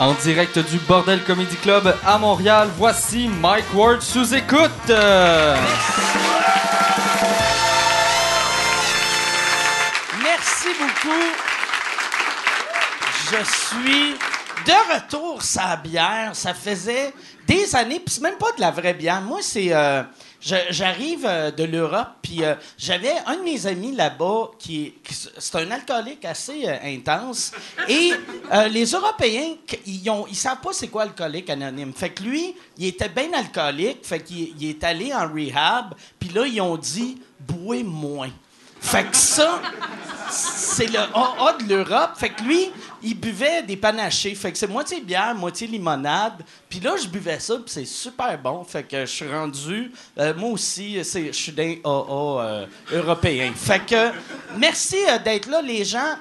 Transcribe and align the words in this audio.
En 0.00 0.14
direct 0.14 0.58
du 0.58 0.78
Bordel 0.78 1.22
Comedy 1.24 1.56
Club 1.56 1.94
à 2.06 2.16
Montréal, 2.16 2.70
voici 2.78 3.28
Mike 3.28 3.66
Ward 3.74 4.00
sous 4.00 4.34
écoute. 4.34 4.90
Merci 10.22 10.68
beaucoup. 10.78 11.26
Je 13.30 13.44
suis 13.44 14.14
de 14.66 14.94
retour 14.94 15.42
sa 15.42 15.76
bière. 15.76 16.30
Ça 16.32 16.54
faisait 16.54 17.12
des 17.46 17.74
années, 17.76 18.00
puis 18.00 18.14
c'est 18.14 18.22
même 18.22 18.38
pas 18.38 18.52
de 18.56 18.60
la 18.60 18.70
vraie 18.70 18.94
bière. 18.94 19.20
Moi, 19.20 19.40
c'est. 19.42 19.68
euh, 19.72 20.02
J'arrive 20.40 21.26
euh, 21.26 21.50
de 21.50 21.64
l'Europe, 21.64 22.08
puis 22.22 22.42
euh, 22.42 22.54
j'avais 22.78 23.12
un 23.26 23.36
de 23.36 23.42
mes 23.42 23.66
amis 23.66 23.92
là-bas 23.94 24.52
qui, 24.58 24.94
c'est 25.38 25.56
un 25.56 25.70
alcoolique 25.70 26.24
assez 26.24 26.66
euh, 26.66 26.76
intense. 26.82 27.52
Et 27.86 28.12
les 28.70 28.86
Européens, 28.86 29.54
ils, 29.86 30.08
ont, 30.08 30.26
savent 30.32 30.60
pas 30.62 30.72
c'est 30.72 30.88
quoi 30.88 31.02
alcoolique 31.02 31.50
anonyme. 31.50 31.92
Fait 31.92 32.10
que 32.10 32.22
lui, 32.22 32.54
il 32.78 32.86
était 32.86 33.10
bien 33.10 33.32
alcoolique, 33.34 33.98
fait 34.04 34.20
qu'il 34.20 34.54
il 34.58 34.70
est 34.70 34.82
allé 34.82 35.12
en 35.12 35.28
rehab, 35.30 35.94
puis 36.18 36.30
là, 36.30 36.46
ils 36.46 36.60
ont 36.60 36.76
dit 36.76 37.18
bois 37.38 37.82
moins. 37.82 38.30
Fait 38.80 39.04
que 39.04 39.16
ça, 39.16 39.60
c'est 40.30 40.86
le 40.86 40.98
AA 40.98 41.56
de 41.62 41.68
l'Europe. 41.68 42.12
Fait 42.16 42.30
que 42.30 42.42
lui, 42.42 42.70
il 43.02 43.18
buvait 43.18 43.62
des 43.62 43.76
panachés. 43.76 44.34
Fait 44.34 44.52
que 44.52 44.58
c'est 44.58 44.66
moitié 44.66 45.00
bière, 45.00 45.34
moitié 45.34 45.66
limonade. 45.66 46.44
Puis 46.68 46.80
là, 46.80 46.94
je 47.02 47.08
buvais 47.08 47.38
ça, 47.38 47.54
puis 47.56 47.64
c'est 47.66 47.84
super 47.84 48.38
bon. 48.38 48.64
Fait 48.64 48.82
que 48.82 49.00
je 49.00 49.10
suis 49.10 49.30
rendu, 49.30 49.92
euh, 50.18 50.34
moi 50.34 50.50
aussi, 50.50 50.96
je 51.02 51.32
suis 51.32 51.52
d'un 51.52 51.76
AA 51.84 51.86
euh, 51.86 52.66
européen. 52.92 53.52
Fait 53.54 53.84
que 53.84 54.10
merci 54.56 54.98
euh, 55.08 55.18
d'être 55.18 55.48
là, 55.48 55.62
les 55.62 55.84
gens. 55.84 56.16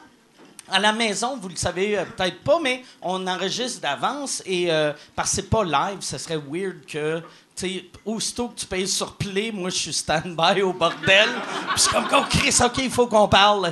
À 0.71 0.79
la 0.79 0.94
maison, 0.94 1.35
vous 1.35 1.49
le 1.49 1.55
savez 1.55 1.97
euh, 1.97 2.05
peut-être 2.05 2.44
pas, 2.44 2.59
mais 2.61 2.83
on 3.01 3.25
enregistre 3.25 3.81
d'avance 3.81 4.44
et 4.45 4.69
parce 5.16 5.31
que 5.31 5.35
c'est 5.38 5.49
pas 5.49 5.63
live, 5.63 5.97
ce 6.01 6.17
serait 6.17 6.38
weird 6.38 6.85
que, 6.85 7.23
sais, 7.59 7.85
aussitôt 8.05 8.49
que 8.49 8.59
tu 8.59 8.65
payes 8.65 8.88
sur 8.88 9.15
play, 9.15 9.52
moi 9.52 9.69
je 9.69 9.77
suis 9.77 9.93
stand-by 9.93 10.61
au 10.61 10.73
bordel. 10.73 11.29
Puis 11.69 11.77
je 11.77 11.81
suis 11.81 11.91
comme, 11.91 12.07
oh, 12.13 12.23
Chris, 12.29 12.55
ok, 12.63 12.77
il 12.77 12.89
faut 12.89 13.07
qu'on 13.07 13.27
parle. 13.27 13.69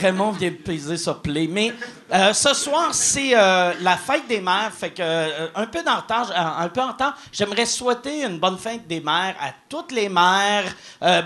Raymond 0.00 0.32
vient 0.32 0.50
de 0.50 0.56
peser 0.56 0.96
sur 0.96 1.20
play. 1.20 1.46
Mais 1.46 1.72
euh, 2.12 2.32
ce 2.32 2.52
soir, 2.54 2.94
c'est 2.94 3.34
euh, 3.34 3.72
la 3.80 3.96
fête 3.96 4.26
des 4.28 4.40
mères. 4.40 4.72
Fait 4.72 4.90
que, 4.90 5.02
euh, 5.02 5.48
un 5.54 5.66
peu 5.66 5.80
en 5.86 5.96
retard, 5.96 6.32
un 6.34 6.68
peu 6.68 6.80
en 6.80 6.94
j'aimerais 7.32 7.66
souhaiter 7.66 8.24
une 8.24 8.38
bonne 8.38 8.58
fête 8.58 8.86
des 8.86 9.00
mères 9.00 9.36
à 9.40 9.52
toutes 9.68 9.92
les 9.92 10.08
mères. 10.08 10.74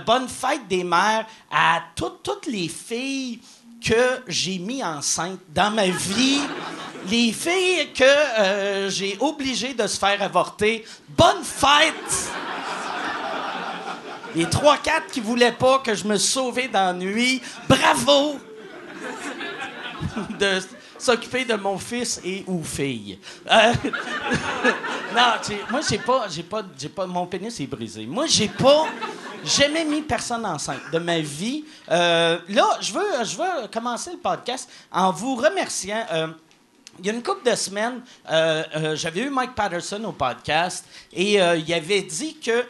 Bonne 0.07 0.29
fête 0.29 0.67
des 0.69 0.85
mères 0.85 1.27
à 1.51 1.81
toutes 1.95 2.47
les 2.47 2.69
filles 2.69 3.41
que 3.85 4.23
j'ai 4.27 4.59
mis 4.59 4.83
enceinte 4.83 5.41
dans 5.55 5.71
ma 5.71 5.87
vie, 5.87 6.41
les 7.11 7.33
filles 7.33 7.93
que 7.95 8.05
euh, 8.05 8.91
j'ai 8.91 9.17
obligées 9.21 9.75
de 9.75 9.87
se 9.87 9.99
faire 9.99 10.23
avorter. 10.23 10.85
Bonne 11.09 11.43
fête! 11.43 12.31
Les 14.35 14.49
trois 14.49 14.77
quatre 14.79 15.07
qui 15.07 15.21
voulaient 15.21 15.53
pas 15.53 15.79
que 15.79 15.95
je 15.95 16.05
me 16.05 16.17
sauvais 16.17 16.69
d'ennui, 16.69 17.41
bravo! 17.69 18.39
s'occuper 20.99 21.45
de 21.45 21.55
mon 21.55 21.79
fils 21.79 22.21
et 22.25 22.45
ou 22.47 22.63
fille. 22.63 23.19
Euh, 23.51 23.73
non, 25.15 25.57
moi 25.71 25.81
j'ai 25.89 25.99
pas, 25.99 26.27
j'ai 26.29 26.43
pas, 26.43 26.63
j'ai 26.79 26.89
pas, 26.89 27.07
mon 27.07 27.27
pénis 27.27 27.59
est 27.61 27.67
brisé. 27.67 28.07
Moi 28.07 28.27
j'ai 28.27 28.49
pas, 28.49 28.87
jamais 29.45 29.85
mis 29.85 30.03
personne 30.03 30.45
enceinte 30.45 30.91
de 30.93 30.99
ma 30.99 31.21
vie. 31.21 31.65
Euh, 31.91 32.39
là, 32.49 32.69
je 32.81 32.93
veux, 32.93 33.25
je 33.25 33.37
veux 33.37 33.69
commencer 33.73 34.13
le 34.13 34.19
podcast 34.19 34.69
en 34.91 35.11
vous 35.11 35.37
remerciant. 35.37 36.05
Euh, 36.13 36.29
il 36.99 37.07
y 37.07 37.11
a 37.11 37.13
une 37.13 37.23
couple 37.23 37.49
de 37.49 37.55
semaines, 37.55 38.01
euh, 38.31 38.65
euh, 38.75 38.97
j'avais 38.97 39.21
eu 39.21 39.31
Mike 39.31 39.55
Patterson 39.55 40.03
au 40.05 40.11
podcast 40.13 40.85
et 41.13 41.41
euh, 41.41 41.57
il 41.57 41.73
avait 41.73 42.03
dit 42.03 42.37
que 42.39 42.65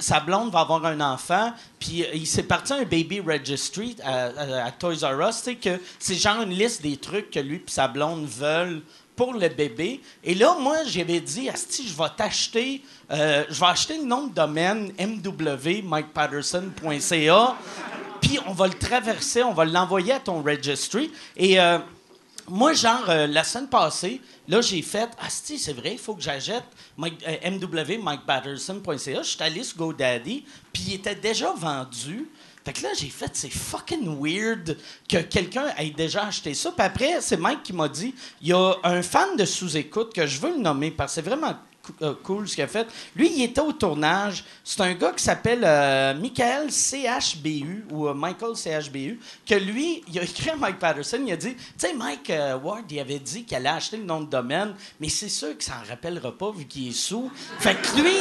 sa 0.00 0.20
blonde 0.20 0.50
va 0.50 0.60
avoir 0.60 0.86
un 0.86 1.00
enfant, 1.00 1.52
puis 1.78 2.06
il 2.14 2.26
s'est 2.26 2.44
parti 2.44 2.72
à 2.72 2.76
un 2.76 2.84
baby 2.84 3.20
registry 3.20 3.94
à, 4.02 4.70
Toys 4.72 5.02
R 5.02 5.28
Us, 5.28 5.42
que 5.60 5.78
c'est 5.98 6.14
genre 6.14 6.40
une 6.42 6.48
liste 6.50 6.82
des 6.82 6.96
trucs 6.96 7.30
que 7.30 7.40
lui 7.40 7.56
et 7.56 7.64
sa 7.66 7.88
blonde 7.88 8.26
veulent 8.26 8.80
pour 9.16 9.34
le 9.34 9.48
bébé. 9.48 10.00
Et 10.24 10.34
là, 10.34 10.56
moi, 10.58 10.78
j'avais 10.86 11.20
dit, 11.20 11.48
Asti, 11.48 11.86
je 11.86 11.96
vais 11.96 12.08
t'acheter, 12.16 12.82
je 13.10 13.60
vais 13.60 13.66
acheter 13.66 13.98
le 13.98 14.04
nom 14.04 14.26
de 14.26 14.34
domaine 14.34 14.92
mwmikepatterson.ca, 14.98 17.56
puis 18.20 18.40
on 18.46 18.52
va 18.52 18.66
le 18.66 18.74
traverser, 18.74 19.42
on 19.42 19.52
va 19.52 19.64
l'envoyer 19.64 20.12
à 20.14 20.20
ton 20.20 20.42
registry. 20.42 21.12
Et 21.36 21.58
moi, 22.48 22.72
genre, 22.74 23.08
euh, 23.08 23.26
la 23.26 23.42
semaine 23.44 23.68
passée, 23.68 24.20
là, 24.48 24.60
j'ai 24.60 24.82
fait 24.82 25.08
Ah, 25.18 25.28
si, 25.28 25.58
c'est 25.58 25.72
vrai, 25.72 25.92
il 25.92 25.98
faut 25.98 26.14
que 26.14 26.22
j'achète 26.22 26.64
Mike- 26.96 27.22
euh. 27.26 27.36
Je 29.22 29.22
suis 29.22 29.42
allé 29.42 29.62
sur 29.62 29.76
GoDaddy, 29.78 30.44
puis 30.72 30.82
il 30.88 30.94
était 30.94 31.14
déjà 31.14 31.52
vendu. 31.52 32.28
Fait 32.64 32.72
que 32.72 32.82
là, 32.82 32.88
j'ai 32.98 33.08
fait 33.10 33.30
C'est 33.34 33.50
fucking 33.50 34.18
weird 34.20 34.76
que 35.08 35.18
quelqu'un 35.18 35.66
ait 35.76 35.90
déjà 35.90 36.26
acheté 36.26 36.54
ça. 36.54 36.72
Puis 36.72 36.84
après, 36.86 37.20
c'est 37.20 37.36
Mike 37.36 37.62
qui 37.62 37.72
m'a 37.74 37.88
dit 37.88 38.14
Il 38.40 38.48
y 38.48 38.52
a 38.52 38.74
un 38.84 39.02
fan 39.02 39.36
de 39.36 39.44
sous-écoute 39.44 40.14
que 40.14 40.26
je 40.26 40.40
veux 40.40 40.50
le 40.50 40.58
nommer 40.60 40.90
parce 40.90 41.12
que 41.12 41.14
c'est 41.22 41.28
vraiment 41.28 41.54
cool 42.22 42.48
ce 42.48 42.54
qu'il 42.54 42.64
a 42.64 42.68
fait. 42.68 42.86
Lui, 43.14 43.30
il 43.36 43.42
était 43.44 43.60
au 43.60 43.72
tournage. 43.72 44.44
C'est 44.62 44.80
un 44.80 44.94
gars 44.94 45.12
qui 45.12 45.22
s'appelle 45.22 45.62
euh, 45.64 46.14
Michael 46.14 46.70
CHBU 46.70 47.86
ou 47.90 48.08
euh, 48.08 48.14
Michael 48.14 48.56
CHBU, 48.56 49.20
que 49.46 49.54
lui, 49.54 50.02
il 50.08 50.18
a 50.18 50.22
écrit 50.22 50.50
à 50.50 50.56
Mike 50.56 50.78
Patterson, 50.78 51.22
il 51.24 51.32
a 51.32 51.36
dit, 51.36 51.54
tu 51.54 51.62
sais, 51.76 51.94
Mike 51.94 52.30
euh, 52.30 52.58
Ward, 52.58 52.90
il 52.90 52.98
avait 52.98 53.18
dit 53.18 53.44
qu'il 53.44 53.56
allait 53.56 53.68
acheter 53.68 53.96
le 53.96 54.04
nom 54.04 54.20
de 54.20 54.30
domaine, 54.30 54.74
mais 55.00 55.08
c'est 55.08 55.28
sûr 55.28 55.56
qu'il 55.56 55.62
s'en 55.62 55.82
rappellera 55.88 56.32
pas 56.32 56.50
vu 56.50 56.64
qu'il 56.64 56.88
est 56.88 56.92
sous. 56.92 57.30
Fait 57.58 57.74
que 57.74 58.00
lui, 58.00 58.14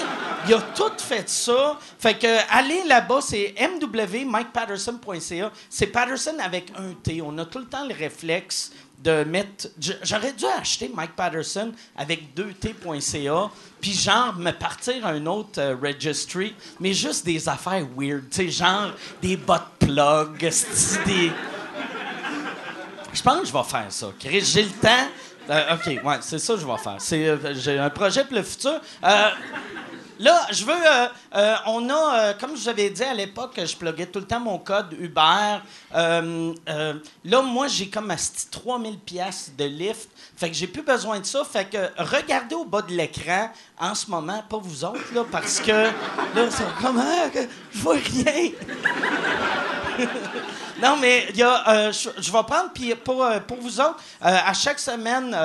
il 0.47 0.53
a 0.53 0.61
tout 0.61 0.91
fait 0.97 1.29
ça. 1.29 1.79
Fait 1.99 2.17
que 2.17 2.27
allez 2.49 2.83
là-bas, 2.85 3.21
c'est 3.21 3.55
mwmikepatterson.ca. 3.57 5.51
C'est 5.69 5.87
Patterson 5.87 6.35
avec 6.39 6.71
un 6.77 6.93
T. 7.01 7.21
On 7.21 7.37
a 7.37 7.45
tout 7.45 7.59
le 7.59 7.65
temps 7.65 7.87
le 7.87 7.93
réflexe 7.93 8.71
de 9.03 9.23
mettre. 9.25 9.67
J'aurais 10.03 10.31
dû 10.31 10.45
acheter 10.45 10.89
Mike 10.93 11.15
Patterson 11.15 11.71
avec 11.95 12.35
2T.ca, 12.35 13.51
puis 13.81 13.93
genre 13.93 14.33
me 14.35 14.51
partir 14.51 15.05
à 15.05 15.09
un 15.09 15.25
autre 15.25 15.59
euh, 15.59 15.75
registry, 15.81 16.55
mais 16.79 16.93
juste 16.93 17.25
des 17.25 17.49
affaires 17.49 17.85
weird, 17.97 18.29
tu 18.29 18.37
sais, 18.37 18.49
genre 18.49 18.91
des 19.21 19.35
bot 19.35 19.55
plugs, 19.79 20.43
esti, 20.43 20.97
des. 21.05 21.31
Je 23.13 23.21
pense 23.21 23.41
que 23.41 23.47
je 23.47 23.53
vais 23.53 23.63
faire 23.63 23.85
ça. 23.89 24.07
J'ai 24.19 24.63
le 24.63 24.69
temps. 24.69 25.07
Euh, 25.49 25.75
OK, 25.75 26.03
ouais, 26.03 26.15
c'est 26.21 26.39
ça 26.39 26.53
que 26.53 26.61
je 26.61 26.65
vais 26.65 26.77
faire. 26.77 26.97
Euh, 27.11 27.53
j'ai 27.55 27.77
un 27.77 27.89
projet 27.89 28.23
pour 28.23 28.35
le 28.37 28.43
futur. 28.43 28.79
Là, 30.23 30.47
je 30.51 30.63
veux. 30.63 30.71
euh, 30.71 31.07
euh, 31.35 31.55
on 31.65 31.89
a, 31.89 32.15
euh, 32.15 32.33
comme 32.39 32.51
je 32.55 32.61
vous 32.61 32.69
avais 32.69 32.89
dit 32.89 33.03
à 33.03 33.13
l'époque, 33.13 33.59
je 33.61 33.75
pluguais 33.75 34.05
tout 34.05 34.19
le 34.19 34.25
temps 34.25 34.39
mon 34.39 34.57
code 34.57 34.95
Uber. 34.97 35.59
Là, 35.93 37.41
moi, 37.41 37.67
j'ai 37.67 37.89
comme 37.89 38.09
asti 38.09 38.47
3000 38.49 38.99
pièces 38.99 39.51
de 39.57 39.65
lift. 39.65 40.09
Fait 40.37 40.49
que 40.49 40.55
j'ai 40.55 40.67
plus 40.67 40.81
besoin 40.81 41.19
de 41.19 41.25
ça. 41.25 41.43
Fait 41.43 41.65
que 41.65 41.77
regardez 41.97 42.55
au 42.55 42.63
bas 42.63 42.81
de 42.81 42.93
l'écran 42.93 43.51
en 43.77 43.93
ce 43.93 44.09
moment, 44.09 44.41
pas 44.49 44.57
vous 44.57 44.85
autres, 44.85 45.13
là, 45.13 45.25
parce 45.29 45.59
que 45.59 45.71
là, 45.71 46.49
c'est 46.49 46.63
comme. 46.81 47.03
Ah, 47.03 47.29
je 47.73 47.79
vois 47.79 47.95
rien. 47.95 48.51
Non, 50.81 50.97
mais 50.99 51.27
il 51.29 51.37
y 51.37 51.43
a, 51.43 51.91
je, 51.91 52.09
vais 52.09 52.43
prendre, 52.43 52.71
puis 52.73 52.93
pour, 52.95 53.23
vous 53.61 53.79
autres, 53.79 53.99
à 54.19 54.53
chaque 54.53 54.79
semaine, 54.79 55.37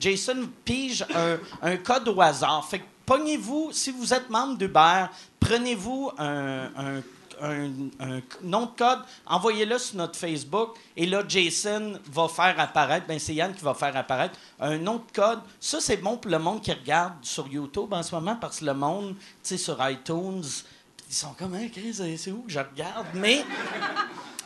Jason 0.00 0.48
pige 0.64 1.04
un, 1.14 1.36
un 1.62 1.76
code 1.76 2.08
au 2.08 2.20
hasard. 2.20 2.66
Fait 2.68 2.80
que 2.80 2.84
pognez-vous, 3.10 3.70
si 3.72 3.90
vous 3.90 4.14
êtes 4.14 4.30
membre 4.30 4.56
d'Uber, 4.56 5.06
prenez-vous 5.40 6.12
un, 6.16 7.02
nom 8.42 8.66
de 8.66 8.70
code, 8.78 9.00
envoyez-le 9.26 9.78
sur 9.78 9.96
notre 9.96 10.16
Facebook, 10.16 10.76
et 10.96 11.06
là, 11.06 11.24
Jason 11.26 11.98
va 12.06 12.28
faire 12.28 12.54
apparaître, 12.60 13.08
ben 13.08 13.18
c'est 13.18 13.34
Yann 13.34 13.52
qui 13.52 13.64
va 13.64 13.74
faire 13.74 13.96
apparaître 13.96 14.38
un 14.60 14.78
nom 14.78 14.96
de 14.96 15.12
code. 15.12 15.40
Ça, 15.58 15.80
c'est 15.80 15.96
bon 15.96 16.18
pour 16.18 16.30
le 16.30 16.38
monde 16.38 16.62
qui 16.62 16.70
regarde 16.70 17.14
sur 17.22 17.48
YouTube 17.48 17.92
en 17.92 18.04
ce 18.04 18.14
moment, 18.14 18.36
parce 18.36 18.60
que 18.60 18.66
le 18.66 18.74
monde, 18.74 19.16
tu 19.18 19.24
sais, 19.42 19.56
sur 19.56 19.76
iTunes, 19.90 20.44
ils 21.08 21.14
sont 21.14 21.34
comme, 21.36 21.54
hein, 21.54 21.66
c'est 22.16 22.30
où 22.30 22.42
que 22.42 22.52
je 22.52 22.60
regarde? 22.60 23.06
Mais. 23.14 23.44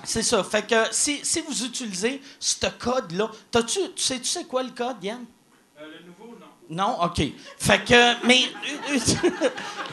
C'est 0.06 0.22
ça. 0.22 0.44
Fait 0.44 0.66
que 0.66 0.74
si, 0.90 1.24
si 1.24 1.40
vous 1.40 1.64
utilisez 1.64 2.20
ce 2.38 2.66
code-là, 2.78 3.30
tu 3.50 3.80
sais, 3.96 4.18
tu 4.18 4.26
sais 4.26 4.44
quoi 4.44 4.62
le 4.62 4.68
code, 4.68 5.02
Yann? 5.02 5.24
nouveau, 6.06 6.13
non? 6.70 6.96
OK. 7.02 7.20
Fait 7.58 7.84
que, 7.84 8.26
mais. 8.26 8.44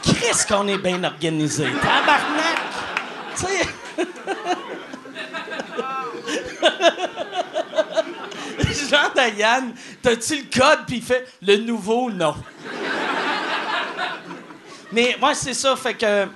Qu'est-ce 0.02 0.46
qu'on 0.46 0.66
est 0.68 0.78
bien 0.78 1.02
organisé? 1.04 1.66
Tabarnak! 1.80 2.58
Tu 3.36 3.46
sais? 3.46 3.68
Jean 8.88 9.10
de 9.14 9.38
Yann, 9.38 9.74
t'as-tu 10.02 10.36
le 10.36 10.42
code? 10.42 10.80
Puis 10.86 10.96
il 10.96 11.02
fait 11.02 11.26
le 11.40 11.56
nouveau, 11.56 12.10
non. 12.10 12.34
mais 14.92 15.16
moi, 15.20 15.34
c'est 15.34 15.54
ça. 15.54 15.76
Fait 15.76 15.94
que. 15.94 16.26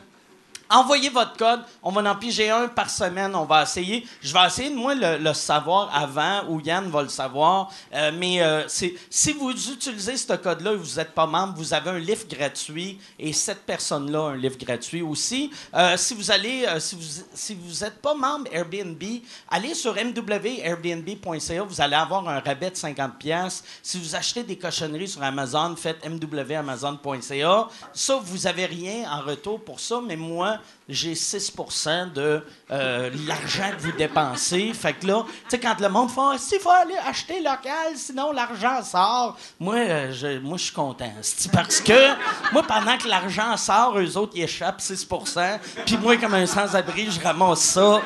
Envoyez 0.69 1.11
votre 1.11 1.37
code. 1.37 1.61
On 1.83 1.93
va 1.93 2.11
en 2.11 2.17
piger 2.17 2.51
un 2.51 2.69
par 2.69 2.91
semaine. 2.91 3.35
On 3.35 3.45
va 3.45 3.63
essayer. 3.63 4.07
Je 4.21 4.33
vais 4.33 4.47
essayer 4.47 4.71
de 4.71 4.75
moi 4.75 4.95
le, 4.95 5.33
savoir 5.33 5.95
avant 5.95 6.45
ou 6.49 6.61
Yann 6.61 6.91
va 6.91 7.03
le 7.03 7.09
savoir. 7.09 7.71
Euh, 7.95 8.11
mais 8.15 8.43
euh, 8.43 8.67
si 8.69 9.33
vous 9.33 9.51
utilisez 9.51 10.17
ce 10.17 10.33
code-là 10.33 10.73
et 10.73 10.77
vous 10.77 10.97
n'êtes 10.97 11.13
pas 11.13 11.27
membre, 11.27 11.55
vous 11.57 11.73
avez 11.73 11.91
un 11.91 11.99
livre 11.99 12.27
gratuit 12.29 12.99
et 13.19 13.33
cette 13.33 13.63
personne-là 13.65 14.19
a 14.19 14.31
un 14.31 14.37
livre 14.37 14.57
gratuit 14.59 15.03
aussi. 15.03 15.51
Euh, 15.75 15.97
si 15.97 16.15
vous 16.15 16.31
allez, 16.31 16.67
si 16.79 16.97
vous 16.97 17.03
si 17.35 17.55
vous 17.55 17.85
n'êtes 17.85 18.01
pas 18.01 18.15
membre 18.15 18.49
Airbnb, 18.53 19.03
allez 19.49 19.75
sur 19.75 19.95
mwairbnb.ca. 19.95 21.63
Vous 21.63 21.81
allez 21.81 21.95
avoir 21.95 22.29
un 22.29 22.41
rabais 22.41 22.71
de 22.71 22.77
50 22.77 23.19
pièces. 23.19 23.63
Si 23.83 23.99
vous 23.99 24.15
achetez 24.15 24.43
des 24.43 24.57
cochonneries 24.57 25.09
sur 25.09 25.23
Amazon, 25.23 25.77
faites 25.77 26.05
mwamazon.ca. 26.05 27.69
Ça, 27.93 28.19
vous 28.23 28.47
avez 28.47 28.67
rien 28.67 29.11
en 29.11 29.23
retour 29.23 29.65
pour 29.65 29.81
ça, 29.81 30.01
mais 30.05 30.17
moi, 30.17 30.56
j'ai 30.89 31.15
6% 31.15 32.13
de 32.13 32.43
euh, 32.71 33.11
l'argent 33.27 33.71
que 33.77 33.83
vous 33.83 33.93
dépensez. 33.93 34.73
Fait 34.73 34.93
que 34.93 35.07
là, 35.07 35.25
tu 35.27 35.33
sais, 35.49 35.59
quand 35.59 35.79
le 35.81 35.89
monde 35.89 36.11
fait 36.11 36.21
Ah, 36.21 36.37
s'il 36.39 36.61
faut 36.61 36.71
aller 36.71 36.97
acheter 37.07 37.41
local, 37.41 37.95
sinon 37.97 38.33
l'argent 38.33 38.83
sort. 38.83 39.37
Moi, 39.59 39.77
euh, 39.77 40.13
je, 40.13 40.39
moi, 40.39 40.59
suis 40.59 40.73
content. 40.73 41.13
Parce 41.53 41.81
que 41.81 42.53
moi, 42.53 42.63
pendant 42.63 42.97
que 42.99 43.09
l'argent 43.09 43.57
sort, 43.57 43.99
eux 43.99 44.17
autres, 44.17 44.33
ils 44.37 44.45
échappent 44.45 44.81
6% 44.81 45.59
Puis 45.85 45.97
moi, 45.99 46.17
comme 46.17 46.35
un 46.35 46.47
sans-abri, 46.47 47.11
je 47.11 47.21
ramasse 47.21 47.61
ça 47.61 48.01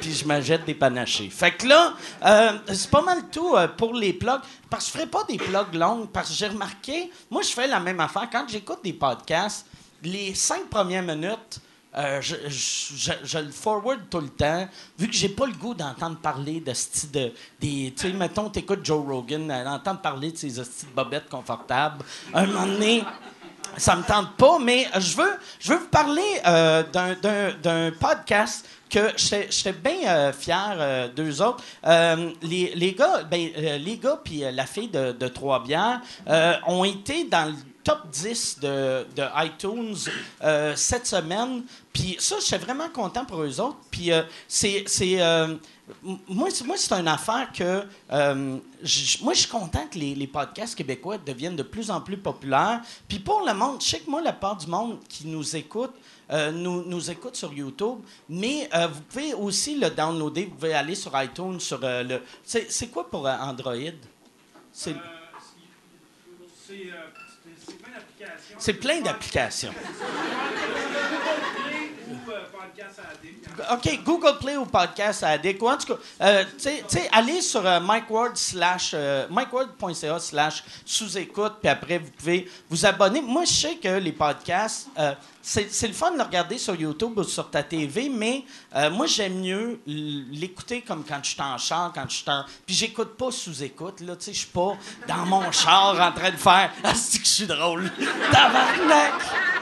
puis 0.00 0.14
je 0.14 0.40
jette 0.40 0.64
des 0.64 0.72
panachés. 0.72 1.28
Fait 1.28 1.50
que 1.50 1.66
là, 1.66 1.92
euh, 2.24 2.52
c'est 2.68 2.88
pas 2.88 3.02
mal 3.02 3.28
tout 3.30 3.54
pour 3.76 3.92
les 3.92 4.14
plugs. 4.14 4.40
Parce 4.70 4.86
que 4.86 4.92
je 4.92 4.98
ferai 4.98 5.10
pas 5.10 5.24
des 5.24 5.36
plugs 5.36 5.74
longues, 5.74 6.08
parce 6.10 6.28
que 6.28 6.34
j'ai 6.34 6.46
remarqué, 6.46 7.10
moi, 7.28 7.42
je 7.42 7.48
fais 7.48 7.66
la 7.66 7.80
même 7.80 7.98
affaire. 7.98 8.28
Quand 8.30 8.46
j'écoute 8.48 8.78
des 8.84 8.92
podcasts, 8.92 9.66
les 10.02 10.34
cinq 10.34 10.68
premières 10.68 11.02
minutes, 11.02 11.60
euh, 11.96 12.20
je, 12.20 13.38
le 13.38 13.50
forward 13.50 14.00
tout 14.08 14.20
le 14.20 14.28
temps, 14.28 14.68
vu 14.96 15.08
que 15.08 15.12
j'ai 15.14 15.28
pas 15.28 15.46
le 15.46 15.52
goût 15.54 15.74
d'entendre 15.74 16.18
parler 16.18 16.60
de 16.60 16.72
style 16.72 17.10
de 17.10 17.32
des 17.60 17.92
tu 17.96 18.06
sais 18.08 18.12
mettons 18.12 18.48
t'écoutes 18.48 18.84
Joe 18.84 19.04
Rogan, 19.04 19.50
euh, 19.50 19.64
d'entendre 19.64 20.00
parler 20.00 20.30
de 20.30 20.36
ces 20.36 20.58
hosties 20.60 20.86
de 20.86 20.92
bobettes 20.92 21.28
confortables. 21.28 22.04
Un 22.32 22.46
moment 22.46 22.66
donné, 22.66 23.02
ça 23.76 23.96
me 23.96 24.02
tente 24.04 24.36
pas, 24.36 24.58
mais 24.60 24.86
je 24.98 25.16
veux, 25.16 25.32
je 25.58 25.72
veux 25.72 25.78
vous 25.78 25.88
parler 25.88 26.22
euh, 26.46 26.84
d'un- 27.62 27.90
podcast 27.98 28.68
que 28.88 29.12
j'étais 29.16 29.72
bien 29.72 30.08
euh, 30.08 30.32
fier 30.32 30.74
euh, 30.78 31.08
d'eux 31.08 31.40
autres. 31.42 31.62
Les, 32.42 32.72
les 32.74 32.92
gars, 32.94 33.22
ben, 33.24 33.48
les 33.80 33.98
gars 33.98 34.20
puis 34.24 34.42
la 34.52 34.66
fille 34.66 34.88
de, 34.88 35.12
de 35.12 35.28
Trois-Bières 35.28 36.00
ont 36.66 36.84
été 36.84 37.24
dans 37.24 37.46
le 37.50 37.54
top 37.84 38.08
10 38.10 38.58
de, 38.60 39.06
de 39.16 39.24
iTunes 39.44 39.96
euh, 40.42 40.74
cette 40.76 41.06
semaine. 41.06 41.64
Puis 41.92 42.16
ça, 42.18 42.36
je 42.38 42.44
suis 42.44 42.56
vraiment 42.56 42.88
content 42.88 43.24
pour 43.24 43.42
eux 43.42 43.60
autres. 43.60 43.78
Puis 43.90 44.12
euh, 44.12 44.22
c'est... 44.48 44.84
euh, 45.20 45.56
moi, 46.28 46.48
moi, 46.64 46.76
c'est 46.76 46.92
une 46.94 47.08
affaire 47.08 47.50
que. 47.52 47.84
euh, 48.12 48.34
moi, 49.22 49.34
je 49.34 49.38
suis 49.40 49.48
content 49.48 49.86
que 49.90 49.98
les, 49.98 50.14
les 50.14 50.26
podcasts 50.28 50.76
québécois 50.76 51.18
deviennent 51.18 51.56
de 51.56 51.64
plus 51.64 51.90
en 51.90 52.00
plus 52.00 52.16
populaires. 52.16 52.80
Puis 53.08 53.18
pour 53.18 53.44
le 53.44 53.52
monde, 53.54 53.82
je 53.82 53.88
sais 53.88 53.98
que 54.00 54.08
moi, 54.08 54.20
la 54.22 54.32
part 54.32 54.56
du 54.56 54.66
monde 54.68 54.98
qui 55.08 55.26
nous 55.26 55.56
écoute, 55.56 55.92
nous, 56.52 56.84
nous 56.84 57.10
écoute 57.10 57.34
sur 57.34 57.52
YouTube, 57.52 57.98
mais 58.28 58.70
vous 58.72 59.00
pouvez 59.08 59.34
aussi 59.34 59.74
le 59.80 59.90
downloader. 59.90 60.44
Vous 60.44 60.54
pouvez 60.54 60.74
aller 60.74 60.94
sur 60.94 61.10
iTunes, 61.20 61.58
sur 61.58 61.80
euh, 61.82 62.04
le. 62.04 62.22
C'est 62.44 62.86
quoi 62.86 63.10
pour 63.10 63.26
Android? 63.26 63.74
C'est. 64.72 64.94
C'est 68.60 68.74
plein 68.74 69.00
d'applications. 69.00 69.72
OK, 73.72 74.00
Google 74.04 74.38
Play 74.38 74.56
ou 74.56 74.66
Podcast 74.66 75.22
Addict. 75.22 75.60
Ou 75.62 75.68
en 75.68 75.76
tout 75.76 75.94
cas, 75.94 76.00
euh, 76.22 76.44
allez 77.12 77.40
sur 77.42 77.66
euh, 77.66 77.80
MikeWard 77.80 78.36
slash, 78.36 78.92
euh, 78.94 79.26
MikeWard.ca 79.30 80.18
slash 80.18 80.64
sous-écoute, 80.84 81.54
puis 81.60 81.68
après, 81.68 81.98
vous 81.98 82.10
pouvez 82.10 82.50
vous 82.68 82.86
abonner. 82.86 83.20
Moi, 83.20 83.44
je 83.44 83.52
sais 83.52 83.74
que 83.76 83.98
les 83.98 84.12
podcasts, 84.12 84.88
euh, 84.98 85.14
c'est 85.42 85.72
c'est 85.72 85.88
le 85.88 85.94
fun 85.94 86.10
de 86.12 86.18
le 86.18 86.22
regarder 86.22 86.58
sur 86.58 86.74
YouTube 86.74 87.16
ou 87.16 87.24
sur 87.24 87.50
ta 87.50 87.62
TV, 87.62 88.08
mais 88.08 88.44
euh, 88.76 88.90
moi, 88.90 89.06
j'aime 89.06 89.40
mieux 89.40 89.80
l'écouter 89.86 90.82
comme 90.82 91.04
quand 91.04 91.20
je 91.22 91.30
suis 91.30 91.42
en 91.42 91.56
char, 91.58 91.92
quand 91.94 92.04
je 92.08 92.16
suis 92.16 92.30
en... 92.30 92.44
Puis 92.66 92.74
j'écoute 92.74 93.16
pas 93.16 93.30
sous-écoute, 93.30 94.00
là, 94.00 94.16
tu 94.16 94.26
sais, 94.26 94.32
je 94.32 94.38
suis 94.40 94.48
pas 94.48 94.76
dans 95.08 95.26
mon 95.26 95.50
char 95.50 95.98
en 96.00 96.12
train 96.12 96.30
de 96.30 96.36
faire 96.36 96.70
«Ah, 96.84 96.92
c'est 96.94 97.18
que 97.18 97.24
je 97.24 97.30
suis 97.30 97.46
drôle! 97.46 97.90
Tabarnak! 98.30 99.12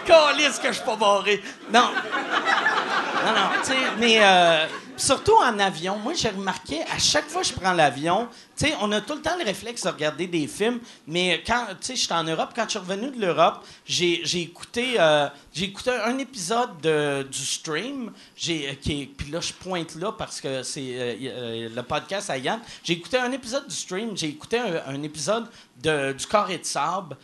Calisse 0.04 0.58
que 0.58 0.68
je 0.68 0.72
suis 0.74 0.84
pas 0.84 0.96
barré!» 0.96 1.42
Non, 1.72 1.90
non, 3.24 3.32
non, 3.32 3.50
mais 3.98 4.18
euh, 4.20 4.66
surtout 4.98 5.34
en 5.36 5.58
avion, 5.58 5.96
moi, 5.98 6.12
j'ai 6.14 6.28
remarqué, 6.28 6.82
à 6.82 6.98
chaque 6.98 7.28
fois 7.28 7.42
que 7.42 7.48
je 7.48 7.52
prends 7.54 7.72
l'avion, 7.72 8.28
tu 8.56 8.66
sais, 8.66 8.74
on 8.80 8.90
a 8.92 9.00
tout 9.00 9.14
le 9.14 9.22
temps 9.22 9.36
le 9.38 9.44
réflexe 9.44 9.84
de 9.84 9.88
regarder 9.88 10.26
des 10.26 10.46
films, 10.46 10.80
mais 11.06 11.42
quand, 11.46 11.66
tu 11.80 11.86
sais, 11.86 11.96
j'étais 11.96 12.14
en 12.14 12.24
Europe, 12.24 12.50
quand 12.54 12.64
je 12.64 12.70
suis 12.70 12.78
revenu 12.78 13.10
de 13.10 13.20
l'Europe, 13.20 13.64
j'ai 13.86 14.40
écouté, 14.40 14.96
euh, 14.98 15.28
j'ai 15.52 15.66
écouté 15.66 15.90
un 15.90 16.18
épisode 16.18 16.80
de, 16.82 17.22
du 17.22 17.38
stream, 17.38 18.12
j'ai, 18.36 18.70
euh, 18.70 18.74
qui 18.74 19.06
puis 19.06 19.30
là, 19.30 19.40
je 19.40 19.52
pointe 19.52 19.94
là 19.94 20.12
parce 20.12 20.40
que 20.40 20.62
c'est 20.62 20.90
euh, 20.92 21.68
le 21.74 21.82
podcast 21.82 22.30
à 22.30 22.38
Yann. 22.38 22.60
J'ai 22.82 22.94
écouté 22.94 23.16
un 23.18 23.30
épisode 23.32 23.68
du 23.68 23.74
stream, 23.74 24.16
j'ai 24.16 24.28
écouté 24.28 24.58
un, 24.58 25.02
épisode 25.02 25.46
de, 25.80 26.12
du 26.12 26.26
Carré 26.26 26.58
de 26.58 26.64
sable, 26.64 27.16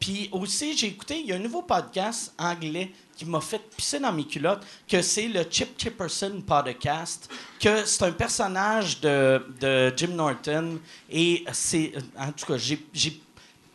puis 0.00 0.28
aussi, 0.32 0.76
j'ai 0.76 0.88
écouté, 0.88 1.20
il 1.20 1.26
y 1.26 1.32
a 1.32 1.36
un 1.36 1.38
nouveau 1.38 1.62
podcast 1.62 2.34
anglais 2.36 2.90
qui 3.16 3.24
m'a 3.24 3.40
fait 3.40 3.60
pisser 3.76 4.00
dans 4.00 4.12
mes 4.12 4.24
culottes, 4.24 4.64
que 4.88 5.00
c'est 5.02 5.28
le 5.28 5.44
Chip 5.48 5.78
Chipperson 5.78 6.42
podcast, 6.44 6.71
que 6.74 7.84
c'est 7.84 8.02
un 8.04 8.12
personnage 8.12 9.00
de, 9.00 9.44
de 9.60 9.92
Jim 9.96 10.08
Norton, 10.08 10.78
et 11.10 11.44
c'est, 11.52 11.92
en 12.18 12.32
tout 12.32 12.46
cas, 12.46 12.56
j'ai, 12.58 12.80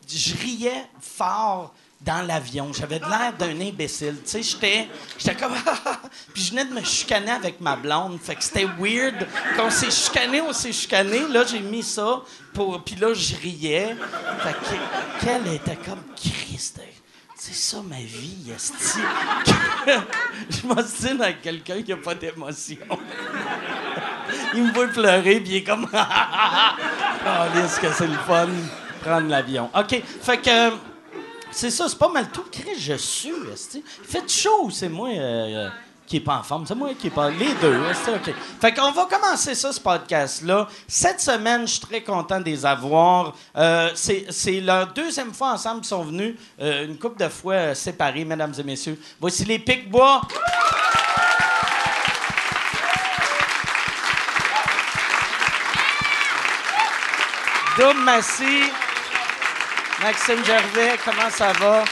je 0.07 0.35
riais 0.35 0.85
fort 0.99 1.73
dans 2.01 2.25
l'avion. 2.25 2.71
J'avais 2.73 2.99
l'air 2.99 3.33
d'un 3.37 3.59
imbécile. 3.59 4.17
Tu 4.23 4.29
sais, 4.29 4.43
j'étais, 4.43 4.87
j'étais 5.17 5.35
comme... 5.35 5.53
Puis 6.33 6.43
je 6.43 6.49
venais 6.51 6.65
de 6.65 6.73
me 6.73 6.83
chicaner 6.83 7.31
avec 7.31 7.59
ma 7.59 7.75
blonde. 7.75 8.19
Fait 8.21 8.35
que 8.35 8.43
c'était 8.43 8.67
weird. 8.77 9.27
Quand 9.55 9.67
on 9.67 9.71
s'est 9.71 9.91
chicané, 9.91 10.41
on 10.41 10.53
s'est 10.53 10.71
chicané. 10.71 11.27
Là, 11.27 11.43
j'ai 11.43 11.59
mis 11.59 11.83
ça. 11.83 12.21
Pour... 12.53 12.83
Puis 12.83 12.95
là, 12.95 13.13
je 13.13 13.35
riais. 13.35 13.95
Fait 14.43 14.53
que, 14.53 15.25
qu'elle 15.25 15.53
était 15.53 15.77
comme 15.77 16.03
Christ. 16.15 16.79
C'est 17.49 17.77
ça 17.77 17.81
ma 17.81 17.95
vie, 17.95 18.51
esti. 18.53 18.99
je 20.49 20.67
m'ostine 20.67 21.21
avec 21.21 21.41
quelqu'un 21.41 21.81
qui 21.81 21.91
n'a 21.91 21.95
pas 21.95 22.13
d'émotion. 22.13 22.75
il 24.53 24.63
me 24.63 24.73
voit 24.73 24.87
pleurer, 24.87 25.39
puis 25.39 25.51
il 25.51 25.55
est 25.55 25.63
comme... 25.63 25.87
Oh, 27.29 27.57
est-ce 27.57 27.79
que 27.79 27.91
c'est 27.93 28.07
le 28.07 28.17
fun, 28.27 28.49
prendre 29.01 29.29
l'avion. 29.29 29.69
OK, 29.73 30.01
fait 30.21 30.37
que... 30.41 30.49
euh, 30.71 30.75
c'est 31.49 31.71
ça, 31.71 31.87
c'est 31.87 31.97
pas 31.97 32.09
mal 32.09 32.27
tout. 32.31 32.43
Chris, 32.51 32.77
je 32.77 32.95
suis, 32.95 33.31
esti. 33.53 33.81
Faites 33.85 34.29
chaud, 34.29 34.69
c'est 34.69 34.89
moi 34.89 35.09
euh, 35.09 35.67
euh, 35.67 35.69
qui 36.07 36.17
est 36.17 36.21
pas 36.21 36.37
en 36.37 36.43
forme. 36.43 36.65
C'est 36.65 36.73
moi 36.73 36.89
qui 36.97 37.07
est 37.07 37.11
pas... 37.11 37.29
Les 37.29 37.53
deux, 37.55 37.77
esti, 37.91 38.09
OK. 38.09 38.33
Fait 38.61 38.73
qu'on 38.73 38.91
va 38.91 39.05
commencer 39.05 39.53
ça, 39.53 39.73
ce 39.73 39.79
podcast-là. 39.79 40.67
Cette 40.87 41.19
semaine, 41.19 41.67
je 41.67 41.73
suis 41.73 41.81
très 41.81 42.01
content 42.01 42.39
de 42.39 42.45
les 42.45 42.65
avoir. 42.65 43.35
Euh, 43.57 43.91
c'est, 43.93 44.25
c'est 44.29 44.61
leur 44.61 44.87
deuxième 44.87 45.33
fois 45.33 45.51
ensemble 45.51 45.81
qu'ils 45.81 45.89
sont 45.89 46.05
venus, 46.05 46.35
euh, 46.61 46.85
une 46.85 46.97
couple 46.97 47.21
de 47.21 47.27
fois 47.27 47.53
euh, 47.53 47.75
séparés, 47.75 48.23
mesdames 48.23 48.53
et 48.57 48.63
messieurs. 48.63 48.97
Voici 49.19 49.43
les 49.43 49.59
Pic-Bois. 49.59 50.21
Dom 57.77 58.03
Massy. 58.05 58.63
Maxime 60.01 60.45
Gervais, 60.45 60.97
comment 61.03 61.29
ça 61.29 61.51
va? 61.53 61.83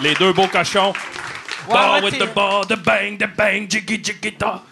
Les 0.00 0.14
deux 0.14 0.32
beaux 0.32 0.48
cochons. 0.48 0.92
Ouais, 1.68 1.74
Ball 1.74 2.02
ouais, 2.04 2.10
with 2.10 2.18
the 2.18 2.34
ball, 2.34 2.66
the 2.66 2.76
bang, 2.76 3.16
the 3.18 3.26
bang, 3.36 3.68
jiggy 3.70 4.02
jiggy 4.02 4.32
da. 4.38 4.62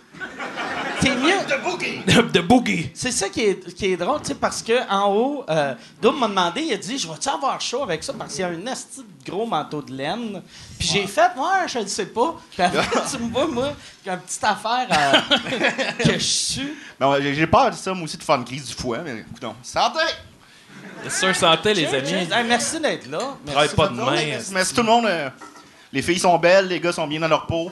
T'es 1.00 1.14
mieux. 1.16 1.32
The 2.32 2.38
boogie. 2.42 2.90
C'est 2.94 3.10
ça 3.10 3.28
qui 3.28 3.40
est, 3.40 3.74
qui 3.74 3.92
est 3.92 3.96
drôle, 3.96 4.20
tu 4.20 4.28
sais, 4.28 4.34
parce 4.34 4.62
que 4.62 4.88
en 4.88 5.10
haut, 5.12 5.44
euh, 5.48 5.74
Dom 6.00 6.18
m'a 6.18 6.28
demandé, 6.28 6.60
il 6.62 6.72
a 6.74 6.76
dit, 6.76 6.96
je 6.98 7.08
vais-tu 7.08 7.28
avoir 7.28 7.60
chaud 7.60 7.82
avec 7.82 8.04
ça 8.04 8.12
parce 8.12 8.32
qu'il 8.34 8.42
y 8.42 8.44
a 8.44 8.48
un 8.48 8.66
asti 8.68 9.00
de 9.00 9.30
gros 9.30 9.46
manteau 9.46 9.82
de 9.82 9.92
laine. 9.92 10.42
Puis 10.78 10.88
j'ai 10.92 11.06
fait, 11.06 11.30
ouais, 11.36 11.66
je 11.66 11.78
ne 11.80 11.86
sais 11.86 12.06
pas. 12.06 12.36
Puis 12.52 12.62
après, 12.62 13.00
tu 13.10 13.18
me 13.18 13.30
vois, 13.32 13.46
moi, 13.46 13.72
une 14.06 14.18
petite 14.18 14.44
affaire 14.44 14.86
euh, 14.90 15.98
que 16.04 16.12
je 16.12 16.18
suis. 16.18 16.74
Non, 17.00 17.16
j'ai 17.20 17.34
j'ai 17.34 17.46
peur 17.46 17.70
de 17.70 17.76
ça, 17.76 17.92
moi 17.94 18.04
aussi, 18.04 18.16
de 18.16 18.22
faire 18.22 18.36
une 18.36 18.44
crise 18.44 18.66
du 18.66 18.74
foie, 18.74 18.98
mais 18.98 19.20
écoute, 19.20 19.42
non. 19.42 19.54
Santé! 19.62 20.00
C'est 21.04 21.10
sûr, 21.10 21.34
santé, 21.34 21.74
les 21.74 21.86
amis. 21.92 22.12
Hey, 22.32 22.44
merci 22.46 22.78
d'être 22.78 23.10
là. 23.10 23.18
Merci. 23.44 23.50
Travaille 23.68 23.74
pas 23.74 23.88
de 23.88 23.94
main. 23.94 24.38
Merci 24.52 24.74
tout 24.74 24.82
le 24.82 24.86
monde. 24.86 25.06
euh, 25.06 25.28
les 25.92 26.02
filles 26.02 26.18
sont 26.18 26.38
belles, 26.38 26.68
les 26.68 26.80
gars 26.80 26.92
sont 26.92 27.06
bien 27.06 27.20
dans 27.20 27.28
leur 27.28 27.46
peau. 27.46 27.70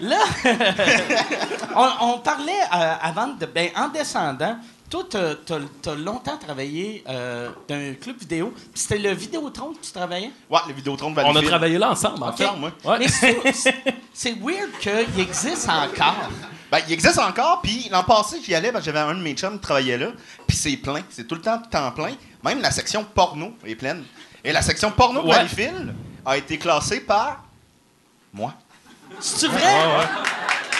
Là, 0.00 0.18
on, 1.76 1.88
on 2.14 2.18
parlait 2.18 2.60
euh, 2.74 2.94
avant 3.00 3.28
de. 3.28 3.46
Ben, 3.46 3.70
en 3.76 3.88
descendant, 3.88 4.56
toi, 4.90 5.04
t'as, 5.08 5.34
t'as 5.80 5.94
longtemps 5.94 6.36
travaillé 6.36 7.04
euh, 7.08 7.50
dans 7.68 7.76
un 7.76 7.94
club 7.94 8.18
vidéo. 8.18 8.52
Puis 8.54 8.82
c'était 8.82 8.98
le 8.98 9.14
Vidéotron 9.14 9.72
que 9.72 9.80
tu 9.80 9.92
travaillais? 9.92 10.30
Ouais, 10.50 10.58
les 10.66 10.74
Vidéotron 10.74 11.12
de 11.12 11.20
On 11.20 11.36
a 11.36 11.42
travaillé 11.42 11.78
là 11.78 11.92
ensemble, 11.92 12.22
en 12.22 12.28
Ok. 12.28 12.36
fait. 12.36 12.46
Ensemble, 12.46 12.72
ouais. 12.84 12.90
Ouais. 12.90 12.98
Mais 12.98 13.52
c'est, 14.12 14.34
weird 14.40 14.70
qu'il 14.80 15.20
existe 15.20 15.68
encore. 15.68 16.28
Ben, 16.70 16.80
il 16.88 16.92
existe 16.92 17.18
encore, 17.18 17.62
puis 17.62 17.88
l'an 17.90 18.02
passé, 18.02 18.38
j'y 18.44 18.54
allais 18.54 18.72
parce 18.72 18.84
que 18.84 18.92
j'avais 18.92 19.08
un 19.10 19.14
de 19.14 19.22
mes 19.22 19.34
chums 19.34 19.54
qui 19.54 19.60
travaillait 19.62 19.98
là, 19.98 20.08
puis 20.46 20.56
c'est 20.56 20.76
plein. 20.76 21.00
C'est 21.10 21.28
tout 21.28 21.36
le 21.36 21.42
temps 21.42 21.58
temps 21.70 21.92
plein. 21.92 22.12
Même 22.44 22.60
la 22.60 22.70
section 22.70 23.04
porno 23.14 23.52
est 23.64 23.76
pleine. 23.76 24.02
Et 24.44 24.52
la 24.52 24.62
section 24.62 24.90
porno 24.90 25.22
de 25.22 25.28
Ouais. 25.28 25.34
Valleyfield 25.36 25.94
a 26.24 26.36
été 26.36 26.58
classée 26.58 27.00
par 27.00 27.44
moi. 28.32 28.54
C'est-tu 29.20 29.48
vrai? 29.48 29.74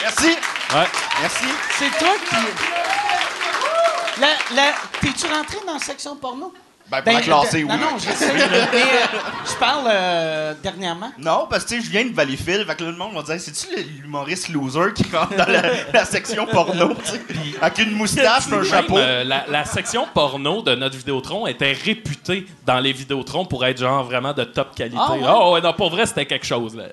Merci. 0.02 0.26
Ouais. 0.74 0.86
Merci. 1.20 1.44
C'est 1.78 1.98
toi 1.98 2.14
qui. 2.28 2.36
La, 4.20 4.28
la... 4.54 4.72
T'es-tu 5.00 5.26
rentré 5.26 5.58
dans 5.66 5.74
la 5.74 5.78
section 5.78 6.16
porno? 6.16 6.52
Ben, 6.90 7.00
pour 7.02 7.12
la 7.14 7.20
classer, 7.22 7.64
oui. 7.64 7.68
Non, 7.70 7.76
non, 7.76 7.96
je 7.98 8.10
sais. 8.10 8.32
mais 8.34 8.42
euh, 8.42 9.18
je 9.50 9.56
parle 9.58 9.84
euh, 9.90 10.52
dernièrement. 10.62 11.10
Non, 11.18 11.46
parce 11.48 11.64
que 11.64 11.70
tu 11.70 11.80
sais, 11.80 11.86
je 11.86 11.90
viens 11.90 12.04
de 12.04 12.12
Valleyfield, 12.14 12.66
fait 12.66 12.74
que 12.76 12.84
là, 12.84 12.90
le 12.90 12.96
monde 12.96 13.14
va 13.14 13.22
dire 13.22 13.40
c'est-tu 13.40 13.66
l'humoriste 14.02 14.48
loser 14.50 14.92
qui 14.94 15.04
rentre 15.14 15.34
dans 15.34 15.48
la, 15.50 15.62
la 15.92 16.04
section 16.04 16.46
porno, 16.46 16.94
tu 16.94 17.12
sais, 17.12 17.20
avec 17.62 17.78
une 17.78 17.92
moustache, 17.92 18.48
un 18.48 18.56
Même, 18.56 18.64
chapeau? 18.64 18.98
euh, 18.98 19.24
la, 19.24 19.44
la 19.48 19.64
section 19.64 20.06
porno 20.12 20.60
de 20.62 20.74
notre 20.74 20.96
Vidéotron 20.98 21.46
était 21.46 21.72
réputée 21.72 22.46
dans 22.66 22.78
les 22.80 22.92
Vidéotrons 22.92 23.46
pour 23.46 23.64
être 23.64 23.78
genre 23.78 24.04
vraiment 24.04 24.32
de 24.34 24.44
top 24.44 24.74
qualité. 24.74 24.98
Ah 25.00 25.12
ouais? 25.12 25.20
Oh, 25.26 25.54
ouais, 25.54 25.60
non, 25.62 25.72
pour 25.72 25.88
vrai, 25.90 26.04
c'était 26.04 26.26
quelque 26.26 26.46
chose. 26.46 26.76
Là. 26.76 26.84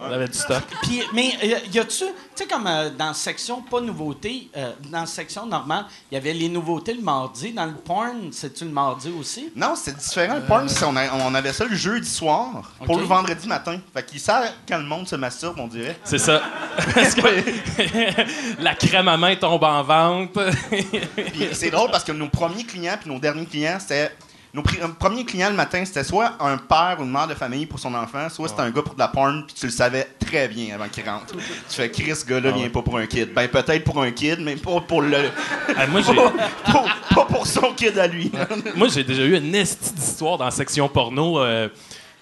On 0.00 0.12
avait 0.12 0.28
du 0.28 0.38
stock. 0.38 0.62
Puis, 0.82 1.02
mais 1.12 1.32
euh, 1.42 1.58
y 1.72 1.78
a-tu, 1.78 2.04
tu 2.04 2.04
sais, 2.36 2.46
comme 2.46 2.66
euh, 2.68 2.90
dans 2.90 3.08
la 3.08 3.14
section 3.14 3.62
pas 3.62 3.80
nouveauté, 3.80 4.48
euh, 4.56 4.70
dans 4.90 5.00
la 5.00 5.06
section 5.06 5.44
normale, 5.44 5.86
il 6.10 6.14
y 6.14 6.18
avait 6.18 6.32
les 6.32 6.48
nouveautés 6.48 6.94
le 6.94 7.02
mardi. 7.02 7.52
Dans 7.52 7.66
le 7.66 7.74
porn, 7.74 8.28
c'est-tu 8.32 8.64
le 8.64 8.70
mardi 8.70 9.10
aussi? 9.18 9.50
Non, 9.56 9.74
c'est 9.74 9.96
différent. 9.96 10.36
Le 10.36 10.42
porn, 10.42 10.68
c'est- 10.68 10.84
on, 10.84 10.94
a- 10.96 11.12
on 11.14 11.34
avait 11.34 11.52
ça 11.52 11.64
le 11.64 11.74
jeudi 11.74 12.08
soir 12.08 12.62
pour 12.84 12.94
Ok. 12.94 13.00
le 13.00 13.06
vendredi 13.06 13.48
matin. 13.48 13.80
Fait 13.92 14.04
qu'ils 14.06 14.20
savent 14.20 14.50
quand 14.68 14.78
le 14.78 14.84
monde 14.84 15.08
se 15.08 15.16
masturbe, 15.16 15.58
on 15.58 15.66
dirait. 15.66 15.98
C'est 16.04 16.18
ça. 16.18 16.42
Parce 16.94 17.14
que 17.14 18.62
la 18.62 18.74
crème 18.76 19.08
à 19.08 19.16
main 19.16 19.34
tombe 19.36 19.64
en 19.64 19.82
vente. 19.82 20.38
Puis 20.70 21.48
c'est 21.52 21.70
drôle 21.70 21.90
parce 21.90 22.04
que 22.04 22.12
nos 22.12 22.28
premiers 22.28 22.64
clients 22.64 22.96
puis 23.00 23.10
nos 23.10 23.18
derniers 23.18 23.46
clients, 23.46 23.78
c'était. 23.80 24.12
Nos 24.54 24.62
premiers 24.98 25.24
clients 25.26 25.50
le 25.50 25.54
matin, 25.56 25.84
c'était 25.84 26.02
soit 26.04 26.32
un 26.40 26.56
père 26.56 26.96
ou 26.98 27.04
une 27.04 27.10
mère 27.10 27.26
de 27.28 27.34
famille 27.34 27.66
pour 27.66 27.78
son 27.78 27.94
enfant, 27.94 28.28
soit 28.30 28.48
c'était 28.48 28.62
un 28.62 28.70
gars 28.70 28.80
pour 28.82 28.94
de 28.94 28.98
la 28.98 29.08
porn, 29.08 29.44
puis 29.46 29.54
tu 29.54 29.66
le 29.66 29.72
savais 29.72 30.08
très 30.24 30.48
bien 30.48 30.74
avant 30.74 30.88
qu'il 30.88 31.06
rentre. 31.08 31.26
Tu 31.34 31.40
fais, 31.68 31.90
Chris, 31.90 32.16
ce 32.16 32.24
gars-là 32.24 32.50
vient 32.52 32.68
pas 32.70 32.80
pour 32.82 32.96
un 32.96 33.06
kid. 33.06 33.32
Ben, 33.34 33.46
peut-être 33.48 33.84
pour 33.84 34.00
un 34.02 34.10
kid, 34.10 34.40
mais 34.40 34.56
pas 34.56 34.80
pour 34.80 35.02
le. 35.02 35.18
Ah, 35.76 35.86
moi, 35.86 36.00
pas, 36.02 36.32
pas- 36.72 36.84
pas 37.14 37.24
pour 37.26 37.46
son 37.46 37.72
kid 37.74 37.98
à 37.98 38.06
lui. 38.06 38.32
Moi, 38.74 38.88
j'ai 38.88 39.04
déjà 39.04 39.22
eu 39.22 39.36
une 39.36 39.54
esti 39.54 39.92
d'histoire 39.92 40.38
dans 40.38 40.46
la 40.46 40.50
section 40.50 40.88
porno 40.88 41.38
euh, 41.40 41.68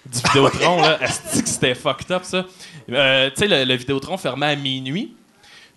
du 0.05 0.19
Vidéotron. 0.19 0.81
là. 0.81 1.01
Esti 1.01 1.43
que 1.43 1.49
c'était 1.49 1.75
fucked 1.75 2.11
up, 2.11 2.23
ça. 2.23 2.45
Euh, 2.91 3.29
tu 3.29 3.35
sais, 3.37 3.47
le, 3.47 3.63
le 3.65 3.75
Vidéotron 3.75 4.17
fermait 4.17 4.47
à 4.47 4.55
minuit. 4.55 5.13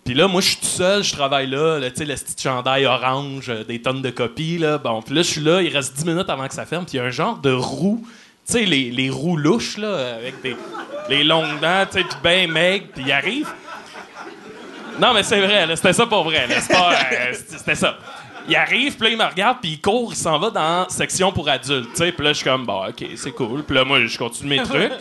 Puis 0.03 0.15
là, 0.15 0.27
moi, 0.27 0.41
je 0.41 0.47
suis 0.47 0.57
tout 0.57 0.65
seul, 0.65 1.03
je 1.03 1.13
travaille 1.13 1.47
là, 1.47 1.79
là, 1.79 1.91
tu 1.91 1.97
sais, 1.97 2.05
le 2.05 2.15
petit 2.15 2.43
chandail 2.43 2.85
orange, 2.85 3.49
euh, 3.49 3.63
des 3.63 3.81
tonnes 3.81 4.01
de 4.01 4.09
copies, 4.09 4.57
là. 4.57 4.77
Bon, 4.77 5.01
puis 5.01 5.13
là, 5.13 5.21
je 5.21 5.27
suis 5.27 5.41
là, 5.41 5.61
il 5.61 5.69
reste 5.69 5.95
10 5.95 6.05
minutes 6.05 6.29
avant 6.29 6.47
que 6.47 6.53
ça 6.53 6.65
ferme, 6.65 6.85
puis 6.85 6.95
il 6.95 6.97
y 6.97 6.99
a 6.99 7.05
un 7.05 7.11
genre 7.11 7.37
de 7.37 7.51
roue, 7.51 8.03
tu 8.47 8.53
sais, 8.53 8.65
les, 8.65 8.89
les 8.89 9.09
roues 9.09 9.37
louches, 9.37 9.77
là, 9.77 10.15
avec 10.15 10.41
des 10.41 10.55
les 11.09 11.23
longues 11.23 11.59
dents, 11.59 11.85
tu 11.85 11.99
sais, 11.99 12.03
puis 12.03 12.17
ben 12.23 12.51
maigre, 12.51 12.85
puis 12.93 13.03
il 13.05 13.11
arrive. 13.11 13.47
Non, 14.99 15.13
mais 15.13 15.23
c'est 15.23 15.39
vrai, 15.39 15.67
c'était 15.75 15.93
ça 15.93 16.05
pour 16.05 16.23
vrai, 16.23 16.47
là. 16.47 16.61
C'est 16.61 16.73
pas, 16.73 16.93
euh, 16.93 16.95
c'était 17.33 17.57
c'était 17.57 17.75
ça. 17.75 17.97
Il 18.47 18.55
arrive, 18.55 18.95
puis 18.95 19.03
là, 19.05 19.09
il 19.11 19.17
me 19.17 19.25
regarde, 19.25 19.57
puis 19.61 19.71
il 19.73 19.81
court, 19.81 20.11
il 20.13 20.17
s'en 20.17 20.39
va 20.39 20.49
dans 20.49 20.89
section 20.89 21.31
pour 21.31 21.47
adultes, 21.47 21.89
tu 21.91 21.97
sais. 21.97 22.11
Puis 22.11 22.23
là, 22.23 22.33
je 22.33 22.37
suis 22.37 22.45
comme, 22.45 22.65
bon, 22.65 22.87
OK, 22.87 23.05
c'est 23.15 23.31
cool. 23.31 23.63
Puis 23.63 23.75
là, 23.75 23.83
moi, 23.83 24.05
je 24.05 24.17
continue 24.17 24.49
mes 24.49 24.63
trucs. 24.63 24.91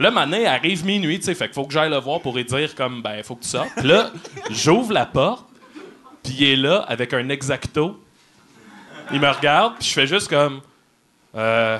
Là, 0.00 0.10
il 0.26 0.46
arrive 0.46 0.86
minuit, 0.86 1.18
tu 1.18 1.26
sais. 1.26 1.34
Fait 1.34 1.44
qu'il 1.44 1.54
faut 1.54 1.64
que 1.64 1.74
j'aille 1.74 1.90
le 1.90 1.98
voir 1.98 2.20
pour 2.20 2.34
lui 2.34 2.42
dire, 2.42 2.74
comme, 2.74 3.02
ben, 3.02 3.22
faut 3.22 3.36
que 3.36 3.42
tu 3.42 3.50
sortes. 3.50 3.82
Là, 3.82 4.10
j'ouvre 4.48 4.94
la 4.94 5.04
porte, 5.04 5.46
puis 6.22 6.34
il 6.38 6.48
est 6.48 6.56
là 6.56 6.86
avec 6.88 7.12
un 7.12 7.28
exacto. 7.28 8.02
Il 9.12 9.20
me 9.20 9.28
regarde, 9.28 9.74
puis 9.78 9.88
je 9.88 9.92
fais 9.92 10.06
juste 10.06 10.28
comme, 10.28 10.62
euh. 11.36 11.78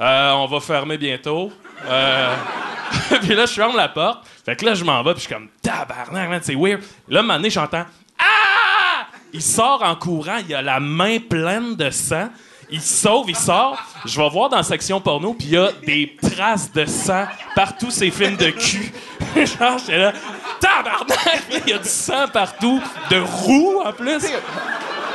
Euh, 0.00 0.30
on 0.32 0.46
va 0.46 0.60
fermer 0.60 0.96
bientôt. 0.96 1.52
Euh. 1.86 2.34
puis 3.20 3.34
là, 3.34 3.44
je 3.44 3.52
ferme 3.52 3.76
la 3.76 3.90
porte. 3.90 4.26
Fait 4.46 4.56
que 4.56 4.64
là, 4.64 4.72
je 4.72 4.82
m'en 4.82 5.02
vais, 5.02 5.12
puis 5.12 5.24
je 5.24 5.26
suis 5.26 5.34
comme, 5.34 5.48
tabarnak, 5.60 6.42
c'est 6.42 6.56
weird. 6.56 6.80
Là, 7.06 7.22
donné, 7.22 7.50
j'entends, 7.50 7.84
ah! 8.18 9.06
Il 9.34 9.42
sort 9.42 9.82
en 9.82 9.94
courant, 9.94 10.38
il 10.48 10.54
a 10.54 10.62
la 10.62 10.80
main 10.80 11.18
pleine 11.18 11.76
de 11.76 11.90
sang. 11.90 12.30
Il 12.72 12.80
se 12.80 13.02
sauve, 13.02 13.26
il 13.28 13.36
sort. 13.36 13.78
Je 14.06 14.18
vais 14.18 14.28
voir 14.30 14.48
dans 14.48 14.56
la 14.56 14.62
section 14.62 14.98
porno, 14.98 15.34
puis 15.34 15.48
il 15.48 15.52
y 15.52 15.56
a 15.58 15.70
des 15.86 16.16
traces 16.20 16.72
de 16.72 16.86
sang 16.86 17.26
partout 17.54 17.90
ces 17.90 18.10
films 18.10 18.36
de 18.36 18.48
cul. 18.48 18.90
Genre, 19.36 19.78
j'étais 19.78 19.98
là, 19.98 20.12
tabarnak! 20.58 21.42
Il 21.66 21.70
y 21.70 21.74
a 21.74 21.78
du 21.78 21.88
sang 21.88 22.26
partout, 22.32 22.80
de 23.10 23.20
roux 23.20 23.82
en 23.84 23.92
plus. 23.92 24.24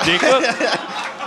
Puis 0.01 0.11
écoute, 0.11 0.47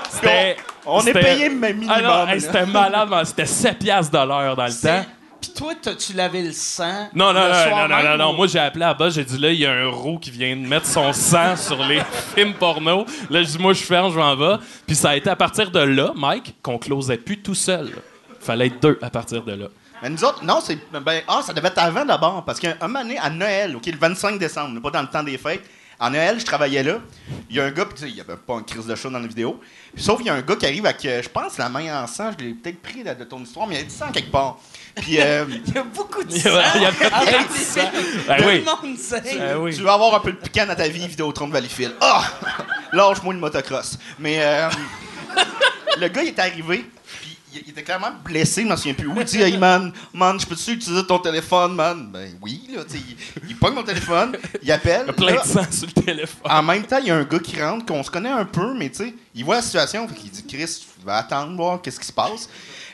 c'était. 0.08 0.56
On 0.86 1.04
est 1.04 1.12
payé 1.12 1.48
même 1.48 1.76
minimum. 1.76 1.96
Ah 1.98 2.00
non, 2.00 2.26
là. 2.26 2.34
hey, 2.34 2.40
c'était 2.40 2.64
malade, 2.64 3.08
c'était 3.24 3.46
7 3.46 3.78
piastres 3.78 4.12
de 4.12 4.26
l'heure 4.26 4.56
dans 4.56 4.66
le 4.66 4.72
temps. 4.72 5.04
Puis 5.40 5.52
toi, 5.52 5.72
t'as-tu 5.80 6.12
lavé 6.12 6.42
le 6.42 6.52
sang? 6.52 7.08
Non, 7.14 7.32
non, 7.32 7.44
le 7.44 7.48
non, 7.48 7.64
soir 7.64 7.88
non, 7.88 8.02
non, 8.02 8.16
non, 8.16 8.32
Moi, 8.34 8.46
j'ai 8.46 8.58
appelé 8.58 8.84
à 8.84 8.94
bas, 8.94 9.08
j'ai 9.08 9.24
dit 9.24 9.38
là, 9.38 9.50
il 9.50 9.60
y 9.60 9.66
a 9.66 9.72
un 9.72 9.88
roux 9.88 10.18
qui 10.18 10.30
vient 10.30 10.54
de 10.54 10.66
mettre 10.66 10.86
son 10.86 11.12
sang 11.12 11.56
sur 11.56 11.84
les 11.86 12.00
films 12.34 12.54
porno. 12.54 13.06
Là, 13.30 13.42
je 13.42 13.48
dis, 13.48 13.58
moi, 13.58 13.72
je 13.72 13.82
ferme, 13.82 14.12
je 14.12 14.18
m'en 14.18 14.36
vais. 14.36 14.56
Puis 14.86 14.96
ça 14.96 15.10
a 15.10 15.16
été 15.16 15.30
à 15.30 15.36
partir 15.36 15.70
de 15.70 15.80
là, 15.80 16.12
Mike, 16.14 16.56
qu'on 16.62 16.78
closait 16.78 17.16
plus 17.16 17.40
tout 17.40 17.54
seul. 17.54 17.90
Fallait 18.40 18.66
être 18.66 18.80
deux 18.80 18.98
à 19.02 19.10
partir 19.10 19.42
de 19.42 19.52
là. 19.52 19.66
Mais 20.02 20.10
nous 20.10 20.24
autres, 20.24 20.44
non, 20.44 20.60
c'est. 20.62 20.78
Ben, 20.92 21.22
ah, 21.28 21.42
ça 21.42 21.52
devait 21.52 21.68
être 21.68 21.78
avant 21.78 22.04
d'abord. 22.04 22.44
Parce 22.44 22.58
qu'un 22.58 22.74
moment 22.80 23.02
donné, 23.02 23.18
à 23.18 23.28
Noël, 23.30 23.76
OK, 23.76 23.86
le 23.86 23.98
25 23.98 24.38
décembre, 24.38 24.80
pas 24.80 24.90
dans 24.90 25.02
le 25.02 25.08
temps 25.08 25.22
des 25.22 25.36
fêtes, 25.36 25.64
à 25.98 26.08
Noël, 26.08 26.40
je 26.40 26.44
travaillais 26.46 26.82
là. 26.82 27.00
Il 27.50 27.56
y 27.56 27.60
a 27.60 27.64
un 27.64 27.70
gars, 27.70 27.84
puis 27.84 27.94
tu 27.94 28.00
sais, 28.02 28.08
il 28.08 28.14
n'y 28.14 28.20
avait 28.22 28.36
pas 28.36 28.54
une 28.54 28.64
crise 28.64 28.86
de 28.86 28.94
chat 28.94 29.10
dans 29.10 29.18
la 29.18 29.26
vidéo. 29.26 29.60
Sauf 29.96 30.16
qu'il 30.16 30.28
y 30.28 30.30
a 30.30 30.34
un 30.34 30.40
gars 30.40 30.56
qui 30.56 30.64
arrive 30.64 30.86
avec, 30.86 31.04
euh, 31.04 31.22
je 31.22 31.28
pense, 31.28 31.58
la 31.58 31.68
main 31.68 32.02
en 32.02 32.06
sang. 32.06 32.30
Je 32.38 32.44
l'ai 32.44 32.54
peut-être 32.54 32.80
pris 32.80 33.04
de, 33.04 33.12
de 33.12 33.24
ton 33.24 33.42
histoire, 33.42 33.66
mais 33.66 33.74
il 33.74 33.78
y 33.78 33.82
a 33.82 33.84
du 33.84 33.90
sang 33.90 34.10
quelque 34.10 34.30
part. 34.30 34.58
Puis, 34.96 35.20
euh, 35.20 35.44
Il 35.66 35.74
y 35.74 35.78
a 35.78 35.82
beaucoup 35.84 36.22
de 36.24 36.30
sang. 36.32 36.50
il 36.76 36.82
y 36.82 36.86
a 36.86 36.92
plein 36.92 37.08
Ah, 37.12 37.24
de 37.24 37.30
oui, 37.30 37.58
sang. 37.64 37.80
Tout 37.92 38.26
Ben 38.26 38.44
oui. 38.46 38.58
le 38.64 38.88
monde 38.88 38.98
sait. 38.98 39.22
Ben 39.38 39.56
oui. 39.58 39.74
tu 39.74 39.82
veux 39.82 39.88
avoir 39.90 40.14
un 40.14 40.20
peu 40.20 40.32
de 40.32 40.36
piquant 40.38 40.66
dans 40.66 40.74
ta 40.74 40.88
vie, 40.88 41.06
Vidéotron 41.06 41.48
de 41.48 41.52
Valleyfield. 41.52 41.94
Ah! 42.00 42.24
Lâche-moi 42.92 43.34
le 43.34 43.40
motocross. 43.40 43.98
Mais 44.18 44.38
euh, 44.42 44.68
le 45.98 46.08
gars, 46.08 46.22
il 46.22 46.28
est 46.28 46.38
arrivé, 46.38 46.84
puis 47.20 47.36
il 47.54 47.62
il 47.66 47.70
était 47.70 47.82
clairement 47.82 48.10
blessé, 48.24 48.62
je 48.62 48.68
me 48.68 48.76
souviens 48.76 48.94
plus 48.94 49.06
où. 49.08 49.14
Il 49.18 49.24
dit, 49.24 49.42
hey 49.42 49.56
man, 49.56 49.92
man, 50.14 50.38
je 50.38 50.46
peux-tu 50.46 50.72
utiliser 50.72 51.04
ton 51.06 51.18
téléphone, 51.18 51.74
man? 51.74 52.08
Ben 52.12 52.30
oui, 52.40 52.62
là, 52.74 52.84
tu 52.84 52.96
sais, 52.96 53.02
il, 53.42 53.50
il 53.50 53.56
pogne 53.56 53.74
mon 53.74 53.82
téléphone, 53.82 54.36
il 54.62 54.70
appelle. 54.72 55.02
Il 55.04 55.06
y 55.06 55.10
a 55.10 55.12
plein 55.12 55.34
là, 55.34 55.42
de 55.42 55.48
sang 55.48 55.64
sur 55.70 55.86
le 55.94 56.02
téléphone. 56.02 56.40
en 56.50 56.62
même 56.62 56.84
temps, 56.84 56.98
il 56.98 57.06
y 57.08 57.10
a 57.10 57.16
un 57.16 57.24
gars 57.24 57.38
qui 57.40 57.60
rentre, 57.60 57.86
qu'on 57.86 58.02
se 58.04 58.10
connaît 58.10 58.30
un 58.30 58.44
peu, 58.44 58.72
mais 58.74 58.88
tu 58.90 58.98
sais, 59.04 59.14
il 59.34 59.44
voit 59.44 59.56
la 59.56 59.62
situation, 59.62 60.06
fait 60.08 60.14
qu'il 60.14 60.30
dit, 60.30 60.46
Chris, 60.46 60.78
tu 60.98 61.04
vas 61.04 61.16
attendre, 61.18 61.56
voir 61.56 61.80
qu'est-ce 61.82 61.98
qui 61.98 62.06
se 62.06 62.12
passe. 62.12 62.48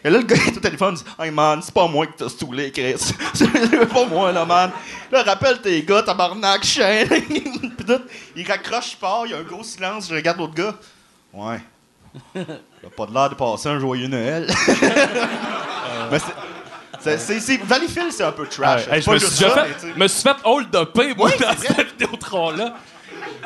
Et 0.05 0.11
là, 0.11 0.19
le 0.19 0.25
gars 0.25 0.37
est 0.47 0.57
au 0.57 0.61
téléphone, 0.61 0.97
il 0.99 1.05
dit, 1.05 1.11
Hey 1.19 1.31
man, 1.31 1.61
c'est 1.62 1.75
pas 1.75 1.87
moi 1.88 2.07
qui 2.07 2.12
t'as 2.17 2.29
stoulé, 2.29 2.71
Chris. 2.71 2.95
C'est 3.35 3.87
pas 3.88 4.05
moi, 4.07 4.31
là, 4.33 4.45
man. 4.45 4.71
Là, 5.11 5.23
rappelle 5.23 5.61
tes 5.61 5.83
gars, 5.83 6.03
tabarnak, 6.03 6.65
chien. 6.65 7.05
Il 8.37 8.47
raccroche, 8.47 8.97
part, 8.97 9.23
il 9.26 9.31
y 9.31 9.35
a 9.35 9.38
un 9.38 9.43
gros 9.43 9.62
silence, 9.62 10.09
je 10.09 10.15
regarde 10.15 10.38
l'autre 10.38 10.55
gars. 10.55 10.75
Ouais. 11.33 11.61
Il 12.35 12.41
a 12.43 12.91
pas 12.97 13.07
de 13.07 13.15
l'air 13.15 13.31
de 13.31 13.35
passer 13.35 13.69
un 13.69 13.79
joyeux 13.79 14.09
Noël. 14.09 14.47
mais 16.11 16.19
c'est. 16.19 16.26
c'est- 17.00 17.19
c'est- 17.19 17.41
c'est- 17.41 17.62
Valleyfield, 17.65 18.11
c'est 18.12 18.25
un 18.25 18.33
peu 18.33 18.47
trash. 18.47 18.83
Je 18.91 19.05
pas 19.05 19.12
me 19.12 19.19
suis 19.19 19.45
fait, 19.45 19.97
me 19.97 20.09
suis 20.09 20.23
fait 20.23 20.37
hold 20.45 20.75
upper, 20.75 21.15
moi, 21.15 21.31
Oui, 21.31 21.38
dans 21.41 21.57
cette 21.57 21.93
Vidéotron-là. 21.93 22.75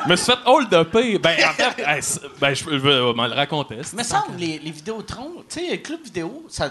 Je 0.04 0.11
me 0.11 0.16
suis 0.16 0.26
fait 0.32 0.38
hold 0.47 0.73
upper. 0.73 1.18
Ben, 1.18 1.37
en 1.49 1.52
fait, 1.52 1.82
hey, 1.87 2.00
ben, 2.40 2.54
je, 2.54 2.64
vais 2.70 3.12
m'en 3.14 3.26
le 3.26 3.35
raconter. 3.35 3.76
Mais 3.94 4.04
ça, 4.04 4.25
les, 4.38 4.59
les 4.59 4.70
Vidéotrons, 4.70 5.44
tu 5.49 5.61
sais, 5.68 5.78
club 5.78 6.00
vidéo, 6.04 6.44
ça, 6.49 6.70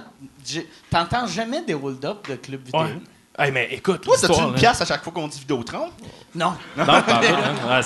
t'entends 0.90 1.28
jamais 1.28 1.62
des 1.62 1.74
hold-up 1.74 2.28
de 2.30 2.36
club 2.36 2.62
vidéo. 2.66 2.82
Ouais. 2.82 2.98
Hey, 3.38 3.52
mais 3.52 3.70
écoute, 3.72 4.02
Toi, 4.02 4.16
t'as-tu 4.20 4.28
l'histoire, 4.34 4.50
une 4.50 4.56
pièce 4.56 4.82
à 4.82 4.86
chaque 4.86 5.04
fois 5.04 5.14
qu'on 5.14 5.28
dit 5.28 5.40
Vidéotron? 5.40 5.90
Non. 6.36 6.54
Non, 6.76 6.86
pas 6.86 7.00
en 7.00 7.02
tout, 7.04 7.10
hein. 7.26 7.56
Ouais, 7.78 7.82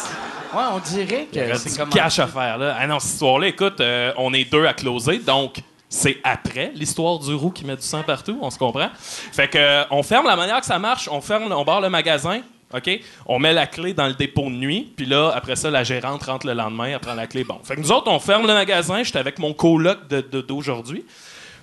Ouais, 0.55 0.63
on 0.71 0.79
dirait 0.79 1.27
Il 1.33 1.41
y 1.41 1.45
que 1.47 1.51
a 1.51 1.55
c'est 1.55 1.71
du 1.71 1.77
comme. 1.77 1.89
cash 1.89 2.19
à 2.19 2.27
faire, 2.27 2.57
là. 2.59 2.75
Ah 2.79 2.85
non, 2.87 2.99
cette 2.99 3.13
histoire-là, 3.13 3.47
écoute, 3.47 3.79
euh, 3.81 4.13
on 4.17 4.33
est 4.33 4.45
deux 4.45 4.65
à 4.67 4.73
closer, 4.73 5.17
donc 5.19 5.57
c'est 5.89 6.17
après 6.23 6.71
l'histoire 6.75 7.17
du 7.19 7.33
roux 7.35 7.49
qui 7.51 7.65
met 7.65 7.75
du 7.75 7.81
sang 7.83 8.03
partout, 8.03 8.37
on 8.41 8.49
se 8.51 8.57
comprend. 8.57 8.89
Fait 9.31 9.47
que 9.47 9.57
euh, 9.57 9.83
on 9.91 10.01
ferme 10.03 10.25
la 10.27 10.35
manière 10.35 10.59
que 10.59 10.65
ça 10.65 10.77
marche, 10.79 11.07
on 11.11 11.21
ferme, 11.21 11.51
on 11.51 11.63
barre 11.63 11.81
le 11.81 11.89
magasin, 11.89 12.41
OK? 12.73 12.99
On 13.27 13.39
met 13.39 13.53
la 13.53 13.67
clé 13.67 13.93
dans 13.93 14.07
le 14.07 14.13
dépôt 14.13 14.43
de 14.45 14.55
nuit, 14.55 14.91
puis 14.95 15.05
là, 15.05 15.31
après 15.35 15.55
ça, 15.55 15.69
la 15.69 15.83
gérante 15.83 16.23
rentre 16.23 16.47
le 16.47 16.53
lendemain, 16.53 16.85
elle 16.85 16.99
prend 16.99 17.13
la 17.13 17.27
clé, 17.27 17.43
bon. 17.43 17.59
Fait 17.63 17.75
que 17.75 17.81
nous 17.81 17.91
autres, 17.91 18.09
on 18.11 18.19
ferme 18.19 18.47
le 18.47 18.53
magasin, 18.53 19.03
j'étais 19.03 19.19
avec 19.19 19.37
mon 19.39 19.53
coloc 19.53 20.07
de- 20.09 20.21
de- 20.21 20.41
d'aujourd'hui, 20.41 21.05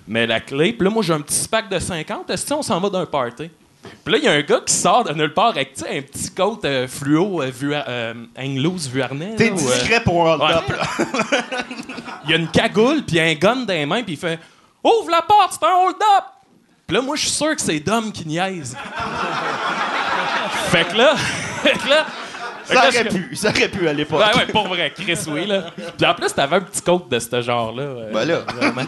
mais 0.07 0.25
la 0.25 0.39
clé, 0.39 0.73
puis 0.73 0.85
là, 0.85 0.89
moi, 0.93 1.03
j'ai 1.03 1.13
un 1.13 1.21
petit 1.21 1.47
pack 1.47 1.69
de 1.69 1.79
50, 1.79 2.29
est-ce 2.29 2.45
que 2.45 2.53
on 2.53 2.61
s'en 2.61 2.79
va 2.79 2.89
d'un 2.89 3.05
party? 3.05 3.49
Puis 4.03 4.13
là, 4.13 4.19
il 4.19 4.23
y 4.23 4.27
a 4.27 4.33
un 4.33 4.41
gars 4.41 4.61
qui 4.63 4.73
sort 4.73 5.03
de 5.03 5.11
nulle 5.13 5.33
part 5.33 5.47
avec 5.47 5.73
un 5.89 6.01
petit 6.01 6.29
coat 6.35 6.59
euh, 6.65 6.87
fluo, 6.87 7.41
euh, 7.41 7.47
vu, 7.49 7.71
euh. 7.73 8.13
T'es 9.35 9.49
ou, 9.49 9.55
euh, 9.55 9.57
discret 9.57 10.01
pour 10.03 10.29
un 10.31 10.37
là. 10.37 10.63
il 12.25 12.29
y 12.29 12.33
a 12.33 12.37
une 12.37 12.47
cagoule, 12.49 13.03
puis 13.03 13.19
un 13.19 13.33
gun 13.33 13.55
dans 13.57 13.73
les 13.73 13.85
mains, 13.87 14.03
puis 14.03 14.13
il 14.13 14.19
fait 14.19 14.39
Ouvre 14.83 15.09
la 15.11 15.21
porte, 15.21 15.53
c'est 15.59 15.65
un 15.65 15.75
hold-up! 15.85 16.25
Puis 16.91 16.97
là, 16.97 17.05
moi, 17.05 17.15
je 17.15 17.21
suis 17.21 17.29
sûr 17.31 17.55
que 17.55 17.61
c'est 17.61 17.79
Dom 17.79 18.11
qui 18.11 18.27
niaise. 18.27 18.75
fait 20.71 20.83
que 20.83 20.97
là. 20.97 21.15
fait 21.63 21.71
que 21.77 21.87
là. 21.87 22.05
Ça 22.65 22.87
aurait 22.89 23.05
pu, 23.05 23.33
ça 23.33 23.47
aurait 23.47 23.69
pu 23.69 23.87
à 23.87 23.93
l'époque. 23.93 24.19
Ouais, 24.19 24.37
ouais, 24.39 24.45
pour 24.47 24.67
vrai, 24.67 24.91
Chris, 24.93 25.17
oui, 25.27 25.45
là. 25.45 25.67
Puis 25.97 26.05
en 26.05 26.13
plus, 26.13 26.33
t'avais 26.33 26.57
un 26.57 26.59
petit 26.59 26.81
coat 26.81 27.07
de 27.09 27.17
ce 27.17 27.41
genre-là. 27.41 27.83
euh, 27.83 28.11
Ben 28.11 28.25
là. 28.25 28.39
vraiment. 28.39 28.81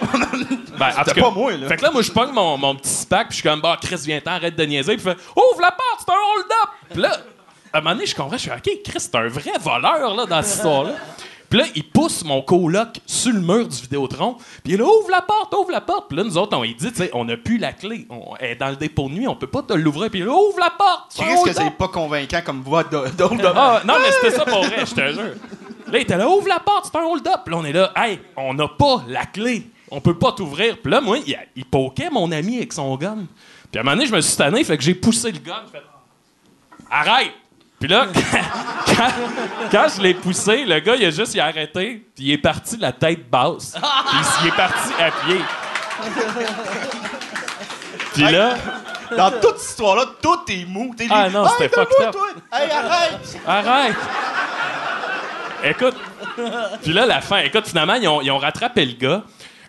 Ben, 0.78 0.90
en 0.96 1.02
tout 1.02 1.10
cas, 1.10 1.20
pas 1.22 1.30
moi, 1.30 1.56
là. 1.56 1.66
Fait 1.66 1.76
que 1.76 1.82
là, 1.82 1.90
moi, 1.90 2.02
je 2.02 2.12
pogne 2.12 2.30
mon, 2.30 2.56
mon 2.56 2.76
petit 2.76 3.04
pack, 3.04 3.30
puis 3.30 3.38
je 3.38 3.40
suis 3.42 3.48
comme, 3.48 3.60
bah, 3.60 3.76
Chris, 3.82 3.96
viens-t'en, 4.04 4.30
arrête 4.30 4.54
de 4.54 4.64
niaiser. 4.64 4.94
Puis 4.94 5.02
fait, 5.02 5.18
ouvre 5.34 5.60
la 5.60 5.72
porte, 5.72 6.04
c'est 6.06 6.12
un 6.12 6.14
hold-up. 6.14 6.68
Puis 6.92 7.02
là, 7.02 7.16
à 7.72 7.78
un 7.78 7.80
moment 7.80 7.94
donné, 7.96 8.06
je 8.06 8.14
comprends, 8.14 8.36
je 8.36 8.42
suis, 8.42 8.50
OK, 8.52 8.70
Chris, 8.84 9.00
c'est 9.00 9.14
un 9.16 9.26
vrai 9.26 9.50
voleur, 9.60 10.14
là, 10.14 10.24
dans 10.24 10.40
cette 10.42 10.54
histoire-là. 10.54 10.92
Puis 11.50 11.58
là, 11.58 11.66
il 11.74 11.82
pousse 11.84 12.24
mon 12.24 12.42
coloc 12.42 13.00
sur 13.06 13.32
le 13.32 13.40
mur 13.40 13.66
du 13.66 13.76
Vidéotron. 13.82 14.36
Puis 14.62 14.74
il 14.74 14.80
est 14.80 14.82
ouvre 14.82 15.10
la 15.10 15.20
porte, 15.20 15.52
ouvre 15.54 15.72
la 15.72 15.80
porte. 15.80 16.06
Puis 16.08 16.16
là, 16.16 16.22
nous 16.24 16.38
autres, 16.38 16.56
on 16.56 16.62
lui 16.62 16.74
dit, 16.76 16.90
tu 16.92 16.98
sais, 16.98 17.10
on 17.12 17.24
n'a 17.24 17.36
plus 17.36 17.58
la 17.58 17.72
clé. 17.72 18.06
On 18.08 18.36
est 18.38 18.54
dans 18.54 18.68
le 18.68 18.76
dépôt 18.76 19.08
de 19.08 19.14
nuit, 19.14 19.26
on 19.26 19.34
peut 19.34 19.48
pas 19.48 19.62
te 19.62 19.72
l'ouvrir. 19.72 20.10
Puis 20.10 20.20
il 20.20 20.28
ouvre 20.28 20.58
la 20.60 20.70
porte. 20.70 21.12
Chris, 21.16 21.24
que 21.44 21.52
c'est 21.52 21.70
pas 21.76 21.88
convaincant 21.88 22.40
comme 22.46 22.62
voix 22.62 22.84
de- 22.84 23.08
d'hold-up. 23.18 23.52
Ah, 23.56 23.82
non, 23.84 23.94
mais 24.00 24.12
c'était 24.12 24.36
ça 24.36 24.44
pour 24.44 24.62
vrai, 24.62 24.86
je 24.86 24.94
te 24.94 25.12
jure. 25.12 25.34
Là, 25.90 25.98
il 25.98 26.02
était 26.02 26.16
là, 26.16 26.28
ouvre 26.28 26.46
la 26.46 26.60
porte, 26.60 26.88
c'est 26.92 26.96
un 26.98 27.02
hold-up. 27.04 27.48
Là, 27.48 27.56
on 27.56 27.64
est 27.64 27.72
là, 27.72 27.92
hey, 27.96 28.20
on 28.36 28.54
n'a 28.54 28.68
pas 28.68 29.02
la 29.08 29.26
clé. 29.26 29.66
On 29.90 30.00
peut 30.00 30.16
pas 30.16 30.30
t'ouvrir. 30.30 30.78
Puis 30.80 30.92
là, 30.92 31.00
moi, 31.00 31.18
il, 31.26 31.36
il 31.56 31.64
poquait 31.64 32.10
mon 32.10 32.30
ami 32.30 32.58
avec 32.58 32.72
son 32.72 32.94
gun. 32.96 33.26
Puis 33.72 33.78
à 33.78 33.80
un 33.80 33.82
moment 33.82 33.96
donné, 33.96 34.06
je 34.08 34.14
me 34.14 34.20
suis 34.20 34.36
tanné, 34.36 34.62
fait 34.62 34.76
que 34.76 34.84
j'ai 34.84 34.94
poussé 34.94 35.32
le 35.32 35.38
gun. 35.40 35.62
Fait, 35.72 35.82
arrête! 36.88 37.32
Puis 37.80 37.88
là, 37.88 38.06
quand, 38.86 39.08
quand 39.72 39.86
je 39.96 40.02
l'ai 40.02 40.12
poussé, 40.14 40.64
le 40.66 40.78
gars, 40.80 40.94
il 40.96 41.06
a 41.06 41.10
juste 41.10 41.34
il 41.34 41.40
a 41.40 41.46
arrêté, 41.46 42.04
puis 42.14 42.24
il 42.26 42.30
est 42.32 42.38
parti 42.38 42.76
la 42.76 42.92
tête 42.92 43.28
basse. 43.30 43.72
Puis 43.72 44.18
il 44.42 44.48
est 44.48 44.56
parti 44.56 44.92
à 45.00 45.10
pied. 45.10 45.40
Puis 48.12 48.22
là, 48.30 48.54
Dans 49.16 49.30
toute 49.30 49.58
cette 49.58 49.70
histoire-là, 49.70 50.04
tout 50.22 50.38
est 50.48 50.64
mou. 50.66 50.94
T'es 50.96 51.06
Ah 51.10 51.26
lui, 51.28 51.34
non, 51.34 51.46
c'était 51.48 51.68
fucked 51.68 52.06
up. 52.06 52.12
toi. 52.12 52.28
Hey, 52.52 52.70
arrête! 52.70 53.38
Arrête! 53.46 53.96
Écoute, 55.64 55.96
puis 56.82 56.92
là, 56.92 57.06
la 57.06 57.20
fin, 57.20 57.38
écoute, 57.38 57.66
finalement, 57.66 57.94
ils 57.94 58.08
ont, 58.08 58.20
ils 58.20 58.30
ont 58.30 58.38
rattrapé 58.38 58.84
le 58.84 58.92
gars. 58.92 59.22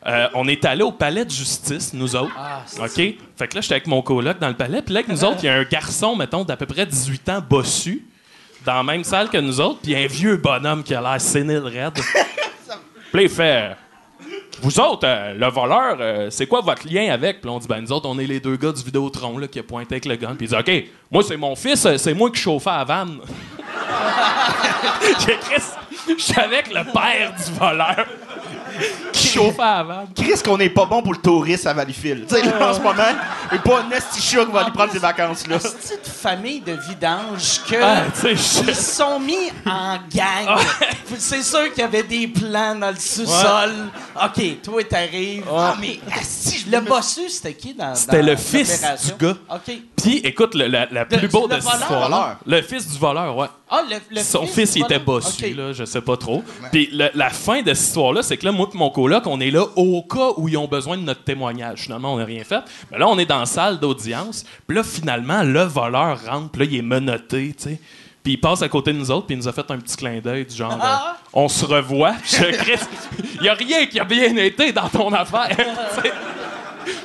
Euh, 0.07 0.27
on 0.33 0.47
est 0.47 0.65
allé 0.65 0.81
au 0.81 0.91
palais 0.91 1.25
de 1.25 1.29
justice, 1.29 1.93
nous 1.93 2.15
autres. 2.15 2.31
OK? 2.79 2.95
Fait 2.95 3.47
que 3.47 3.55
là, 3.55 3.61
j'étais 3.61 3.75
avec 3.75 3.87
mon 3.87 4.01
coloc 4.01 4.39
dans 4.39 4.47
le 4.47 4.55
palais. 4.55 4.81
Puis 4.81 4.93
là, 4.93 5.01
avec 5.01 5.09
nous 5.09 5.23
autres, 5.23 5.39
il 5.43 5.45
y 5.45 5.49
a 5.49 5.55
un 5.55 5.63
garçon, 5.63 6.15
mettons, 6.15 6.43
d'à 6.43 6.57
peu 6.57 6.65
près 6.65 6.85
18 6.85 7.29
ans, 7.29 7.43
bossu, 7.47 8.05
dans 8.65 8.73
la 8.75 8.83
même 8.83 9.03
salle 9.03 9.29
que 9.29 9.37
nous 9.37 9.61
autres. 9.61 9.79
Puis 9.81 9.95
un 9.95 10.07
vieux 10.07 10.37
bonhomme 10.37 10.83
qui 10.83 10.95
a 10.95 11.01
l'air 11.01 11.21
sénile 11.21 11.63
raide. 11.65 11.93
Puis 13.11 13.13
là, 13.13 13.21
il 13.21 13.29
fait... 13.29 13.75
Vous 14.61 14.79
autres, 14.79 15.07
euh, 15.07 15.33
le 15.33 15.47
voleur, 15.47 15.97
euh, 15.99 16.29
c'est 16.29 16.45
quoi 16.45 16.61
votre 16.61 16.87
lien 16.87 17.11
avec? 17.11 17.41
Puis 17.41 17.49
là, 17.49 17.55
on 17.55 17.59
dit, 17.59 17.67
ben, 17.67 17.81
nous 17.81 17.91
autres, 17.91 18.07
on 18.07 18.19
est 18.19 18.27
les 18.27 18.39
deux 18.39 18.57
gars 18.57 18.71
du 18.71 18.83
Vidéotron 18.83 19.39
là, 19.39 19.47
qui 19.47 19.57
a 19.57 19.63
pointé 19.63 19.95
avec 19.95 20.05
le 20.05 20.15
gun. 20.15 20.35
Puis 20.35 20.45
il 20.45 20.49
dit, 20.49 20.55
OK, 20.55 20.85
moi, 21.09 21.23
c'est 21.23 21.37
mon 21.37 21.55
fils, 21.55 21.87
c'est 21.97 22.13
moi 22.13 22.29
qui 22.29 22.39
chauffais 22.39 22.69
à 22.69 22.77
la 22.79 22.83
vanne. 22.83 23.19
J'ai 25.25 25.37
Chris, 25.37 25.63
je 26.07 26.23
savais 26.23 26.61
que 26.61 26.69
le 26.69 26.83
père 26.91 27.33
du 27.35 27.59
voleur 27.59 28.05
qui 29.13 29.27
chauffait 29.27 29.57
vanne. 29.57 30.07
Chris, 30.15 30.41
qu'on 30.43 30.59
est 30.59 30.69
pas 30.69 30.85
bon 30.85 31.01
pour 31.01 31.13
le 31.13 31.19
tourisme 31.19 31.67
à 31.67 31.73
Valleyfield? 31.73 32.27
Tu 32.27 32.35
sais, 32.35 32.41
là, 32.43 32.69
en 32.69 32.73
ce 32.73 32.79
moment, 32.79 32.93
a 33.03 33.57
pas 33.57 33.79
un 33.79 33.89
qui 34.45 34.51
va 34.51 34.61
aller 34.61 34.71
prendre 34.71 34.91
ses 34.91 34.99
vacances, 34.99 35.47
là. 35.47 35.57
Petite 35.59 36.07
famille 36.07 36.61
de 36.61 36.73
vidanges 36.87 37.61
que. 37.69 37.75
Ah, 37.81 38.03
Ils 38.67 38.75
sont 38.75 39.19
mis 39.19 39.51
en 39.65 39.97
gang. 40.13 40.57
C'est 41.17 41.43
sûr 41.43 41.71
qu'il 41.73 41.81
y 41.81 41.85
avait 41.85 42.03
des 42.03 42.27
plans 42.27 42.75
dans 42.75 42.89
le 42.89 42.95
sous-sol. 42.95 43.71
OK, 44.15 44.61
toi, 44.63 44.83
t'arrives. 44.83 45.43
Ah, 45.51 45.75
mais 45.79 45.99
asti, 46.17 46.65
je- 46.65 46.71
le 46.71 46.81
bossu, 46.81 47.29
c'était 47.29 47.53
qui 47.53 47.73
dans 47.73 47.93
C'était 47.95 48.21
le 48.21 48.35
fils 48.35 48.81
du 49.05 49.25
gars. 49.25 49.35
OK. 49.49 49.75
Puis, 50.01 50.17
écoute, 50.23 50.55
le, 50.55 50.67
la, 50.67 50.87
la 50.91 51.05
plus 51.05 51.27
beau 51.27 51.47
le 51.49 51.55
de 51.55 51.61
cette 51.61 51.63
voleur? 51.71 51.81
histoire 51.81 52.09
Voleur. 52.09 52.37
le 52.45 52.61
fils 52.61 52.87
du 52.91 52.97
voleur, 52.99 53.37
ouais. 53.37 53.47
Ah, 53.69 53.81
le, 53.89 53.95
le 54.15 54.21
Son 54.21 54.45
fils, 54.45 54.55
fils, 54.55 54.75
il 54.77 54.83
était 54.83 54.99
bossu, 54.99 55.45
OK. 55.45 55.55
là, 55.55 55.73
je 55.73 55.85
sais 55.85 56.01
pas 56.01 56.17
trop. 56.17 56.43
Puis 56.71 56.89
la 57.13 57.29
fin 57.29 57.61
de 57.61 57.73
cette 57.73 57.87
histoire-là, 57.87 58.23
c'est 58.23 58.37
que 58.37 58.45
là, 58.45 58.51
moi 58.51 58.67
et 58.73 58.77
mon 58.77 58.89
coloc, 58.89 59.25
on 59.27 59.39
est 59.39 59.51
là 59.51 59.63
au 59.75 60.01
cas 60.03 60.29
où 60.37 60.47
ils 60.49 60.57
ont 60.57 60.67
besoin 60.67 60.97
de 60.97 61.03
notre 61.03 61.23
témoignage. 61.23 61.81
Finalement, 61.83 62.13
on 62.13 62.17
n'a 62.17 62.25
rien 62.25 62.43
fait. 62.43 62.61
Mais 62.91 62.97
là, 62.97 63.07
on 63.07 63.17
est 63.19 63.25
dans 63.25 63.39
la 63.39 63.45
salle 63.45 63.79
d'audience. 63.79 64.43
Puis 64.67 64.75
là, 64.75 64.83
finalement, 64.83 65.43
le 65.43 65.61
voleur 65.63 66.19
rentre, 66.25 66.49
puis 66.51 66.61
là, 66.65 66.67
il 66.71 66.77
est 66.77 66.81
menotté, 66.81 67.53
tu 67.57 67.63
sais. 67.69 67.79
Puis 68.23 68.33
il 68.33 68.37
passe 68.39 68.61
à 68.61 68.69
côté 68.69 68.93
de 68.93 68.99
nous 68.99 69.09
autres, 69.09 69.25
puis 69.25 69.35
il 69.35 69.39
nous 69.39 69.47
a 69.47 69.51
fait 69.51 69.71
un 69.71 69.79
petit 69.79 69.97
clin 69.97 70.19
d'œil 70.19 70.45
du 70.45 70.55
genre 70.55 70.77
Ah. 70.79 71.15
euh, 71.15 71.29
on 71.33 71.47
se 71.47 71.65
revoit. 71.65 72.13
Je 72.23 72.43
il 73.39 73.45
y 73.45 73.49
a 73.49 73.53
rien 73.55 73.87
qui 73.87 73.99
a 73.99 74.03
bien 74.03 74.35
été 74.35 74.71
dans 74.71 74.87
ton 74.89 75.11
affaire. 75.11 75.49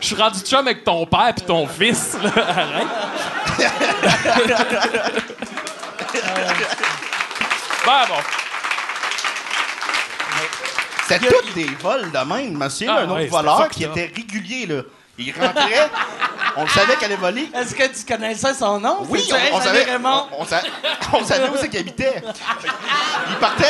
Je 0.00 0.06
suis 0.06 0.16
rendu 0.16 0.40
chum 0.40 0.66
avec 0.66 0.84
ton 0.84 1.04
père 1.06 1.32
puis 1.36 1.44
ton 1.46 1.66
fils. 1.66 2.16
Là. 2.22 2.30
Arrête. 2.48 2.86
Ben 7.86 8.04
bon. 8.08 8.14
C'était 11.08 11.28
tous 11.28 11.52
des 11.54 11.66
vols 11.80 12.10
de 12.10 12.18
même, 12.18 12.56
monsieur. 12.58 12.88
Ah 12.90 12.98
un 13.02 13.08
autre 13.10 13.26
voleur 13.30 13.68
qui 13.68 13.84
était 13.84 14.10
régulier, 14.14 14.66
là. 14.66 14.82
Il 15.18 15.32
rentrait, 15.32 15.88
on 16.56 16.64
le 16.64 16.68
savait 16.68 16.94
qu'elle 16.96 17.12
allait 17.12 17.16
voler. 17.20 17.50
Est-ce 17.54 17.74
que 17.74 17.84
tu 17.86 18.04
connaissais 18.04 18.52
son 18.52 18.78
nom? 18.80 18.98
Oui, 19.08 19.26
on, 19.52 19.60
savait, 19.60 19.84
Raymond? 19.84 20.26
on, 20.36 20.42
on 20.42 20.44
sa- 20.44 20.62
on 21.14 21.24
savait 21.24 21.48
où 21.48 21.56
c'est 21.58 21.70
qu'il 21.70 21.80
habitait. 21.80 22.22
Il 23.30 23.36
partait. 23.36 23.64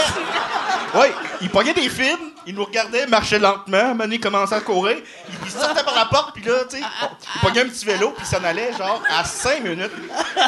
Oui, 0.94 1.06
il 1.42 1.48
pognait 1.50 1.74
des 1.74 1.88
films, 1.88 2.30
il 2.46 2.54
nous 2.54 2.64
regardait, 2.64 3.06
marchait 3.06 3.38
lentement, 3.38 3.96
il 4.10 4.20
commençait 4.20 4.54
à 4.54 4.60
courir. 4.60 4.98
Il, 5.44 5.50
sortait 5.50 5.82
par 5.82 5.94
la 5.94 6.04
porte, 6.06 6.32
puis 6.34 6.44
là, 6.44 6.64
tu 6.68 6.76
sais, 6.76 6.82
il 6.82 7.40
pognait 7.40 7.62
un 7.62 7.68
petit 7.68 7.84
vélo, 7.84 8.10
puis 8.10 8.24
il 8.24 8.36
s'en 8.36 8.44
allait, 8.44 8.72
genre, 8.72 9.02
à 9.08 9.24
cinq 9.24 9.64
minutes. 9.64 9.90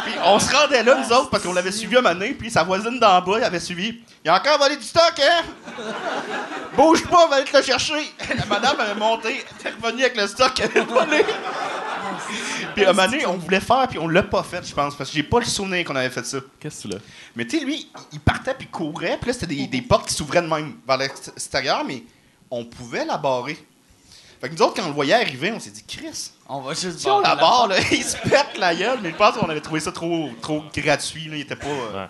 Puis 0.05 0.15
on 0.25 0.39
se 0.39 0.55
rendait 0.55 0.83
là, 0.83 0.95
nous 0.95 1.13
autres, 1.13 1.31
parce 1.31 1.43
qu'on 1.43 1.53
l'avait 1.53 1.73
suivi 1.73 1.97
un 1.97 2.03
moment 2.03 2.15
donné, 2.15 2.35
puis 2.35 2.51
sa 2.51 2.63
voisine 2.63 3.01
d'en 3.01 3.21
bas, 3.21 3.39
elle 3.39 3.45
avait 3.45 3.61
suivi. 3.61 4.01
Il 4.25 4.31
a 4.31 4.37
encore 4.37 4.59
volé 4.59 4.77
du 4.77 4.85
stock, 4.85 5.15
hein? 5.19 5.43
Bouge 6.77 7.05
pas, 7.05 7.25
on 7.27 7.29
va 7.29 7.37
aller 7.37 7.45
te 7.45 7.57
le 7.57 7.63
chercher. 7.63 8.13
La 8.37 8.47
madame 8.47 8.79
avait 8.79 8.95
monté, 8.95 9.45
elle 9.65 9.73
est 9.73 9.75
revenue 9.75 10.03
avec 10.03 10.17
le 10.17 10.27
stock 10.29 10.55
qu'elle 10.55 10.71
avait 10.71 10.81
volé. 10.83 11.25
Puis 12.75 12.85
à 12.85 12.91
un 12.91 12.93
moment 12.93 13.09
donné, 13.09 13.27
on 13.27 13.37
voulait 13.37 13.61
faire, 13.61 13.89
puis 13.89 13.99
on 13.99 14.09
l'a 14.09 14.23
pas 14.23 14.43
fait, 14.43 14.67
je 14.67 14.75
pense, 14.75 14.95
parce 14.95 15.11
que 15.11 15.17
j'ai 15.17 15.23
pas 15.23 15.41
le 15.41 15.45
souvenir 15.45 15.85
qu'on 15.85 15.97
avait 15.97 16.11
fait 16.11 16.25
ça. 16.25 16.39
Qu'est-ce 16.61 16.83
que 16.83 16.89
tu 16.89 16.95
l'as? 16.95 17.01
Mais 17.35 17.47
tu 17.47 17.59
sais, 17.59 17.65
lui, 17.65 17.91
il 18.13 18.21
partait 18.21 18.55
puis 18.55 18.69
courait, 18.69 19.19
puis 19.21 19.29
là, 19.29 19.33
c'était 19.33 19.47
des, 19.47 19.67
des 19.67 19.83
portes 19.83 20.09
qui 20.09 20.15
s'ouvraient 20.15 20.43
de 20.43 20.47
même 20.47 20.75
vers 20.87 20.97
l'extérieur, 20.97 21.85
mais 21.89 22.03
on 22.51 22.65
pouvait 22.65 23.05
la 23.05 23.17
barrer. 23.19 23.59
Fait 24.41 24.49
que 24.49 24.55
nous 24.55 24.63
autres, 24.63 24.75
quand 24.77 24.85
on 24.85 24.89
le 24.89 24.95
voyait 24.95 25.15
arriver, 25.15 25.51
on 25.53 25.59
s'est 25.59 25.71
dit, 25.71 25.83
Chris, 25.87 26.31
On 26.49 26.61
va 26.61 26.73
juste 26.73 27.01
si 27.01 27.09
on 27.09 27.19
la 27.21 27.35
barrer 27.35 27.41
barre, 27.41 27.67
là, 27.69 27.77
il 27.91 28.05
se 28.05 28.17
pète 28.19 28.57
la 28.59 28.73
gueule, 28.75 28.99
mais 29.03 29.11
je 29.11 29.17
pense 29.17 29.37
qu'on 29.37 29.49
avait 29.49 29.61
trouvé 29.61 29.81
ça 29.81 29.91
trop, 29.91 30.29
trop 30.41 30.63
gratuit, 30.77 31.25
là, 31.29 31.37
il 31.37 31.41
était 31.41 31.57
pas. 31.57 31.67
euh, 31.67 32.03
Ouais. 32.03 32.09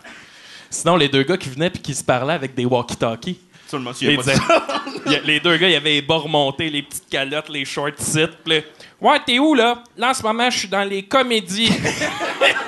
Sinon, 0.70 0.96
les 0.96 1.08
deux 1.08 1.22
gars 1.22 1.38
qui 1.38 1.48
venaient 1.48 1.70
puis 1.70 1.80
qui 1.80 1.94
se 1.94 2.04
parlaient 2.04 2.34
avec 2.34 2.54
des 2.54 2.66
walkie-talkies. 2.66 3.38
A 3.72 3.78
pas 4.16 4.22
ça. 4.22 4.32
A- 5.06 5.20
les 5.24 5.40
deux 5.40 5.56
gars, 5.56 5.68
il 5.68 5.72
y 5.72 5.76
avait 5.76 5.90
les 5.94 6.02
bas 6.02 6.16
remontés, 6.16 6.68
les 6.68 6.82
petites 6.82 7.08
calottes, 7.08 7.48
les 7.48 7.64
short 7.64 7.94
sit. 7.98 8.28
Puis 8.44 8.56
là, 8.56 8.60
ouais, 9.00 9.20
t'es 9.26 9.38
où 9.38 9.54
là? 9.54 9.82
Là, 9.96 10.10
en 10.10 10.14
ce 10.14 10.22
moment, 10.22 10.50
je 10.50 10.58
suis 10.58 10.68
dans 10.68 10.84
les 10.84 11.02
comédies. 11.04 11.70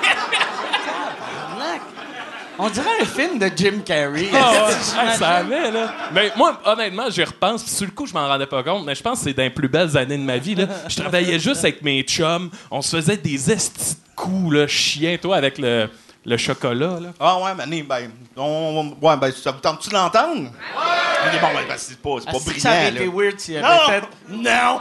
On 2.59 2.69
dirait 2.69 2.89
un 3.01 3.05
film 3.05 3.39
de 3.39 3.49
Jim 3.55 3.79
Carrey. 3.85 4.27
Ah 4.33 4.67
ouais, 4.67 5.13
ça 5.17 5.29
avait, 5.37 5.71
là. 5.71 5.93
Mais 6.13 6.31
moi, 6.35 6.59
honnêtement, 6.65 7.09
j'y 7.09 7.23
repense. 7.23 7.63
Puis 7.63 7.71
sur 7.71 7.85
le 7.85 7.91
coup, 7.91 8.05
je 8.05 8.13
m'en 8.13 8.27
rendais 8.27 8.45
pas 8.45 8.61
compte. 8.61 8.85
Mais 8.85 8.93
je 8.93 9.01
pense 9.01 9.19
que 9.19 9.23
c'est 9.25 9.33
dans 9.33 9.43
les 9.43 9.49
plus 9.49 9.67
belles 9.69 9.97
années 9.97 10.17
de 10.17 10.23
ma 10.23 10.37
vie. 10.37 10.55
Là. 10.55 10.65
Je 10.87 10.95
travaillais 10.95 11.39
juste 11.39 11.63
avec 11.63 11.81
mes 11.81 12.03
chums. 12.03 12.49
On 12.69 12.81
se 12.81 12.95
faisait 12.97 13.17
des 13.17 13.51
estis 13.51 13.95
de 13.95 14.15
coups, 14.15 14.53
là, 14.53 14.67
chiens, 14.67 15.17
toi, 15.19 15.37
avec 15.37 15.57
le, 15.57 15.89
le 16.25 16.37
chocolat. 16.37 16.99
Là. 16.99 17.09
Ah 17.19 17.39
ouais, 17.41 17.55
Mané, 17.55 17.81
ben, 17.83 18.11
on, 18.35 18.95
ouais, 19.01 19.17
ben, 19.17 19.31
ça 19.31 19.51
vous 19.51 19.59
tente-tu 19.59 19.89
de 19.89 19.95
l'entendre? 19.95 20.41
Ouais. 20.43 21.39
bon, 21.41 21.47
ben, 21.53 21.61
ben, 21.67 21.75
c'est 21.77 21.97
pas, 21.99 22.09
c'est 22.19 22.25
Ah, 22.27 22.31
pas 22.33 22.37
si 22.39 22.45
brillant, 22.45 22.61
ça 22.61 22.69
aurait 22.69 22.91
là. 22.91 23.01
été 23.01 23.07
weird 23.11 23.39
s'il 23.39 23.57
avait 23.57 23.67
Non. 23.67 23.87
fait 23.87 24.03
Non! 24.29 24.79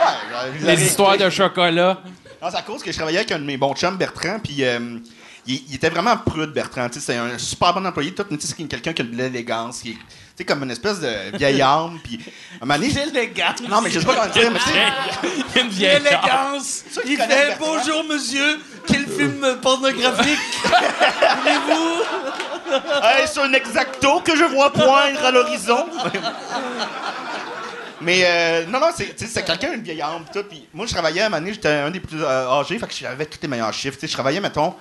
Ouais, 0.00 0.50
ben, 0.62 0.66
Les 0.76 0.82
histoires 0.86 1.18
de 1.18 1.28
chocolat. 1.28 1.98
Non, 2.40 2.48
c'est 2.50 2.56
à 2.56 2.62
cause 2.62 2.82
que 2.82 2.90
je 2.90 2.96
travaillais 2.96 3.18
avec 3.18 3.32
un 3.32 3.38
de 3.38 3.44
mes 3.44 3.58
bons 3.58 3.74
chums, 3.74 3.96
Bertrand, 3.98 4.38
puis 4.42 4.64
euh, 4.64 4.96
il, 5.46 5.62
il 5.68 5.74
était 5.74 5.90
vraiment 5.90 6.16
prude, 6.16 6.50
Bertrand. 6.52 6.88
C'est 6.92 7.16
un 7.16 7.38
super 7.38 7.74
bon 7.74 7.86
employé, 7.86 8.12
tout, 8.14 8.24
mais 8.30 8.36
tu 8.36 8.46
sais, 8.46 8.54
c'est 8.56 8.64
quelqu'un 8.64 8.92
qui 8.92 9.02
a 9.02 9.04
de 9.04 9.14
l'élégance, 9.16 9.80
qui 9.80 9.90
est 9.90 9.94
tu 9.94 9.98
sais, 10.36 10.44
comme 10.44 10.62
une 10.62 10.70
espèce 10.70 11.00
de 11.00 11.36
vieille 11.36 11.60
âme, 11.60 11.98
puis 12.02 12.18
à 12.60 12.64
un 12.64 12.66
moment 12.66 12.78
donné- 12.80 12.94
L'élégance. 13.12 13.60
Non, 13.68 13.80
mais 13.82 13.90
je 13.90 14.00
sais 14.00 14.06
pas 14.06 14.14
comment 14.14 14.32
dire, 14.32 14.50
mais 14.50 14.58
tu 14.58 14.70
sais, 14.70 15.60
Une 15.60 15.68
vieille 15.68 16.00
qui 16.00 17.12
Il 17.12 17.16
fait. 17.18 17.56
Bonjour, 17.58 18.04
monsieur. 18.04 18.58
Quel 18.86 19.06
film 19.06 19.58
pornographique 19.60 20.38
voulez-vous 21.42 22.02
Est-ce 23.22 23.40
un 23.40 23.52
exacto 23.52 24.20
que 24.20 24.34
je 24.34 24.44
vois 24.44 24.72
poindre 24.72 25.24
à 25.24 25.30
l'horizon? 25.30 25.86
Mais 28.00 28.22
euh, 28.24 28.64
non, 28.66 28.80
non, 28.80 28.88
c'est, 28.96 29.44
quelqu'un, 29.44 29.74
une 29.74 29.82
vieille 29.82 30.00
âme, 30.00 30.24
tout. 30.32 30.42
Puis 30.48 30.66
moi, 30.72 30.86
je 30.86 30.92
travaillais 30.92 31.20
à 31.20 31.26
un 31.26 31.28
moment 31.28 31.46
j'étais 31.46 31.68
un 31.68 31.90
des 31.90 32.00
plus 32.00 32.22
euh, 32.22 32.48
âgés, 32.48 32.78
fait 32.78 32.86
que 32.86 32.94
j'avais 32.94 33.26
tous 33.26 33.38
les 33.42 33.48
meilleurs 33.48 33.74
chiffres. 33.74 33.96
Tu 33.96 34.00
sais, 34.02 34.06
je 34.06 34.12
travaillais, 34.14 34.40
mettons, 34.40 34.74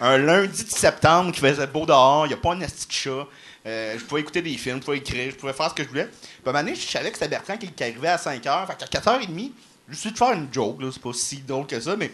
un 0.00 0.18
lundi 0.18 0.64
de 0.64 0.70
septembre 0.70 1.32
qui 1.32 1.40
faisait 1.40 1.66
beau 1.66 1.86
dehors, 1.86 2.26
il 2.26 2.28
n'y 2.28 2.34
a 2.34 2.38
pas 2.38 2.52
un 2.52 2.60
esti 2.60 2.86
de 2.86 2.92
chat. 2.92 3.26
Euh, 3.66 3.98
je 3.98 4.04
pouvais 4.04 4.20
écouter 4.20 4.42
des 4.42 4.56
films, 4.56 4.76
je 4.76 4.84
pouvais 4.84 4.98
écrire, 4.98 5.30
je 5.30 5.36
pouvais 5.36 5.52
faire 5.52 5.70
ce 5.70 5.74
que 5.74 5.82
je 5.82 5.88
voulais. 5.88 6.06
Puis 6.06 6.22
à 6.44 6.50
un 6.50 6.52
moment 6.52 6.64
donné, 6.64 6.76
je 6.76 6.86
savais 6.86 7.10
que 7.10 7.18
c'était 7.18 7.28
Bertrand 7.28 7.56
qui, 7.56 7.82
arrivait 7.82 8.08
à 8.08 8.18
5 8.18 8.44
h. 8.44 8.66
Fait 8.66 8.76
qu'à 8.76 9.00
4h30, 9.00 9.52
je 9.88 9.96
suis 9.96 10.12
de 10.12 10.18
faire 10.18 10.32
une 10.32 10.48
joke, 10.52 10.78
c'est 10.92 11.02
pas 11.02 11.12
si 11.12 11.38
drôle 11.38 11.66
que 11.66 11.80
ça, 11.80 11.96
mais 11.96 12.12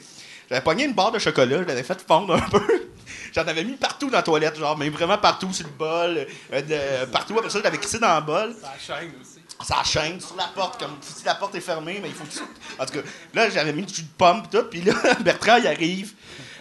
j'avais 0.48 0.62
pogné 0.62 0.84
une 0.84 0.94
barre 0.94 1.12
de 1.12 1.18
chocolat, 1.18 1.58
je 1.58 1.68
l'avais 1.68 1.82
fait 1.82 2.00
fondre 2.06 2.34
un 2.34 2.40
peu. 2.50 2.88
J'en 3.34 3.46
avais 3.46 3.64
mis 3.64 3.76
partout 3.76 4.08
dans 4.08 4.18
la 4.18 4.22
toilette, 4.22 4.56
genre, 4.58 4.76
mais 4.76 4.88
vraiment 4.88 5.18
partout 5.18 5.52
sur 5.52 5.66
le 5.66 5.72
bol, 5.72 6.26
euh, 6.52 7.06
partout. 7.06 7.38
Après 7.38 7.50
ça, 7.50 7.58
je 7.58 7.64
l'avais 7.64 7.78
crissé 7.78 7.98
dans 7.98 8.14
le 8.16 8.24
bol. 8.24 8.54
Ça 8.60 8.72
chaîne 8.78 9.12
aussi. 9.20 9.41
Ça 9.64 9.82
chaîne 9.84 10.20
sur 10.20 10.34
la 10.36 10.48
porte, 10.54 10.80
comme 10.80 10.92
si 11.00 11.24
la 11.24 11.34
porte 11.36 11.54
est 11.54 11.60
fermée, 11.60 11.98
mais 12.02 12.08
il 12.08 12.14
faut 12.14 12.24
que 12.24 12.30
tu... 12.32 12.38
En 12.78 12.84
tout 12.86 12.94
cas, 12.94 13.00
là, 13.34 13.48
j'avais 13.50 13.72
mis 13.72 13.82
du 13.82 13.94
jus 13.94 14.02
pomme 14.18 14.42
tout, 14.50 14.62
puis 14.70 14.82
là, 14.82 14.92
Bertrand, 15.20 15.56
il 15.58 15.66
arrive, 15.68 16.12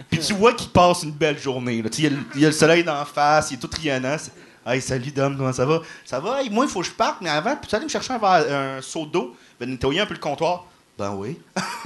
puis 0.10 0.20
tu 0.20 0.34
vois 0.34 0.54
qu'il 0.54 0.70
passe 0.70 1.04
une 1.04 1.12
belle 1.12 1.40
journée. 1.40 1.82
là. 1.82 1.90
Il 1.98 2.04
y, 2.04 2.08
a 2.08 2.10
le- 2.12 2.18
il 2.36 2.42
y 2.42 2.46
a 2.46 2.50
le 2.50 2.54
soleil 2.54 2.84
d'en 2.84 3.04
face, 3.06 3.52
il 3.52 3.56
est 3.56 3.58
tout 3.58 3.70
rayonnant. 3.76 4.18
c'est- 4.18 4.32
Hey, 4.64 4.80
salut 4.80 5.10
Dom, 5.12 5.36
comment 5.36 5.52
ça 5.52 5.66
va? 5.66 5.80
Ça 6.06 6.20
va? 6.20 6.44
Hey, 6.44 6.50
moi, 6.52 6.66
il 6.66 6.70
faut 6.72 6.82
que 6.82 6.86
je 6.86 6.92
parte, 6.92 7.18
mais 7.22 7.30
avant, 7.32 7.56
peux-tu 7.56 7.74
aller 7.76 7.86
me 7.86 7.90
chercher 7.90 8.14
un, 8.14 8.20
verre- 8.20 8.78
un 8.78 8.82
seau 8.84 9.08
d'eau? 9.08 9.36
Ben, 9.60 9.68
nettoyer 9.68 10.02
un 10.02 10.06
peu 10.06 10.14
le 10.14 10.20
comptoir. 10.20 10.66
Ben 11.00 11.10
oui. 11.16 11.40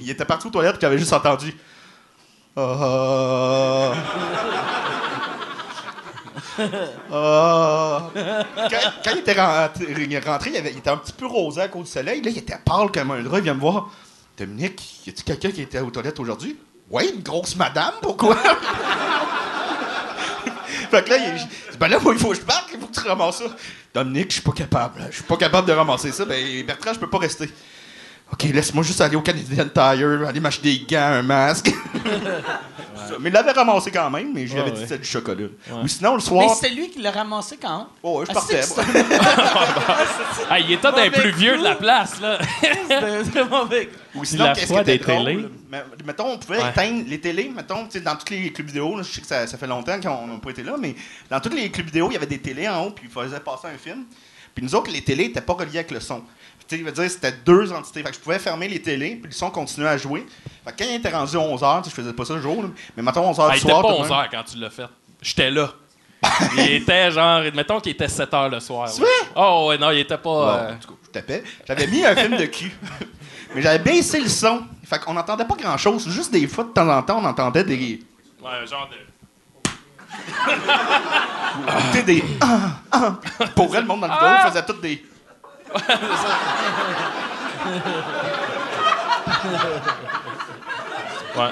Il 0.00 0.08
était 0.08 0.24
parti 0.24 0.46
aux 0.46 0.50
toilettes, 0.50 0.76
puis 0.78 0.82
il 0.82 0.86
avait 0.86 0.98
juste 0.98 1.12
entendu. 1.12 1.54
Ah. 2.56 3.92
Ah. 7.12 8.10
Quand, 9.04 9.10
il 9.12 9.18
était 9.18 9.40
rentré, 9.40 10.50
il 10.50 10.66
était 10.78 10.90
un 10.90 10.96
petit 10.96 11.12
peu 11.12 11.26
rosé 11.26 11.62
à 11.62 11.68
cause 11.68 11.84
du 11.84 11.90
soleil. 11.90 12.20
Là, 12.22 12.30
il 12.30 12.38
était 12.38 12.58
pâle 12.64 12.90
comme 12.92 13.10
un 13.12 13.22
drap. 13.22 13.38
Il 13.38 13.44
vient 13.44 13.54
me 13.54 13.60
voir. 13.60 13.90
Dominique, 14.36 15.06
y 15.06 15.10
a-tu 15.10 15.22
quelqu'un 15.24 15.50
qui 15.50 15.62
était 15.62 15.80
aux 15.80 15.90
toilettes 15.90 16.20
aujourd'hui? 16.20 16.56
Oui, 16.90 17.10
une 17.14 17.22
grosse 17.22 17.56
madame, 17.56 17.94
pourquoi? 18.00 18.36
fait 20.90 21.04
que 21.04 21.10
là, 21.10 21.16
il, 21.16 21.34
dis, 21.34 21.48
ben 21.78 21.88
là, 21.88 21.98
moi, 21.98 22.12
il 22.14 22.20
faut 22.20 22.30
que 22.30 22.36
je 22.36 22.40
parte, 22.42 22.70
il 22.72 22.80
faut 22.80 22.86
que 22.86 23.00
tu 23.00 23.06
ramasses 23.06 23.38
ça. 23.38 23.44
Dominique, 23.92 24.28
je 24.28 24.34
suis 24.34 24.42
pas 24.42 24.52
capable. 24.52 25.04
Je 25.10 25.16
suis 25.16 25.24
pas 25.24 25.36
capable 25.36 25.66
de 25.66 25.72
ramasser 25.72 26.12
ça. 26.12 26.24
Ben, 26.24 26.64
Bertrand, 26.64 26.94
je 26.94 27.00
peux 27.00 27.10
pas 27.10 27.18
rester. 27.18 27.50
OK, 28.32 28.42
laisse-moi 28.44 28.84
juste 28.84 29.00
aller 29.00 29.16
au 29.16 29.22
Canadian 29.22 29.64
Tire, 29.72 30.26
aller 30.28 30.40
m'acheter 30.40 30.78
des 30.78 30.84
gants, 30.86 31.00
un 31.00 31.22
masque. 31.22 31.72
Mais 33.20 33.30
il 33.30 33.32
l'avait 33.32 33.52
ramassé 33.52 33.90
quand 33.90 34.10
même, 34.10 34.32
mais 34.34 34.46
j'avais 34.46 34.64
Ouais, 34.64 34.70
dit 34.72 34.82
c'était 34.82 34.98
du 34.98 35.08
chocolat. 35.08 35.46
Ou 35.82 35.88
sinon, 35.88 36.14
le 36.14 36.20
soir. 36.20 36.46
Mais 36.46 36.54
c'était 36.54 36.74
lui 36.74 36.90
qui 36.90 37.00
l'a 37.00 37.10
ramassé 37.10 37.56
quand 37.60 37.78
même. 37.78 37.86
Oh, 38.02 38.20
ouais, 38.20 38.26
je 38.26 38.30
Ah, 38.30 38.34
partais. 38.34 38.62
c'est. 38.62 38.80
Ah, 40.50 40.60
il 40.60 40.70
était 40.72 40.86
un 40.86 40.90
Mauvais 40.90 41.10
plus 41.10 41.30
vieux 41.32 41.56
de 41.56 41.62
la 41.64 41.74
place, 41.74 42.20
là. 42.20 42.38
C'était 43.24 43.44
mauvais. 43.44 43.88
Ou 44.14 44.24
sinon, 44.26 44.44
La 44.44 44.52
qu'est-ce 44.52 44.66
foi 44.66 44.84
qui 44.84 44.90
était 44.90 44.98
des 44.98 45.04
drôle? 45.12 45.24
télés. 45.26 45.48
Mais- 45.70 45.84
Mettons, 46.04 46.32
on 46.32 46.38
pouvait 46.38 46.58
Ouais. 46.62 46.68
éteindre 46.70 47.04
les 47.08 47.18
télés, 47.20 47.50
mettons, 47.54 47.84
tu 47.86 47.92
sais, 47.92 48.00
dans 48.00 48.14
tous 48.14 48.30
les 48.30 48.52
clubs 48.52 48.66
vidéo, 48.66 48.96
là, 48.96 49.02
je 49.02 49.10
sais 49.10 49.20
que 49.22 49.26
ça, 49.26 49.46
ça 49.46 49.56
fait 49.56 49.66
longtemps 49.66 49.98
qu'on 50.00 50.26
n'a 50.26 50.38
pas 50.38 50.50
été 50.50 50.62
là, 50.62 50.74
mais 50.78 50.94
dans 51.30 51.40
tous 51.40 51.48
les 51.50 51.70
clubs 51.70 51.86
vidéo, 51.86 52.08
il 52.10 52.14
y 52.14 52.16
avait 52.16 52.26
des 52.26 52.38
télés 52.40 52.68
en 52.68 52.84
haut, 52.84 52.90
puis 52.90 53.06
il 53.08 53.10
faisait 53.10 53.40
passer 53.40 53.68
un 53.74 53.78
film. 53.78 54.04
Puis 54.54 54.64
nous 54.64 54.74
autres, 54.74 54.90
les 54.90 55.02
télés 55.02 55.28
n'étaient 55.28 55.40
pas 55.40 55.54
reliées 55.54 55.78
avec 55.78 55.92
le 55.92 56.00
son. 56.00 56.22
Tu 56.66 56.82
veut 56.82 56.92
dire, 56.92 57.10
c'était 57.10 57.32
deux 57.32 57.72
entités. 57.72 58.02
Fait 58.02 58.10
que 58.10 58.14
je 58.16 58.20
pouvais 58.20 58.38
fermer 58.38 58.68
les 58.68 58.82
télés, 58.82 59.16
puis 59.16 59.30
le 59.30 59.34
son 59.34 59.50
continuait 59.50 59.88
à 59.88 59.96
jouer. 59.96 60.26
Fait 60.64 60.72
que 60.72 60.78
quand 60.78 60.84
il 60.90 60.96
était 60.96 61.08
rendu 61.10 61.36
11h, 61.36 61.84
je 61.84 61.90
faisais 61.90 62.12
pas 62.12 62.24
ça 62.26 62.34
le 62.34 62.42
jour, 62.42 62.62
là, 62.62 62.68
mais 62.96 63.02
mettons 63.02 63.30
11h 63.32 63.46
Ah, 63.48 63.50
du 63.52 63.56
il 63.56 63.60
était 63.60 63.68
soir. 63.70 63.82
pas 63.82 63.88
tout 63.88 63.94
le 63.94 64.00
11 64.02 64.08
monde- 64.08 64.18
h 64.18 64.28
quand 64.30 64.42
tu 64.44 64.58
l'as 64.58 64.70
fait. 64.70 64.86
J'étais 65.22 65.50
là. 65.50 65.70
il 66.56 66.70
était 66.72 67.10
genre, 67.10 67.42
mettons 67.54 67.80
qu'il 67.80 67.92
était 67.92 68.08
7 68.08 68.30
h 68.32 68.50
le 68.50 68.60
soir. 68.60 68.88
C'est 68.88 69.00
ouais. 69.00 69.06
vrai? 69.06 69.30
Oh, 69.36 69.66
ouais, 69.68 69.78
non, 69.78 69.90
il 69.92 70.00
était 70.00 70.16
pas. 70.18 70.20
Bon, 70.22 70.48
euh, 70.48 70.72
cas, 70.72 70.76
je 71.04 71.10
tapais. 71.10 71.44
J'avais 71.66 71.86
mis 71.86 72.04
un 72.04 72.14
film 72.16 72.36
de 72.36 72.46
cul. 72.46 72.72
Mais 73.54 73.62
j'avais 73.62 73.78
baissé 73.78 74.20
le 74.20 74.28
son. 74.28 74.62
Fait 74.84 74.98
qu'on 74.98 75.14
n'entendait 75.14 75.44
pas 75.46 75.54
grand 75.56 75.78
chose. 75.78 76.06
Juste 76.10 76.32
des 76.32 76.46
fois, 76.48 76.64
de 76.64 76.70
temps 76.70 76.88
en 76.88 77.02
temps, 77.02 77.18
on 77.22 77.24
entendait 77.24 77.64
des. 77.64 78.00
Ouais, 78.42 78.66
genre 78.66 78.88
de. 78.90 78.96
Sais, 81.92 82.02
des. 82.02 82.22
Ah, 82.40 82.70
ah. 82.92 83.14
Pour 83.54 83.68
vrai, 83.68 83.80
le 83.80 83.86
monde 83.86 84.00
dans 84.00 84.06
le 84.08 84.12
vidéo 84.12 84.28
faisait 84.50 84.64
tout 84.66 84.72
des. 84.80 85.04
Ouais. 91.36 91.48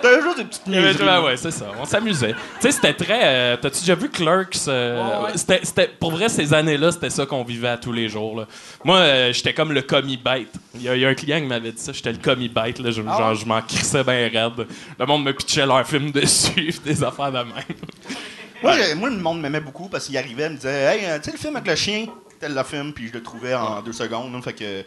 T'avais 0.00 0.20
juste 0.22 0.36
des 0.36 0.44
petites 0.44 0.66
niaiseries. 0.66 1.04
ouais, 1.06 1.18
ouais, 1.24 1.36
c'est 1.38 1.50
ça. 1.50 1.66
On 1.80 1.84
s'amusait. 1.86 2.32
Tu 2.34 2.38
sais, 2.60 2.72
c'était 2.72 2.92
très. 2.92 3.20
euh, 3.24 3.56
T'as-tu 3.56 3.80
déjà 3.80 3.94
vu 3.94 4.10
Clerks? 4.10 4.68
euh, 4.68 5.02
Ouais, 5.02 5.24
ouais. 5.26 5.30
C'était, 5.34 5.60
c'était- 5.62 5.88
pour 5.88 6.10
vrai, 6.10 6.28
ces 6.28 6.52
années-là, 6.52 6.92
c'était 6.92 7.08
ça 7.08 7.24
qu'on 7.24 7.42
vivait 7.42 7.68
à 7.68 7.78
tous 7.78 7.92
les 7.92 8.08
jours. 8.08 8.40
là. 8.40 8.46
Moi, 8.84 8.98
euh, 8.98 9.32
j'étais 9.32 9.54
comme 9.54 9.72
le 9.72 9.80
commis 9.80 10.18
bête. 10.18 10.52
Il 10.74 10.82
y, 10.82 10.84
y 10.84 11.06
a 11.06 11.08
un 11.08 11.14
client 11.14 11.40
qui 11.40 11.46
m'avait 11.46 11.72
dit 11.72 11.80
ça. 11.80 11.92
J'étais 11.92 12.12
le 12.12 12.18
commis 12.18 12.50
bête. 12.50 12.78
Là, 12.80 12.90
Je- 12.90 13.00
Ah 13.08 13.16
genre, 13.16 13.34
je 13.34 13.46
m'en 13.46 13.62
crissais 13.62 14.04
bien 14.04 14.28
raide. 14.32 14.66
Le 14.98 15.06
monde 15.06 15.24
me 15.24 15.32
pitchait 15.32 15.64
leur 15.66 15.86
film 15.86 16.10
dessus, 16.10 16.74
des 16.84 17.02
affaires 17.02 17.32
de 17.32 17.38
même. 17.38 17.48
Moi, 18.62 18.74
moi, 18.96 19.08
le 19.10 19.16
monde 19.16 19.40
m'aimait 19.40 19.60
beaucoup 19.60 19.88
parce 19.88 20.06
qu'il 20.06 20.16
arrivait, 20.18 20.46
il 20.46 20.50
me 20.52 20.56
disait 20.56 20.96
Hey, 20.98 21.20
tu 21.20 21.24
sais, 21.24 21.32
le 21.32 21.38
film 21.38 21.56
avec 21.56 21.68
le 21.68 21.76
chien, 21.76 22.06
tel 22.44 22.54
le 22.54 22.62
film, 22.62 22.92
puis 22.92 23.08
je 23.08 23.14
le 23.14 23.22
trouvais 23.22 23.54
en 23.54 23.80
deux 23.80 23.92
secondes. 23.92 24.32
là. 24.32 24.42
fait 24.42 24.52
que 24.52 24.84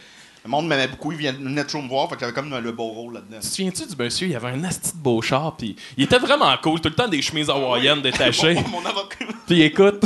le 0.48 0.52
monde 0.52 0.68
m'aimait 0.68 0.88
beaucoup. 0.88 1.12
Il 1.12 1.18
venait 1.18 1.64
trop 1.66 1.82
me 1.82 1.90
voir, 1.90 2.08
fait 2.08 2.16
que 2.16 2.22
j'avais 2.22 2.32
comme 2.32 2.58
le 2.58 2.72
beau 2.72 2.88
rôle 2.88 3.16
là-dedans. 3.16 3.38
Tu 3.42 3.48
te 3.50 3.54
souviens-tu 3.54 3.86
du 3.86 4.02
monsieur? 4.02 4.28
Il 4.30 4.36
avait 4.36 4.48
un 4.48 4.64
asti 4.64 4.94
de 4.96 5.02
beau 5.04 5.22
char, 5.22 5.58
puis 5.58 5.76
il 5.98 6.06
était 6.06 6.20
vraiment 6.20 6.56
cool. 6.64 6.80
Tout 6.80 6.88
le 6.88 6.96
temps 6.96 7.08
des 7.10 7.22
chemises 7.22 7.50
hawaïennes 7.50 8.02
détachées. 8.02 8.54
Mon, 8.56 8.68
mon 8.82 8.86
avocat. 8.86 9.26
Puis 9.46 9.62
écoute, 9.62 10.02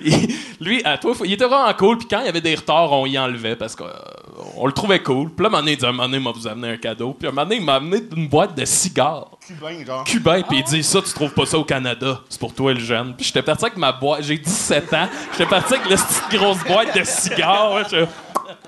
lui, 0.60 0.82
à 0.84 0.98
toi, 0.98 1.14
il 1.24 1.32
était 1.32 1.46
vraiment 1.46 1.72
cool. 1.72 1.96
Puis 1.96 2.06
quand 2.08 2.20
il 2.20 2.26
y 2.26 2.28
avait 2.28 2.42
des 2.42 2.54
retards, 2.54 2.92
on 2.92 3.06
y 3.06 3.18
enlevait 3.18 3.56
parce 3.56 3.74
qu'on 3.74 4.66
le 4.66 4.72
trouvait 4.72 5.02
cool. 5.02 5.30
Puis 5.30 5.42
là, 5.42 5.48
un 5.48 5.50
moment 5.50 5.62
donné, 5.62 5.72
il 5.72 5.78
dit, 5.78 5.86
un 5.86 5.92
moment 5.92 6.02
donné, 6.04 6.16
il 6.18 6.22
m'a 6.22 6.32
vous 6.32 6.46
amené 6.46 6.74
un 6.74 6.76
cadeau. 6.76 7.14
Puis 7.18 7.26
un 7.26 7.30
moment 7.30 7.44
donné, 7.44 7.56
il 7.56 7.64
m'a 7.64 7.76
amené 7.76 8.02
une 8.14 8.28
boîte 8.28 8.54
de 8.56 8.64
cigares 8.66 9.30
Cubain, 9.46 9.84
genre. 9.86 10.04
cubains. 10.04 10.42
Puis 10.42 10.58
il 10.58 10.64
dit, 10.64 10.82
ça, 10.82 11.00
tu 11.00 11.12
trouves 11.14 11.32
pas 11.32 11.46
ça 11.46 11.58
au 11.58 11.64
Canada. 11.64 12.20
C'est 12.28 12.40
pour 12.40 12.54
toi, 12.54 12.74
le 12.74 12.80
jeune. 12.80 13.14
Puis 13.16 13.24
j'étais 13.24 13.42
parti 13.42 13.64
avec 13.64 13.78
ma 13.78 13.92
boîte. 13.92 14.22
J'ai 14.22 14.36
17 14.36 14.92
ans. 14.92 15.08
J'étais 15.32 15.46
parti 15.46 15.74
avec 15.74 15.88
la 15.88 15.96
petite 15.96 16.24
grosse 16.30 16.62
boîte 16.64 16.94
de 16.98 17.04
cigares. 17.04 17.72
ouais, 17.74 18.06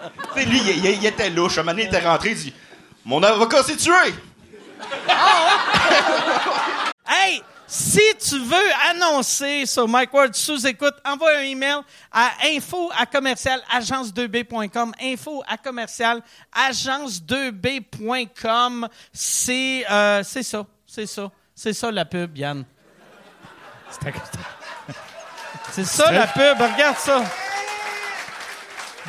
je- 0.02 0.08
Tu 0.34 0.40
sais, 0.40 0.44
lui, 0.46 0.58
il, 0.58 0.84
il- 0.84 0.98
il 0.98 1.06
était 1.06 1.30
louche. 1.30 1.58
Un 1.58 1.62
moment 1.62 1.72
donné, 1.72 1.84
il 1.84 1.88
était 1.88 2.06
rentré, 2.06 2.30
il 2.30 2.37
dit 2.37 2.54
Mon 3.04 3.22
avocat 3.22 3.62
s'est 3.62 3.76
tué 3.76 3.92
Hey, 7.06 7.42
si 7.66 8.00
tu 8.20 8.38
veux 8.38 8.70
annoncer 8.90 9.64
sur 9.66 9.88
Mike 9.88 10.12
Ward 10.14 10.34
sous 10.34 10.66
écoute, 10.66 10.94
envoie 11.04 11.37
un 11.38 11.42
email 11.42 11.78
à 12.12 12.30
info 12.46 12.90
à 12.98 13.04
commercial 13.06 13.61
agence2b.com. 13.74 14.92
Info 15.02 15.42
à 15.48 15.56
commercial 15.56 16.22
agence2b.com. 16.54 18.88
C'est 19.12 19.84
euh, 19.90 20.22
c'est 20.22 20.42
ça, 20.42 20.64
c'est 20.87 21.06
ça, 21.06 21.30
c'est 21.54 21.72
ça 21.72 21.90
la 21.90 22.04
pub, 22.04 22.37
Yann. 22.37 22.64
C'est 25.72 25.84
ça 25.84 26.12
la 26.12 26.26
pub, 26.26 26.61
regarde 26.61 26.98
ça. 26.98 27.22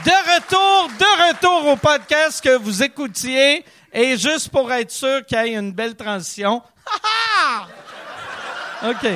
De 0.05 0.11
retour, 0.35 0.89
de 0.97 1.27
retour 1.27 1.67
au 1.67 1.75
podcast 1.75 2.41
que 2.43 2.57
vous 2.57 2.83
écoutiez. 2.83 3.65
Et 3.91 4.17
juste 4.17 4.49
pour 4.49 4.71
être 4.71 4.91
sûr 4.91 5.25
qu'il 5.25 5.37
y 5.37 5.41
ait 5.49 5.53
une 5.55 5.71
belle 5.71 5.95
transition. 5.95 6.61
OK. 8.83 9.07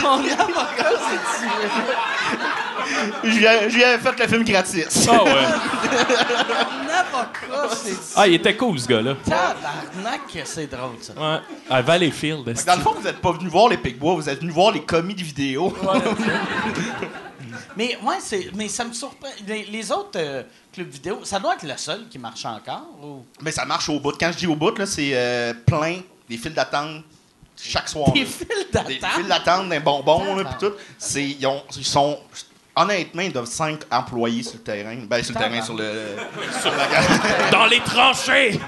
Mon 0.00 0.18
avocat, 0.18 0.92
c'est 1.08 1.46
tué. 1.46 1.68
Je 3.24 3.38
lui 3.38 3.44
ai- 3.44 3.70
je 3.70 3.76
lui 3.76 3.84
avais 3.84 4.02
fait 4.02 4.18
le 4.22 4.28
film 4.28 4.44
gratis. 4.44 5.08
Ah 5.10 5.24
ouais. 5.24 5.32
C'est. 7.74 7.94
Ah, 8.16 8.26
il 8.28 8.34
était 8.34 8.56
cool, 8.56 8.78
ce 8.78 8.86
gars-là. 8.88 9.14
Tabarnak, 9.24 10.26
que 10.32 10.40
c'est 10.44 10.66
drôle, 10.66 10.96
ça. 11.00 11.12
Ouais. 11.14 11.40
À 11.70 11.82
Valleyfield. 11.82 12.44
Dans 12.66 12.76
le 12.76 12.82
fond, 12.82 12.94
vous 12.96 13.02
n'êtes 13.02 13.20
pas 13.20 13.32
venu 13.32 13.48
voir 13.48 13.68
les 13.68 13.76
Pigbois, 13.76 14.14
vous 14.14 14.28
êtes 14.28 14.40
venu 14.40 14.52
voir 14.52 14.72
les 14.72 14.82
commis 14.82 15.14
de 15.14 15.22
vidéo. 15.22 15.74
Mais, 17.76 17.96
ouais, 18.02 18.16
c'est, 18.20 18.50
mais 18.54 18.68
ça 18.68 18.84
me 18.84 18.92
surprend. 18.92 19.28
Les, 19.46 19.64
les 19.64 19.90
autres 19.92 20.10
euh, 20.16 20.42
clubs 20.72 20.88
vidéo, 20.90 21.20
ça 21.24 21.38
doit 21.38 21.54
être 21.54 21.62
le 21.62 21.76
seul 21.76 22.06
qui 22.10 22.18
marche 22.18 22.44
encore? 22.44 22.86
Ou... 23.02 23.24
Mais 23.40 23.50
ça 23.50 23.64
marche 23.64 23.88
au 23.88 23.98
bout. 23.98 24.12
Quand 24.18 24.30
je 24.32 24.38
dis 24.38 24.46
au 24.46 24.56
bout, 24.56 24.76
là, 24.78 24.86
c'est 24.86 25.10
euh, 25.14 25.54
plein, 25.66 26.00
des 26.28 26.36
files 26.36 26.54
d'attente 26.54 27.02
chaque 27.60 27.88
soir. 27.88 28.12
Des 28.12 28.20
là. 28.20 28.26
files 28.26 28.46
Des 28.48 28.98
d'attente? 28.98 29.10
files 29.16 29.28
d'attente, 29.28 29.68
des 29.70 29.80
bonbons, 29.80 30.36
là, 30.36 30.44
pis 30.44 30.66
tout. 30.66 30.72
C'est, 30.98 31.24
ils, 31.24 31.46
ont- 31.46 31.62
ils 31.76 31.84
sont. 31.84 32.18
Honnêtement, 32.74 33.22
ils 33.22 33.32
doivent 33.32 33.44
5 33.46 33.80
employés 33.90 34.42
sur 34.42 34.54
le 34.54 34.60
terrain. 34.60 34.96
Ben, 35.06 35.22
sur 35.22 35.34
le 35.34 35.40
terrain, 35.40 35.62
sur 35.62 35.74
le. 35.74 36.16
sur 36.60 36.72
la. 36.74 37.50
Dans 37.50 37.66
les 37.66 37.80
tranchées! 37.80 38.58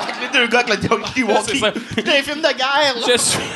Avec 0.00 0.14
les 0.22 0.38
deux 0.38 0.46
gars 0.46 0.60
avec 0.60 0.82
le 0.82 0.88
C'est 1.14 1.22
walkie. 1.22 1.58
C'est 1.94 2.08
un 2.18 2.22
film 2.22 2.38
de 2.38 2.56
guerre, 2.56 2.94
là. 2.94 3.06
Je 3.12 3.16
suis. 3.18 3.38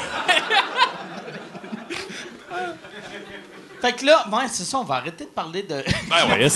Fait 3.81 3.93
que 3.93 4.07
là, 4.07 4.25
ouais, 4.33 4.45
c'est 4.51 4.65
ça, 4.65 4.79
on 4.79 4.85
va 4.85 4.95
arrêter 4.95 5.25
de 5.25 5.31
parler 5.31 5.63
de. 5.63 5.75
Ben 6.09 6.27
ouais, 6.31 6.39
là, 6.39 6.47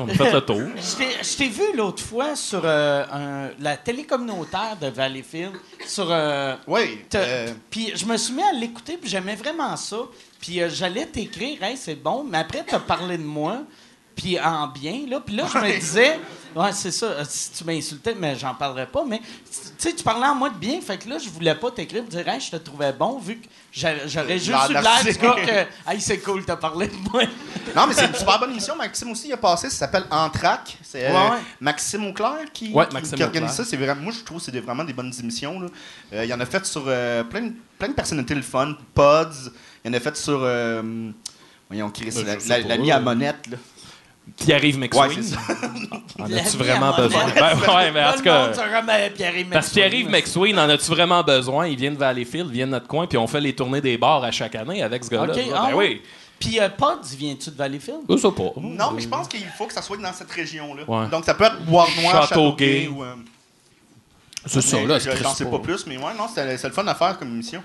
on 0.00 0.06
fait 0.08 0.32
le 0.32 0.40
tour. 0.40 0.56
Je 0.74 0.96
t'ai- 0.96 1.22
Je 1.22 1.36
t'ai 1.36 1.48
vu 1.48 1.62
l'autre 1.76 2.02
fois 2.02 2.34
sur 2.34 2.62
euh, 2.64 3.04
un- 3.12 3.50
la 3.60 3.76
télé 3.76 4.04
communautaire 4.04 4.74
de 4.80 4.86
Valleyfield. 4.86 5.52
Sur. 5.86 6.06
euh, 6.10 6.56
Oui. 6.66 7.04
Euh, 7.14 7.52
Puis 7.68 7.92
je 7.94 8.06
me 8.06 8.16
suis 8.16 8.32
mis 8.32 8.42
à 8.42 8.52
l'écouter, 8.52 8.96
puis 8.96 9.10
j'aimais 9.10 9.34
vraiment 9.34 9.76
ça. 9.76 9.98
Puis 10.40 10.60
euh, 10.60 10.68
j'allais 10.70 11.06
t'écrire, 11.06 11.62
hey, 11.62 11.76
c'est 11.76 11.96
bon, 11.96 12.24
mais 12.24 12.38
après, 12.38 12.64
t'as 12.64 12.78
parlé 12.80 13.18
de 13.18 13.22
moi, 13.22 13.62
puis 14.18 14.38
en 14.40 14.66
bien, 14.66 15.02
là. 15.08 15.20
Puis 15.24 15.36
là, 15.36 15.44
je 15.52 15.58
me 15.58 15.78
disais, 15.78 16.18
ouais, 16.56 16.72
c'est 16.72 16.90
ça, 16.90 17.06
euh, 17.06 17.24
si 17.28 17.52
tu 17.52 17.64
m'insultais, 17.64 18.14
mais 18.18 18.36
j'en 18.36 18.52
parlerai 18.54 18.86
pas, 18.86 19.04
mais 19.06 19.20
tu 19.20 19.24
sais, 19.78 19.94
tu 19.94 20.02
parlais 20.02 20.26
en 20.26 20.34
moi 20.34 20.50
de 20.50 20.56
bien, 20.56 20.80
fait 20.80 20.98
que 20.98 21.08
là, 21.08 21.18
je 21.18 21.28
voulais 21.30 21.54
pas 21.54 21.70
t'écrire 21.70 22.02
pour 22.02 22.10
dire, 22.10 22.28
hey, 22.28 22.40
je 22.40 22.50
te 22.50 22.56
trouvais 22.56 22.92
bon, 22.92 23.18
vu 23.18 23.36
que 23.36 23.46
j'a- 23.72 24.06
j'aurais 24.08 24.38
juste 24.40 24.58
eu 24.70 24.72
l'air 24.72 25.04
du 25.04 25.12
gars 25.18 25.36
que, 25.86 25.90
hey, 25.92 26.00
c'est 26.00 26.18
cool, 26.18 26.44
t'as 26.44 26.56
parlé 26.56 26.88
de 26.88 26.94
moi. 27.12 27.22
Non, 27.76 27.86
mais 27.86 27.92
c'est 27.92 28.06
une 28.06 28.14
super 28.14 28.38
bonne 28.40 28.50
émission. 28.52 28.74
Maxime 28.76 29.10
aussi, 29.10 29.28
il 29.28 29.32
a 29.34 29.36
passé. 29.36 29.68
Ça 29.68 29.76
s'appelle 29.76 30.04
Entrac. 30.10 30.78
C'est 30.82 31.04
euh, 31.06 31.12
Ouais, 31.12 31.30
ouais. 31.32 31.36
Maxime 31.60 32.06
Auclair 32.06 32.38
qui, 32.52 32.72
Ouais, 32.72 32.86
qui- 32.88 32.94
Maxime 32.94 33.16
qui 33.18 33.22
organise 33.22 33.50
Auclair. 33.50 33.66
ça. 33.66 33.70
C'est 33.70 33.76
vraiment, 33.76 34.00
moi, 34.00 34.12
je 34.18 34.24
trouve 34.24 34.38
que 34.38 34.44
c'est 34.50 34.58
vraiment 34.58 34.84
des 34.84 34.94
bonnes 34.94 35.12
émissions. 35.20 35.60
là. 35.60 35.66
Euh, 36.14 36.24
il 36.24 36.30
y 36.30 36.32
en 36.34 36.40
a 36.40 36.46
fait 36.46 36.64
sur 36.64 36.84
euh, 36.86 37.22
plein, 37.24 37.42
de- 37.42 37.52
plein 37.78 37.88
de 37.88 37.92
personnalités 37.92 38.34
le 38.34 38.40
fun. 38.42 38.74
Pods. 38.94 39.50
Il 39.84 39.90
y 39.90 39.94
en 39.94 39.98
a 39.98 40.00
fait 40.00 40.16
sur. 40.16 40.40
euh, 40.42 41.10
voyons, 41.68 41.90
Chris, 41.90 42.10
Ben, 42.24 42.66
l'ami 42.66 42.90
à 42.90 43.00
Monette. 43.00 43.46
Là. 43.50 43.58
Pierre-Yves 44.36 44.78
McSween. 44.78 45.22
ça. 45.22 45.38
en 46.18 46.24
as-tu 46.32 46.56
vraiment 46.56 46.94
besoin? 46.96 47.24
Ben, 47.34 47.74
ouais, 47.74 47.90
mais 47.92 48.04
en 48.04 48.12
tout 48.12 48.22
cas. 48.22 48.48
Parce 48.48 49.68
que 49.68 49.72
Pierre-Yves 49.74 50.08
McSween, 50.10 50.58
en 50.58 50.68
as-tu 50.68 50.90
vraiment 50.90 51.22
besoin? 51.22 51.66
Il 51.68 51.76
vient 51.76 51.92
de 51.92 51.96
Valleyfield, 51.98 52.48
il 52.50 52.54
vient 52.54 52.66
de 52.66 52.72
notre 52.72 52.86
coin, 52.86 53.06
puis 53.06 53.18
on 53.18 53.26
fait 53.26 53.40
les 53.40 53.54
tournées 53.54 53.80
des 53.80 53.98
bars 53.98 54.22
à 54.24 54.30
chaque 54.30 54.54
année 54.54 54.82
avec 54.82 55.04
ce 55.04 55.10
gars-là. 55.10 55.32
OK, 55.32 55.36
Ben 55.36 55.52
ah, 55.54 55.70
oui. 55.74 56.02
Puis 56.38 56.60
euh, 56.60 56.68
Pods, 56.68 57.00
viens-tu 57.16 57.50
de 57.50 57.56
Valleyfield? 57.56 58.00
Je 58.08 58.16
sais 58.16 58.30
pas. 58.30 58.52
Non, 58.60 58.92
mais 58.92 59.02
je 59.02 59.08
pense 59.08 59.26
qu'il 59.26 59.44
faut 59.56 59.66
que 59.66 59.72
ça 59.72 59.82
soit 59.82 59.96
dans 59.96 60.12
cette 60.12 60.30
région-là. 60.30 60.82
Ouais. 60.86 61.08
Donc, 61.08 61.24
ça 61.24 61.34
peut 61.34 61.44
être 61.44 61.64
Bois-Noir, 61.64 62.30
ou. 62.36 63.02
euh, 63.02 63.14
C'est 64.46 64.60
ça, 64.60 64.80
là. 64.84 64.98
J'en 64.98 65.34
sais 65.34 65.46
pas 65.46 65.58
plus, 65.58 65.86
mais 65.86 65.96
ouais, 65.96 66.14
non, 66.16 66.26
c'est 66.32 66.56
c'est 66.56 66.68
le 66.68 66.74
fun 66.74 66.86
à 66.86 66.94
faire 66.94 67.18
comme 67.18 67.28
émission. 67.28 67.62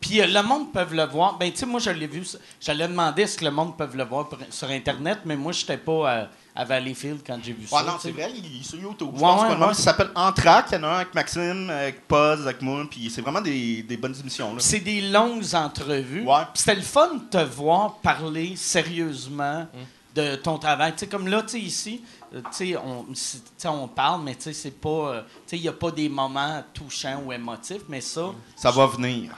Puis 0.00 0.20
euh, 0.20 0.26
le 0.26 0.42
monde 0.42 0.72
peut 0.72 0.86
le 0.90 1.04
voir. 1.04 1.36
Ben, 1.38 1.50
tu 1.50 1.58
sais, 1.58 1.66
moi, 1.66 1.78
je 1.80 1.90
l'ai 1.90 2.06
vu. 2.06 2.26
J'allais 2.60 2.88
demander 2.88 3.22
est-ce 3.22 3.36
que 3.38 3.44
le 3.44 3.50
monde 3.50 3.76
peut 3.76 3.88
le 3.94 4.04
voir 4.04 4.28
pour- 4.28 4.38
sur 4.50 4.68
Internet, 4.70 5.20
mais 5.24 5.36
moi, 5.36 5.52
j'étais 5.52 5.76
pas 5.76 6.10
à, 6.10 6.28
à 6.54 6.64
Valleyfield 6.64 7.20
quand 7.26 7.38
j'ai 7.42 7.52
vu 7.52 7.66
ça. 7.66 7.76
Ouais, 7.76 7.82
non, 7.84 7.92
tu 7.94 8.00
sais. 8.00 8.08
c'est 8.08 8.12
vrai, 8.12 8.32
il 8.34 8.60
est 8.60 8.64
sur 8.64 8.78
YouTube. 8.78 9.10
Je 9.14 9.20
Ouais, 9.20 9.20
pense 9.20 9.42
ouais, 9.42 9.48
que 9.48 9.52
le 9.54 9.58
nom, 9.60 9.66
ouais. 9.68 9.74
Ça 9.74 9.82
s'appelle 9.82 10.10
Entrac. 10.14 10.66
Il 10.72 10.74
y 10.74 10.78
en 10.78 10.84
a 10.84 10.88
un 10.88 10.94
avec 10.96 11.14
Maxime, 11.14 11.70
avec 11.70 12.08
Puz, 12.08 12.16
avec 12.42 12.62
moi, 12.62 12.84
puis 12.90 13.10
c'est 13.10 13.20
vraiment 13.20 13.40
des, 13.42 13.82
des 13.82 13.96
bonnes 13.98 14.16
émissions. 14.18 14.54
Là. 14.54 14.60
C'est 14.60 14.80
des 14.80 15.02
longues 15.02 15.54
entrevues. 15.54 16.22
Ouais. 16.26 16.42
Puis 16.54 16.62
c'était 16.62 16.76
le 16.76 16.82
fun 16.82 17.14
de 17.14 17.20
te 17.38 17.44
voir 17.44 17.94
parler 17.96 18.56
sérieusement 18.56 19.66
de 20.14 20.34
ton 20.36 20.58
travail. 20.58 20.92
Tu 20.94 21.00
sais, 21.00 21.06
comme 21.06 21.28
là, 21.28 21.42
tu 21.42 21.50
sais, 21.50 21.60
ici, 21.60 22.02
euh, 22.34 22.40
tu 22.56 22.72
sais, 22.72 22.76
on, 22.76 23.06
c'est- 23.14 23.38
tu 23.38 23.50
sais, 23.58 23.68
on 23.68 23.86
parle, 23.86 24.22
mais 24.24 24.34
tu 24.34 24.42
sais, 24.42 24.52
c'est 24.52 24.70
pas... 24.80 24.88
euh, 24.88 25.20
tu 25.22 25.28
sais, 25.46 25.56
il 25.58 25.62
n'y 25.62 25.68
a 25.68 25.72
pas 25.72 25.90
des 25.92 26.08
moments 26.08 26.64
touchants 26.74 27.22
ou 27.24 27.32
émotifs, 27.32 27.82
mais 27.88 28.00
ça... 28.00 28.22
Ça 28.56 28.70
va 28.72 28.86
venir. 28.86 29.30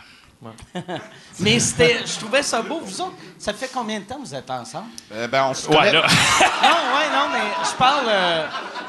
Mais 1.41 1.59
c'était... 1.61 2.01
Je 2.05 2.19
trouvais 2.19 2.43
ça 2.43 2.63
beau. 2.63 2.81
Vous 2.83 3.01
autres, 3.01 3.15
ça 3.39 3.53
fait 3.53 3.71
combien 3.73 4.01
de 4.01 4.05
temps 4.05 4.17
que 4.17 4.27
vous 4.27 4.35
êtes 4.35 4.51
ensemble? 4.51 4.87
Euh, 5.13 5.27
ben, 5.29 5.47
on 5.51 5.55
se 5.55 5.69
Ouais, 5.69 5.77
connaît. 5.77 5.93
là. 5.93 6.03
Non, 6.63 6.69
ouais, 6.97 7.09
non, 7.13 7.29
mais 7.33 7.65
je 7.71 7.77
parle... 7.77 8.05
euh, 8.09 8.47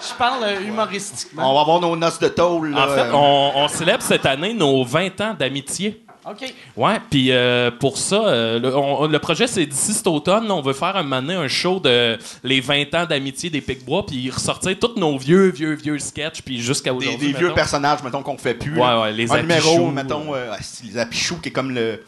je 0.10 0.13
parle 0.16 0.44
euh, 0.44 0.62
humoristiquement. 0.62 1.50
On 1.52 1.56
va 1.56 1.62
avoir 1.62 1.80
nos 1.80 1.96
noces 1.96 2.20
de 2.20 2.28
tôle. 2.30 2.70
Là. 2.72 2.86
En 2.86 2.96
fait, 2.96 3.12
on, 3.13 3.52
on 3.56 3.68
célèbre 3.68 4.04
cette 4.04 4.26
année 4.26 4.54
nos 4.54 4.84
20 4.84 5.22
ans 5.22 5.36
d'amitié. 5.38 6.04
OK. 6.30 6.54
Ouais, 6.78 7.00
puis 7.10 7.32
euh, 7.32 7.70
pour 7.72 7.98
ça, 7.98 8.16
euh, 8.28 8.60
le, 8.60 8.76
on- 8.76 9.08
le 9.08 9.20
projet, 9.20 9.46
c'est 9.48 9.66
d'ici 9.66 9.94
cet 9.94 10.08
automne, 10.08 10.50
on 10.50 10.62
veut 10.62 10.74
faire 10.74 10.96
un 10.96 11.04
moment 11.04 11.22
donné 11.22 11.34
un 11.36 11.48
show 11.48 11.80
de 11.80 12.18
les 12.44 12.62
20 12.62 12.94
ans 12.96 13.06
d'amitié 13.06 13.50
des 13.50 13.62
Picbois, 13.62 14.06
puis 14.06 14.30
ressortir 14.32 14.78
tous 14.80 14.98
nos 14.98 15.18
vieux, 15.18 15.50
vieux, 15.52 15.74
vieux 15.74 16.00
sketchs, 16.00 16.42
puis 16.42 16.62
jusqu'à 16.62 16.92
des, 16.92 16.98
aujourd'hui. 16.98 17.28
des 17.28 17.34
vieux 17.34 17.48
mettons. 17.48 17.56
personnages, 17.56 18.04
mettons, 18.04 18.24
qu'on 18.24 18.38
fait 18.38 18.54
plus. 18.54 18.74
Ouais, 18.74 18.80
là. 18.80 19.02
ouais, 19.02 19.12
les 19.14 19.32
Un 19.32 19.42
numéro, 19.42 19.70
Apichou, 19.72 19.88
mettons, 19.92 20.34
euh, 20.36 20.54
les 20.86 20.98
Apichou, 20.98 21.38
qui 21.42 21.50
est 21.50 21.52
comme 21.52 21.72
le 21.72 22.02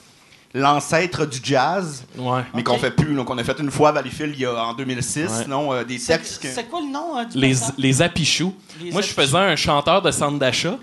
l'ancêtre 0.53 1.25
du 1.25 1.39
jazz, 1.43 2.05
Ouais. 2.17 2.41
mais 2.53 2.61
Ok. 2.61 2.67
qu'on 2.67 2.77
fait 2.77 2.91
plus. 2.91 3.13
Donc, 3.13 3.29
on 3.29 3.37
a 3.37 3.43
fait 3.43 3.59
une 3.59 3.69
fois 3.71 3.89
à 3.89 3.91
Valleyfield 3.91 4.33
il 4.35 4.41
y 4.41 4.45
a, 4.45 4.53
en 4.53 4.73
2006. 4.73 5.27
Ouais. 5.47 5.53
Euh, 5.53 5.83
des 5.83 5.97
C'est 5.97 6.17
textes. 6.17 6.41
que- 6.41 6.47
c'est 6.47 6.63
quoi 6.69 6.79
le 6.79 6.91
nom 6.91 7.17
hein, 7.17 7.25
du 7.25 7.37
Les, 7.37 7.53
les 7.77 8.01
Apichous. 8.01 8.55
Les 8.81 8.91
Moi, 8.91 9.01
je 9.01 9.07
faisais 9.07 9.35
un 9.37 9.55
chanteur 9.57 10.01
de 10.01 10.11
centre 10.11 10.39
d'achat. 10.39 10.77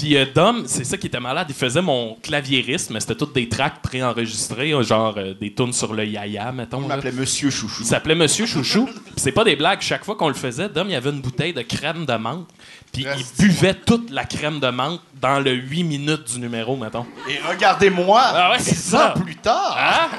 Puis 0.00 0.16
euh, 0.16 0.24
Dom, 0.34 0.62
c'est 0.64 0.84
ça 0.84 0.96
qui 0.96 1.08
était 1.08 1.20
malade, 1.20 1.46
il 1.50 1.54
faisait 1.54 1.82
mon 1.82 2.16
claviériste, 2.22 2.88
mais 2.88 3.00
c'était 3.00 3.16
toutes 3.16 3.34
des 3.34 3.50
tracks 3.50 3.82
préenregistrés, 3.82 4.72
euh, 4.72 4.82
genre 4.82 5.12
euh, 5.18 5.34
des 5.38 5.52
tunes 5.52 5.74
sur 5.74 5.92
le 5.92 6.06
yaya, 6.06 6.52
mettons. 6.52 6.78
On 6.78 6.88
là. 6.88 6.96
m'appelait 6.96 7.12
Monsieur 7.12 7.50
Chouchou. 7.50 7.82
Il 7.82 7.86
s'appelait 7.86 8.14
Monsieur 8.14 8.46
Chouchou. 8.46 8.86
Puis 8.86 8.94
c'est 9.18 9.30
pas 9.32 9.44
des 9.44 9.56
blagues. 9.56 9.82
Chaque 9.82 10.06
fois 10.06 10.16
qu'on 10.16 10.28
le 10.28 10.34
faisait, 10.34 10.70
Dom, 10.70 10.88
il 10.88 10.92
y 10.92 10.96
avait 10.96 11.10
une 11.10 11.20
bouteille 11.20 11.52
de 11.52 11.60
crème 11.60 12.06
de 12.06 12.14
menthe. 12.14 12.48
Puis 12.94 13.04
il 13.14 13.26
buvait 13.38 13.74
toute 13.74 14.08
la 14.08 14.24
crème 14.24 14.58
de 14.58 14.68
menthe 14.68 15.02
dans 15.20 15.38
le 15.38 15.52
8 15.52 15.84
minutes 15.84 16.32
du 16.32 16.40
numéro, 16.40 16.78
mettons. 16.78 17.04
Et 17.28 17.38
regardez-moi, 17.46 18.22
Ah 18.24 18.50
ouais, 18.52 18.58
c'est 18.58 18.74
ça. 18.74 19.10
ans 19.14 19.20
plus 19.20 19.36
tard. 19.36 19.76
Hein? 19.78 20.08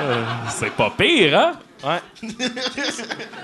Euh, 0.00 0.22
c'est 0.50 0.70
pas 0.70 0.92
pire, 0.96 1.36
hein? 1.36 1.52
Ouais. 1.84 2.00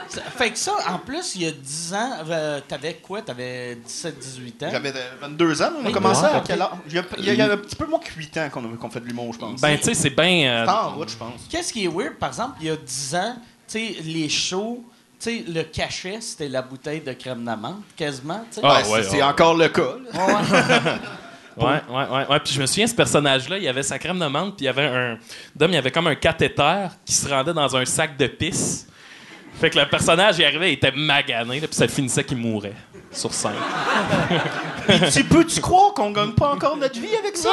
Ça- 0.09 0.21
Fait 0.23 0.51
que 0.51 0.59
ça, 0.59 0.73
en 0.89 0.99
plus, 0.99 1.35
il 1.37 1.43
y 1.43 1.47
a 1.47 1.51
10 1.53 1.95
ans, 1.95 2.11
euh, 2.29 2.61
t'avais 2.67 2.95
quoi? 2.95 3.23
T'avais 3.23 3.77
17-18 3.77 4.65
ans? 4.65 4.69
J'avais 4.71 4.93
euh, 4.95 5.11
22 5.21 5.63
ans, 5.63 5.71
on 5.83 5.87
a 5.87 5.93
commencé 5.93 6.25
à 6.25 6.43
quel 6.45 6.61
âge? 6.61 6.71
Il 6.89 6.95
y 6.95 6.99
a, 6.99 7.03
il 7.19 7.25
y 7.25 7.31
a- 7.31 7.33
il 7.35 7.39
y 7.39 7.43
a 7.43 7.53
un 7.53 7.57
petit 7.57 7.77
peu 7.77 7.87
moins 7.87 7.99
que 8.01 8.11
8 8.17 8.37
ans 8.39 8.49
qu'on 8.51 8.65
a- 8.73 8.77
qu'on 8.77 8.91
fait 8.91 9.01
de 9.01 9.07
l'humour, 9.07 9.33
je 9.33 9.39
pense. 9.39 9.61
Ben, 9.61 9.77
tu 9.79 9.85
sais, 9.85 9.95
c'est 9.95 10.11
bien. 10.11 10.49
euh, 10.49 10.65
C'est 10.67 10.71
en 10.73 10.91
route, 10.91 11.09
je 11.11 11.17
pense. 11.17 11.41
Qu'est-ce 11.49 11.73
qui 11.73 11.85
est 11.85 11.89
weird, 11.89 12.15
par 12.15 12.31
exemple, 12.31 12.57
il 12.61 12.67
y 12.67 12.71
a 12.71 12.77
10 12.77 13.15
ans, 13.15 13.37
tu 13.69 13.79
sais, 13.79 13.97
les 14.03 14.29
shows, 14.29 14.85
tu 15.21 15.31
sais, 15.31 15.45
le 15.49 15.63
cachet, 15.63 16.19
c'était 16.21 16.49
la 16.49 16.63
bouteille 16.63 17.01
de 17.01 17.13
crème 17.13 17.45
d'amande, 17.45 17.81
quasiment, 17.97 18.45
tu 18.51 18.57
sais. 18.57 18.61
Ah, 18.65 18.83
Ben, 18.83 18.91
ouais, 18.91 19.03
c'est 19.03 19.11
c'est 19.11 19.17
ouais. 19.17 19.23
encore 19.23 19.55
le 19.55 19.69
cas. 19.69 19.95
là. 20.13 20.27
Ouais, 20.27 20.33
ouais. 20.35 20.93
Ouais, 21.57 21.81
ouais, 21.89 22.07
ouais, 22.11 22.27
ouais. 22.29 22.41
Puis 22.41 22.55
je 22.55 22.61
me 22.61 22.67
souviens, 22.67 22.87
ce 22.87 22.95
personnage-là, 22.95 23.59
il 23.59 23.69
avait 23.69 23.83
sa 23.83 23.99
crème 23.99 24.19
de 24.19 24.27
menthe, 24.27 24.57
puis 24.57 24.65
il 24.65 24.67
y 24.67 24.69
avait 24.69 24.87
un. 24.87 25.19
Dom, 25.55 25.71
il 25.71 25.75
y 25.75 25.79
avait 25.79 25.91
comme 25.91 26.07
un 26.07 26.15
cathéter 26.15 26.87
qui 27.05 27.13
se 27.15 27.29
rendait 27.29 27.55
dans 27.55 27.77
un 27.77 27.85
sac 27.85 28.17
de 28.17 28.27
pisse. 28.27 28.87
Fait 29.61 29.71
que 29.71 29.79
le 29.79 29.87
personnage, 29.89 30.39
il 30.39 30.45
arrivait, 30.45 30.71
il 30.71 30.75
était 30.75 30.91
magané, 30.91 31.61
là, 31.61 31.67
puis 31.69 31.77
ça 31.77 31.87
finissait 31.87 32.25
qu'il 32.25 32.39
mourait 32.39 32.75
sur 33.13 33.33
scène. 33.33 33.53
tu 35.13 35.25
peux-tu 35.25 35.61
croire 35.61 35.95
qu'on 35.95 36.11
gagne 36.11 36.33
pas 36.33 36.51
encore 36.51 36.77
notre 36.77 36.99
vie 37.01 37.15
avec 37.17 37.37
ça? 37.37 37.51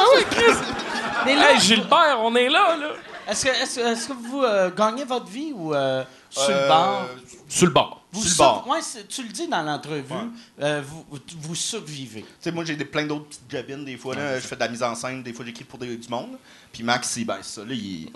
Mais 1.25 1.35
là, 1.35 1.51
Hey, 1.53 1.59
Gilbert, 1.59 2.17
on 2.19 2.35
est 2.35 2.49
là, 2.49 2.75
là! 2.77 2.87
Est-ce 3.29 3.45
que, 3.45 3.49
est-ce, 3.49 3.79
est-ce 3.79 4.07
que 4.07 4.13
vous 4.13 4.41
euh, 4.43 4.69
gagnez 4.75 5.03
votre 5.03 5.27
vie 5.27 5.51
ou 5.53 5.73
euh, 5.73 6.03
sur 6.29 6.43
Euh, 6.49 7.03
le? 7.15 7.21
Sur 7.49 7.65
le 7.67 7.71
bord. 7.73 8.01
Vous 8.13 8.21
sur 8.21 8.29
le 8.29 8.35
sur- 8.35 8.43
bar. 8.45 8.67
ouais, 8.67 8.79
tu 9.07 9.23
le 9.23 9.29
dis 9.29 9.47
dans 9.47 9.61
l'entrevue, 9.63 10.13
euh, 10.61 10.81
vous, 10.85 11.05
vous 11.41 11.55
survivez. 11.55 12.21
Tu 12.21 12.27
sais, 12.41 12.51
moi, 12.51 12.65
j'ai 12.65 12.75
des, 12.75 12.85
plein 12.85 13.05
d'autres 13.05 13.25
petites 13.27 13.49
jobines, 13.49 13.85
des 13.85 13.97
fois. 13.97 14.15
Là, 14.15 14.39
je 14.39 14.45
fais 14.47 14.55
de 14.55 14.59
la 14.61 14.67
mise 14.67 14.83
en 14.83 14.95
scène, 14.95 15.23
des 15.23 15.31
fois, 15.33 15.45
j'écris 15.45 15.63
pour 15.63 15.79
des- 15.79 15.95
du 15.97 16.09
monde. 16.09 16.31
Puis 16.73 16.83
Max, 16.83 17.15
il- 17.17 17.25
ben, 17.25 17.37
ça, 17.41 17.61
là, 17.61 17.73
il. 17.73 18.09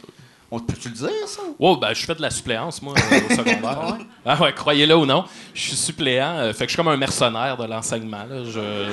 On 0.51 0.59
peut-tu 0.59 0.89
le 0.89 0.93
dire, 0.95 1.09
ça? 1.27 1.41
Wow, 1.57 1.77
ben, 1.77 1.93
je 1.93 2.05
fais 2.05 2.13
de 2.15 2.21
la 2.21 2.29
suppléance, 2.29 2.81
moi, 2.81 2.93
au 2.93 3.33
secondaire. 3.35 3.97
ah 4.25 4.41
ouais, 4.41 4.53
croyez-le 4.53 4.95
ou 4.95 5.05
non. 5.05 5.25
Je 5.53 5.61
suis 5.61 5.75
suppléant. 5.75 6.37
euh, 6.37 6.53
fait 6.53 6.65
que 6.65 6.69
je 6.69 6.75
suis 6.75 6.77
comme 6.77 6.87
un 6.89 6.97
mercenaire 6.97 7.57
de 7.57 7.65
l'enseignement. 7.65 8.23
Là. 8.29 8.43
Je... 8.45 8.91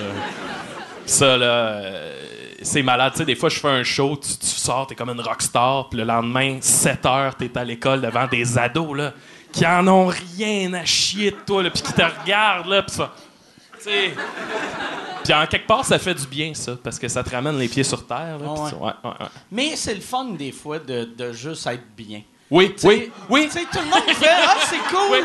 Ça, 1.04 1.36
là, 1.36 1.44
euh, 1.44 2.22
c'est 2.64 2.82
malade. 2.82 3.12
Tu 3.12 3.18
sais, 3.18 3.24
des 3.24 3.34
fois, 3.34 3.48
je 3.48 3.58
fais 3.58 3.68
un 3.68 3.82
show, 3.82 4.16
tu, 4.16 4.36
tu 4.38 4.46
sors, 4.46 4.86
t'es 4.86 4.94
comme 4.94 5.10
une 5.10 5.20
rockstar, 5.20 5.88
puis 5.88 5.98
le 5.98 6.04
lendemain, 6.04 6.58
7 6.60 7.06
heures, 7.06 7.34
t'es 7.36 7.56
à 7.56 7.64
l'école 7.64 8.00
devant 8.00 8.26
des 8.26 8.58
ados, 8.58 8.96
là, 8.96 9.12
qui 9.52 9.66
en 9.66 9.86
ont 9.88 10.06
rien 10.06 10.72
à 10.74 10.84
chier 10.84 11.30
de 11.30 11.36
toi, 11.46 11.62
là, 11.62 11.70
puis 11.70 11.82
qui 11.82 11.92
te 11.92 12.02
regardent, 12.02 12.68
là, 12.68 12.82
puis 12.82 12.94
ça... 12.94 13.12
Puis 15.24 15.32
en 15.32 15.46
quelque 15.46 15.66
part, 15.66 15.84
ça 15.84 15.98
fait 15.98 16.14
du 16.14 16.26
bien, 16.26 16.52
ça, 16.54 16.76
parce 16.82 16.98
que 16.98 17.06
ça 17.08 17.22
te 17.22 17.30
ramène 17.30 17.58
les 17.58 17.68
pieds 17.68 17.84
sur 17.84 18.06
terre. 18.06 18.38
Là, 18.40 18.52
ouais. 18.52 18.60
ouais, 18.60 18.92
ouais, 19.04 19.10
ouais. 19.20 19.26
Mais 19.50 19.76
c'est 19.76 19.94
le 19.94 20.00
fun, 20.00 20.24
des 20.24 20.52
fois, 20.52 20.78
de, 20.78 21.04
de 21.16 21.32
juste 21.32 21.66
être 21.66 21.84
bien. 21.96 22.22
Oui, 22.50 22.72
Tu 22.74 22.80
sais, 22.80 22.88
oui, 22.88 23.10
oui. 23.30 23.44
Tu 23.46 23.58
sais, 23.60 23.64
tout 23.72 23.78
le 23.78 23.84
monde 23.86 24.16
fait 24.16 24.26
Ah, 24.30 24.56
c'est 24.68 24.76
cool! 24.94 25.10
Oui. 25.12 25.18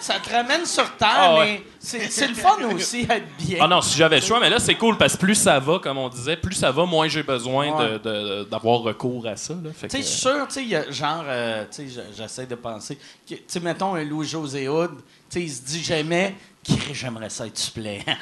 Ça 0.00 0.14
te 0.20 0.30
ramène 0.30 0.66
sur 0.66 0.84
terre, 0.96 1.08
Ah, 1.16 1.34
ouais. 1.38 1.44
mais 1.44 1.62
c'est 1.78 2.10
c'est 2.10 2.28
le 2.28 2.34
fun 2.34 2.56
aussi 2.74 3.02
être 3.08 3.26
bien. 3.38 3.58
Ah 3.60 3.66
non, 3.68 3.80
si 3.80 3.96
j'avais 3.96 4.16
le 4.20 4.22
choix, 4.26 4.38
mais 4.40 4.50
là, 4.50 4.58
c'est 4.58 4.74
cool 4.74 4.96
parce 4.98 5.14
que 5.14 5.18
plus 5.18 5.34
ça 5.34 5.58
va, 5.58 5.78
comme 5.78 5.98
on 5.98 6.08
disait, 6.08 6.36
plus 6.36 6.54
ça 6.54 6.70
va, 6.70 6.84
moins 6.84 7.08
j'ai 7.08 7.22
besoin 7.22 7.70
Ouais. 7.72 7.98
d'avoir 8.50 8.80
recours 8.80 9.26
à 9.26 9.36
ça. 9.36 9.54
Tu 9.54 9.70
sais, 9.80 9.88
que- 9.88 9.96
je 9.98 10.02
suis 10.02 10.18
sûr, 10.20 10.46
tu 10.48 10.68
sais, 10.68 10.92
genre, 10.92 11.24
euh, 11.26 11.64
tu 11.70 11.88
sais, 11.88 11.88
je- 11.88 12.16
j'essaie 12.22 12.46
de 12.46 12.54
penser, 12.54 12.98
tu 13.26 13.36
sais, 13.46 13.60
mettons 13.60 13.94
un 13.94 14.04
Louis-José 14.04 14.68
Hood, 14.68 14.92
tu 14.96 15.00
sais, 15.30 15.40
il 15.42 15.50
se 15.50 15.62
dit 15.62 15.82
jamais, 15.82 16.34
j'aimerais 16.92 17.30
ça 17.30 17.46
être 17.46 17.58
suppléant. 17.58 18.02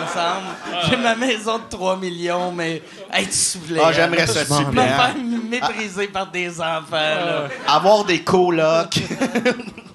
Il 0.00 0.04
me 0.04 0.06
semble. 0.12 0.88
J'ai 0.88 0.96
ma 0.96 1.16
maison 1.16 1.58
de 1.58 1.64
3 1.68 1.96
millions, 1.96 2.52
mais 2.52 2.80
être 3.12 3.32
suppléant. 3.32 3.86
Ah, 3.86 3.92
j'aimerais 3.92 4.26
ça 4.28 4.42
être 4.42 4.50
Me 4.50 4.56
suppléant. 4.64 4.84
faire 4.86 5.14
mépriser 5.50 6.06
par 6.06 6.30
des 6.30 6.60
enfants, 6.60 6.92
là. 6.92 7.48
Avoir 7.66 8.04
des 8.04 8.22
colocs. 8.22 9.00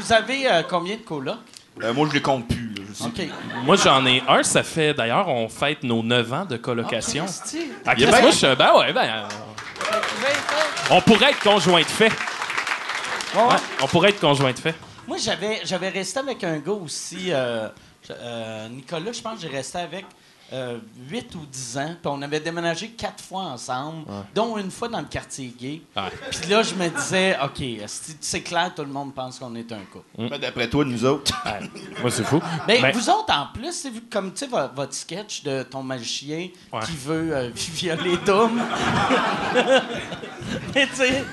Vous 0.00 0.12
avez 0.12 0.50
euh, 0.50 0.62
combien 0.68 0.96
de 0.96 1.02
colocs? 1.02 1.36
Euh, 1.82 1.92
moi, 1.92 2.06
je 2.08 2.14
les 2.14 2.22
compte 2.22 2.48
plus. 2.48 2.74
là. 2.74 2.82
Je 2.88 2.94
sais- 2.94 3.04
OK. 3.04 3.28
Moi, 3.64 3.76
j'en 3.76 4.04
ai 4.06 4.22
un, 4.28 4.42
ça 4.42 4.62
fait 4.62 4.94
d'ailleurs, 4.94 5.28
on 5.28 5.48
fête 5.48 5.82
nos 5.82 6.02
9 6.02 6.32
ans 6.32 6.44
de 6.44 6.56
colocation. 6.56 7.26
Ah, 7.26 7.32
Christy. 7.42 7.70
Ah, 8.14 8.20
moi, 8.22 8.30
je 8.30 8.36
suis. 8.36 8.56
Ben 8.56 8.70
ouais, 8.78 8.92
ben. 8.92 9.02
euh? 9.04 9.28
On 10.90 11.00
pourrait 11.00 11.30
être 11.30 11.40
conjoint 11.40 11.80
de 11.80 11.86
fait. 11.86 12.08
Ouais, 13.34 13.42
ouais. 13.42 13.48
Ouais, 13.48 13.56
on 13.82 13.86
pourrait 13.86 14.10
être 14.10 14.20
conjoint 14.20 14.52
de 14.52 14.58
fait. 14.58 14.74
Moi, 15.06 15.18
j'avais, 15.18 15.60
j'avais 15.64 15.88
resté 15.90 16.18
avec 16.18 16.42
un 16.44 16.58
gars 16.58 16.72
aussi, 16.72 17.26
euh, 17.30 17.68
euh, 18.10 18.68
Nicolas, 18.68 19.12
je 19.12 19.20
pense 19.20 19.34
que 19.36 19.42
j'ai 19.42 19.54
resté 19.54 19.78
avec 19.78 20.04
euh, 20.52 20.78
8 21.10 21.34
ou 21.34 21.46
10 21.50 21.78
ans. 21.78 21.94
Puis 22.00 22.12
on 22.12 22.22
avait 22.22 22.40
déménagé 22.40 22.88
quatre 22.90 23.22
fois 23.22 23.42
ensemble, 23.42 24.04
dont 24.34 24.56
une 24.58 24.70
fois 24.70 24.88
dans 24.88 25.00
le 25.00 25.06
quartier 25.06 25.52
gay. 25.58 25.82
Puis 26.30 26.48
là, 26.50 26.62
je 26.62 26.74
me 26.74 26.88
disais, 26.88 27.36
OK, 27.42 27.62
c'est, 28.20 28.40
clair, 28.42 28.72
tout 28.74 28.82
le 28.82 28.88
monde 28.92 29.14
pense 29.14 29.38
qu'on 29.38 29.54
est 29.54 29.70
un 29.72 29.80
couple. 29.92 30.04
Mais 30.18 30.38
d'après 30.38 30.68
toi, 30.68 30.84
nous 30.84 31.04
autres. 31.04 31.32
Ouais. 31.44 31.68
Moi, 32.00 32.10
c'est 32.10 32.24
fou. 32.24 32.40
Ben, 32.66 32.80
Ben, 32.82 32.92
vous 32.94 33.10
autres, 33.10 33.32
en 33.32 33.46
plus, 33.52 33.72
c'est 33.72 33.90
vu 33.90 34.02
comme, 34.10 34.32
tu 34.32 34.38
sais, 34.40 34.46
vo- 34.46 34.68
votre 34.74 34.94
sketch 34.94 35.42
de 35.42 35.62
ton 35.64 35.82
magicien 35.82 36.48
Ouais. 36.72 36.80
qui 36.86 36.92
veut 36.96 37.34
euh, 37.36 37.50
violer 37.54 38.16
Dom. 38.24 38.60
mais 40.74 40.86
tu 40.86 40.94
sais, 40.96 41.24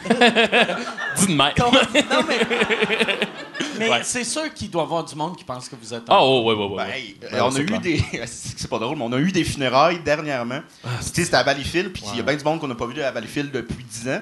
dis 1.18 1.28
de 1.28 1.34
même. 1.38 1.54
ton- 1.56 1.72
non, 1.72 2.24
mais, 2.28 2.40
mais 3.80 3.90
Ouais. 3.90 4.00
c'est 4.04 4.24
sûr 4.24 4.54
qu'il 4.54 4.70
doit 4.70 4.84
y 4.84 4.86
avoir 4.86 5.04
du 5.04 5.16
monde 5.16 5.36
qui 5.36 5.44
pense 5.44 5.68
que 5.68 5.76
vous 5.76 5.94
êtes 5.94 6.04
un 6.10 6.14
Ah, 6.14 6.20
oh, 6.24 6.44
ouais, 6.44 6.56
ouais, 6.56 6.76
ouais. 6.76 7.16
Ben, 7.22 7.34
Ouais, 7.34 7.42
on 7.42 7.56
a 7.56 7.60
eu 7.60 7.66
clair. 7.66 7.82
des. 7.82 8.04
c'est 8.26 8.68
pas 8.70 8.80
drôle, 8.80 8.96
on 9.04 9.12
a 9.14 9.20
eu 9.20 9.32
des 9.32 9.44
funérailles 9.44 10.00
dernièrement. 10.04 10.62
Ah, 10.84 10.90
c'était 11.02 11.34
à 11.36 11.44
Valleyfield, 11.44 11.92
puis 11.92 12.04
il 12.12 12.18
y 12.18 12.20
a 12.20 12.24
bien 12.24 12.36
du 12.36 12.44
monde 12.44 12.60
qu'on 12.60 12.68
n'a 12.68 12.76
pas 12.76 12.86
vu 12.88 13.02
à 13.02 13.12
Valleyfield 13.12 13.52
depuis 13.52 13.84
10 13.84 14.10
ans. 14.10 14.22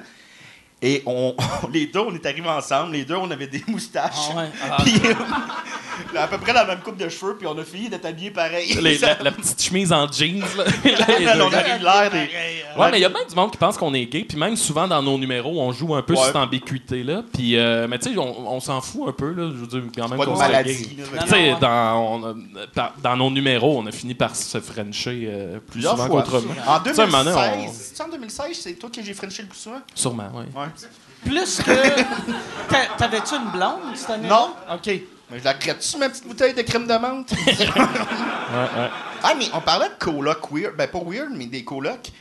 Et 0.82 1.04
on, 1.06 1.36
les 1.74 1.88
deux, 1.88 2.00
on 2.00 2.14
est 2.16 2.26
arrivés 2.26 2.50
ensemble. 2.50 2.94
Les 2.94 3.06
deux, 3.06 3.16
on 3.16 3.30
avait 3.30 3.48
des 3.48 3.64
moustaches. 3.68 4.30
Ah 4.34 4.38
ouais. 4.38 4.50
Ah. 4.70 4.78
Puis, 4.84 5.00
euh, 5.06 5.14
à 6.20 6.28
peu 6.28 6.38
près 6.40 6.54
la 6.54 6.66
même 6.66 6.80
coupe 6.80 6.98
de 6.98 7.08
cheveux, 7.08 7.36
puis 7.38 7.46
on 7.48 7.58
a 7.58 7.64
fini 7.64 7.88
d'être 7.90 8.06
habillés 8.06 8.32
pareil. 8.32 8.74
Les- 8.82 8.98
la, 8.98 9.22
la 9.22 9.32
petite 9.32 9.62
chemise 9.62 9.94
en 9.94 10.12
jeans, 10.12 10.40
là. 10.58 10.64
On 11.40 11.54
arrive 11.54 11.84
l'air 11.84 12.10
des. 12.12 12.18
Euh, 12.18 12.58
Ouais, 12.78 12.90
mais 12.90 13.00
il 13.00 13.02
y 13.02 13.06
a 13.06 13.10
bien 13.10 13.26
du 13.30 13.36
monde 13.36 13.52
qui 13.52 13.58
pense 13.58 13.78
qu'on 13.78 13.94
est 13.94 14.06
gay, 14.06 14.24
puis 14.24 14.38
même 14.38 14.56
souvent 14.56 14.88
dans 14.88 15.02
nos 15.04 15.18
numéros, 15.18 15.62
on 15.62 15.74
joue 15.74 15.94
un 15.94 16.02
peu 16.02 16.14
Ouais. 16.14 16.20
sur 16.20 16.28
cette 16.28 16.36
ambiguïté-là. 16.38 17.22
Puis, 17.34 17.58
euh, 17.58 17.86
mais 17.90 18.00
tu 18.00 18.14
sais, 18.14 18.18
on, 18.18 18.50
on 18.50 18.62
s'en 18.62 18.80
fout 18.80 19.10
un 19.10 19.12
peu, 19.12 19.34
là. 19.34 19.50
Je 19.54 19.58
veux 19.60 19.68
dire, 19.68 19.82
quand 19.94 20.08
même 20.08 20.18
Pas 20.18 20.26
de 20.26 20.32
maladie. 20.32 20.96
Tu 20.98 21.28
sais, 21.28 21.54
dans, 21.60 22.22
on 22.24 22.36
dans 23.04 23.18
nos 23.18 23.30
numéros, 23.30 23.78
on 23.78 23.86
a 23.88 23.92
fini 23.92 24.14
par 24.16 24.34
se 24.38 24.60
frencher 24.62 25.28
euh, 25.30 25.60
plus 25.60 25.72
Plusieurs 25.74 25.98
souvent 25.98 26.08
fois. 26.08 26.22
qu'autrement. 26.24 26.54
En 26.66 26.80
Tu 26.80 26.94
sais, 26.96 27.02
un 27.02 27.06
moment 27.08 27.24
donné, 27.26 27.36
2016, 27.58 27.92
c'est 27.94 28.04
en 28.04 28.08
2016, 28.08 28.46
c'est 28.54 28.74
toi 28.76 28.90
que 28.90 29.04
j'ai 29.04 29.14
frenché 29.14 29.42
le 29.44 29.50
plus 29.50 29.58
souvent? 29.60 29.76
on- 29.76 29.96
Sûrement, 29.98 30.32
oui. 30.34 30.46
Plus 31.26 31.58
que. 31.62 32.02
T'a- 32.70 32.88
T'avais-tu 32.98 33.36
une 33.36 33.52
blonde 33.52 33.96
cette 33.96 34.10
année? 34.12 34.28
Non. 34.28 34.54
OK. 34.74 34.88
Mais 35.30 35.40
je 35.40 35.44
la 35.46 35.54
regrette-tu, 35.54 35.98
ma 35.98 36.10
petite 36.10 36.28
bouteille 36.28 36.54
de 36.54 36.62
crème 36.62 36.88
de 36.88 36.94
menthe? 36.96 37.32
Ouais, 38.52 38.58
ouais. 38.58 38.90
Ah, 39.24 39.34
mais 39.38 39.46
on 39.54 39.62
parlait 39.62 39.88
de 39.88 39.94
coloc 39.98 40.52
weird. 40.52 40.76
Ben, 40.76 40.88
pas 40.90 41.00
weird, 41.06 41.30
mais 41.34 41.46
des 41.46 41.64
colocs. 41.64 42.12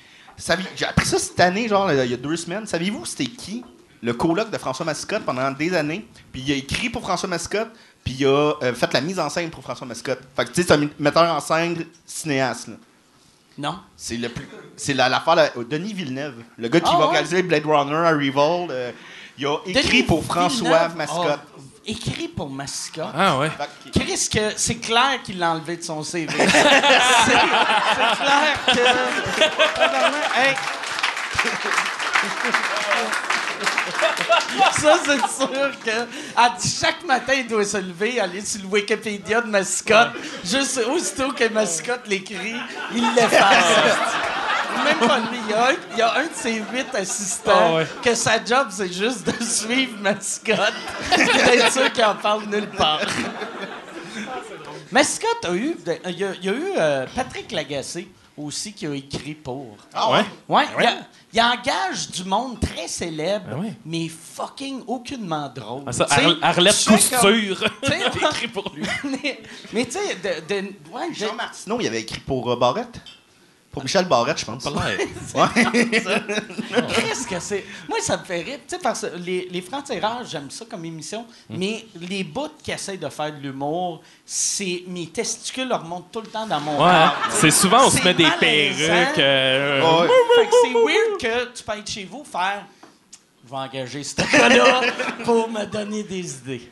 J'ai 0.77 0.85
appris 0.87 1.05
ça 1.07 1.19
cette 1.19 1.41
année, 1.41 1.67
genre, 1.67 1.91
il 1.93 2.09
y 2.09 2.15
a 2.15 2.17
deux 2.17 2.37
semaines. 2.37 2.67
Saviez-vous 2.67 3.05
c'était 3.05 3.27
qui? 3.27 3.65
Le 4.01 4.13
coloc 4.15 4.49
de 4.49 4.57
François 4.59 4.87
Mascotte 4.87 5.25
pendant 5.25 5.51
des 5.51 5.75
années? 5.75 6.07
Puis 6.33 6.43
il 6.47 6.53
a 6.53 6.55
écrit 6.55 6.89
pour 6.89 7.03
François 7.03 7.29
Mascotte, 7.29 7.71
puis 8.05 8.15
il 8.21 8.27
a 8.27 8.53
euh, 8.63 8.73
fait 8.75 8.93
la 8.95 9.01
mise 9.01 9.19
en 9.19 9.29
scène 9.29 9.51
pour 9.51 9.63
François 9.65 9.87
Mascotte. 9.89 10.21
Fait 10.37 10.45
que, 10.45 10.51
tu 10.51 10.63
sais, 10.63 10.69
c'est 10.69 10.75
un 10.75 10.89
metteur 11.01 11.35
en 11.35 11.41
scène 11.41 11.85
cinéaste, 12.07 12.69
là. 12.69 12.75
Non? 13.61 13.79
C'est 13.97 14.17
le 14.17 14.29
plus. 14.31 14.49
C'est 14.77 14.95
la- 14.95 15.09
l'affaire 15.11 15.35
là, 15.35 15.51
Denis 15.69 15.93
Villeneuve, 15.93 16.37
le 16.57 16.69
gars 16.69 16.81
qui 16.81 16.91
Ah 16.95 16.97
va 16.99 17.07
ouais? 17.09 17.13
réaliser 17.13 17.43
Blade 17.43 17.67
Runner, 17.67 17.95
Arrival. 17.95 18.69
euh, 18.71 18.91
il 19.37 19.47
a 19.47 19.57
écrit 19.67 19.83
Denis 19.91 20.03
pour 20.05 20.25
François 20.25 20.69
Villeneuve? 20.89 20.97
Mascotte. 20.97 21.27
a 21.29 21.41
écrit 21.87 22.29
pour 22.29 22.49
Mascotte? 22.49 23.13
Ah, 23.15 23.37
ouais. 23.39 23.51
Chris, 23.93 24.29
que 24.33 24.53
c'est 24.57 24.77
clair 24.77 25.21
qu'il 25.23 25.39
l'a 25.39 25.51
enlevé 25.53 25.77
de 25.77 25.83
son 25.83 26.03
CV. 26.03 26.33
c'est 26.39 26.47
c'est 26.47 27.33
clair 28.17 28.57
que. 28.67 28.81
Hey. 30.41 30.55
Ça, 34.81 34.99
c'est 35.05 35.19
sûr 35.19 35.71
que 35.85 35.91
à 36.37 36.55
chaque 36.81 37.05
matin, 37.05 37.35
il 37.35 37.47
doit 37.47 37.65
se 37.65 37.77
lever, 37.77 38.21
aller 38.21 38.41
sur 38.45 38.63
le 38.63 38.67
Wikipédia 38.69 39.41
de 39.41 39.49
Mascotte. 39.49 40.11
Juste 40.45 40.81
aussitôt 40.91 41.33
que 41.33 41.49
Mascotte 41.49 42.07
l'écrit, 42.07 42.55
il 42.95 43.15
l'efface. 43.15 43.65
Même 44.85 45.09
pas 45.09 45.19
lui. 45.19 45.39
Il 45.47 45.51
y, 45.51 45.55
a 45.55 45.67
un, 45.69 45.73
il 45.93 45.99
y 45.99 46.03
a 46.03 46.15
un 46.15 46.23
de 46.25 46.29
ses 46.35 46.55
huit 46.73 46.95
assistants 46.95 47.53
Ah 47.55 47.75
ouais. 47.75 47.87
que 48.03 48.15
sa 48.15 48.43
job, 48.45 48.69
c'est 48.71 48.93
juste 48.93 49.27
de 49.27 49.45
suivre 49.45 49.99
Mascotte 50.01 50.73
d'être 51.17 51.73
sûr 51.73 51.93
qu'il 51.93 52.05
en 52.05 52.15
parle 52.15 52.45
nulle 52.47 52.69
part. 52.71 53.01
Mascotte 54.93 55.45
a 55.45 55.55
eu. 55.55 55.75
de- 55.85 55.99
Il 56.09 56.19
y 56.19 56.25
a, 56.25 56.29
il 56.41 56.45
y 56.45 56.49
a 56.49 56.53
eu 56.53 56.73
euh, 56.79 57.07
Patrick 57.15 57.51
Lagacé 57.53 58.09
aussi 58.45 58.73
qui 58.73 58.87
a 58.87 58.95
écrit 58.95 59.35
pour. 59.35 59.77
Ah 59.95 60.11
Ouais? 60.13 60.25
Ouais, 60.49 60.65
il, 60.79 60.87
a- 60.87 60.99
il 61.33 61.41
engage 61.41 62.11
du 62.11 62.25
monde 62.25 62.59
très 62.61 62.89
célèbre, 62.89 63.47
Ah 63.53 63.57
ouais. 63.59 63.75
mais 63.85 64.09
fucking 64.09 64.83
aucunement 64.87 65.49
drôle. 65.55 65.85
Ah, 65.87 65.93
ça, 65.93 66.07
Tu 66.07 66.15
sais, 66.15 66.25
Ar- 66.25 66.37
Arlette 66.43 66.85
Couture. 66.85 67.65
tu 67.83 67.91
sais, 67.91 68.01
écrit 68.31 68.49
pour 68.49 68.73
lui. 68.75 68.83
mais 69.05 69.41
mais 69.73 69.85
tu 69.87 69.93
sais, 69.93 70.15
de, 70.17 70.47
de, 70.55 70.67
ouais, 70.93 71.13
Jean 71.15 71.35
Martineau, 71.35 71.79
il 71.81 71.87
avait 71.87 72.01
écrit 72.01 72.21
pour 72.21 72.51
euh, 72.51 72.57
Barrette. 72.57 73.01
Pour 73.73 73.85
Michel 73.85 74.05
Barrette, 74.07 74.39
je 74.41 74.45
pense. 74.45 74.65
Ouais. 75.35 75.47
Qu'est-ce 76.95 77.27
que 77.27 77.39
c'est? 77.39 77.65
Moi, 77.89 77.99
ça 78.01 78.17
me 78.17 78.25
fait 78.25 78.43
rire. 78.43 78.59
Tu 78.67 78.75
sais, 78.75 78.79
parce 78.83 79.03
que 79.03 79.17
les, 79.17 79.49
les 79.51 79.61
francs-tireurs, 79.63 80.25
j'aime 80.29 80.51
ça 80.51 80.65
comme 80.69 80.85
émission, 80.85 81.25
Hmm. 81.49 81.57
mais 81.57 81.87
les 82.01 82.25
bouts 82.25 82.49
qui 82.63 82.73
essayent 82.73 82.99
de 82.99 83.09
faire 83.09 83.33
de 83.33 83.39
l'humour, 83.41 84.01
c'est 84.27 84.83
mes 84.89 85.07
testicules 85.09 85.73
remontent 85.73 86.09
tout 86.13 86.21
le 86.21 86.27
temps 86.27 86.47
dans 86.47 86.61
mon 86.61 86.83
Ouais, 86.85 86.91
hein. 86.91 87.13
c'est 87.31 87.51
souvent, 87.51 87.87
on 87.87 87.91
se 87.91 88.03
met 88.03 88.15
des 88.15 88.27
perruques. 88.41 89.19
euh, 89.19 89.81
Ouais. 90.01 90.09
Fait 90.37 90.47
que 90.47 90.55
c'est 90.63 90.73
weird 90.75 91.21
que 91.21 91.53
tu 91.57 91.63
peux 91.63 91.73
être 91.79 91.91
chez 91.91 92.05
vous 92.05 92.25
faire. 92.25 92.65
Je 93.45 93.51
vais 93.51 93.57
engager 93.57 94.03
ce 94.05 94.17
gars-là 94.17 94.81
pour 95.25 95.49
me 95.49 95.65
donner 95.65 96.03
des 96.03 96.35
idées. 96.37 96.71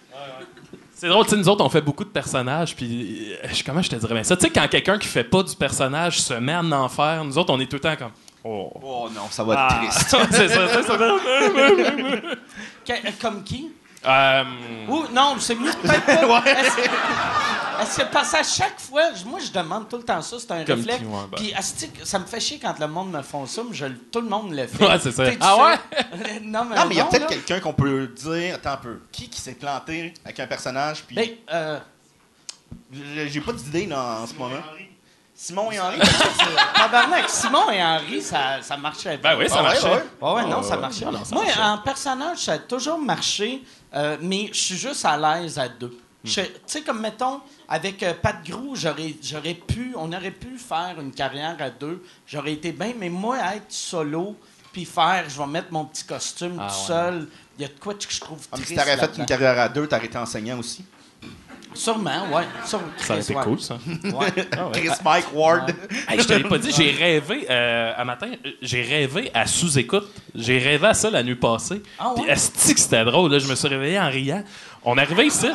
C'est 1.01 1.07
drôle, 1.07 1.25
tu 1.27 1.31
sais, 1.31 1.37
nous 1.37 1.49
autres, 1.49 1.65
on 1.65 1.69
fait 1.69 1.81
beaucoup 1.81 2.03
de 2.03 2.09
personnages, 2.09 2.75
puis 2.75 3.29
euh, 3.33 3.47
je- 3.53 3.63
comment 3.63 3.81
je 3.81 3.89
te 3.89 3.95
dirais 3.95 4.15
bien 4.15 4.25
ça? 4.25 4.37
Tu 4.37 4.47
sais, 4.47 4.51
quand 4.51 4.67
quelqu'un 4.67 4.99
qui 4.99 5.07
fait 5.07 5.23
pas 5.23 5.45
du 5.45 5.55
personnage 5.55 6.21
se 6.21 6.35
met 6.35 6.53
à 6.55 6.61
en 6.61 6.89
faire, 6.89 7.25
nous 7.25 7.39
autres, 7.39 7.53
on 7.55 7.61
est 7.61 7.67
tout 7.67 7.77
le 7.77 7.81
temps 7.81 7.95
comme. 7.95 8.11
Oh. 8.43 8.73
Oh 8.83 9.09
non, 9.15 9.23
ça 9.31 9.45
va 9.45 9.53
être 9.55 9.63
Ah. 9.71 9.75
triste. 9.77 10.17
c'est 10.33 10.49
ça, 10.49 10.69
c'est 10.69 10.83
ça. 10.83 10.97
Que- 12.85 13.21
comme 13.23 13.45
qui? 13.45 13.71
Euh, 14.07 14.45
Ou 14.89 15.05
non, 15.13 15.37
c'est 15.41 15.55
mieux 15.57 15.73
peut-être 15.83 16.27
pas. 16.29 16.43
Est-ce 16.47 16.79
est-ce 17.81 17.99
que 18.01 18.13
parce 18.13 18.33
qu'à 18.33 18.43
chaque 18.43 18.81
fois, 18.81 19.03
moi 19.27 19.39
je 19.39 19.53
demande 19.53 19.89
tout 19.89 19.99
le 19.99 20.03
temps 20.03 20.21
ça, 20.21 20.37
c'est 20.41 20.51
un 20.51 20.65
Comme 20.65 20.79
réflexe. 20.81 20.99
qui, 20.99 21.05
ouais, 21.05 21.21
ben. 21.31 21.37
Puis 21.37 21.55
ça 22.05 22.19
me 22.19 22.25
fait 22.27 22.41
chier 22.41 22.59
quand 22.61 22.77
le 22.79 22.89
monde 22.89 23.13
me 23.13 23.23
font 23.23 23.47
ça, 23.47 23.63
mais 23.69 23.75
je, 23.75 23.87
tout 23.87 24.21
le 24.21 24.29
monde 24.29 24.53
le 24.53 24.67
fait. 24.67 24.85
Ouais, 24.85 24.99
c'est 25.01 25.13
ça. 25.13 25.25
Ah 25.41 25.77
fais- 25.91 26.41
non 26.43 26.65
mais 26.65 26.75
Non, 26.77 26.87
mais 26.87 26.95
il 26.95 26.99
y 26.99 27.01
a 27.01 27.05
peut-être 27.05 27.29
quelqu'un 27.29 27.61
qu'on 27.61 27.73
peut 27.73 28.09
dire. 28.09 28.57
Attends 28.57 28.73
un 28.73 28.77
peu. 28.79 29.01
Qui 29.13 29.29
qui 29.31 29.41
s'est 29.41 29.55
planté 29.55 30.13
avec 30.25 30.41
un 30.41 30.47
personnage? 30.49 31.05
Puis 31.07 31.15
Ben, 31.15 31.29
euh, 31.53 31.79
j'ai 33.29 33.41
pas 33.41 33.53
d'idée 33.53 33.87
là, 33.87 34.21
en 34.23 34.27
ce 34.27 34.35
moment. 34.35 34.57
Simon 35.35 35.71
et 35.71 35.79
Henri. 35.79 36.01
tabarnak, 36.75 37.29
Simon 37.29 37.71
et 37.71 37.81
Henri, 37.81 38.21
ça, 38.21 38.61
ça 38.61 38.77
marchait 38.77 39.19
bien. 39.19 39.35
Ben 39.35 39.39
oui, 39.39 39.49
ça 39.49 39.57
Ah 39.59 39.63
ouais, 39.63 39.69
marchait. 39.69 39.87
ouais. 39.89 40.05
Ouais, 40.21 40.33
ouais, 40.35 40.45
non, 40.47 40.63
ça 40.65 40.75
ouais. 40.75 40.81
marchait. 40.81 41.05
Non, 41.05 41.25
ça 41.25 41.33
Moi, 41.37 41.45
en 41.63 41.79
personnage, 41.79 42.39
ça 42.39 42.55
a 42.55 42.59
toujours 42.59 42.99
marché, 42.99 43.63
euh, 43.95 44.17
mais 44.21 44.49
je 44.53 44.59
suis 44.59 44.77
juste 44.77 45.05
à 45.05 45.17
l'aise 45.17 45.59
à 45.59 45.69
deux. 45.69 45.97
Hmm. 46.25 46.29
Tu 46.29 46.43
sais, 46.67 46.83
comme 46.83 47.01
mettons, 47.01 47.41
avec 47.69 48.03
euh, 48.03 48.13
Pat 48.15 48.37
Grou, 48.45 48.75
j'aurais, 48.75 49.15
j'aurais 49.23 49.55
pu, 49.55 49.95
on 49.97 50.13
aurait 50.13 50.33
pu 50.33 50.59
faire 50.59 50.97
une 51.01 51.13
carrière 51.13 51.57
à 51.61 51.71
deux. 51.71 52.03
J'aurais 52.27 52.55
été 52.55 52.73
bien, 52.73 52.93
mais 52.99 53.09
moi, 53.09 53.39
être 53.55 53.71
solo, 53.71 54.37
puis 54.73 54.85
faire, 54.85 55.25
je 55.29 55.39
vais 55.39 55.47
mettre 55.47 55.73
mon 55.73 55.85
petit 55.85 56.05
costume 56.05 56.57
Ah, 56.61 56.69
tout 56.69 56.81
ouais. 56.81 56.87
seul, 56.87 57.29
il 57.59 57.63
y 57.63 57.65
a 57.65 57.69
de 57.69 57.79
quoi 57.79 57.95
que 57.95 58.05
je 58.09 58.21
trouve 58.21 58.41
Ah, 58.51 58.57
mais 58.57 58.65
triste 58.65 58.69
si 58.69 58.77
t'aurais 58.77 58.97
fait 58.97 59.19
une 59.19 59.27
carrière 59.27 59.59
à 59.59 59.69
deux, 59.69 59.87
t'aurais 59.87 60.07
été 60.07 60.19
enseignant 60.19 60.59
aussi? 60.59 60.85
Sûrement, 61.79 62.27
ouais. 62.33 62.43
Sur- 62.67 62.81
Ça 62.97 63.15
aurait 63.15 63.23
été 63.23 63.35
ouais. 63.35 63.45
cool, 63.45 63.61
ça. 63.61 63.79
Ouais. 64.05 64.49
Ah. 64.53 64.69
Chris 64.73 64.89
Mike 65.05 65.27
Ward. 65.33 65.71
Hey, 66.09 66.21
je 66.21 66.25
te 66.27 66.33
l'ai 66.33 66.43
pas 66.45 66.59
dit, 66.59 66.71
j'ai 66.77 66.91
rêvé 66.91 67.47
euh, 67.49 67.93
à 67.97 68.05
matin, 68.05 68.29
euh, 68.45 68.51
j'ai 68.61 68.83
rêvé 68.83 69.31
à 69.33 69.47
sous-écoute. 69.47 70.09
J'ai 70.35 70.59
rêvé 70.59 70.89
à 70.89 70.95
ça 70.95 71.09
la 71.11 71.23
nuit 71.23 71.37
passée. 71.37 71.83
Ah 71.99 72.09
ouais? 72.11 72.23
Puis 72.23 72.31
esti 72.31 72.75
que 72.75 72.81
c'était 72.81 73.05
drôle, 73.05 73.31
là, 73.31 73.39
je 73.39 73.47
me 73.47 73.55
suis 73.55 73.69
réveillé 73.69 73.99
en 73.99 74.09
riant. 74.09 74.43
On 74.85 74.97
est 74.99 75.03
arrivé 75.03 75.27
ici, 75.27 75.49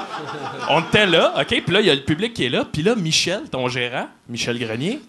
on 0.69 0.81
était 0.81 1.05
là, 1.05 1.33
OK, 1.39 1.47
puis 1.47 1.73
là, 1.73 1.79
il 1.79 1.87
y 1.87 1.89
a 1.89 1.95
le 1.95 2.03
public 2.03 2.33
qui 2.33 2.45
est 2.45 2.49
là, 2.49 2.65
puis 2.71 2.83
là, 2.83 2.95
Michel, 2.95 3.49
ton 3.49 3.67
gérant, 3.67 4.07
Michel 4.29 4.59
Grenier, 4.59 4.99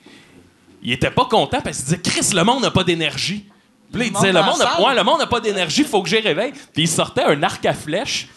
il 0.83 0.93
était 0.93 1.11
pas 1.11 1.25
content 1.25 1.61
parce 1.63 1.77
qu'il 1.79 1.85
disait 1.87 2.01
«Chris, 2.05 2.31
le 2.35 2.45
monde 2.45 2.63
n'a 2.63 2.71
pas 2.71 2.85
d'énergie.» 2.85 3.45
Puis 3.93 4.01
là, 4.01 4.07
il 4.07 4.13
disait 4.13 4.33
«monde 4.35 4.43
Le 4.43 4.51
monde 4.51 4.59
n'a 4.61 4.87
ouais, 4.89 4.95
le 4.95 5.03
monde 5.03 5.19
n'a 5.19 5.27
pas 5.27 5.41
d'énergie, 5.41 5.85
faut 5.85 6.03
que 6.03 6.09
j'y 6.09 6.21
réveille.» 6.21 6.53
Puis 6.73 6.83
il 6.85 6.89
sortait 6.89 7.25
un 7.25 7.43
arc 7.43 7.65
à 7.67 7.75
flèches, 7.75 8.29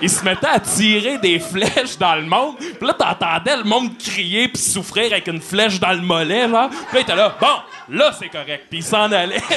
il 0.00 0.10
se 0.10 0.24
mettait 0.24 0.46
à 0.46 0.60
tirer 0.60 1.18
des 1.18 1.38
flèches 1.38 1.98
dans 1.98 2.14
le 2.14 2.26
monde. 2.26 2.56
Puis 2.58 2.86
là, 2.86 2.94
t'entendais 2.94 3.56
le 3.56 3.64
monde 3.64 3.96
crier 3.98 4.48
puis 4.48 4.60
souffrir 4.60 5.12
avec 5.12 5.26
une 5.26 5.40
flèche 5.40 5.78
dans 5.78 5.92
le 5.92 6.00
mollet, 6.00 6.48
genre. 6.48 6.68
Puis 6.68 6.78
là, 6.78 6.98
il 6.98 7.00
était 7.00 7.14
là, 7.14 7.36
bon, 7.40 7.96
là, 7.96 8.12
c'est 8.18 8.28
correct. 8.28 8.66
Puis 8.68 8.80
il 8.80 8.84
s'en 8.84 9.10
allait. 9.10 9.42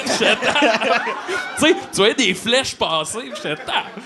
Tu 1.57 1.67
sais, 1.67 1.73
tu 1.73 1.97
voyais 1.97 2.13
des 2.13 2.33
flèches 2.33 2.75
passer. 2.75 3.31
J'étais. 3.33 3.55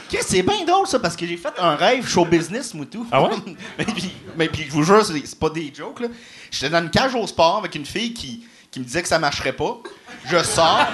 Chris, 0.07 0.19
c'est 0.21 0.43
bien 0.43 0.63
drôle 0.65 0.85
ça 0.85 0.99
parce 0.99 1.15
que 1.15 1.25
j'ai 1.25 1.37
fait 1.37 1.53
un 1.57 1.75
rêve 1.75 2.07
show 2.07 2.23
business, 2.23 2.75
Moutou. 2.75 3.07
Ah 3.11 3.23
ouais? 3.23 3.29
mais, 3.77 3.85
puis, 3.85 4.13
mais 4.37 4.47
puis 4.49 4.65
je 4.67 4.71
vous 4.71 4.83
jure, 4.83 5.03
c'est 5.03 5.19
c'est 5.25 5.39
pas 5.39 5.49
des 5.49 5.73
jokes 5.75 6.01
là. 6.01 6.07
J'étais 6.51 6.69
dans 6.69 6.81
une 6.81 6.91
cage 6.91 7.15
au 7.15 7.25
sport 7.25 7.57
avec 7.57 7.73
une 7.73 7.85
fille 7.85 8.13
qui, 8.13 8.45
qui 8.69 8.79
me 8.79 8.85
disait 8.85 9.01
que 9.01 9.07
ça 9.07 9.17
marcherait 9.17 9.53
pas. 9.53 9.77
Je 10.25 10.37
sors. 10.43 10.85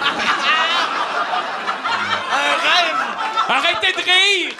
Arrêtez 3.47 3.93
de 3.93 4.01
rire! 4.01 4.53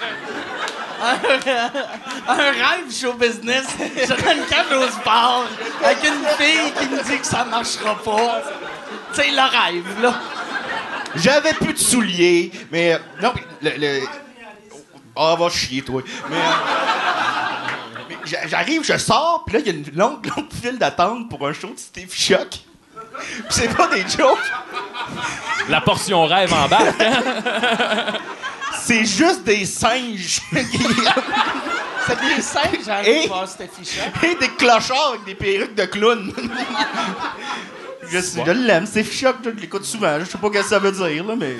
Un 2.28 2.36
rêve 2.36 2.92
show 2.92 3.14
business. 3.14 3.66
Je 3.80 4.08
donne 4.08 4.38
une 4.38 4.46
cage 4.46 4.72
au 4.72 4.88
sport 4.90 5.46
avec 5.84 5.98
une 6.04 6.26
fille 6.38 6.72
qui 6.80 6.86
me 6.88 7.04
dit 7.04 7.20
que 7.20 7.26
ça 7.28 7.44
marchera 7.46 7.96
pas. 8.04 8.42
Tu 9.14 9.22
sais, 9.22 9.32
le 9.32 9.42
rêve, 9.42 10.02
là. 10.02 10.14
J'avais 11.16 11.54
plus 11.54 11.74
de 11.74 11.80
souliers, 11.80 12.52
mais 12.72 13.00
non, 13.22 13.34
le, 13.62 13.72
le- 13.78 14.02
Ah, 15.16 15.36
va 15.38 15.50
chier 15.50 15.82
toi. 15.82 16.02
Mais, 16.30 16.36
euh, 16.36 16.42
j'arrive, 18.48 18.84
je 18.84 18.98
sors, 18.98 19.44
puis 19.46 19.54
là 19.56 19.60
il 19.62 19.68
y 19.68 19.70
a 19.70 19.74
une 19.74 19.90
longue, 19.98 20.26
longue 20.36 20.52
file 20.62 20.78
d'attente 20.78 21.30
pour 21.30 21.48
un 21.48 21.54
show 21.54 21.70
de 21.70 21.80
Steve 21.80 22.14
Shock. 22.14 22.50
Puis 23.18 23.44
c'est 23.50 23.74
pas 23.74 23.88
des 23.88 24.02
jokes, 24.02 24.38
La 25.70 25.80
portion 25.80 26.26
rêve 26.26 26.54
en 26.54 26.68
bas. 26.68 26.80
C'est 28.86 29.06
juste 29.06 29.44
des 29.44 29.66
singes 29.66 30.42
C'est 32.08 32.20
des 32.20 32.42
singes, 32.42 32.88
envie 32.90 33.10
Et- 33.10 33.28
voir 33.28 33.48
cette 33.48 33.72
et 34.24 34.36
des 34.36 34.50
clochards 34.50 35.10
avec 35.14 35.24
des 35.26 35.34
perruques 35.36 35.74
de 35.76 35.86
clown. 35.86 36.32
je 38.12 38.20
je 38.20 38.52
l'aime, 38.52 38.86
Steve 38.86 39.12
Shock, 39.12 39.38
je 39.44 39.50
l'écoute 39.50 39.86
souvent. 39.86 40.20
Je 40.20 40.26
sais 40.26 40.38
pas 40.38 40.48
ce 40.48 40.54
que 40.54 40.64
ça 40.64 40.78
veut 40.80 40.92
dire 40.92 41.24
là, 41.24 41.36
mais. 41.36 41.56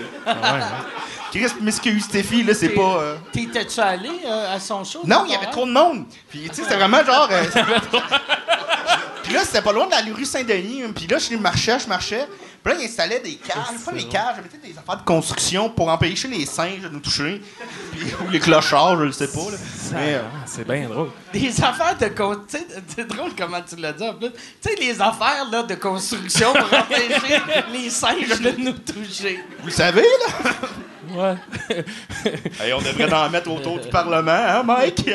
Chris, 1.32 1.48
m'excuse 1.62 2.04
Stéphie, 2.04 2.44
là, 2.44 2.54
c'est 2.54 2.70
pas. 2.70 2.82
euh, 3.00 3.16
T'étais-tu 3.32 3.80
allé 3.80 4.10
euh, 4.26 4.56
à 4.56 4.60
son 4.60 4.84
show? 4.84 5.02
Non, 5.04 5.24
il 5.26 5.34
y 5.34 5.36
avait 5.36 5.48
trop 5.50 5.66
de 5.66 5.72
monde. 5.72 6.06
Puis, 6.30 6.42
tu 6.50 6.56
sais, 6.56 6.62
c'était 6.64 6.76
vraiment 6.76 7.04
genre. 7.04 7.28
euh, 7.32 7.44
Puis 9.24 9.34
là, 9.34 9.42
c'était 9.44 9.62
pas 9.64 9.72
loin 9.74 9.88
de 9.88 9.92
la 9.92 10.14
rue 10.16 10.24
Saint-Denis. 10.26 10.84
hein. 10.84 10.92
Puis 10.96 11.08
là, 11.08 11.18
je 11.18 11.36
marchais, 11.36 11.78
je 11.80 11.88
marchais. 11.88 12.28
Puis 12.66 12.74
là, 12.74 12.80
il 12.82 12.86
installait 12.86 13.20
des 13.20 13.36
cages. 13.36 13.78
Pas 13.86 13.92
des 13.92 14.06
cages, 14.06 14.38
mais 14.38 14.70
des 14.70 14.76
affaires 14.76 14.98
de 14.98 15.04
construction 15.04 15.70
pour 15.70 15.88
empêcher 15.88 16.28
les 16.28 16.48
singes 16.48 16.82
de 16.82 16.90
nous 16.90 17.00
toucher. 17.00 17.40
Puis, 17.92 18.08
ou 18.26 18.32
les 18.32 18.40
clochards, 18.40 18.98
je 18.98 19.04
le 19.04 19.12
sais 19.12 19.28
pas. 19.28 19.52
Là. 19.52 19.58
Mais, 19.94 20.16
euh, 20.16 20.22
C'est 20.48 20.68
bien 20.68 20.90
drôle. 20.90 21.12
Des 21.32 21.64
affaires 21.64 21.96
de 21.96 22.08
con... 22.08 22.36
tu 22.50 22.58
sais, 22.58 22.66
C'est 22.88 23.08
drôle 23.08 23.34
comment 23.38 23.62
tu 23.62 23.76
l'as 23.76 23.94
dit 23.94 24.04
en 24.04 24.16
plus. 24.16 24.32
Tu 24.32 24.38
sais, 24.62 24.76
les 24.80 25.00
affaires 25.00 25.48
là, 25.52 25.62
de 25.62 25.76
construction 25.76 26.54
pour 26.54 26.64
empêcher 26.80 27.40
les 27.72 27.90
singes 27.92 28.42
de 28.42 28.50
nous 28.58 28.74
toucher. 28.74 29.40
vous 29.60 29.68
le 29.68 29.72
savez, 29.72 30.02
là? 30.02 30.52
Ouais. 31.14 31.36
Hey, 32.60 32.74
on 32.74 32.82
devrait 32.82 33.14
en 33.14 33.30
mettre 33.30 33.52
autour 33.52 33.80
du 33.80 33.90
Parlement, 33.90 34.32
hein, 34.32 34.64
Mike? 34.64 35.08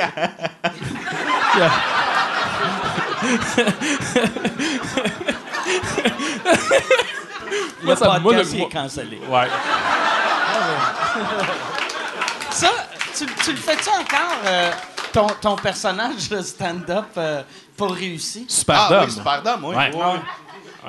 Moi, 7.83 7.97
ça, 7.97 8.15
le 8.15 8.21
moi, 8.21 8.33
le- 8.33 8.39
podcast, 8.39 8.51
il 8.53 8.59
moi- 8.59 8.69
est 8.69 8.73
cancellé. 8.73 9.21
Ouais. 9.29 9.49
Ça, 12.51 12.71
tu, 13.17 13.27
tu 13.45 13.51
le 13.53 13.57
fais-tu 13.57 13.89
encore, 13.89 14.37
euh, 14.45 14.71
ton, 15.13 15.27
ton 15.41 15.57
personnage 15.57 16.29
de 16.29 16.43
stand-up 16.43 17.07
euh, 17.17 17.43
pour 17.77 17.95
réussir? 17.95 18.43
Super 18.49 18.89
Ah 18.91 19.03
oui, 19.05 19.11
Superdome, 19.11 19.65
oui. 19.65 19.77
Ouais. 19.77 19.91
oui. 19.95 20.21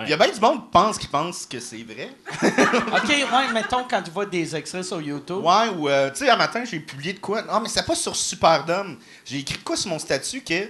Il 0.03 0.09
y 0.09 0.14
a 0.14 0.18
bien 0.18 0.30
du 0.30 0.39
monde 0.39 0.62
qui 0.64 0.70
pense, 0.72 0.97
qui 0.97 1.07
pense 1.07 1.45
que 1.45 1.59
c'est 1.59 1.84
vrai. 1.84 2.12
OK, 2.41 3.09
ouais, 3.09 3.53
mettons 3.53 3.84
quand 3.89 4.01
tu 4.01 4.09
vois 4.09 4.26
des 4.26 4.55
extraits 4.55 4.86
sur 4.86 5.01
YouTube. 5.01 5.43
Ouais, 5.43 5.68
ou, 5.78 5.89
euh, 5.89 6.09
tu 6.12 6.20
sais, 6.26 6.30
un 6.30 6.38
matin, 6.38 6.64
j'ai 6.64 6.80
publié 6.80 7.12
de 7.14 7.20
quoi? 7.20 7.41
Non, 7.41 7.59
mais 7.59 7.68
c'est 7.68 7.86
pas 7.86 7.95
sur 7.95 8.16
Superdome. 8.16 8.97
J'ai 9.26 9.39
écrit 9.39 9.57
quoi 9.59 9.76
sur 9.76 9.89
mon 9.89 9.99
statut 9.99 10.41
que. 10.41 10.70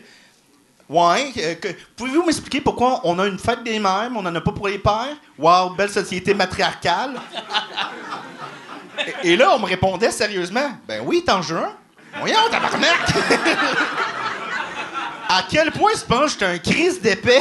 Ouais, 0.92 1.32
euh, 1.38 1.56
pouvez-vous 1.96 2.26
m'expliquer 2.26 2.60
pourquoi 2.60 3.00
on 3.06 3.18
a 3.18 3.26
une 3.26 3.40
fête 3.40 3.64
des 3.64 3.80
mères, 3.80 4.10
mais 4.12 4.18
on 4.18 4.24
n'en 4.24 4.36
a 4.36 4.42
pas 4.42 4.52
pour 4.52 4.68
les 4.68 4.78
pères? 4.78 5.16
Wow, 5.40 5.70
belle 5.70 5.90
société 5.90 6.34
matriarcale. 6.34 7.18
et, 9.24 9.38
là, 9.38 9.56
on 9.56 9.60
me 9.60 9.68
répondait 9.68 10.12
sérieusement, 10.12 10.70
ben 10.86 11.02
oui, 11.06 11.24
t'en 11.26 11.42
juin. 11.42 11.72
Voyons, 12.20 12.50
tabarnak! 12.52 13.00
À 15.38 15.44
quel 15.50 15.72
point 15.72 15.92
tu 15.94 16.06
penses 16.08 16.36
que 16.36 16.46
j'étais 16.46 16.46
un 16.46 16.58
crise 16.58 17.02
d'épais? 17.02 17.40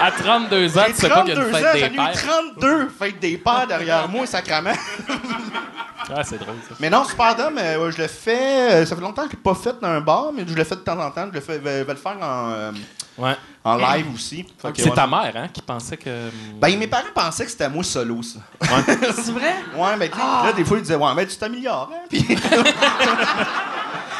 À 0.00 0.10
32 0.10 0.76
ans, 0.78 0.82
J'ai 0.88 0.92
tu 0.92 0.98
sais 1.00 1.08
pas 1.08 1.22
qu'il 1.22 1.28
y 1.28 1.32
a 1.32 1.34
32 1.36 1.48
une 1.48 1.54
ans, 1.54 1.58
fête 1.58 1.66
j'en 1.66 1.72
des 1.72 1.80
ai 1.80 1.92
eu 1.92 1.96
pères. 1.96 2.12
32 2.56 2.88
fêtes 2.98 3.20
des 3.20 3.36
pères 3.38 3.66
derrière 3.66 4.08
moi, 4.08 4.26
sacrament. 4.26 4.74
Ah, 6.14 6.22
c'est 6.22 6.38
drôle, 6.38 6.54
ça. 6.68 6.74
Mais 6.78 6.88
non, 6.90 7.02
Superdome, 7.04 7.58
euh, 7.58 7.84
ouais, 7.86 7.92
je 7.92 8.02
le 8.02 8.06
fais. 8.06 8.70
euh, 8.72 8.86
ça 8.86 8.94
fait 8.94 9.02
longtemps 9.02 9.22
que 9.22 9.30
je 9.32 9.36
l'ai 9.36 9.42
pas 9.42 9.54
fait 9.54 9.74
dans 9.80 9.88
un 9.88 10.00
bar, 10.00 10.26
mais 10.32 10.44
je 10.46 10.54
le 10.54 10.62
fais 10.64 10.76
de 10.76 10.80
temps 10.80 11.00
en 11.00 11.10
temps. 11.10 11.26
Je 11.30 11.34
le 11.34 11.40
fais, 11.40 11.54
je 11.54 11.58
vais, 11.60 11.78
je 11.80 11.84
vais 11.84 11.92
le 11.94 11.98
faire 11.98 12.16
en, 12.20 12.50
euh, 12.52 12.72
Ouais. 13.18 13.34
en 13.64 13.76
live 13.76 14.06
aussi. 14.14 14.46
C'est 14.76 14.84
ouais. 14.88 14.94
ta 14.94 15.06
mère, 15.06 15.32
hein, 15.34 15.48
qui 15.52 15.62
pensait 15.62 15.96
que. 15.96 16.28
Ben, 16.60 16.78
mes 16.78 16.86
parents 16.86 17.02
pensaient 17.14 17.46
que 17.46 17.50
c'était 17.50 17.68
moi 17.70 17.82
solo, 17.82 18.20
ça. 18.22 18.38
C'est 18.86 19.32
vrai? 19.32 19.54
Ouais, 19.74 19.96
mais 19.98 20.08
tu 20.10 20.16
sais, 20.16 20.22
là, 20.22 20.52
des 20.54 20.64
fois, 20.64 20.76
ils 20.76 20.82
disaient, 20.82 20.94
ouais, 20.96 21.14
mais 21.16 21.26
tu 21.26 21.36
t'améliores, 21.36 21.90
hein? 21.92 22.04
Puis- 22.08 22.24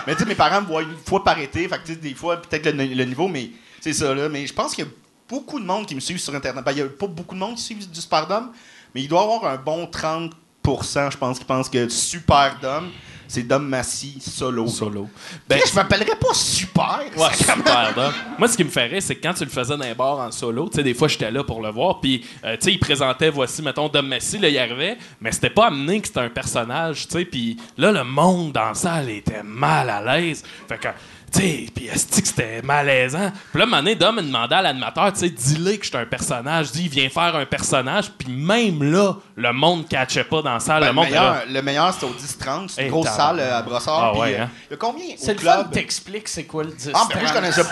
mais 0.06 0.14
tu 0.14 0.20
sais, 0.20 0.26
mes 0.26 0.34
parents 0.34 0.60
me 0.60 0.66
voient 0.66 0.82
une 0.82 0.96
fois 1.06 1.22
par 1.24 1.38
été. 1.38 1.68
Fait 1.68 1.82
que, 1.82 1.92
des 1.92 2.14
fois, 2.14 2.40
peut-être 2.40 2.74
le, 2.74 3.04
niveau, 3.04 3.28
mais 3.28 3.50
c'est 3.80 3.92
ça, 3.92 4.14
là. 4.14 4.28
Mais 4.28 4.46
je 4.46 4.52
pense 4.52 4.74
qu'il 4.74 4.84
y 4.84 4.88
a 4.88 4.90
beaucoup 5.28 5.58
de 5.58 5.64
monde 5.64 5.86
qui 5.86 5.94
me 5.94 6.00
suivent 6.00 6.18
sur 6.18 6.34
Internet. 6.34 6.64
Ben, 6.64 6.72
il 6.72 6.78
y 6.78 6.82
a 6.82 6.86
pas 6.86 7.06
beaucoup 7.06 7.34
de 7.34 7.40
monde 7.40 7.56
qui 7.56 7.62
suivent 7.62 7.90
du 7.90 8.00
Superdome, 8.00 8.52
mais 8.94 9.02
il 9.02 9.08
doit 9.08 9.20
y 9.20 9.24
avoir 9.24 9.44
un 9.46 9.56
bon 9.56 9.86
30 9.86 10.32
je 10.66 11.16
pense, 11.16 11.38
qui 11.38 11.44
pensent 11.44 11.68
que 11.68 11.88
Superdome, 11.88 12.90
c'est 13.28 13.42
Dom 13.42 13.66
Massy 13.66 14.18
solo. 14.20 14.66
Solo. 14.66 15.08
Ben, 15.48 15.60
je 15.66 15.74
m'appellerais 15.74 16.16
pas 16.16 16.34
super. 16.34 17.00
Ouais, 17.16 17.34
super 17.34 17.94
Dom. 17.94 18.12
Moi, 18.38 18.48
ce 18.48 18.56
qui 18.56 18.64
me 18.64 18.70
ferait, 18.70 19.00
c'est 19.00 19.16
que 19.16 19.22
quand 19.22 19.34
tu 19.34 19.44
le 19.44 19.50
faisais 19.50 19.76
dans 19.76 19.84
un 19.84 19.94
bar 19.94 20.18
en 20.18 20.30
solo, 20.30 20.68
tu 20.68 20.76
sais, 20.76 20.82
des 20.82 20.94
fois, 20.94 21.08
j'étais 21.08 21.30
là 21.30 21.44
pour 21.44 21.62
le 21.62 21.70
voir, 21.70 22.00
puis, 22.00 22.24
euh, 22.44 22.56
tu 22.56 22.64
sais, 22.64 22.72
il 22.72 22.78
présentait, 22.78 23.30
voici, 23.30 23.62
mettons, 23.62 23.88
Dom 23.88 24.06
Messi, 24.06 24.38
là, 24.38 24.48
il 24.48 24.58
arrivait, 24.58 24.96
mais 25.20 25.32
c'était 25.32 25.50
pas 25.50 25.66
amené 25.66 26.00
que 26.00 26.08
c'était 26.08 26.20
un 26.20 26.30
personnage, 26.30 27.06
tu 27.08 27.18
sais, 27.18 27.24
puis 27.24 27.56
là, 27.76 27.92
le 27.92 28.04
monde 28.04 28.52
dans 28.52 28.68
la 28.68 28.74
salle 28.74 29.10
était 29.10 29.42
mal 29.42 29.90
à 29.90 30.02
l'aise. 30.02 30.44
Fait 30.68 30.78
que, 30.78 30.88
sais, 31.32 31.66
puis 31.74 31.86
est 31.86 32.20
que 32.20 32.26
c'était 32.26 32.62
malaisant? 32.62 33.30
Puis 33.50 33.58
là, 33.58 33.64
un 33.64 33.66
moment 33.66 33.78
donné, 33.78 33.94
Dom 33.94 34.16
me 34.16 34.22
demandait 34.22 34.54
à 34.54 34.62
l'animateur, 34.62 35.12
tu 35.12 35.20
sais, 35.20 35.28
dis-le 35.30 35.76
que 35.76 35.84
j'étais 35.84 35.98
un 35.98 36.06
personnage, 36.06 36.72
dis, 36.72 36.84
il 36.84 36.88
vient 36.88 37.08
faire 37.08 37.34
un 37.36 37.44
personnage, 37.44 38.10
puis 38.16 38.30
même 38.32 38.82
là, 38.82 39.14
le 39.36 39.52
monde 39.52 39.88
catchait 39.88 40.24
pas 40.24 40.42
dans 40.42 40.54
la 40.54 40.60
salle, 40.60 40.80
Ben, 40.80 40.86
le 40.88 40.92
monde 40.92 41.10
là. 41.10 41.10
meilleur, 41.10 41.42
le 41.50 41.62
meilleur, 41.62 41.92
c'était 41.94 42.06
au 42.06 42.10
10-30. 42.14 42.68
C'est 42.68 42.80
une 42.80 42.84
Hey, 42.86 42.90
grosse 42.90 43.08
salle 43.08 43.40
euh, 43.40 43.58
à 43.58 43.62
Brossard. 43.62 44.02
Ah 44.04 44.10
puis, 44.12 44.20
ouais, 44.20 44.34
euh, 44.38 44.42
hein? 44.44 44.50
Il 44.68 44.72
y 44.72 44.74
a 44.74 44.76
combien 44.76 45.04
C'est 45.18 45.34
le 45.34 45.40
club? 45.40 45.68
que 45.68 45.74
t'expliques 45.74 46.28
c'est 46.28 46.44
quoi 46.44 46.64
le 46.64 46.70
10 46.72 46.90
Ah, 46.94 47.06
ben 47.12 47.20
je 47.26 47.32
connaissais 47.32 47.62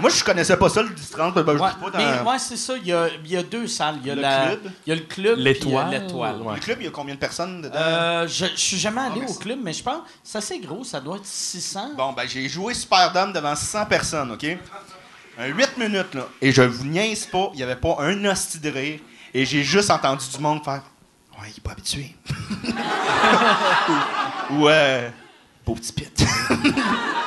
Moi, 0.00 0.10
je 0.10 0.22
connaissais 0.22 0.56
pas 0.56 0.68
ça, 0.68 0.82
le 0.82 0.90
10-30. 0.90 1.42
Ben, 1.42 1.56
je 1.56 1.62
Ouais, 1.62 1.70
dis 1.70 1.76
pas 1.84 1.90
dans... 1.90 1.98
mais 1.98 2.30
ouais, 2.30 2.38
c'est 2.38 2.56
ça. 2.56 2.74
Il 2.76 2.86
y 2.86 2.92
a, 2.92 3.08
il 3.24 3.30
y 3.30 3.36
a 3.36 3.42
deux 3.42 3.66
salles. 3.66 3.96
Il 4.02 4.08
y 4.08 4.10
a 4.10 4.14
Le 4.14 4.20
la- 4.20 4.46
club? 4.46 4.72
Il 4.86 4.90
y 4.90 4.92
a 4.92 4.94
le 4.96 5.02
club. 5.06 5.38
L'étoile. 5.38 5.90
L'étoile. 5.90 6.42
Ouais. 6.42 6.54
Le 6.54 6.60
club, 6.60 6.78
il 6.80 6.84
y 6.84 6.88
a 6.88 6.90
combien 6.90 7.14
de 7.14 7.20
personnes 7.20 7.62
dedans? 7.62 7.74
Euh, 7.76 8.28
je, 8.28 8.46
je 8.46 8.56
suis 8.60 8.76
jamais 8.78 9.00
allé 9.00 9.20
mais 9.20 9.30
au 9.30 9.34
club, 9.34 9.58
mais 9.62 9.72
je 9.72 9.82
pense 9.82 10.00
c'est 10.22 10.38
assez 10.38 10.58
gros. 10.58 10.84
Ça 10.84 11.00
doit 11.00 11.16
être 11.16 11.24
600. 11.26 11.92
Bon, 11.96 12.12
ben, 12.12 12.24
j'ai 12.28 12.48
joué 12.48 12.74
Superdome 12.74 13.32
devant 13.32 13.56
100 13.56 13.86
personnes, 13.86 14.32
OK? 14.32 14.44
Un 15.38 15.46
8 15.46 15.78
minutes, 15.78 16.14
là. 16.14 16.26
Et 16.42 16.52
je 16.52 16.62
vous 16.62 16.84
niaise 16.84 17.26
pas, 17.26 17.50
il 17.54 17.60
y 17.60 17.62
avait 17.62 17.76
pas 17.76 17.96
un 18.00 18.24
hostie 18.26 18.58
de 18.58 18.70
rire. 18.70 19.00
Et 19.34 19.44
j'ai 19.44 19.62
juste 19.62 19.90
entendu 19.90 20.24
du 20.34 20.38
monde 20.42 20.62
faire 20.64 20.82
Ouais, 21.40 21.48
il 21.50 21.56
est 21.58 21.60
pas 21.62 21.72
habitué. 21.72 22.14
ou, 24.50 24.54
ou, 24.54 24.68
euh, 24.68 25.10
beau 25.66 25.74
petit 25.74 25.92
pit. 25.92 26.26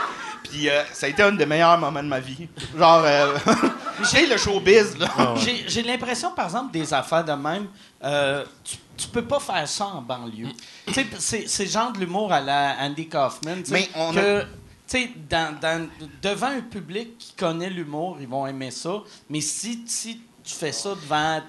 Puis 0.50 0.70
euh, 0.70 0.84
ça 0.93 1.06
a 1.06 1.10
été 1.10 1.22
un 1.24 1.32
des 1.32 1.45
meilleurs 1.45 1.78
moments 1.78 2.04
de 2.04 2.08
ma 2.08 2.20
vie. 2.20 2.47
Genre, 2.78 3.02
euh, 3.06 3.38
j'ai 4.12 4.26
le 4.28 4.38
showbiz, 4.38 4.97
là. 4.97 5.08
J'ai 5.38 5.64
j'ai 5.68 5.84
l'impression, 5.84 6.32
par 6.32 6.45
exemple, 6.45 6.72
des 6.72 6.93
affaires 6.93 7.24
de 7.24 7.34
même, 7.34 7.68
euh, 8.04 8.43
tu, 8.64 8.78
tu 8.97 9.08
peux 9.10 9.24
pas 9.26 9.39
faire 9.39 9.68
ça 9.68 9.86
en 9.88 10.02
banlieue. 10.02 10.47
Tu 10.88 10.93
sais, 10.93 11.08
c'est 11.20 11.47
c'est 11.47 11.66
le 11.66 11.70
genre 11.72 11.91
de 11.91 12.00
l'humour 12.00 12.32
à 12.34 12.41
la 12.41 12.76
Andy 12.82 13.08
Kaufman. 13.08 13.64
Mais 13.70 13.89
on 13.95 14.12
que, 14.14 14.43
sais, 14.88 15.12
dans, 15.30 15.58
dans- 15.60 15.88
devant 16.22 16.47
un 16.47 16.62
public 16.62 17.18
qui 17.18 17.34
connaît 17.34 17.70
l'humour, 17.70 18.18
ils 18.20 18.28
vont 18.28 18.47
aimer 18.47 18.72
ça. 18.72 19.02
Mais 19.30 19.41
si, 19.41 19.84
si 19.86 20.22
tu 20.43 20.54
fais 20.54 20.72
ça 20.72 20.89
devant. 20.89 21.41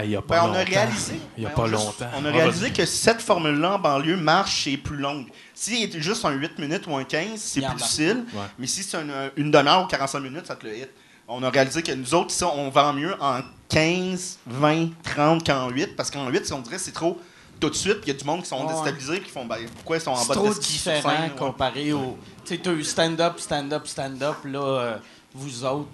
Ah, 0.00 0.04
il 0.04 0.10
y 0.12 0.16
a 0.16 0.22
pas 0.22 0.36
Ben, 0.36 0.42
on 0.44 0.46
longtemps. 0.48 0.60
a 0.60 0.64
réalisé. 0.64 1.20
Il 1.36 1.42
y 1.42 1.46
a 1.46 1.48
ben, 1.48 1.54
pas 1.56 1.62
on 1.62 1.66
juste- 1.66 1.78
longtemps. 1.84 2.10
On 2.16 2.24
a 2.24 2.28
Ah, 2.28 2.32
réalisé 2.32 2.70
que 2.70 2.86
cette 2.86 3.20
formule-là 3.20 3.74
en 3.74 3.78
banlieue 3.80 4.16
marche 4.16 4.66
et 4.68 4.74
est 4.74 4.76
plus 4.76 4.96
longue. 4.96 5.26
Si 5.54 5.82
était 5.82 6.00
juste 6.00 6.24
un 6.24 6.30
8 6.30 6.56
minutes 6.58 6.86
ou 6.86 6.94
un 6.96 7.02
15, 7.04 7.40
c'est 7.40 7.60
plus. 7.62 8.08
Ouais. 8.08 8.24
Mais 8.60 8.66
si 8.68 8.82
c'est 8.84 8.96
une, 8.98 9.12
une 9.36 9.50
demi-heure 9.50 9.82
ou 9.84 9.86
45 9.88 10.20
minutes, 10.20 10.46
ça 10.46 10.54
te 10.54 10.66
le 10.66 10.76
hit. 10.76 10.90
On 11.26 11.42
a 11.42 11.50
réalisé 11.50 11.82
que 11.82 11.90
nous 11.92 12.14
autres, 12.14 12.30
ça, 12.30 12.48
on 12.54 12.70
vend 12.70 12.92
mieux 12.92 13.14
en 13.20 13.40
15, 13.68 14.38
20, 14.46 14.90
30 15.02 15.44
qu'en 15.44 15.68
8. 15.68 15.96
Parce 15.96 16.10
qu'en 16.12 16.28
8, 16.28 16.46
si 16.46 16.52
on 16.52 16.60
dirait 16.60 16.76
que 16.76 16.82
c'est 16.82 16.92
trop 16.92 17.18
tout 17.60 17.68
de 17.70 17.74
suite, 17.74 17.98
il 18.04 18.08
y 18.08 18.10
a 18.12 18.14
du 18.14 18.24
monde 18.24 18.42
qui 18.42 18.48
sont 18.48 18.64
Ouais. 18.64 18.72
déstabilisés 18.72 19.20
qui 19.20 19.30
font 19.30 19.44
ben, 19.46 19.56
pourquoi 19.74 19.96
ils 19.96 20.00
sont 20.00 20.12
en 20.12 20.16
C'est 20.16 20.28
bas 20.28 20.34
de 20.36 20.38
trop 20.40 20.52
ski 20.52 20.72
sur 20.78 20.92
différent 20.92 21.16
scène, 21.16 21.30
ouais. 21.32 21.36
comparé 21.36 21.92
au. 21.92 22.16
Tu 22.44 22.56
sais, 22.56 22.84
stand-up, 22.84 23.38
stand-up, 23.40 23.86
stand-up, 23.88 24.36
là, 24.44 24.60
euh, 24.60 24.96
vous 25.34 25.64
autres. 25.64 25.88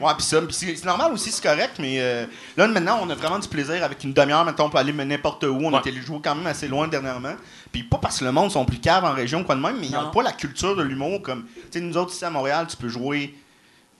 Ouais, 0.00 0.12
puis 0.16 0.24
ça, 0.24 0.40
puis 0.40 0.54
c'est 0.54 0.84
normal 0.84 1.12
aussi, 1.12 1.30
c'est 1.30 1.42
correct, 1.42 1.74
mais 1.78 1.96
euh, 2.00 2.26
là, 2.56 2.66
maintenant, 2.68 3.00
on 3.02 3.10
a 3.10 3.14
vraiment 3.14 3.38
du 3.38 3.46
plaisir 3.48 3.84
avec 3.84 4.02
une 4.02 4.12
demi-heure. 4.14 4.44
Maintenant, 4.44 4.66
on 4.66 4.70
peut 4.70 4.78
aller 4.78 4.92
n'importe 4.92 5.44
où. 5.44 5.58
On 5.62 5.72
Ouais. 5.72 5.78
était 5.80 5.90
allé 5.90 6.00
jouer 6.00 6.20
quand 6.24 6.34
même 6.34 6.46
assez 6.46 6.68
loin 6.68 6.88
dernièrement. 6.88 7.34
Puis 7.70 7.82
pas 7.82 7.98
parce 7.98 8.18
que 8.18 8.24
le 8.24 8.32
monde 8.32 8.50
sont 8.50 8.64
plus 8.64 8.78
caves 8.80 9.04
en 9.04 9.12
région, 9.12 9.44
quoi 9.44 9.54
de 9.56 9.60
même, 9.60 9.76
mais 9.78 9.86
ils 9.88 9.92
Non. 9.92 10.02
n'ont 10.04 10.10
pas 10.10 10.22
la 10.22 10.32
culture 10.32 10.74
de 10.74 10.82
l'humour 10.82 11.20
comme. 11.22 11.44
Tu 11.70 11.78
sais, 11.78 11.80
nous 11.80 11.96
autres, 11.96 12.12
ici 12.14 12.24
à 12.24 12.30
Montréal, 12.30 12.66
tu 12.68 12.76
peux 12.76 12.88
jouer 12.88 13.34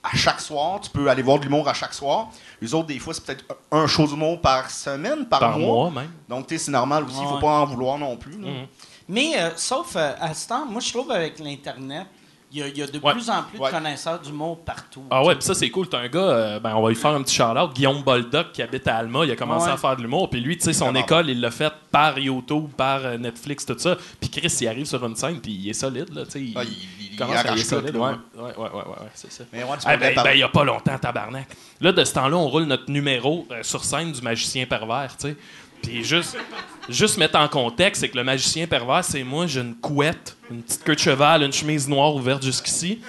à 0.03 0.17
chaque 0.17 0.41
soir. 0.41 0.81
Tu 0.81 0.89
peux 0.89 1.09
aller 1.11 1.23
voir 1.23 1.39
de 1.39 1.45
l'humour 1.45 1.69
à 1.69 1.75
chaque 1.75 1.93
soir. 1.93 2.29
Les 2.63 2.73
autres, 2.73 2.87
des 2.87 2.99
fois, 2.99 3.13
c'est 3.13 3.23
peut-être 3.27 3.45
un 3.71 3.87
show 3.87 4.07
d'humour 4.07 4.41
par 4.41 4.71
semaine, 4.71 5.27
par, 5.27 5.41
Par 5.41 5.59
mois. 5.59 5.91
mois, 5.91 6.03
même. 6.03 6.11
Donc, 6.29 6.47
tu 6.47 6.57
sais, 6.57 6.65
c'est 6.65 6.71
normal 6.71 7.05
aussi. 7.05 7.19
Il 7.21 7.29
faut 7.29 7.35
Ouais. 7.35 7.41
pas 7.43 7.59
en 7.61 7.67
vouloir 7.67 7.99
non 7.99 8.17
plus. 8.17 8.37
Mhm. 8.37 8.67
Mais 9.11 9.33
euh, 9.39 9.51
sauf 9.57 9.97
euh, 9.97 10.13
à 10.21 10.33
ce 10.33 10.49
temps, 10.49 10.65
moi 10.65 10.81
je 10.81 10.89
trouve 10.93 11.11
avec 11.11 11.39
l'Internet, 11.41 12.07
il 12.53 12.59
y, 12.59 12.63
a- 12.63 12.69
il 12.69 12.77
y 12.79 12.83
a 12.83 12.87
de 12.87 12.99
Ouais. 12.99 13.13
plus 13.13 13.31
en 13.31 13.43
plus 13.45 13.59
Ouais. 13.59 13.71
de 13.71 13.75
connaisseurs 13.77 14.19
d'humour 14.21 14.59
partout. 14.65 15.05
Ah 15.11 15.23
ouais, 15.25 15.35
puis 15.37 15.45
ça, 15.45 15.55
c'est 15.55 15.71
cool. 15.71 15.89
T'as 15.89 15.99
un 16.01 16.09
gars, 16.09 16.19
euh, 16.21 16.61
ben, 16.61 16.75
on 16.75 16.83
va 16.83 16.89
lui 16.89 16.97
faire 16.97 17.13
un 17.13 17.23
petit 17.23 17.35
shout-out. 17.37 17.73
Guillaume 17.75 18.03
Boldoc, 18.03 18.53
qui 18.53 18.63
habite 18.63 18.87
à 18.89 18.97
Alma, 18.97 19.25
il 19.25 19.31
a 19.31 19.37
commencé 19.37 19.67
Ouais. 19.67 19.73
à 19.73 19.77
faire 19.77 19.97
de 19.97 20.03
l'humour. 20.03 20.29
Puis 20.31 20.41
lui, 20.41 20.57
tu 20.59 20.65
sais, 20.65 20.73
son 20.73 20.95
école, 20.95 21.31
il 21.31 21.41
l'a 21.41 21.51
fait 21.51 21.73
par 21.91 22.19
YouTube, 22.19 22.69
par 22.77 23.05
euh, 23.05 23.19
Netflix, 23.19 23.65
tout 23.65 23.77
ça. 23.79 23.97
Puis 24.21 24.31
Chris, 24.31 24.55
il 24.61 24.69
arrive 24.69 24.87
sur 24.87 25.05
une 25.05 25.15
scène, 25.17 25.41
puis 25.41 25.53
il 25.53 25.69
est 25.71 25.73
solide, 25.75 26.13
là, 26.15 26.25
tu 26.25 26.31
sais. 26.33 26.41
Il, 26.43 26.53
Ah, 26.57 26.63
il- 26.65 26.71
il- 26.71 27.13
il 27.13 27.17
commence 27.17 27.37
à 27.37 27.41
être 27.43 27.55
tout, 27.55 27.59
solide. 27.61 27.95
là, 27.95 28.01
Ouais, 28.01 28.09
ouais. 28.09 28.43
ouais, 28.43 28.53
ouais, 28.57 28.57
ouais, 28.59 28.71
ouais, 28.75 28.83
ouais, 29.03 29.11
c'est 29.15 29.31
ça. 29.33 29.45
Mais 29.53 29.63
ouais, 29.63 29.77
tu 29.77 29.85
Ah, 29.87 29.97
ben, 29.97 30.15
ben, 30.15 30.31
il 30.33 30.39
y 30.41 30.43
a 30.43 30.49
pas 30.49 30.65
longtemps, 30.65 30.99
tabarnak. 30.99 31.47
Là, 31.81 31.93
de 31.93 32.05
ce 32.05 32.15
temps-là, 32.15 32.37
on 32.37 32.49
roule 32.49 32.65
notre 32.65 32.91
numéro 32.91 33.47
euh, 33.51 33.63
sur 33.63 33.85
scène 33.85 34.13
du 34.13 34.21
magicien 34.23 34.67
pervers, 34.67 35.17
tu 35.19 35.29
sais. 35.29 35.37
Puis 35.83 36.05
juste, 36.05 36.37
juste 36.89 37.19
mettre 37.19 37.39
en 37.39 37.49
contexte, 37.49 38.01
c'est 38.03 38.09
que 38.09 38.17
le 38.17 38.25
magicien 38.25 38.67
pervers, 38.67 39.05
c'est 39.05 39.25
moi, 39.25 39.47
j'ai 39.47 39.61
une 39.61 39.75
couette, 39.75 40.37
une 40.51 40.63
petite 40.63 40.85
queue 40.85 40.95
de 40.95 41.01
cheval, 41.01 41.43
une 41.43 41.53
chemise 41.53 41.89
noire 41.89 42.15
ouverte 42.15 42.43
jusqu'ici. 42.43 43.01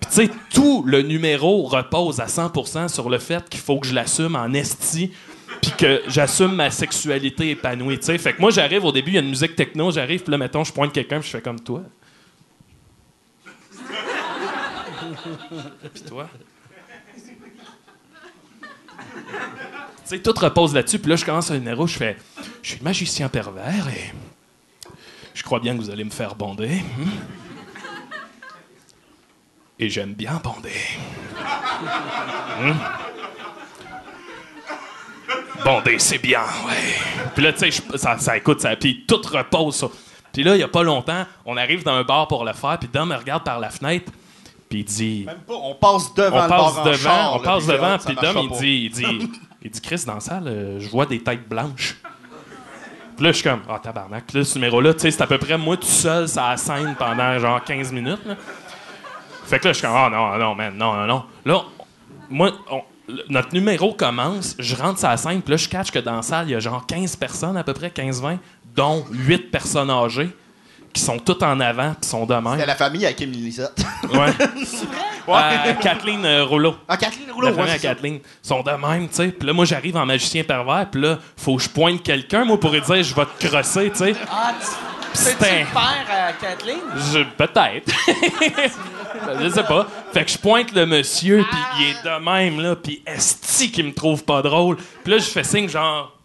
Puis 0.00 0.10
tu 0.10 0.14
sais, 0.14 0.30
tout 0.52 0.84
le 0.86 1.02
numéro 1.02 1.64
repose 1.64 2.20
à 2.20 2.26
100% 2.26 2.88
sur 2.88 3.10
le 3.10 3.18
fait 3.18 3.48
qu'il 3.48 3.60
faut 3.60 3.78
que 3.78 3.86
je 3.86 3.94
l'assume 3.94 4.36
en 4.36 4.52
esti, 4.52 5.12
puis 5.60 5.72
que 5.76 6.02
j'assume 6.06 6.54
ma 6.54 6.70
sexualité 6.70 7.50
épanouie, 7.50 7.98
tu 7.98 8.06
sais. 8.06 8.18
Fait 8.18 8.32
que 8.32 8.40
moi, 8.40 8.50
j'arrive 8.50 8.84
au 8.84 8.92
début, 8.92 9.10
il 9.10 9.14
y 9.14 9.18
a 9.18 9.22
une 9.22 9.30
musique 9.30 9.56
techno, 9.56 9.90
j'arrive, 9.90 10.22
puis 10.22 10.30
là, 10.30 10.38
mettons, 10.38 10.62
je 10.62 10.72
pointe 10.72 10.92
quelqu'un, 10.92 11.20
je 11.20 11.28
fais 11.28 11.40
comme 11.40 11.60
toi. 11.60 11.82
puis 15.92 16.02
toi? 16.02 16.28
Sais, 20.08 20.20
tout 20.20 20.32
repose 20.40 20.72
là-dessus. 20.72 20.98
Puis 20.98 21.10
là, 21.10 21.16
je 21.16 21.24
commence 21.26 21.50
un 21.50 21.58
numéro, 21.58 21.86
je 21.86 21.98
fais 21.98 22.16
Je 22.62 22.70
suis 22.70 22.80
magicien 22.82 23.28
pervers 23.28 23.88
et 23.88 24.14
je 25.34 25.42
crois 25.42 25.60
bien 25.60 25.76
que 25.76 25.82
vous 25.82 25.90
allez 25.90 26.04
me 26.04 26.10
faire 26.10 26.34
bander. 26.34 26.82
hmm? 26.96 27.10
Et 29.78 29.90
j'aime 29.90 30.14
bien 30.14 30.40
bander. 30.42 30.72
Hmm? 32.58 32.72
Bander, 35.62 35.98
c'est 35.98 36.16
bien, 36.16 36.40
ouais. 36.66 36.94
Puis 37.34 37.44
là, 37.44 37.52
tu 37.52 37.70
sais, 37.70 37.82
ça, 37.98 38.16
ça 38.16 38.36
écoute, 38.38 38.62
ça, 38.62 38.76
puis 38.76 39.04
tout 39.06 39.20
repose 39.30 39.76
sur. 39.76 39.92
Puis 40.32 40.42
là, 40.42 40.56
il 40.56 40.60
y 40.60 40.62
a 40.62 40.68
pas 40.68 40.84
longtemps, 40.84 41.26
on 41.44 41.58
arrive 41.58 41.84
dans 41.84 41.92
un 41.92 42.04
bar 42.04 42.28
pour 42.28 42.46
le 42.46 42.54
faire, 42.54 42.78
puis 42.78 42.88
Dom 42.90 43.10
me 43.10 43.14
regarde 43.14 43.44
par 43.44 43.60
la 43.60 43.68
fenêtre, 43.68 44.10
puis 44.70 44.78
il 44.78 44.84
dit 44.84 45.24
Même 45.26 45.36
pas. 45.46 45.52
On 45.52 45.74
passe 45.74 46.14
devant 46.14 46.38
on 46.38 46.42
le 46.44 46.48
passe 46.48 46.74
bar 46.74 46.78
en 46.78 46.84
devant, 46.84 46.96
char, 46.96 47.34
on 47.34 47.40
passe 47.40 47.66
devant, 47.66 47.98
ça 47.98 48.06
puis 48.06 48.16
Dom, 48.16 48.48
il 48.50 48.58
dit, 48.58 48.82
il 48.84 48.90
dit, 48.90 49.30
il 49.62 49.70
dit, 49.70 49.80
Chris, 49.80 50.02
dans 50.06 50.14
la 50.14 50.20
salle, 50.20 50.44
euh, 50.48 50.80
je 50.80 50.88
vois 50.88 51.06
des 51.06 51.20
têtes 51.22 51.48
blanches. 51.48 51.96
Puis 53.16 53.24
là, 53.24 53.32
je 53.32 53.38
suis 53.38 53.42
comme, 53.48 53.62
ah, 53.68 53.80
tabarnak. 53.82 54.24
Puis 54.26 54.38
là, 54.38 54.44
ce 54.44 54.54
numéro-là, 54.56 54.94
tu 54.94 55.00
sais, 55.00 55.10
c'est 55.10 55.22
à 55.22 55.26
peu 55.26 55.38
près 55.38 55.58
moi 55.58 55.76
tout 55.76 55.86
seul 55.86 56.26
la 56.36 56.56
scène 56.56 56.94
pendant 56.96 57.38
genre 57.38 57.62
15 57.64 57.90
minutes. 57.92 58.20
Fait 59.44 59.58
que 59.58 59.64
là, 59.66 59.72
je 59.72 59.78
suis 59.78 59.86
comme, 59.86 59.96
ah, 59.96 60.08
non, 60.10 60.38
non, 60.38 60.54
man, 60.54 60.74
non, 60.76 60.94
non, 60.94 61.06
non. 61.06 61.24
Là, 61.44 61.62
moi, 62.30 62.52
on- 62.70 62.82
notre 63.30 63.54
numéro 63.54 63.94
commence, 63.94 64.54
je 64.58 64.76
rentre 64.76 64.98
sur 64.98 65.08
la 65.08 65.16
scène, 65.16 65.40
puis 65.42 65.50
là, 65.52 65.56
je 65.56 65.68
catch 65.68 65.90
que 65.90 65.98
dans 65.98 66.16
la 66.16 66.22
salle, 66.22 66.48
il 66.48 66.52
y 66.52 66.54
a 66.54 66.60
genre 66.60 66.84
15 66.86 67.16
personnes, 67.16 67.56
à 67.56 67.64
peu 67.64 67.72
près 67.72 67.88
15-20, 67.88 68.38
dont 68.76 69.04
8 69.10 69.50
personnes 69.50 69.90
âgées, 69.90 70.28
qui 70.92 71.02
sont 71.02 71.18
toutes 71.18 71.42
en 71.42 71.58
avant, 71.60 71.94
puis 72.00 72.08
sont 72.08 72.24
de 72.26 72.34
C'est 72.34 72.40
même. 72.40 72.66
la 72.66 72.74
famille 72.74 73.06
à 73.06 73.12
Kim 73.12 73.30
Lisette. 73.30 73.84
Ouais. 74.12 74.32
Euh, 75.30 75.74
Kathleen 75.82 76.24
euh, 76.24 76.42
Rouleau. 76.46 76.74
Ah, 76.88 76.96
Kathleen 76.96 77.30
Rouleau, 77.30 77.48
La 77.48 77.52
famille 77.52 77.66
ouais, 77.68 77.76
à 77.76 77.78
c'est 77.78 77.86
ça. 77.86 77.94
Kathleen 77.94 78.20
sont 78.40 78.62
de 78.62 78.70
même, 78.70 79.08
tu 79.10 79.16
sais. 79.16 79.28
Puis 79.28 79.46
là, 79.46 79.52
moi, 79.52 79.66
j'arrive 79.66 79.94
en 79.98 80.06
magicien 80.06 80.42
pervers, 80.42 80.86
puis 80.90 81.02
là, 81.02 81.18
faut 81.36 81.56
que 81.56 81.62
je 81.64 81.68
pointe 81.68 82.02
quelqu'un, 82.02 82.46
moi, 82.46 82.58
pour 82.58 82.70
lui 82.70 82.80
dire, 82.80 83.02
je 83.02 83.14
vais 83.14 83.26
te 83.26 83.46
crosser, 83.46 83.90
tu 83.90 83.98
sais. 83.98 84.14
Ah, 84.30 84.54
tu- 84.58 85.28
le 85.28 85.36
père 85.36 86.06
à 86.10 86.32
Kathleen? 86.32 86.78
Je- 87.12 87.24
Peut-être. 87.36 87.92
je 89.42 89.48
sais 89.50 89.64
pas. 89.64 89.86
Fait 90.14 90.24
que 90.24 90.30
je 90.30 90.38
pointe 90.38 90.72
le 90.72 90.86
monsieur, 90.86 91.44
puis 91.50 91.60
il 91.80 91.86
est 91.90 92.02
de 92.04 92.24
même, 92.24 92.60
là, 92.62 92.74
puis 92.76 93.02
esti 93.06 93.70
qui 93.70 93.82
me 93.82 93.92
trouve 93.92 94.24
pas 94.24 94.40
drôle. 94.40 94.78
Puis 95.04 95.12
là, 95.12 95.18
je 95.18 95.24
fais 95.24 95.44
signe, 95.44 95.68
genre... 95.68 96.16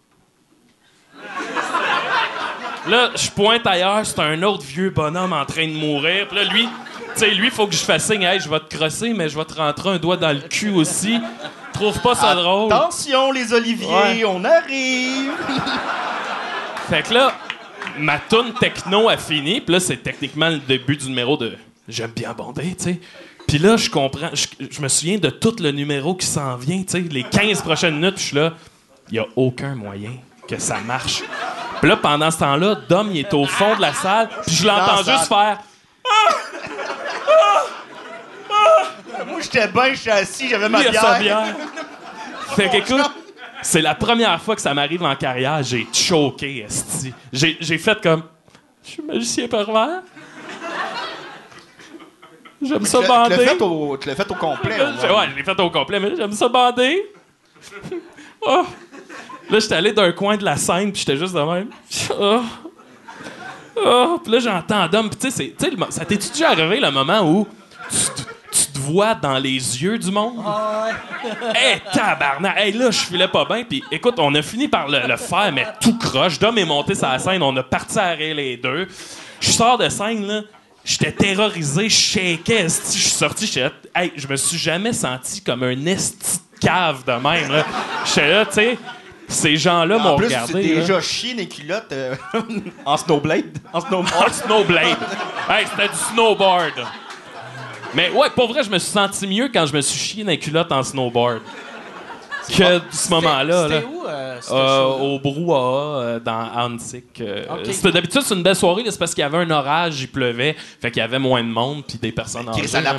Là, 2.88 3.10
je 3.14 3.30
pointe 3.30 3.66
ailleurs, 3.66 4.04
c'est 4.04 4.18
un 4.20 4.42
autre 4.42 4.62
vieux 4.64 4.90
bonhomme 4.90 5.32
en 5.32 5.44
train 5.46 5.66
de 5.66 5.72
mourir. 5.72 6.28
Puis 6.28 6.36
là, 6.36 6.44
lui, 6.44 6.64
tu 6.64 7.20
sais, 7.20 7.30
lui, 7.30 7.50
faut 7.50 7.66
que 7.66 7.72
je 7.74 7.82
fasse 7.84 8.06
signe, 8.06 8.22
hey, 8.22 8.40
je 8.40 8.48
vais 8.48 8.60
te 8.60 8.76
crosser, 8.76 9.14
mais 9.14 9.28
je 9.28 9.38
vais 9.38 9.44
te 9.44 9.54
rentrer 9.54 9.90
un 9.90 9.98
doigt 9.98 10.16
dans 10.16 10.32
le 10.32 10.40
cul 10.40 10.70
aussi. 10.70 11.18
Trouve 11.72 11.98
pas 12.00 12.14
ça 12.14 12.34
drôle. 12.34 12.72
Attention, 12.72 13.32
les 13.32 13.52
oliviers, 13.52 13.88
Ouais. 13.88 14.24
on 14.26 14.44
arrive. 14.44 15.32
Fait 16.90 17.02
que 17.02 17.14
là, 17.14 17.32
ma 17.98 18.18
toune 18.18 18.52
techno 18.60 19.08
a 19.08 19.16
fini, 19.16 19.60
puis 19.60 19.72
là, 19.72 19.80
c'est 19.80 19.96
techniquement 19.96 20.50
le 20.50 20.58
début 20.58 20.96
du 20.96 21.08
numéro 21.08 21.36
de 21.36 21.56
J'aime 21.86 22.12
bien 22.16 22.32
bander, 22.32 22.74
tu 22.76 22.84
sais. 22.84 23.00
Puis 23.46 23.58
là, 23.58 23.76
je 23.76 23.90
comprends, 23.90 24.30
je, 24.32 24.80
me 24.80 24.88
souviens 24.88 25.18
de 25.18 25.28
tout 25.28 25.54
le 25.60 25.70
numéro 25.70 26.14
qui 26.14 26.24
s'en 26.26 26.56
vient, 26.56 26.78
tu 26.82 26.92
sais, 26.92 27.00
les 27.00 27.24
15 27.24 27.60
prochaines 27.60 27.96
minutes, 27.96 28.16
je 28.16 28.22
suis 28.22 28.36
là, 28.36 28.54
il 29.10 29.16
y 29.16 29.18
a 29.18 29.26
aucun 29.36 29.74
moyen 29.74 30.12
que 30.48 30.58
ça 30.58 30.78
marche. 30.80 31.22
Puis 31.84 31.90
là, 31.90 31.98
pendant 31.98 32.30
ce 32.30 32.38
temps-là, 32.38 32.76
Dom, 32.88 33.10
il 33.12 33.18
est 33.18 33.34
au 33.34 33.44
fond 33.44 33.76
de 33.76 33.82
la 33.82 33.92
salle, 33.92 34.30
puis 34.46 34.54
je 34.56 34.66
l'entends 34.66 34.86
Dans 34.86 34.92
la 34.92 35.02
juste 35.02 35.28
salle. 35.28 35.28
faire 35.28 35.58
Moi, 39.26 39.40
j'étais 39.42 39.68
bien, 39.68 39.92
j'étais 39.92 40.10
assis, 40.12 40.48
j'avais 40.48 40.70
ma 40.70 40.78
bière. 40.80 41.18
bière. 41.20 41.44
Fait 42.56 42.70
que, 42.70 42.76
écoute, 42.78 43.10
c'est 43.60 43.82
la 43.82 43.94
première 43.94 44.40
fois 44.40 44.54
que 44.56 44.62
ça 44.62 44.72
m'arrive 44.72 45.02
en 45.02 45.14
carrière. 45.14 45.62
J'ai 45.62 45.86
choqué, 45.92 46.64
esti. 46.66 47.12
J'ai 47.30 47.58
j'ai 47.60 47.76
fait 47.76 48.00
comme... 48.02 48.22
Je 48.82 48.90
suis 48.92 49.02
magicien 49.02 49.46
pervers. 49.46 50.00
J'aime 52.62 52.86
ça 52.86 53.02
bander. 53.02 53.36
l'as 53.36 53.46
fait 53.46 53.60
au- 53.60 53.98
Tu 53.98 54.08
l'as 54.08 54.14
fait 54.14 54.30
au 54.30 54.34
complet. 54.36 54.80
Ouais, 54.80 55.28
je 55.32 55.36
l'ai 55.36 55.44
fait 55.44 55.60
au 55.60 55.68
complet, 55.68 56.00
mais 56.00 56.16
j'aime 56.16 56.32
ça 56.32 56.48
bander. 56.48 57.10
Oh. 58.40 58.64
Là, 59.50 59.58
j'étais 59.58 59.74
allé 59.74 59.92
d'un 59.92 60.12
coin 60.12 60.36
de 60.36 60.44
la 60.44 60.56
scène, 60.56 60.90
puis 60.92 61.00
j'étais 61.00 61.16
juste 61.16 61.34
de 61.34 61.40
même. 61.40 61.68
Oh. 62.18 62.40
Oh. 63.76 64.20
Puis 64.22 64.32
là, 64.32 64.38
j'entends 64.38 64.86
Dom. 64.88 65.08
Puis 65.10 65.18
tu 65.18 65.30
sais, 65.30 65.36
c'est- 65.36 65.56
tu 65.56 65.64
sais, 65.64 65.70
le 65.70 65.76
mo- 65.76 65.90
ça 65.90 66.04
t'est-tu 66.04 66.30
déjà 66.30 66.50
arrivé 66.50 66.80
le 66.80 66.90
moment 66.90 67.20
où 67.22 67.46
tu, 67.90 67.96
te- 68.22 68.28
tu 68.56 68.66
te 68.72 68.78
vois 68.78 69.14
dans 69.14 69.36
les 69.38 69.50
yeux 69.82 69.98
du 69.98 70.10
monde? 70.10 70.42
Ah 70.46 70.86
ouais. 70.86 71.30
Hey, 71.54 71.80
tabarnak! 71.92 72.56
Hey, 72.56 72.72
là, 72.72 72.90
je 72.90 72.98
filais 72.98 73.28
pas 73.28 73.44
bien. 73.44 73.64
Puis 73.64 73.82
écoute, 73.90 74.14
on 74.18 74.34
a 74.34 74.42
fini 74.42 74.68
par 74.68 74.88
le, 74.88 75.00
le 75.06 75.16
faire, 75.16 75.50
mais 75.52 75.66
tout 75.80 75.98
croche. 75.98 76.38
Dom 76.38 76.56
est 76.56 76.64
monté 76.64 76.94
sur 76.94 77.08
la 77.08 77.18
scène, 77.18 77.42
on 77.42 77.56
a 77.56 77.62
parti 77.62 77.98
à 77.98 78.10
rire 78.10 78.36
les 78.36 78.56
deux. 78.56 78.86
Je 79.40 79.50
sors 79.50 79.76
de 79.76 79.88
scène, 79.88 80.26
là. 80.26 80.40
J'étais 80.84 81.12
terrorisé, 81.12 81.88
je 81.88 81.94
shakeais, 81.96 82.64
esti. 82.66 82.98
Je 82.98 83.02
suis 83.04 83.10
sorti, 83.12 83.46
j'étais 83.46 83.70
hey, 83.96 84.12
je 84.16 84.28
me 84.28 84.36
suis 84.36 84.58
jamais 84.58 84.92
senti 84.92 85.40
comme 85.42 85.62
un 85.62 85.86
esti 85.86 86.38
de 86.38 86.58
cave 86.66 87.04
de 87.06 87.12
même, 87.12 87.50
là. 87.50 87.64
J'étais 88.06 88.28
là, 88.30 88.46
tu 88.46 88.52
sais, 88.52 88.78
ces 89.28 89.56
gens-là 89.56 89.96
En 89.98 90.00
m'ont 90.00 90.16
plus, 90.16 90.26
regardé. 90.26 90.62
tu 90.62 90.74
là. 90.74 90.80
déjà 90.80 91.00
chié 91.00 91.34
des 91.34 91.48
culottes 91.48 91.92
euh, 91.92 92.14
en 92.84 92.96
snowblade. 92.96 93.58
En 93.72 93.78
En 93.78 93.80
snowboard. 93.80 94.32
snowblade. 94.32 94.96
hey, 95.48 95.66
c'était 95.70 95.88
du 95.88 95.98
snowboard. 96.12 96.72
Mais 97.94 98.10
ouais, 98.10 98.28
pour 98.34 98.48
vrai, 98.48 98.62
je 98.64 98.70
me 98.70 98.78
suis 98.78 98.90
senti 98.90 99.26
mieux 99.26 99.48
quand 99.52 99.66
je 99.66 99.72
me 99.74 99.80
suis 99.80 99.98
chié 99.98 100.24
dans 100.24 100.30
les 100.30 100.38
culottes 100.38 100.72
en 100.72 100.82
snowboard. 100.82 101.40
Que 102.48 102.80
ce 102.90 103.10
moment-là. 103.10 103.44
là. 103.44 103.68
C'était 103.68 103.86
où, 103.86 104.04
euh, 104.06 104.40
Euh, 104.50 104.84
au 104.84 105.18
brouhaha 105.18 106.00
euh, 106.02 106.20
dans 106.20 106.48
Antic. 106.56 107.20
euh, 107.20 107.44
Ok. 107.50 107.72
c'était- 107.72 107.92
D'habitude, 107.92 108.22
c'est 108.24 108.34
une 108.34 108.42
belle 108.42 108.56
soirée, 108.56 108.82
là, 108.82 108.90
c'est 108.90 108.98
parce 108.98 109.14
qu'il 109.14 109.22
y 109.22 109.24
avait 109.24 109.38
un 109.38 109.50
orage, 109.50 110.00
il 110.02 110.08
pleuvait, 110.08 110.54
fait 110.80 110.90
qu'il 110.90 111.00
y 111.00 111.04
avait 111.04 111.18
moins 111.18 111.42
de 111.42 111.48
monde, 111.48 111.84
puis 111.86 111.98
des 111.98 112.12
personnes 112.12 112.46
Chris, 112.52 112.64
âgées. 112.74 112.76
à 112.76 112.92
la 112.92 112.98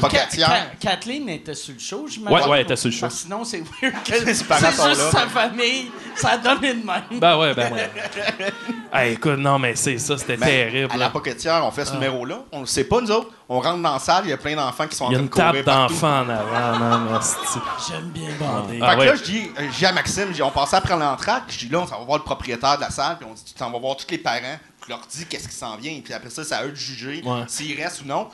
Kathleen 0.80 1.30
était 1.30 1.54
sur 1.54 1.74
le 1.74 1.80
show, 1.80 2.06
j'imagine. 2.10 2.38
Ouais, 2.40 2.48
ouais, 2.50 2.58
elle 2.60 2.64
était 2.64 2.76
sur 2.76 2.88
le 2.90 2.94
show. 2.96 3.02
Parce 3.02 3.16
sinon, 3.16 3.44
c'est 3.44 3.60
weird 3.82 3.94
que 4.04 4.16
c'est 4.16 4.26
juste 4.26 4.50
là. 4.50 4.96
sa 5.12 5.28
famille. 5.28 5.92
Ça 6.16 6.30
a 6.30 6.38
donné 6.38 6.74
de 6.74 6.86
même. 6.86 7.20
Ben 7.20 7.38
ouais, 7.38 7.54
ben 7.54 7.74
ouais. 7.74 7.90
hey, 8.94 9.14
écoute, 9.14 9.38
non, 9.38 9.60
mais 9.60 9.76
c'est 9.76 9.98
ça, 9.98 10.18
c'était 10.18 10.38
Ben, 10.38 10.46
terrible. 10.48 10.92
À 10.94 10.98
la 10.98 11.10
poquetière, 11.10 11.62
on 11.66 11.72
fait 11.72 11.86
ce 11.86 11.94
numéro-là. 11.94 12.44
On 12.52 12.62
le 12.62 12.66
sait 12.66 12.86
pas, 12.86 13.02
nous 13.02 13.12
autres. 13.12 13.30
On 13.48 13.60
rentre 13.60 13.82
dans 13.82 13.94
la 13.94 14.00
salle, 14.00 14.24
il 14.26 14.30
y 14.32 14.34
a 14.34 14.38
plein 14.38 14.56
d'enfants 14.56 14.88
qui 14.88 14.96
sont 14.96 15.06
en 15.06 15.10
Il 15.12 15.14
y 15.14 15.16
a 15.16 15.20
train 15.20 15.24
une 15.24 15.30
de 15.30 15.34
courir 15.34 15.66
table 15.66 15.90
d'enfants 15.94 16.20
en 16.22 16.30
avant, 16.30 16.80
man. 16.80 17.20
J'aime 17.88 18.10
bien 18.10 18.30
bander. 18.40 18.80
Ah 18.82 18.90
fait 18.92 18.96
que 18.96 19.00
ouais. 19.02 19.06
là, 19.06 19.16
je 19.16 19.24
dis, 19.24 19.52
euh, 19.60 19.68
je 19.72 19.78
dis 19.78 19.86
à 19.86 19.92
Maxime, 19.92 20.26
je 20.30 20.34
dis, 20.34 20.42
on 20.42 20.50
passait 20.50 20.76
après 20.78 20.98
l'entraque, 20.98 21.44
je 21.50 21.60
dis 21.60 21.70
là, 21.70 21.80
on 21.82 21.88
s'en 21.88 22.00
va 22.00 22.06
voir 22.06 22.18
le 22.18 22.24
propriétaire 22.24 22.78
de 22.78 22.82
la 22.82 22.90
salle, 22.90 23.18
puis 23.20 23.28
on 23.30 23.34
dit, 23.36 23.44
tu 23.46 23.54
t'en 23.54 23.70
vas 23.70 23.78
voir 23.78 23.96
tous 23.98 24.08
les 24.10 24.18
parents, 24.18 24.58
tu 24.84 24.90
leur 24.90 25.02
dis 25.12 25.26
qu'est-ce 25.28 25.48
qui 25.48 25.56
s'en 25.56 25.76
vient, 25.78 26.00
puis 26.04 26.14
après 26.14 26.32
ça, 26.32 26.44
c'est 26.44 26.56
à 26.56 26.66
eux 26.66 26.72
de 26.72 26.76
juger 26.76 27.22
Ouais. 27.24 27.44
s'ils 27.48 27.80
restent 27.80 28.02
ou 28.02 28.08
non. 28.08 28.28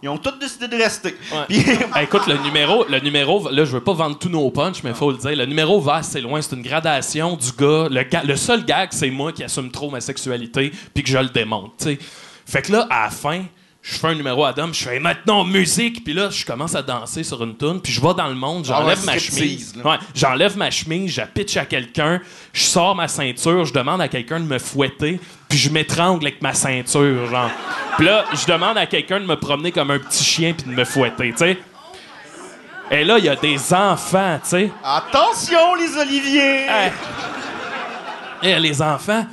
Ils 0.00 0.08
ont 0.10 0.18
tous 0.18 0.38
décidé 0.38 0.68
de 0.68 0.76
rester. 0.76 1.16
Ouais. 1.32 1.44
Puis, 1.48 1.58
Hey, 1.58 1.78
écoute, 2.04 2.26
le 2.28 2.36
numéro, 2.36 2.84
le 2.88 3.00
numéro, 3.00 3.48
là, 3.50 3.64
je 3.64 3.72
veux 3.72 3.82
pas 3.82 3.94
vendre 3.94 4.16
tous 4.18 4.28
nos 4.28 4.48
punchs, 4.50 4.82
mais 4.84 4.94
faut 4.94 5.10
le 5.10 5.16
dire. 5.16 5.34
Le 5.34 5.44
numéro 5.46 5.80
va 5.80 5.94
assez 5.96 6.20
loin. 6.20 6.40
C'est 6.40 6.54
une 6.54 6.62
gradation 6.62 7.34
du 7.34 7.50
gars. 7.50 7.88
Le, 7.90 8.04
ga- 8.04 8.22
le 8.22 8.36
seul 8.36 8.64
gag, 8.64 8.90
c'est 8.92 9.10
moi 9.10 9.32
qui 9.32 9.42
assume 9.42 9.72
trop 9.72 9.90
ma 9.90 10.00
sexualité, 10.00 10.70
puis 10.94 11.02
que 11.02 11.08
je 11.10 11.18
le 11.18 11.30
démonte. 11.30 11.72
tu 11.78 11.84
sais. 11.86 11.98
Fait 12.46 12.62
que 12.62 12.70
là, 12.70 12.86
à 12.90 13.04
la 13.06 13.10
fin, 13.10 13.42
je 13.90 13.98
fais 13.98 14.08
un 14.08 14.14
numéro 14.14 14.44
à 14.44 14.52
Dom, 14.52 14.74
je 14.74 14.84
fais 14.84 14.98
maintenant 14.98 15.44
musique, 15.44 16.04
puis 16.04 16.12
là, 16.12 16.28
je 16.28 16.44
commence 16.44 16.74
à 16.74 16.82
danser 16.82 17.22
sur 17.22 17.42
une 17.42 17.56
tune, 17.56 17.80
puis 17.80 17.90
je 17.90 18.02
vais 18.02 18.12
dans 18.12 18.28
le 18.28 18.34
monde, 18.34 18.66
j'enlève 18.66 18.98
Ah 18.98 19.06
ouais, 19.06 19.14
ma 19.14 19.18
chemise. 19.18 19.74
Ouais, 19.82 19.96
j'enlève 20.14 20.58
ma 20.58 20.70
chemise, 20.70 21.12
je 21.12 21.22
pitch 21.22 21.56
à 21.56 21.64
quelqu'un, 21.64 22.20
je 22.52 22.64
sors 22.64 22.94
ma 22.94 23.08
ceinture, 23.08 23.64
je 23.64 23.72
demande 23.72 24.02
à 24.02 24.08
quelqu'un 24.08 24.40
de 24.40 24.44
me 24.44 24.58
fouetter, 24.58 25.18
puis 25.48 25.58
je 25.58 25.70
m'étrangle 25.70 26.26
avec 26.26 26.42
ma 26.42 26.52
ceinture, 26.52 27.30
genre. 27.30 27.50
Puis 27.96 28.04
là, 28.04 28.26
je 28.34 28.44
demande 28.46 28.76
à 28.76 28.84
quelqu'un 28.84 29.20
de 29.20 29.26
me 29.26 29.36
promener 29.36 29.72
comme 29.72 29.90
un 29.90 29.98
petit 29.98 30.24
chien 30.24 30.52
puis 30.52 30.70
de 30.70 30.76
me 30.76 30.84
fouetter, 30.84 31.30
tu 31.30 31.38
sais. 31.38 31.58
Et 32.90 33.04
là, 33.04 33.18
il 33.18 33.24
y 33.24 33.28
a 33.30 33.36
des 33.36 33.72
enfants, 33.72 34.38
tu 34.42 34.50
sais. 34.50 34.70
Attention, 34.84 35.74
les 35.76 35.96
oliviers! 35.96 36.66
Hey. 36.68 36.92
Eh, 38.42 38.58
les 38.58 38.82
enfants. 38.82 39.26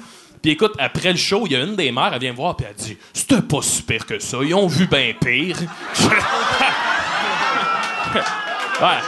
Puis 0.45 0.51
écoute, 0.51 0.73
après 0.77 1.09
le 1.11 1.17
show, 1.17 1.47
il 1.47 1.53
y 1.53 1.55
a 1.55 1.61
une 1.63 1.75
des 1.75 1.91
mères, 1.91 2.11
elle 2.13 2.19
vient 2.19 2.31
me 2.31 2.37
voir, 2.37 2.55
puis 2.55 2.67
elle 2.69 2.75
dit 2.75 2.95
C'était 3.11 3.41
pas 3.41 3.63
super 3.63 4.05
que 4.05 4.19
ça, 4.19 4.37
ils 4.43 4.53
ont 4.53 4.67
vu 4.67 4.85
bien 4.85 5.11
pire. 5.19 5.57
ouais. 8.79 8.99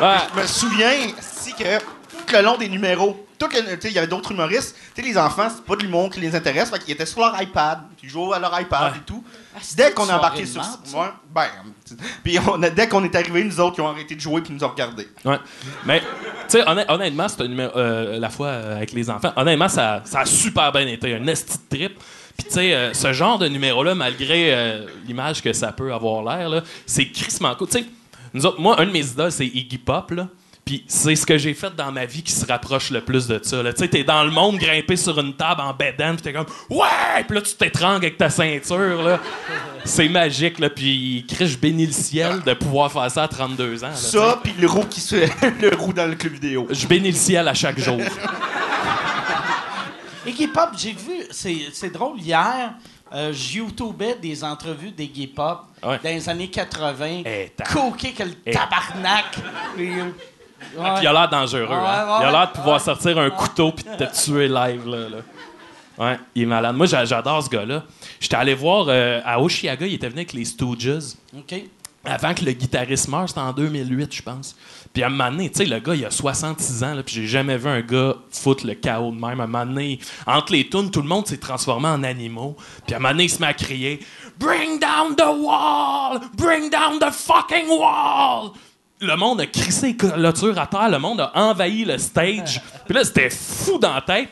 Ouais. 0.00 0.16
Je 0.34 0.40
me 0.40 0.46
souviens, 0.48 0.90
si 1.20 1.54
que 1.54 1.78
tout 1.78 1.86
le 2.32 2.42
long 2.42 2.56
des 2.58 2.68
numéros, 2.68 3.24
il 3.84 3.92
y 3.92 3.98
avait 3.98 4.08
d'autres 4.08 4.32
humoristes, 4.32 4.74
tu 4.96 5.00
sais, 5.00 5.08
les 5.08 5.16
enfants, 5.16 5.48
c'est 5.48 5.64
pas 5.64 5.76
de 5.76 5.82
l'humour 5.82 6.10
qui 6.10 6.18
les 6.18 6.34
intéresse, 6.34 6.70
fait 6.70 6.80
qu'ils 6.80 6.94
étaient 6.94 7.06
sur 7.06 7.20
leur 7.20 7.40
iPad, 7.40 7.78
ils 8.02 8.08
jouaient 8.08 8.34
à 8.34 8.40
leur 8.40 8.60
iPad 8.60 8.90
Ouais. 8.94 8.98
et 8.98 9.02
tout. 9.02 9.22
C'était 9.60 9.88
Dès 9.88 9.92
qu'on 9.94 10.08
a 10.08 10.16
embarqué 10.16 10.46
sur... 10.46 10.60
Ouais, 10.94 11.08
ben, 11.34 11.46
puis 12.22 12.38
on 12.46 12.62
a- 12.62 12.70
dès 12.70 12.88
qu'on 12.88 13.02
est 13.04 13.14
arrivé, 13.14 13.42
nous 13.44 13.60
autres, 13.60 13.76
ils 13.78 13.82
ont 13.82 13.88
arrêté 13.88 14.14
de 14.14 14.20
jouer 14.20 14.40
puis 14.42 14.52
nous 14.54 14.62
ont 14.64 14.68
regardés. 14.68 15.08
Ouais. 15.24 15.38
Mais, 15.84 16.00
tu 16.00 16.06
sais, 16.48 16.62
honn- 16.66 16.84
honnêtement, 16.88 17.26
numéro- 17.40 17.76
euh, 17.76 18.18
la 18.18 18.30
fois 18.30 18.46
euh, 18.48 18.76
avec 18.76 18.92
les 18.92 19.10
enfants, 19.10 19.32
honnêtement, 19.36 19.68
ça, 19.68 20.02
ça 20.04 20.20
a 20.20 20.24
super 20.26 20.70
bien 20.72 20.86
été. 20.86 21.14
Un 21.14 21.26
esti 21.26 21.58
de 21.70 21.76
trip. 21.76 21.98
Puis, 22.38 22.46
tu 22.48 22.54
sais, 22.54 22.74
euh, 22.74 22.94
ce 22.94 23.12
genre 23.12 23.38
de 23.38 23.48
numéro-là, 23.48 23.94
malgré 23.94 24.54
euh, 24.54 24.86
l'image 25.06 25.42
que 25.42 25.52
ça 25.52 25.72
peut 25.72 25.92
avoir 25.92 26.22
l'air, 26.22 26.48
là, 26.48 26.62
c'est 26.86 27.10
crissement 27.10 27.54
cool. 27.56 27.68
Tu 27.68 27.78
sais, 27.80 27.84
nous 28.32 28.46
autres, 28.46 28.60
moi, 28.60 28.80
un 28.80 28.86
de 28.86 28.92
mes 28.92 29.04
idoles, 29.04 29.32
c'est 29.32 29.46
Iggy 29.46 29.78
Pop, 29.78 30.12
là. 30.12 30.28
Puis 30.70 30.84
c'est 30.86 31.16
ce 31.16 31.26
que 31.26 31.36
j'ai 31.36 31.52
fait 31.52 31.74
dans 31.74 31.90
ma 31.90 32.04
vie 32.04 32.22
qui 32.22 32.30
se 32.30 32.46
rapproche 32.46 32.92
le 32.92 33.00
plus 33.00 33.26
de 33.26 33.40
ça. 33.42 33.60
là. 33.60 33.72
Tu 33.72 33.80
sais, 33.80 33.88
t'es 33.88 34.04
dans 34.04 34.22
le 34.22 34.30
monde 34.30 34.56
grimpé 34.56 34.94
sur 34.94 35.18
une 35.18 35.34
table 35.34 35.62
en 35.62 35.74
bédaine, 35.74 36.14
puis 36.14 36.22
t'es 36.22 36.32
comme 36.32 36.46
«Ouais!» 36.70 37.24
Puis 37.26 37.34
là, 37.36 37.42
tu 37.42 37.54
t'étrangles 37.54 37.96
avec 37.96 38.16
ta 38.16 38.30
ceinture, 38.30 39.02
là. 39.02 39.18
C'est 39.84 40.08
magique, 40.08 40.60
là. 40.60 40.70
Puis, 40.70 41.26
Chris, 41.28 41.48
je 41.48 41.58
bénis 41.58 41.86
le 41.86 41.92
ciel 41.92 42.40
de 42.46 42.54
pouvoir 42.54 42.92
faire 42.92 43.10
ça 43.10 43.24
à 43.24 43.28
32 43.28 43.82
ans. 43.82 43.88
là. 43.88 43.94
Ça, 43.96 44.38
puis 44.44 44.54
le 44.60 44.68
roux 44.68 44.84
qui 44.84 45.00
se 45.00 45.16
le 45.60 45.74
roux 45.76 45.92
dans 45.92 46.06
le 46.08 46.14
club 46.14 46.34
vidéo. 46.34 46.68
Je 46.70 46.86
bénis 46.86 47.10
le 47.10 47.16
ciel 47.16 47.48
à 47.48 47.54
chaque 47.54 47.80
jour. 47.80 47.98
Iggy 50.24 50.46
Pop, 50.46 50.68
j'ai 50.76 50.92
vu, 50.92 51.24
c'est 51.32 51.56
c'est 51.72 51.90
drôle, 51.90 52.20
hier, 52.20 52.74
euh, 53.12 53.32
je 53.32 53.58
youtubais 53.58 54.14
des 54.22 54.44
entrevues 54.44 54.92
d'Iggy 54.92 55.26
Pop 55.26 55.62
Ouais. 55.82 55.98
dans 56.04 56.10
les 56.10 56.28
années 56.28 56.48
80. 56.48 57.22
Eh, 57.24 57.48
ta- 57.56 57.64
Coqué 57.64 58.12
que 58.12 58.22
le 58.22 58.34
Eh. 58.46 58.52
tabarnak. 58.52 59.34
Ouais. 60.76 60.94
Puis 60.94 61.02
il 61.02 61.06
a 61.06 61.12
l'air 61.12 61.28
dangereux. 61.28 61.62
Ouais, 61.66 61.74
hein. 61.74 62.18
il 62.20 62.26
a 62.26 62.30
l'air 62.30 62.48
de 62.52 62.56
pouvoir 62.56 62.80
sortir 62.80 63.18
un 63.18 63.30
couteau 63.30 63.72
puis 63.72 63.84
de 63.84 64.04
te 64.04 64.24
tuer 64.24 64.48
live. 64.48 64.86
Là, 64.88 65.08
là. 65.08 65.16
Ouais, 65.98 66.18
il 66.34 66.42
est 66.42 66.46
malade. 66.46 66.76
Moi, 66.76 66.86
j'a- 66.86 67.04
j'adore 67.04 67.42
ce 67.42 67.50
gars-là. 67.50 67.84
J'étais 68.18 68.36
allé 68.36 68.54
voir 68.54 68.86
euh, 68.88 69.20
à 69.24 69.40
Oshiaga, 69.40 69.86
il 69.86 69.94
était 69.94 70.08
venu 70.08 70.20
avec 70.20 70.32
les 70.32 70.44
Stooges. 70.44 71.14
OK. 71.36 71.54
Avant 72.02 72.32
que 72.32 72.42
le 72.46 72.52
guitariste 72.52 73.08
meure, 73.08 73.28
c'était 73.28 73.40
en 73.40 73.52
2008, 73.52 74.14
je 74.14 74.22
pense. 74.22 74.56
Puis 74.94 75.02
à 75.02 75.08
un 75.08 75.10
moment 75.10 75.30
donné, 75.30 75.50
tu 75.50 75.58
sais, 75.58 75.64
le 75.66 75.78
gars, 75.80 75.94
il 75.94 76.06
a 76.06 76.10
66 76.10 76.82
ans, 76.82 76.94
là, 76.94 77.02
puis 77.02 77.14
j'ai 77.14 77.26
jamais 77.26 77.58
vu 77.58 77.68
un 77.68 77.82
gars 77.82 78.14
foutre 78.30 78.66
le 78.66 78.72
chaos 78.72 79.10
de 79.10 79.16
même. 79.20 79.38
À 79.38 79.44
un 79.44 79.46
moment 79.46 79.66
donné, 79.66 79.98
entre 80.26 80.52
les 80.52 80.66
tunes, 80.66 80.90
tout 80.90 81.02
le 81.02 81.08
monde 81.08 81.26
s'est 81.26 81.36
transformé 81.36 81.88
en 81.88 82.02
animaux. 82.02 82.56
Puis 82.86 82.94
à 82.94 82.96
un 82.96 83.00
moment 83.00 83.12
donné, 83.12 83.24
il 83.24 83.28
se 83.30 83.38
met 83.38 83.48
à 83.48 83.52
crier 83.54 84.00
«Bring 84.38 84.80
down 84.80 85.14
the 85.14 85.26
wall! 85.38 86.20
Bring 86.34 86.70
down 86.70 86.98
the 86.98 87.12
fucking 87.12 87.68
wall!» 87.68 88.52
Le 89.02 89.16
monde 89.16 89.40
a 89.40 89.46
crissé 89.46 89.88
les 89.88 89.96
clôtures 89.96 90.58
à 90.58 90.66
terre, 90.66 90.90
le 90.90 90.98
monde 90.98 91.22
a 91.22 91.32
envahi 91.34 91.86
le 91.86 91.96
stage. 91.96 92.60
Puis 92.84 92.94
là, 92.94 93.02
c'était 93.02 93.30
fou 93.30 93.78
dans 93.78 93.94
la 93.94 94.02
tête. 94.02 94.28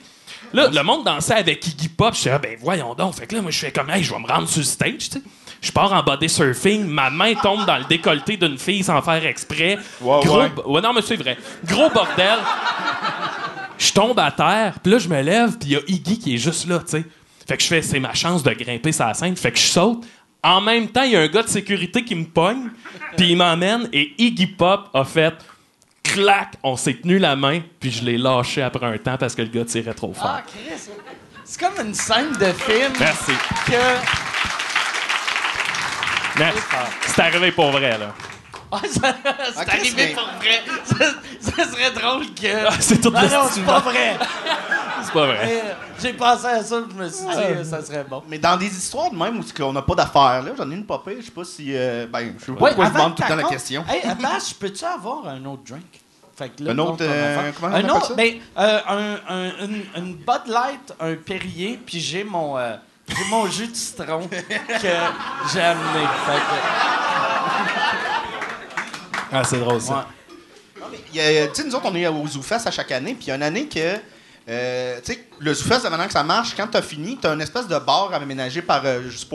Là, 0.52 0.68
le 0.68 0.82
monde 0.82 1.04
dansait 1.04 1.34
avec 1.34 1.66
Iggy 1.66 1.88
Pop. 1.88 2.14
Je 2.14 2.20
suis 2.20 2.30
ah, 2.30 2.38
ben 2.38 2.56
voyons 2.60 2.94
donc. 2.94 3.14
Fait 3.14 3.26
que 3.26 3.34
là, 3.34 3.40
moi, 3.40 3.50
je 3.50 3.58
fais 3.58 3.72
comme, 3.72 3.88
hey, 3.88 4.02
je 4.02 4.12
vais 4.12 4.20
me 4.20 4.26
rendre 4.26 4.46
sur 4.46 4.60
le 4.60 4.64
stage, 4.64 4.92
tu 4.98 5.18
sais. 5.18 5.22
Je 5.60 5.72
pars 5.72 5.92
en 5.92 6.02
body 6.02 6.28
surfing, 6.28 6.84
ma 6.84 7.10
main 7.10 7.34
tombe 7.34 7.66
dans 7.66 7.78
le 7.78 7.84
décolleté 7.84 8.36
d'une 8.36 8.58
fille 8.58 8.84
sans 8.84 9.00
faire 9.02 9.24
exprès. 9.24 9.78
Ouais, 10.00 10.20
Gros, 10.22 10.40
ouais. 10.40 10.50
ouais, 10.66 10.80
non, 10.82 10.92
mais 10.92 11.02
c'est 11.02 11.16
vrai. 11.16 11.36
Gros 11.64 11.90
bordel. 11.90 12.38
Je 13.78 13.92
tombe 13.92 14.18
à 14.18 14.30
terre, 14.30 14.74
puis 14.82 14.92
là, 14.92 14.98
je 14.98 15.08
me 15.08 15.20
lève, 15.20 15.58
puis 15.58 15.70
il 15.70 15.72
y 15.72 15.76
a 15.76 15.80
Iggy 15.88 16.18
qui 16.18 16.34
est 16.34 16.38
juste 16.38 16.68
là, 16.68 16.78
tu 16.80 16.88
sais. 16.88 17.04
Fait 17.46 17.56
que 17.56 17.62
je 17.62 17.68
fais, 17.68 17.80
c'est 17.80 17.98
ma 17.98 18.12
chance 18.12 18.42
de 18.42 18.52
grimper 18.52 18.92
sa 18.92 19.14
scène. 19.14 19.34
Fait 19.34 19.50
que 19.50 19.58
je 19.58 19.64
saute. 19.64 20.04
En 20.42 20.60
même 20.60 20.88
temps, 20.88 21.02
il 21.02 21.12
y 21.12 21.16
a 21.16 21.20
un 21.20 21.28
gars 21.28 21.42
de 21.42 21.48
sécurité 21.48 22.04
qui 22.04 22.14
me 22.14 22.24
pogne, 22.24 22.70
puis 23.16 23.30
il 23.30 23.36
m'emmène, 23.36 23.88
et 23.92 24.14
Iggy 24.18 24.46
Pop 24.46 24.88
a 24.94 25.04
fait 25.04 25.34
clac, 26.02 26.54
on 26.62 26.76
s'est 26.76 26.94
tenu 26.94 27.18
la 27.18 27.36
main, 27.36 27.60
puis 27.80 27.90
je 27.90 28.04
l'ai 28.04 28.16
lâché 28.16 28.62
après 28.62 28.86
un 28.86 28.96
temps 28.98 29.16
parce 29.18 29.34
que 29.34 29.42
le 29.42 29.48
gars 29.48 29.64
tirait 29.64 29.94
trop 29.94 30.12
fort. 30.14 30.36
Ah, 30.38 30.42
Chris. 30.46 30.90
C'est 31.44 31.60
comme 31.60 31.86
une 31.86 31.94
scène 31.94 32.32
de 32.32 32.52
film 32.52 32.92
Merci. 33.00 33.32
que. 33.66 33.72
C'est 37.06 37.20
arrivé 37.20 37.50
pour 37.50 37.70
vrai, 37.70 37.98
là. 37.98 38.14
Ah, 38.70 38.80
ça- 38.82 39.14
c'est 39.54 39.62
Ok, 39.62 39.68
arrivé 39.68 39.92
mais- 39.96 40.12
pour 40.14 40.28
vrai. 40.38 40.62
Ça, 40.84 41.04
ça 41.40 41.64
serait 41.70 41.90
drôle 41.92 42.26
que. 42.34 42.66
Ah, 42.68 42.72
c'est 42.80 43.00
tout 43.00 43.10
non, 43.10 43.22
non, 43.22 43.48
c'est 43.50 43.64
pas 43.64 43.80
vrai. 43.80 44.18
C'est 45.02 45.12
pas 45.12 45.26
vrai. 45.26 45.62
Euh, 45.64 45.72
J'ai 46.02 46.12
pensé 46.12 46.46
à 46.46 46.62
ça, 46.62 46.82
je 46.90 46.94
me 46.94 47.08
suis 47.08 47.24
dit, 47.24 47.32
euh, 47.36 47.64
ça 47.64 47.82
serait 47.84 48.04
bon. 48.04 48.22
Mais 48.28 48.38
dans 48.38 48.56
des 48.56 48.66
histoires 48.66 49.10
de 49.10 49.16
même 49.16 49.38
où 49.38 49.44
qu'on 49.56 49.72
n'a 49.72 49.80
pas 49.82 49.94
d'affaires, 49.94 50.42
là, 50.42 50.50
j'en 50.56 50.70
ai 50.70 50.74
une 50.74 50.84
pire, 50.84 51.00
je 51.18 51.24
sais 51.24 51.30
pas 51.30 51.44
si. 51.44 51.68
euh, 51.74 52.06
ben, 52.12 52.34
je 52.38 52.44
sais 52.44 52.52
pas 52.52 52.60
Ouais, 52.64 52.70
pourquoi 52.70 52.86
je 52.86 52.92
demande 52.92 53.12
que 53.14 53.16
tout 53.16 53.22
le 53.22 53.28
temps 53.28 53.36
la 53.42 53.48
question. 53.48 53.84
Hey, 53.88 54.02
Abbas, 54.02 54.52
peux-tu 54.60 54.84
avoir 54.84 55.28
un 55.28 55.44
autre 55.46 55.62
drink? 55.66 55.84
Fait 56.36 56.50
que 56.50 56.62
là, 56.64 56.72
Un 56.72 56.78
autre, 56.78 56.96
on 57.00 57.10
euh, 57.10 57.50
comment 57.60 57.74
on 57.74 57.78
un 57.78 57.88
autre, 57.88 58.06
ça? 58.08 58.14
ben, 58.14 58.34
euh, 58.58 58.78
un, 58.88 59.14
un- 59.34 59.64
une, 59.64 59.82
une 59.96 60.14
Bud 60.14 60.42
Light, 60.46 60.92
un 61.00 61.14
Perrier, 61.14 61.80
puis 61.84 61.98
j'ai 62.00 62.22
mon, 62.22 62.56
euh, 62.58 62.76
j'ai 63.08 63.24
mon 63.30 63.46
jus 63.48 63.66
de 63.68 63.74
citron 63.74 64.28
que 64.28 64.36
j'ai 65.52 65.60
amené. 65.60 66.06
Fait 66.26 66.40
Ah, 69.32 69.44
c'est 69.44 69.58
drôle, 69.58 69.80
que, 69.80 69.90
ouais. 69.90 71.48
Tu 71.48 71.54
sais, 71.54 71.64
nous 71.64 71.74
autres, 71.74 71.86
on 71.86 71.94
est 71.94 72.06
au 72.06 72.26
ZooFest 72.26 72.66
à 72.66 72.70
chaque 72.70 72.92
année, 72.92 73.14
puis 73.14 73.26
il 73.26 73.28
y 73.28 73.32
a 73.32 73.36
une 73.36 73.42
année 73.42 73.68
que. 73.68 73.96
euh, 74.48 75.00
tu 75.04 75.12
sais, 75.12 75.28
le 75.38 75.52
ZooFest, 75.54 75.84
la 75.84 75.90
manière 75.90 76.06
que 76.06 76.12
ça 76.12 76.22
marche, 76.22 76.54
quand 76.56 76.66
t'as 76.66 76.82
fini, 76.82 77.18
t'as 77.20 77.34
une 77.34 77.40
espèce 77.40 77.66
de 77.66 77.78
bar 77.78 78.12
aménagé 78.14 78.62
par 78.62 78.84
euh, 78.84 79.02
Juste 79.02 79.28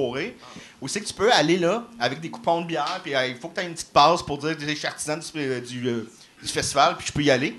où 0.82 0.88
c'est 0.88 1.00
que 1.00 1.06
tu 1.06 1.14
peux 1.14 1.32
aller 1.32 1.58
là, 1.58 1.86
avec 2.00 2.20
des 2.20 2.30
coupons 2.30 2.62
de 2.62 2.68
bière, 2.68 3.00
puis 3.04 3.14
il 3.14 3.36
faut 3.36 3.48
que 3.50 3.56
t'aies 3.56 3.66
une 3.66 3.74
petite 3.74 3.94
passe 3.94 4.22
pour 4.22 4.38
dire 4.38 4.58
que 4.58 4.68
je 4.68 4.74
suis 4.74 4.88
artisan 4.88 5.18
du, 5.18 5.24
euh, 5.38 5.62
euh, 5.62 6.10
du 6.42 6.48
festival, 6.50 6.98
puis 6.98 7.08
je 7.08 7.14
peux 7.14 7.24
y 7.24 7.32
aller. 7.32 7.58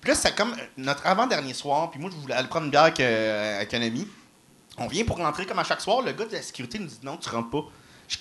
Puis 0.00 0.10
là, 0.10 0.14
c'est 0.14 0.34
comme 0.34 0.54
notre 0.76 1.06
avant-dernier 1.06 1.54
soir, 1.54 1.90
puis 1.90 2.00
moi, 2.00 2.10
je 2.10 2.16
voulais 2.16 2.34
aller 2.34 2.48
prendre 2.48 2.64
une 2.66 2.70
bière 2.70 2.84
avec, 2.84 3.00
avec 3.00 3.74
un 3.74 3.82
ami. 3.82 4.06
On 4.78 4.86
vient 4.86 5.04
pour 5.04 5.16
rentrer 5.18 5.46
comme 5.46 5.58
à 5.58 5.64
chaque 5.64 5.80
soir, 5.80 6.02
le 6.02 6.12
gars 6.12 6.24
de 6.24 6.32
la 6.32 6.42
sécurité 6.42 6.78
nous 6.78 6.86
dit 6.86 6.98
non, 7.02 7.16
tu 7.16 7.28
rentres 7.28 7.50
pas. 7.50 7.64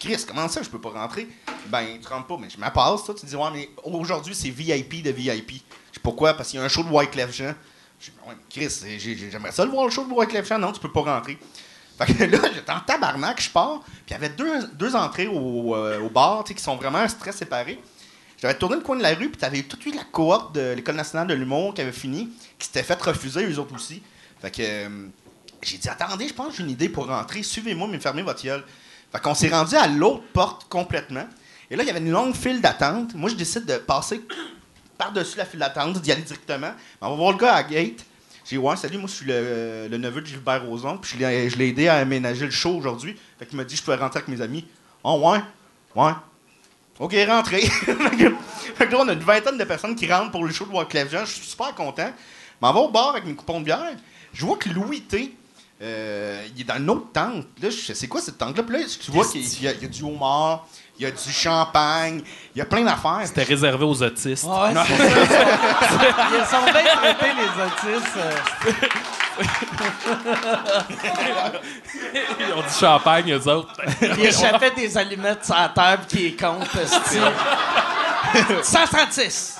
Je 0.01 0.25
comment 0.25 0.47
ça, 0.47 0.61
je 0.63 0.69
peux 0.69 0.81
pas 0.81 0.89
rentrer? 0.89 1.27
Ben, 1.67 1.85
tu 2.01 2.07
rentres 2.07 2.27
pas, 2.27 2.37
mais 2.39 2.49
je 2.49 2.57
m'appasse, 2.57 3.03
toi. 3.05 3.15
Tu 3.17 3.25
dis, 3.25 3.35
ouais, 3.35 3.49
mais 3.53 3.69
aujourd'hui, 3.83 4.35
c'est 4.35 4.49
VIP 4.49 5.01
de 5.03 5.11
VIP. 5.11 5.61
Je 5.91 5.99
pourquoi? 5.99 6.33
Parce 6.33 6.49
qu'il 6.49 6.59
y 6.59 6.61
a 6.61 6.65
un 6.65 6.69
show 6.69 6.83
de 6.83 6.89
Wyclef 6.89 7.33
Jean. 7.35 7.53
Je 7.99 8.11
dis, 8.11 8.17
ouais, 8.27 8.33
mais 8.35 8.43
Chris, 8.49 8.79
j'ai- 8.83 8.99
j'ai- 8.99 9.31
j'aimerais 9.31 9.51
ça 9.51 9.63
le 9.65 9.71
voir, 9.71 9.85
le 9.85 9.91
show 9.91 10.05
de 10.05 10.13
Wyclef 10.13 10.47
Jean. 10.47 10.59
Non, 10.59 10.71
tu 10.71 10.79
peux 10.79 10.91
pas 10.91 11.01
rentrer. 11.01 11.37
Fait 11.97 12.13
que 12.13 12.23
là, 12.25 12.39
j'étais 12.53 12.71
en 12.71 12.79
tabarnak, 12.79 13.41
je 13.41 13.49
pars, 13.49 13.81
puis 13.83 13.91
il 14.09 14.11
y 14.11 14.15
avait 14.15 14.29
deux, 14.29 14.95
entrées 14.95 15.27
au, 15.27 15.75
euh, 15.75 16.01
au 16.01 16.09
bar, 16.09 16.43
tu 16.43 16.49
sais, 16.49 16.55
qui 16.55 16.63
sont 16.63 16.75
vraiment 16.75 17.05
très 17.19 17.31
séparées. 17.31 17.79
J'avais 18.41 18.57
tourné 18.57 18.75
le 18.75 18.81
coin 18.81 18.97
de 18.97 19.03
la 19.03 19.13
rue, 19.13 19.29
puis 19.29 19.37
t'avais 19.37 19.59
eu 19.59 19.91
la 19.95 20.03
cohorte 20.11 20.53
de 20.55 20.73
l'École 20.73 20.95
nationale 20.95 21.27
de 21.27 21.33
l'humour 21.33 21.73
qui 21.73 21.81
avait 21.81 21.93
fini, 21.93 22.29
qui 22.59 22.65
s'était 22.67 22.83
fait 22.83 23.01
refuser, 23.01 23.45
eux 23.49 23.57
autres 23.59 23.73
aussi. 23.75 24.01
Fait 24.41 24.51
que 24.51 24.61
euh, 24.61 24.89
j'ai 25.61 25.77
dit, 25.77 25.87
attendez, 25.87 26.27
je 26.27 26.33
pense 26.33 26.49
que 26.49 26.57
j'ai 26.57 26.63
une 26.63 26.71
idée 26.71 26.89
pour 26.89 27.07
rentrer, 27.07 27.41
suivez-moi, 27.43 27.87
mais 27.89 27.99
fermez 27.99 28.21
votre 28.23 28.43
gueule. 28.43 28.63
Fait 29.13 29.21
qu'on 29.21 29.35
s'est 29.35 29.49
rendu 29.49 29.75
à 29.75 29.87
l'autre 29.87 30.23
porte 30.33 30.67
complètement. 30.67 31.27
Et 31.69 31.75
là, 31.75 31.83
il 31.83 31.87
y 31.87 31.89
avait 31.89 31.99
une 31.99 32.11
longue 32.11 32.35
file 32.35 32.61
d'attente. 32.61 33.13
Moi, 33.13 33.29
je 33.29 33.35
décide 33.35 33.65
de 33.65 33.77
passer 33.77 34.21
par-dessus 34.97 35.37
la 35.37 35.45
file 35.45 35.59
d'attente, 35.59 36.01
d'y 36.01 36.11
aller 36.11 36.23
directement. 36.23 36.71
On 36.99 37.11
va 37.11 37.15
voir 37.15 37.31
le 37.31 37.37
gars 37.37 37.53
à 37.53 37.61
la 37.61 37.69
gate. 37.69 38.05
J'ai 38.43 38.57
dit, 38.57 38.57
ouais, 38.57 38.75
salut, 38.75 38.97
moi, 38.97 39.07
je 39.07 39.13
suis 39.13 39.25
le, 39.25 39.87
neveu 39.97 40.21
de 40.21 40.25
Gilbert 40.25 40.65
Rozon, 40.65 40.97
puis 40.97 41.17
je 41.17 41.57
l'ai 41.57 41.67
aidé 41.67 41.87
à 41.87 41.95
aménager 41.95 42.45
le 42.45 42.51
show 42.51 42.71
aujourd'hui. 42.71 43.15
Fait 43.39 43.45
qu'il 43.45 43.55
m'a 43.55 43.63
dit, 43.63 43.75
je 43.75 43.83
pouvais 43.83 43.95
rentrer 43.95 44.19
avec 44.19 44.27
mes 44.27 44.41
amis. 44.41 44.65
Oh, 45.03 45.21
ouais, 45.29 45.39
ouais. 45.95 46.11
OK, 46.99 47.15
rentrez. 47.27 47.61
fait 47.61 48.87
que 48.87 48.91
là, 48.91 48.97
on 48.99 49.07
a 49.07 49.13
une 49.13 49.19
vingtaine 49.19 49.57
de 49.57 49.63
personnes 49.63 49.95
qui 49.95 50.11
rentrent 50.11 50.31
pour 50.31 50.43
le 50.43 50.51
show 50.51 50.65
de 50.65 50.71
Wyclef. 50.71 51.09
Je 51.11 51.25
suis 51.25 51.45
super 51.45 51.73
content. 51.73 52.11
M'en 52.61 52.73
vais 52.73 52.79
au 52.79 52.89
bar 52.89 53.09
avec 53.09 53.25
mes 53.25 53.33
coupons 53.33 53.59
de 53.59 53.65
bière. 53.65 53.95
Je 54.33 54.45
vois 54.45 54.57
que 54.57 54.69
Louis 54.69 55.01
T, 55.01 55.35
euh, 55.83 56.41
il 56.55 56.61
est 56.61 56.63
dans 56.63 56.77
une 56.77 56.89
autre 56.89 57.11
tente. 57.11 57.45
Là, 57.61 57.69
je 57.69 57.71
sais 57.71 57.93
c'est 57.93 58.07
quoi 58.07 58.21
cette 58.21 58.37
tente-là. 58.37 58.63
Puis 58.63 58.77
là, 58.77 58.85
tu 59.03 59.11
vois 59.11 59.25
qu'il 59.25 59.41
y, 59.63 59.67
a- 59.67 59.73
il 59.73 59.81
y 59.81 59.85
a 59.85 59.89
du 59.89 60.01
homard, 60.03 60.65
il 60.97 61.03
y 61.03 61.05
a 61.05 61.11
du 61.11 61.31
champagne, 61.31 62.21
il 62.55 62.59
y 62.59 62.61
a 62.61 62.65
plein 62.65 62.83
d'affaires. 62.83 63.21
C'était 63.25 63.43
réservé 63.43 63.83
aux 63.83 64.01
autistes. 64.01 64.45
Ouais, 64.45 64.73
c'est 64.87 64.95
ça. 64.97 65.03
Ils 66.31 66.45
sont 66.45 66.63
bien 66.71 66.95
traités, 66.95 67.33
les 67.35 67.91
autistes. 67.93 68.17
Ils 72.39 72.53
ont 72.53 72.61
du 72.61 72.73
champagne, 72.79 73.31
eux 73.33 73.47
autres. 73.49 73.73
Il 74.01 74.25
échappait 74.25 74.71
des 74.71 74.97
allumettes 74.97 75.43
sur 75.45 75.55
la 75.55 75.69
table 75.69 76.03
qui 76.07 76.27
est 76.27 76.39
contre, 76.39 76.77
esti. 76.77 77.17
136. 78.63 79.57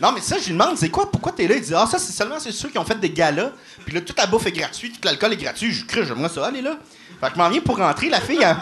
Non, 0.00 0.12
mais 0.12 0.20
ça, 0.20 0.36
je 0.38 0.44
lui 0.46 0.52
demande, 0.52 0.76
c'est 0.78 0.88
quoi? 0.88 1.10
Pourquoi 1.10 1.32
t'es 1.32 1.46
là? 1.46 1.56
Il 1.56 1.62
dit, 1.62 1.74
ah, 1.74 1.86
ça, 1.86 1.98
c'est 1.98 2.12
seulement 2.12 2.38
c'est 2.38 2.52
ceux 2.52 2.68
qui 2.70 2.78
ont 2.78 2.84
fait 2.84 2.98
des 2.98 3.10
galas. 3.10 3.50
Puis 3.84 3.94
là, 3.94 4.00
toute 4.00 4.16
la 4.18 4.26
bouffe 4.26 4.46
est 4.46 4.52
gratuite, 4.52 4.94
tout 5.00 5.06
l'alcool 5.06 5.32
est 5.34 5.36
gratuit. 5.36 5.72
Je 5.72 5.84
crie, 5.84 6.04
j'aimerais 6.06 6.28
ça, 6.30 6.46
aller 6.46 6.62
là. 6.62 6.76
Fait 7.20 7.26
que 7.28 7.32
je 7.34 7.38
m'en 7.38 7.48
viens 7.50 7.60
pour 7.60 7.76
rentrer. 7.76 8.08
La 8.08 8.20
fille, 8.20 8.38
elle, 8.42 8.56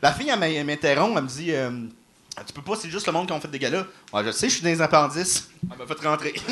la 0.00 0.12
fille, 0.12 0.28
elle 0.30 0.38
m'in- 0.38 0.62
m'interrompt, 0.64 1.14
elle 1.16 1.22
me 1.24 1.28
dit, 1.28 1.50
euh, 1.52 1.70
tu 2.46 2.52
peux 2.52 2.62
pas, 2.62 2.74
c'est 2.80 2.88
juste 2.90 3.06
le 3.06 3.12
monde 3.12 3.26
qui 3.26 3.32
ont 3.32 3.40
fait 3.40 3.48
des 3.48 3.58
galas. 3.58 3.84
Ouais, 4.12 4.22
je 4.24 4.30
sais, 4.30 4.48
je 4.48 4.54
suis 4.54 4.62
dans 4.62 4.68
les 4.68 4.80
appendices. 4.80 5.48
Elle 5.72 5.78
m'a 5.78 5.86
fait 5.92 6.06
rentrer. 6.06 6.34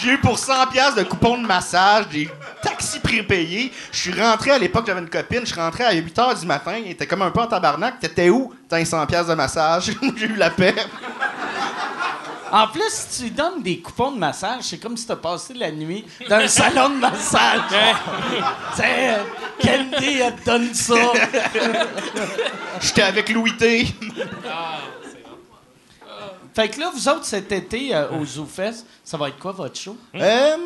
J'ai 0.00 0.10
eu 0.10 0.18
pour 0.18 0.36
100$ 0.36 0.70
piastres 0.70 0.96
de 0.96 1.04
coupons 1.04 1.38
de 1.38 1.46
massage, 1.46 2.08
des 2.08 2.28
taxis 2.62 2.98
prépayés. 2.98 3.72
Je 3.92 3.96
suis 3.98 4.20
rentré 4.20 4.50
à 4.50 4.58
l'époque, 4.58 4.84
j'avais 4.86 5.00
une 5.00 5.08
copine, 5.08 5.40
je 5.42 5.52
suis 5.52 5.60
rentré 5.60 5.84
à 5.84 5.92
8 5.92 6.16
h 6.18 6.40
du 6.40 6.46
matin, 6.46 6.76
il 6.84 6.90
était 6.90 7.06
comme 7.06 7.22
un 7.22 7.30
peu 7.30 7.40
en 7.40 7.46
tabarnak. 7.46 8.00
T'étais 8.00 8.28
où? 8.28 8.52
T'as 8.68 8.80
100$ 8.82 9.06
piastres 9.06 9.30
de 9.30 9.34
massage? 9.34 9.92
J'ai 10.16 10.26
eu 10.26 10.34
la 10.34 10.50
paix. 10.50 10.74
En 12.52 12.68
plus, 12.68 12.88
si 12.88 13.16
tu 13.16 13.22
lui 13.24 13.30
donnes 13.32 13.62
des 13.62 13.80
coupons 13.80 14.12
de 14.12 14.18
massage, 14.18 14.62
c'est 14.62 14.78
comme 14.78 14.96
si 14.96 15.06
t'as 15.06 15.16
passé 15.16 15.54
la 15.54 15.72
nuit 15.72 16.04
dans 16.28 16.36
un 16.36 16.46
salon 16.46 16.90
de 16.90 16.96
massage. 16.96 17.62
C'est 18.76 19.10
euh, 19.10 19.24
Candy, 19.60 20.20
elle 20.20 20.36
te 20.36 20.44
donne 20.44 20.72
ça. 20.72 20.94
J'étais 22.80 23.02
avec 23.02 23.28
Louis 23.30 23.56
T. 23.56 23.88
Fait 26.54 26.68
que 26.68 26.78
là, 26.78 26.92
vous 26.94 27.08
autres, 27.08 27.24
cet 27.24 27.50
été, 27.50 27.92
euh, 27.92 28.10
au 28.10 28.24
ZooFest, 28.24 28.86
ça 29.02 29.16
va 29.16 29.28
être 29.28 29.38
quoi 29.38 29.50
votre 29.50 29.76
show? 29.76 29.96
Euh, 30.14 30.56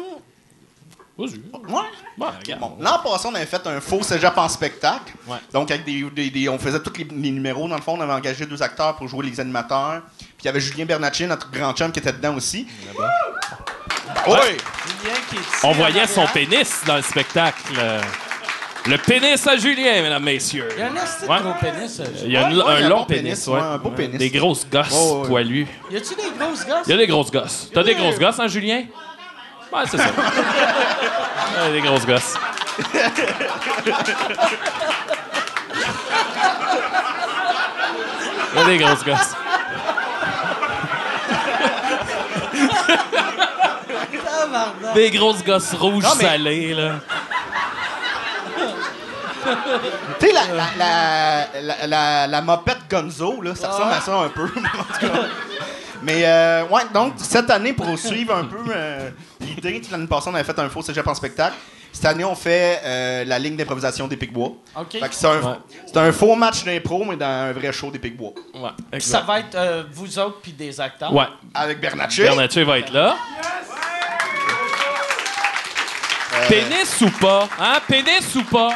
Vas-y. 1.18 1.30
ouais. 1.34 2.56
Bon, 2.60 2.76
l'an 2.80 2.98
passé, 3.02 3.26
on 3.28 3.34
avait 3.34 3.44
fait 3.46 3.66
un 3.66 3.80
faux 3.80 4.02
cégep 4.04 4.38
en 4.38 4.48
spectacle. 4.48 5.12
Ouais. 5.26 5.38
Donc, 5.52 5.68
avec 5.70 5.84
des, 5.84 6.02
des- 6.10 6.30
des- 6.30 6.48
on 6.48 6.58
faisait 6.58 6.80
tous 6.80 6.92
les, 6.96 7.04
les 7.04 7.30
numéros. 7.32 7.66
Dans 7.68 7.74
le 7.76 7.82
fond, 7.82 7.96
on 7.98 8.00
avait 8.00 8.12
engagé 8.12 8.46
deux 8.46 8.62
acteurs 8.62 8.94
pour 8.96 9.08
jouer 9.08 9.26
les 9.26 9.40
animateurs. 9.40 10.02
Puis 10.16 10.26
il 10.42 10.46
y 10.46 10.48
avait 10.48 10.60
Julien 10.60 10.84
Bernatchez, 10.84 11.26
notre 11.26 11.50
grand 11.50 11.72
chum, 11.72 11.90
qui 11.90 11.98
était 11.98 12.12
dedans 12.12 12.36
aussi. 12.36 12.68
Oui! 14.26 14.36
On 15.64 15.72
voyait 15.72 16.06
son 16.06 16.26
pénis 16.26 16.82
dans 16.86 16.96
le 16.96 17.02
spectacle. 17.02 17.72
Le 18.86 18.96
pénis 18.96 19.44
à 19.46 19.56
Julien, 19.56 20.00
mesdames, 20.02 20.22
messieurs. 20.22 20.68
Il 20.76 20.78
y 20.78 20.82
a 20.82 20.86
un 20.86 21.28
Ouais. 21.28 21.40
gros 21.42 21.54
pénis. 21.60 22.00
Il 22.24 22.30
y 22.32 22.36
a 22.36 22.48
une- 22.48 22.56
Ouais, 22.58 22.62
ouais, 22.64 22.70
un 22.70 22.76
il 22.76 22.80
y 22.80 22.82
a 22.84 22.86
un 22.86 22.88
long 22.88 23.04
pénis, 23.04 23.22
pénis, 23.24 23.46
ouais. 23.48 23.54
ouais, 23.54 23.60
un 23.60 23.78
beau 23.78 23.90
pénis. 23.90 24.18
Des 24.18 24.30
grosses 24.30 24.66
gosses 24.70 24.92
ouais. 24.92 25.28
poilues. 25.28 25.66
Y 25.90 25.96
a-tu 25.96 26.14
des 26.14 26.22
grosses 26.38 26.64
gosses? 26.64 26.86
Il 26.86 26.90
y 26.90 26.94
a 26.94 26.96
des 26.96 27.06
grosses 27.06 27.30
gosses. 27.30 27.68
T'as 27.74 27.82
des 27.82 27.94
grosses 27.94 28.18
gosses, 28.18 28.38
hein, 28.38 28.46
Julien? 28.46 28.84
Ouais, 29.72 29.80
c'est 29.90 29.98
ça. 29.98 30.04
Ouais, 30.06 31.72
des 31.72 31.80
grosses 31.82 32.06
gosses. 32.06 32.34
A 38.56 38.64
des 38.64 38.78
grosses 38.78 39.04
gosses. 39.04 39.34
Des 44.94 45.10
grosses 45.10 45.44
gosses 45.44 45.74
rouges 45.74 46.04
Non, 46.04 46.10
mais- 46.18 46.24
salées, 46.24 46.74
là. 46.74 46.92
Tu 50.18 50.26
sais, 50.26 50.32
la, 50.32 50.42
la, 50.54 50.66
la, 50.78 51.60
la, 51.62 51.86
la- 51.86 52.26
la 52.26 52.40
mopette 52.42 52.78
Gonzo, 52.90 53.40
là, 53.40 53.54
ça 53.54 53.68
ressemble 53.68 53.92
à 53.92 54.00
ça 54.00 54.14
un 54.16 54.28
peu. 54.28 54.42
en 54.56 54.82
tout 54.98 55.00
cas. 55.06 55.20
Mais, 56.02 56.22
euh, 56.24 56.64
ouais, 56.66 56.82
donc, 56.92 57.14
cette 57.18 57.48
année, 57.50 57.72
pour 57.72 57.98
suivre 57.98 58.34
un 58.34 58.44
peu 58.44 58.58
euh, 58.70 59.10
l'idée, 59.48 59.82
l'année 59.90 60.06
passée, 60.06 60.28
on 60.30 60.34
avait 60.34 60.44
fait 60.44 60.58
un 60.58 60.68
faux 60.68 60.82
cégep 60.82 61.06
en 61.06 61.14
spectacle. 61.14 61.54
Cette 61.90 62.04
année, 62.04 62.24
on 62.24 62.34
fait 62.34 62.80
euh, 62.84 63.24
la 63.24 63.38
ligne 63.38 63.56
d'improvisation 63.56 64.06
des 64.06 64.16
Picbois. 64.16 64.52
OK. 64.76 64.92
Fait 64.92 65.00
que 65.08 65.14
c'est 65.14 65.26
un, 65.26 65.40
Ouais. 65.40 65.56
c'est 65.86 65.96
un 65.96 66.12
faux 66.12 66.34
match 66.34 66.62
d'impro, 66.64 67.04
mais 67.04 67.16
dans 67.16 67.26
un 67.26 67.52
vrai 67.52 67.72
show 67.72 67.90
des 67.90 67.98
Picbois. 67.98 68.32
Ouais, 68.54 68.70
Puis 68.92 69.00
ça 69.00 69.20
va 69.22 69.40
être 69.40 69.54
euh, 69.54 69.84
vous 69.90 70.18
autres 70.18 70.40
puis 70.42 70.52
des 70.52 70.80
acteurs. 70.80 71.12
Ouais. 71.12 71.24
Avec 71.54 71.80
Bernatchez. 71.80 72.22
Bernatchez 72.24 72.62
va 72.64 72.78
être 72.78 72.92
là. 72.92 73.16
Pénis 76.48 77.00
ou 77.00 77.10
pas? 77.18 77.48
Hein? 77.58 77.78
Pénis 77.88 78.34
ou 78.36 78.44
pas? 78.44 78.68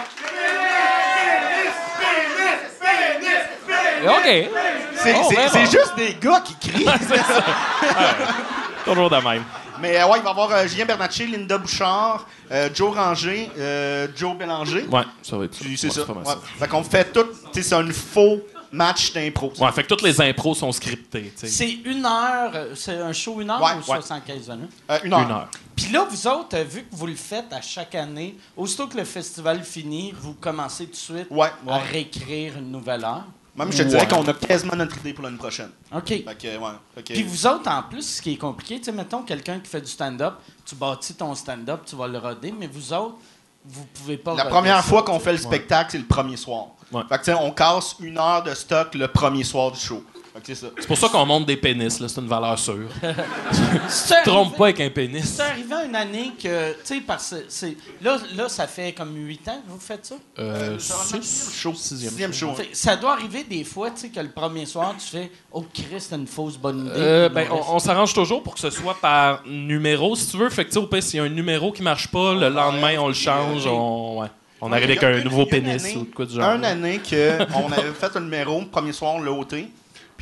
OK. 4.05 4.49
C'est 4.97 5.15
Oh, 5.17 5.29
c'est 5.53 5.71
juste 5.71 5.95
des 5.97 6.17
gars 6.21 6.41
qui 6.45 6.57
crient. 6.57 6.87
Toujours 8.85 9.11
de 9.11 9.17
même. 9.17 9.45
Mais 9.83 9.99
euh, 10.01 10.07
ouais, 10.07 10.19
il 10.19 10.23
va 10.23 10.31
y 10.31 10.33
avoir 10.33 10.51
euh, 10.53 10.67
Julien 10.67 10.87
Bernatchez, 10.87 11.27
Linda 11.27 11.59
Bouchard, 11.59 12.27
euh, 12.51 12.71
Joe 12.73 12.95
Ranger, 12.95 13.51
euh, 13.59 14.09
Joe 14.17 14.37
Bélanger. 14.37 14.87
Ouais, 14.91 15.03
ça 15.23 15.37
va 15.37 15.45
être 15.45 15.59
Puis 15.59 15.77
C'est 15.77 15.89
ouais, 15.89 15.93
ça. 16.07 16.13
Ouais. 16.13 16.35
Fait 16.59 16.69
qu'on 16.69 16.83
fait 16.85 17.13
tout. 17.13 17.25
tu 17.53 17.63
sais, 17.63 17.69
C'est 17.69 17.75
un 17.75 17.87
faux 17.93 18.41
match 18.73 19.13
d'impro. 19.13 19.53
Ouais, 19.61 19.71
fait 19.73 19.83
que 19.83 19.89
toutes 19.89 20.01
les 20.03 20.19
impros 20.21 20.55
sont 20.55 20.73
scriptées. 20.73 21.31
C'est 21.37 21.71
une 21.85 22.07
heure, 22.07 22.53
c'est 22.75 22.97
un 22.97 23.13
show 23.13 23.41
une 23.43 23.51
heure 23.51 23.61
Ouais, 23.61 23.73
ou 23.73 23.77
ouais. 23.91 24.01
75 24.01 24.49
minutes? 24.49 24.71
Euh, 24.91 24.99
une 25.05 25.13
heure. 25.13 25.21
Une 25.21 25.31
heure. 25.31 25.49
Puis 25.77 25.93
là, 25.93 26.07
vous 26.09 26.27
autres, 26.27 26.57
euh, 26.57 26.65
vu 26.65 26.81
que 26.83 26.95
vous 26.97 27.07
le 27.07 27.15
faites 27.15 27.53
à 27.53 27.61
chaque 27.61 27.95
année, 27.95 28.37
aussitôt 28.57 28.87
que 28.87 28.97
le 28.97 29.05
festival 29.05 29.63
finit, 29.63 30.15
vous 30.19 30.33
commencez 30.35 30.87
tout 30.87 30.93
de 30.93 30.97
suite 30.97 31.27
Ouais, 31.31 31.51
à 31.69 31.79
réécrire 31.79 32.57
une 32.57 32.71
nouvelle 32.71 33.05
heure? 33.05 33.25
Même 33.55 33.71
je 33.71 33.79
te 33.79 33.83
dirais 33.83 34.09
qu'on 34.09 34.27
a 34.27 34.33
quasiment 34.33 34.75
notre 34.77 34.97
idée 34.99 35.13
pour 35.13 35.25
l'année 35.25 35.37
prochaine. 35.37 35.71
OK. 35.95 36.07
Fait 36.09 36.23
que, 36.25 36.57
ouais. 36.57 36.71
Fait 36.95 37.03
que- 37.03 37.13
Puis 37.13 37.23
vous 37.23 37.47
autres, 37.47 37.69
en 37.71 37.83
plus, 37.83 38.17
ce 38.17 38.23
qui 38.23 38.33
est 38.33 38.37
compliqué, 38.39 38.79
tu 38.79 38.85
sais, 38.85 38.93
mettons 38.93 39.23
quelqu'un 39.23 39.61
qui 39.61 39.69
fait 39.69 39.81
du 39.83 39.91
stand-up, 39.91 40.35
tu 40.65 40.75
bâtis 40.75 41.15
ton 41.15 41.35
stand-up, 41.35 41.81
tu 41.85 41.95
vas 41.97 42.07
le 42.09 42.19
roder, 42.19 42.53
mais 42.59 42.67
vous 42.67 42.93
autres, 42.95 43.17
vous 43.65 43.85
pouvez 43.93 44.17
pas 44.17 44.35
La 44.35 44.47
première 44.47 44.83
fois 44.85 45.03
qu'on 45.03 45.21
fait 45.21 45.33
le 45.33 45.39
spectacle, 45.39 45.91
c'est 45.93 45.99
le 45.99 46.05
premier 46.07 46.37
soir. 46.39 46.69
Ouais. 46.91 47.03
Fait 47.09 47.19
que, 47.19 47.25
tu 47.25 47.31
sais, 47.33 47.35
on 47.39 47.51
casse 47.53 47.95
une 48.01 48.17
heure 48.19 48.43
de 48.43 48.55
stock 48.55 48.95
le 48.95 49.07
premier 49.09 49.45
soir 49.45 49.71
du 49.71 49.79
show. 49.79 50.03
C'est 50.43 50.87
pour 50.87 50.97
ça 50.97 51.09
qu'on 51.09 51.27
monte 51.27 51.47
des 51.47 51.57
pénis, 51.57 52.01
là. 52.01 52.09
C'est 52.09 52.21
une 52.21 52.27
valeur 52.27 52.59
sûre. 52.59 52.89
C'est 53.89 54.23
Trompe 54.23 54.47
arrivé- 54.49 54.57
pas 54.57 54.65
avec 54.65 54.81
un 54.81 54.91
pénis. 54.91 55.25
C'est 55.25 55.43
arrivé 55.43 55.75
une 55.87 55.95
année 55.95 56.33
que, 56.43 56.73
tu 56.73 56.79
sais, 56.85 57.01
parce 57.07 57.31
que 57.31 57.37
c'est. 57.49 57.77
Là, 58.01 58.17
là, 58.35 58.49
ça 58.49 58.67
fait 58.67 58.93
comme 58.93 59.15
huit 59.15 59.47
ans 59.49 59.61
que 59.67 59.71
vous 59.71 59.79
faites 59.79 60.07
ça? 60.07 60.15
Euh, 60.39 60.77
C'est 60.79 61.17
un 61.17 61.21
six, 61.23 61.53
show. 61.55 61.75
sixième. 61.75 62.11
Sixième 62.11 62.33
show. 62.33 62.55
Fait 62.55 62.69
ça 62.73 62.97
doit 62.97 63.13
arriver 63.13 63.45
des 63.45 63.65
fois, 63.65 63.91
tu 63.91 64.01
sais, 64.01 64.09
que 64.09 64.21
le 64.21 64.31
premier 64.31 64.65
soir, 64.67 64.95
tu 64.99 65.07
fais 65.07 65.31
Oh, 65.53 65.65
Christ, 65.73 66.09
c'est 66.11 66.17
une 66.17 66.27
fausse 66.27 66.57
bonne 66.57 66.87
idée. 66.87 66.93
Euh, 66.97 67.29
ben, 67.29 67.47
on, 67.51 67.75
on 67.77 67.79
s'arrange 67.79 68.15
toujours 68.15 68.43
pour 68.43 68.55
que 68.55 68.61
ce 68.61 68.71
soit 68.71 68.97
par 69.01 69.43
numéro, 69.47 70.17
si 70.17 70.29
tu 70.31 70.39
veux. 70.39 70.49
Fait 70.51 70.65
que, 70.65 70.71
tu 70.71 70.75
sais, 70.75 70.81
au 70.81 70.87
pire, 70.87 71.03
s'il 71.03 71.19
y 71.19 71.21
a 71.21 71.25
un 71.25 71.29
numéro 71.29 71.73
qui 71.73 71.83
marche 71.83 72.09
pas, 72.09 72.35
le 72.35 72.49
lendemain, 72.49 72.97
on 72.99 73.09
le 73.09 73.15
change, 73.15 73.67
on, 73.67 74.21
ouais. 74.23 74.29
on 74.63 74.73
arrive 74.73 74.85
avec 74.87 75.03
un 75.03 75.19
une- 75.19 75.25
nouveau 75.25 75.45
pénis 75.47 75.85
année- 75.85 75.97
ou 75.97 76.05
de 76.07 76.15
quoi 76.15 76.25
du 76.25 76.35
genre. 76.35 76.55
Une 76.55 76.65
année 76.65 77.01
qu'on 77.09 77.71
avait 77.71 77.93
fait 77.93 78.17
un 78.17 78.21
numéro, 78.21 78.61
le 78.61 78.67
premier 78.67 78.93
soir, 78.93 79.15
on 79.17 79.21
l'a 79.21 79.31
ôté. 79.33 79.69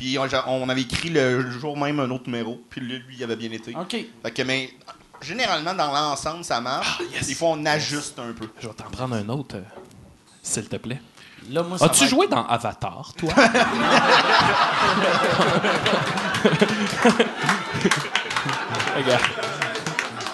Puis 0.01 0.17
on, 0.17 0.27
on 0.47 0.67
avait 0.67 0.81
écrit 0.81 1.09
le 1.09 1.51
jour 1.51 1.77
même 1.77 1.99
un 1.99 2.09
autre 2.09 2.23
numéro. 2.25 2.59
Puis 2.71 2.81
lui, 2.81 2.97
lui, 3.07 3.17
il 3.19 3.23
avait 3.23 3.35
bien 3.35 3.51
été. 3.51 3.75
OK. 3.75 3.91
Fait 3.91 4.31
que, 4.31 4.41
mais 4.41 4.71
généralement, 5.21 5.75
dans 5.75 5.91
l'ensemble, 5.91 6.43
ça 6.43 6.59
marche. 6.59 6.97
Ah, 6.99 7.03
yes. 7.13 7.27
Des 7.27 7.35
fois, 7.35 7.49
on 7.49 7.63
ajuste 7.67 8.17
un 8.17 8.33
peu. 8.33 8.49
Je 8.59 8.67
vais 8.67 8.73
t'en 8.73 8.85
prendre 8.85 9.13
un 9.13 9.29
autre, 9.29 9.57
euh, 9.57 9.61
s'il 10.41 10.67
te 10.67 10.77
plaît. 10.77 10.99
Là, 11.51 11.61
moi, 11.61 11.77
ça 11.77 11.85
As-tu 11.85 12.07
joué 12.07 12.25
dans 12.25 12.47
Avatar, 12.47 13.11
toi? 13.15 13.31
Regarde. 18.95 19.21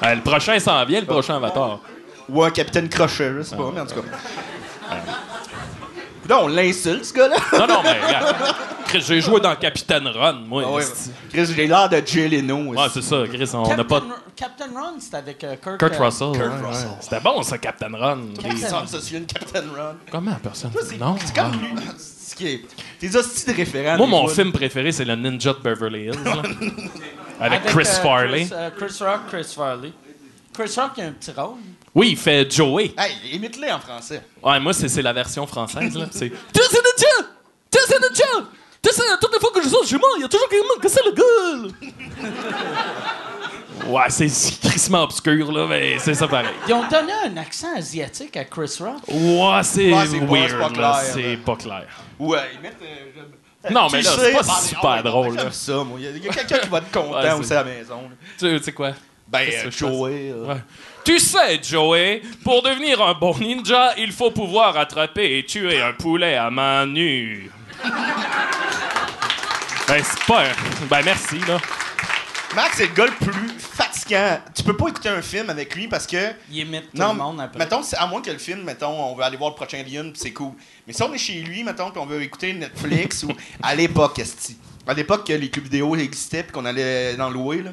Euh, 0.04 0.16
le 0.16 0.22
prochain 0.22 0.58
s'en 0.60 0.86
vient, 0.86 1.02
le 1.02 1.08
prochain 1.08 1.36
Avatar. 1.36 1.82
Ou 2.30 2.42
un 2.42 2.52
capitaine 2.52 2.88
crochet, 2.88 3.34
je 3.36 3.42
sais 3.42 3.58
pas, 3.58 3.70
mais 3.76 3.82
en 3.82 3.86
tout 3.86 3.96
cas. 3.96 4.02
Là, 6.30 6.40
on 6.40 6.48
l'insulte, 6.48 7.04
ce 7.04 7.14
gars-là. 7.14 7.36
Non, 7.52 7.68
non, 7.68 7.84
mais 7.84 8.00
regarde. 8.02 8.56
Chris, 8.88 9.04
J'ai 9.08 9.22
joué 9.22 9.40
dans 9.40 9.56
Captain 9.56 10.04
Run, 10.12 10.42
moi. 10.48 10.64
Ah 10.66 10.72
ouais. 10.72 10.84
Chris, 11.32 11.46
j'ai 11.56 11.68
l'air 11.68 11.90
de 11.90 12.02
Jay 12.06 12.28
Leno. 12.28 12.74
Ouais, 12.74 12.88
c'est 12.94 13.02
ça, 13.02 13.24
Chris. 13.32 13.50
On 13.54 13.64
Captain, 13.64 13.78
n'a 13.78 13.84
pas. 13.84 14.04
Captain 14.36 14.66
Run, 14.74 14.94
c'était 15.00 15.18
avec 15.18 15.44
euh, 15.44 15.56
Kurt, 15.56 15.78
Kurt 15.80 15.94
euh, 15.94 16.04
Russell. 16.06 16.32
Kurt 16.34 16.38
ouais, 16.62 16.68
Russell. 16.68 16.88
ouais. 16.88 16.94
C'était 17.02 17.20
bon, 17.20 17.42
ça, 17.44 17.58
Captain 17.58 17.96
Run. 17.96 18.20
Qui 18.40 18.58
semble 18.60 18.88
se 18.88 19.00
souvenir 19.00 19.22
de 19.28 19.34
Captain 19.34 19.64
Run? 19.76 19.96
Comment 20.12 20.36
personne 20.42 20.72
C'est 20.82 20.98
Non. 20.98 21.16
c'est 21.24 21.36
comme 21.36 21.52
lui. 21.54 21.70
C'est 21.98 22.38
qui 22.38 22.48
est- 22.48 22.62
Tes 23.00 23.16
hosties 23.16 23.46
de 23.52 23.56
référents. 23.56 23.98
Moi, 23.98 24.08
mon 24.08 24.28
film 24.28 24.52
préféré, 24.52 24.92
c'est 24.92 25.06
le 25.06 25.16
Ninja 25.16 25.54
de 25.54 25.60
Beverly 25.60 26.06
Hills. 26.06 26.24
là. 26.24 26.42
Avec, 27.40 27.60
avec, 27.62 27.72
Chris 27.72 27.88
euh, 27.88 28.02
Farley. 28.02 28.46
Chris, 28.46 28.54
euh, 28.56 28.70
Chris 28.76 28.98
Rock, 29.02 29.20
Chris 29.30 29.54
Farley. 29.56 29.92
Chris 30.56 30.74
Rock 30.76 30.98
a 30.98 31.04
un 31.04 31.12
petit 31.12 31.30
rôle. 31.32 31.58
Oui, 31.94 32.10
il 32.12 32.18
fait 32.18 32.52
Joey. 32.52 32.92
Hey, 32.98 33.36
imite-les 33.36 33.72
en 33.72 33.80
français. 33.80 34.24
Ouais, 34.44 34.60
moi, 34.60 34.74
c'est 34.74 34.90
c'est 34.90 35.04
la 35.04 35.14
version 35.14 35.46
française. 35.46 35.96
là. 35.96 36.08
C'est. 36.10 36.30
Tu 36.30 36.62
sais, 36.64 36.78
le 36.78 36.96
tien! 36.98 37.28
Tu 37.72 37.80
sais, 37.88 38.00
le 38.02 38.12
tien! 38.12 38.48
Tu 38.88 38.94
sais, 38.94 39.02
toutes 39.20 39.34
les 39.34 39.40
fois 39.40 39.52
que 39.54 39.62
je 39.62 39.68
sors 39.70 39.86
chez 39.86 39.98
moi, 39.98 40.08
il 40.18 40.22
y 40.22 40.26
a 40.26 40.28
toujours 40.30 40.48
quelqu'un 40.48 40.66
qui 40.72 40.78
me 40.78 40.82
casse 40.82 41.00
le 41.06 41.12
gueule! 41.12 41.72
ouais, 43.88 44.04
c'est 44.10 44.28
crissement 44.62 45.04
obscur, 45.04 45.52
là, 45.52 45.66
mais 45.68 45.98
c'est 46.00 46.14
ça 46.14 46.28
pareil. 46.28 46.48
Ils 46.68 46.74
ont 46.74 46.88
donné 46.88 47.12
un 47.26 47.36
accent 47.38 47.76
asiatique 47.76 48.38
à 48.38 48.46
Chris 48.46 48.72
Rock. 48.80 49.02
Ouais, 49.10 49.64
c'est 49.64 49.92
Ouais, 49.94 50.06
c'est 50.10 50.20
pas- 50.20 50.26
weird, 50.26 50.52
pas 50.52 50.70
là. 50.70 50.70
clair, 50.70 50.96
C'est 51.14 51.38
pas 51.38 51.56
clair. 51.56 51.86
Ouais, 52.20 52.38
imite. 52.56 52.74
euh, 52.82 53.26
je- 53.68 53.74
Non, 53.74 53.88
mais 53.92 54.02
là, 54.02 54.12
c'est 54.18 54.34
pas 54.34 54.44
super 54.44 55.04
drôle, 55.04 55.36
là. 55.36 55.52
ça, 55.52 55.84
moi. 55.84 56.00
Il 56.00 56.24
y 56.24 56.30
a- 56.30 56.34
quelqu'un 56.34 56.60
qui 56.60 56.70
va 56.70 56.78
être 56.78 56.92
content 56.92 57.38
aussi 57.40 57.54
à 57.54 57.56
la 57.58 57.64
maison. 57.66 58.02
là. 58.04 58.16
Tu 58.40 58.64
sais 58.64 58.72
quoi? 58.72 58.92
Ben, 59.28 59.50
euh, 59.52 59.70
Joey. 59.72 60.32
euh, 60.32 60.46
Ouais. 60.48 60.62
Tu 61.04 61.20
sais, 61.20 61.60
Joey, 61.62 62.22
pour 62.46 62.62
devenir 62.64 63.02
un 63.02 63.14
bon 63.14 63.38
ninja, 63.38 63.94
il 63.98 64.14
faut 64.14 64.32
pouvoir 64.32 64.78
attraper 64.78 65.40
et 65.40 65.46
tuer 65.46 65.82
un 65.82 65.92
poulet 65.94 66.36
à 66.36 66.50
main 66.50 66.86
nue. 66.86 67.52
Ben, 69.88 70.04
c'est 70.04 70.26
pas 70.26 70.44
un... 70.44 70.52
Ben, 70.90 71.02
merci, 71.04 71.40
là. 71.48 71.60
Max, 72.56 72.78
c'est 72.78 72.88
le 72.88 72.94
gars 72.94 73.06
le 73.06 73.26
plus 73.26 73.50
fatigant. 73.60 74.40
Tu 74.56 74.64
peux 74.64 74.76
pas 74.76 74.88
écouter 74.88 75.10
un 75.10 75.22
film 75.22 75.50
avec 75.50 75.76
lui 75.76 75.88
parce 75.88 76.08
que. 76.08 76.32
Il 76.50 76.58
imite 76.60 76.92
tout 76.92 76.98
Non, 76.98 77.12
le 77.14 77.18
monde 77.20 77.42
après. 77.42 77.60
mettons, 77.60 77.82
à 77.98 78.08
moins 78.08 78.22
que 78.22 78.32
le 78.32 78.38
film, 78.38 78.64
mettons, 78.64 78.90
on 79.12 79.16
veut 79.16 79.24
aller 79.24 79.36
voir 79.38 79.52
le 79.52 79.56
prochain 79.56 79.80
Alien, 79.80 80.12
puis 80.12 80.22
c'est 80.22 80.32
cool. 80.32 80.54
Mais 80.88 80.94
si 80.94 81.04
on 81.04 81.14
est 81.14 81.18
chez 81.18 81.42
lui, 81.42 81.64
mettons, 81.64 81.92
puis 81.92 82.00
on 82.00 82.06
veut 82.06 82.22
écouter 82.22 82.54
Netflix 82.54 83.24
ou 83.28 83.32
à 83.62 83.76
l'époque, 83.76 84.18
esti. 84.20 84.58
À 84.88 84.94
l'époque 84.94 85.28
que 85.28 85.34
les 85.34 85.50
clubs 85.50 85.66
vidéo 85.66 85.96
existaient 85.98 86.44
puis 86.44 86.54
qu'on 86.54 86.66
allait 86.66 87.16
dans 87.18 87.30
louer, 87.30 87.64
là, 87.64 87.70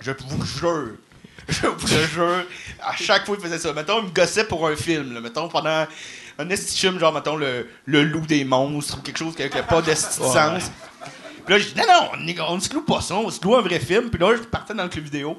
je 0.00 0.12
vous 0.12 0.44
jure, 0.46 0.92
je 1.48 1.66
vous 1.66 1.86
le 1.94 2.06
jure, 2.06 2.44
à 2.82 2.96
chaque 2.96 3.26
fois 3.26 3.36
il 3.38 3.42
faisait 3.44 3.58
ça. 3.58 3.72
Mettons, 3.74 3.98
il 4.00 4.06
me 4.06 4.10
gossait 4.10 4.44
pour 4.44 4.66
un 4.66 4.74
film, 4.76 5.12
là, 5.12 5.20
mettons, 5.20 5.48
pendant 5.48 5.86
un 6.38 6.48
esti 6.48 6.78
film, 6.78 6.98
genre, 6.98 7.12
mettons, 7.12 7.36
le, 7.36 7.68
le 7.84 8.02
loup 8.02 8.24
des 8.26 8.44
monstres 8.46 8.96
ou 8.98 9.02
quelque 9.02 9.18
chose 9.18 9.36
qui 9.36 9.42
n'avait 9.42 9.62
pas 9.62 9.82
d'esti 9.82 10.18
de 10.20 10.24
Ouais. 10.24 10.32
sens. 10.32 10.70
Puis 11.50 11.58
là, 11.58 11.64
je 11.64 11.74
dis, 11.74 11.80
non, 11.80 12.38
non, 12.38 12.46
on, 12.48 12.54
on 12.54 12.60
se 12.60 12.72
loue 12.72 12.82
pas 12.82 13.00
ça, 13.00 13.16
on 13.16 13.28
se 13.28 13.42
loue 13.42 13.56
un 13.56 13.60
vrai 13.60 13.80
film. 13.80 14.08
Puis 14.08 14.20
là, 14.20 14.36
je 14.36 14.42
partais 14.42 14.72
dans 14.72 14.84
le 14.84 14.88
club 14.88 15.02
vidéo. 15.06 15.36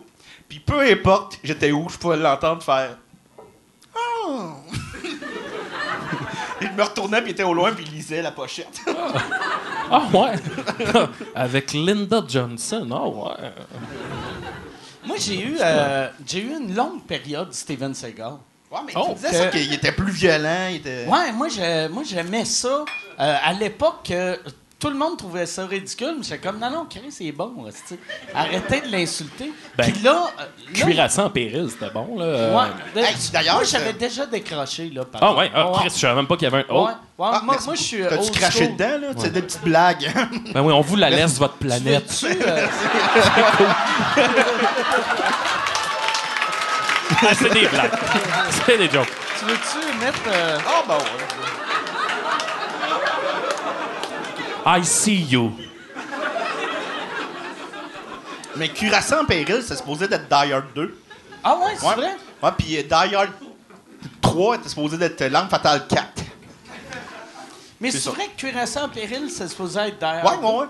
Puis 0.50 0.60
peu 0.60 0.82
importe 0.82 1.40
j'étais 1.42 1.72
où, 1.72 1.88
je 1.88 1.98
pouvais 1.98 2.18
l'entendre 2.18 2.62
faire. 2.62 2.98
Oh! 3.96 4.50
Je 6.62 6.68
me 6.68 6.84
retournais, 6.84 7.22
puis 7.22 7.30
il 7.32 7.34
était 7.34 7.44
au 7.44 7.54
loin, 7.54 7.72
puis 7.72 7.86
il 7.88 7.94
lisait 7.94 8.22
la 8.22 8.32
pochette. 8.32 8.82
Ah, 9.90 10.04
ouais. 10.14 10.34
Avec 11.36 11.72
Linda 11.74 12.22
Johnson. 12.28 12.88
Ah, 12.92 13.08
ouais. 13.08 13.52
Moi, 15.06 15.16
j'ai 15.18 15.42
eu, 15.42 15.58
euh, 15.60 16.10
j'ai 16.28 16.42
eu 16.42 16.52
une 16.58 16.76
longue 16.76 17.04
période 17.04 17.52
Steven 17.54 17.94
Seagal. 17.96 18.34
Ouais, 18.70 18.80
mais 18.86 18.94
Oh, 18.96 19.06
tu 19.10 19.14
disais 19.16 19.30
que- 19.30 19.36
ça 19.38 19.48
qu'il 19.48 19.74
était 19.74 19.92
plus 19.92 20.12
violent, 20.12 20.68
il 20.70 20.76
était. 20.76 21.06
Ouais, 21.08 21.32
moi, 21.32 21.48
je- 21.50 21.88
moi 21.88 22.04
j'aimais 22.06 22.46
ça. 22.46 22.86
Euh, 23.20 23.38
à 23.44 23.54
l'époque, 23.54 24.12
euh, 24.12 24.38
tout 24.82 24.90
le 24.90 24.96
monde 24.98 25.16
trouvait 25.18 25.46
ça 25.46 25.66
ridicule. 25.68 26.16
mais 26.18 26.24
J'étais 26.24 26.40
comme, 26.40 26.58
non, 26.60 26.70
non, 26.72 26.86
Chris, 26.90 27.04
c'est 27.12 27.32
bon. 27.32 27.54
hostie. 27.66 28.00
Arrêtez 28.34 28.82
de 28.82 28.92
l'insulter. 28.92 29.54
Ben, 29.78 29.84
Puis 29.92 30.02
là, 30.02 30.12
euh, 30.40 30.42
là, 30.42 30.74
Cuirassant 30.74 31.26
en 31.26 31.30
péril, 31.30 31.70
c'était 31.70 31.92
bon, 31.94 32.18
là. 32.18 32.26
Euh, 32.26 32.58
Ouais. 32.58 33.02
Hey, 33.04 33.16
d'ailleurs, 33.32 33.56
moi, 33.58 33.64
c'est- 33.66 33.78
j'avais 33.78 33.94
déjà 33.94 34.26
décroché, 34.26 34.90
là. 34.90 35.06
par 35.06 35.22
Ah, 35.24 35.34
ouais. 35.36 35.52
Ah, 35.54 35.72
Chris, 35.76 35.92
je 35.94 36.00
savais 36.00 36.16
même 36.16 36.26
pas 36.28 36.36
qu'il 36.36 36.50
y 36.50 36.54
avait 36.54 36.64
un. 36.64 36.66
Oh. 36.70 36.86
Ouais, 36.86 36.92
ouais, 36.92 37.30
Ah, 37.34 37.42
moi, 37.44 37.58
moi 37.64 37.76
je 37.76 37.82
suis. 37.82 38.02
T'as-tu 38.04 38.24
old 38.24 38.32
craché 38.32 38.66
school. 38.66 38.76
dedans, 38.76 38.98
là? 39.02 39.08
C'est 39.18 39.32
des 39.32 39.42
petites 39.44 39.64
blagues. 39.64 40.12
Ben 40.54 40.62
oui, 40.62 40.74
on 40.74 40.82
vous 40.82 40.96
la 40.96 41.10
laisse, 41.12 41.38
votre 41.38 41.58
Tu 41.60 41.68
planète. 41.68 42.12
veux-tu, 42.12 42.42
euh, 42.48 42.68
Ah, 47.24 47.34
c'est 47.38 47.54
des 47.54 47.68
blagues. 47.68 47.92
c'est 48.66 48.78
des 48.78 48.90
jokes. 48.90 49.08
tu 49.40 49.46
veux-tu 49.46 50.00
mettre. 50.00 50.20
euh, 50.28 50.58
Ah, 50.68 50.84
bon, 50.88 50.96
ouais. 50.96 51.61
I 54.66 54.84
see 54.86 55.22
you. 55.30 55.52
Mais 58.56 58.70
Curaçao 58.70 59.22
en 59.22 59.26
péril, 59.26 59.62
c'est 59.66 59.78
supposé 59.78 60.08
d'être 60.08 60.28
Die 60.28 60.52
Hard 60.54 60.66
2. 60.76 60.98
Ah 61.44 61.56
ouais, 61.58 61.72
c'est 61.78 61.86
Ouais. 61.88 61.96
vrai? 61.96 62.16
Ouais, 62.44 62.52
puis 62.58 62.78
euh, 62.78 62.84
Die 62.84 63.16
Hard 63.16 63.30
3 64.22 64.56
était 64.58 64.70
supposé 64.70 64.98
d'être 64.98 65.22
L'Arme 65.26 65.50
Fatale 65.50 65.88
4. 65.88 66.08
Mais 67.80 67.90
C'est 67.90 68.10
vrai 68.10 68.28
que 68.28 68.40
Cuirassant 68.40 68.84
en 68.84 68.90
péril, 68.90 69.30
c'est 69.32 69.48
supposé 69.48 69.80
être 69.80 70.00
derrière. 70.00 70.24
Ouais, 70.24 70.38
ouais, 70.38 70.56
ouais. 70.60 70.66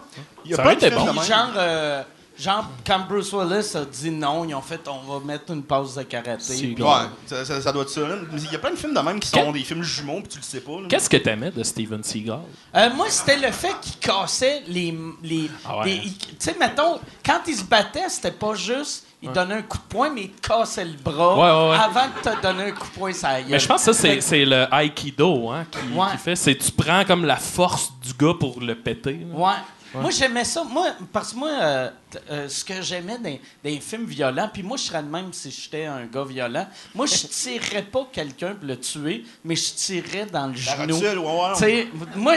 Il 0.45 0.51
y 0.51 0.53
a 0.53 0.57
Ça 0.57 0.63
pas 0.63 0.75
de 0.75 0.79
film 0.79 0.95
bon. 0.95 1.21
Genre, 1.21 1.49
euh, 1.57 2.03
genre, 2.41 2.65
quand 2.85 2.99
Bruce 3.07 3.31
Willis 3.33 3.75
a 3.75 3.85
dit 3.85 4.11
non, 4.11 4.43
ils 4.45 4.53
ont 4.55 4.61
fait 4.61 4.81
on 4.87 5.13
va 5.19 5.25
mettre 5.25 5.51
une 5.53 5.63
pause 5.63 5.95
de 5.95 6.03
karaté. 6.03 6.75
Ouais, 6.79 6.85
ça, 7.25 7.45
ça- 7.45 7.61
ça 7.61 7.71
doit 7.71 7.83
être 7.83 7.89
ça. 7.89 8.01
Il 8.35 8.51
y 8.51 8.55
a 8.55 8.59
plein 8.59 8.71
de 8.71 8.75
films 8.75 8.93
de 8.93 8.99
même 8.99 9.19
qui 9.19 9.29
sont 9.29 9.51
des 9.51 9.59
films 9.63 9.83
jumeaux, 9.83 10.19
puis 10.21 10.29
tu 10.29 10.37
le 10.37 10.43
sais 10.43 10.61
pas. 10.61 10.71
Qu'est-ce 10.89 11.09
que 11.09 11.17
t'aimais 11.17 11.51
de 11.51 11.63
Steven 11.63 12.03
Seagal? 12.03 12.39
Euh, 12.75 12.89
moi, 12.95 13.05
c'était 13.09 13.37
le 13.37 13.51
fait 13.51 13.75
qu'il 13.81 13.97
cassait 13.99 14.63
les. 14.67 14.97
les, 15.23 15.49
Ah 15.65 15.79
ouais, 15.79 15.93
hein? 15.93 16.09
Tu 16.27 16.35
sais, 16.39 16.55
mettons, 16.59 16.99
quand 17.25 17.39
il 17.47 17.55
se 17.55 17.63
battait, 17.63 18.09
c'était 18.09 18.31
pas 18.31 18.55
juste. 18.55 19.05
Il 19.23 19.31
donnait 19.31 19.53
un 19.53 19.61
coup 19.61 19.77
de 19.77 19.83
poing, 19.83 20.09
mais 20.09 20.23
il 20.23 20.29
te 20.31 20.47
cassait 20.47 20.83
le 20.83 20.93
bras 20.93 21.35
Ouais, 21.35 21.41
ouais, 21.41 21.69
ouais. 21.77 21.83
avant 21.83 22.07
de 22.07 22.21
te 22.27 22.41
donner 22.41 22.69
un 22.69 22.71
coup 22.71 22.87
de 22.87 22.93
poing 22.99 23.11
gueule. 23.11 23.43
Mais 23.49 23.59
je 23.59 23.67
pense 23.67 23.85
que 23.85 23.93
ça, 23.93 24.19
c'est, 24.19 24.45
le 24.45 24.65
Aikido 24.73 25.51
hein, 25.51 25.67
qui, 25.69 25.77
Ouais. 25.95 26.07
qui 26.13 26.17
fait. 26.17 26.35
C'est 26.35 26.55
tu 26.55 26.71
prends 26.71 27.05
comme 27.05 27.25
la 27.25 27.35
force 27.35 27.91
du 28.01 28.13
gars 28.13 28.33
pour 28.39 28.59
le 28.59 28.73
péter. 28.73 29.19
là. 29.31 29.37
Ouais. 29.37 29.53
Moi, 29.93 30.09
j'aimais 30.11 30.45
ça. 30.45 30.63
Moi, 30.63 30.87
parce 31.11 31.33
que 31.33 31.37
moi, 31.37 31.49
euh, 31.61 31.89
euh, 32.29 32.47
ce 32.47 32.63
que 32.63 32.81
j'aimais 32.81 33.17
dans, 33.17 33.29
dans 33.29 33.37
les 33.63 33.79
films 33.79 34.05
violents, 34.05 34.49
puis 34.51 34.63
moi, 34.63 34.77
je 34.77 34.83
serais 34.83 35.03
de 35.03 35.09
même 35.09 35.33
si 35.33 35.51
j'étais 35.51 35.85
un 35.85 36.05
gars 36.05 36.23
violent. 36.23 36.65
Moi, 36.95 37.05
je 37.07 37.15
tirerais 37.27 37.83
pas 37.83 38.07
quelqu'un 38.11 38.53
pour 38.55 38.67
le 38.67 38.79
tuer, 38.79 39.23
mais 39.43 39.55
je 39.55 39.73
tirerais 39.73 40.25
dans 40.31 40.47
le 40.47 40.53
La 40.53 40.59
genou. 40.85 40.95
rotule, 40.95 41.17
ouais, 41.19 41.25
ouais. 41.25 41.53
Tu 41.55 41.59
sais, 41.59 41.87
moi, 42.15 42.33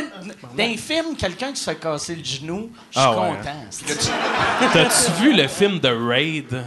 dans 0.56 0.64
les 0.64 0.76
films, 0.76 1.14
quelqu'un 1.16 1.52
qui 1.52 1.60
se 1.60 1.70
fait 1.70 1.76
casser 1.78 2.16
le 2.16 2.24
genou, 2.24 2.70
je 2.90 2.98
suis 2.98 3.08
Ah 3.08 3.20
ouais, 3.20 3.36
content. 3.36 3.64
c'est- 3.70 4.10
T'as-tu 4.72 5.22
vu 5.22 5.32
le 5.36 5.46
film 5.48 5.78
de 5.78 5.88
Raid? 5.88 6.64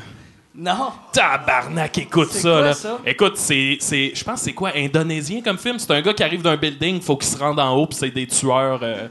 Non. 0.59 0.91
Tabarnak, 1.13 1.95
écoute 1.99 2.31
ça, 2.31 2.41
quoi, 2.41 2.61
là. 2.61 2.73
ça? 2.73 2.97
Écoute, 3.05 3.38
c'est, 3.38 3.77
c'est, 3.79 4.11
je 4.15 4.23
pense 4.23 4.39
que 4.39 4.45
c'est 4.45 4.53
quoi, 4.53 4.71
indonésien 4.75 5.41
comme 5.43 5.57
film? 5.59 5.77
C'est 5.77 5.91
un 5.91 6.01
gars 6.01 6.13
qui 6.15 6.23
arrive 6.23 6.41
d'un 6.41 6.55
building, 6.57 6.99
faut 6.99 7.15
qu'il 7.15 7.29
se 7.29 7.38
rende 7.38 7.59
en 7.59 7.75
haut, 7.75 7.85
puis 7.85 7.95
c'est 7.99 8.09
des 8.09 8.25
tueurs. 8.25 8.79
euh. 8.81 9.07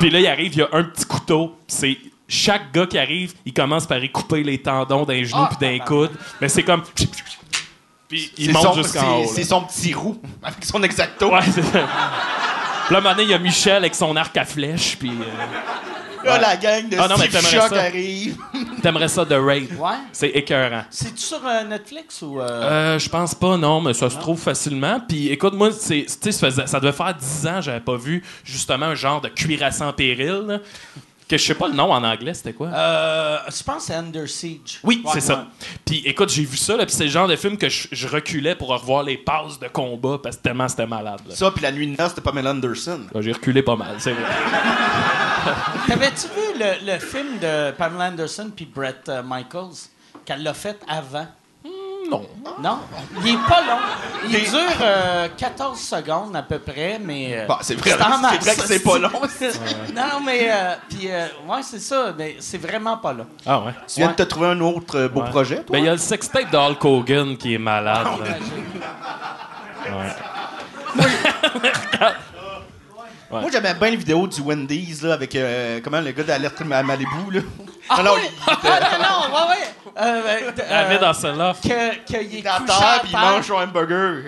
Puis 0.00 0.10
là, 0.10 0.18
il 0.18 0.26
arrive, 0.26 0.52
il 0.54 0.58
y 0.58 0.62
a 0.62 0.68
un 0.72 0.82
petit 0.82 1.04
couteau. 1.04 1.56
C'est 1.68 1.96
chaque 2.26 2.72
gars 2.72 2.86
qui 2.86 2.98
arrive, 2.98 3.34
il 3.44 3.52
commence 3.52 3.86
par 3.86 4.02
y 4.02 4.10
couper 4.10 4.42
les 4.42 4.58
tendons 4.58 5.04
d'un 5.04 5.22
genou 5.22 5.42
Ah, 5.44 5.50
puis 5.50 5.58
d'un 5.60 5.78
tabarnak. 5.78 5.86
coude. 5.86 6.10
Mais 6.40 6.48
c'est 6.48 6.62
comme. 6.64 6.82
Puis 8.08 8.32
il 8.38 8.52
monte 8.52 8.74
jusqu'en 8.76 9.00
c'est- 9.00 9.06
haut. 9.28 9.32
C'est 9.34 9.44
son 9.44 9.62
petit 9.62 9.94
roux, 9.94 10.20
avec 10.42 10.64
son 10.64 10.82
exacto. 10.82 11.30
Ouais, 11.32 11.42
c'est 11.44 11.62
ça. 11.62 11.70
Puis 12.86 12.94
là, 12.94 12.96
à 12.96 12.96
un 12.96 13.00
moment 13.00 13.10
donné, 13.14 13.22
il 13.24 13.30
y 13.30 13.34
a 13.34 13.38
Michel 13.38 13.76
avec 13.76 13.94
son 13.94 14.16
arc 14.16 14.36
à 14.36 14.44
flèche, 14.44 14.96
puis 14.98 15.10
euh, 15.10 15.24
Là, 16.24 16.38
la 16.38 16.56
gang 16.56 16.88
de 16.88 16.96
Ah 16.98 17.08
non, 17.08 17.16
mais 17.18 17.28
Steve 17.28 17.32
t'aimerais 17.42 17.68
Shock 17.68 17.76
ça. 17.76 17.82
arrive. 17.84 18.36
t'aimerais 18.82 19.08
ça 19.08 19.24
de 19.24 19.34
Raid. 19.34 19.68
Ouais. 19.78 19.90
C'est 20.12 20.28
écœurant. 20.30 20.84
C'est-tu 20.90 21.20
sur 21.22 21.40
euh, 21.46 21.64
Netflix 21.64 22.22
ou. 22.22 22.40
euh, 22.40 22.46
Euh, 22.48 22.98
je 22.98 23.08
pense 23.08 23.34
pas, 23.34 23.56
non, 23.56 23.80
mais 23.80 23.94
ça 23.94 24.10
se 24.10 24.18
trouve 24.18 24.38
facilement. 24.40 25.00
Puis 25.08 25.28
écoute, 25.28 25.54
moi, 25.54 25.70
c'est, 25.72 26.04
tu 26.06 26.14
sais, 26.20 26.32
ça, 26.32 26.46
faisait- 26.50 26.66
ça 26.66 26.78
devait 26.80 26.92
faire 26.92 27.14
10 27.14 27.46
ans 27.46 27.54
que 27.56 27.62
j'avais 27.62 27.80
pas 27.80 27.96
vu 27.96 28.22
justement 28.44 28.86
un 28.86 28.94
genre 28.94 29.20
de 29.20 29.28
cuirassant 29.28 29.88
en 29.88 29.92
péril. 29.92 30.44
là. 30.46 30.58
Que 31.28 31.38
je 31.38 31.44
sais 31.44 31.54
pas 31.54 31.68
le 31.68 31.74
nom 31.74 31.92
en 31.92 32.02
anglais, 32.02 32.34
c'était 32.34 32.52
quoi? 32.52 32.66
euh, 32.74 33.36
je 33.46 33.62
pense 33.62 33.76
que 33.76 33.82
c'est 33.84 33.94
Under 33.94 34.28
Siege. 34.28 34.80
oui, 34.82 35.00
Ouais, 35.04 35.12
c'est 35.14 35.20
ça. 35.20 35.46
Puis 35.86 36.02
écoute, 36.04 36.28
j'ai 36.28 36.42
vu 36.44 36.56
ça, 36.56 36.76
là, 36.76 36.84
puis 36.84 36.92
c'est 36.92 37.04
le 37.04 37.10
genre 37.10 37.28
de 37.28 37.36
film 37.36 37.56
que 37.56 37.68
je, 37.68 37.86
je 37.92 38.08
reculais 38.08 38.56
pour 38.56 38.70
revoir 38.70 39.04
les 39.04 39.16
passes 39.16 39.60
de 39.60 39.68
combat 39.68 40.18
parce 40.20 40.36
que 40.38 40.42
tellement 40.42 40.66
c'était 40.66 40.88
malade. 40.88 41.20
là. 41.28 41.34
Ça, 41.36 41.52
puis 41.52 41.62
la 41.62 41.70
nuit 41.70 41.86
de 41.86 41.92
noces, 41.96 42.08
c'était 42.10 42.20
Pamela 42.22 42.50
Anderson. 42.50 43.02
Là, 43.14 43.20
J'ai 43.20 43.30
reculé 43.30 43.62
pas 43.62 43.76
mal, 43.76 43.94
c'est 43.98 44.10
vrai. 44.10 44.24
T'avais-tu 45.88 46.26
vu 46.28 46.58
le, 46.58 46.92
le 46.92 46.98
film 46.98 47.38
de 47.38 47.70
Pamela 47.72 48.08
Anderson 48.08 48.50
puis 48.54 48.66
Brett 48.66 49.08
euh, 49.08 49.22
Michaels 49.24 49.88
qu'elle 50.24 50.42
l'a 50.42 50.54
fait 50.54 50.78
avant? 50.88 51.26
Non. 52.10 52.26
Non? 52.60 52.78
Il 53.22 53.28
est 53.34 53.38
pas 53.48 53.60
long. 53.60 53.78
Il 54.24 54.32
Des- 54.32 54.40
dure 54.40 54.58
euh, 54.80 55.28
14 55.36 55.78
secondes 55.78 56.34
à 56.34 56.42
peu 56.42 56.58
près, 56.58 56.98
mais. 57.00 57.38
euh, 57.40 57.46
Bah, 57.46 57.58
c'est 57.60 57.74
vrai, 57.74 57.90
c'est 57.90 57.96
vrai 57.98 58.56
que 58.56 58.62
c'est 58.66 58.82
pas 58.82 58.98
long. 58.98 59.10
non, 59.94 60.20
mais. 60.24 60.48
euh, 60.50 60.74
puis, 60.88 61.08
euh, 61.10 61.26
ouais, 61.46 61.62
c'est 61.62 61.78
ça, 61.78 62.12
mais 62.16 62.36
c'est 62.40 62.58
vraiment 62.58 62.96
pas 62.96 63.12
long. 63.12 63.26
Ah 63.46 63.60
ouais. 63.60 63.72
Tu 63.86 63.96
viens 64.00 64.06
Ouais. 64.08 64.12
de 64.14 64.24
te 64.24 64.28
trouver 64.28 64.48
un 64.48 64.60
autre 64.60 64.98
euh, 64.98 65.08
beau 65.08 65.20
Ouais. 65.22 65.30
projet, 65.30 65.56
toi? 65.56 65.66
Ben, 65.70 65.78
il 65.78 65.84
y 65.84 65.88
a 65.88 65.92
le 65.92 65.98
sextape 65.98 66.50
de 66.50 66.56
Hulk 66.56 66.84
Hogan 66.84 67.36
qui 67.36 67.54
est 67.54 67.58
malade. 67.58 68.06
Ah, 72.00 72.12
Moi, 73.30 73.50
j'aimais 73.52 73.74
bien 73.74 73.90
les 73.90 73.96
vidéos 73.96 74.26
du 74.26 74.40
Wendy's, 74.40 75.02
là, 75.02 75.14
avec, 75.14 75.34
euh, 75.36 75.80
comment, 75.84 76.00
le 76.00 76.10
gars 76.12 76.24
d'Alerte 76.24 76.60
à 76.60 76.82
Malibu, 76.82 77.30
là. 77.32 77.40
Ah, 77.88 78.02
non, 78.02 78.04
non, 78.04 78.14
oui! 78.16 78.22
il 78.46 78.52
était 78.52 78.68
Ah, 78.68 78.98
non, 78.98 79.28
non, 79.28 79.34
ouais, 79.34 79.48
ouais. 79.50 79.92
Euh, 79.96 80.22
euh, 80.48 80.52
David 80.56 81.02
euh, 81.02 81.08
Hasselhoff. 81.10 81.60
que- 81.60 82.04
qu'il 82.04 82.36
est 82.38 82.46
à 82.46 82.58
couché 82.58 82.66
terre, 82.66 83.00
puis 83.02 83.10
il 83.12 83.18
mange 83.18 83.46
son 83.46 83.54
hamburger. 83.54 84.22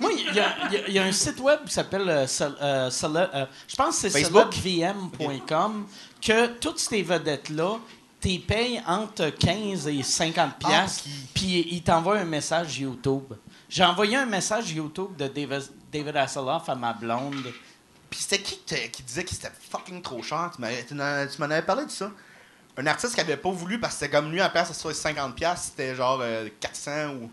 Moi, 0.00 0.10
il 0.16 0.34
y, 0.34 0.40
a- 0.40 0.88
y 0.88 0.92
y 0.92 0.98
un 0.98 1.12
site 1.12 1.40
web 1.40 1.60
qui 1.66 1.72
s'appelle, 1.72 2.08
euh, 2.08 2.26
euh, 2.40 2.90
euh, 2.92 3.46
je 3.68 3.76
pense 3.76 4.00
que 4.02 4.08
c'est 4.08 4.10
Facebook? 4.22 4.52
celebvm.com, 4.52 5.86
que 6.20 6.46
toutes 6.58 6.78
ces 6.78 7.02
vedettes-là, 7.02 7.78
t'es 8.20 8.38
payes 8.46 8.82
entre 8.86 9.30
15 9.30 9.88
et 9.88 10.02
50 10.02 10.52
Ah, 10.64 10.68
piastres, 10.68 11.02
qui- 11.04 11.10
puis 11.34 11.68
ils 11.72 11.82
t'envoient 11.82 12.18
un 12.18 12.24
message 12.24 12.78
YouTube. 12.78 13.32
J'ai 13.68 13.84
envoyé 13.84 14.16
un 14.16 14.26
message 14.26 14.70
YouTube 14.72 15.16
de 15.18 15.26
David, 15.28 15.62
David 15.92 16.16
Hasselhoff 16.16 16.68
à 16.68 16.74
ma 16.74 16.92
blonde. 16.92 17.52
Puis 18.16 18.22
c'était 18.22 18.42
qui 18.42 18.56
qui 18.90 19.02
disait 19.02 19.24
que 19.24 19.30
c'était 19.30 19.52
fucking 19.70 20.00
trop 20.00 20.22
cher? 20.22 20.50
Tu 20.56 20.94
m'en- 20.94 21.50
avais 21.50 21.60
parlé 21.60 21.84
de 21.84 21.90
ça? 21.90 22.10
Un 22.78 22.86
artiste 22.86 23.14
qui 23.14 23.20
avait 23.20 23.36
pas 23.36 23.50
voulu 23.50 23.78
parce 23.78 23.92
que 23.92 24.00
c'était 24.00 24.12
comme 24.16 24.32
lui, 24.32 24.40
à 24.40 24.44
la 24.44 24.48
place, 24.48 24.68
ça 24.68 24.74
soit 24.74 24.94
50$, 24.94 25.56
c'était 25.58 25.94
genre 25.94 26.20
euh, 26.22 26.48
400 26.58 27.08
ou. 27.10 27.30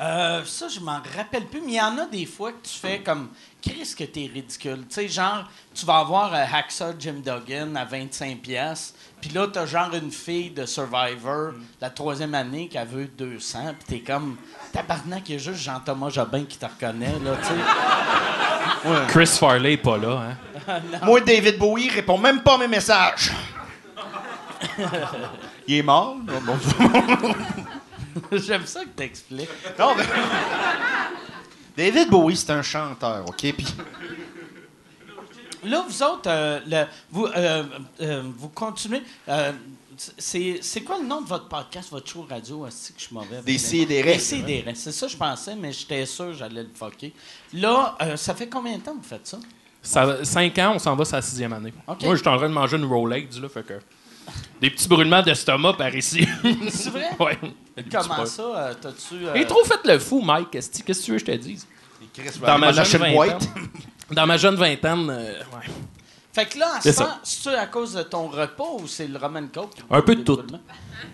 Euh, 0.00 0.42
ça, 0.46 0.68
je 0.68 0.80
m'en 0.80 0.98
rappelle 1.14 1.46
plus, 1.46 1.60
mais 1.60 1.72
il 1.72 1.74
y 1.74 1.80
en 1.80 1.98
a 1.98 2.06
des 2.06 2.24
fois 2.24 2.52
que 2.52 2.66
tu 2.66 2.72
fais 2.74 3.02
comme 3.02 3.28
Chris 3.60 3.94
que 3.96 4.04
t'es 4.04 4.30
ridicule. 4.32 4.86
Tu 4.88 4.94
sais, 4.94 5.08
genre, 5.08 5.46
tu 5.74 5.84
vas 5.84 5.98
avoir 5.98 6.32
euh, 6.32 6.42
Hacksaw 6.50 6.94
Jim 6.98 7.20
Duggan 7.22 7.74
à 7.76 7.84
25$, 7.84 8.36
piastres, 8.40 8.94
puis 9.24 9.32
là, 9.32 9.46
t'as 9.50 9.64
genre 9.64 9.88
une 9.94 10.10
fille 10.10 10.50
de 10.50 10.66
Survivor, 10.66 11.52
la 11.80 11.88
troisième 11.88 12.34
année, 12.34 12.68
qui 12.68 12.76
a 12.76 12.84
veut 12.84 13.08
200$, 13.18 13.72
puis 13.72 13.86
t'es 13.86 14.00
comme, 14.00 14.36
tabarnak, 14.70 15.26
il 15.30 15.32
y 15.32 15.36
a 15.36 15.38
juste 15.38 15.62
Jean-Thomas 15.62 16.10
Jobin 16.10 16.44
qui 16.44 16.58
te 16.58 16.66
reconnaît, 16.66 17.18
là, 17.24 17.30
tu 17.40 17.46
sais. 17.48 19.00
Chris 19.08 19.38
Farley 19.38 19.72
est 19.72 19.76
pas 19.78 19.96
là, 19.96 20.36
hein? 20.68 20.80
Moi, 21.04 21.22
David 21.22 21.58
Bowie 21.58 21.88
répond 21.88 22.18
même 22.18 22.42
pas 22.42 22.56
à 22.56 22.58
mes 22.58 22.68
messages. 22.68 23.32
Il 25.66 25.76
est 25.76 25.82
mort? 25.82 26.16
J'aime 28.30 28.66
ça 28.66 28.82
que 28.82 28.90
t'expliques. 28.90 29.48
Non, 29.78 29.94
mais- 29.96 30.04
David 31.78 32.10
Bowie, 32.10 32.36
c'est 32.36 32.52
un 32.52 32.60
chanteur, 32.60 33.24
OK? 33.26 33.38
Puis 33.38 33.74
Là, 35.64 35.84
vous 35.88 36.02
autres, 36.02 36.28
euh, 36.28 36.60
le- 36.66 36.86
vous, 37.10 37.26
euh, 37.26 37.64
euh, 38.00 38.22
vous 38.36 38.48
continuez. 38.48 39.02
euh, 39.28 39.52
c'est, 40.18 40.58
c'est 40.60 40.80
quoi 40.82 40.98
le 40.98 41.06
nom 41.06 41.20
de 41.22 41.28
votre 41.28 41.46
podcast, 41.48 41.90
votre 41.90 42.10
show 42.10 42.26
radio? 42.28 42.66
Est-ce 42.66 42.88
que 42.92 42.98
je 42.98 43.04
suis 43.04 43.14
mauvais? 43.14 43.40
Des 43.42 43.58
sidérés. 43.58 44.16
Des. 44.16 44.64
C'est 44.74 44.90
ça, 44.92 45.06
je 45.06 45.16
pensais, 45.16 45.54
mais 45.54 45.72
j'étais 45.72 46.04
sûr 46.06 46.26
que 46.26 46.32
j'allais 46.32 46.62
le 46.64 46.70
fucker. 46.74 47.12
Là, 47.52 47.96
euh, 48.02 48.16
ça 48.16 48.34
fait 48.34 48.48
combien 48.48 48.76
de 48.76 48.82
temps 48.82 48.92
que 48.92 49.02
vous 49.02 49.08
faites 49.08 49.26
ça? 49.26 49.38
Ça, 49.80 50.24
cinq 50.24 50.58
ans, 50.58 50.72
on 50.74 50.78
s'en 50.78 50.96
va 50.96 51.04
sur 51.04 51.14
la 51.16 51.22
sixième 51.22 51.52
année. 51.52 51.72
Moi, 51.86 52.16
j'étais 52.16 52.28
en 52.28 52.36
train 52.38 52.48
de 52.48 52.54
manger 52.54 52.76
une 52.76 52.86
Rolex, 52.86 53.38
là, 53.38 53.48
fait 53.48 53.62
que... 53.64 53.74
Des 54.60 54.70
petits 54.70 54.88
brûlements 54.88 55.20
d'estomac 55.22 55.74
par 55.74 55.94
ici. 55.94 56.26
C'est 56.70 56.88
vrai? 56.90 57.10
ouais. 57.20 57.38
Comment 57.92 58.24
ça? 58.24 58.70
t'as-tu. 58.80 59.26
euh, 59.26 59.32
Il 59.36 59.42
est 59.42 59.46
trop 59.46 59.62
fait 59.64 59.80
le 59.84 59.98
fou, 59.98 60.22
Mike. 60.22 60.50
Qu'est-ce 60.52 60.70
que 60.70 60.82
qu'est-ce 60.82 61.00
que 61.00 61.04
tu 61.04 61.10
veux 61.12 61.18
que 61.18 61.26
je 61.26 61.32
te 61.32 61.36
dise? 61.36 61.66
Dans 62.40 62.58
ma, 62.58 62.70
une 62.72 63.14
boîte. 63.14 63.48
dans 64.10 64.26
ma 64.26 64.36
jeune 64.36 64.56
vingtaine, 64.56 65.08
euh, 65.10 65.38
ouais. 65.54 65.66
Fait 66.32 66.46
que 66.46 66.58
là, 66.58 66.72
en 66.76 66.76
ce 66.76 66.82
C'est 66.82 66.92
ça. 66.92 67.20
c'est-tu 67.22 67.54
à 67.56 67.66
cause 67.66 67.92
de 67.94 68.02
ton 68.02 68.26
repas 68.28 68.72
ou 68.80 68.88
c'est 68.88 69.06
le 69.06 69.18
Roman 69.18 69.46
Coke? 69.52 69.74
qui 69.76 69.82
Un 69.88 70.02
peu 70.02 70.16
de 70.16 70.22
tout. 70.22 70.40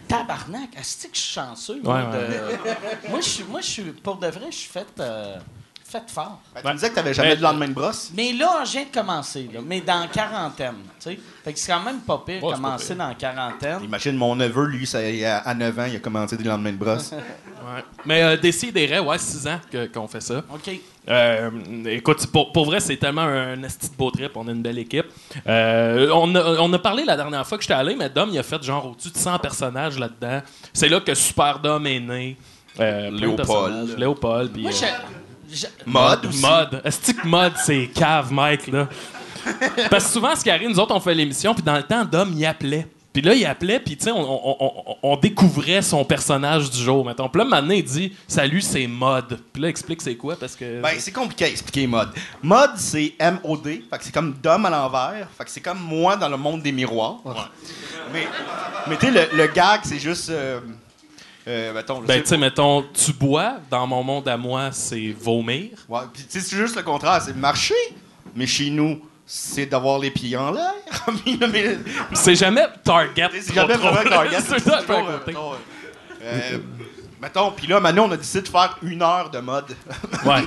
Tabarnak, 0.09 0.70
est-ce 0.78 1.07
que 1.09 1.14
je 1.14 1.20
suis 1.20 1.34
chanceux? 1.34 1.80
moi, 1.82 1.97
Ouais, 2.11 2.18
de- 2.18 3.09
moi, 3.11 3.20
je 3.20 3.28
suis, 3.28 3.45
moi, 3.45 3.61
je 3.61 3.66
suis, 3.66 3.82
pour 3.93 4.16
de 4.16 4.26
vrai, 4.28 4.47
je 4.51 4.57
suis 4.57 4.70
fait, 4.70 4.86
euh, 4.99 5.36
fait 5.91 6.09
fort. 6.09 6.41
Ben, 6.55 6.61
tu 6.62 6.66
me 6.68 6.72
disais 6.74 6.91
que 6.91 6.95
t'avais 6.95 7.14
jamais 7.14 7.30
Ben, 7.30 7.38
de 7.38 7.43
lendemain 7.43 7.68
de 7.68 7.72
brosse. 7.74 8.11
Mais 8.16 8.32
là, 8.32 8.62
je 8.64 8.72
viens 8.72 8.84
de 8.84 8.95
commencer, 8.95 9.49
là, 9.53 9.61
mais 9.64 9.80
dans 9.80 10.07
quarantaine, 10.09 10.74
tu 10.99 11.11
sais. 11.11 11.18
Fait 11.45 11.53
que 11.53 11.59
c'est 11.59 11.72
quand 11.72 11.80
même 11.82 12.01
pas 12.01 12.22
pire 12.24 12.43
Ouais, 12.45 12.51
c'est 12.55 12.61
commencer 12.62 12.95
dans 12.95 13.14
quarantaine. 13.14 13.82
Imagine 13.82 14.16
mon 14.16 14.36
neveu, 14.36 14.66
lui, 14.66 14.86
ça, 14.86 15.03
il 15.09 15.24
a- 15.24 15.38
à 15.38 15.55
9 15.55 15.78
ans, 15.78 15.86
il 15.88 15.97
a 15.97 15.99
commencé 16.01 16.36
des 16.36 16.45
lendemains 16.45 16.72
de 16.72 16.76
brosse. 16.76 17.12
Ouais. 17.62 17.84
Mais 18.07 18.22
euh, 18.22 18.36
Décideret, 18.38 19.01
ouais, 19.01 19.18
6 19.18 19.47
ans 19.47 19.61
qu'on 19.93 20.09
fait 20.09 20.22
ça. 20.22 20.38
OK. 20.53 20.80
Euh, 21.09 21.51
écoute, 21.84 22.26
pour, 22.28 22.53
pour 22.53 22.64
vrai, 22.64 22.80
c'est 22.80 22.97
tellement 22.97 23.20
un 23.20 23.62
esti 23.62 23.91
de 23.91 23.95
beau 23.97 24.11
trip. 24.11 24.32
On 24.34 24.49
a 24.49 24.53
une 24.53 24.62
belle 24.62 24.78
équipe. 24.78 25.05
Euh, 25.47 26.09
on, 26.12 26.34
a, 26.34 26.43
on 26.61 26.72
a 26.72 26.78
parlé 26.78 27.05
la 27.05 27.16
dernière 27.16 27.47
fois 27.47 27.59
que 27.59 27.62
j'étais 27.62 27.74
allé, 27.74 27.95
mais 27.95 28.09
Dom, 28.09 28.30
il 28.32 28.38
a 28.38 28.43
fait 28.43 28.61
genre 28.62 28.86
au-dessus 28.86 29.11
de 29.11 29.16
100 29.18 29.38
personnages 29.41 29.99
là-dedans. 29.99 30.41
C'est 30.72 30.88
là 30.88 31.01
que 31.01 31.14
Super 31.14 31.59
Dom 31.59 31.86
est 31.86 32.01
né. 32.01 32.36
Euh, 32.80 33.11
de 33.11 33.16
Léopold. 33.16 33.99
Léopold. 33.99 34.57
Moi, 34.59 34.70
euh, 34.70 34.74
je- 34.74 35.20
Mode 35.86 36.26
aussi. 36.26 36.40
Mode. 36.42 36.80
Est-ce 36.84 37.12
que 37.12 37.26
mode, 37.26 37.55
c'est 37.64 37.88
cave, 37.94 38.32
Mike, 38.32 38.66
là? 38.68 38.88
Parce 39.90 40.05
que 40.05 40.11
souvent, 40.11 40.34
ce 40.36 40.42
qui 40.42 40.51
arrive, 40.51 40.68
nous 40.68 40.78
autres, 40.78 40.94
on 40.94 41.01
fait 41.01 41.14
l'émission, 41.14 41.55
puis 41.55 41.62
dans 41.62 41.76
le 41.76 41.82
temps, 41.82 42.05
Dom, 42.05 42.32
il 42.36 42.44
appelait. 42.44 42.86
Puis 43.12 43.22
là, 43.22 43.34
il 43.34 43.44
appelait, 43.44 43.80
puis 43.80 43.96
tu 43.96 44.05
sais, 44.05 44.11
on, 44.12 44.20
on- 44.20 44.57
on- 44.61 44.96
on 45.03 45.16
découvrait 45.16 45.82
son 45.82 46.05
personnage 46.05 46.70
du 46.70 46.78
jour, 46.78 47.05
mettons. 47.05 47.28
Puis 47.28 47.40
là, 47.40 47.44
maintenant, 47.44 47.74
il 47.74 47.82
dit 47.82 48.12
«Salut, 48.28 48.61
c'est 48.61 48.86
Mode». 48.86 49.40
Puis 49.53 49.61
là, 49.62 49.68
explique 49.68 50.01
c'est 50.01 50.14
quoi, 50.14 50.36
parce 50.38 50.55
que... 50.55 50.80
Ben, 50.80 50.90
c'est 50.98 51.11
compliqué 51.11 51.46
à 51.46 51.48
expliquer 51.48 51.88
mode. 51.88 52.11
Mode, 52.40 52.76
c'est 52.76 53.14
M-O-D. 53.18 53.84
Fait 53.90 53.98
que 53.98 54.05
c'est 54.05 54.14
comme 54.14 54.34
Dom 54.40 54.64
à 54.64 54.70
l'envers. 54.70 55.26
Fait 55.36 55.44
que 55.44 55.51
c'est 55.51 55.61
comme 55.61 55.80
moi 55.80 56.14
dans 56.16 56.28
le 56.28 56.36
monde 56.36 56.62
des 56.62 56.70
miroirs. 56.70 57.16
Mais, 58.12 58.28
mais 58.86 58.96
tu 58.96 59.07
sais, 59.07 59.11
le, 59.12 59.36
le 59.36 59.46
gag, 59.48 59.80
c'est 59.82 59.98
juste. 59.98 60.30
Euh, 60.30 60.61
euh, 61.51 61.72
mettons, 61.74 62.01
je 62.03 62.07
Ben, 62.07 62.22
tu 62.22 62.28
sais, 62.28 62.36
mettons, 62.38 62.84
tu 62.94 63.12
bois, 63.12 63.55
dans 63.70 63.86
mon 63.86 64.03
monde 64.03 64.28
à 64.28 64.36
moi, 64.36 64.70
c'est 64.72 65.14
vomir. 65.18 65.70
Ouais, 65.88 66.01
puis 66.12 66.22
tu 66.24 66.40
sais, 66.40 66.46
c'est 66.48 66.57
juste 66.57 66.76
le 66.76 66.82
contraire, 66.82 67.20
c'est 67.22 67.34
marcher. 67.36 67.74
Mais 68.34 68.46
chez 68.46 68.70
nous, 68.70 69.01
c'est 69.26 69.66
d'avoir 69.66 69.98
les 69.98 70.11
pieds 70.11 70.36
en 70.36 70.51
l'air. 70.53 70.72
C'est 72.14 72.34
jamais 72.34 72.66
Target. 72.84 73.28
c'est 73.40 73.55
jamais 73.55 73.74
trop. 73.74 73.88
vraiment 73.88 74.09
target. 74.11 74.38
c'est 74.46 74.59
ça, 74.61 74.80
Mettons, 74.80 75.05
côté. 75.07 75.26
mettons, 75.32 75.53
euh, 76.22 76.59
mettons, 77.22 77.51
puis 77.53 77.66
là, 77.66 77.80
maintenant, 77.80 78.07
on 78.09 78.12
a 78.12 78.16
décidé 78.16 78.42
de 78.42 78.48
faire 78.48 78.76
une 78.82 79.03
heure 79.03 79.30
de 79.30 79.38
mode. 79.38 79.66
Ouais. 80.26 80.42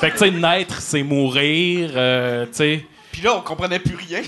Fait 0.00 0.10
que, 0.10 0.18
tu 0.18 0.24
sais, 0.24 0.30
naître, 0.30 0.80
c'est 0.80 1.02
mourir, 1.02 1.90
euh, 1.94 2.46
tu 2.46 2.52
sais. 2.54 2.86
Puis 3.12 3.22
là, 3.22 3.34
on 3.36 3.40
comprenait 3.40 3.78
plus 3.80 3.96
rien. 3.96 4.22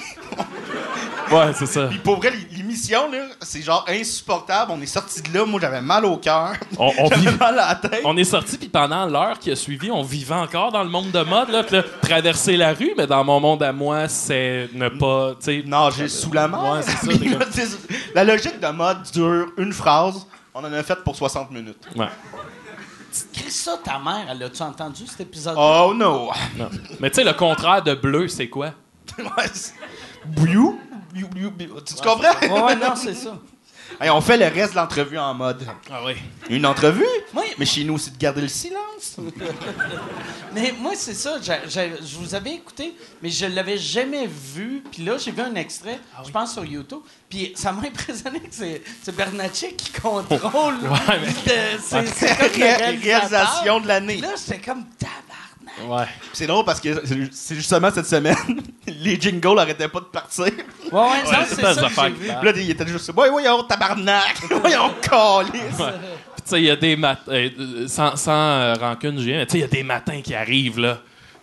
Ouais, 1.30 1.52
c'est 1.54 1.66
ça. 1.66 1.86
Puis 1.88 1.98
pour 1.98 2.16
vrai, 2.16 2.32
l'émission, 2.52 3.10
là, 3.10 3.18
c'est 3.40 3.62
genre 3.62 3.84
insupportable. 3.88 4.72
On 4.74 4.80
est 4.80 4.86
sorti 4.86 5.22
de 5.22 5.32
là, 5.32 5.44
moi, 5.46 5.60
j'avais 5.60 5.80
mal 5.80 6.04
au 6.04 6.16
cœur. 6.16 6.52
On, 6.78 6.90
on 6.98 7.08
J'avais 7.08 7.30
vit- 7.30 7.36
mal 7.38 7.58
à 7.58 7.68
la 7.68 7.74
tête. 7.76 8.02
On 8.04 8.16
est 8.16 8.24
sorti, 8.24 8.58
puis 8.58 8.68
pendant 8.68 9.06
l'heure 9.06 9.38
qui 9.38 9.50
a 9.50 9.56
suivi, 9.56 9.90
on 9.90 10.02
vivait 10.02 10.34
encore 10.34 10.72
dans 10.72 10.82
le 10.82 10.90
monde 10.90 11.10
de 11.10 11.22
mode. 11.22 11.50
Là, 11.50 11.62
traverser 12.02 12.56
la 12.56 12.72
rue, 12.74 12.92
mais 12.96 13.06
dans 13.06 13.22
mon 13.24 13.38
monde 13.40 13.62
à 13.62 13.72
moi, 13.72 14.08
c'est 14.08 14.68
ne 14.72 14.88
pas. 14.88 15.30
tu 15.40 15.44
sais, 15.44 15.62
nager 15.66 16.08
sous 16.08 16.32
la 16.32 16.48
mer. 16.48 16.60
Ouais, 16.62 16.80
c'est 16.82 17.66
ça, 17.66 17.76
la 18.14 18.24
logique 18.24 18.58
de 18.60 18.68
mode 18.68 19.02
dure 19.12 19.46
une 19.56 19.72
phrase. 19.72 20.26
On 20.52 20.60
en 20.64 20.72
a 20.72 20.82
fait 20.82 21.02
pour 21.04 21.14
60 21.14 21.50
minutes. 21.52 21.86
Ouais. 21.94 22.08
Chris, 23.32 23.50
ça, 23.50 23.72
ta 23.82 23.98
mère, 23.98 24.26
elle 24.30 24.42
a-tu 24.42 24.62
entendu 24.62 25.04
cet 25.06 25.20
épisode? 25.20 25.54
Oh 25.58 25.92
no! 25.94 26.30
Non. 26.56 26.68
Mais 27.00 27.10
tu 27.10 27.16
sais, 27.16 27.24
le 27.24 27.32
contraire 27.32 27.82
de 27.82 27.94
bleu, 27.94 28.28
c'est 28.28 28.48
quoi? 28.48 28.70
Bouillou? 30.26 30.78
Tu 31.14 31.94
comprends? 31.96 32.20
Ouais, 32.42 32.62
ouais, 32.62 32.76
non, 32.76 32.94
c'est 32.96 33.14
ça. 33.14 33.38
Hey, 34.00 34.08
on 34.10 34.20
fait 34.20 34.36
le 34.36 34.46
reste 34.46 34.72
de 34.74 34.78
l'entrevue 34.78 35.18
en 35.18 35.34
mode. 35.34 35.66
Ah 35.90 36.00
oui. 36.04 36.12
Une 36.48 36.64
entrevue? 36.64 37.04
Oui. 37.34 37.42
Mais 37.58 37.66
chez 37.66 37.82
nous, 37.84 37.98
c'est 37.98 38.12
de 38.12 38.18
garder 38.18 38.40
le 38.42 38.48
silence. 38.48 39.16
Mais 40.54 40.72
moi, 40.78 40.92
c'est 40.94 41.14
ça. 41.14 41.38
je 41.42 42.16
vous 42.16 42.34
avais 42.34 42.54
écouté, 42.54 42.94
mais 43.22 43.30
je 43.30 43.46
l'avais 43.46 43.78
jamais 43.78 44.26
vu. 44.26 44.82
Puis 44.90 45.04
là, 45.04 45.16
j'ai 45.18 45.30
vu 45.30 45.42
un 45.42 45.54
extrait, 45.54 45.98
Ah 46.16 46.22
je 46.26 46.30
pense, 46.30 46.52
sur 46.52 46.64
YouTube. 46.64 47.00
Puis 47.28 47.52
ça 47.54 47.72
m'a 47.72 47.82
impressionné 47.86 48.40
que 48.40 48.46
c'est, 48.52 48.82
Bernatchez 49.14 49.74
qui 49.74 49.92
contrôle. 49.92 50.74
Ouais, 50.82 51.20
mais- 51.20 51.78
c'est, 51.80 52.36
comme 52.36 52.62
réalisateur. 52.62 53.02
réalisation 53.02 53.80
de 53.80 53.86
l'année. 53.88 54.16
Là, 54.18 54.34
j'étais 54.36 54.60
comme. 54.60 54.84
Ouais. 55.86 56.04
C'est 56.32 56.46
drôle 56.46 56.64
parce 56.64 56.80
que 56.80 57.02
c'est- 57.32 57.54
justement 57.54 57.90
cette 57.90 58.06
semaine, 58.06 58.36
les 58.86 59.18
jingles 59.20 59.58
arrêtaient 59.58 59.88
pas 59.88 60.00
de 60.00 60.04
partir. 60.06 60.44
Ouais, 60.44 60.52
ouais, 60.92 61.00
non, 61.24 61.38
c'est 61.46 61.54
c'est 61.54 61.62
ça 61.62 61.74
que 61.74 61.88
j'ai 61.88 62.10
vu. 62.10 62.26
là, 62.28 62.52
il 62.56 62.70
était 62.70 62.86
juste, 62.86 63.10
ouais, 63.16 63.30
voyons, 63.30 63.62
tabarnak! 63.62 64.36
voyons, 64.60 64.90
calice! 65.00 65.78
Ouais. 65.78 65.92
Puis 66.34 66.42
tu 66.42 66.50
sais, 66.50 66.60
il 66.60 66.64
y 66.66 66.70
a 66.70 66.76
des 66.76 66.96
matins, 66.96 67.48
sans, 67.86 68.16
sans 68.16 68.30
euh, 68.32 68.74
rancune, 68.74 69.18
Julien, 69.18 69.38
mais 69.38 69.46
tu 69.46 69.52
sais, 69.52 69.58
il 69.58 69.62
y 69.62 69.64
a 69.64 69.68
des 69.68 69.82
matins 69.82 70.20
qui 70.22 70.34
arrivent, 70.34 70.80
là. 70.80 70.98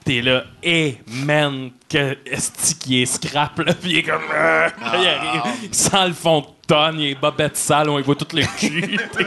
T'es 0.05 0.21
là, 0.21 0.43
hé, 0.63 0.99
man, 1.07 1.71
que 1.89 2.17
est 2.25 2.77
qui 2.79 3.01
est 3.01 3.05
scrap, 3.05 3.59
là, 3.59 3.73
puis 3.73 3.91
il 3.91 3.97
est 3.97 4.03
comme, 4.03 4.21
euh, 4.33 4.67
là, 4.69 4.93
il 4.97 5.07
arrive, 5.07 5.41
il 5.63 5.73
sent 5.75 6.07
le 6.07 6.13
fond 6.13 6.39
de 6.41 6.45
tonne, 6.65 6.99
il 6.99 7.09
est 7.11 7.15
bobette 7.19 7.57
sale, 7.57 7.89
on 7.89 7.99
y 7.99 8.03
voit 8.03 8.15
tout 8.15 8.27
le 8.33 8.43
cul. 8.57 8.97
T'es 9.11 9.23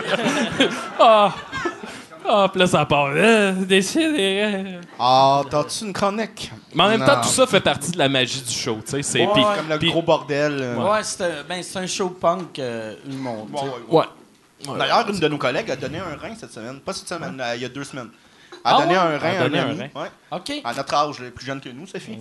là, 0.99 1.35
Ah! 2.27 2.45
Ah, 2.45 2.49
puis 2.49 2.61
là, 2.61 2.67
ça 2.67 2.85
part, 2.87 3.11
euh. 3.15 3.55
Ah, 4.99 5.43
t'as-tu 5.51 5.85
une 5.85 5.93
chronique? 5.93 6.51
Mais 6.75 6.83
en 6.85 6.89
même 6.89 7.01
Non. 7.01 7.07
temps, 7.07 7.21
tout 7.23 7.29
ça 7.29 7.47
fait 7.47 7.61
partie 7.61 7.91
de 7.93 7.99
la 7.99 8.09
magie 8.09 8.41
du 8.43 8.53
show, 8.53 8.79
tu 8.85 8.91
sais. 8.93 9.03
C'est, 9.03 9.27
Ouais, 9.27 9.43
Comme 9.57 9.69
le 9.69 9.79
gros 9.91 10.03
bordel. 10.03 10.59
euh. 10.61 10.77
Ouais, 10.77 11.03
c'est 11.03 11.25
un, 11.25 11.43
ben, 11.49 11.63
c'est 11.63 11.79
un 11.79 11.87
show 11.87 12.11
punk 12.11 12.59
euh, 12.59 12.95
humour. 13.09 13.47
Ouais, 13.53 13.61
ouais, 13.63 13.69
ouais. 13.89 14.05
Ouais. 14.69 14.79
D'ailleurs, 14.79 15.09
une 15.09 15.19
de 15.19 15.29
nos 15.29 15.39
collègues 15.39 15.71
a 15.71 15.77
donné 15.77 15.99
un 15.99 16.17
rein 16.21 16.35
cette 16.39 16.53
semaine. 16.53 16.81
Pas 16.81 16.93
cette 16.93 17.09
semaine, 17.09 17.41
euh, 17.41 17.57
il 17.57 17.63
y 17.63 17.65
a 17.65 17.69
deux 17.69 17.85
semaines. 17.85 18.11
Elle 18.53 18.59
a 18.73 18.77
Ah 18.77 18.81
donné 18.83 18.93
ouais? 18.93 18.99
un 18.99 19.19
rein 19.19 19.31
Elle 19.31 19.37
a 19.37 19.41
à 19.41 19.45
un 19.45 19.49
donné 19.49 19.59
un 19.59 19.69
ami. 19.71 19.79
rein. 19.95 20.03
Ouais. 20.03 20.11
OK. 20.33 20.53
À 20.65 20.75
notre 20.75 20.95
âge, 20.95 21.17
elle 21.21 21.27
est 21.27 21.31
plus 21.31 21.47
jeune 21.47 21.61
que 21.61 21.71
nous, 21.71 21.87
Sophie. 21.87 22.19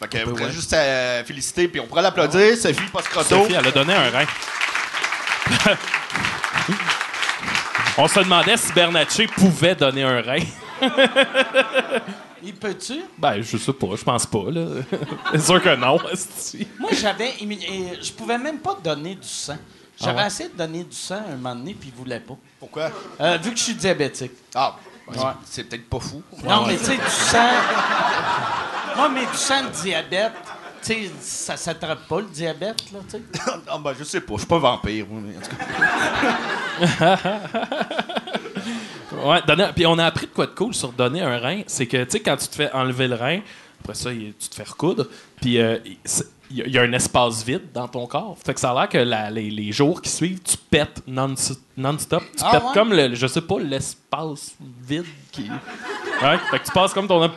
Fait 0.00 0.08
que, 0.08 0.24
vous 0.24 0.32
ouais. 0.32 0.36
pourrez 0.40 0.52
juste 0.52 0.72
euh, 0.72 1.22
féliciter, 1.24 1.68
puis 1.68 1.80
on 1.80 1.86
pourrait 1.86 2.02
l'applaudir. 2.02 2.56
Sophie 2.56 2.80
Poscroto. 2.92 3.28
Sophie, 3.28 3.54
elle 3.54 3.66
a 3.68 3.70
donné 3.70 3.94
un 3.94 4.10
rein. 4.10 4.26
On 8.02 8.08
se 8.08 8.20
demandait 8.20 8.56
si 8.56 8.72
Bernatchez 8.72 9.26
pouvait 9.26 9.74
donner 9.74 10.02
un 10.04 10.22
rein. 10.22 10.38
Il 12.42 12.54
peut-tu? 12.54 13.02
Ben, 13.18 13.42
je 13.42 13.58
sais 13.58 13.72
pas, 13.74 13.88
je 13.96 14.02
pense 14.02 14.24
pas, 14.24 14.50
là. 14.50 14.66
C'est 15.32 15.40
sûr 15.42 15.62
que 15.62 15.76
non. 15.76 15.98
Moi, 16.78 16.90
j'avais. 16.98 17.34
et 17.38 17.98
Je 18.02 18.12
pouvais 18.12 18.38
même 18.38 18.58
pas 18.60 18.78
donner 18.82 19.14
du 19.16 19.28
sang. 19.28 19.58
J'avais 20.00 20.12
Ah 20.18 20.22
ouais? 20.22 20.26
essayé 20.28 20.48
de 20.48 20.56
donner 20.56 20.84
du 20.84 20.96
sang 20.96 21.20
un 21.30 21.36
moment 21.36 21.54
donné, 21.54 21.74
puis 21.78 21.92
il 21.94 21.98
voulait 21.98 22.20
pas. 22.20 22.36
Pourquoi? 22.58 22.90
Euh, 23.20 23.36
vu 23.42 23.50
que 23.52 23.58
je 23.58 23.64
suis 23.64 23.74
diabétique. 23.74 24.32
Ah, 24.54 24.76
Ouais. 25.08 25.16
c'est 25.44 25.64
peut-être 25.64 25.88
pas 25.90 25.98
fou. 25.98 26.22
non, 26.44 26.64
mais 26.66 26.76
tu 26.78 26.84
sais, 26.84 26.96
du 26.96 27.02
sang. 27.10 27.38
Moi, 28.96 29.08
mais 29.10 29.26
du 29.26 29.36
sang 29.36 29.64
de 29.64 29.68
diabète, 29.82 30.32
tu 30.82 30.92
sais, 30.92 31.10
ça 31.20 31.56
s'attrape 31.56 32.06
pas 32.08 32.20
le 32.20 32.26
diabète, 32.26 32.90
là, 32.92 32.98
tu 33.08 33.16
sais. 33.18 33.22
ah, 33.68 33.78
ben, 33.82 33.92
je 33.98 34.04
sais 34.04 34.20
pas, 34.20 34.34
je 34.34 34.38
suis 34.40 34.46
pas 34.46 34.58
vampire. 34.58 35.06
mais 35.10 35.36
en 35.36 35.40
tout 35.40 35.56
cas. 35.56 37.18
Ouais, 39.24 39.40
donner, 39.46 39.66
puis 39.74 39.86
on 39.86 39.98
a 39.98 40.06
appris 40.06 40.26
de 40.26 40.30
quoi 40.32 40.46
de 40.46 40.52
cool 40.52 40.72
sur 40.72 40.92
donner 40.92 41.20
un 41.20 41.36
rein. 41.38 41.62
C'est 41.66 41.86
que, 41.86 42.04
tu 42.04 42.10
sais, 42.12 42.20
quand 42.20 42.36
tu 42.36 42.46
te 42.48 42.54
fais 42.54 42.72
enlever 42.72 43.08
le 43.08 43.16
rein, 43.16 43.40
après 43.80 43.94
ça, 43.94 44.10
tu 44.12 44.32
te 44.48 44.54
fais 44.54 44.62
recoudre, 44.62 45.06
puis 45.40 45.58
euh, 45.60 45.78
il 46.50 46.56
y, 46.58 46.62
a- 46.62 46.66
il 46.66 46.72
y 46.72 46.78
a 46.78 46.82
un 46.82 46.92
espace 46.92 47.44
vide 47.44 47.64
dans 47.74 47.88
ton 47.88 48.06
corps. 48.06 48.36
Fait 48.42 48.54
que 48.54 48.60
ça 48.60 48.70
a 48.70 48.74
l'air 48.74 48.88
que 48.88 48.98
la- 48.98 49.30
les, 49.30 49.50
les 49.50 49.72
jours 49.72 50.00
qui 50.00 50.10
suivent, 50.10 50.40
tu 50.42 50.56
pètes 50.56 51.02
non- 51.08 51.34
non-stop. 51.76 52.22
tu 52.36 52.42
Ah 52.46 52.50
pètes 52.52 52.62
ouais? 52.62 52.68
comme, 52.72 52.92
le, 52.92 53.14
je 53.14 53.26
sais 53.26 53.40
pas, 53.42 53.58
l'espace 53.58 54.54
vide 54.86 55.04
qui. 55.32 55.50
Ouais, 56.22 56.36
fait 56.50 56.58
que 56.60 56.64
tu 56.66 56.72
passes 56.72 56.92
comme 56.94 57.08
ton. 57.08 57.30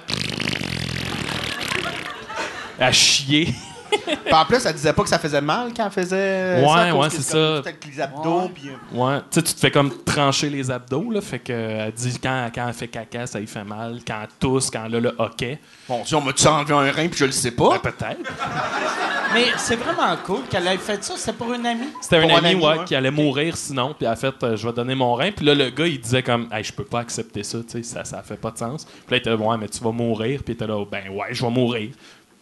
À 2.80 2.92
chier. 2.92 3.54
Puis 3.94 4.34
en 4.34 4.46
plus, 4.46 4.66
elle 4.66 4.74
disait 4.74 4.92
pas 4.92 5.04
que 5.04 5.10
ça 5.10 5.20
faisait 5.20 5.40
mal 5.42 5.72
quand 5.76 5.86
elle 5.86 5.92
faisait. 5.92 6.62
Ouais, 6.64 6.68
ça, 6.68 6.96
ouais, 6.96 7.08
que 7.10 7.14
c'est 7.14 7.22
ça. 7.22 7.58
Avec 7.58 7.86
les 7.86 8.02
abdos, 8.02 8.50
puis. 8.54 8.70
euh, 8.70 8.98
Ouais, 8.98 9.20
tu 9.20 9.26
sais, 9.40 9.44
tu 9.44 9.54
te 9.54 9.60
fais 9.60 9.70
comme 9.70 9.92
trancher 10.04 10.50
les 10.50 10.72
abdos, 10.72 11.12
là. 11.12 11.22
Fait 11.22 11.38
que, 11.38 11.54
euh, 11.54 11.86
elle 11.86 11.92
dit 11.92 12.18
quand, 12.20 12.50
quand 12.56 12.68
elle 12.68 12.74
fait 12.74 12.88
caca, 12.88 13.28
ça 13.28 13.40
lui 13.40 13.46
fait 13.46 13.64
mal. 13.64 14.00
Quand 14.08 14.16
elle 14.24 14.30
tousse, 14.40 14.72
quand 14.72 14.86
elle 14.88 14.96
a 14.96 15.00
le 15.00 15.16
hockey. 15.20 15.60
Bon, 15.88 16.02
Dieu, 16.04 16.18
on 16.18 16.22
m'a-tu 16.22 16.48
enlevé 16.48 16.74
un 16.74 16.92
rein, 16.92 17.08
puis 17.08 17.18
je 17.20 17.26
le 17.26 17.32
sais 17.32 17.52
pas? 17.52 17.78
Ben, 17.84 17.92
peut-être. 17.92 18.32
Mais 19.34 19.46
c'est 19.58 19.76
vraiment 19.76 20.16
cool 20.26 20.42
qu'elle 20.50 20.68
ait 20.68 20.78
fait 20.78 21.04
ça. 21.04 21.14
C'est 21.18 21.34
pour 21.34 21.52
une 21.54 21.66
amie. 21.66 21.88
C'était 22.02 22.18
un 22.18 22.24
ami, 22.24 22.34
ami, 22.34 22.56
ouais, 22.56 22.78
ouais. 22.80 22.86
qui 22.86 22.96
allait 22.96 23.10
mourir 23.12 23.58
sinon, 23.58 23.94
puis 23.98 24.06
elle 24.06 24.14
a 24.14 24.16
fait 24.16 24.34
euh, 24.44 24.56
je 24.56 24.68
vais 24.68 24.74
donner 24.74 24.96
mon 24.96 25.14
rein. 25.16 25.32
Puis 25.32 25.46
là, 25.46 25.54
le 25.56 25.70
gars, 25.70 25.88
il 25.88 26.00
disait 26.00 26.22
comme 26.24 26.48
hey, 26.52 26.64
je 26.64 26.72
peux 26.74 26.84
pas 26.84 27.00
accepter 27.00 27.44
ça, 27.44 27.60
tu 27.60 27.70
sais, 27.70 27.84
ça, 27.84 28.04
ça 28.06 28.22
fait 28.24 28.38
pas 28.38 28.52
de 28.52 28.58
sens. 28.58 28.86
Puis 28.86 28.96
là, 29.10 29.18
il 29.18 29.20
était 29.20 29.30
là, 29.32 29.36
ouais, 29.36 29.58
mais 29.60 29.68
tu 29.70 29.84
vas 29.84 29.92
mourir. 29.92 30.42
Puis 30.44 30.54
il 30.54 30.56
était 30.56 30.68
là, 30.68 30.84
ben 30.86 31.10
ouais, 31.10 31.28
je 31.32 31.44
vais 31.44 31.52
mourir. 31.52 31.92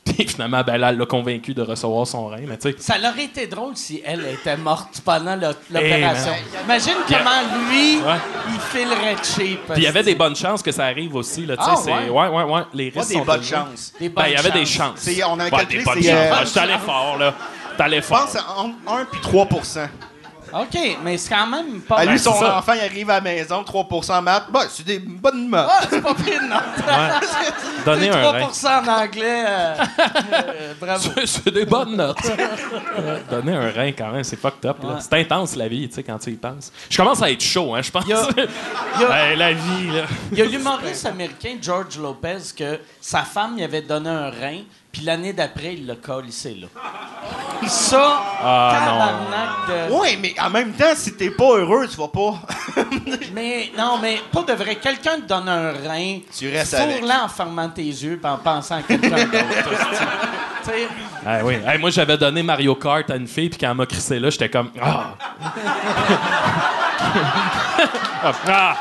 Puis 0.05 0.27
finalement, 0.27 0.63
ben 0.65 0.77
là, 0.77 0.89
elle 0.89 0.97
l'a 0.97 1.05
convaincu 1.05 1.53
de 1.53 1.61
recevoir 1.61 2.07
son 2.07 2.27
rein, 2.27 2.41
mais 2.47 2.57
tu 2.57 2.71
sais. 2.71 2.75
Ça 2.79 2.95
aurait 2.97 3.23
été 3.25 3.45
drôle 3.45 3.75
si 3.77 4.01
elle 4.03 4.25
était 4.25 4.57
morte 4.57 4.99
pendant 5.05 5.35
le- 5.35 5.55
l'opération. 5.71 6.31
Eh, 6.35 6.63
Imagine 6.65 6.93
Yeah. 7.07 7.19
comment 7.19 7.69
lui, 7.69 7.97
Ouais. 8.01 8.17
il 8.53 8.59
filerait 8.59 9.15
cheap. 9.23 9.59
Puis 9.67 9.73
il 9.77 9.83
y 9.83 9.87
avait 9.87 10.01
des 10.03 10.15
bonnes 10.15 10.35
chances 10.35 10.63
que 10.63 10.71
ça 10.71 10.85
arrive 10.85 11.13
aussi, 11.15 11.45
là, 11.45 11.55
tu 11.55 11.63
sais. 11.63 11.69
Ah, 11.71 12.01
ouais? 12.03 12.09
ouais, 12.09 12.27
ouais, 12.29 12.43
ouais. 12.51 12.61
Les 12.73 12.89
Pas 12.91 12.99
risques 13.01 13.11
des 13.13 13.19
sont 13.19 13.25
bonnes 13.25 13.43
chances. 13.43 13.93
Des 13.99 14.09
Ben, 14.09 14.23
il 14.27 14.33
y 14.33 14.35
avait 14.37 14.51
des 14.51 14.65
chances. 14.65 14.87
chances. 14.89 14.99
C'est- 14.99 15.23
on 15.23 15.33
avait 15.39 15.43
Ouais, 15.51 15.57
calculé, 15.59 15.79
des 15.79 15.85
bonnes 15.85 15.95
chances. 16.03 16.07
euh, 16.11 16.31
Ouais, 16.31 16.45
je 16.47 16.53
t'allais 16.53 16.77
fort, 16.79 17.17
là. 17.19 17.33
T'allais 17.77 18.01
Je 18.01 18.07
pense 18.07 18.25
que 18.25 18.31
c'est 18.31 18.39
entre 18.39 18.75
1 18.87 19.05
puis 19.05 19.21
3 19.21 19.45
OK, 20.53 20.97
mais 21.03 21.17
c'est 21.17 21.29
quand 21.33 21.47
même 21.47 21.81
pas 21.81 21.97
À 21.97 22.01
lui, 22.03 22.09
mal. 22.11 22.19
son 22.19 22.33
ça. 22.39 22.57
enfant, 22.57 22.73
il 22.73 22.81
arrive 22.81 23.09
à 23.09 23.15
la 23.15 23.21
maison, 23.21 23.63
3 23.63 24.21
maths. 24.21 24.45
Bah, 24.51 24.61
c'est 24.69 24.85
des 24.85 24.99
bonnes 24.99 25.47
maths. 25.47 25.67
Ah, 25.69 25.81
c'est 25.89 26.01
pas 26.01 26.13
pire, 26.13 26.41
non. 26.43 26.55
Ouais. 26.55 27.83
Donner 27.85 28.09
un 28.09 28.31
rein. 28.31 28.47
3 28.47 28.81
en 28.81 28.87
anglais. 28.87 29.43
euh, 29.47 29.75
euh, 30.33 30.73
bravo. 30.79 31.09
C'est- 31.25 31.49
des 31.51 31.65
bonnes 31.65 31.95
notes. 31.95 32.17
Ouais, 32.25 33.23
Donner 33.29 33.53
un 33.55 33.71
rein, 33.71 33.91
quand 33.91 34.11
même, 34.11 34.23
c'est 34.23 34.39
fucked 34.39 34.65
up. 34.69 34.77
Ouais. 34.83 34.95
C'est 34.99 35.13
intense, 35.19 35.55
la 35.55 35.67
vie, 35.67 35.87
tu 35.89 35.95
sais, 35.95 36.03
quand 36.03 36.17
tu 36.19 36.31
y 36.31 36.35
penses. 36.35 36.71
Je 36.89 36.97
commence 36.97 37.21
à 37.21 37.29
être 37.31 37.41
chaud, 37.43 37.73
hein, 37.75 37.81
je 37.81 37.91
pense. 37.91 38.05
Y 38.07 38.13
a- 38.13 38.27
il 38.35 39.01
y 39.01 39.03
a- 39.05 39.07
Ben, 39.09 39.37
la 39.37 39.53
vie, 39.53 39.87
là. 39.93 40.03
Il 40.31 40.37
y 40.37 40.41
a 40.41 40.45
l'humoriste 40.45 41.05
américain 41.05 41.55
George 41.61 41.97
Lopez 41.97 42.37
que 42.57 42.79
sa 42.99 43.23
femme 43.23 43.55
lui 43.55 43.63
avait 43.63 43.81
donné 43.81 44.09
un 44.09 44.29
rein, 44.29 44.59
puis 44.91 45.01
l'année 45.03 45.33
d'après, 45.33 45.73
il 45.75 45.85
l'a 45.87 45.95
collissé 45.95 46.55
là. 46.55 46.67
Ça, 47.67 48.21
Ah, 48.43 48.71
tabarnak 48.73 49.49
de... 49.89 49.93
Ouais, 49.93 50.17
mais 50.21 50.33
en 50.39 50.49
même 50.49 50.73
temps, 50.73 50.93
si 50.95 51.13
t'es 51.13 51.29
pas 51.29 51.57
heureux, 51.57 51.87
tu 51.87 51.95
vas 51.97 52.07
pas. 52.07 52.35
Mais 53.33 53.71
non, 53.77 53.97
mais 54.01 54.19
pas 54.31 54.43
de 54.43 54.53
vrai. 54.53 54.75
Quelqu'un 54.75 55.17
te 55.17 55.21
donne 55.27 55.47
un 55.47 55.71
rein, 55.71 56.19
Tu 56.37 56.51
restes 56.51 56.73
avec. 56.73 56.97
fourre-la 56.97 57.23
en 57.25 57.27
fermant 57.29 57.69
tes 57.69 57.81
yeux 57.83 58.19
puis 58.21 58.31
en 58.31 58.37
pensant 58.37 58.77
à 58.77 58.81
quelqu'un 58.81 59.25
d'autre. 59.25 59.35
Tu 60.63 60.69
sais, 60.69 60.87
Ah 61.25 61.39
oui. 61.43 61.55
Hey, 61.65 61.79
moi, 61.79 61.89
j'avais 61.89 62.17
donné 62.17 62.43
Mario 62.43 62.75
Kart 62.75 63.09
à 63.09 63.15
une 63.15 63.27
fille, 63.27 63.49
puis 63.49 63.57
quand 63.57 63.71
elle 63.71 63.77
m'a 63.77 63.85
crissé 63.87 64.19
là, 64.19 64.29
j'étais 64.29 64.49
comme. 64.49 64.69
Ah! 64.79 65.15
ah! 68.23 68.33
Ah! 68.47 68.75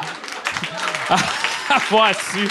Ah! 1.08 1.78
Voici! 1.90 2.48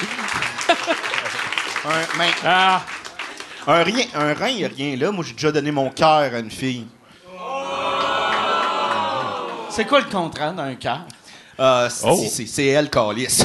Un, 1.86 2.18
mais, 2.18 2.32
Ah! 2.46 2.82
Un, 3.72 3.84
rien, 3.84 4.06
un 4.16 4.34
rein, 4.34 4.48
il 4.50 4.66
a 4.66 4.70
rien 4.70 4.96
là. 4.98 5.12
Moi, 5.12 5.24
j'ai 5.28 5.34
déjà 5.34 5.52
donné 5.52 5.72
mon 5.72 5.90
cœur 5.90 6.10
à 6.34 6.40
une 6.40 6.52
fille. 6.52 6.88
c'est 9.70 9.86
quoi 9.86 10.00
le 10.00 10.06
contrat 10.06 10.52
d'un 10.52 10.76
cœur? 10.76 11.02
Euh, 11.60 11.90
c'est, 11.90 12.08
Oh. 12.10 12.18
c'est, 12.30 12.46
c'est 12.48 12.66
elle, 12.68 12.90
Calice. 12.90 13.44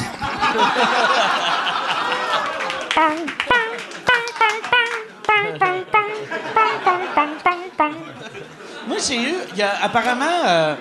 Moi, 8.87 8.97
j'ai 9.07 9.15
eu. 9.21 9.35
Il 9.53 9.57
y 9.57 9.61
a 9.61 9.83
apparemment. 9.83 10.25
euh, 10.47 10.75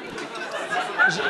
j'ai- 1.09 1.23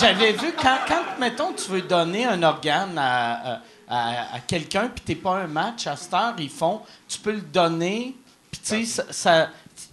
J'avais 0.00 0.32
vu 0.32 0.52
quand, 0.60 0.78
quand, 0.88 1.02
mettons, 1.20 1.52
tu 1.52 1.70
veux 1.70 1.82
donner 1.82 2.24
un 2.24 2.42
organe 2.42 2.96
à, 2.98 3.32
à- 3.54 3.58
à- 3.88 4.34
à 4.34 4.40
quelqu'un, 4.40 4.88
puis 4.88 5.04
t'es 5.04 5.14
pas 5.14 5.38
un 5.38 5.46
match, 5.46 5.86
à 5.86 5.96
cette 5.96 6.12
heure, 6.14 6.34
ils 6.38 6.48
font. 6.50 6.80
Tu 7.08 7.18
peux 7.18 7.32
le 7.32 7.40
donner, 7.40 8.14
puis 8.50 8.60
tu 8.64 8.84
sais, 8.84 8.84
ça, 8.84 9.04
ça- 9.10 9.48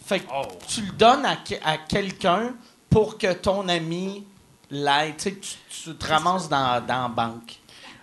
Fait 0.05 0.19
que 0.19 0.25
tu 0.67 0.81
le 0.81 0.91
donnes 0.91 1.25
à, 1.25 1.37
à 1.63 1.77
quelqu'un 1.77 2.53
pour 2.89 3.17
que 3.17 3.31
ton 3.33 3.67
ami 3.69 4.23
l'aide. 4.69 5.15
Tu 5.17 5.35
tu, 5.83 5.95
te 5.95 6.07
ramasses 6.07 6.47
dans, 6.49 6.85
dans 6.85 7.03
la 7.03 7.07
banque. 7.07 7.55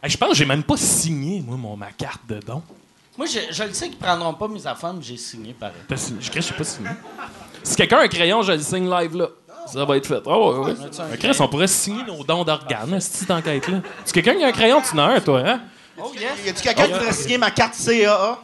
Hey, 0.03 0.11
je 0.11 0.17
pense 0.17 0.31
que 0.31 0.35
j'ai 0.37 0.45
même 0.47 0.63
pas 0.63 0.77
signé, 0.77 1.41
moi, 1.41 1.57
mon, 1.57 1.77
ma 1.77 1.91
carte 1.93 2.27
de 2.29 2.41
don. 2.41 2.63
Moi, 3.17 3.27
je, 3.27 3.41
je 3.53 3.63
le 3.65 3.73
sais 3.75 3.89
qu'ils 3.89 3.99
prendront 3.99 4.33
pas 4.35 4.49
mes 4.49 4.65
affaires, 4.67 4.95
mais 4.95 5.03
j'ai 5.03 5.17
signé 5.17 5.53
pareil. 5.53 5.75
T'as 5.89 5.97
signé? 5.97 6.21
Je 6.23 6.41
sais 6.41 6.55
pas 6.55 6.65
signé. 6.65 6.89
Si 7.63 7.77
quelqu'un 7.77 7.99
a 7.99 8.03
un 8.03 8.09
crayon, 8.09 8.43
je 8.43 8.53
le 8.53 8.61
signe 8.61 8.89
live 8.89 9.17
là. 9.17 9.27
Ça 9.67 9.85
va 9.85 9.97
être 9.97 10.07
fait. 10.07 10.23
Oh, 10.25 10.65
ouais, 10.65 10.73
un 10.73 11.33
on 11.45 11.49
pourrait 11.49 11.67
signer 11.67 12.03
nos 12.05 12.25
dons 12.25 12.43
d'organes, 12.43 12.99
cette 13.01 13.31
enquête-là. 13.31 13.81
Si 14.05 14.13
quelqu'un 14.15 14.41
a 14.43 14.47
un 14.49 14.53
crayon, 14.53 14.81
tu 14.81 14.95
en 14.95 14.99
as 14.99 15.17
un, 15.17 15.21
toi, 15.21 15.43
hein? 15.47 15.61
Oh, 16.01 16.13
yes! 16.15 16.45
Y 16.45 16.49
a-tu 16.51 16.63
quelqu'un 16.63 16.87
qui 16.87 16.93
voudrait 16.93 17.13
signer 17.13 17.39
ma 17.39 17.51
carte 17.51 17.75
CAA? 17.75 18.39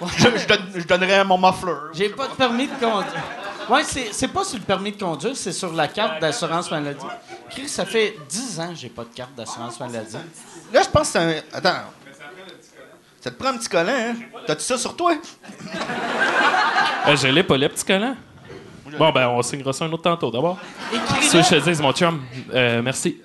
je, 0.16 0.38
je 0.38 0.46
donne- 0.46 0.70
je 0.74 0.84
donnerais 0.86 1.24
mon 1.24 1.38
muffler. 1.38 1.72
J'ai 1.92 2.08
pas 2.08 2.28
de 2.28 2.32
permis 2.34 2.66
de 2.66 2.72
conduire. 2.74 3.22
Ouais, 3.68 3.84
c'est, 3.84 4.12
c'est 4.12 4.28
pas 4.28 4.42
sur 4.42 4.58
le 4.58 4.64
permis 4.64 4.92
de 4.92 5.00
conduire, 5.02 5.36
c'est 5.36 5.52
sur 5.52 5.72
la 5.72 5.86
carte 5.86 6.20
d'assurance 6.20 6.70
maladie. 6.70 7.04
Chris, 7.50 7.68
ça 7.68 7.84
fait 7.84 8.16
10 8.28 8.60
ans 8.60 8.68
que 8.70 8.74
j'ai 8.76 8.88
pas 8.88 9.02
de 9.04 9.14
carte 9.14 9.34
d'assurance 9.36 9.78
maladie. 9.78 10.16
Là, 10.72 10.82
je 10.82 10.88
pense 10.88 11.02
que 11.02 11.06
c'est 11.12 11.18
un. 11.18 11.34
Attends. 11.52 11.76
Ça 13.20 13.30
te 13.30 13.36
prend 13.36 13.50
un 13.50 13.58
petit 13.58 13.68
collant, 13.68 13.92
hein? 13.94 14.14
T'as-tu 14.46 14.62
ça 14.62 14.78
sur 14.78 14.96
toi? 14.96 15.12
Euh, 17.06 17.16
je 17.16 17.28
l'ai 17.28 17.42
pas, 17.42 17.56
le 17.56 17.66
petit 17.70 17.82
collant. 17.82 18.14
Bon, 18.98 19.10
ben, 19.10 19.26
on 19.28 19.40
signera 19.40 19.72
ça 19.72 19.86
un 19.86 19.92
autre 19.92 20.02
tantôt, 20.02 20.30
d'abord. 20.30 20.58
Si 21.22 21.38
Écris-le. 21.38 21.42
je 21.42 21.64
te 21.64 21.70
dis, 21.70 21.80
mon 21.82 21.92
chum, 21.94 22.22
euh, 22.52 22.82
merci. 22.82 23.22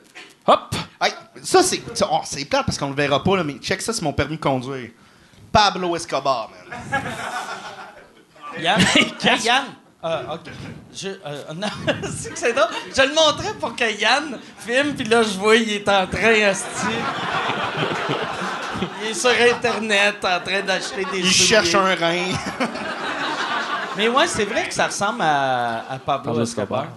Hop! 0.47 0.73
Hey, 1.05 1.13
ça, 1.43 1.61
c'est. 1.63 1.81
oh, 2.09 2.19
c'est 2.23 2.45
plate 2.45 2.65
parce 2.65 2.77
qu'on 2.77 2.89
le 2.89 2.95
verra 2.95 3.23
pas, 3.23 3.37
là, 3.37 3.43
mais 3.43 3.53
check 3.55 3.81
ça, 3.81 3.93
c'est 3.93 4.01
mon 4.01 4.13
permis 4.13 4.37
de 4.37 4.41
conduire. 4.41 4.89
Pablo 5.51 5.95
Escobar, 5.95 6.49
man. 6.49 7.01
Yann? 8.61 8.79
Hey, 8.95 9.13
Yann? 9.43 9.65
Ah, 10.01 10.21
OK. 10.33 10.51
Je, 10.93 11.07
euh, 11.09 11.43
non, 11.55 11.67
c'est 12.15 12.31
que 12.31 12.37
c'est 12.39 12.53
drôle. 12.53 12.69
Je 12.95 13.01
le 13.01 13.13
montrais 13.13 13.53
pour 13.59 13.75
que 13.75 13.99
Yann 13.99 14.37
filme, 14.59 14.93
puis 14.95 15.05
là, 15.07 15.23
je 15.23 15.37
vois, 15.37 15.55
il 15.55 15.69
est 15.71 15.89
en 15.89 16.05
train, 16.07 16.41
asti. 16.43 16.87
Il 19.03 19.09
est 19.09 19.13
sur 19.13 19.29
Internet, 19.31 20.15
en 20.23 20.39
train 20.39 20.61
d'acheter 20.61 21.05
des 21.05 21.19
Il 21.19 21.31
souliers. 21.31 21.47
cherche 21.47 21.75
un 21.75 21.95
rein. 21.95 22.27
Mais 23.97 24.07
ouais, 24.09 24.27
c'est 24.27 24.45
vrai 24.45 24.67
que 24.67 24.73
ça 24.73 24.87
ressemble 24.87 25.21
à, 25.21 25.85
à 25.89 25.99
Pablo, 25.99 26.31
Pablo 26.31 26.43
Escobar. 26.43 26.87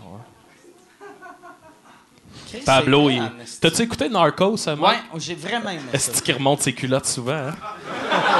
Pablo, 2.65 3.11
il... 3.11 3.23
T'as-tu 3.61 3.83
écouté 3.83 4.09
Narcos, 4.09 4.57
ça? 4.57 4.75
Ouais, 4.75 4.99
j'ai 5.17 5.35
vraiment 5.35 5.71
aimé 5.71 5.83
ça. 5.91 5.97
Est-ce 5.97 6.23
qu'il 6.23 6.35
remonte 6.35 6.63
ses 6.63 6.73
culottes 6.73 7.07
souvent, 7.07 7.33
hein? 7.49 7.55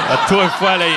À 0.09 0.27
toi, 0.27 0.43
une 0.43 0.49
fois, 0.51 0.77
là, 0.77 0.85
il... 0.87 0.95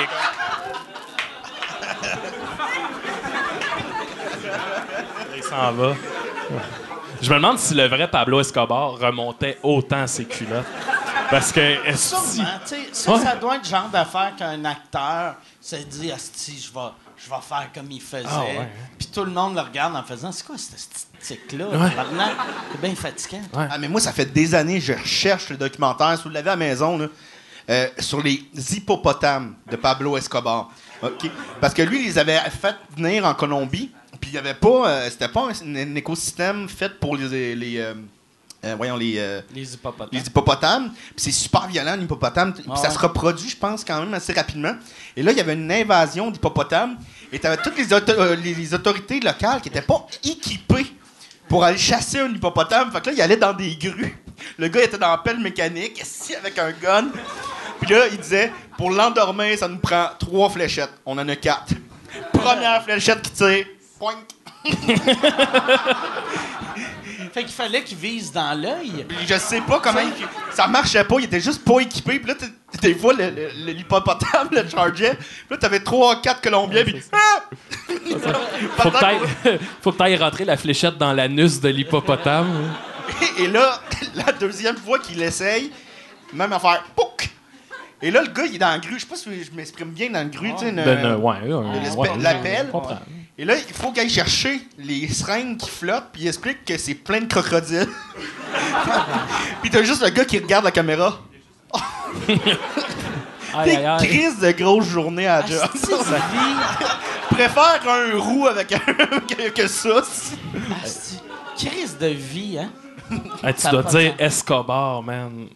S'en 5.42 5.72
va. 5.72 5.94
Je 7.20 7.30
me 7.30 7.34
demande 7.36 7.58
si 7.58 7.74
le 7.74 7.86
vrai 7.86 8.08
Pablo 8.08 8.40
Escobar 8.40 8.92
remontait 8.98 9.58
autant 9.62 10.06
ses 10.06 10.24
culottes. 10.24 10.66
Parce 11.30 11.52
que... 11.52 11.60
est-ce 11.86 12.08
Sûrement, 12.16 12.44
ça, 12.92 13.12
Ouais. 13.12 13.20
ça 13.20 13.36
doit 13.36 13.56
être 13.56 13.62
le 13.64 13.68
genre 13.68 13.88
d'affaire 13.88 14.32
qu'un 14.36 14.64
acteur 14.64 15.36
se 15.60 15.76
dit, 15.76 16.12
Asti, 16.12 16.58
je 16.58 16.72
vais, 16.72 16.88
je 17.16 17.30
vais 17.30 17.40
faire 17.40 17.70
comme 17.74 17.90
il 17.90 18.00
faisait. 18.02 18.24
Ah, 18.28 18.40
ouais, 18.42 18.58
hein. 18.60 18.66
Puis 18.98 19.06
tout 19.08 19.24
le 19.24 19.30
monde 19.30 19.54
le 19.54 19.60
regarde 19.62 19.94
en 19.96 20.02
faisant, 20.02 20.30
c'est 20.32 20.44
quoi 20.46 20.56
cette 20.58 21.06
Ouais. 21.72 21.90
C'est 22.72 22.80
bien 22.80 22.94
fatigant. 22.94 23.42
Ah, 23.54 23.78
mais 23.78 23.88
moi, 23.88 24.00
ça 24.00 24.12
fait 24.12 24.26
des 24.32 24.54
années 24.54 24.78
que 24.80 24.84
je 24.86 24.92
recherche 24.92 25.48
le 25.50 25.56
documentaire. 25.56 26.16
Si 26.16 26.24
vous 26.24 26.30
l'avez 26.30 26.50
à 26.50 26.52
la 26.52 26.56
maison, 26.56 26.98
là, 26.98 27.06
euh, 27.70 27.88
sur 27.98 28.22
les 28.22 28.42
hippopotames 28.70 29.54
de 29.70 29.76
Pablo 29.76 30.16
Escobar. 30.16 30.70
OK? 31.02 31.30
Parce 31.60 31.74
que 31.74 31.82
lui, 31.82 32.00
il 32.00 32.06
les 32.06 32.18
avait 32.18 32.38
fait 32.50 32.74
venir 32.96 33.24
en 33.24 33.34
Colombie. 33.34 33.90
Puis 34.20 34.30
il 34.30 34.34
y 34.34 34.38
avait 34.38 34.54
pas. 34.54 34.88
euh, 34.88 35.10
C'était 35.10 35.28
pas 35.28 35.48
un, 35.48 35.74
un 35.76 35.94
écosystème 35.94 36.68
fait 36.68 36.98
pour 37.00 37.16
les. 37.16 37.54
les 37.56 37.78
euh, 37.78 37.94
euh, 38.64 38.74
voyons, 38.76 38.96
les. 38.96 39.14
euh, 39.18 39.40
Les 39.54 39.74
hippopotames. 39.74 40.08
les 40.12 40.20
hippopotames. 40.20 40.92
C'est 41.16 41.32
super 41.32 41.66
violent, 41.66 41.96
l'hippopotame. 41.96 42.52
Puis 42.52 42.64
Ah 42.70 42.76
ça 42.76 42.90
se 42.90 42.98
reproduit, 42.98 43.48
je 43.48 43.56
pense, 43.56 43.84
quand 43.84 43.98
même 44.00 44.14
assez 44.14 44.32
rapidement. 44.32 44.74
Et 45.16 45.22
là, 45.22 45.32
il 45.32 45.38
y 45.38 45.40
avait 45.40 45.54
une 45.54 45.70
invasion 45.72 46.30
d'hippopotames. 46.30 46.96
Et 47.32 47.38
tu 47.40 47.46
avais 47.46 47.56
toutes 47.56 47.76
les, 47.78 47.92
auto- 47.92 48.12
euh, 48.12 48.36
les- 48.36 48.54
les 48.54 48.74
autorités 48.74 49.18
locales 49.18 49.60
qui 49.60 49.68
n'étaient 49.70 49.82
pas 49.82 50.06
équipées 50.22 50.86
pour 51.52 51.62
aller 51.64 51.76
chasser 51.76 52.18
un 52.18 52.30
hippopotame. 52.30 52.90
Fait 52.90 53.02
que 53.02 53.06
là, 53.08 53.12
il 53.12 53.20
allait 53.20 53.36
dans 53.36 53.52
des 53.52 53.76
grues. 53.76 54.16
Le 54.56 54.68
gars 54.68 54.84
était 54.84 54.96
dans 54.96 55.10
la 55.10 55.18
pelle 55.18 55.38
mécanique, 55.38 56.00
assis 56.00 56.34
avec 56.34 56.58
un 56.58 56.70
gun. 56.72 57.08
Puis 57.78 57.90
là, 57.92 58.06
il 58.10 58.16
disait, 58.16 58.50
pour 58.78 58.90
l'endormir, 58.90 59.58
ça 59.58 59.68
nous 59.68 59.76
prend 59.76 60.06
trois 60.18 60.48
fléchettes. 60.48 60.88
On 61.04 61.18
en 61.18 61.28
a 61.28 61.36
quatre. 61.36 61.74
Première 62.32 62.82
fléchette 62.82 63.20
qui 63.20 63.32
tire, 63.32 63.66
poing. 63.98 64.14
Fait 67.34 67.44
qu'il 67.44 67.52
fallait 67.52 67.82
qu'il 67.82 67.96
vise 67.98 68.32
dans 68.32 68.58
l'œil. 68.58 69.06
Je 69.26 69.38
sais 69.38 69.60
pas 69.62 69.78
comment 69.80 70.00
il- 70.00 70.54
ça 70.54 70.66
marchait 70.66 71.04
pas, 71.04 71.16
il 71.18 71.24
était 71.24 71.40
juste 71.40 71.64
pas 71.64 71.80
équipé. 71.80 72.18
Puis 72.18 72.28
là, 72.28 72.34
des 72.80 72.94
fois, 72.94 73.12
le- 73.14 73.30
le- 73.30 73.48
le- 73.66 73.72
l'hippopotame 73.72 74.48
le 74.50 74.68
chargeait. 74.68 75.14
Puis 75.16 75.46
là, 75.50 75.56
t'avais 75.58 75.80
trois, 75.80 76.20
quatre 76.20 76.40
Colombiens. 76.42 76.84
Puis 76.84 77.02
ah! 77.12 77.42
Faut 78.78 78.90
que 78.90 78.98
t'ailles- 79.00 79.58
faut 79.82 79.92
que 79.92 79.98
t'ailles 79.98 80.16
rentrer 80.16 80.44
la 80.44 80.56
fléchette 80.56 80.98
dans 80.98 81.12
l'anus 81.12 81.60
de 81.60 81.68
l'hippopotame. 81.68 82.72
Et 83.38 83.46
là, 83.48 83.80
la 84.14 84.32
deuxième 84.32 84.76
fois 84.76 84.98
qu'il 84.98 85.20
essaye, 85.22 85.70
même 86.32 86.52
affaire, 86.52 86.84
pouc! 86.96 87.28
Et 88.04 88.10
là, 88.10 88.20
le 88.22 88.28
gars, 88.28 88.44
il 88.46 88.56
est 88.56 88.58
dans 88.58 88.68
la 88.70 88.78
grue. 88.78 88.94
Je 88.96 89.00
sais 89.00 89.06
pas 89.06 89.14
si 89.16 89.28
je 89.44 89.50
m'exprime 89.52 89.90
bien 89.90 90.08
dans 90.08 90.14
la 90.18 90.24
grue, 90.24 90.52
tu 90.54 90.64
sais. 90.66 90.72
Ben, 90.72 90.86
euh, 90.88 91.16
ouais, 91.16 91.36
un- 91.52 91.72
l'espèce- 91.80 91.96
ouais, 91.96 92.10
la 92.18 92.36
je 92.38 92.42
pelle. 92.42 92.68
comprends. 92.70 92.98
Et 93.38 93.44
là, 93.44 93.54
il 93.56 93.74
faut 93.74 93.92
qu'il 93.92 94.02
aille 94.02 94.10
chercher 94.10 94.60
les 94.78 95.08
seringues 95.08 95.56
qui 95.56 95.70
flottent, 95.70 96.08
puis 96.12 96.22
il 96.22 96.28
explique 96.28 96.64
que 96.64 96.76
c'est 96.76 96.94
plein 96.94 97.20
de 97.20 97.26
crocodiles. 97.26 97.88
puis 99.62 99.70
t'as 99.70 99.82
juste 99.82 100.02
le 100.02 100.10
gars 100.10 100.24
qui 100.24 100.38
regarde 100.38 100.64
la 100.64 100.70
caméra. 100.70 101.18
Aïe, 103.54 103.86
crise 103.98 104.38
de 104.40 104.50
grosse 104.52 104.86
journée 104.86 105.26
à 105.26 105.44
job. 105.46 105.58
Préfère 107.30 107.80
un 107.88 108.18
roux 108.18 108.46
avec 108.46 108.72
un 108.72 108.78
que, 109.28 109.48
que 109.50 109.66
ça. 109.66 110.02
Crise 111.56 111.96
de 111.98 112.06
vie, 112.08 112.58
hein? 112.58 112.70
Hey, 113.42 113.54
tu 113.54 113.60
Ça 113.60 113.68
a 113.68 113.72
dois 113.72 113.82
pas 113.84 113.90
dire. 113.90 114.14
Escobar, 114.18 115.02
man. 115.02 115.46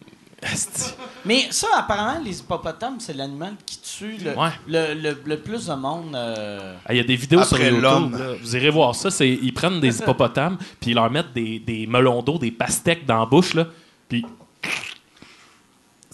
Mais 1.25 1.47
ça, 1.49 1.67
apparemment, 1.77 2.19
les 2.23 2.39
hippopotames, 2.39 2.97
c'est 2.99 3.15
l'animal 3.15 3.53
qui 3.65 3.79
tue 3.81 4.17
le, 4.23 4.37
Ouais. 4.37 4.49
le, 4.67 4.93
le- 4.93 5.17
le 5.25 5.37
plus 5.39 5.65
de 5.65 5.73
monde. 5.73 6.15
euh, 6.15 6.75
Ah, 6.85 6.93
Il 6.93 6.97
y 6.97 6.99
a 6.99 7.03
des 7.03 7.15
vidéos 7.15 7.39
Après 7.39 7.55
sur 7.57 7.65
YouTube. 7.65 7.81
l'homme. 7.81 8.17
là. 8.17 8.33
Vous 8.41 8.55
irez 8.55 8.69
voir 8.69 8.93
ça. 8.95 9.09
C'est, 9.09 9.27
ils 9.29 9.51
prennent 9.53 9.79
des 9.81 9.99
hippopotames, 9.99 10.57
puis 10.79 10.91
ils 10.91 10.93
leur 10.93 11.09
mettent 11.09 11.33
des, 11.33 11.59
des 11.59 11.87
melons 11.87 12.21
d'eau, 12.21 12.37
des 12.37 12.51
pastèques 12.51 13.05
dans 13.05 13.19
la 13.19 13.25
bouche, 13.25 13.53
là. 13.55 13.65
Puis. 14.07 14.25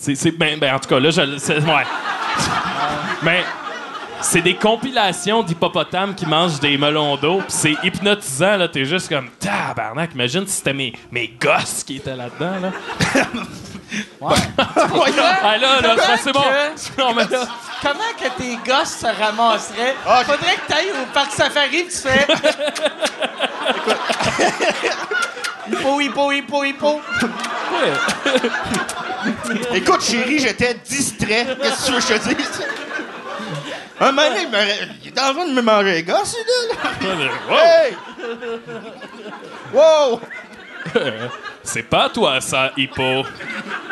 C'est, 0.04 0.32
ben, 0.32 0.60
ben, 0.60 0.76
en 0.76 0.80
tout 0.80 0.90
cas, 0.90 1.00
là, 1.00 1.10
je. 1.10 1.22
ouais. 1.22 1.84
Mais. 3.24 3.44
C'est 4.26 4.42
des 4.42 4.56
compilations 4.56 5.44
d'hippopotames 5.44 6.16
qui 6.16 6.26
mangent 6.26 6.58
des 6.62 6.78
melons 6.78 7.18
d'eau, 7.18 7.40
puis 7.40 7.48
c'est 7.50 7.76
hypnotisant, 7.84 8.56
là. 8.56 8.70
T'es 8.70 8.86
juste 8.86 9.10
comme, 9.10 9.28
tabarnak, 9.38 10.14
imagine 10.14 10.48
si 10.48 10.54
c'était 10.56 10.74
mes, 10.74 10.94
mes 11.12 11.28
gosses 11.28 11.84
qui 11.84 11.98
étaient 11.98 12.16
là-dedans, 12.16 12.58
là. 12.62 12.72
Ouais. 14.22 14.36
Ah, 14.58 15.58
là, 15.58 15.82
là, 15.82 15.96
ça, 15.98 16.18
c'est 16.24 16.32
bon. 16.34 16.42
que- 16.42 17.00
Non, 17.02 17.14
mais 17.14 17.26
là. 17.30 17.46
Comment 17.82 18.14
que 18.20 18.30
tes 18.42 18.56
gosses 18.66 18.98
se 19.02 19.06
ramasseraient? 19.06 19.96
Ah, 20.08 20.24
Faudrait 20.26 20.56
que 20.56 20.66
tu 20.68 20.74
ailles 20.74 20.92
au 20.92 21.06
parc 21.14 21.32
safari 21.32 21.84
pis 21.84 21.90
tu 21.90 21.98
fais. 22.08 22.26
hippo, 25.70 26.02
hippo, 26.02 26.32
hippo, 26.32 26.64
hippo. 26.64 27.02
Écoute, 29.74 30.02
chérie, 30.04 30.40
j'étais 30.40 30.74
distrait. 30.76 31.46
Qu'est-ce 31.62 31.82
que 31.82 31.86
tu 31.88 31.92
veux 31.92 32.00
que 32.00 32.08
je 32.08 32.14
te 32.30 32.34
dise? 32.36 32.62
Un 34.00 34.12
moment 34.12 34.28
donné, 34.30 34.42
il, 34.44 34.50
me- 34.50 34.58
il 35.04 35.08
est 35.10 35.20
en 35.22 35.34
train 35.34 35.46
de 35.46 35.52
me 35.54 35.62
manger 35.62 35.92
les 35.94 36.04
gosses, 36.04 36.36
là. 36.72 36.76
Hey! 37.64 37.96
Wow! 39.74 40.20
C'est 41.64 41.84
pas 41.84 42.10
toi, 42.10 42.42
ça, 42.42 42.72
hippo. 42.78 43.24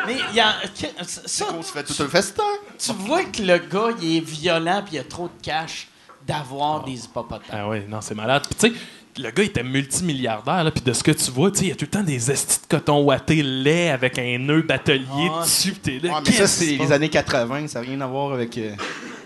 Mais 0.06 0.16
il 0.30 0.36
y 0.36 0.40
a. 0.40 0.54
que- 0.78 1.04
Ça, 1.04 1.46
On 1.56 1.62
se 1.62 1.72
fait 1.72 1.84
tout 1.84 2.02
un 2.02 2.08
festin. 2.08 2.42
tu 2.78 2.92
vois 2.92 3.24
que 3.24 3.42
le 3.42 3.58
gars, 3.58 3.94
il 4.00 4.16
est 4.18 4.20
violent 4.20 4.82
pis 4.84 4.96
il 4.96 4.98
a 4.98 5.04
trop 5.04 5.28
de 5.28 5.42
cash 5.42 5.88
d'avoir 6.26 6.84
des 6.84 7.04
hippopotames. 7.04 7.40
Ah 7.52 7.68
oui, 7.68 7.82
non, 7.88 8.00
c'est 8.00 8.14
malade. 8.14 8.42
Puis 8.48 8.70
tu 8.70 8.76
sais, 8.76 8.82
le 9.22 9.30
gars 9.30 9.42
il 9.42 9.46
était 9.46 9.62
multimilliardaire, 9.62 10.64
là, 10.64 10.70
puis 10.70 10.82
de 10.82 10.92
ce 10.92 11.02
que 11.02 11.10
tu 11.12 11.30
vois, 11.30 11.50
tu 11.50 11.58
sais, 11.58 11.64
il 11.64 11.68
y 11.68 11.72
a 11.72 11.74
tout 11.76 11.84
le 11.84 11.90
temps 11.90 12.02
des 12.02 12.30
estis 12.30 12.60
de 12.60 12.66
coton 12.76 13.02
ouaté 13.02 13.42
lait 13.42 13.90
avec 13.90 14.18
un 14.18 14.38
nœud 14.38 14.62
batelier 14.62 15.06
Ah. 15.34 15.42
dessus, 15.42 15.72
pis 15.72 15.80
t'es 15.80 16.06
là. 16.06 16.14
Ouais, 16.14 16.20
mais 16.24 16.32
ça, 16.32 16.42
qu'est-ce 16.42 16.64
c'est 16.64 16.76
les 16.76 16.92
années 16.92 17.08
80. 17.10 17.66
Ça 17.68 17.80
n'a 17.80 17.86
rien 17.86 18.00
à 18.00 18.06
voir 18.06 18.32
avec. 18.34 18.56
Euh... 18.58 18.74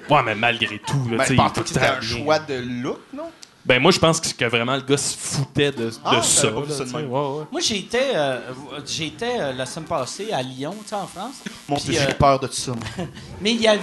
Ouais, 0.08 0.22
mais 0.24 0.34
malgré 0.34 0.78
tout, 0.78 1.08
là, 1.10 1.18
Ben, 1.18 1.24
tu 1.24 1.30
sais, 1.30 1.36
pense 1.36 1.52
pas 1.52 1.60
que 1.62 1.68
le 1.68 1.74
c'était 1.74 1.86
un 1.86 2.00
choix 2.00 2.38
de 2.38 2.54
look, 2.54 3.00
non? 3.12 3.30
Ben, 3.66 3.82
moi, 3.82 3.90
je 3.90 3.98
pense 3.98 4.20
que, 4.20 4.28
que 4.32 4.44
vraiment 4.44 4.76
le 4.76 4.82
gars 4.82 4.96
se 4.96 5.16
foutait 5.16 5.72
de, 5.72 5.86
de 5.90 5.92
Ah, 6.04 6.22
ça. 6.22 6.46
là. 6.50 6.52
Ouais, 6.60 7.02
ouais. 7.02 7.44
Moi, 7.50 7.60
j'étais 7.60 8.12
euh, 8.14 8.40
j'étais 8.86 9.40
euh, 9.40 9.52
la 9.52 9.66
semaine 9.66 9.88
passée 9.88 10.32
à 10.32 10.40
Lyon, 10.40 10.74
tu 10.82 10.88
sais, 10.90 10.94
en 10.94 11.06
France. 11.06 11.34
Mon 11.68 11.76
Dieu, 11.76 11.94
euh, 11.98 12.04
j'ai 12.08 12.14
peur 12.14 12.38
de 12.38 12.46
tout 12.46 12.52
ça. 12.54 12.72
Mais 13.40 13.52
il 13.52 13.60
y 13.60 13.66
avait. 13.68 13.80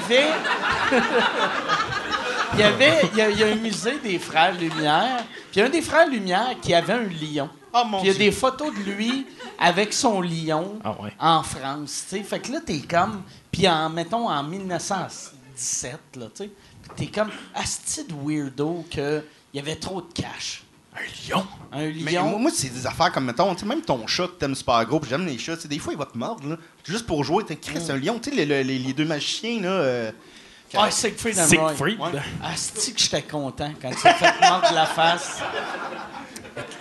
Il 2.54 2.60
y 2.60 2.64
avait. 2.64 3.02
Il 3.14 3.18
y, 3.18 3.22
a, 3.22 3.30
il 3.32 3.40
y 3.40 3.44
a 3.44 3.48
un 3.48 3.56
musée 3.56 3.98
des 4.04 4.20
Frères 4.20 4.54
Lumière. 4.54 5.24
Puis 5.52 5.56
il 5.56 5.60
y 5.60 5.62
a 5.64 5.66
un 5.66 5.70
des 5.70 5.82
Frères 5.82 6.08
Lumière 6.08 6.54
qui 6.62 6.74
avait 6.74 6.94
un 6.94 7.04
lion. 7.08 7.50
Oh 7.74 7.82
mon 7.88 7.98
Puis 8.00 8.10
il 8.10 8.12
y 8.12 8.16
a 8.16 8.18
Dieu. 8.18 8.26
des 8.26 8.32
photos 8.32 8.72
de 8.72 8.92
lui 8.92 9.26
avec 9.60 9.92
son 9.92 10.22
lion 10.22 10.78
Ah 10.84 10.96
ouais. 11.02 11.12
en 11.20 11.42
France, 11.42 12.04
tu 12.08 12.18
sais. 12.18 12.24
Fait 12.24 12.40
que 12.40 12.52
là, 12.52 12.60
t'es 12.64 12.78
comme. 12.80 13.24
Puis 13.52 13.68
en, 13.68 13.90
mettons, 13.90 14.30
en 14.30 14.44
1917, 14.44 15.98
là, 16.18 16.26
tu 16.36 16.44
sais. 16.44 16.50
T'es 16.96 17.08
comme. 17.08 17.32
Asti 17.56 18.04
de 18.06 18.14
weirdo 18.14 18.86
que 18.92 19.24
il 19.54 19.58
y 19.58 19.60
avait 19.60 19.76
trop 19.76 20.02
de 20.02 20.12
cash. 20.14 20.64
Un 20.96 21.02
lion? 21.36 21.46
Un 21.72 21.92
Mais 22.04 22.12
lion. 22.14 22.24
moi, 22.30 22.40
moi, 22.40 22.52
c'est 22.54 22.70
des 22.70 22.86
affaires 22.86 23.12
comme, 23.12 23.26
mettons, 23.26 23.54
tu 23.56 23.62
sais, 23.62 23.66
même 23.66 23.82
ton 23.82 24.06
chat 24.06 24.28
que 24.28 24.34
t'aimes 24.34 24.54
super 24.56 24.86
gros, 24.86 25.00
puis 25.00 25.10
j'aime 25.10 25.26
les 25.26 25.38
chats, 25.40 25.56
des 25.66 25.80
fois, 25.80 25.94
il 25.94 25.98
va 26.00 26.06
te 26.06 26.18
mordre, 26.18 26.48
là. 26.48 26.58
Juste 26.84 27.08
pour 27.08 27.24
jouer, 27.24 27.44
t'es 27.46 27.56
Chris, 27.56 27.80
un 27.90 27.98
lion, 27.98 28.20
tu 28.20 28.30
sais, 28.30 28.36
les, 28.46 28.64
les- 28.64 28.78
les 28.80 28.94
deux 28.94 29.06
magiciens, 29.06 29.60
là. 29.62 29.70
euh, 29.70 30.12
Ah, 30.76 30.90
Siegfried 30.92 31.38
and 31.40 31.42
Roy. 31.48 31.50
Siegfried? 31.70 32.00
Ouais. 32.00 32.22
Asti 32.44 32.94
que 32.94 33.00
j'étais 33.00 33.22
content 33.24 33.72
quand 33.82 33.90
il 33.92 33.98
s'est 33.98 34.14
fait 34.14 34.34
mordre 34.42 34.72
la 34.74 34.86
face? 34.88 35.40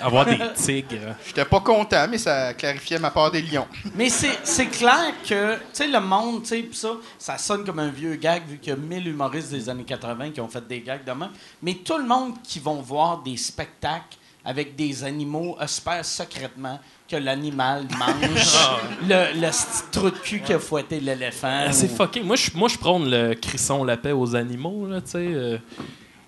Avoir 0.00 0.24
des 0.26 0.38
tigres. 0.54 1.14
J'étais 1.26 1.44
pas 1.44 1.60
content, 1.60 2.06
mais 2.10 2.18
ça 2.18 2.54
clarifiait 2.54 2.98
ma 2.98 3.10
part 3.10 3.30
des 3.30 3.42
lions. 3.42 3.66
Mais 3.94 4.08
c'est 4.08 4.38
c'est 4.44 4.66
clair 4.66 5.12
que, 5.28 5.54
tu 5.56 5.60
sais, 5.72 5.86
le 5.88 6.00
monde, 6.00 6.42
tu 6.42 6.48
sais, 6.48 6.62
pis 6.62 6.76
ça, 6.76 6.90
ça 7.18 7.38
sonne 7.38 7.64
comme 7.64 7.78
un 7.78 7.88
vieux 7.90 8.16
gag, 8.16 8.42
vu 8.46 8.58
qu'il 8.58 8.70
y 8.70 8.72
a 8.72 8.76
mille 8.76 9.06
humoristes 9.08 9.50
des 9.50 9.68
années 9.68 9.84
80 9.84 10.30
qui 10.30 10.40
ont 10.40 10.48
fait 10.48 10.66
des 10.66 10.80
gags 10.80 11.04
de 11.04 11.12
même. 11.12 11.30
Mais 11.62 11.74
tout 11.74 11.98
le 11.98 12.04
monde 12.06 12.34
qui 12.42 12.58
vont 12.58 12.80
voir 12.82 13.22
des 13.22 13.36
spectacles 13.36 14.16
avec 14.44 14.74
des 14.74 15.04
animaux 15.04 15.56
espère 15.60 16.04
secrètement 16.04 16.80
que 17.08 17.14
l'animal 17.14 17.86
mange 17.96 18.56
le, 19.08 19.40
le 19.40 19.48
petit 19.50 19.90
trou 19.92 20.10
de 20.10 20.16
cul 20.16 20.40
qui 20.40 20.52
a 20.52 20.58
fouetté 20.58 20.98
l'éléphant. 20.98 21.66
Ah, 21.68 21.72
c'est 21.72 21.90
ou- 21.92 21.94
fucké. 21.96 22.22
Moi, 22.22 22.34
je 22.36 22.50
moi, 22.54 22.68
je 22.68 22.76
prône 22.78 23.08
le 23.08 23.34
crisson 23.34 23.84
la 23.84 23.96
paix 23.96 24.10
aux 24.12 24.34
animaux, 24.34 24.86
là, 24.88 25.00
tu 25.00 25.10
sais. 25.12 25.18
euh, 25.18 25.58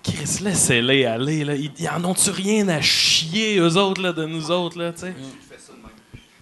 Chris, 0.05 0.39
laissez-les 0.43 1.05
aller, 1.05 1.43
là. 1.43 1.55
Ils, 1.55 1.71
ils 1.77 1.89
en 1.89 2.03
ont-tu 2.05 2.29
rien 2.29 2.67
à 2.69 2.79
chier, 2.81 3.57
eux 3.57 3.75
autres, 3.77 4.01
là, 4.01 4.13
de 4.13 4.25
nous 4.25 4.51
autres, 4.51 4.77
là, 4.77 4.91
tu 4.93 4.99
sais? 5.01 5.07
Ouais, 5.07 5.13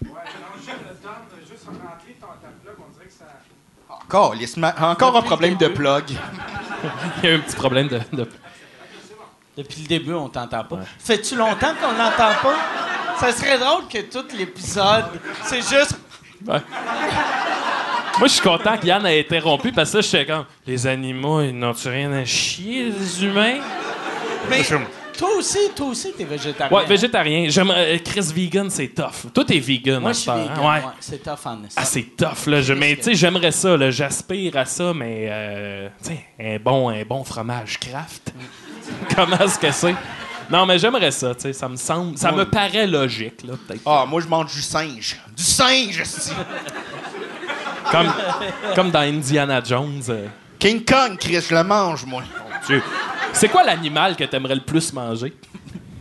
mélanger 0.02 0.78
le 0.88 0.94
temps 0.96 1.08
de 1.30 1.40
juste 1.50 1.64
rentrer 1.66 2.16
ton 2.20 2.26
ta 2.26 2.48
plug, 2.62 2.74
on 2.78 2.92
dirait 2.92 3.06
que 3.06 3.12
ça. 3.12 3.24
Encore, 3.88 4.34
sma- 4.36 4.74
encore 4.92 5.16
un 5.16 5.22
problème 5.22 5.56
de 5.56 5.68
plug. 5.68 6.04
Il 7.22 7.28
y 7.28 7.32
a 7.32 7.36
un 7.36 7.40
petit 7.40 7.56
problème 7.56 7.88
de... 7.88 8.00
de- 8.12 8.28
Depuis 9.56 9.82
le 9.82 9.86
début, 9.88 10.12
on 10.12 10.28
t'entend 10.28 10.64
pas. 10.64 10.80
Fais-tu 10.98 11.36
longtemps 11.36 11.74
qu'on 11.80 11.92
l'entend 11.92 12.34
pas? 12.42 12.56
Ça 13.18 13.32
serait 13.32 13.58
drôle 13.58 13.86
que 13.88 13.98
tout 14.02 14.26
l'épisode, 14.36 15.04
c'est 15.44 15.60
juste. 15.62 15.98
Ouais. 16.46 16.60
Moi, 18.18 18.28
je 18.28 18.32
suis 18.34 18.42
content 18.42 18.76
qu'Yann 18.78 19.04
ait 19.06 19.20
interrompu 19.20 19.72
parce 19.72 19.90
que 19.90 19.96
là, 19.98 20.02
j'étais 20.02 20.26
comme... 20.26 20.44
Les 20.66 20.86
animaux, 20.86 21.42
ils 21.42 21.52
n'ont-tu 21.52 21.88
rien 21.88 22.12
à 22.12 22.24
chier, 22.24 22.84
les 22.90 23.24
humains? 23.24 23.58
Mais 24.48 24.62
toi 25.16 25.28
aussi, 25.38 25.58
toi 25.74 25.86
aussi, 25.86 26.12
t'es 26.16 26.24
végétarien. 26.24 26.76
Ouais, 26.76 26.84
végétarien. 26.86 27.48
J'aime... 27.48 27.70
euh, 27.70 27.98
Chris 28.04 28.32
vegan, 28.34 28.68
c'est 28.70 28.88
tough. 28.88 29.30
Toi, 29.32 29.44
t'es 29.44 29.58
vegan, 29.58 30.00
Moi, 30.00 30.12
je 30.12 30.18
suis 30.18 30.30
heure, 30.30 30.38
vegan. 30.38 30.52
hein? 30.56 30.60
Ouais. 30.60 30.84
ouais, 30.84 30.92
c'est 31.00 31.22
tough 31.22 31.38
en. 31.46 31.58
Ah, 31.76 31.84
c'est 31.84 32.16
tough, 32.16 32.46
là. 32.46 32.60
Je, 32.60 32.72
mais, 32.72 32.96
tu 32.96 33.02
sais, 33.04 33.14
j'aimerais 33.14 33.52
ça, 33.52 33.76
là. 33.76 33.90
J'aspire 33.90 34.56
à 34.56 34.64
ça, 34.64 34.92
mais, 34.94 35.26
euh, 35.30 35.88
tu 36.02 36.10
sais, 36.10 36.24
un 36.40 36.58
bon, 36.58 36.88
un 36.90 37.02
bon 37.04 37.22
fromage 37.24 37.78
craft. 37.78 38.32
Comment 39.16 39.38
est-ce 39.38 39.58
que 39.58 39.70
c'est? 39.70 39.94
Non, 40.50 40.66
mais 40.66 40.78
j'aimerais 40.78 41.10
ça, 41.12 41.34
tu 41.34 41.42
sais. 41.42 41.52
Ça 41.52 41.68
me 41.68 41.76
semble... 41.76 42.18
Ça 42.18 42.32
me 42.32 42.44
paraît 42.44 42.86
logique, 42.86 43.44
là, 43.44 43.54
peut-être. 43.66 43.82
Ah, 43.86 44.04
moi, 44.08 44.20
je 44.20 44.26
mange 44.26 44.52
du 44.52 44.62
singe. 44.62 45.16
Du 45.36 45.42
singe. 45.44 46.02
Comme, 47.90 48.12
comme 48.74 48.90
dans 48.90 49.00
Indiana 49.00 49.62
Jones. 49.62 50.02
euh, 50.08 50.26
King 50.58 50.84
Kong, 50.84 51.16
Chris, 51.18 51.40
je 51.48 51.54
le 51.54 51.62
mange, 51.64 52.04
moi. 52.06 52.22
Dieu. 52.66 52.82
C'est 53.32 53.48
quoi 53.48 53.62
l'animal 53.64 54.16
que 54.16 54.24
t'aimerais 54.24 54.54
le 54.54 54.62
plus 54.62 54.92
manger? 54.92 55.34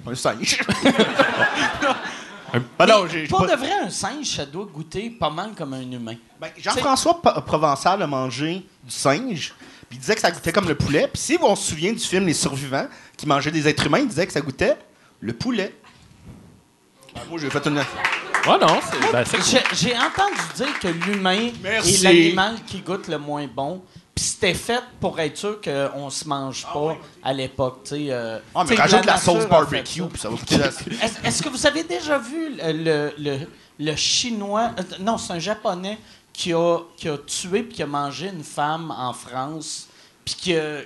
Un 0.08 0.16
singe. 0.16 0.60
Ah 2.78 2.86
non, 2.86 3.08
j'ai 3.08 3.22
j'ai 3.22 3.28
Pour 3.28 3.48
pas- 3.48 3.56
de 3.56 3.60
vrai, 3.60 3.72
un 3.86 3.90
singe, 3.90 4.28
ça 4.28 4.46
doit 4.46 4.66
goûter 4.72 5.10
pas 5.10 5.32
mal 5.32 5.54
comme 5.58 5.74
un 5.74 5.82
humain. 5.82 6.14
Ben, 6.40 6.50
Jean-François 6.60 7.20
P- 7.20 7.30
Provençal 7.48 8.00
a 8.00 8.06
mangé 8.06 8.64
du 8.84 8.92
singe, 8.94 9.56
puis 9.90 9.98
il 9.98 10.00
disait 10.00 10.14
que 10.14 10.22
ça 10.22 10.30
goûtait 10.30 10.52
comme 10.52 10.68
le 10.68 10.76
poulet. 10.76 11.10
Puis 11.12 11.20
si 11.20 11.38
on 11.42 11.56
se 11.56 11.72
souvient 11.72 11.92
du 11.94 11.98
film 12.00 12.28
Les 12.28 12.36
Survivants, 12.36 12.86
qui 13.18 13.26
mangeaient 13.26 13.50
des 13.50 13.68
êtres 13.68 13.88
humains, 13.88 14.00
il 14.02 14.08
disait 14.08 14.28
que 14.28 14.34
ça 14.34 14.42
goûtait 14.42 14.78
le 15.20 15.34
poulet. 15.34 15.74
Moi, 17.28 17.40
j'ai 17.42 17.50
fait 17.50 17.66
une. 17.66 17.82
Ouais, 18.48 18.58
non, 18.60 18.80
c'est. 18.82 19.12
Ben, 19.12 19.24
J'ai 19.74 19.94
entendu 19.98 20.42
dire 20.56 20.80
que 20.80 20.88
l'humain 20.88 21.50
est 21.64 22.04
l'animal 22.04 22.56
qui 22.68 22.80
goûte 22.82 23.08
le 23.08 23.18
moins 23.18 23.48
bon. 23.48 23.82
Puis 24.16 24.26
c'était 24.26 24.54
fait 24.54 24.84
pour 25.00 25.20
être 25.20 25.36
sûr 25.38 25.60
qu'on 25.60 26.10
se 26.12 26.28
mange 26.28 26.68
pas 26.72 26.98
à 27.24 27.34
l'époque. 27.34 27.80
tu 27.86 27.90
sais, 27.96 28.06
euh, 28.10 28.38
Ah, 28.54 28.64
mais 28.70 28.76
rajoute 28.76 29.06
la 29.06 29.14
nature 29.14 29.34
sauce 29.34 29.48
barbecue, 29.48 30.02
ça. 30.02 30.08
puis 30.12 30.20
ça 30.22 30.30
va 30.30 30.38
coûter 30.38 30.58
la. 30.58 30.68
Est-ce 31.06 31.28
est-ce 31.28 31.42
que 31.42 31.50
vous 31.50 31.66
avez 31.66 31.84
déjà 31.84 32.20
vu 32.20 32.56
le, 32.56 32.72
le, 32.74 33.14
le- 33.18 33.48
le 33.80 33.96
chinois 33.96 34.70
euh, 34.78 34.84
Non, 35.00 35.18
c'est 35.18 35.34
un 35.34 35.40
japonais 35.40 35.98
qui 36.32 36.54
a, 36.54 36.78
qui 36.96 37.10
a 37.10 37.18
tué 37.18 37.64
puis 37.64 37.74
qui 37.78 37.82
a 37.84 37.88
mangé 37.88 38.28
une 38.28 38.44
femme 38.44 38.92
en 38.96 39.14
France, 39.14 39.88
puis 40.24 40.36
qui, 40.36 40.56
a- 40.56 40.82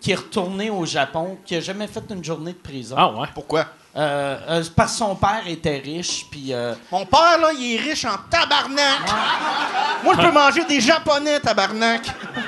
qui 0.00 0.12
est 0.12 0.16
retourné 0.16 0.70
au 0.70 0.84
Japon, 0.86 1.38
qui 1.44 1.56
a 1.56 1.60
jamais 1.60 1.88
fait 1.88 2.04
une 2.10 2.22
journée 2.22 2.52
de 2.52 2.58
prison. 2.58 2.94
Ah, 2.96 3.12
ouais. 3.12 3.26
Pourquoi? 3.34 3.66
Euh, 3.96 4.38
euh, 4.48 4.64
parce 4.76 4.92
que 4.92 4.98
son 4.98 5.16
père 5.16 5.42
était 5.48 5.78
riche, 5.78 6.24
puis 6.30 6.52
euh, 6.52 6.74
Mon 6.92 7.04
père, 7.06 7.40
là, 7.40 7.50
il 7.52 7.74
est 7.74 7.80
riche 7.80 8.04
en 8.04 8.16
tabarnak. 8.30 9.00
Moi, 10.04 10.14
je 10.16 10.20
peux 10.22 10.32
manger 10.32 10.64
des 10.64 10.80
japonais, 10.80 11.40
tabarnak. 11.40 12.06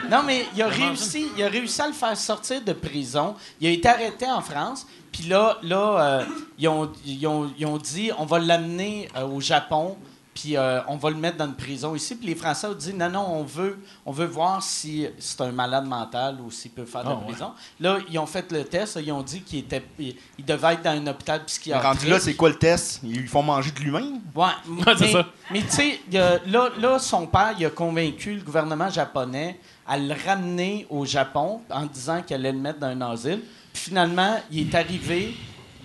Non, 0.08 0.22
mais 0.24 0.46
il 0.54 0.62
a 0.62 0.68
réussi, 0.68 1.26
il 1.36 1.42
a 1.42 1.48
réussi 1.48 1.82
à 1.82 1.88
le 1.88 1.92
faire 1.94 2.16
sortir 2.16 2.62
de 2.62 2.72
prison. 2.72 3.34
Il 3.60 3.66
a 3.66 3.70
été 3.72 3.88
arrêté 3.88 4.26
en 4.30 4.40
France. 4.40 4.86
Puis 5.12 5.24
là, 5.24 5.58
là 5.62 5.76
euh, 5.76 6.24
ils, 6.58 6.68
ont, 6.68 6.90
ils, 7.04 7.26
ont, 7.26 7.50
ils 7.58 7.66
ont 7.66 7.76
dit 7.76 8.10
on 8.18 8.24
va 8.24 8.38
l'amener 8.38 9.08
euh, 9.16 9.26
au 9.26 9.40
Japon, 9.40 9.96
puis 10.34 10.56
euh, 10.56 10.80
on 10.88 10.96
va 10.96 11.10
le 11.10 11.16
mettre 11.16 11.36
dans 11.36 11.46
une 11.46 11.54
prison 11.54 11.94
ici. 11.94 12.14
Puis 12.16 12.26
les 12.26 12.34
Français 12.34 12.66
ont 12.66 12.72
dit 12.74 12.94
non, 12.94 13.10
non, 13.10 13.26
on 13.28 13.42
veut, 13.44 13.78
on 14.06 14.12
veut 14.12 14.24
voir 14.26 14.62
si 14.62 15.06
c'est 15.18 15.40
un 15.42 15.52
malade 15.52 15.84
mental 15.86 16.38
ou 16.40 16.50
s'il 16.50 16.70
peut 16.70 16.86
faire 16.86 17.02
de 17.04 17.08
la 17.10 17.14
Ah, 17.14 17.18
ouais. 17.18 17.26
prison. 17.32 17.52
Là, 17.80 17.98
ils 18.10 18.18
ont 18.18 18.26
fait 18.26 18.50
le 18.50 18.64
test. 18.64 18.98
Ils 19.04 19.12
ont 19.12 19.22
dit 19.22 19.42
qu'il 19.42 19.58
était, 19.58 19.84
il, 19.98 20.16
il 20.38 20.44
devait 20.44 20.74
être 20.74 20.82
dans 20.82 20.90
un 20.90 21.06
hôpital 21.06 21.44
psychiatrique. 21.44 21.86
Rendu 21.86 22.06
là, 22.08 22.18
c'est 22.18 22.34
quoi 22.34 22.48
le 22.48 22.56
test? 22.58 23.00
Ils 23.04 23.18
lui 23.18 23.28
font 23.28 23.42
manger 23.42 23.70
de 23.72 23.80
l'humain? 23.80 24.20
Ouais, 24.34 24.46
Ouais, 24.68 24.94
c'est 24.96 25.00
mais, 25.00 25.12
ça. 25.12 25.26
mais 25.50 25.60
tu 25.62 25.70
sais, 25.70 26.00
là, 26.10 26.70
là, 26.78 26.98
son 26.98 27.26
père, 27.26 27.54
il 27.58 27.66
a 27.66 27.70
convaincu 27.70 28.34
le 28.36 28.42
gouvernement 28.42 28.88
japonais 28.88 29.60
à 29.86 29.98
le 29.98 30.14
ramener 30.26 30.86
au 30.88 31.04
Japon 31.04 31.60
en 31.70 31.84
disant 31.84 32.22
qu'il 32.22 32.36
allait 32.36 32.52
le 32.52 32.58
mettre 32.58 32.78
dans 32.78 32.86
un 32.86 33.00
asile. 33.02 33.42
Puis 33.72 33.82
finalement, 33.84 34.38
il 34.50 34.60
est 34.68 34.74
arrivé, 34.74 35.34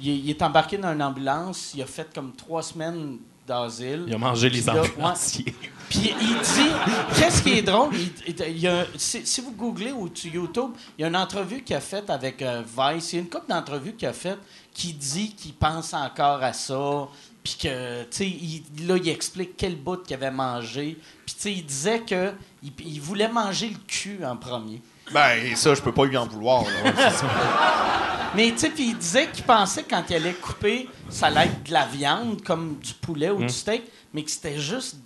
il 0.01 0.09
est, 0.09 0.17
il 0.19 0.29
est 0.29 0.41
embarqué 0.41 0.77
dans 0.77 0.93
une 0.93 1.01
ambulance, 1.03 1.71
il 1.75 1.81
a 1.81 1.85
fait 1.85 2.07
comme 2.13 2.33
trois 2.33 2.61
semaines 2.63 3.17
d'asile. 3.47 4.03
Il 4.07 4.13
a 4.13 4.17
mangé 4.17 4.49
les 4.49 4.69
ambulanciers. 4.69 5.55
Puis 5.89 6.11
il 6.19 6.27
dit, 6.27 6.69
qu'est-ce 7.17 7.41
qui 7.41 7.51
est 7.53 7.61
drôle, 7.61 7.95
il- 8.27 8.59
y 8.59 8.67
a- 8.67 8.85
si, 8.97 9.25
si 9.25 9.39
vous 9.39 9.53
googlez 9.53 9.93
ou 9.93 10.09
sur 10.13 10.33
YouTube, 10.33 10.71
il 10.97 11.01
y 11.01 11.05
a 11.05 11.07
une 11.07 11.15
entrevue 11.15 11.63
qu'il 11.63 11.77
a 11.77 11.79
faite 11.79 12.09
avec 12.09 12.41
euh, 12.41 12.61
Vice, 12.61 13.13
il 13.13 13.15
y 13.15 13.19
a 13.19 13.21
une 13.21 13.29
couple 13.29 13.47
d'entrevues 13.47 13.93
qu'il 13.93 14.07
a 14.09 14.11
faites 14.13 14.39
qui 14.73 14.91
dit 14.93 15.31
qu'il 15.33 15.53
pense 15.53 15.93
encore 15.93 16.43
à 16.43 16.51
ça, 16.51 17.07
puis 17.41 17.55
que, 17.61 18.01
tu 18.03 18.07
sais, 18.11 18.27
il- 18.27 18.63
là, 18.85 18.97
il 18.97 19.07
explique 19.07 19.55
quel 19.55 19.77
bout 19.77 20.03
qu'il 20.03 20.15
avait 20.15 20.29
mangé, 20.29 20.97
puis 21.25 21.35
tu 21.35 21.41
sais, 21.41 21.53
il 21.53 21.65
disait 21.65 22.01
que 22.01 22.33
il, 22.61 22.73
il 22.85 22.99
voulait 22.99 23.29
manger 23.29 23.69
le 23.69 23.77
cul 23.87 24.19
en 24.25 24.35
premier. 24.35 24.81
Ben, 25.11 25.55
ça, 25.55 25.73
je 25.73 25.81
peux 25.81 25.91
pas 25.93 26.05
lui 26.05 26.17
en 26.17 26.27
vouloir, 26.27 26.63
là. 26.63 26.91
Mais 28.35 28.51
tu 28.51 28.57
sais, 28.59 28.69
puis 28.69 28.89
il 28.89 28.97
disait 28.97 29.27
qu'il 29.27 29.45
pensait 29.45 29.83
que 29.83 29.89
quand 29.91 30.03
il 30.09 30.15
allait 30.17 30.33
couper, 30.33 30.89
ça 31.09 31.27
allait 31.27 31.45
être 31.45 31.63
de 31.63 31.71
la 31.73 31.85
viande, 31.85 32.41
comme 32.43 32.77
du 32.77 32.93
poulet 32.93 33.29
ou 33.29 33.37
du 33.39 33.49
steak, 33.49 33.83
mais 34.13 34.23
que 34.23 34.29
c'était 34.29 34.59
juste. 34.59 34.97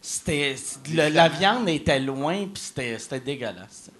C'était. 0.00 0.54
le- 0.90 1.08
La 1.10 1.28
viande 1.28 1.68
était 1.68 1.98
loin, 1.98 2.46
puis 2.46 2.62
c'était 2.62 2.96
c'était 2.98 3.20
dégueulasse. 3.20 3.90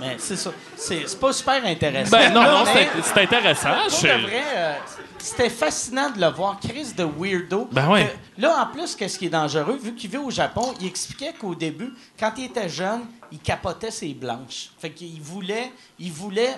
Mais 0.00 0.14
c'est 0.18 0.36
ça. 0.36 0.52
C'est 0.76 1.08
c'est 1.08 1.18
pas 1.18 1.32
super 1.32 1.64
intéressant. 1.66 2.16
Ben 2.16 2.32
non, 2.32 2.42
non, 2.44 2.64
Mais 2.64 2.88
c'est 2.94 3.02
c'est 3.02 3.20
intéressant. 3.22 3.74
pour 3.88 3.98
Je- 3.98 4.06
de 4.06 4.22
vrai, 4.22 4.42
euh, 4.56 4.74
c'était 5.18 5.50
fascinant 5.50 6.10
de 6.10 6.20
le 6.20 6.28
voir. 6.28 6.58
Chris 6.60 6.92
de 6.96 7.04
weirdo. 7.04 7.68
Ben 7.72 7.88
ouais. 7.90 8.16
Que 8.36 8.42
là, 8.42 8.62
en 8.62 8.72
plus, 8.72 8.94
qu'est-ce 8.94 9.18
qui 9.18 9.26
est 9.26 9.30
dangereux, 9.30 9.76
vu 9.82 9.92
qu'il 9.94 10.08
vit 10.08 10.18
au 10.18 10.30
Japon, 10.30 10.72
il 10.80 10.86
expliquait 10.86 11.32
qu'au 11.38 11.56
début, 11.56 11.92
quand 12.18 12.32
il 12.38 12.44
était 12.44 12.68
jeune, 12.68 13.00
il 13.32 13.38
capotait 13.38 13.90
ses 13.90 14.14
blanches. 14.14 14.70
Fait 14.78 14.90
qu'il 14.90 15.20
voulait, 15.20 15.72
il 15.98 16.12
voulait 16.12 16.56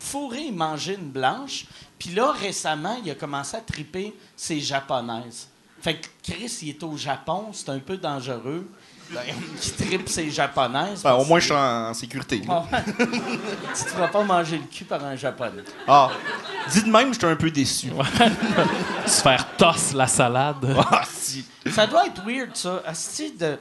fourrer 0.00 0.46
et 0.46 0.52
manger 0.52 0.94
une 0.94 1.10
blanche. 1.10 1.66
Puis 1.98 2.10
là, 2.10 2.32
récemment, 2.32 2.98
il 3.04 3.10
a 3.10 3.14
commencé 3.14 3.56
à 3.56 3.60
triper 3.60 4.14
ses 4.36 4.60
japonaises. 4.60 5.48
Fait 5.82 5.96
que 5.96 6.06
Chris, 6.22 6.58
il 6.62 6.68
est 6.70 6.82
au 6.82 6.96
Japon, 6.96 7.46
c'est 7.52 7.68
un 7.70 7.78
peu 7.78 7.96
dangereux. 7.96 8.66
Qui 9.60 9.72
tripe 9.72 10.08
ses 10.08 10.30
japonaises. 10.30 11.02
Ben, 11.02 11.14
au 11.14 11.24
moins, 11.24 11.38
que- 11.38 11.42
je 11.42 11.46
suis 11.46 11.54
en, 11.56 11.88
en 11.88 11.94
sécurité. 11.94 12.42
Ah 12.48 12.62
tu 12.96 13.02
ne 13.02 13.98
vas 13.98 14.06
pas 14.06 14.22
manger 14.22 14.58
le 14.58 14.64
cul 14.66 14.84
par 14.84 15.04
un 15.04 15.16
japonais. 15.16 15.64
Ah, 15.88 16.10
dit 16.70 16.82
de 16.84 16.88
même, 16.90 17.12
j'étais 17.12 17.26
un 17.26 17.34
peu 17.34 17.50
déçu. 17.50 17.90
Se 19.06 19.20
faire 19.22 19.48
tosse 19.56 19.94
la 19.94 20.06
salade. 20.06 20.76
Ah, 20.90 21.02
si. 21.12 21.44
Ça 21.74 21.88
doit 21.88 22.06
être 22.06 22.22
weird, 22.24 22.54
ça. 22.54 22.82
Asti 22.86 23.32
de. 23.32 23.58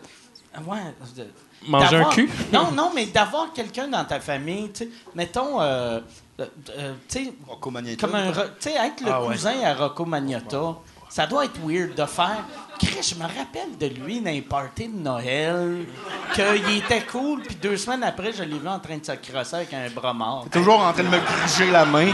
Ouais. 0.67 0.93
de- 1.15 1.25
Manger 1.67 1.97
un 1.97 2.05
cul? 2.05 2.29
Non, 2.53 2.71
non, 2.71 2.91
mais 2.95 3.05
d'avoir 3.07 3.51
quelqu'un 3.53 3.87
dans 3.87 4.05
ta 4.05 4.19
famille, 4.19 4.71
tu 4.71 4.85
sais, 4.85 4.89
mettons, 5.15 5.59
euh, 5.61 5.99
euh, 6.39 6.45
euh, 6.77 6.93
tu 7.09 7.25
sais, 7.25 7.33
Rocco 7.47 7.71
comme 7.99 8.15
un. 8.15 8.31
re- 8.31 8.49
Tu 8.59 8.69
sais, 8.69 8.75
être 8.75 9.01
le 9.01 9.11
Ah 9.11 9.21
ouais. 9.21 9.27
cousin 9.35 9.61
à 9.65 9.73
Rocco 9.73 10.05
Magnotta, 10.05 10.75
ça 11.09 11.27
doit 11.27 11.45
être 11.45 11.59
weird 11.65 11.95
de 11.95 12.05
faire. 12.05 12.43
Chris, 12.79 13.03
je 13.13 13.15
me 13.15 13.23
rappelle 13.23 13.77
de 13.77 13.87
lui 13.87 14.21
dans 14.21 14.31
les 14.31 14.41
parties 14.41 14.87
de 14.87 14.97
Noël, 14.97 15.85
qu'il 16.33 16.77
était 16.77 17.01
cool, 17.01 17.41
puis 17.41 17.55
deux 17.55 17.75
semaines 17.75 18.03
après, 18.03 18.31
je 18.31 18.43
l'ai 18.43 18.57
vu 18.57 18.67
en 18.69 18.79
train 18.79 18.97
de 18.97 19.05
se 19.05 19.11
crosser 19.11 19.55
avec 19.57 19.73
un 19.73 19.89
bras 19.89 20.13
mort. 20.13 20.45
Toujours 20.49 20.79
en 20.79 20.93
train 20.93 21.03
de 21.03 21.09
me 21.09 21.17
gruger 21.19 21.71
la 21.71 21.83
main. 21.83 22.05
Tu 22.05 22.13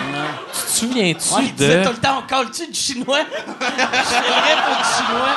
te 0.60 0.68
souviens-tu 0.72 1.34
Ouais, 1.36 1.42
il 1.44 1.54
disait 1.54 1.84
tout 1.84 1.92
le 1.92 1.98
temps, 1.98 2.24
on 2.24 2.28
colle-tu 2.28 2.66
du 2.66 2.74
chinois? 2.80 3.20
Je 3.20 3.54
ferais 3.54 4.58
pour 4.66 4.76
du 4.78 4.84
chinois. 4.98 5.36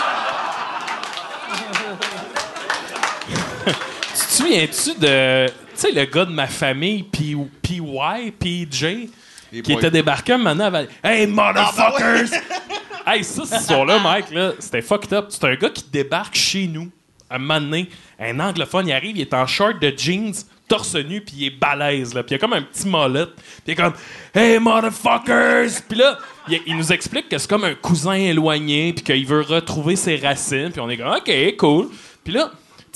Tu 4.19 4.27
te 4.27 4.32
souviens-tu 4.32 4.95
de. 5.01 5.47
Tu 5.47 5.53
sais, 5.74 5.93
le 5.93 6.05
gars 6.07 6.24
de 6.24 6.32
ma 6.32 6.47
famille, 6.47 7.05
P- 7.05 7.36
PY, 7.62 7.81
PJ, 8.39 8.85
Les 9.53 9.62
qui 9.62 9.73
boys. 9.73 9.81
était 9.81 9.90
débarqué 9.90 10.32
un 10.32 10.39
moment 10.39 10.70
elle 10.74 10.89
Hey, 11.05 11.27
motherfuckers! 11.27 12.31
hey, 13.07 13.23
ça, 13.23 13.45
ce 13.45 13.65
soir-là, 13.65 13.99
Mike, 14.01 14.31
là, 14.32 14.53
c'était 14.59 14.82
fucked 14.82 15.12
up. 15.12 15.27
C'est 15.28 15.45
un 15.45 15.55
gars 15.55 15.70
qui 15.70 15.85
débarque 15.93 16.35
chez 16.35 16.66
nous, 16.66 16.90
un 17.31 17.39
moment 17.39 17.61
donné, 17.61 17.89
un 18.19 18.40
anglophone, 18.40 18.89
il 18.89 18.93
arrive, 18.93 19.16
il 19.16 19.20
est 19.23 19.35
en 19.35 19.47
short 19.47 19.81
de 19.81 19.93
jeans, 19.97 20.32
torse 20.66 20.97
nu, 20.97 21.20
puis 21.20 21.35
il 21.39 21.47
est 21.47 21.51
balèze, 21.59 22.12
là. 22.12 22.23
Puis 22.24 22.35
il 22.35 22.36
a 22.36 22.39
comme 22.40 22.55
un 22.55 22.62
petit 22.62 22.89
mollet, 22.89 23.27
puis 23.27 23.35
il 23.69 23.70
est 23.73 23.77
comme 23.77 23.93
Hey, 24.35 24.59
motherfuckers! 24.59 25.82
Puis 25.89 25.99
là, 25.99 26.19
il, 26.49 26.61
il 26.66 26.77
nous 26.77 26.93
explique 26.93 27.28
que 27.28 27.39
c'est 27.39 27.49
comme 27.49 27.65
un 27.65 27.74
cousin 27.74 28.15
éloigné, 28.15 28.93
puis 28.93 29.05
qu'il 29.05 29.27
veut 29.27 29.43
retrouver 29.43 29.95
ses 29.97 30.16
racines, 30.16 30.70
puis 30.73 30.81
on 30.81 30.90
est 30.90 30.97
comme 30.97 31.09
OK, 31.12 31.57
cool. 31.57 31.89
Puis 32.24 32.32
là, 32.32 32.51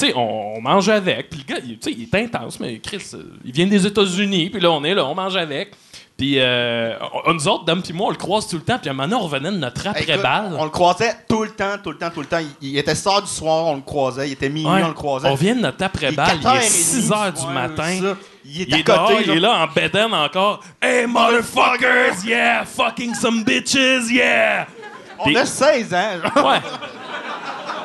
sais, 0.06 0.12
on, 0.16 0.54
on 0.56 0.60
mange 0.60 0.88
avec. 0.88 1.30
Puis 1.30 1.44
le 1.46 1.54
gars, 1.54 1.60
il, 1.64 1.78
tu 1.78 1.90
sais, 1.90 1.96
il 1.98 2.02
est 2.04 2.14
intense, 2.24 2.58
mais 2.60 2.78
Chris, 2.78 3.02
euh, 3.14 3.22
il 3.44 3.52
vient 3.52 3.66
des 3.66 3.86
États-Unis. 3.86 4.50
Puis 4.50 4.60
là, 4.60 4.70
on 4.70 4.82
est 4.84 4.94
là, 4.94 5.04
on 5.06 5.14
mange 5.14 5.36
avec. 5.36 5.72
Puis 6.16 6.34
euh, 6.38 6.94
on- 7.26 7.32
nous 7.32 7.48
autres, 7.48 7.64
Dom 7.64 7.80
puis 7.82 7.92
moi, 7.94 8.08
on 8.08 8.10
le 8.10 8.16
croise 8.16 8.46
tout 8.46 8.56
le 8.56 8.62
temps. 8.62 8.78
Puis 8.78 8.88
à 8.88 8.92
un 8.92 8.94
moment 8.94 9.08
donné, 9.08 9.20
on 9.22 9.24
revenait 9.26 9.50
de 9.50 9.56
notre 9.56 9.86
après-balle. 9.88 10.52
On 10.58 10.64
le 10.64 10.70
croisait 10.70 11.14
tout 11.28 11.42
le 11.42 11.50
temps, 11.50 11.76
tout 11.82 11.90
le 11.90 11.96
temps, 11.98 12.10
tout 12.10 12.20
le 12.20 12.26
temps. 12.26 12.38
Il, 12.60 12.68
il 12.68 12.78
était 12.78 12.94
soir 12.94 13.22
du 13.22 13.28
soir, 13.28 13.66
on 13.66 13.76
le 13.76 13.80
croisait. 13.80 14.28
Il 14.28 14.32
était 14.32 14.50
minuit, 14.50 14.70
Ouais. 14.70 14.82
on 14.84 14.88
le 14.88 14.94
croisait. 14.94 15.28
On 15.28 15.34
vient 15.34 15.54
de 15.56 15.60
notre 15.60 15.82
après-balle, 15.82 16.38
il 16.42 16.46
est 16.58 16.60
6 16.60 17.10
heures 17.10 17.32
du 17.32 17.46
matin. 17.46 17.98
ça. 18.00 18.16
Il 18.44 18.60
est 18.60 18.64
Il 18.68 18.74
à 18.74 18.78
est 18.78 18.82
dehors, 18.82 19.08
côté. 19.08 19.22
il 19.24 19.30
est 19.30 19.40
là 19.40 19.64
en 19.64 19.66
bedaine 19.68 20.12
encore. 20.12 20.60
Hey, 20.82 21.06
motherfuckers, 21.06 22.24
yeah, 22.26 22.64
fucking 22.64 23.14
some 23.14 23.42
bitches, 23.44 24.10
yeah! 24.10 24.66
On 25.18 25.24
Puis- 25.24 25.36
a 25.36 25.46
16 25.46 25.94
ans. 25.94 25.98
Ouais. 26.44 26.58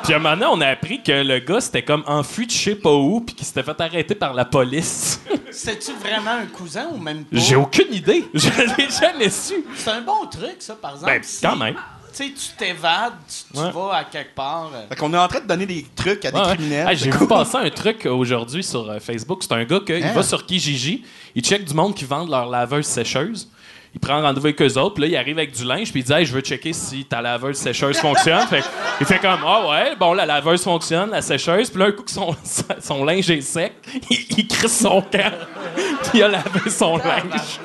Puis 0.08 0.14
à 0.14 0.16
un 0.16 0.20
moment 0.20 0.36
donné, 0.36 0.46
on 0.50 0.60
a 0.62 0.68
appris 0.68 1.02
que 1.02 1.12
le 1.12 1.38
gars 1.40 1.60
s'était 1.60 1.82
comme 1.82 2.02
enfui 2.06 2.46
de 2.46 2.50
je 2.50 2.56
sais 2.56 2.74
pas 2.76 2.94
où, 2.94 3.20
puis 3.20 3.34
qu'il 3.34 3.44
s'était 3.46 3.62
fait 3.62 3.78
arrêter 3.78 4.14
par 4.14 4.32
la 4.32 4.46
police. 4.46 5.20
C'est-tu 5.50 5.92
vraiment 5.92 6.30
un 6.30 6.46
cousin 6.46 6.86
ou 6.94 6.96
même 6.96 7.24
pas? 7.24 7.36
J'ai 7.36 7.56
aucune 7.56 7.92
idée. 7.92 8.24
Je 8.34 8.48
l'ai 8.78 8.88
jamais 8.88 9.28
su. 9.28 9.52
C'est 9.76 9.90
un 9.90 10.00
bon 10.00 10.24
truc, 10.30 10.56
ça, 10.60 10.76
par 10.76 10.92
exemple. 10.94 11.12
Ben, 11.12 11.22
quand 11.42 11.56
même. 11.56 11.74
Tu 11.74 12.24
sais, 12.24 12.30
tu 12.30 12.56
t'évades, 12.56 13.12
tu, 13.28 13.52
tu 13.52 13.60
Ouais. 13.62 13.70
vas 13.70 13.96
à 13.98 14.04
quelque 14.04 14.34
part. 14.34 14.70
euh, 14.74 14.88
Fait 14.88 14.96
qu'on 14.96 15.12
est 15.12 15.18
en 15.18 15.28
train 15.28 15.40
de 15.40 15.46
donner 15.46 15.66
des 15.66 15.86
trucs 15.94 16.24
à 16.24 16.30
des 16.30 16.38
Ouais, 16.38 16.46
ouais. 16.46 16.54
criminels. 16.56 16.88
Hey, 16.88 16.96
J'ai 16.96 17.10
vu 17.10 17.26
passer 17.28 17.58
un 17.58 17.68
truc 17.68 18.06
aujourd'hui 18.06 18.64
sur 18.64 18.88
euh, 18.90 18.98
Facebook. 18.98 19.42
C'est 19.42 19.52
un 19.52 19.64
gars 19.64 19.80
qui 19.86 19.92
Hein? 19.92 20.12
va 20.14 20.22
sur 20.22 20.44
Kijiji, 20.46 21.04
il 21.34 21.42
check 21.42 21.66
du 21.66 21.74
monde 21.74 21.94
qui 21.94 22.06
vendent 22.06 22.30
leur 22.30 22.46
laveuse 22.48 22.86
sécheuse. 22.86 23.46
Il 23.94 24.00
prend 24.00 24.20
rendez-vous 24.20 24.46
avec 24.46 24.60
eux 24.60 24.78
autres, 24.78 24.94
puis 24.94 25.04
là, 25.04 25.08
il 25.08 25.16
arrive 25.16 25.38
avec 25.38 25.52
du 25.52 25.64
linge, 25.64 25.90
puis 25.90 26.00
il 26.00 26.04
dit 26.04 26.12
Hey, 26.12 26.26
je 26.26 26.32
veux 26.32 26.40
checker 26.40 26.72
si 26.72 27.04
ta 27.04 27.22
laveuse 27.22 27.56
sécheuse 27.56 27.98
fonctionne. 27.98 28.46
Fait, 28.46 28.62
il 29.00 29.06
fait 29.06 29.18
comme 29.18 29.40
Ah 29.46 29.68
ouais, 29.68 29.96
bon, 29.96 30.12
la 30.12 30.26
laveuse 30.26 30.62
fonctionne, 30.62 31.10
la 31.10 31.22
sécheuse, 31.22 31.70
puis 31.70 31.80
là, 31.80 31.86
un 31.86 31.92
coup 31.92 32.02
que 32.02 32.10
son, 32.10 32.34
son 32.80 33.04
linge 33.04 33.30
est 33.30 33.40
sec, 33.40 33.72
il, 34.10 34.26
il 34.36 34.46
crisse 34.46 34.78
son 34.78 35.00
camp, 35.00 35.32
puis 35.76 36.18
il 36.18 36.22
a 36.22 36.28
lavé 36.28 36.70
son 36.70 36.96
linge. 36.98 37.60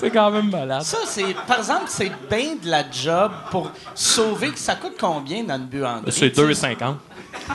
C'est 0.00 0.10
quand 0.10 0.30
même 0.30 0.50
malade. 0.50 0.82
Ça, 0.82 0.98
c'est, 1.06 1.34
par 1.46 1.58
exemple, 1.58 1.84
c'est 1.88 2.12
bien 2.30 2.54
de 2.62 2.68
la 2.70 2.82
job 2.90 3.32
pour 3.50 3.70
sauver. 3.94 4.52
Ça 4.56 4.74
coûte 4.76 4.94
combien 4.98 5.42
dans 5.44 5.56
une 5.56 5.66
buanderie? 5.66 6.12
C'est 6.12 6.30
tu 6.30 6.36
sais? 6.54 6.68
2,50. 6.74 6.94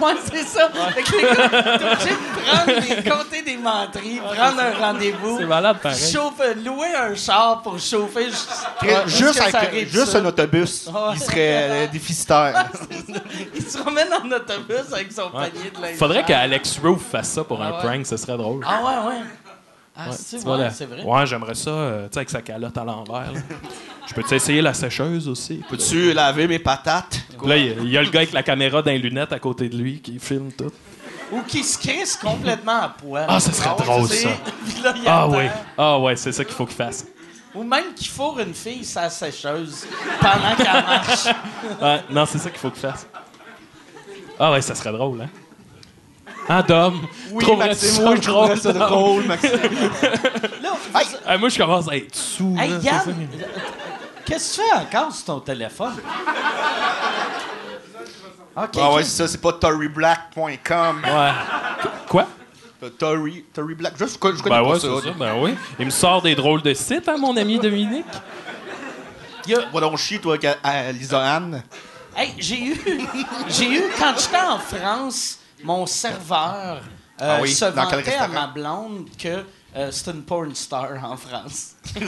Ouais, 0.02 0.14
c'est 0.32 0.44
ça. 0.44 0.70
Fait 0.94 1.02
que 1.04 1.16
les 1.16 1.22
gars, 1.24 1.50
t'es 1.50 1.86
obligé 1.86 2.10
de 2.12 2.46
prendre 2.46 2.80
des, 3.04 3.10
compter 3.10 3.42
des 3.42 3.58
menteries, 3.58 4.20
prendre 4.20 4.60
un 4.62 4.86
rendez-vous. 4.88 5.38
C'est 5.40 5.46
malade, 5.46 5.78
pareil. 5.82 6.00
Chauffer, 6.12 6.54
louer 6.64 6.94
un 6.96 7.16
char 7.16 7.62
pour 7.62 7.80
chauffer. 7.80 8.26
ju- 8.30 8.88
Juste, 9.06 9.18
jusqu'à 9.18 9.42
avec- 9.44 9.52
ça 9.52 9.58
arrive 9.60 9.92
juste 9.92 10.06
ça. 10.12 10.18
un 10.20 10.26
autobus, 10.26 10.88
Ouais. 10.88 11.00
il 11.16 11.20
serait 11.20 11.36
euh, 11.38 11.88
déficitaire. 11.88 12.66
Il 13.56 13.62
se 13.64 13.78
promène 13.78 14.08
en 14.14 14.32
autobus 14.32 14.92
avec 14.94 15.12
son 15.12 15.30
panier 15.32 15.72
de 15.76 15.82
linge. 15.82 15.96
Faudrait 15.98 16.18
sale. 16.20 16.26
qu'Alex 16.26 16.80
Roof 16.84 17.02
fasse 17.12 17.30
ça 17.30 17.44
pour 17.44 17.62
un 17.62 17.70
Ah 17.70 17.74
ouais. 17.74 17.80
prank, 17.94 18.06
ce 18.06 18.18
serait 18.18 18.38
drôle. 18.38 18.64
Ah 18.68 18.80
ouais, 18.84 19.10
ouais. 19.10 19.22
Ah, 19.96 20.10
Ouais, 20.10 20.16
c'est 20.72 20.86
vrai. 20.86 21.04
Ouais, 21.04 21.26
j'aimerais 21.28 21.54
ça, 21.54 21.70
euh, 21.70 22.04
tu 22.08 22.14
sais, 22.14 22.20
avec 22.20 22.30
sa 22.32 22.42
calotte 22.42 22.76
à 22.78 22.84
l'envers. 22.84 23.32
là. 23.32 23.40
Je 24.08 24.14
peux-tu 24.14 24.34
essayer 24.34 24.62
la 24.62 24.74
sécheuse 24.74 25.28
aussi? 25.30 25.64
Peux-tu 25.70 26.14
laver 26.14 26.48
mes 26.48 26.60
patates? 26.60 27.20
Là, 27.46 27.58
il 27.58 27.66
y 27.66 27.70
a- 27.70 27.74
il 27.82 27.90
y, 27.90 27.98
a 27.98 28.02
le 28.02 28.10
gars 28.10 28.22
avec 28.22 28.34
la 28.34 28.42
caméra 28.44 28.82
dans 28.82 28.92
les 28.92 28.98
lunettes 28.98 29.32
à 29.32 29.40
côté 29.40 29.70
de 29.70 29.78
lui 29.78 30.02
qui 30.02 30.18
filme 30.20 30.52
tout. 30.52 30.72
Ou 31.32 31.42
qui 31.44 31.64
se 31.64 31.78
crisse 31.78 32.16
complètement 32.18 32.82
à 32.82 32.90
poil. 32.90 33.26
Ah, 33.28 33.40
ça 33.40 33.52
serait 33.52 33.70
ouais, 33.70 33.76
drôle, 33.86 34.08
ça. 34.10 34.30
Là, 34.84 34.94
Ah 35.06 35.28
oui. 35.30 35.46
Ah 35.78 36.00
ouais, 36.00 36.16
c'est 36.16 36.32
ça 36.32 36.44
qu'il 36.44 36.54
faut 36.56 36.66
qu'il 36.66 36.76
fasse. 36.76 37.06
Ou 37.56 37.64
même 37.64 37.94
qu'il 37.96 38.08
fourre 38.08 38.40
une 38.40 38.54
fille 38.54 38.84
sa 38.84 39.10
sécheuse 39.12 39.86
pendant 40.20 40.56
qu'elle 40.56 40.66
marche. 40.86 41.26
Ouais, 41.82 42.02
non, 42.10 42.26
c'est 42.26 42.40
ça 42.40 42.50
qu'il 42.50 42.60
faut 42.60 42.72
qu'il 42.72 42.82
fasse. 42.82 43.08
Ah 44.40 44.52
ouais, 44.52 44.62
ça 44.62 44.74
serait 44.76 44.92
drôle, 44.92 45.22
hein? 45.22 45.30
Ah, 46.50 46.62
Dom. 46.62 47.02
Oui, 47.32 47.46
Maxime, 47.58 47.90
ça 47.90 48.10
oui, 48.10 48.16
je 48.18 48.22
trouverais 48.22 48.56
ça 48.58 48.74
drôle, 48.74 49.24
Maxime. 49.26 49.52
Là, 50.62 50.70
Ah, 51.26 51.38
moi, 51.38 51.50
je 51.50 51.58
commence 51.58 51.88
à 51.90 51.96
être 51.96 52.16
sous. 52.16 52.56
Hey, 52.60 52.70
là, 52.72 52.78
Yann, 52.82 53.28
qu'est-ce 54.26 54.58
que 54.58 54.62
tu 54.64 54.68
fais 54.70 54.78
encore 54.98 55.14
sur 55.14 55.26
ton 55.26 55.40
téléphone? 55.40 55.94
Ah 58.56 58.68
ouais, 58.94 59.04
c'est 59.04 59.10
ça, 59.24 59.28
c'est 59.28 59.42
pas 59.42 59.54
toryblack.com. 59.54 61.02
Ouais. 61.04 61.32
Quoi? 62.08 62.28
Euh, 62.84 62.90
Tory, 62.90 63.46
Tory 63.54 63.74
Black. 63.74 63.94
Je, 64.00 64.06
je 64.06 64.18
connais 64.18 64.36
Ben 64.38 64.50
pas 64.50 64.64
ouais, 64.64 64.80
ça. 64.80 64.88
c'est 65.02 65.08
ça. 65.10 65.16
Ben 65.18 65.34
oui. 65.40 65.56
Il 65.80 65.86
me 65.86 65.92
sort 65.92 66.22
des 66.22 66.36
drôles 66.36 66.62
de 66.62 66.74
sites, 66.74 67.08
hein, 67.10 67.16
mon 67.18 67.36
ami 67.38 67.58
Dominique? 67.58 68.06
Il 69.48 69.54
y 69.54 69.56
a- 69.56 69.62
Va 69.74 69.80
donc 69.80 69.98
chier, 69.98 70.20
toi, 70.20 70.36
avec- 70.36 70.58
à 70.64 70.92
Lisa 70.92 71.20
Anne. 71.36 71.64
Hey, 72.16 72.34
j'ai 72.38 72.62
eu, 72.64 72.82
j'ai 73.48 73.72
eu, 73.72 73.84
quand 73.98 74.14
j'étais 74.20 74.38
en 74.46 74.60
France, 74.60 75.40
mon 75.64 75.86
serveur 75.86 76.82
euh, 77.22 77.38
Ah 77.38 77.40
oui, 77.42 77.54
se 77.54 77.66
vantait 77.66 78.16
à 78.16 78.28
ma 78.28 78.48
blonde 78.48 79.08
que 79.18 79.44
euh, 79.76 79.90
c'est 79.92 80.12
une 80.12 80.22
porn 80.24 80.54
star 80.54 80.90
en 81.04 81.18
France. 81.18 81.72
tu 81.96 82.00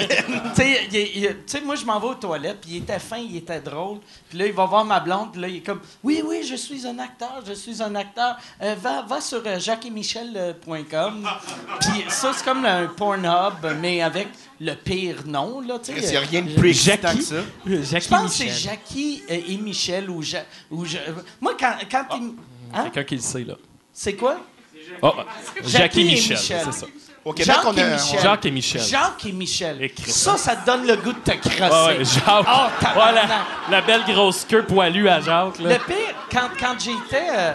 sais, 1.47 1.61
moi, 1.61 1.75
je 1.75 1.83
m'en 1.83 1.99
vais 1.99 2.07
aux 2.07 2.13
toilettes, 2.15 2.61
puis 2.61 2.71
il 2.73 2.77
était 2.77 2.99
fin, 2.99 3.17
il 3.17 3.37
était 3.37 3.59
drôle. 3.59 3.99
Puis 4.29 4.37
là, 4.37 4.45
il 4.45 4.53
va 4.53 4.65
voir 4.65 4.85
ma 4.85 4.99
blonde, 4.99 5.31
puis 5.31 5.41
là, 5.41 5.47
il 5.47 5.55
est 5.57 5.61
comme 5.61 5.81
Oui, 6.03 6.21
oui, 6.23 6.43
je 6.47 6.55
suis 6.55 6.85
un 6.85 6.99
acteur, 6.99 7.41
je 7.47 7.53
suis 7.53 7.81
un 7.81 7.95
acteur. 7.95 8.37
Euh, 8.61 8.75
va, 8.79 9.01
va 9.01 9.19
sur 9.19 9.41
euh, 9.45 9.59
jacquesmichel.com. 9.59 11.27
Puis 11.81 12.05
ça, 12.09 12.33
c'est 12.35 12.43
comme 12.45 12.65
un 12.65 12.85
Pornhub, 12.87 13.65
mais 13.81 14.01
avec 14.01 14.27
le 14.59 14.73
pire 14.75 15.25
nom, 15.25 15.59
là, 15.61 15.79
tu 15.79 15.93
sais. 15.93 15.99
Il 16.01 16.09
n'y 16.09 16.17
a 16.17 16.19
rien 16.21 16.41
de 16.43 16.53
plus 16.53 16.69
excitant 16.69 17.09
que 17.13 17.21
Jackie? 17.21 17.23
ça. 17.23 17.35
Je 17.99 18.07
pense 18.07 18.31
que 18.31 18.37
c'est 18.37 18.49
Jackie 18.49 19.23
et 19.27 19.57
Michel 19.57 20.09
ou, 20.09 20.21
Ja- 20.21 20.45
ou 20.71 20.85
Ja- 20.85 20.99
Moi, 21.41 21.53
quand, 21.59 21.73
quand 21.91 22.05
il- 22.15 22.33
Hein? 22.73 22.83
Quelqu'un 22.83 23.03
qui 23.03 23.15
le 23.15 23.21
sait, 23.21 23.43
là. 23.43 23.55
C'est 23.93 24.13
quoi? 24.13 24.37
Oh, 25.01 25.13
Jackie 25.63 25.69
Jackie 25.71 26.01
et 26.01 26.03
Michel, 26.05 26.37
Michel. 26.37 26.61
c'est 26.65 26.71
ça. 26.71 26.85
Au 27.23 27.33
Québec, 27.33 27.55
Jacques 27.55 27.65
on 27.65 27.73
et 27.73 27.81
a. 27.81 27.87
Michel. 27.95 28.19
Jacques 28.21 28.45
et 28.45 28.51
Michel. 28.51 28.81
Jacques 28.81 29.25
et 29.25 29.31
Michel. 29.31 29.81
Écrit 29.83 30.11
Ça, 30.11 30.37
ça 30.37 30.55
te 30.55 30.65
donne 30.65 30.85
le 30.85 30.95
goût 30.97 31.11
de 31.13 31.19
te 31.19 31.31
crosser. 31.31 31.59
Ah 31.61 31.87
ouais, 31.87 32.05
Jacques. 32.05 32.25
Oh. 32.27 32.99
Ouais, 32.99 33.11
la, 33.13 33.27
la 33.71 33.81
belle 33.81 34.03
grosse 34.05 34.45
queue 34.45 34.63
poilue 34.63 35.07
à 35.09 35.21
Jacques, 35.21 35.59
là. 35.59 35.69
Le 35.73 35.79
pire, 35.85 36.15
quand, 36.31 36.49
quand 36.59 36.75
j'étais. 36.79 37.27
euh, 37.35 37.53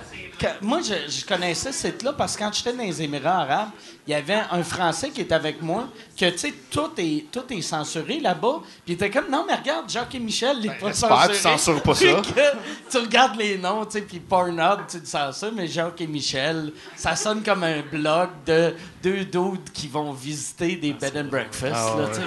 moi, 0.62 0.80
je, 0.82 1.10
je 1.10 1.24
connaissais 1.24 1.72
ce 1.72 1.88
site-là 1.88 2.12
parce 2.14 2.36
que 2.36 2.42
quand 2.42 2.52
j'étais 2.52 2.72
dans 2.72 2.82
les 2.82 3.02
Émirats 3.02 3.40
arabes, 3.42 3.68
il 4.06 4.10
y 4.12 4.14
avait 4.14 4.40
un 4.50 4.62
Français 4.62 5.10
qui 5.10 5.20
était 5.20 5.34
avec 5.34 5.60
moi, 5.62 5.88
que, 6.18 6.30
tu 6.30 6.38
sais, 6.38 6.54
tout 6.70 6.90
est, 6.98 7.26
tout 7.30 7.42
est 7.50 7.60
censuré 7.62 8.18
là-bas. 8.20 8.60
Puis 8.62 8.78
il 8.88 8.92
était 8.94 9.10
comme, 9.10 9.30
non, 9.30 9.44
mais 9.46 9.54
regarde, 9.54 9.88
Jacques 9.88 10.14
et 10.14 10.18
Michel, 10.18 10.56
il 10.60 10.66
est 10.66 10.68
pas 10.70 10.86
Ben, 10.86 10.88
j'espère 10.88 11.28
que 11.28 11.34
censuré. 11.34 11.34
tu 11.34 11.42
censures 11.42 11.82
pas 11.82 11.94
ça. 11.94 12.22
Tu 12.90 12.96
regardes 12.98 13.36
les 13.36 13.56
noms, 13.58 13.84
tu 13.84 13.92
sais, 13.92 14.00
puis 14.02 14.18
Pornhub, 14.18 14.80
tu 14.90 14.98
le 14.98 15.04
censures, 15.06 15.52
mais 15.54 15.68
Jacques 15.68 16.00
et 16.00 16.06
Michel, 16.08 16.72
ça 16.96 17.14
sonne 17.14 17.42
comme 17.42 17.62
un 17.62 17.82
blog 17.82 18.30
de 18.46 18.74
deux 19.02 19.24
dudes 19.24 19.70
qui 19.72 19.86
vont 19.86 20.12
visiter 20.12 20.74
des 20.76 20.92
bed 20.92 21.16
and 21.16 21.24
breakfast, 21.30 21.74
Ah, 21.76 21.94
là, 21.96 22.04
ouais. 22.04 22.10
tu 22.10 22.16
sais. 22.16 22.22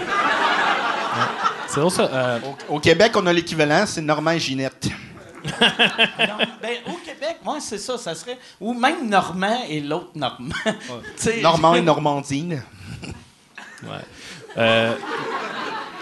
C'est 1.67 1.79
drôle, 1.79 1.91
ça. 1.91 2.03
euh, 2.03 2.39
Au 2.69 2.79
Québec, 2.79 3.11
on 3.15 3.25
a 3.27 3.33
l'équivalent, 3.33 3.83
c'est 3.85 4.01
Normand 4.01 4.31
et 4.31 4.39
Ginette. 4.39 4.87
Non, 5.45 6.37
ben, 6.61 6.77
au 6.87 6.97
Québec, 7.05 7.37
moi, 7.43 7.57
c'est 7.59 7.77
ça, 7.77 7.97
ça 7.97 8.15
serait. 8.15 8.37
Ou 8.61 8.73
même 8.73 9.07
Normand 9.09 9.63
et 9.67 9.79
l'autre 9.81 10.11
Normand. 10.15 10.53
Normand 11.41 11.75
et 11.75 11.81
Normandine. 11.91 12.63
ouais. 13.83 13.89
Euh, 14.57 14.93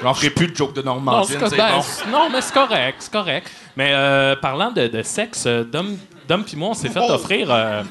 J'en 0.03 0.13
ferai 0.15 0.31
plus 0.31 0.47
de 0.47 0.55
joke 0.55 0.73
de 0.73 0.81
non, 0.81 0.95
Normandine, 0.95 1.37
c'est 1.47 1.57
ben, 1.57 1.77
bon. 1.77 2.11
non, 2.11 2.29
mais 2.31 2.41
c'est 2.41 2.53
correct, 2.53 2.95
c'est 2.99 3.11
correct. 3.11 3.51
Mais 3.77 3.91
euh, 3.93 4.35
parlant 4.35 4.71
de, 4.71 4.87
de 4.87 5.01
sexe, 5.03 5.43
euh, 5.45 5.63
Dom, 5.63 5.95
Dom 6.27 6.43
puis 6.43 6.57
moi, 6.57 6.69
on 6.69 6.73
s'est 6.73 6.89
fait 6.89 6.99
Oh! 7.01 7.11
offrir 7.11 7.51
euh, 7.51 7.83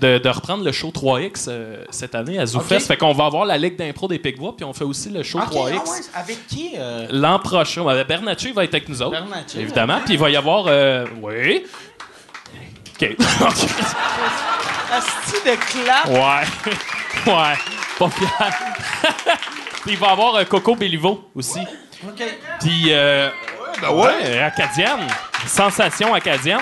de, 0.00 0.18
de 0.18 0.28
reprendre 0.28 0.64
le 0.64 0.72
show 0.72 0.88
3X 0.90 1.46
euh, 1.48 1.84
cette 1.90 2.14
année 2.14 2.38
à 2.38 2.46
ZooFest. 2.46 2.76
Ok. 2.82 2.86
Fait 2.88 2.96
qu'on 2.96 3.12
va 3.12 3.26
avoir 3.26 3.44
la 3.44 3.58
Ligue 3.58 3.76
d'impro 3.76 4.08
des 4.08 4.18
Pigbois, 4.18 4.54
puis 4.56 4.64
on 4.64 4.72
fait 4.72 4.84
aussi 4.84 5.10
le 5.10 5.22
show 5.22 5.38
Ok, 5.38 5.52
3X. 5.52 5.80
ah 5.84 5.90
ouais, 5.90 5.98
avec 6.14 6.46
qui 6.46 6.72
euh, 6.78 7.06
L'an 7.10 7.38
prochain, 7.38 7.82
ouais, 7.82 8.04
Bernatchez 8.04 8.52
va 8.52 8.64
être 8.64 8.74
avec 8.74 8.88
nous 8.88 9.02
autres. 9.02 9.12
Bernatchez, 9.12 9.60
Évidemment. 9.60 10.00
Puis 10.04 10.14
il 10.14 10.20
va 10.20 10.30
y 10.30 10.36
avoir. 10.36 10.64
euh, 10.68 11.04
oui. 11.20 11.64
OK. 13.00 13.16
Asti 14.92 15.36
de 15.44 15.56
clap. 15.56 16.06
ouais. 16.08 16.72
ouais. 17.32 17.54
Pas 17.98 18.10
fier. 18.10 18.50
Puis 19.82 19.92
il 19.92 19.96
va 19.98 20.08
y 20.08 20.10
avoir 20.10 20.34
euh, 20.36 20.44
Coco 20.44 20.76
Béliveau 20.76 21.28
aussi. 21.34 21.60
OK. 22.04 22.22
Puis. 22.60 22.84
Euh, 22.88 23.28
ben 23.80 23.90
ouais. 23.90 24.04
ouais, 24.04 24.38
acadienne. 24.38 25.06
Sensation 25.46 26.14
acadienne. 26.14 26.60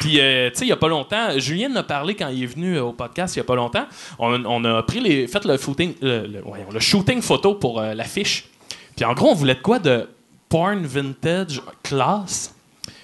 Puis, 0.00 0.20
euh, 0.20 0.48
tu 0.50 0.58
sais, 0.58 0.64
il 0.64 0.68
y 0.68 0.72
a 0.72 0.76
pas 0.76 0.88
longtemps, 0.88 1.38
Julien 1.38 1.72
en 1.72 1.76
a 1.76 1.82
parlé 1.82 2.14
quand 2.14 2.28
il 2.28 2.42
est 2.44 2.46
venu 2.46 2.76
euh, 2.76 2.84
au 2.84 2.92
podcast 2.92 3.34
il 3.34 3.38
y 3.38 3.40
a 3.40 3.44
pas 3.44 3.56
longtemps. 3.56 3.86
On, 4.18 4.44
on 4.44 4.64
a 4.64 4.82
pris 4.84 5.00
les, 5.00 5.26
fait 5.26 5.44
le 5.44 5.56
shooting, 5.56 5.94
le, 6.00 6.26
le- 6.26 6.40
voyons, 6.40 6.68
le 6.72 6.78
shooting 6.80 7.20
photo 7.20 7.54
pour 7.56 7.80
euh, 7.80 7.94
l'affiche. 7.94 8.44
Puis 8.94 9.04
en 9.04 9.12
gros, 9.14 9.30
on 9.30 9.34
voulait 9.34 9.56
de 9.56 9.60
quoi 9.60 9.78
de 9.80 10.08
porn 10.48 10.84
vintage 10.86 11.60
classe? 11.82 12.54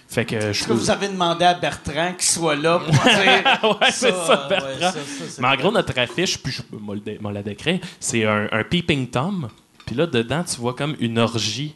Fait 0.08 0.24
que 0.24 0.40
je 0.40 0.46
Est-ce 0.50 0.68
que 0.68 0.72
vous 0.72 0.90
avez 0.90 1.08
demandé 1.08 1.44
à 1.44 1.54
Bertrand 1.54 2.12
qu'il 2.12 2.22
soit 2.28 2.54
là 2.54 2.78
pour 2.78 2.94
dire. 3.04 3.76
ouais, 3.80 3.90
c'est 3.90 4.12
ça, 4.12 4.46
Bertrand. 4.48 4.68
ouais, 4.68 4.80
ça, 4.80 4.92
ça, 4.92 5.00
c'est 5.28 5.40
Mais 5.42 5.48
en 5.48 5.56
gros, 5.56 5.72
notre 5.72 5.98
affiche, 5.98 6.38
puis 6.38 6.52
je 6.52 6.62
me 6.72 7.32
la 7.32 7.42
décrire, 7.42 7.80
c'est 7.98 8.24
un, 8.24 8.46
un 8.52 8.62
peeping 8.62 9.08
Tom. 9.08 9.48
Puis 9.84 9.96
là, 9.96 10.06
dedans, 10.06 10.44
tu 10.44 10.60
vois 10.60 10.74
comme 10.74 10.94
une 11.00 11.18
orgie 11.18 11.74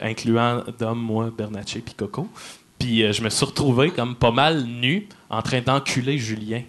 incluant 0.00 0.64
Dom, 0.78 0.98
moi, 0.98 1.30
Bernatchez 1.36 1.80
puis 1.80 1.94
Coco. 1.94 2.28
Puis 2.78 3.02
euh, 3.02 3.12
je 3.12 3.22
me 3.22 3.30
suis 3.30 3.44
retrouvé 3.46 3.90
comme 3.90 4.14
pas 4.14 4.30
mal 4.30 4.62
nu 4.64 5.08
en 5.30 5.42
train 5.42 5.60
d'enculer 5.60 6.18
Julien. 6.18 6.62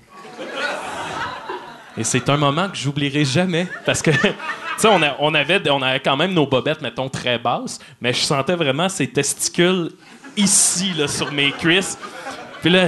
Et 1.97 2.03
c'est 2.03 2.29
un 2.29 2.37
moment 2.37 2.69
que 2.69 2.75
j'oublierai 2.77 3.25
jamais 3.25 3.67
parce 3.85 4.01
que, 4.01 4.11
tu 4.11 4.27
sais, 4.77 4.87
on, 4.87 5.01
a- 5.01 5.15
on 5.19 5.33
avait, 5.33 5.67
on 5.69 5.81
avait 5.81 5.99
quand 5.99 6.15
même 6.15 6.33
nos 6.33 6.45
bobettes, 6.45 6.81
mettons, 6.81 7.09
très 7.09 7.39
basses, 7.39 7.79
mais 7.99 8.13
je 8.13 8.19
sentais 8.19 8.55
vraiment 8.55 8.87
ces 8.87 9.07
testicules 9.07 9.91
ici, 10.35 10.93
là, 10.95 11.07
sur 11.07 11.31
mes 11.31 11.51
cuisses. 11.51 11.97
Puis 12.61 12.69
là, 12.69 12.87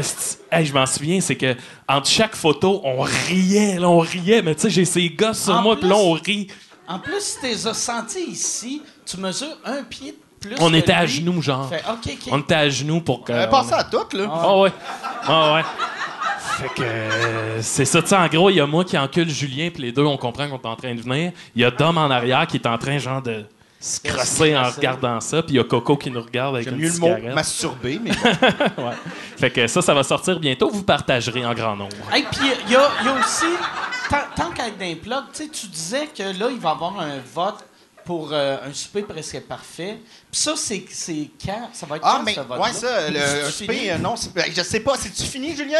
hey, 0.51 0.65
je 0.65 0.73
m'en 0.73 0.85
souviens, 0.85 1.21
c'est 1.21 1.35
que 1.35 1.55
entre 1.87 2.07
chaque 2.07 2.35
photo, 2.35 2.81
on 2.83 3.01
riait, 3.01 3.79
là, 3.79 3.89
on 3.89 3.99
riait, 3.99 4.41
mais 4.43 4.53
tu 4.55 4.61
sais, 4.61 4.69
j'ai 4.69 4.85
ces 4.85 5.09
gosses 5.09 5.43
sur 5.43 5.55
En 5.55 5.61
moi, 5.63 5.75
puis 5.75 5.89
là, 5.89 5.95
on 5.95 6.11
rit. 6.13 6.47
En 6.87 6.99
plus, 6.99 7.19
si 7.21 7.39
t'es 7.39 7.55
sentis 7.55 8.25
ici, 8.29 8.81
tu 9.05 9.17
mesures 9.17 9.57
un 9.65 9.83
pied 9.83 10.11
de 10.11 10.17
plus. 10.39 10.55
On 10.59 10.69
que 10.71 10.75
était 10.75 10.93
à 10.93 11.05
genoux, 11.05 11.41
genre. 11.41 11.69
Fait. 11.69 11.83
On 12.31 12.39
était 12.39 12.55
à 12.55 12.69
genoux 12.69 13.01
pour 13.01 13.23
que. 13.23 13.31
On 13.31 13.35
avait 13.35 13.47
on- 13.47 13.51
passé 13.51 13.73
à 13.73 13.83
tout, 13.83 14.17
là. 14.17 14.29
Ah 14.31 14.57
ouais. 14.57 14.71
Ah 15.27 15.53
ouais. 15.55 15.61
Fait 16.59 16.69
que 16.75 16.81
euh, 16.83 17.61
c'est 17.61 17.85
ça, 17.85 18.01
tu 18.01 18.09
sais, 18.09 18.15
en 18.17 18.27
gros, 18.27 18.49
il 18.49 18.55
y 18.57 18.59
a 18.59 18.65
moi 18.67 18.83
qui 18.83 18.97
encule 18.97 19.29
Julien, 19.29 19.69
puis 19.73 19.83
les 19.83 19.91
deux, 19.93 20.03
on 20.03 20.17
comprend 20.17 20.47
qu'on 20.49 20.57
est 20.57 20.65
en 20.65 20.75
train 20.75 20.93
de 20.93 21.01
venir. 21.01 21.31
Il 21.55 21.61
y 21.61 21.65
a 21.65 21.71
Dom 21.71 21.97
en 21.97 22.09
arrière 22.11 22.45
qui 22.47 22.57
est 22.57 22.67
en 22.67 22.77
train, 22.77 22.97
genre, 22.97 23.21
de 23.21 23.45
se 23.79 24.01
crosser 24.01 24.57
en 24.57 24.69
regardant 24.69 25.21
ça, 25.21 25.41
puis 25.41 25.53
il 25.53 25.57
y 25.57 25.59
a 25.59 25.63
Coco 25.63 25.95
qui 25.95 26.11
nous 26.11 26.21
regarde 26.21 26.55
avec 26.55 26.65
J'aime 26.67 26.75
une 26.75 26.81
mieux 26.81 26.91
le 26.91 26.99
mot 26.99 27.33
masturber, 27.33 27.99
mais 28.03 28.11
Ouais. 28.77 28.93
Fait 29.37 29.49
que 29.51 29.67
ça, 29.67 29.81
ça 29.81 29.93
va 29.93 30.03
sortir 30.03 30.37
bientôt. 30.37 30.69
Vous 30.69 30.83
partagerez 30.83 31.45
en 31.45 31.53
grand 31.53 31.77
nombre. 31.77 31.95
Et 32.13 32.23
puis, 32.23 32.51
il 32.65 32.71
y 32.73 32.75
a, 32.75 32.89
il 32.99 33.05
y 33.05 33.09
a 33.09 33.13
aussi, 33.13 33.45
tant, 34.09 34.17
tant 34.35 34.51
qu'à 34.51 34.67
être 34.67 34.77
tu 34.77 35.09
sais, 35.31 35.47
tu 35.47 35.67
disais 35.67 36.07
que 36.07 36.23
là, 36.23 36.49
il 36.51 36.59
va 36.59 36.69
y 36.69 36.73
avoir 36.73 36.99
un 36.99 37.19
vote 37.33 37.63
pour 38.05 38.31
euh, 38.33 38.57
un 38.65 38.73
souper 38.73 39.03
presque 39.03 39.39
parfait. 39.41 39.97
Puis 40.31 40.41
ça, 40.41 40.53
c'est 40.55 40.83
c'est 40.89 41.29
quand? 41.45 41.69
Ça 41.73 41.85
va 41.85 41.97
être 41.97 42.03
Ah, 42.05 42.15
quand, 42.17 42.23
mais 42.23 42.33
ce 42.35 42.39
vote-là? 42.41 42.63
ouais, 42.65 42.73
ça, 42.73 43.09
le 43.09 43.45
un 43.45 43.51
souper, 43.51 43.91
euh, 43.91 43.97
non, 43.97 44.15
c'est- 44.15 44.33
ben, 44.33 44.45
je 44.55 44.61
sais 44.61 44.79
pas, 44.79 44.95
c'est-tu 44.97 45.23
fini, 45.23 45.55
Julien? 45.55 45.79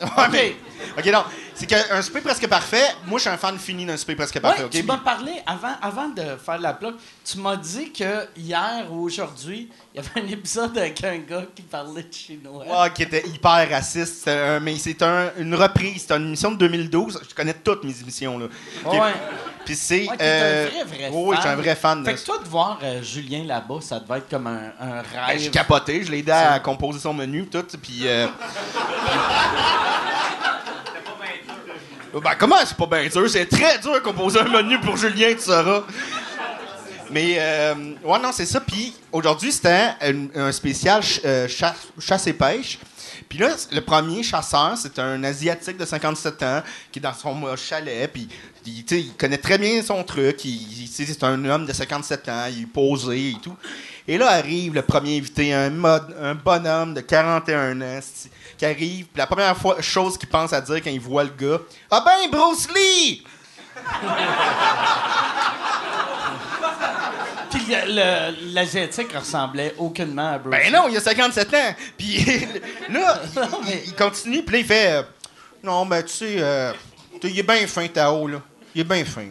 Ouais, 0.00 0.06
OK. 0.06 0.28
mais- 0.32 0.56
OK, 0.98 1.06
non. 1.06 1.24
C'est 1.58 1.66
qu'un 1.66 2.00
souper 2.02 2.20
presque 2.20 2.46
parfait, 2.46 2.84
moi, 3.06 3.18
je 3.18 3.22
suis 3.22 3.30
un 3.30 3.36
fan 3.36 3.58
fini 3.58 3.84
d'un 3.84 3.96
souper 3.96 4.14
presque 4.14 4.38
parfait, 4.38 4.60
Ouais, 4.60 4.64
OK? 4.66 4.70
tu 4.70 4.82
m'as 4.84 4.98
parlé, 4.98 5.32
avant, 5.44 5.74
avant 5.82 6.08
de 6.08 6.22
faire 6.44 6.58
la 6.60 6.72
plug, 6.72 6.94
tu 7.24 7.38
m'as 7.38 7.56
dit 7.56 7.92
que 7.92 8.28
hier 8.36 8.86
ou 8.92 9.02
aujourd'hui, 9.06 9.68
il 9.92 10.00
y 10.00 10.06
avait 10.06 10.20
un 10.20 10.28
épisode 10.32 10.78
avec 10.78 11.02
un 11.02 11.18
gars 11.18 11.42
qui 11.56 11.62
parlait 11.62 12.04
de 12.04 12.12
chinois. 12.14 12.64
Ouais, 12.64 12.92
qui 12.94 13.02
était 13.02 13.26
hyper 13.26 13.68
raciste. 13.68 14.28
Un- 14.28 14.60
mais 14.60 14.76
c'est 14.76 15.02
un- 15.02 15.32
une 15.36 15.52
reprise. 15.56 16.04
C'est 16.06 16.14
une 16.16 16.28
émission 16.28 16.52
de 16.52 16.56
2012. 16.58 17.20
Je 17.28 17.34
connais 17.34 17.54
toutes 17.54 17.82
mes 17.82 17.98
émissions. 18.00 18.38
Là. 18.38 18.46
Ouais. 18.86 19.12
Puis 19.64 19.74
c'est. 19.74 20.08
Ouais, 20.08 20.16
euh, 20.20 20.66
un 20.66 20.70
vrai, 20.70 20.84
vrai 20.84 21.08
oui, 21.12 21.22
oui, 21.30 21.36
je 21.36 21.40
suis 21.40 21.48
un 21.48 21.52
fan. 21.54 21.60
vrai 21.60 21.74
fan. 21.74 22.04
Fait 22.04 22.14
que 22.14 22.24
toi, 22.24 22.38
de 22.38 22.48
voir 22.48 22.78
euh, 22.84 23.02
Julien 23.02 23.42
là-bas, 23.44 23.80
ça 23.80 23.98
devait 23.98 24.18
être 24.18 24.28
comme 24.30 24.46
un, 24.46 24.70
un 24.80 25.02
Ben, 25.02 25.26
rêve. 25.26 25.40
j'ai 25.40 25.50
capoté, 25.50 26.04
je 26.04 26.10
l'ai 26.12 26.18
aidé 26.20 26.30
à 26.30 26.60
composer 26.60 27.00
son 27.00 27.12
menu, 27.14 27.46
tout, 27.48 27.64
puis... 27.82 28.02
euh, 28.04 28.28
Ben, 32.12 32.34
comment? 32.38 32.56
C'est 32.64 32.76
pas 32.76 32.86
bien 32.86 33.06
dur? 33.08 33.28
C'est 33.28 33.46
très 33.46 33.78
dur 33.78 33.94
de 33.94 33.98
composer 34.00 34.40
un 34.40 34.48
menu 34.48 34.78
pour 34.80 34.96
Julien, 34.96 35.34
tu 35.34 35.40
sauras. 35.40 35.82
Mais, 37.10 37.36
euh, 37.38 37.74
ouais, 38.04 38.18
non, 38.18 38.30
c'est 38.32 38.46
ça. 38.46 38.60
Puis 38.60 38.94
aujourd'hui, 39.12 39.52
c'était 39.52 39.90
un, 40.00 40.26
un 40.34 40.52
spécial 40.52 41.02
euh, 41.24 41.46
chasse, 41.48 42.26
et 42.26 42.32
pêche. 42.32 42.78
Puis 43.28 43.38
là, 43.38 43.48
le 43.72 43.80
premier 43.80 44.22
chasseur, 44.22 44.74
c'est 44.76 44.98
un 44.98 45.22
Asiatique 45.22 45.76
de 45.76 45.84
57 45.84 46.42
ans 46.42 46.62
qui 46.90 46.98
est 46.98 47.02
dans 47.02 47.14
son 47.14 47.54
chalet. 47.56 48.10
Puis, 48.10 48.28
il, 48.66 48.84
il 48.90 49.14
connaît 49.14 49.38
très 49.38 49.58
bien 49.58 49.82
son 49.82 50.02
truc. 50.02 50.44
Il, 50.44 50.88
c'est 50.90 51.22
un 51.24 51.44
homme 51.44 51.66
de 51.66 51.72
57 51.72 52.28
ans. 52.28 52.46
Il 52.50 52.62
est 52.62 52.66
posé 52.66 53.30
et 53.30 53.36
tout. 53.42 53.56
Et 54.06 54.16
là 54.16 54.30
arrive 54.30 54.74
le 54.74 54.80
premier 54.82 55.18
invité, 55.18 55.52
un, 55.52 55.84
un 55.84 56.34
bonhomme 56.34 56.94
de 56.94 57.02
41 57.02 57.80
ans 57.82 58.00
qui 58.58 58.66
arrive. 58.66 59.06
Puis 59.06 59.16
la 59.18 59.26
première 59.26 59.56
fois, 59.56 59.80
chose 59.80 60.18
qu'il 60.18 60.28
pense 60.28 60.52
à 60.52 60.60
dire 60.60 60.76
quand 60.82 60.90
il 60.90 61.00
voit 61.00 61.24
le 61.24 61.30
gars 61.30 61.58
Ah 61.90 62.02
ben, 62.04 62.30
Bruce 62.30 62.68
Lee 62.74 63.24
Puis 67.50 67.62
l'Asiatique 68.52 69.12
ressemblait 69.14 69.74
aucunement 69.78 70.32
à 70.34 70.38
Bruce 70.38 70.50
Ben 70.50 70.66
Lee. 70.66 70.72
non, 70.72 70.88
il 70.88 70.96
a 70.96 71.00
57 71.00 71.54
ans. 71.54 71.74
Puis 71.96 72.16
là, 72.90 73.20
il, 73.34 73.40
Non, 73.40 73.60
mais- 73.64 73.82
il 73.86 73.94
continue, 73.94 74.42
puis 74.42 74.54
là, 74.54 74.58
il 74.60 74.66
fait 74.66 74.92
euh, 74.92 75.02
Non, 75.62 75.86
ben 75.86 76.02
tu 76.02 76.12
sais, 76.12 76.36
euh, 76.38 76.72
tu- 77.20 77.28
il 77.28 77.38
est 77.38 77.42
bien 77.42 77.66
fin, 77.66 77.86
Tao, 77.88 78.26
là. 78.28 78.40
Il 78.74 78.82
est 78.82 78.84
bien 78.84 79.04
fin. 79.04 79.22
là. 79.22 79.28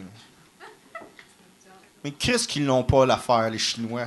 Mais 2.08 2.14
qu'est-ce 2.18 2.48
qu'ils 2.48 2.64
n'ont 2.64 2.86
pas 2.86 3.06
l'affaire, 3.06 3.50
les 3.50 3.58
Chinois? 3.58 4.06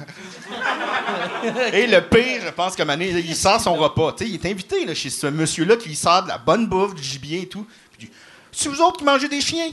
Et 1.75 1.87
le 1.87 2.01
pire, 2.01 2.41
je 2.47 2.51
pense 2.51 2.75
que 2.75 2.83
Mané, 2.83 3.11
il 3.11 3.37
sort 3.37 3.61
son 3.61 3.75
repas. 3.75 4.15
Il 4.21 4.37
est 4.37 4.47
invité 4.47 4.95
chez 4.95 5.11
ce 5.11 5.27
monsieur-là 5.27 5.77
qui 5.77 5.95
sort 5.95 6.23
de 6.23 6.29
la 6.29 6.39
bonne 6.39 6.67
bouffe, 6.67 6.95
du 6.95 7.03
gibier 7.03 7.43
et 7.43 7.47
tout. 7.47 7.67
Puis 7.93 8.07
dit 8.07 8.13
C'est 8.51 8.71
vous 8.71 8.81
autres 8.81 9.01
qui 9.01 9.05
mangez 9.05 9.29
des 9.29 9.43
chiens? 9.43 9.69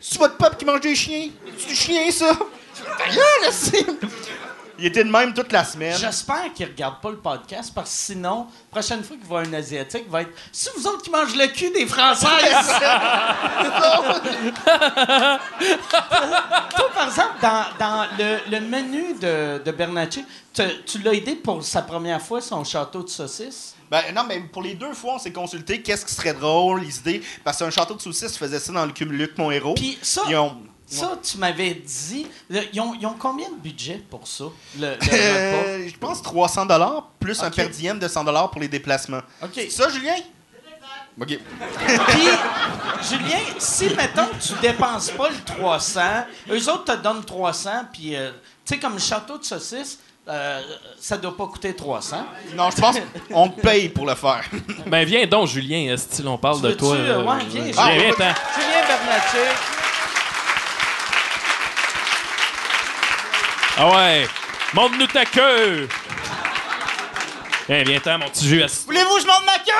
C'est 0.00 0.18
votre 0.18 0.36
peuple 0.36 0.56
qui 0.56 0.64
mange 0.64 0.80
des 0.80 0.96
chiens? 0.96 1.28
C'est 1.56 1.68
du 1.68 1.76
chien, 1.76 2.10
ça? 2.10 2.36
Il 4.80 4.86
était 4.86 5.04
de 5.04 5.10
même 5.10 5.34
toute 5.34 5.52
la 5.52 5.64
semaine. 5.64 5.96
J'espère 5.98 6.52
qu'il 6.54 6.66
regarde 6.66 7.00
pas 7.00 7.10
le 7.10 7.18
podcast 7.18 7.72
parce 7.74 7.90
que 7.90 7.96
sinon, 7.96 8.46
prochaine 8.70 9.04
fois 9.04 9.16
qu'il 9.16 9.26
voit 9.26 9.40
un 9.42 9.52
Asiatique, 9.52 10.04
il 10.06 10.10
va 10.10 10.22
être 10.22 10.30
C'est 10.50 10.74
vous 10.76 10.86
autres 10.86 11.02
qui 11.02 11.10
mangez 11.10 11.36
le 11.36 11.46
cul 11.48 11.70
des 11.70 11.86
Françaises! 11.86 12.26
Toi, 15.90 16.90
par 16.94 17.06
exemple, 17.08 17.34
dans, 17.42 17.64
dans 17.78 18.06
le, 18.18 18.38
le 18.50 18.60
menu 18.60 19.14
de, 19.20 19.62
de 19.64 19.70
Bernacchi, 19.70 20.24
tu 20.54 20.98
l'as 21.02 21.14
aidé 21.14 21.34
pour 21.36 21.62
sa 21.64 21.82
première 21.82 22.20
fois, 22.20 22.40
son 22.40 22.64
château 22.64 23.02
de 23.02 23.08
saucisses? 23.08 23.74
Ben 23.90 24.02
non, 24.14 24.22
mais 24.28 24.40
pour 24.40 24.62
les 24.62 24.74
deux 24.74 24.92
fois, 24.94 25.14
on 25.14 25.18
s'est 25.18 25.32
consulté 25.32 25.82
qu'est-ce 25.82 26.06
qui 26.06 26.14
serait 26.14 26.34
drôle, 26.34 26.82
les 26.82 26.98
idées. 26.98 27.22
Parce 27.42 27.58
qu'un 27.58 27.70
château 27.70 27.94
de 27.94 28.00
saucisses 28.00 28.36
faisait 28.38 28.60
ça 28.60 28.72
dans 28.72 28.86
le 28.86 28.92
Cumuluc, 28.92 29.36
mon 29.36 29.50
héros. 29.50 29.74
Puis 29.74 29.98
ça, 30.00 30.22
Ils 30.28 30.36
ont- 30.36 30.56
ça 30.90 31.18
tu 31.22 31.38
m'avais 31.38 31.74
dit. 31.74 32.26
le- 32.48 32.60
ils, 32.72 32.80
ont, 32.80 32.94
ils 33.00 33.06
ont 33.06 33.14
combien 33.18 33.48
de 33.48 33.54
budget 33.56 34.02
pour 34.10 34.26
ça? 34.26 34.44
Le, 34.78 34.88
le 34.88 34.94
repas? 34.94 35.12
Euh, 35.14 35.88
je 35.88 35.96
pense 35.98 36.22
300 36.22 36.66
dollars 36.66 37.08
plus 37.18 37.42
un 37.42 37.50
per 37.50 37.68
diem 37.68 37.98
de 37.98 38.08
100 38.08 38.24
dollars 38.24 38.50
pour 38.50 38.60
les 38.60 38.68
déplacements. 38.68 39.20
OK. 39.42 39.50
C'est 39.54 39.70
ça, 39.70 39.88
Julien? 39.88 40.14
OK. 41.20 41.38
Puis, 42.08 42.28
Julien, 43.08 43.38
si, 43.58 43.90
mettons, 43.94 44.28
tu 44.40 44.52
dépenses 44.62 45.10
pas 45.10 45.28
le 45.28 45.36
300, 45.44 46.00
eux 46.50 46.68
autres 46.70 46.84
te 46.84 46.96
donnent 47.02 47.24
300, 47.24 47.70
puis, 47.92 48.16
euh, 48.16 48.30
tu 48.64 48.74
sais, 48.74 48.80
comme 48.80 48.94
le 48.94 48.98
château 49.00 49.36
de 49.36 49.44
saucisses, 49.44 49.98
euh, 50.28 50.60
ça 50.98 51.16
doit 51.18 51.36
pas 51.36 51.46
coûter 51.46 51.74
300. 51.74 52.24
Non, 52.54 52.70
je 52.70 52.76
pense 52.80 52.96
qu'on 53.30 53.48
te 53.48 53.60
paye 53.60 53.88
pour 53.88 54.06
le 54.06 54.14
faire. 54.14 54.44
Ben 54.86 55.04
viens 55.04 55.26
donc, 55.26 55.48
Julien, 55.48 55.94
style, 55.96 56.28
on 56.28 56.38
parle 56.38 56.60
Tu 56.60 56.66
de 56.68 56.72
toi. 56.72 56.94
euh, 56.94 57.18
euh, 57.18 57.24
ouais, 57.24 57.44
viens, 57.48 57.62
viens, 57.64 57.72
Julien. 57.72 57.98
viens, 57.98 58.10
t'en. 58.12 58.34
Julien 58.54 58.86
Bernatchez. 58.86 59.50
Ah 63.76 63.88
ouais! 63.94 64.26
Montre-nous 64.74 65.06
ta 65.06 65.24
queue! 65.24 65.88
Viens, 67.68 67.82
viens, 67.84 68.00
t'en, 68.00 68.18
mon 68.18 68.28
petit 68.28 68.48
jus. 68.48 68.62
Assis- 68.62 68.84
Voulez-vous 68.86 69.14
que 69.16 69.20
je 69.22 69.26
monte 69.26 69.46
ma 69.46 69.58
queue? 69.58 69.72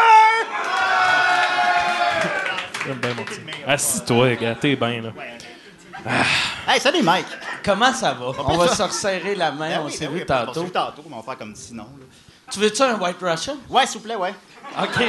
J'aime 2.87 2.99
bien, 2.99 3.15
mon 3.15 3.25
petit. 3.25 3.41
Assis-toi, 3.67 4.35
gars, 4.37 4.55
t'es 4.55 4.77
bien, 4.77 5.03
là. 5.03 5.11
Hey, 6.69 6.81
salut 6.81 7.03
Mike. 7.03 7.27
Comment 7.65 7.93
ça 7.93 8.13
va? 8.15 8.27
On 8.47 8.57
va 8.57 8.69
se 8.69 8.83
resserrer 8.83 9.35
la 9.35 9.51
main, 9.51 9.69
Ben 9.69 9.81
on 9.83 9.87
oui, 9.87 9.93
s'est 9.93 10.07
ben 10.07 10.13
vu 10.15 10.19
oui, 10.21 10.25
On 10.25 10.33
s'est 10.39 10.47
tantôt. 10.47 10.65
vu 10.65 10.71
tantôt, 10.71 11.03
mais 11.09 11.15
on 11.15 11.19
va 11.21 11.23
faire 11.25 11.39
comme 11.39 11.55
sinon. 11.55 11.83
là. 11.83 12.07
Tu 12.51 12.59
veux-tu 12.59 12.83
un 12.83 12.95
White 12.99 13.17
Russian? 13.21 13.57
Ouais, 13.69 13.87
s'il 13.87 13.99
vous 14.01 14.05
plaît, 14.07 14.17
ouais. 14.17 14.35
OK. 14.81 14.89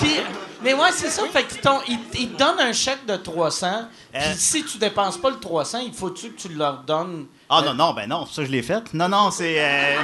Puis, 0.00 0.20
mais 0.62 0.74
ouais, 0.74 0.90
c'est 0.92 1.10
ça. 1.10 1.22
Fait 1.32 1.44
qu'ils 1.44 1.60
ils, 1.88 1.98
ils 2.20 2.32
te 2.32 2.38
donnent 2.38 2.60
un 2.60 2.72
chèque 2.72 3.04
de 3.06 3.16
300. 3.16 3.66
Puis 4.12 4.22
Euh. 4.22 4.34
si 4.36 4.64
tu 4.64 4.78
dépenses 4.78 5.16
pas 5.18 5.30
le 5.30 5.38
300, 5.38 5.78
il 5.86 5.92
faut-tu 5.92 6.30
que 6.32 6.40
tu 6.40 6.48
leur 6.50 6.78
donnes... 6.82 7.26
Ah 7.48 7.60
euh, 7.60 7.66
non, 7.66 7.74
non, 7.74 7.92
ben 7.94 8.06
non, 8.08 8.26
ça 8.26 8.44
je 8.44 8.50
l'ai 8.50 8.62
fait. 8.62 8.92
Non, 8.94 9.08
non, 9.08 9.30
c'est. 9.30 9.56
Euh, 9.58 9.96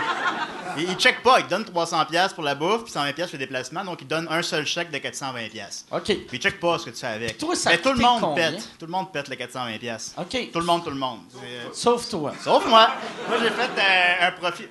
il, 0.76 0.84
il 0.90 0.94
check 0.96 1.22
pas, 1.22 1.40
il 1.40 1.46
te 1.46 1.50
donne 1.50 1.62
300$ 1.64 2.06
piastres 2.06 2.34
pour 2.34 2.44
la 2.44 2.54
bouffe, 2.54 2.84
puis 2.84 2.92
120$ 2.92 3.12
piastres 3.14 3.32
pour 3.32 3.38
le 3.40 3.46
déplacement, 3.46 3.84
donc 3.84 3.98
il 4.02 4.06
te 4.06 4.10
donne 4.14 4.26
un 4.30 4.42
seul 4.42 4.66
chèque 4.66 4.90
de 4.90 4.98
420$. 4.98 5.50
piastres. 5.50 5.84
OK. 5.92 6.04
Puis 6.04 6.26
il 6.32 6.38
check 6.38 6.60
pas 6.60 6.78
ce 6.78 6.86
que 6.86 6.90
tu 6.90 6.98
fais 7.00 7.06
avec. 7.06 7.38
Toi, 7.38 7.54
ça 7.56 7.70
Mais 7.70 7.76
a 7.76 7.78
tout 7.78 7.92
le 7.92 8.00
monde 8.00 8.20
combien? 8.20 8.52
pète. 8.52 8.68
Tout 8.78 8.86
le 8.86 8.92
monde 8.92 9.10
pète 9.12 9.28
le 9.28 9.36
420$. 9.36 9.78
piastres. 9.78 10.20
OK. 10.20 10.50
Tout 10.52 10.60
le 10.60 10.66
monde, 10.66 10.84
tout 10.84 10.90
le 10.90 10.96
monde. 10.96 11.20
Euh, 11.42 11.64
Sauf 11.72 12.08
toi. 12.08 12.32
Sauf 12.42 12.66
moi. 12.66 12.88
Moi, 13.28 13.38
j'ai 13.42 13.50
fait 13.50 13.70
euh, 13.78 14.28
un 14.28 14.32
profit. 14.32 14.64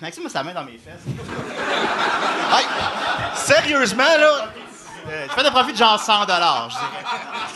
Maxime 0.00 0.24
a 0.26 0.28
sa 0.30 0.42
main 0.42 0.54
dans 0.54 0.64
mes 0.64 0.78
fesses. 0.78 1.04
Hey, 2.52 2.66
sérieusement, 3.34 4.02
là, 4.18 4.52
Euh, 5.08 5.26
j'ai 5.28 5.34
fait 5.42 5.46
un 5.46 5.50
profit 5.50 5.72
de 5.72 5.76
genre 5.78 5.98
100$, 5.98 6.26
je 6.70 6.74
dirais. 6.74 6.88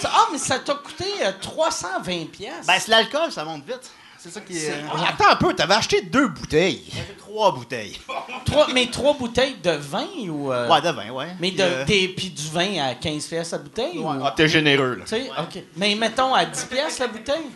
Ça- 0.00 0.10
Ah, 0.14 0.26
mais 0.32 0.38
ça 0.38 0.58
t'a 0.58 0.74
coûté 0.74 1.04
euh, 1.24 1.32
320 1.40 2.30
pièces. 2.30 2.66
Ben, 2.66 2.74
c'est 2.78 2.88
l'alcool, 2.90 3.30
ça 3.32 3.44
monte 3.44 3.64
vite. 3.66 3.90
C'est 4.18 4.30
ça 4.30 4.40
qui 4.40 4.56
est. 4.56 4.60
J'ai 4.96 5.06
attends 5.06 5.28
un 5.32 5.36
peu, 5.36 5.52
t'avais 5.52 5.74
acheté 5.74 6.00
deux 6.00 6.28
bouteilles. 6.28 6.82
fait 6.90 7.14
trois 7.18 7.52
bouteilles. 7.52 8.00
Trois- 8.46 8.68
mais 8.72 8.86
trois 8.86 9.12
bouteilles 9.12 9.56
de 9.62 9.72
vin 9.72 10.06
ou... 10.30 10.50
euh, 10.50 10.66
Ouais, 10.66 10.80
de 10.80 10.88
vin, 10.88 11.10
ouais. 11.10 11.26
Mais 11.40 11.48
Puis, 11.48 11.56
de, 11.58 11.62
euh, 11.62 11.84
des, 11.84 12.08
puis 12.08 12.30
du 12.30 12.48
vin 12.48 12.82
à 12.88 12.94
15 12.94 13.26
pièces 13.26 13.50
la 13.50 13.58
bouteille? 13.58 13.98
ou- 13.98 14.08
Ah, 14.24 14.32
t'es 14.34 14.48
généreux, 14.48 14.94
là. 14.94 15.04
Tu 15.04 15.10
sais, 15.10 15.30
OK. 15.38 15.62
Mais 15.76 15.94
mettons 15.94 16.32
à 16.32 16.46
10 16.46 16.64
pièces 16.64 16.98
la 17.00 17.08
bouteille? 17.08 17.50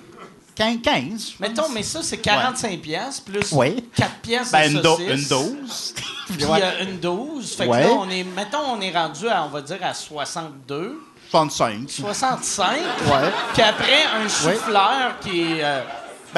15. 0.58 0.78
15 0.82 1.32
je 1.38 1.42
Mettons, 1.42 1.68
mais 1.72 1.82
ça, 1.82 2.02
c'est 2.02 2.18
45 2.18 2.80
pièces 2.80 3.20
plus 3.20 3.52
Ouais. 3.52 3.76
4 3.94 4.14
pièces 4.16 4.50
Ben, 4.52 4.70
de 4.72 4.76
une, 4.76 4.82
do- 4.82 4.96
saucisse. 4.96 5.08
une 5.22 5.28
dose. 5.28 5.94
Puis 6.36 6.44
Ouais. 6.44 6.60
euh, 6.62 6.82
une 6.84 6.98
12. 6.98 7.54
Fait 7.56 7.64
que 7.64 7.70
Ouais. 7.70 7.82
là, 7.84 7.90
on 7.92 8.10
est, 8.10 8.24
mettons, 8.24 8.58
on 8.68 8.80
est 8.80 8.90
rendu 8.92 9.28
à, 9.28 9.44
on 9.44 9.48
va 9.48 9.62
dire, 9.62 9.78
à 9.82 9.94
62, 9.94 11.00
65. 11.30 11.88
65. 11.90 12.72
Ouais. 13.06 13.30
Puis 13.54 13.62
après, 13.62 14.04
un 14.14 14.28
chou-fleur 14.28 15.18
qui 15.20 15.40
est... 15.42 15.62
euh, 15.64 15.80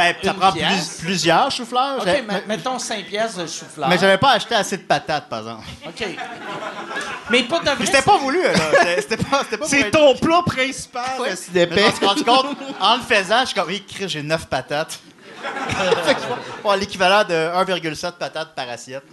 Ben, 0.00 0.14
ça 0.24 0.34
prend 0.34 0.52
pièce. 0.52 0.98
plusieurs 1.00 1.50
choux-fleurs. 1.50 1.98
OK, 2.00 2.06
me- 2.06 2.46
mettons 2.48 2.78
5 2.78 3.04
pièces 3.06 3.36
de 3.36 3.46
chou-fleur. 3.46 3.88
Mais 3.88 3.98
j'avais 3.98 4.18
pas 4.18 4.32
acheté 4.32 4.54
assez 4.54 4.76
de 4.78 4.82
patates, 4.82 5.28
par 5.28 5.40
exemple. 5.40 5.64
OK. 5.86 6.06
Mais 7.30 7.42
pas 7.44 7.58
de 7.60 7.64
vrai. 7.66 7.76
Puis 7.76 7.86
c'était 7.86 8.02
pas 8.02 8.16
voulu, 8.18 8.42
là. 8.42 8.52
C'était- 8.72 9.00
C'était 9.02 9.16
pas, 9.18 9.38
c'était 9.44 9.50
pas 9.50 9.58
pour 9.58 9.68
C'est 9.68 9.80
être- 9.80 9.90
ton 9.90 10.14
plat 10.16 10.42
principal, 10.44 11.20
Ouais. 11.20 11.30
Mais 11.54 11.66
je 11.76 11.84
me 11.84 11.90
suis 11.92 12.06
rendu 12.06 12.24
compte, 12.24 12.46
en 12.80 12.96
le 12.96 13.02
faisant, 13.02 13.40
je 13.42 13.46
suis 13.46 13.54
comme, 13.54 13.68
oui, 13.68 13.84
Chris, 13.86 14.08
j'ai 14.08 14.22
9 14.22 14.46
patates. 14.46 14.98
Fait 16.04 16.14
que 16.14 16.20
je 16.20 16.26
vois- 16.26 16.38
bon, 16.62 16.72
l'équivalent 16.74 17.24
de 17.24 17.34
1,7 17.34 18.12
patates 18.18 18.54
par 18.54 18.68
assiette. 18.68 19.04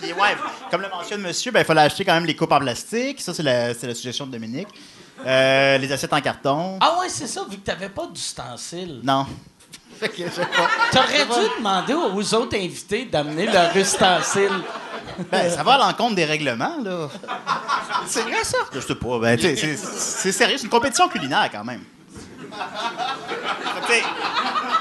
Puis 0.00 0.12
ouais, 0.12 0.36
comme 0.70 0.80
le 0.80 0.88
mentionne 0.88 1.20
monsieur, 1.20 1.50
ben, 1.52 1.60
il 1.60 1.64
fallait 1.66 1.82
acheter 1.82 2.04
quand 2.04 2.14
même 2.14 2.24
les 2.24 2.34
coupes 2.36 2.52
en 2.52 2.58
plastique. 2.58 3.20
Ça, 3.20 3.34
c'est 3.34 3.42
la, 3.42 3.74
c'est 3.74 3.86
la 3.86 3.94
suggestion 3.94 4.26
de 4.26 4.32
Dominique. 4.32 4.68
Euh, 5.26 5.78
les 5.78 5.90
assiettes 5.92 6.12
en 6.12 6.20
carton. 6.20 6.78
Ah 6.80 6.96
ouais, 7.00 7.08
c'est 7.08 7.26
ça, 7.26 7.44
vu 7.48 7.56
que 7.58 7.62
t'avais 7.64 7.88
pas 7.88 8.06
d'ustensile. 8.06 9.00
Non. 9.02 9.26
T'aurais 10.92 11.24
dû 11.24 11.48
demander 11.58 11.94
aux 11.94 12.34
autres 12.34 12.56
invités 12.56 13.04
d'amener 13.06 13.46
leur 13.46 13.76
ustensile. 13.76 14.50
Ben, 15.30 15.48
ça 15.48 15.62
va 15.62 15.74
à 15.74 15.78
l'encontre 15.78 16.16
des 16.16 16.24
règlements, 16.24 16.76
là. 16.82 17.08
C'est 18.04 18.22
vrai, 18.22 18.42
ça? 18.42 18.58
Je 18.72 18.80
sais 18.80 18.96
pas. 18.96 19.18
Ben, 19.20 19.38
c'est- 19.40 19.76
c'est 19.76 20.32
sérieux, 20.32 20.56
c'est 20.56 20.64
une 20.64 20.70
compétition 20.70 21.06
culinaire 21.08 21.48
quand 21.52 21.62
même. 21.62 21.82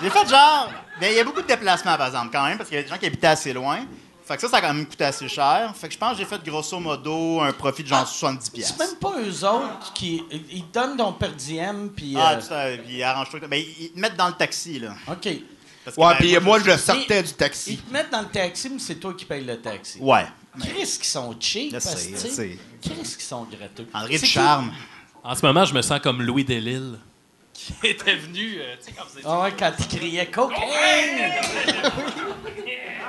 J'ai 0.01 0.09
fait 0.09 0.27
genre. 0.29 0.69
ben, 0.99 1.11
Il 1.11 1.17
y 1.17 1.19
a 1.19 1.23
beaucoup 1.23 1.41
de 1.41 1.47
déplacements, 1.47 1.95
par 1.97 2.07
exemple, 2.07 2.29
quand 2.31 2.43
même, 2.45 2.57
parce 2.57 2.69
qu'il 2.69 2.77
y 2.77 2.81
a 2.81 2.83
des 2.83 2.89
gens 2.89 2.97
qui 2.97 3.05
habitaient 3.05 3.27
assez 3.27 3.53
loin. 3.53 3.79
Fait 4.25 4.35
que 4.35 4.41
ça, 4.41 4.47
ça 4.47 4.57
a 4.57 4.61
quand 4.61 4.73
même 4.73 4.85
coûté 4.85 5.03
assez 5.03 5.27
cher. 5.27 5.73
Fait 5.75 5.87
que 5.87 5.93
je 5.93 5.99
pense 5.99 6.13
que 6.13 6.17
j'ai 6.19 6.25
fait 6.25 6.41
grosso 6.45 6.79
modo 6.79 7.41
un 7.41 7.51
profit 7.51 7.83
de 7.83 7.89
genre 7.89 8.01
Ah, 8.03 8.05
70 8.05 8.45
C'est 8.45 8.51
pièces. 8.53 8.79
même 8.79 8.95
pas 8.99 9.13
eux 9.19 9.45
autres 9.47 9.91
qui. 9.93 10.23
Ils 10.51 10.63
te 10.65 10.73
donnent 10.79 10.95
ton 10.97 11.11
per 11.13 11.29
diem, 11.37 11.89
puis. 11.95 12.15
Ah, 12.17 12.31
euh, 12.33 12.39
tout 12.39 12.47
ça, 12.47 12.65
puis 12.85 13.03
arrange-toi. 13.03 13.39
Ben, 13.49 13.57
ils 13.61 13.85
ils 13.85 13.91
te 13.91 13.99
mettent 13.99 14.15
dans 14.15 14.27
le 14.27 14.33
taxi, 14.33 14.79
là. 14.79 14.95
OK. 15.07 15.27
Parce 15.85 15.97
que, 15.97 16.01
Ouais, 16.01 16.13
ben, 16.13 16.17
puis 16.19 16.39
moi, 16.39 16.59
je 16.59 16.77
sortais 16.77 17.21
du 17.23 17.29
Ils 17.29 17.35
taxi. 17.35 17.77
te 17.77 17.91
mettent 17.91 18.09
dans 18.11 18.21
le 18.21 18.27
taxi, 18.29 18.69
mais 18.69 18.79
c'est 18.79 18.95
toi 18.95 19.13
qui 19.13 19.25
payes 19.25 19.43
le 19.43 19.59
taxi. 19.59 19.99
Ouais. 19.99 20.25
Chris 20.59 20.97
qui 21.01 21.07
sont 21.07 21.35
cheap, 21.39 21.73
Je 21.73 21.79
sais, 21.79 21.89
asti. 21.89 22.11
je 22.13 22.17
sais. 22.29 22.57
Chris 22.81 23.15
qui 23.17 23.25
sont 23.25 23.43
gratteux. 23.43 23.87
André 23.93 24.17
C'est 24.17 24.25
de 24.27 24.31
Charme. 24.31 24.71
En 25.23 25.35
ce 25.35 25.45
moment, 25.45 25.65
je 25.65 25.73
me 25.73 25.81
sens 25.81 25.99
comme 25.99 26.21
Louis 26.21 26.45
Delisle. 26.45 26.97
Qui 27.53 27.73
était 27.83 28.15
venu, 28.15 28.57
euh, 28.59 28.75
tu 28.79 28.85
sais, 28.87 28.91
quand 28.97 29.03
vous 29.05 29.11
qui- 29.11 29.19
étiez- 29.19 29.29
Ah 29.31 29.41
ouais, 29.41 29.53
quand 29.57 29.71
il 29.79 29.87
criait 29.99 30.25
cocaine! 30.27 31.31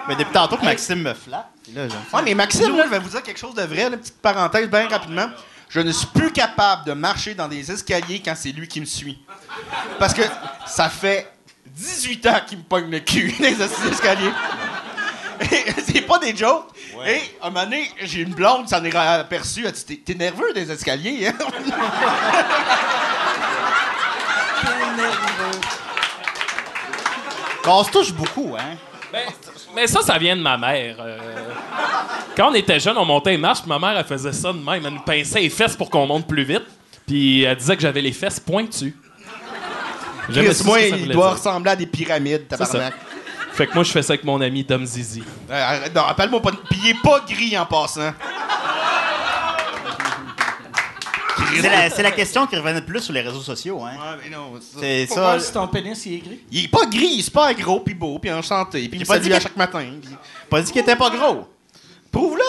Mais 0.06 0.16
depuis 0.16 0.32
tantôt 0.32 0.56
que 0.58 0.64
Maxime 0.64 1.00
me 1.02 1.14
flatte. 1.14 1.46
puis 1.62 1.72
Là, 1.72 1.86
Ouais, 2.12 2.22
mais 2.24 2.34
Maxime, 2.34 2.76
là, 2.76 2.84
je 2.84 2.90
vais 2.90 2.98
vous 2.98 3.08
dire 3.08 3.22
quelque 3.22 3.38
chose 3.40 3.54
de 3.54 3.62
vrai, 3.62 3.84
une 3.84 3.96
petite 3.96 4.20
parenthèse 4.20 4.68
bien 4.68 4.86
rapidement. 4.88 5.28
Je 5.70 5.80
ne 5.80 5.90
suis 5.90 6.06
plus 6.08 6.30
capable 6.30 6.84
de 6.84 6.92
marcher 6.92 7.34
dans 7.34 7.48
des 7.48 7.72
escaliers 7.72 8.20
quand 8.24 8.34
c'est 8.36 8.52
lui 8.52 8.68
qui 8.68 8.80
me 8.80 8.84
suit. 8.86 9.18
Parce 9.98 10.12
que 10.14 10.22
ça 10.66 10.88
fait 10.90 11.32
18 11.66 12.26
ans 12.26 12.40
qu'il 12.46 12.58
me 12.58 12.62
pogne 12.64 12.90
le 12.90 13.00
cul 13.00 13.34
dans 13.40 13.44
les 13.48 13.62
escaliers. 13.62 14.30
Et 15.50 15.64
c'est 15.84 16.02
pas 16.02 16.18
des 16.18 16.36
jokes. 16.36 16.66
Et 17.06 17.20
à 17.42 17.46
un 17.46 17.50
moment 17.50 17.64
donné, 17.64 17.90
j'ai 18.02 18.20
une 18.20 18.34
blonde, 18.34 18.68
ça 18.68 18.78
en 18.78 18.84
est 18.84 18.94
aperçu. 18.94 19.64
Elle 19.66 19.72
dit 19.72 19.84
T'es- 19.84 20.02
T'es 20.04 20.14
nerveux 20.14 20.52
des 20.54 20.70
escaliers, 20.70 21.26
hein? 21.28 21.34
Bon, 27.64 27.72
on 27.80 27.84
se 27.84 27.90
touche 27.90 28.12
beaucoup, 28.12 28.54
hein? 28.58 28.76
Ben, 29.12 29.22
mais 29.74 29.86
ça, 29.86 30.02
ça 30.02 30.18
vient 30.18 30.36
de 30.36 30.42
ma 30.42 30.58
mère. 30.58 30.96
euh. 31.00 31.18
Quand 32.36 32.50
on 32.50 32.54
était 32.54 32.80
jeune, 32.80 32.98
on 32.98 33.04
montait 33.04 33.36
marches, 33.36 33.60
puis 33.60 33.68
ma 33.68 33.78
mère, 33.78 33.96
elle 33.96 34.04
faisait 34.04 34.32
ça 34.32 34.52
de 34.52 34.58
même. 34.58 34.84
Elle 34.84 34.92
nous 34.94 35.00
pinçait 35.00 35.40
les 35.40 35.50
fesses 35.50 35.76
pour 35.76 35.88
qu'on 35.88 36.06
monte 36.06 36.26
plus 36.26 36.42
vite. 36.44 36.64
Puis 37.06 37.42
elle 37.44 37.56
disait 37.56 37.76
que 37.76 37.82
j'avais 37.82 38.00
les 38.00 38.12
fesses 38.12 38.40
pointues. 38.40 38.96
J'aimais 40.30 40.46
Chris, 40.48 40.54
ça, 40.56 40.64
moi, 40.64 40.78
ça 40.80 40.86
il 40.86 40.96
voulait 41.02 41.14
doit 41.14 41.26
dire. 41.28 41.36
ressembler 41.36 41.70
à 41.70 41.76
des 41.76 41.86
pyramides, 41.86 42.46
C'est 42.50 42.56
ça. 42.56 42.66
tabarnak. 42.66 42.94
Fait 43.52 43.66
que 43.68 43.74
moi, 43.74 43.84
je 43.84 43.92
fais 43.92 44.02
ça 44.02 44.14
avec 44.14 44.24
mon 44.24 44.40
ami 44.40 44.64
Dom 44.64 44.84
Zizi. 44.84 45.22
Euh, 45.50 45.62
arrête, 45.62 45.94
non, 45.94 46.02
appelle-moi 46.02 46.42
pas. 46.42 46.50
de- 46.50 46.56
Puis 46.68 46.80
il 46.82 46.90
est 46.90 47.02
pas 47.02 47.20
gris 47.28 47.56
en 47.56 47.66
passant. 47.66 48.12
C'est 51.62 51.68
la, 51.70 51.90
c'est 51.90 52.02
la 52.02 52.10
question 52.12 52.46
qui 52.46 52.56
revenait 52.56 52.80
le 52.80 52.84
plus 52.86 53.00
sur 53.00 53.12
les 53.12 53.20
réseaux 53.22 53.40
sociaux, 53.42 53.82
hein? 53.82 53.92
Ouais, 53.94 54.18
mais 54.24 54.30
non, 54.36 54.52
ça- 54.60 54.78
C'est 54.80 55.06
ça. 55.06 55.38
si 55.40 55.52
ton 55.52 55.66
pénis 55.68 56.04
il 56.06 56.14
est 56.14 56.18
gris. 56.18 56.40
Il 56.50 56.64
est 56.64 56.68
pas 56.68 56.86
gris, 56.86 57.08
il 57.14 57.20
est 57.20 57.22
super 57.22 57.52
gros, 57.54 57.80
puis 57.80 57.94
beau, 57.94 58.18
puis 58.18 58.32
enchanté, 58.32 58.88
puis 58.88 59.00
il 59.00 59.06
pas 59.06 59.18
dit 59.18 59.32
à 59.32 59.36
que- 59.38 59.42
chaque 59.44 59.56
matin. 59.56 59.84
puis- 60.02 60.16
Pas 60.50 60.60
dit 60.62 60.72
qu'il 60.72 60.80
était 60.82 60.96
pas 60.96 61.10
gros. 61.10 61.48
Prouve-le! 62.12 62.42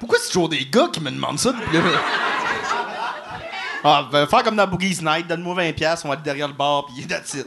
Pourquoi 0.00 0.18
c'est 0.20 0.28
toujours 0.28 0.48
des 0.48 0.64
gars 0.66 0.88
qui 0.92 1.00
me 1.00 1.10
demandent 1.10 1.38
ça? 1.38 1.52
depuis 1.52 1.76
le- 1.78 1.82
ah, 3.84 4.08
ben, 4.10 4.26
faire 4.26 4.42
comme 4.42 4.56
dans 4.56 4.66
Boogie's 4.66 5.00
Night, 5.02 5.26
donne-moi 5.26 5.54
20$, 5.54 6.04
on 6.04 6.08
va 6.08 6.14
être 6.14 6.22
derrière 6.22 6.48
le 6.48 6.54
bar, 6.54 6.86
puis 6.86 7.06
that's 7.06 7.34
it. 7.34 7.46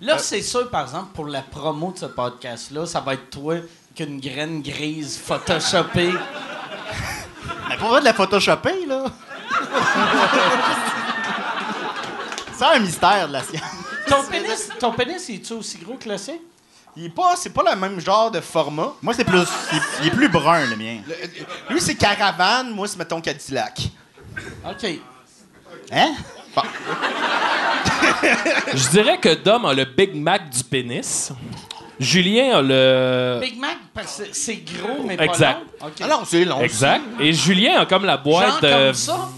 Là, 0.00 0.16
c'est 0.18 0.42
sûr, 0.42 0.70
par 0.70 0.82
exemple, 0.82 1.08
pour 1.12 1.26
la 1.26 1.42
promo 1.42 1.92
de 1.92 1.98
ce 1.98 2.06
podcast-là, 2.06 2.86
ça 2.86 3.00
va 3.00 3.14
être 3.14 3.30
toi 3.30 3.56
qu'une 3.96 4.20
graine 4.20 4.62
grise 4.62 5.18
photoshopée. 5.18 6.12
Mais 7.68 7.76
pour 7.76 7.88
vrai 7.88 8.00
de 8.00 8.04
la 8.06 8.14
photoshopper, 8.14 8.86
là. 8.86 9.04
c'est 12.56 12.64
un 12.64 12.78
mystère 12.80 13.28
de 13.28 13.32
la 13.34 13.42
science. 13.42 13.62
Ton 14.08 14.22
pénis, 14.24 14.68
ton 14.78 14.92
pénis, 14.92 15.28
il 15.28 15.34
est-tu 15.36 15.52
aussi 15.52 15.78
gros 15.78 15.94
que 15.94 16.08
le 16.08 16.16
sien? 16.18 16.36
Il 16.96 17.04
est 17.04 17.10
pas, 17.10 17.34
c'est 17.36 17.50
pas 17.50 17.62
le 17.70 17.76
même 17.78 18.00
genre 18.00 18.30
de 18.30 18.40
format. 18.40 18.92
Moi, 19.02 19.14
c'est 19.14 19.24
plus. 19.24 19.44
Il, 19.72 19.80
il 20.00 20.06
est 20.08 20.10
plus 20.10 20.28
brun, 20.28 20.64
le 20.66 20.76
mien. 20.76 20.98
Le- 21.06 21.72
lui, 21.74 21.80
c'est 21.80 21.94
caravane, 21.94 22.70
moi, 22.70 22.88
c'est 22.88 22.96
mettons 22.98 23.20
Cadillac. 23.20 23.88
OK. 24.68 24.86
Hein? 25.92 26.14
Je 28.74 28.88
dirais 28.88 29.18
que 29.18 29.34
Dom 29.34 29.64
a 29.66 29.74
le 29.74 29.84
Big 29.84 30.14
Mac 30.14 30.50
du 30.50 30.64
pénis. 30.64 31.32
Julien 32.00 32.58
a 32.58 32.62
le. 32.62 33.38
Big 33.40 33.58
Mac, 33.58 33.76
parce 33.94 34.18
que 34.18 34.24
c'est 34.32 34.56
gros, 34.56 35.02
mais 35.04 35.14
Exact. 35.18 35.58
pas 35.78 35.86
long. 35.86 35.90
OK. 35.90 35.92
Ah 36.02 36.06
non, 36.08 36.20
c'est 36.24 36.44
long. 36.44 36.60
Exact. 36.60 37.02
Et 37.20 37.32
Julien 37.32 37.80
a 37.80 37.86
comme 37.86 38.04
la 38.04 38.16
boîte 38.16 38.46
Genre 38.48 38.60
de. 38.60 38.70
comme 38.86 38.94
ça? 38.94 39.28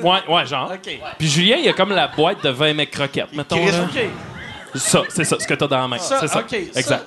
Ouais, 0.00 0.18
ouais, 0.34 0.46
genre. 0.46 0.70
OK. 0.72 0.98
Puis 1.18 1.28
Julien, 1.28 1.56
il 1.56 1.68
a 1.68 1.72
comme 1.72 1.90
la 1.90 2.08
boîte 2.08 2.42
de 2.44 2.48
20 2.50 2.74
mecs 2.74 2.90
croquettes, 2.90 3.32
mettons. 3.32 3.56
Chris, 3.56 3.72
là. 3.72 3.82
OK. 3.84 4.78
Ça, 4.78 5.02
c'est 5.08 5.24
ça, 5.24 5.36
ce 5.38 5.46
que 5.46 5.54
t'as 5.54 5.66
dans 5.66 5.78
la 5.80 5.88
main. 5.88 5.98
Ça, 5.98 6.18
c'est 6.20 6.28
ça. 6.28 6.44
Exact. 6.76 7.06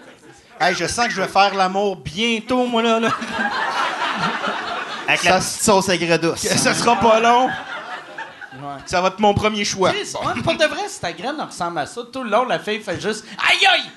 Hey, 0.59 0.75
je 0.75 0.85
sens 0.85 1.07
que 1.07 1.13
je 1.13 1.21
vais 1.21 1.27
faire 1.27 1.53
l'amour 1.55 1.95
bientôt, 1.97 2.65
moi, 2.65 2.81
là. 2.83 2.99
là. 2.99 3.09
Avec 5.07 5.19
Ça- 5.21 5.29
la 5.31 5.41
sauce 5.41 5.89
aigre 5.89 6.17
douce. 6.17 6.39
Ça 6.39 6.73
sera 6.73 6.95
pas 6.95 7.19
long. 7.19 7.49
Ça 8.85 9.01
va 9.01 9.07
être 9.09 9.19
mon 9.19 9.33
premier 9.33 9.65
choix. 9.65 9.91
Chris, 9.91 10.13
ouais, 10.13 10.41
pour 10.41 10.53
de 10.55 10.65
vrai, 10.65 10.83
si 10.87 10.99
ta 10.99 11.11
graine 11.11 11.39
ressemble 11.41 11.79
à 11.79 11.85
ça, 11.85 12.01
tout 12.11 12.23
le 12.23 12.29
long, 12.29 12.45
la 12.45 12.59
fille 12.59 12.79
fait 12.81 12.99
juste 13.01 13.25
Aïe 13.49 13.65
aïe! 13.65 13.89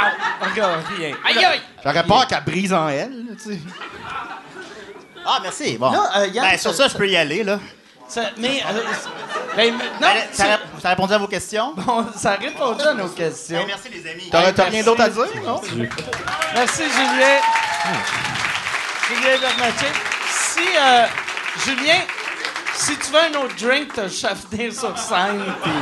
Aïe! 0.00 0.12
Regarde, 0.50 0.80
rien. 0.96 1.14
Aïe 1.26 1.44
aïe! 1.44 1.60
J'aurais 1.84 2.04
peur 2.04 2.26
qu'elle 2.26 2.44
brise 2.44 2.72
en 2.72 2.88
elle, 2.88 3.10
là, 3.26 3.32
tu 3.42 3.52
sais. 3.54 3.58
Ah, 5.26 5.40
merci. 5.42 5.76
Bon. 5.76 5.90
Là, 5.90 6.10
euh, 6.18 6.26
Yann, 6.28 6.46
ben, 6.50 6.58
sur 6.58 6.72
ça- 6.72 6.88
je 6.88 6.96
peux 6.96 7.08
y 7.08 7.16
aller, 7.16 7.44
là. 7.44 7.58
Ça- 8.08 8.30
mais. 8.38 8.62
euh, 8.66 8.80
ben, 9.54 9.74
non, 9.74 9.78
Ben, 10.00 10.16
ça, 10.32 10.44
ça, 10.44 10.44
rép- 10.56 10.80
ça 10.80 10.88
a 10.88 10.90
répondu 10.92 11.12
à 11.12 11.18
vos 11.18 11.26
questions? 11.26 11.74
bon, 11.76 12.06
ça 12.16 12.32
a 12.32 12.36
répondu 12.36 12.80
à 12.82 12.94
nos 12.94 13.08
questions. 13.08 13.58
Ben, 13.58 13.66
merci, 13.66 13.88
les 13.90 14.10
amis. 14.10 14.28
T'as 14.30 14.40
merci. 14.52 14.62
rien 14.62 14.82
d'autre 14.84 15.02
à 15.02 15.08
dire, 15.10 15.26
non? 15.44 15.60
Merci, 16.54 16.82
Julien. 16.84 17.40
Julien 19.08 19.38
Bernatchez. 19.40 19.92
Si, 20.30 20.60
euh, 20.78 21.06
Julien, 21.66 22.00
si 22.78 22.96
tu 22.96 23.10
veux 23.12 23.18
un 23.18 23.44
autre 23.44 23.56
drink, 23.60 23.92
t'as 23.94 24.06
venir 24.06 24.72
sur 24.72 24.96
scène 24.98 25.42
puis 25.62 25.72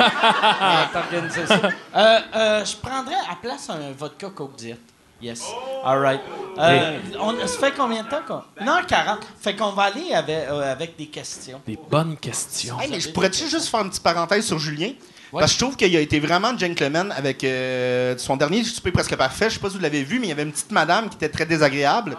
euh, 1.16 1.46
ça. 1.46 1.60
Euh, 1.94 2.18
euh, 2.34 2.64
je 2.64 2.76
prendrais 2.76 3.14
à 3.30 3.36
place 3.40 3.68
un 3.70 3.92
vodka 3.96 4.28
Coke 4.34 4.56
Diet. 4.56 4.78
Yes. 5.20 5.44
All 5.82 5.98
right. 5.98 6.20
Euh, 6.58 6.98
on, 7.18 7.34
ça 7.46 7.58
fait 7.58 7.72
combien 7.74 8.02
de 8.02 8.08
temps 8.08 8.20
qu'on... 8.26 8.42
1h40. 8.62 9.18
Fait 9.40 9.56
qu'on 9.56 9.70
va 9.72 9.84
aller 9.84 10.12
avec, 10.12 10.46
euh, 10.48 10.72
avec 10.72 10.96
des 10.96 11.06
questions. 11.06 11.60
Des 11.66 11.78
bonnes 11.90 12.16
questions. 12.18 12.78
Hey, 12.80 12.90
mais 12.90 13.00
je 13.00 13.10
pourrais-tu 13.10 13.48
juste 13.48 13.68
faire 13.68 13.80
une 13.80 13.88
petite 13.88 14.02
parenthèse 14.02 14.46
sur 14.46 14.58
Julien? 14.58 14.92
Ouais. 15.32 15.40
Parce 15.40 15.52
que 15.52 15.58
je 15.58 15.64
trouve 15.64 15.76
qu'il 15.76 15.96
a 15.96 16.00
été 16.00 16.20
vraiment 16.20 16.56
gentleman 16.56 17.12
avec 17.16 17.42
euh, 17.44 18.14
son 18.18 18.36
dernier 18.36 18.62
souper 18.62 18.92
presque 18.92 19.16
parfait. 19.16 19.48
Je 19.48 19.54
sais 19.54 19.60
pas 19.60 19.70
si 19.70 19.76
vous 19.76 19.82
l'avez 19.82 20.04
vu, 20.04 20.18
mais 20.18 20.26
il 20.26 20.28
y 20.28 20.32
avait 20.32 20.42
une 20.42 20.52
petite 20.52 20.70
madame 20.70 21.08
qui 21.08 21.16
était 21.16 21.30
très 21.30 21.46
désagréable. 21.46 22.16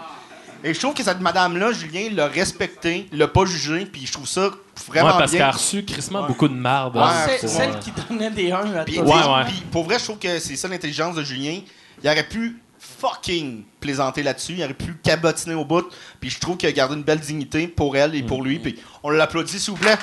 Et 0.64 0.74
je 0.74 0.80
trouve 0.80 0.94
que 0.94 1.04
cette 1.04 1.20
madame-là, 1.22 1.72
Julien, 1.72 2.10
l'a 2.12 2.28
respectée, 2.28 3.08
l'a 3.12 3.28
pas 3.28 3.46
jugée, 3.46 3.86
puis 3.86 4.06
je 4.06 4.12
trouve 4.12 4.28
ça 4.28 4.50
vraiment 4.88 5.10
Ouais, 5.10 5.14
parce 5.18 5.32
qu'elle 5.32 5.40
bien. 5.42 5.48
a 5.50 5.52
reçu 5.52 5.84
crissement 5.86 6.24
beaucoup 6.28 6.48
de 6.48 6.54
marde. 6.56 6.96
Ouais, 6.96 7.04
hein, 7.04 7.28
C'est 7.40 7.48
pour, 7.48 7.50
celle 7.56 7.80
qui 7.80 7.92
donnait 7.92 8.32
des 8.32 8.52
1 8.52 8.74
à 8.76 8.84
Puis. 8.84 9.00
Ouais, 9.00 9.06
puis- 9.06 9.30
ouais. 9.30 9.44
puis 9.48 9.64
pour 9.72 9.84
vrai, 9.84 10.00
je 10.00 10.04
trouve 10.06 10.18
que 10.20 10.40
c'est 10.40 10.56
ça 10.56 10.68
l'intelligence 10.68 11.16
de 11.16 11.24
Julien. 11.24 11.60
Il 12.04 12.10
aurait 12.10 12.28
pu 12.28 12.58
fucking 12.80 13.64
plaisanter 13.80 14.24
là-dessus, 14.24 14.54
il 14.58 14.64
aurait 14.64 14.74
pu 14.74 14.96
cabotiner 15.04 15.56
au 15.56 15.66
bout, 15.66 15.86
puis 16.20 16.30
je 16.30 16.40
trouve 16.40 16.58
qu'il 16.58 16.70
a 16.70 16.72
gardé 16.72 16.96
une 16.96 17.04
belle 17.04 17.20
dignité 17.20 17.68
pour 17.68 17.96
elle 17.96 18.16
et 18.16 18.24
pour 18.24 18.44
lui, 18.44 18.60
puis 18.60 18.80
on 19.04 19.10
l'applaudit 19.12 19.60
s'il 19.60 19.72
vous 19.72 19.78
plaît. 19.80 19.98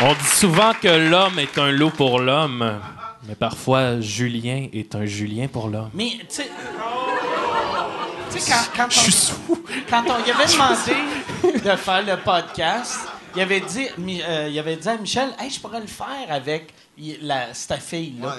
On 0.00 0.12
dit 0.12 0.26
souvent 0.36 0.72
que 0.80 0.88
l'homme 1.10 1.38
est 1.40 1.58
un 1.58 1.72
loup 1.72 1.90
pour 1.90 2.20
l'homme, 2.20 2.80
mais 3.26 3.34
parfois 3.34 4.00
Julien 4.00 4.68
est 4.72 4.94
un 4.94 5.04
Julien 5.06 5.48
pour 5.48 5.68
l'homme. 5.68 5.90
Mais, 5.94 6.10
tu 6.20 6.26
sais... 6.28 6.50
Tu 8.30 8.38
sais, 8.40 8.52
quand, 8.52 8.82
quand 8.84 8.90
Je 8.90 8.98
suis 9.10 9.32
on, 9.48 9.54
sous. 9.54 9.64
quand 9.88 10.04
on 10.06 10.22
y 10.24 10.30
avait 10.30 10.44
demandé 10.52 11.58
de 11.64 11.76
faire 11.76 12.02
le 12.04 12.16
podcast, 12.22 12.98
il 13.34 13.40
avait 13.40 13.60
dit, 13.62 13.86
euh, 14.22 14.48
il 14.50 14.58
avait 14.58 14.76
dit 14.76 14.86
à 14.88 14.98
Michel, 14.98 15.30
«Hey, 15.40 15.48
je 15.48 15.58
pourrais 15.58 15.80
le 15.80 15.86
faire 15.86 16.26
avec 16.28 16.74
la, 17.22 17.54
cette 17.54 17.80
fille-là. 17.80 18.36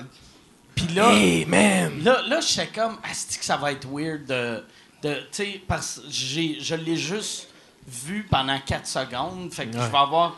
Puis 0.76 0.88
là, 0.94 1.12
Hey, 1.12 1.44
man! 1.46 2.04
là, 2.04 2.22
là 2.28 2.40
j'étais 2.40 2.68
comme, 2.68 2.98
asti 3.10 3.40
que 3.40 3.46
ça 3.46 3.58
va 3.58 3.72
être 3.72 3.88
weird 3.92 4.26
de... 4.28 4.64
de 5.02 5.16
tu 5.16 5.24
sais, 5.32 5.62
parce 5.68 5.96
que 6.02 6.06
j'ai- 6.12 6.58
je 6.60 6.76
l'ai 6.76 6.96
juste 6.96 7.48
vu 7.88 8.28
pendant 8.30 8.60
4 8.60 8.86
secondes, 8.86 9.52
fait 9.52 9.66
que 9.66 9.74
je 9.74 9.80
vais 9.80 9.98
avoir 9.98 10.38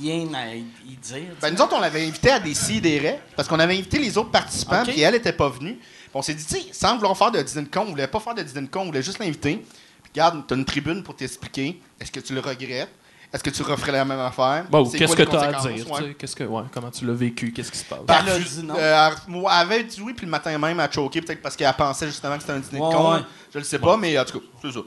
rien 0.00 0.26
à 0.34 0.54
y 0.54 0.62
dire. 0.62 1.00
tu 1.34 1.40
Ben, 1.42 1.54
nous 1.54 1.60
autres, 1.60 1.74
on 1.76 1.80
l'avait 1.80 2.06
invité 2.06 2.30
à 2.30 2.40
des 2.40 2.54
sidérés 2.54 3.18
parce 3.36 3.48
qu'on 3.48 3.58
avait 3.58 3.74
invité 3.74 3.98
les 3.98 4.16
autres 4.18 4.30
participants, 4.30 4.82
puis 4.84 5.00
elle 5.00 5.14
était 5.14 5.32
pas 5.32 5.48
venue. 5.48 5.78
On 6.14 6.22
s'est 6.22 6.34
dit, 6.34 6.44
tu 6.44 6.54
sais, 6.54 6.66
sans 6.72 6.96
vouloir 6.96 7.16
faire 7.16 7.30
de 7.30 7.38
de 7.42 7.68
con, 7.68 7.82
on 7.86 7.90
voulait 7.90 8.06
pas 8.06 8.18
faire 8.20 8.34
de 8.34 8.42
de 8.42 8.66
con, 8.66 8.80
on 8.80 8.84
voulait 8.86 9.02
juste 9.02 9.18
l'inviter. 9.18 9.56
Puis 10.02 10.10
regarde, 10.14 10.42
t'as 10.48 10.56
une 10.56 10.64
tribune 10.64 11.02
pour 11.02 11.14
t'expliquer. 11.14 11.80
Est-ce 12.00 12.10
que 12.10 12.20
tu 12.20 12.34
le 12.34 12.40
regrettes? 12.40 12.88
Est-ce 13.30 13.44
que 13.44 13.50
tu 13.50 13.62
referais 13.62 13.92
la 13.92 14.06
même 14.06 14.18
affaire? 14.20 14.64
Bon, 14.70 14.88
qu'est-ce 14.88 15.14
que 15.14 15.22
tu 15.22 15.36
as 15.36 15.40
à 15.40 15.52
dire? 15.68 15.90
Ouais. 15.90 15.98
tu 16.00 16.04
sais, 16.08 16.14
Qu'est-ce 16.14 16.34
que, 16.34 16.44
ouais, 16.44 16.62
comment 16.72 16.90
tu 16.90 17.04
l'as 17.04 17.12
vécu? 17.12 17.52
Qu'est-ce 17.52 17.70
qui 17.70 17.76
se 17.76 17.84
passe? 17.84 17.98
Ben, 18.06 18.16
Elle 18.22 18.28
a 18.30 18.32
Par- 18.32 18.40
dit 18.40 18.62
non. 18.64 18.74
euh, 18.78 19.08
elle- 19.10 19.30
moi, 19.32 19.52
elle 19.54 19.60
avait 19.70 19.84
dit 19.84 20.00
oui, 20.00 20.14
puis 20.14 20.24
le 20.24 20.30
matin 20.30 20.50
même, 20.56 20.80
elle 20.80 20.86
a 20.86 20.90
choqué, 20.90 21.20
peut-être 21.20 21.42
parce 21.42 21.54
qu'elle 21.54 21.70
pensait 21.74 22.06
justement 22.06 22.36
que 22.36 22.40
c'était 22.40 22.54
un 22.54 22.58
dîner 22.60 22.80
Ouais, 22.80 22.88
de 22.90 22.94
con. 22.96 23.12
ouais. 23.12 23.20
Je 23.52 23.58
le 23.58 23.64
sais 23.64 23.78
pas, 23.78 23.98
mais 23.98 24.18
en 24.18 24.24
tout 24.24 24.40
cas, 24.40 24.46
c'est 24.62 24.72
ça. 24.72 24.80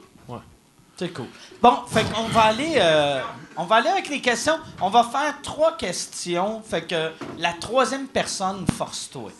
C'est 0.96 1.12
cool. 1.12 1.26
Bon, 1.60 1.78
fait 1.88 2.04
qu'on 2.12 2.28
va 2.28 2.42
aller, 2.42 2.74
euh, 2.76 3.20
on 3.56 3.64
va 3.64 3.76
aller 3.76 3.88
avec 3.88 4.08
les 4.08 4.20
questions. 4.20 4.56
On 4.80 4.88
va 4.90 5.02
faire 5.04 5.34
trois 5.42 5.76
questions. 5.76 6.62
Fait 6.68 6.82
que 6.82 7.10
la 7.38 7.52
troisième 7.54 8.06
personne, 8.06 8.64
force-toi. 8.76 9.30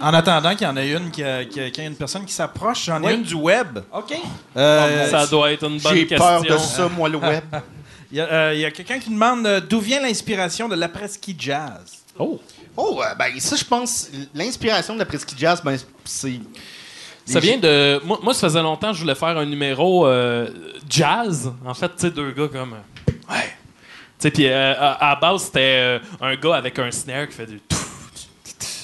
En 0.00 0.12
attendant 0.12 0.54
qu'il 0.54 0.66
y 0.66 0.70
en 0.70 0.76
ait 0.76 0.90
une, 0.92 1.10
qui 1.10 1.24
a- 1.24 1.44
qui 1.46 1.58
a- 1.60 1.70
qu'il 1.70 1.82
y 1.82 1.86
ait 1.86 1.88
une 1.88 1.96
personne 1.96 2.24
qui 2.26 2.32
s'approche, 2.34 2.84
j'en 2.84 3.02
ai 3.02 3.06
Oui. 3.06 3.14
une 3.14 3.22
du 3.22 3.34
web. 3.34 3.78
OK. 3.92 4.14
Euh, 4.56 5.10
Ça 5.10 5.26
doit 5.26 5.50
être 5.52 5.64
une 5.66 5.78
bonne 5.80 5.94
J'ai 5.94 6.06
question. 6.06 6.26
peur 6.26 6.42
de 6.42 6.58
ça, 6.58 6.88
moi, 6.88 7.08
le 7.08 7.16
web. 7.18 7.44
Il 8.12 8.18
y 8.18 8.20
a, 8.20 8.24
euh, 8.32 8.54
il 8.54 8.60
y 8.60 8.64
a 8.64 8.70
quelqu'un 8.70 9.00
qui 9.00 9.10
demande 9.10 9.44
euh, 9.48 9.60
d'où 9.60 9.80
vient 9.80 10.00
l'inspiration 10.00 10.68
de 10.68 10.76
l'après-ski 10.76 11.34
jazz? 11.36 12.04
Oh. 12.16 12.40
Oh, 12.76 13.02
euh, 13.02 13.14
ben, 13.16 13.32
ça, 13.40 13.56
je 13.56 13.64
pense, 13.64 14.08
l'inspiration 14.32 14.94
de 14.94 15.00
la 15.00 15.06
presqu'île 15.06 15.36
jazz, 15.36 15.60
ben, 15.64 15.76
c'est. 16.04 16.38
Ça 17.26 17.40
vient 17.40 17.58
de. 17.58 18.00
Moi, 18.04 18.20
moi, 18.22 18.32
ça 18.32 18.46
faisait 18.48 18.62
longtemps 18.62 18.90
que 18.90 18.94
je 18.96 19.00
voulais 19.02 19.14
faire 19.16 19.36
un 19.36 19.44
numéro 19.44 20.06
euh, 20.06 20.48
jazz. 20.88 21.52
En 21.64 21.74
fait, 21.74 21.88
tu 21.88 21.94
sais, 21.98 22.10
deux 22.10 22.30
gars 22.30 22.48
comme. 22.48 22.74
euh, 22.74 23.12
ouais. 23.34 23.42
Tu 23.42 23.52
sais, 24.18 24.30
puis 24.30 24.46
euh, 24.46 24.74
à, 24.78 24.92
à 24.92 25.08
la 25.14 25.16
base, 25.20 25.42
c'était 25.42 25.60
euh, 25.60 25.98
un 26.20 26.36
gars 26.36 26.54
avec 26.54 26.78
un 26.78 26.90
snare 26.90 27.26
qui 27.28 27.34
fait 27.34 27.46
du. 27.46 27.60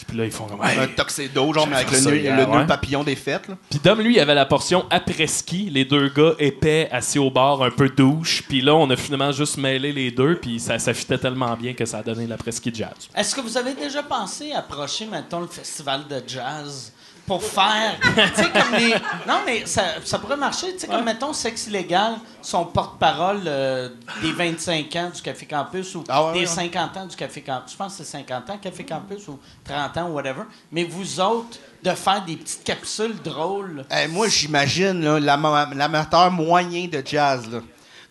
Puis 0.08 0.18
là, 0.18 0.24
ils 0.26 0.30
font 0.32 0.44
comme. 0.44 0.60
Ouais. 0.60 0.76
Un 0.76 0.88
tuxedo, 0.88 1.52
genre, 1.54 1.66
mais 1.68 1.76
avec 1.76 1.90
le, 1.92 1.96
ça 1.96 2.10
nœud, 2.10 2.16
hier, 2.18 2.36
le 2.36 2.44
nœud 2.44 2.58
ouais. 2.58 2.66
papillon 2.66 3.02
des 3.04 3.14
fêtes. 3.16 3.48
Là. 3.48 3.56
Puis 3.70 3.78
Dom, 3.82 4.00
lui, 4.00 4.16
il 4.16 4.20
avait 4.20 4.34
la 4.34 4.44
portion 4.44 4.84
après-ski. 4.90 5.70
Les 5.70 5.84
deux 5.86 6.08
gars 6.08 6.32
épais, 6.38 6.88
assis 6.92 7.18
au 7.20 7.30
bord, 7.30 7.64
un 7.64 7.70
peu 7.70 7.88
douche. 7.88 8.42
Puis 8.48 8.60
là, 8.60 8.74
on 8.74 8.90
a 8.90 8.96
finalement 8.96 9.32
juste 9.32 9.56
mêlé 9.56 9.92
les 9.92 10.10
deux. 10.10 10.34
Puis 10.34 10.58
ça, 10.60 10.78
ça 10.78 10.92
fitait 10.92 11.16
tellement 11.16 11.56
bien 11.56 11.72
que 11.72 11.86
ça 11.86 11.98
a 11.98 12.02
donné 12.02 12.26
l'après-ski 12.26 12.72
jazz. 12.74 12.90
Est-ce 13.16 13.34
que 13.34 13.40
vous 13.40 13.56
avez 13.56 13.72
déjà 13.72 14.02
pensé 14.02 14.52
approcher, 14.52 15.06
mettons, 15.06 15.40
le 15.40 15.46
festival 15.46 16.02
de 16.08 16.22
jazz? 16.26 16.92
Pour 17.26 17.42
faire. 17.42 17.98
tu 18.02 18.42
sais, 18.42 18.50
comme 18.50 18.74
les. 18.78 18.94
Non, 19.26 19.40
mais 19.46 19.64
ça, 19.66 19.82
ça 20.04 20.18
pourrait 20.18 20.36
marcher. 20.36 20.72
Tu 20.72 20.80
sais, 20.80 20.86
comme, 20.86 21.04
mettons, 21.04 21.32
Sexe 21.32 21.66
illégal, 21.66 22.14
son 22.40 22.64
porte-parole 22.64 23.42
euh, 23.46 23.88
des 24.20 24.32
25 24.32 24.96
ans 24.96 25.10
du 25.14 25.22
Café 25.22 25.46
Campus 25.46 25.94
ou 25.94 26.04
Ah 26.08 26.26
ouais, 26.26 26.32
des 26.34 26.40
ouais. 26.40 26.46
50 26.46 26.96
ans 26.96 27.06
du 27.06 27.16
Café 27.16 27.40
Campus. 27.42 27.72
Je 27.72 27.76
pense 27.76 27.96
que 27.96 28.04
c'est 28.04 28.10
50 28.18 28.50
ans, 28.50 28.58
Café 28.58 28.84
Campus, 28.84 29.28
ou 29.28 29.38
30 29.64 29.96
ans, 29.98 30.08
ou 30.08 30.14
whatever. 30.14 30.42
Mais 30.70 30.84
vous 30.84 31.20
autres, 31.20 31.58
de 31.82 31.90
faire 31.90 32.24
des 32.24 32.36
petites 32.36 32.64
capsules 32.64 33.20
drôles. 33.22 33.84
Eh, 33.90 34.06
moi, 34.08 34.28
j'imagine 34.28 35.18
l'amateur 35.18 36.30
moyen 36.30 36.86
de 36.86 37.02
jazz. 37.04 37.48
Là. 37.50 37.60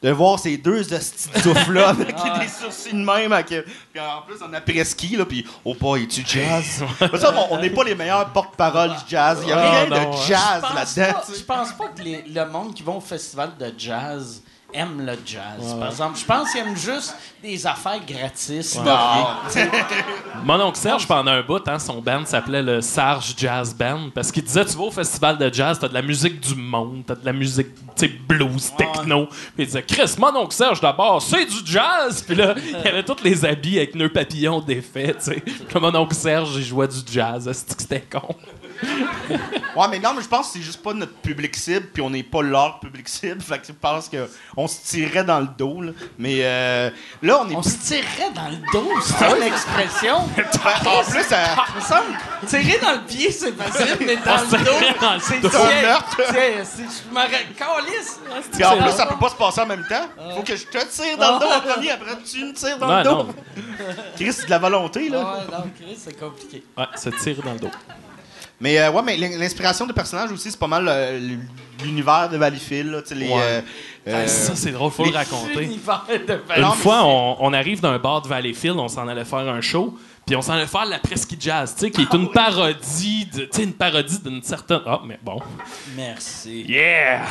De 0.01 0.09
voir 0.09 0.39
ces 0.39 0.57
deux 0.57 0.91
hosties 0.91 1.29
de 1.29 1.39
souffle-là 1.39 1.89
avec 1.89 2.07
des 2.39 2.47
sourcils 2.47 2.91
de 2.93 2.97
même. 3.05 3.31
Avec, 3.31 3.47
puis 3.47 4.01
en 4.01 4.23
plus, 4.23 4.37
on 4.43 4.51
a 4.51 4.59
presque 4.59 5.03
là, 5.11 5.25
puis 5.25 5.45
oh 5.63 5.75
boy, 5.79 6.03
es-tu 6.03 6.23
jazz? 6.25 6.83
Mais 7.01 7.19
ça, 7.19 7.29
bon, 7.31 7.45
on 7.51 7.59
n'est 7.59 7.69
pas 7.69 7.83
les 7.83 7.93
meilleurs 7.93 8.27
porte-parole 8.29 8.89
du 8.89 9.01
jazz. 9.07 9.39
Il 9.43 9.45
n'y 9.47 9.51
a 9.51 9.59
Ah, 9.59 9.69
rien 9.71 9.89
non, 9.89 9.95
de 10.11 10.15
ouais. 10.15 10.21
jazz 10.27 10.63
là-dedans. 10.73 11.19
Je 11.37 11.43
pense 11.43 11.71
pas 11.73 11.87
que 11.95 12.01
les- 12.01 12.23
le 12.23 12.45
monde 12.49 12.73
qui 12.73 12.81
va 12.81 12.93
au 12.93 12.99
festival 12.99 13.51
de 13.59 13.71
jazz 13.77 14.41
aime 14.73 15.05
le 15.05 15.13
jazz, 15.25 15.75
par 15.79 15.89
exemple. 15.89 16.17
Je 16.19 16.25
pense 16.25 16.51
qu'ils 16.51 16.61
aiment 16.61 16.77
juste 16.77 17.15
des 17.41 17.65
affaires 17.65 17.99
gratis. 18.05 18.77
Non. 18.77 19.27
Mon 20.43 20.59
oncle 20.61 20.77
Serge, 20.77 21.07
pendant 21.07 21.31
un 21.31 21.41
bout, 21.41 21.67
hein, 21.67 21.79
son 21.79 22.01
band 22.01 22.25
s'appelait 22.25 22.61
le 22.61 22.81
Sarge 22.81 23.33
Jazz 23.37 23.73
Band 23.73 24.09
parce 24.13 24.31
qu'il 24.31 24.43
disait 24.43 24.65
Tu 24.65 24.77
vas 24.77 24.83
au 24.83 24.91
festival 24.91 25.37
de 25.37 25.51
jazz, 25.53 25.79
t'as 25.79 25.87
de 25.87 25.93
la 25.93 26.01
musique 26.01 26.39
du 26.39 26.55
monde, 26.55 27.03
t'as 27.05 27.15
de 27.15 27.25
la 27.25 27.33
musique 27.33 27.67
tu 27.95 28.07
sais, 28.07 28.07
blues, 28.07 28.71
techno. 28.77 29.27
Puis 29.27 29.37
il 29.59 29.65
disait 29.65 29.83
Chris, 29.83 30.15
mon 30.17 30.35
oncle 30.35 30.53
Serge 30.53 30.81
d'abord, 30.81 31.21
c'est 31.21 31.45
du 31.45 31.59
jazz. 31.65 32.23
Puis 32.25 32.35
là, 32.35 32.55
il 32.83 32.87
avait 32.87 33.03
tous 33.03 33.23
les 33.23 33.45
habits 33.45 33.77
avec 33.77 33.95
nœud 33.95 34.09
papillon 34.09 34.59
défait. 34.61 35.15
tu 35.15 35.33
sais. 35.33 35.43
Comme 35.71 35.83
mon 35.83 35.95
oncle 35.95 36.15
Serge, 36.15 36.55
il 36.55 36.63
jouait 36.63 36.87
du 36.87 36.99
jazz. 37.11 37.49
C'est 37.51 37.75
que 37.75 37.81
c'était 37.81 38.01
con. 38.01 38.35
Ouais, 39.75 39.87
mais 39.89 39.99
non, 39.99 40.13
mais 40.13 40.21
je 40.21 40.27
pense 40.27 40.47
que 40.47 40.53
c'est 40.57 40.61
juste 40.65 40.83
pas 40.83 40.93
notre 40.93 41.13
public 41.13 41.55
cible, 41.55 41.87
puis 41.93 42.01
on 42.01 42.09
n'est 42.09 42.23
pas 42.23 42.41
leur 42.41 42.79
public 42.81 43.07
cible. 43.07 43.41
Fait 43.41 43.57
que 43.59 43.67
je 43.67 43.71
pense 43.71 44.09
qu'on 44.09 44.67
se 44.67 44.81
tirerait 44.85 45.23
dans 45.23 45.39
le 45.39 45.47
dos. 45.57 45.81
Là. 45.81 45.91
Mais 46.19 46.39
euh, 46.41 46.89
là, 47.21 47.39
on 47.41 47.49
est 47.49 47.55
On 47.55 47.61
plus. 47.61 47.71
se 47.71 47.77
tirerait 47.77 48.31
dans 48.35 48.49
le 48.49 48.57
dos, 48.73 48.91
c'est 49.01 49.37
une 49.37 49.43
expression. 49.43 50.17
En 50.91 51.03
plus, 51.09 51.23
ça- 51.23 51.55
me 51.75 51.81
semble, 51.81 52.17
tirer 52.47 52.79
dans 52.79 52.91
le 52.93 53.05
pied, 53.07 53.31
c'est 53.31 53.53
facile, 53.55 53.95
mais 54.01 54.17
dans 54.17 54.31
On 54.37 54.41
le 54.41 54.47
tirait 54.49 54.63
dans 54.99 55.13
dos, 55.13 55.19
le 55.19 55.49
c'est 55.49 55.55
Un 55.57 55.81
meurtre. 55.81 56.17
c'est- 56.31 56.65
c'est- 56.65 56.83
Je 56.83 57.13
me 57.13 57.55
calisse. 57.57 58.19
Puis 58.51 58.65
en 58.65 58.77
plus, 58.77 58.91
ça 58.91 59.05
peut 59.05 59.17
pas 59.17 59.29
se 59.29 59.35
passer 59.35 59.61
en 59.61 59.65
même 59.67 59.85
temps. 59.87 60.05
Faut 60.35 60.43
que 60.43 60.55
je 60.55 60.65
te 60.65 60.85
tire 60.85 61.17
dans 61.17 61.33
le 61.35 61.39
dos 61.39 61.45
en 61.51 61.61
premier, 61.61 61.91
après 61.91 62.17
tu 62.29 62.43
me 62.45 62.53
tires 62.53 62.77
dans 62.77 62.97
le 62.97 63.03
dos. 63.03 63.09
non. 63.23 63.35
Chris, 64.15 64.33
c'est 64.33 64.45
de 64.45 64.49
la 64.51 64.59
volonté, 64.59 65.07
là. 65.09 65.19
Ouais, 65.19 65.39
non, 65.51 65.63
Chris, 65.79 65.97
c'est 65.97 66.19
compliqué. 66.19 66.63
Ouais, 66.77 66.85
se 66.95 67.09
tirer 67.09 67.41
dans 67.41 67.53
le 67.53 67.59
dos. 67.59 67.71
Mais 68.61 68.77
euh, 68.79 68.91
ouais, 68.91 69.01
mais 69.03 69.17
l'in- 69.17 69.37
l'inspiration 69.37 69.85
de 69.87 69.91
personnages 69.93 70.31
aussi, 70.31 70.51
c'est 70.51 70.59
pas 70.59 70.67
mal 70.67 70.85
euh, 70.87 71.19
l'univers 71.83 72.29
de 72.29 72.37
Valleyfield, 72.37 72.91
là. 72.91 73.01
Tu 73.01 73.09
sais, 73.09 73.15
les. 73.15 73.27
Ouais. 73.27 73.41
euh, 73.41 73.61
euh, 74.07 74.27
ça, 74.27 74.55
c'est 74.55 74.71
drôle, 74.71 74.91
faut 74.91 75.03
le 75.05 75.11
raconter. 75.11 75.61
L'univers 75.61 76.05
de 76.09 76.39
Une 76.55 76.61
Non, 76.61 76.71
fois, 76.73 77.01
on, 77.03 77.37
on 77.39 77.53
arrive 77.53 77.81
d'un 77.81 77.97
bar 77.97 78.21
de 78.21 78.27
Valleyfield, 78.27 78.77
on 78.77 78.87
s'en 78.87 79.07
allait 79.07 79.25
faire 79.25 79.39
un 79.39 79.61
show, 79.61 79.97
puis 80.27 80.35
on 80.35 80.41
s'en 80.43 80.53
allait 80.53 80.67
faire 80.67 80.85
la 80.85 80.99
Presqu'île 80.99 81.39
Jazz, 81.41 81.73
tu 81.75 81.85
sais, 81.85 81.91
qui 81.91 82.01
est 82.01 82.13
une 82.13 82.29
parodie, 82.29 83.25
de, 83.33 83.41
tu 83.41 83.49
sais, 83.51 83.63
une 83.63 83.73
parodie 83.73 84.19
d'une 84.19 84.43
certaine. 84.43 84.81
Ah, 84.85 85.01
mais 85.05 85.19
bon. 85.23 85.39
Merci. 85.97 86.63
Yeah! 86.67 87.25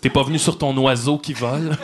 T'es 0.00 0.10
pas 0.10 0.22
venu 0.22 0.38
sur 0.38 0.56
ton 0.56 0.76
oiseau 0.78 1.18
qui 1.18 1.32
vole? 1.32 1.76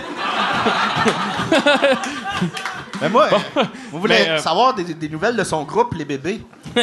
Mais 3.01 3.09
moi, 3.09 3.29
euh, 3.33 3.63
vous 3.91 3.99
voulez 4.01 4.15
Mais, 4.15 4.29
euh, 4.29 4.39
savoir 4.39 4.75
des, 4.75 4.85
des 4.95 5.09
nouvelles 5.09 5.37
de 5.37 5.45
son 5.45 5.65
groupe, 5.65 5.95
les 5.95 6.05
bébés? 6.05 6.41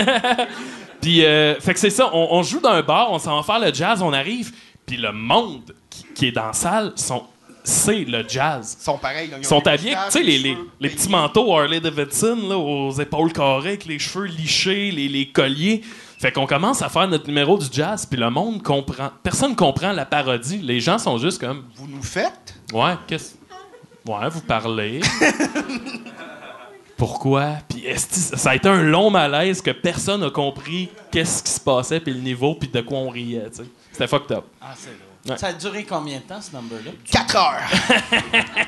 Puis, 1.08 1.24
euh, 1.24 1.58
fait 1.62 1.74
que 1.74 1.80
c'est 1.80 1.90
ça, 1.90 2.10
on, 2.12 2.28
on 2.32 2.44
joue 2.44 2.60
dans 2.60 2.72
un 2.72 2.82
bar, 2.82 3.10
on 3.14 3.18
s'en 3.18 3.38
va 3.38 3.42
faire 3.42 3.66
le 3.66 3.74
jazz, 3.74 4.02
on 4.02 4.12
arrive, 4.12 4.52
puis 4.86 4.98
le 4.98 5.14
monde 5.14 5.74
qui, 5.90 6.06
qui 6.14 6.26
est 6.26 6.32
dans 6.34 6.48
la 6.48 6.52
salle, 6.52 6.92
sont, 6.98 7.24
c'est 7.64 8.04
le 8.04 8.26
jazz. 8.28 8.76
Ils 8.78 8.84
sont 8.84 8.98
pareils. 8.98 9.30
Ils 9.32 9.38
ont 9.38 9.44
sont 9.44 9.66
habillés, 9.68 9.96
tu 10.08 10.12
sais, 10.12 10.22
les, 10.22 10.58
les, 10.82 10.90
petits 10.90 11.08
manteaux 11.08 11.56
Harley 11.58 11.80
Davidson, 11.80 12.38
là, 12.50 12.58
aux 12.58 12.92
épaules 12.92 13.32
carrées, 13.32 13.70
avec 13.70 13.86
les 13.86 14.00
cheveux 14.00 14.26
lichés, 14.26 14.92
les, 14.92 15.08
les 15.08 15.30
colliers. 15.30 15.82
Fait 16.20 16.34
qu'on 16.34 16.46
commence 16.46 16.82
à 16.82 16.90
faire 16.90 17.08
notre 17.08 17.28
numéro 17.28 17.58
du 17.58 17.68
jazz, 17.72 18.06
puis 18.06 18.20
le 18.20 18.30
monde 18.30 18.62
comprend. 18.62 19.12
Personne 19.24 19.56
comprend 19.56 19.94
la 19.94 20.06
parodie. 20.06 20.58
Les 20.58 20.82
gens 20.82 20.98
sont 20.98 21.18
juste 21.20 21.40
comme, 21.40 21.64
Vous 21.78 21.88
nous 21.88 22.04
faites? 22.04 22.54
ouais, 22.74 22.96
qu'est-ce? 23.08 23.36
Ouais, 24.06 24.28
vous 24.30 24.42
parlez. 24.42 25.00
Pourquoi? 26.98 27.58
Puis 27.70 27.84
ça 27.96 28.50
a 28.52 28.56
été 28.56 28.68
un 28.68 28.82
long 28.82 29.10
malaise 29.12 29.62
que 29.62 29.72
personne 29.72 30.22
n'a 30.22 30.30
compris 30.32 30.90
qu'est-ce 31.12 31.44
qui 31.44 31.52
se 31.52 31.60
passait, 31.60 32.00
puis 32.00 32.14
le 32.14 32.20
niveau, 32.20 32.56
puis 32.56 32.68
de 32.68 32.82
quoi 32.82 32.98
on 32.98 33.10
riait. 33.10 33.46
C'était 33.92 34.08
fucked 34.08 34.36
up. 34.36 34.46
Ah, 34.62 34.74
c'est. 34.76 34.90
Ouais. 35.30 35.38
Ça 35.38 35.48
a 35.48 35.54
duré 35.54 35.84
combien 35.84 36.18
de 36.20 36.24
temps, 36.24 36.40
ce 36.42 36.56
number-là? 36.56 36.92
4 37.12 37.36
heures! 37.36 37.70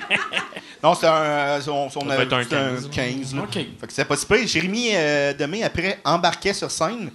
non, 0.84 0.94
c'est 0.94 1.08
un. 1.08 1.12
euh, 1.14 1.62
On, 1.68 1.88
on 1.96 2.10
un 2.10 2.18
c'était 2.20 2.56
un 2.56 2.76
15. 2.76 2.90
15. 2.92 3.36
là. 3.36 3.44
OK. 3.44 3.54
Fait 3.54 3.88
que 3.88 3.94
c'est 3.94 4.06
pas 4.06 4.18
si 4.18 4.26
pire. 4.26 4.46
Jérémy 4.46 4.90
euh, 4.94 5.34
Demé, 5.34 5.64
après, 5.64 6.00
embarquait 6.04 6.54
sur 6.54 6.70
scène. 6.70 7.12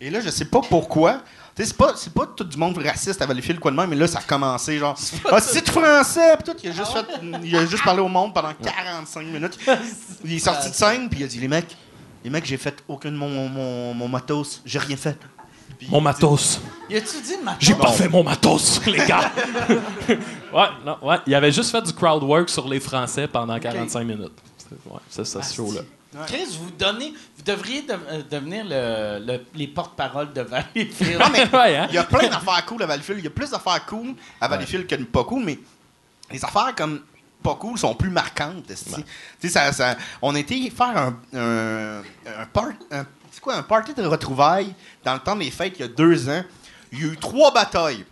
Et 0.00 0.10
là, 0.10 0.20
je 0.20 0.28
sais 0.30 0.44
pas 0.44 0.60
pourquoi. 0.60 1.22
Tu 1.56 1.62
sais, 1.62 1.68
c'est 1.68 1.76
pas, 1.76 1.92
c'est 1.96 2.12
pas 2.12 2.26
tout 2.26 2.42
du 2.42 2.56
monde 2.56 2.76
raciste 2.78 3.22
à 3.22 3.26
Valleyfield, 3.26 3.60
quoi 3.60 3.70
de 3.70 3.76
même, 3.76 3.88
mais 3.88 3.94
là, 3.96 4.08
ça 4.08 4.18
a 4.18 4.22
commencé, 4.22 4.76
genre. 4.78 4.96
Ah, 5.30 5.40
c'est 5.40 5.68
français! 5.68 6.36
Puis 6.42 6.52
tout, 6.52 6.58
il 6.64 6.70
a, 6.70 6.72
juste 6.72 6.92
fait, 6.92 7.06
il 7.44 7.56
a 7.56 7.64
juste 7.66 7.84
parlé 7.84 8.00
au 8.00 8.08
monde 8.08 8.34
pendant 8.34 8.52
45 8.54 9.24
minutes. 9.26 9.58
Il 10.24 10.32
est 10.34 10.38
sorti 10.40 10.70
de 10.70 10.74
scène, 10.74 11.08
puis 11.08 11.20
il 11.20 11.24
a 11.24 11.26
dit 11.28 11.38
Les 11.38 11.46
mecs, 11.48 11.76
les 12.24 12.30
mecs, 12.30 12.44
j'ai 12.44 12.56
fait 12.56 12.82
aucun 12.88 13.12
de 13.12 13.16
mon, 13.16 13.48
mon, 13.48 13.94
mon 13.94 14.08
matos. 14.08 14.62
J'ai 14.64 14.78
rien 14.80 14.96
fait. 14.96 15.16
Mon 15.88 16.00
matos. 16.00 16.60
Y 16.88 16.96
a-tu 16.96 17.20
dit 17.20 17.34
ma 17.42 17.56
J'ai 17.60 17.74
pas 17.74 17.92
fait 17.92 18.08
mon 18.08 18.22
matos, 18.24 18.80
les 18.86 19.04
gars. 19.06 19.30
ouais, 20.08 20.68
non, 20.84 20.96
ouais. 21.02 21.16
Il 21.26 21.34
avait 21.34 21.52
juste 21.52 21.70
fait 21.70 21.82
du 21.82 21.92
crowd 21.92 22.22
work 22.22 22.48
sur 22.48 22.66
les 22.68 22.80
Français 22.80 23.28
pendant 23.28 23.58
45 23.58 24.02
minutes. 24.04 24.32
C'est- 24.56 24.90
Ouais, 24.90 24.98
c'est 25.08 25.26
ça, 25.26 25.42
ce 25.42 25.54
show-là. 25.54 25.82
Chris, 26.26 26.46
vous 26.60 26.70
donnez, 26.78 27.12
devriez 27.44 27.82
de- 27.82 27.92
euh, 27.92 28.22
devenir 28.30 28.64
le, 28.64 29.24
le- 29.26 29.44
les 29.54 29.68
porte-parole 29.68 30.32
de 30.32 30.42
Valleyfield. 30.42 31.18
Non, 31.20 31.26
mais 31.32 31.48
Ouais, 31.52 31.76
hein? 31.76 31.86
il 31.90 31.94
y 31.94 31.98
a 31.98 32.04
plein 32.04 32.28
d'affaires 32.28 32.64
cool 32.66 32.82
à 32.82 32.86
Valleyfield. 32.86 33.18
Il 33.20 33.24
y 33.24 33.28
a 33.28 33.30
plus 33.30 33.50
d'affaires 33.50 33.84
cool 33.86 34.14
à 34.40 34.48
Valleyfield 34.48 34.86
que 34.86 34.94
de 34.94 35.04
pas 35.04 35.24
cool, 35.24 35.44
mais 35.44 35.58
les 36.30 36.44
affaires 36.44 36.74
comme 36.76 37.00
pas 37.42 37.54
cool 37.56 37.78
sont 37.78 37.94
plus 37.94 38.10
marquantes. 38.10 38.70
esti. 38.70 38.94
Tu 39.40 39.48
sais, 39.48 39.48
ça, 39.48 39.72
ça- 39.72 39.96
on 40.22 40.34
était 40.34 40.70
faire 40.70 40.96
un, 40.96 41.16
un, 41.34 41.98
un 42.00 42.46
part- 42.52 42.68
un- 42.90 43.04
c'est 43.30 43.40
quoi, 43.40 43.56
un 43.56 43.62
party 43.62 43.92
de 43.94 44.04
retrouvailles 44.06 44.72
dans 45.04 45.14
le 45.14 45.20
temps 45.20 45.36
des 45.36 45.50
fêtes 45.50 45.74
il 45.78 45.82
y 45.82 45.84
a 45.84 45.88
deux 45.88 46.28
ans. 46.30 46.42
Il 46.92 47.00
y 47.00 47.08
a 47.08 47.12
eu 47.12 47.16
trois 47.16 47.52
batailles. 47.52 48.04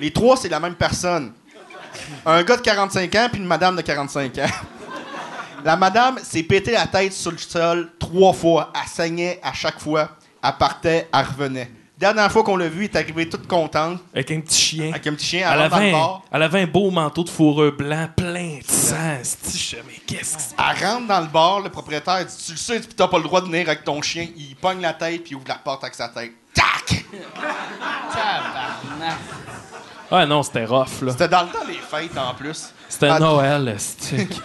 Les 0.00 0.10
trois, 0.10 0.36
c'est 0.36 0.48
la 0.48 0.58
même 0.58 0.74
personne. 0.74 1.32
Un 2.24 2.42
gars 2.42 2.56
de 2.56 2.62
45 2.62 3.14
ans 3.16 3.28
puis 3.30 3.40
une 3.40 3.46
madame 3.46 3.76
de 3.76 3.82
45 3.82 4.38
ans. 4.38 4.46
La 5.64 5.76
madame 5.76 6.18
s'est 6.22 6.42
pété 6.42 6.72
la 6.72 6.86
tête 6.86 7.12
sur 7.12 7.30
le 7.32 7.38
sol 7.38 7.90
trois 7.98 8.32
fois. 8.32 8.72
Elle 8.74 8.88
saignait 8.88 9.40
à 9.42 9.52
chaque 9.52 9.80
fois. 9.80 10.10
Elle 10.42 10.52
partait, 10.58 11.08
elle 11.12 11.24
revenait. 11.26 11.70
Dernière 11.98 12.32
fois 12.32 12.42
qu'on 12.42 12.56
l'a 12.56 12.68
vue, 12.68 12.86
elle 12.86 12.96
est 12.96 13.02
arrivée 13.04 13.28
toute 13.28 13.46
contente 13.46 13.98
Avec 14.14 14.30
un 14.30 14.40
petit 14.40 14.58
chien. 14.58 14.88
avec 14.88 15.06
un 15.06 15.12
petit 15.12 15.26
chien. 15.26 15.46
Elle 15.52 15.60
Elle 15.60 15.68
rentre 15.68 15.70
dans 15.72 15.76
le 15.76 15.82
avait, 15.82 15.90
un, 15.94 15.98
bar. 15.98 16.22
elle 16.32 16.42
avait 16.42 16.60
un 16.62 16.66
beau 16.66 16.90
manteau 16.90 17.24
de 17.24 17.28
fourrure 17.28 17.72
blanc 17.76 18.08
plein 18.16 18.58
de 18.58 18.64
sang. 18.66 19.18
mais 19.86 19.94
qu'est-ce 20.06 20.36
qui 20.38 20.42
se 20.44 20.54
Elle 20.56 20.86
rentre 20.86 21.06
dans 21.08 21.20
le 21.20 21.26
bar, 21.26 21.60
le 21.60 21.68
propriétaire 21.68 22.24
dit 22.24 22.34
Tu 22.46 22.52
le 22.52 22.56
sais, 22.56 22.80
tu 22.80 22.88
t'as 22.88 23.06
pas 23.06 23.18
le 23.18 23.24
droit 23.24 23.42
de 23.42 23.46
venir 23.48 23.68
avec 23.68 23.84
ton 23.84 24.00
chien. 24.00 24.26
Il 24.34 24.56
pogne 24.56 24.80
la 24.80 24.94
tête 24.94 25.22
puis 25.24 25.32
il 25.32 25.36
ouvre 25.36 25.44
la 25.48 25.56
porte 25.56 25.84
avec 25.84 25.94
sa 25.94 26.08
tête. 26.08 26.32
Tac 26.54 27.04
Tabarnak. 28.12 29.18
Ouais, 30.10 30.26
non, 30.26 30.42
c'était 30.42 30.64
rough, 30.64 31.02
là. 31.02 31.12
C'était 31.12 31.28
dans 31.28 31.42
le 31.42 31.48
temps 31.50 31.64
des 31.66 31.74
fêtes 31.74 32.16
en 32.18 32.34
plus. 32.34 32.70
C'était 32.88 33.08
Ah, 33.08 33.18
Noël, 33.20 33.68
esti. 33.68 34.26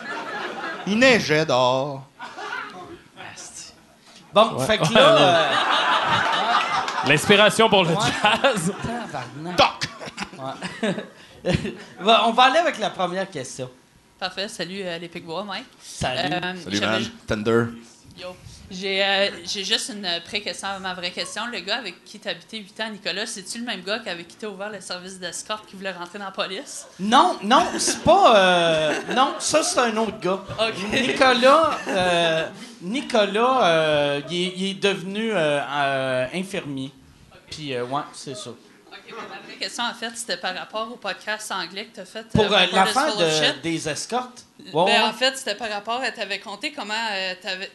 Il 0.88 0.98
neigeait 1.00 1.46
dehors. 1.46 2.04
Bon, 4.34 4.60
fait 4.60 4.78
que 4.78 4.94
là, 4.94 5.18
euh, 5.18 5.50
L'inspiration 7.08 7.70
pour 7.70 7.84
le 7.84 7.90
Ouais. 7.92 7.96
jazz. 8.44 8.74
Ouais. 10.84 10.96
Va- 12.00 12.28
On 12.28 12.32
va 12.32 12.44
aller 12.44 12.58
avec 12.60 12.78
la 12.80 12.90
première 12.90 13.30
question. 13.30 13.70
Parfait. 14.20 14.48
Salut, 14.48 14.82
euh, 14.84 14.98
les 14.98 15.08
Picbois, 15.08 15.44
Mike. 15.44 15.66
Salut. 15.82 16.34
Euh, 16.34 16.54
Salut, 16.64 16.80
man. 16.82 17.04
Thunder. 17.28 17.66
Yo. 18.18 18.36
J'ai 18.72 19.04
euh, 19.04 19.30
j'ai 19.46 19.64
juste 19.64 19.90
une 19.94 20.08
pré-question 20.26 20.68
à 20.68 20.80
ma 20.80 20.94
vraie 20.96 21.12
question. 21.12 21.46
Le 21.52 21.60
gars 21.60 21.78
avec 21.78 22.04
qui 22.04 22.20
tu 22.20 22.28
habité 22.28 22.58
8 22.58 22.80
ans, 22.82 22.90
Nicolas, 22.90 23.28
c'est-tu 23.28 23.60
le 23.60 23.64
même 23.66 23.82
gars 23.84 24.00
qu'avec 24.00 24.28
qui 24.28 24.38
tu 24.38 24.48
ouvert 24.48 24.70
le 24.72 24.82
service 24.82 25.20
d'escorte 25.20 25.68
qui 25.68 25.76
voulait 25.76 25.92
rentrer 25.92 26.18
dans 26.18 26.26
la 26.26 26.32
police? 26.32 26.88
Non, 27.00 27.38
non, 27.44 27.64
c'est 27.78 28.00
pas. 28.02 28.36
euh, 28.38 29.00
non, 29.16 29.36
ça, 29.40 29.62
c'est 29.62 29.80
un 29.80 29.96
autre 29.98 30.20
gars. 30.20 30.40
Nicolas, 30.92 31.78
euh, 31.88 32.48
Nicolas, 32.82 33.68
euh, 33.68 34.22
il, 34.32 34.72
est, 34.72 34.74
devenu 34.74 35.32
euh, 35.32 35.60
euh, 35.62 36.26
infirmier. 36.34 36.92
Puis, 37.52 37.74
euh, 37.74 37.86
ouais, 37.86 38.02
c'est 38.14 38.36
ça. 38.36 38.50
Ma 39.12 39.24
vraie 39.48 39.58
question, 39.60 39.84
en 39.84 39.94
fait, 39.94 40.10
c'était 40.16 40.38
par 40.38 40.56
rapport 40.56 40.92
au 40.92 40.96
podcast 40.96 41.52
anglais 41.52 41.86
que 41.86 41.96
tu 41.96 42.00
as 42.02 42.06
fait. 42.06 42.28
Pour 42.30 42.46
l'affaire 42.50 43.16
de- 43.16 43.62
des 43.62 43.88
escortes. 43.88 44.44
Ben, 44.58 44.72
Ouais. 44.74 45.00
En 45.02 45.12
fait, 45.12 45.38
c'était 45.38 45.56
par 45.56 45.70
rapport 45.70 46.02
à. 46.02 46.12
Tu 46.12 46.22
avais 46.22 46.40
compté 46.40 46.72
comment 46.72 46.94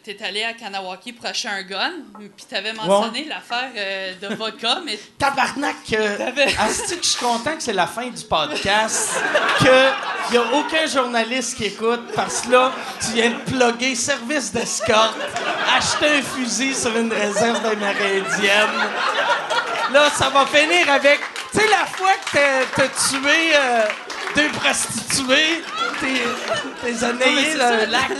tu 0.04 0.10
es 0.10 0.22
allé 0.22 0.42
à 0.44 0.54
Kanawaki 0.54 1.12
pour 1.12 1.26
acheter 1.26 1.48
un 1.48 1.62
gun, 1.62 1.92
puis 2.18 2.46
tu 2.48 2.54
avais 2.54 2.72
mentionné 2.72 3.24
l'affaire 3.26 3.70
euh, 3.76 4.14
de 4.20 4.34
vodka, 4.34 4.78
mais 4.84 4.98
Tabarnak! 5.18 5.76
Euh, 5.92 6.16
T'avais- 6.16 6.56
Asti 6.58 6.96
que 6.96 7.02
je 7.04 7.08
suis 7.10 7.20
content 7.20 7.54
que 7.54 7.62
c'est 7.62 7.74
la 7.74 7.86
fin 7.86 8.06
du 8.08 8.24
podcast, 8.24 9.20
qu'il 9.58 9.68
n'y 10.32 10.38
a 10.38 10.42
aucun 10.54 10.86
journaliste 10.86 11.58
qui 11.58 11.66
écoute, 11.66 12.12
parce 12.14 12.40
que 12.42 12.50
là, 12.52 12.72
tu 13.04 13.12
viens 13.12 13.30
de 13.30 13.36
plugger 13.50 13.94
service 13.94 14.50
d'escorte, 14.50 15.16
acheter 15.76 16.18
un 16.18 16.22
fusil 16.22 16.74
sur 16.74 16.96
une 16.96 17.12
réserve 17.12 17.64
amérindienne. 17.66 18.88
Là, 19.92 20.08
ça 20.10 20.30
va 20.30 20.46
finir 20.46 20.90
avec... 20.90 21.20
Tu 21.52 21.58
sais, 21.58 21.66
la 21.68 21.84
fois 21.86 22.12
que 22.24 22.30
t'as- 22.32 22.66
t'as 22.74 22.88
tué 22.88 23.52
euh, 24.36 24.42
deux 24.42 24.48
prostituées, 24.58 25.62
t'es 26.00 26.06
t'es 26.82 26.92
mais 26.92 27.04
annayé 27.04 27.52
c'est 27.52 27.86
le 27.86 27.90
lac. 27.92 28.10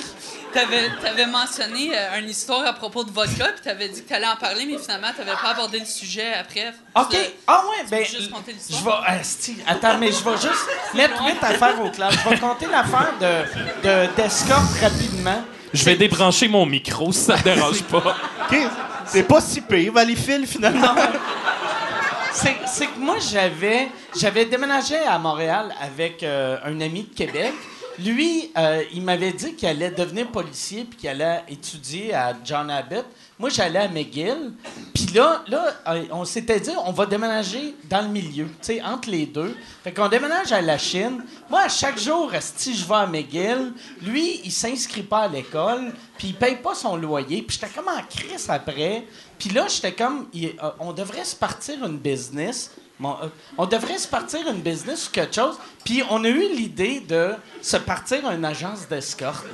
T'avais, 0.52 0.90
t'avais 1.00 1.26
mentionné 1.26 1.92
euh, 1.94 2.18
une 2.18 2.28
histoire 2.28 2.66
à 2.66 2.72
propos 2.72 3.04
de 3.04 3.10
vodka, 3.12 3.44
puis 3.52 3.62
t'avais 3.62 3.88
dit 3.88 4.02
que 4.02 4.08
t'allais 4.08 4.26
en 4.26 4.34
parler, 4.34 4.66
mais 4.66 4.78
finalement, 4.78 5.06
t'avais 5.16 5.30
pas 5.40 5.50
abordé 5.50 5.78
le 5.78 5.84
sujet 5.84 6.32
après. 6.34 6.74
OK. 6.96 7.16
Ah 7.46 7.62
ouais, 7.70 7.84
ben 7.88 8.00
peux 8.00 8.04
juste 8.04 8.30
compter 8.32 8.52
je 8.52 8.72
l'histoire? 8.72 9.02
vais 9.02 9.08
asti, 9.20 9.58
attends, 9.64 9.96
mais 9.98 10.10
je 10.10 10.24
vais 10.24 10.36
juste 10.36 10.66
mettre 10.94 11.22
huit 11.24 11.38
affaires 11.40 11.80
au 11.80 11.90
clair. 11.90 12.10
Je 12.10 12.28
vais 12.30 12.38
compter 12.38 12.66
l'affaire 12.66 13.12
de 13.20 13.88
de 13.88 14.06
d'escorte 14.16 14.80
rapidement. 14.80 15.40
Je 15.72 15.84
vais 15.84 15.94
débrancher 15.94 16.48
mon 16.48 16.66
micro 16.66 17.12
si 17.12 17.20
ça 17.20 17.38
te 17.38 17.44
dérange 17.44 17.82
pas. 17.84 18.16
OK. 18.50 18.58
C'est 19.06 19.22
pas 19.22 19.40
si 19.40 19.60
pire, 19.60 19.92
Valleyfield, 19.92 20.46
finalement. 20.48 20.94
C'est 22.32 22.86
que 22.86 22.98
moi 22.98 23.18
j'avais 23.18 23.88
j'avais 24.16 24.44
déménagé 24.44 24.96
à 24.96 25.18
Montréal 25.18 25.74
avec 25.80 26.22
euh, 26.22 26.58
un 26.64 26.80
ami 26.80 27.02
de 27.04 27.14
Québec. 27.14 27.52
Lui, 28.04 28.50
euh, 28.56 28.82
il 28.94 29.02
m'avait 29.02 29.32
dit 29.32 29.54
qu'il 29.54 29.68
allait 29.68 29.90
devenir 29.90 30.28
policier 30.28 30.84
puis 30.84 30.98
qu'il 30.98 31.08
allait 31.10 31.42
étudier 31.48 32.14
à 32.14 32.34
John 32.44 32.70
Abbott. 32.70 33.04
Moi, 33.38 33.50
j'allais 33.50 33.80
à 33.80 33.88
McGill. 33.88 34.52
Puis 34.94 35.06
là, 35.14 35.42
là 35.48 35.74
euh, 35.88 36.04
on 36.10 36.24
s'était 36.24 36.60
dit, 36.60 36.70
on 36.86 36.92
va 36.92 37.04
déménager 37.04 37.74
dans 37.90 38.00
le 38.00 38.08
milieu, 38.08 38.46
tu 38.46 38.52
sais, 38.62 38.82
entre 38.82 39.10
les 39.10 39.26
deux. 39.26 39.54
Fait 39.84 39.92
qu'on 39.92 40.08
déménage 40.08 40.50
à 40.52 40.62
la 40.62 40.78
Chine. 40.78 41.22
Moi, 41.50 41.60
à 41.60 41.68
chaque 41.68 41.98
jour, 41.98 42.30
si 42.40 42.74
je 42.74 42.86
vais 42.86 42.94
à 42.94 43.06
McGill, 43.06 43.74
lui, 44.00 44.40
il 44.44 44.52
s'inscrit 44.52 45.02
pas 45.02 45.20
à 45.20 45.28
l'école, 45.28 45.92
puis 46.16 46.28
il 46.28 46.34
paye 46.34 46.56
pas 46.56 46.74
son 46.74 46.96
loyer. 46.96 47.42
Puis 47.42 47.58
j'étais 47.60 47.74
comme 47.74 47.88
en 47.88 48.02
crise 48.02 48.48
après. 48.48 49.04
Puis 49.38 49.50
là, 49.50 49.66
j'étais 49.68 49.92
comme, 49.92 50.26
euh, 50.34 50.70
on 50.78 50.92
devrait 50.92 51.24
se 51.24 51.36
partir 51.36 51.84
une 51.84 51.98
business. 51.98 52.70
Bon, 53.00 53.16
euh, 53.22 53.28
on 53.56 53.64
devrait 53.64 53.96
se 53.96 54.06
partir 54.06 54.46
une 54.46 54.60
business 54.60 55.08
ou 55.08 55.10
quelque 55.10 55.34
chose. 55.34 55.56
Puis 55.84 56.02
on 56.10 56.22
a 56.22 56.28
eu 56.28 56.54
l'idée 56.54 57.00
de 57.00 57.30
se 57.62 57.78
partir 57.78 58.30
une 58.30 58.44
agence 58.44 58.86
d'escorte. 58.86 59.46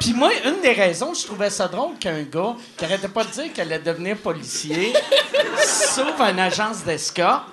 Puis 0.00 0.12
moi, 0.12 0.30
une 0.44 0.60
des 0.60 0.72
raisons, 0.72 1.14
je 1.14 1.24
trouvais 1.24 1.48
ça 1.48 1.68
drôle 1.68 1.96
qu'un 1.98 2.24
gars 2.24 2.56
qui 2.76 2.84
arrêtait 2.84 3.06
pas 3.06 3.22
de 3.22 3.30
dire 3.30 3.52
qu'il 3.52 3.60
allait 3.60 3.78
devenir 3.78 4.16
policier 4.16 4.92
sauve 5.64 6.20
une 6.20 6.40
agence 6.40 6.82
d'escorte. 6.82 7.44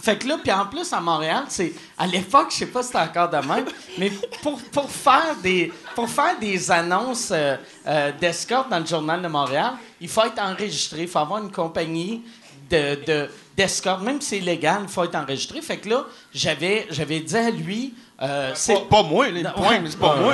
Fait 0.00 0.16
que 0.18 0.28
là, 0.28 0.36
puis 0.40 0.52
en 0.52 0.66
plus, 0.66 0.92
à 0.92 1.00
Montréal, 1.00 1.44
c'est 1.48 1.72
à 1.96 2.06
l'époque, 2.06 2.48
je 2.52 2.58
sais 2.58 2.66
pas 2.66 2.82
si 2.82 2.88
c'était 2.88 3.00
encore 3.00 3.30
de 3.30 3.38
même, 3.38 3.64
mais 3.96 4.12
pour, 4.42 4.60
pour, 4.70 4.88
faire, 4.90 5.34
des, 5.42 5.72
pour 5.96 6.08
faire 6.08 6.38
des 6.38 6.70
annonces 6.70 7.30
euh, 7.32 7.56
euh, 7.86 8.12
d'escorte 8.20 8.68
dans 8.68 8.78
le 8.78 8.86
Journal 8.86 9.20
de 9.20 9.26
Montréal, 9.28 9.72
il 10.00 10.08
faut 10.08 10.22
être 10.22 10.40
enregistré, 10.40 11.02
il 11.02 11.08
faut 11.08 11.18
avoir 11.18 11.42
une 11.42 11.50
compagnie 11.50 12.22
de, 12.70 13.04
de- 13.06 13.30
d'escorte, 13.58 14.02
même 14.02 14.20
si 14.20 14.28
c'est 14.30 14.38
illégal, 14.38 14.80
il 14.84 14.88
faut 14.88 15.04
être 15.04 15.14
enregistré. 15.16 15.60
Fait 15.60 15.76
que 15.78 15.88
là, 15.90 16.04
j'avais, 16.32 16.86
j'avais 16.90 17.20
dit 17.20 17.36
à 17.36 17.50
lui, 17.50 17.92
euh, 18.22 18.52
c'est, 18.54 18.74
Pas, 18.88 19.02
pas 19.02 19.02
moi, 19.02 19.26
là, 19.26 19.32
le 19.32 19.42
Non, 19.42 19.50
point, 19.52 19.68
ouais. 19.70 19.80
mais 19.80 19.90
c'est 19.90 19.98
pas 19.98 20.16
moi. 20.16 20.32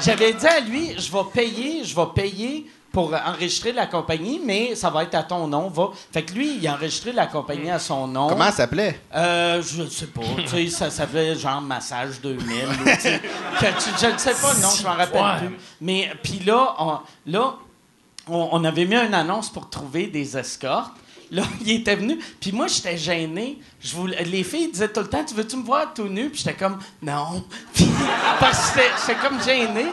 j'avais 0.00 0.32
dit 0.32 0.46
à 0.46 0.60
lui, 0.60 0.94
je 0.98 1.10
vais 1.10 1.24
payer, 1.32 1.84
je 1.84 1.94
vais 1.94 2.06
payer 2.14 2.66
pour 2.92 3.14
enregistrer 3.14 3.72
la 3.72 3.86
compagnie, 3.86 4.38
mais 4.44 4.74
ça 4.74 4.90
va 4.90 5.04
être 5.04 5.14
à 5.14 5.22
ton 5.22 5.46
nom. 5.48 5.68
Va. 5.68 5.88
Fait 6.12 6.22
que 6.22 6.32
lui, 6.34 6.56
il 6.56 6.68
a 6.68 6.74
enregistré 6.74 7.12
la 7.12 7.26
compagnie 7.26 7.70
à 7.70 7.78
son 7.78 8.06
nom. 8.06 8.28
Comment 8.28 8.44
ça 8.46 8.52
s'appelait? 8.52 9.00
Euh, 9.14 9.62
je 9.62 9.82
ne 9.82 9.88
sais 9.88 10.06
pas. 10.08 10.20
tu 10.36 10.46
sais, 10.48 10.66
ça 10.68 10.90
s'appelait 10.90 11.34
genre 11.34 11.62
Massage 11.62 12.20
2000. 12.20 12.44
ou, 12.44 12.84
tu 12.84 13.00
sais, 13.00 13.20
je 13.98 14.06
ne 14.12 14.18
sais 14.18 14.34
pas, 14.34 14.52
non, 14.60 14.68
je 14.78 14.82
m'en 14.84 14.92
rappelle 14.94 15.22
Ouais. 15.22 15.38
plus. 15.48 15.56
Mais 15.80 16.10
puis 16.22 16.40
là, 16.40 16.74
on, 16.78 16.98
là 17.26 17.54
on, 18.28 18.48
on 18.52 18.64
avait 18.64 18.84
mis 18.84 18.96
une 18.96 19.14
annonce 19.14 19.48
pour 19.48 19.70
trouver 19.70 20.08
des 20.08 20.36
escortes. 20.36 20.92
Là, 21.32 21.42
il 21.62 21.72
était 21.80 21.96
venu. 21.96 22.18
Puis 22.40 22.52
moi, 22.52 22.66
j'étais 22.68 22.96
gêné. 22.96 23.58
Je 23.80 23.96
voulais, 23.96 24.22
les 24.22 24.44
filles 24.44 24.70
disaient 24.70 24.88
tout 24.92 25.00
le 25.00 25.08
temps, 25.08 25.24
tu 25.24 25.34
veux-tu 25.34 25.56
me 25.56 25.64
voir 25.64 25.92
tout 25.92 26.04
nu? 26.08 26.28
Puis 26.30 26.42
j'étais 26.44 26.54
comme, 26.56 26.78
non. 27.02 27.42
Puis, 27.74 27.88
parce 28.38 28.70
que 28.70 28.80
j'étais- 29.06 29.18
comme 29.20 29.42
gêné. 29.42 29.86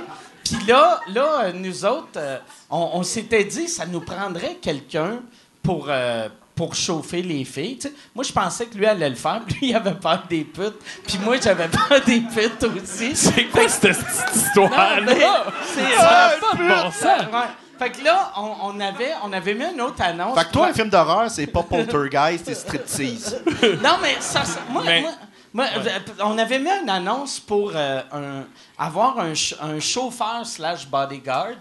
Puis 0.43 0.57
là, 0.67 0.99
là, 1.07 1.41
euh, 1.45 1.51
nous 1.53 1.85
autres, 1.85 2.17
euh, 2.17 2.37
on, 2.69 2.91
on 2.93 3.03
s'était 3.03 3.43
dit, 3.45 3.67
ça 3.67 3.85
nous 3.85 4.01
prendrait 4.01 4.57
quelqu'un 4.61 5.19
pour, 5.63 5.85
euh, 5.89 6.27
pour 6.55 6.75
chauffer 6.75 7.21
les 7.21 7.45
filles. 7.45 7.79
Moi, 8.15 8.23
je 8.25 8.33
pensais 8.33 8.65
que 8.65 8.75
lui 8.77 8.85
allait 8.85 9.09
le 9.09 9.15
faire. 9.15 9.41
Lui, 9.47 9.69
il 9.69 9.75
avait 9.75 9.93
peur 9.93 10.23
des 10.29 10.43
putes. 10.43 10.79
Puis 11.07 11.19
moi, 11.23 11.37
j'avais 11.41 11.67
peur 11.69 12.01
des 12.05 12.19
putes 12.21 12.63
aussi. 12.63 13.15
C'est 13.15 13.45
quoi 13.45 13.67
cette, 13.69 13.95
histoire-là? 14.35 15.45
c'est 15.73 15.95
Ça 15.95 16.09
a 16.09 16.31
euh, 16.31 16.39
pas 16.41 16.53
de 16.57 16.67
bon 16.67 16.91
sens. 16.91 17.21
Ouais. 17.31 17.68
Fait 17.79 17.89
que 17.91 18.03
là, 18.03 18.31
on, 18.37 18.51
on 18.75 18.79
avait, 18.79 19.13
on 19.23 19.31
avait 19.33 19.53
mis 19.55 19.63
une 19.73 19.81
autre 19.81 20.01
annonce. 20.03 20.37
Fait 20.37 20.45
que 20.45 20.51
toi, 20.51 20.67
un 20.67 20.73
film 20.73 20.89
d'horreur, 20.89 21.31
c'est 21.31 21.47
pas 21.47 21.63
Poltergeist, 21.63 22.43
c'est 22.45 22.55
Striptease. 22.55 23.41
Non, 23.83 23.97
mais 24.01 24.17
ça, 24.19 24.43
ça- 24.43 24.59
moi, 24.69 24.83
Mais- 24.85 25.01
moi- 25.01 25.11
moi, 25.51 25.65
euh, 25.77 25.99
on 26.23 26.37
avait 26.37 26.59
mis 26.59 26.69
une 26.83 26.89
annonce 26.91 27.39
pour 27.39 27.71
euh, 27.73 28.01
un- 28.11 28.43
avoir 28.77 29.17
un, 29.19 29.33
ch- 29.33 29.55
un 29.59 29.79
chauffeur 29.79 30.45
slash 30.45 30.87
bodyguard. 30.87 31.55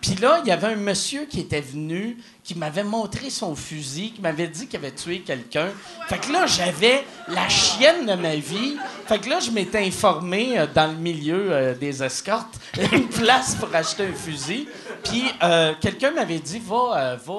Puis 0.00 0.14
là, 0.14 0.40
il 0.42 0.48
y 0.48 0.50
avait 0.50 0.68
un 0.68 0.76
monsieur 0.76 1.26
qui 1.26 1.40
était 1.40 1.60
venu, 1.60 2.16
qui 2.42 2.54
m'avait 2.54 2.84
montré 2.84 3.28
son 3.28 3.54
fusil, 3.54 4.12
qui 4.12 4.22
m'avait 4.22 4.46
dit 4.48 4.66
qu'il 4.66 4.78
avait 4.78 4.92
tué 4.94 5.20
quelqu'un. 5.20 5.68
Fait 6.08 6.16
que 6.18 6.32
là, 6.32 6.46
j'avais 6.46 7.04
la 7.28 7.46
chienne 7.50 8.06
de 8.06 8.14
ma 8.14 8.34
vie. 8.36 8.78
Fait 9.06 9.18
que 9.18 9.28
là, 9.28 9.40
je 9.40 9.50
m'étais 9.50 9.84
informé 9.86 10.58
euh, 10.58 10.66
dans 10.74 10.86
le 10.90 10.96
milieu 10.96 11.48
euh, 11.52 11.74
des 11.74 12.02
escortes, 12.02 12.54
une 12.92 13.08
place 13.08 13.56
pour 13.56 13.68
acheter 13.74 14.06
un 14.06 14.14
fusil. 14.14 14.66
Puis 15.04 15.24
euh, 15.42 15.74
quelqu'un 15.80 16.10
m'avait 16.10 16.38
dit, 16.38 16.58
va, 16.58 16.76
euh, 16.96 17.16
va 17.24 17.34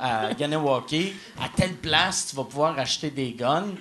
à, 0.00 0.26
à 0.28 0.34
Ganawake, 0.34 1.14
à 1.42 1.48
telle 1.48 1.74
place, 1.74 2.28
tu 2.30 2.36
vas 2.36 2.44
pouvoir 2.44 2.78
acheter 2.78 3.10
des 3.10 3.32
guns. 3.32 3.74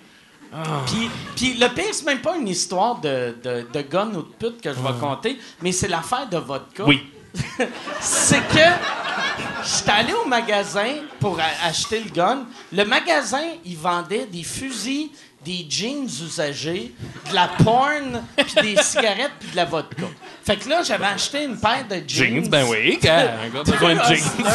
Puis, 0.87 1.09
puis 1.35 1.53
le 1.55 1.67
pire, 1.67 1.91
c'est 1.91 2.05
même 2.05 2.21
pas 2.21 2.37
une 2.37 2.47
histoire 2.47 3.01
de, 3.01 3.35
de, 3.43 3.67
de 3.73 3.81
gun 3.81 4.07
ou 4.11 4.21
de 4.21 4.33
pute 4.39 4.61
que 4.61 4.69
je 4.73 4.79
vais 4.79 4.97
compter, 4.99 5.37
mais 5.61 5.73
c'est 5.73 5.89
l'affaire 5.89 6.29
de 6.29 6.37
vodka. 6.37 6.85
Oui. 6.85 7.03
c'est 7.99 8.47
que 8.47 8.69
j'étais 9.65 9.91
allé 9.91 10.13
au 10.13 10.25
magasin 10.25 10.93
pour 11.19 11.37
acheter 11.63 11.99
le 11.99 12.09
gun. 12.09 12.45
Le 12.71 12.85
magasin, 12.85 13.43
il 13.65 13.75
vendait 13.75 14.27
des 14.27 14.43
fusils, 14.43 15.09
des 15.45 15.65
jeans 15.69 16.05
usagés, 16.05 16.93
de 17.29 17.35
la 17.35 17.47
porn, 17.63 18.21
puis 18.35 18.75
des 18.75 18.75
cigarettes, 18.81 19.33
puis 19.39 19.51
de 19.51 19.55
la 19.55 19.65
vodka. 19.65 20.05
Fait 20.43 20.57
que 20.57 20.67
là, 20.67 20.81
j'avais 20.83 21.05
acheté 21.05 21.43
une 21.43 21.57
paire 21.59 21.85
de 21.87 21.95
jeans. 22.07 22.41
Jeans, 22.41 22.49
ben 22.49 22.65
oui, 22.67 22.97
quand 23.03 23.09
un 23.09 23.49
gars 23.49 23.59
a 23.59 23.63
besoin 23.63 23.93
de 23.95 24.15
jeans. 24.15 24.45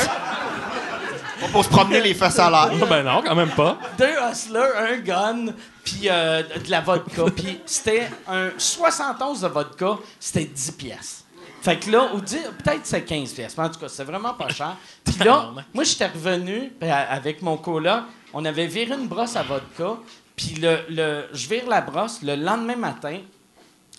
Peut 1.52 1.62
se 1.64 1.68
promener 1.68 2.00
les 2.00 2.14
fesses 2.14 2.38
à 2.38 2.48
l'air. 2.50 2.70
Ah, 2.80 2.86
Ben 2.88 3.02
non, 3.02 3.22
quand 3.26 3.34
même 3.34 3.50
pas. 3.50 3.76
deux 3.98 4.12
hustlers, 4.30 4.76
un 4.76 4.98
gun, 4.98 5.46
puis 5.82 6.02
euh, 6.08 6.42
de 6.42 6.70
la 6.70 6.80
vodka. 6.80 7.22
Puis 7.34 7.58
c'était 7.66 8.08
un 8.28 8.50
71 8.56 9.40
de 9.40 9.48
vodka, 9.48 9.96
c'était 10.20 10.44
10 10.44 10.72
pièces. 10.72 11.24
Fait 11.62 11.76
que 11.76 11.90
là, 11.90 12.10
ou 12.14 12.20
10 12.20 12.36
peut-être 12.62 12.80
c'est 12.84 13.02
15 13.02 13.32
pièces, 13.32 13.54
mais 13.58 13.64
en 13.64 13.68
tout 13.68 13.80
cas, 13.80 13.88
c'est 13.88 14.04
vraiment 14.04 14.34
pas 14.34 14.48
cher. 14.50 14.76
Puis 15.04 15.16
là, 15.24 15.50
moi, 15.74 15.82
j'étais 15.82 16.06
revenu 16.06 16.72
ben, 16.80 16.90
avec 16.92 17.42
mon 17.42 17.56
coloc, 17.56 18.02
on 18.32 18.44
avait 18.44 18.66
viré 18.66 18.94
une 18.94 19.08
brosse 19.08 19.34
à 19.34 19.42
vodka, 19.42 19.96
puis 20.40 20.54
le, 20.54 20.78
le, 20.88 21.28
je 21.34 21.46
vire 21.48 21.68
la 21.68 21.82
brosse, 21.82 22.22
le 22.22 22.34
lendemain 22.34 22.76
matin, 22.76 23.18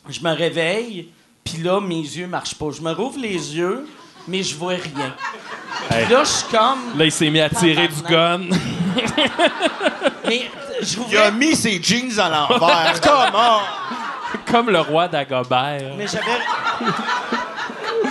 je 0.09 0.19
me 0.21 0.31
réveille, 0.31 1.09
puis 1.43 1.57
là, 1.61 1.79
mes 1.79 2.01
yeux 2.01 2.25
marchent 2.25 2.55
pas. 2.55 2.71
Je 2.75 2.81
me 2.81 2.91
rouvre 2.91 3.19
les 3.19 3.55
yeux, 3.55 3.87
mais 4.27 4.41
je 4.41 4.55
vois 4.55 4.73
rien. 4.73 5.15
Hey. 5.91 6.05
Puis 6.05 6.13
là, 6.13 6.23
je 6.23 6.29
suis 6.29 6.47
comme. 6.49 6.97
Là, 6.97 7.05
il 7.05 7.11
s'est 7.11 7.29
mis 7.29 7.39
à 7.39 7.49
tirer 7.49 7.87
du 7.87 8.01
gun. 8.01 8.41
Mais 10.27 10.49
je 10.81 10.97
Il 11.09 11.17
a 11.17 11.31
mis 11.31 11.55
ses 11.55 11.81
jeans 11.81 12.19
à 12.19 12.29
l'envers. 12.29 13.01
Comment? 13.03 13.61
Comme 14.49 14.69
le 14.69 14.79
roi 14.79 15.07
d'Agobert. 15.07 15.93
Mais 15.97 16.07
j'avais. 16.07 16.39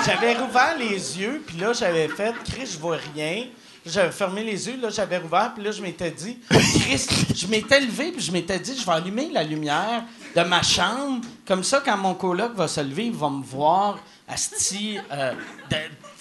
J'avais 0.05 0.35
rouvert 0.35 0.77
les 0.79 1.19
yeux, 1.19 1.43
puis 1.47 1.59
là, 1.59 1.73
j'avais 1.73 2.09
fait, 2.09 2.35
Chris, 2.45 2.71
je 2.73 2.79
vois 2.79 2.99
rien. 3.15 3.45
J'avais 3.93 4.13
fermé 4.13 4.45
les 4.45 4.69
yeux, 4.69 4.79
là, 4.81 4.89
j'avais 4.91 5.19
rouvert, 5.19 5.53
puis 5.55 5.63
là, 5.65 5.71
je 5.73 5.83
m'étais 5.83 6.11
dit, 6.11 6.39
Chris, 6.49 7.07
je 7.35 7.47
m'étais 7.47 7.81
levé, 7.81 8.13
puis 8.13 8.21
je 8.23 8.31
m'étais 8.33 8.59
dit, 8.59 8.77
je 8.79 8.85
vais 8.87 8.93
allumer 8.93 9.31
la 9.33 9.43
lumière 9.43 10.05
de 10.37 10.43
ma 10.43 10.63
chambre. 10.63 11.21
Comme 11.47 11.65
ça, 11.65 11.83
quand 11.85 11.97
mon 11.97 12.15
coloc 12.15 12.55
va 12.55 12.69
se 12.69 12.81
lever, 12.81 13.07
il 13.07 13.13
va 13.13 13.29
me 13.29 13.43
voir, 13.43 13.99
asti, 14.29 14.99
euh, 15.11 15.33
de- 15.71 15.77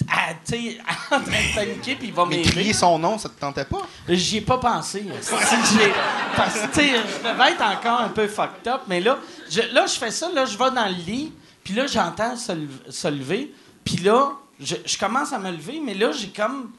à- 0.10 0.32
en 1.16 1.20
train 1.20 1.30
de 1.30 1.56
paniquer, 1.56 1.96
puis 1.96 2.08
il 2.08 2.14
va 2.14 2.26
Mais 2.26 2.38
m'aider. 2.38 2.50
crier 2.50 2.74
son 2.74 2.98
nom, 2.98 3.18
ça 3.18 3.30
te 3.30 3.40
tentait 3.40 3.66
pas? 3.66 3.82
J'y 4.08 4.38
ai 4.38 4.42
pas 4.42 4.58
pensé. 4.58 5.06
J'ai- 5.08 5.94
Parce 6.36 6.54
que, 6.60 6.68
tu 6.68 6.74
sais, 6.80 6.90
je 6.90 7.30
devais 7.30 7.52
être 7.52 7.62
encore 7.62 8.02
un 8.02 8.10
peu 8.10 8.28
fucked 8.28 8.68
up, 8.68 8.82
mais 8.88 9.00
là, 9.02 9.18
je, 9.50 9.62
là, 9.74 9.86
je 9.86 9.94
fais 9.94 10.12
ça, 10.12 10.30
là, 10.34 10.46
je 10.46 10.58
vais 10.58 10.72
dans 10.72 10.88
le 10.88 10.96
lit, 11.06 11.32
puis 11.64 11.74
là, 11.74 11.86
j'entends 11.88 12.36
se, 12.36 12.52
lev- 12.54 12.90
se 12.90 13.08
lever, 13.08 13.54
puis 13.84 13.98
là, 13.98 14.32
je, 14.60 14.76
je 14.86 14.98
commence 14.98 15.32
à 15.34 15.40
me 15.40 15.52
lever, 15.52 15.80
mais 15.84 15.94
là, 15.94 16.12
j'ai 16.12 16.30
comme 16.30 16.72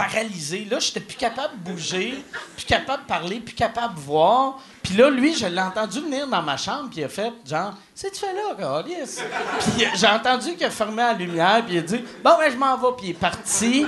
paralysé. 0.00 0.66
Là, 0.70 0.78
j'étais 0.78 1.00
plus 1.00 1.16
capable 1.16 1.62
de 1.62 1.70
bouger, 1.70 2.24
plus 2.56 2.64
capable 2.64 3.02
de 3.02 3.08
parler, 3.08 3.40
plus 3.40 3.54
capable 3.54 3.94
de 3.94 4.00
voir. 4.00 4.58
Puis 4.82 4.94
là, 4.94 5.10
lui, 5.10 5.34
je 5.34 5.46
l'ai 5.46 5.60
entendu 5.60 6.00
venir 6.00 6.26
dans 6.26 6.42
ma 6.42 6.56
chambre, 6.56 6.88
puis 6.90 7.00
il 7.00 7.04
a 7.04 7.08
fait 7.08 7.32
genre, 7.44 7.74
c'est 7.94 8.10
tu 8.10 8.20
fais 8.20 8.32
là, 8.32 8.54
Carlis? 8.58 8.94
Puis 8.94 9.86
j'ai 9.94 10.06
entendu 10.06 10.54
qu'il 10.56 10.64
a 10.64 10.70
fermé 10.70 11.02
la 11.02 11.12
lumière, 11.12 11.62
puis 11.66 11.74
il 11.74 11.78
a 11.80 11.82
dit, 11.82 12.02
bon, 12.24 12.30
ben, 12.38 12.50
je 12.50 12.56
m'en 12.56 12.76
vais, 12.78 12.96
puis 12.96 13.06
il 13.08 13.10
est 13.10 13.14
parti. 13.14 13.86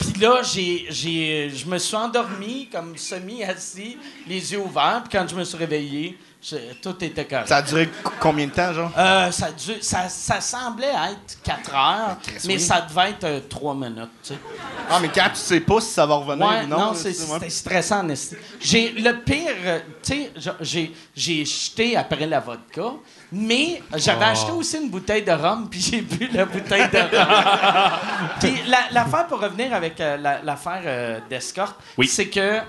Puis 0.00 0.20
là, 0.20 0.42
j'ai, 0.42 0.86
j'ai, 0.90 1.50
je 1.50 1.66
me 1.66 1.78
suis 1.78 1.96
endormi, 1.96 2.68
comme 2.68 2.96
semi-assis, 2.96 3.98
les 4.26 4.52
yeux 4.52 4.60
ouverts, 4.60 5.04
puis 5.08 5.16
quand 5.16 5.28
je 5.28 5.36
me 5.36 5.44
suis 5.44 5.56
réveillé, 5.56 6.18
tout 6.82 7.04
était 7.04 7.24
correct. 7.24 7.48
Ça 7.48 7.56
a 7.56 7.62
duré 7.62 7.88
co- 8.02 8.12
combien 8.20 8.46
de 8.46 8.52
temps, 8.52 8.72
genre? 8.72 8.90
Euh, 8.96 9.30
ça, 9.30 9.50
dure- 9.52 9.82
ça, 9.82 10.08
ça 10.08 10.40
semblait 10.40 10.86
être 10.88 11.42
4 11.42 11.74
heures, 11.74 12.16
mais 12.46 12.54
oui. 12.54 12.60
ça 12.60 12.80
devait 12.82 13.10
être 13.10 13.48
3 13.48 13.74
minutes, 13.74 14.10
tu 14.22 14.34
sais. 14.34 14.38
Ah, 14.90 14.98
mais 15.00 15.08
quand 15.08 15.28
tu 15.30 15.36
sais 15.40 15.60
pas 15.60 15.80
si 15.80 15.90
ça 15.90 16.06
va 16.06 16.14
revenir 16.16 16.46
Ouais, 16.46 16.64
ou 16.64 16.68
non. 16.68 16.78
non, 16.78 16.94
c'était 16.94 17.50
stressant. 17.50 18.06
J'ai 18.60 18.92
le 18.92 19.12
pire, 19.22 19.50
euh, 19.64 19.78
tu 20.02 20.12
sais, 20.12 20.32
j'ai 20.60 20.92
j'ai 21.14 21.44
jeté 21.44 21.96
après 21.96 22.26
la 22.26 22.40
vodka, 22.40 22.92
mais 23.32 23.82
j'avais 23.96 24.26
acheté 24.26 24.52
aussi 24.52 24.76
une 24.78 24.88
bouteille 24.90 25.22
de 25.24 25.32
rhum, 25.32 25.68
puis 25.68 25.80
j'ai 25.80 26.00
bu 26.02 26.28
la 26.32 26.44
bouteille 26.44 26.88
de 26.90 26.98
rhum. 26.98 27.90
puis 28.40 28.54
la- 28.68 28.88
l'affaire 28.92 29.26
pour 29.26 29.40
revenir 29.40 29.72
avec 29.74 30.00
euh, 30.00 30.16
la- 30.16 30.42
l'affaire 30.42 30.82
euh, 30.84 31.18
d'escorte, 31.28 31.76
Oui. 31.98 32.06
c'est 32.06 32.28
que 32.28 32.60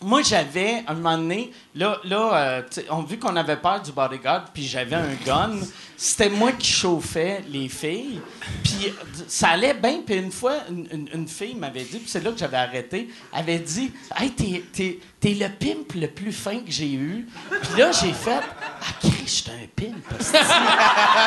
moi, 0.00 0.22
j'avais, 0.22 0.84
un 0.86 0.94
moment 0.94 1.18
donné, 1.18 1.52
là, 1.74 1.98
là 2.04 2.30
euh, 2.34 2.62
on 2.90 3.02
vu 3.02 3.18
qu'on 3.18 3.34
avait 3.34 3.56
peur 3.56 3.82
du 3.82 3.90
bodyguard, 3.90 4.44
puis 4.54 4.64
j'avais 4.66 4.94
un 4.96 5.14
gun. 5.26 5.56
C'était 5.96 6.28
moi 6.28 6.52
qui 6.52 6.70
chauffais 6.70 7.42
les 7.48 7.68
filles. 7.68 8.20
Puis 8.62 8.94
ça 9.26 9.48
allait 9.48 9.74
bien. 9.74 10.00
Puis 10.06 10.14
une 10.14 10.30
fois, 10.30 10.54
une, 10.70 11.08
une- 11.12 11.26
fille 11.26 11.56
m'avait 11.56 11.82
dit, 11.82 11.98
puis 11.98 12.08
c'est 12.08 12.22
là 12.22 12.30
que 12.30 12.38
j'avais 12.38 12.56
arrêté, 12.58 13.08
avait 13.32 13.58
dit 13.58 13.90
Hey, 14.16 14.30
t'es, 14.30 14.62
t'es- 14.72 15.00
le 15.34 15.48
pimp 15.48 15.92
le 15.96 16.06
plus 16.06 16.30
fin 16.32 16.60
que 16.60 16.70
j'ai 16.70 16.92
eu. 16.92 17.26
Puis 17.50 17.80
là, 17.80 17.90
j'ai 17.90 18.12
fait 18.12 18.40
Ah, 18.80 18.92
Chris, 19.00 19.24
j'étais 19.26 19.50
un 19.50 19.66
pimp. 19.74 20.08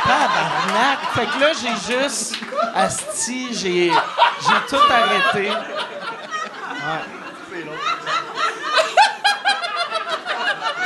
Tabarnak. 0.04 1.00
Fait 1.14 1.26
que 1.26 1.40
là, 1.42 1.52
j'ai 1.62 2.00
juste. 2.00 2.36
Asti, 2.74 3.48
j'ai, 3.54 3.90
j'ai 3.92 4.60
tout 4.70 4.78
arrêté. 4.90 5.50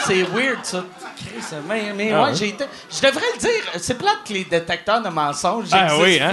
C'est 0.05 0.23
weird, 0.23 0.63
ça. 0.63 0.83
Chris, 1.17 1.55
Mais, 1.67 1.91
mais 1.95 2.11
Ah 2.11 2.23
ouais, 2.25 2.35
j'ai 2.35 2.49
été. 2.49 2.65
Je 2.91 3.01
devrais 3.01 3.25
le 3.33 3.39
dire. 3.39 3.63
C'est 3.77 3.97
plate 3.97 4.19
que 4.27 4.33
les 4.33 4.43
détecteurs 4.43 5.01
de 5.01 5.09
mensonges. 5.09 5.69
Ah 5.71 5.97
oui, 5.99 6.19
hein? 6.21 6.31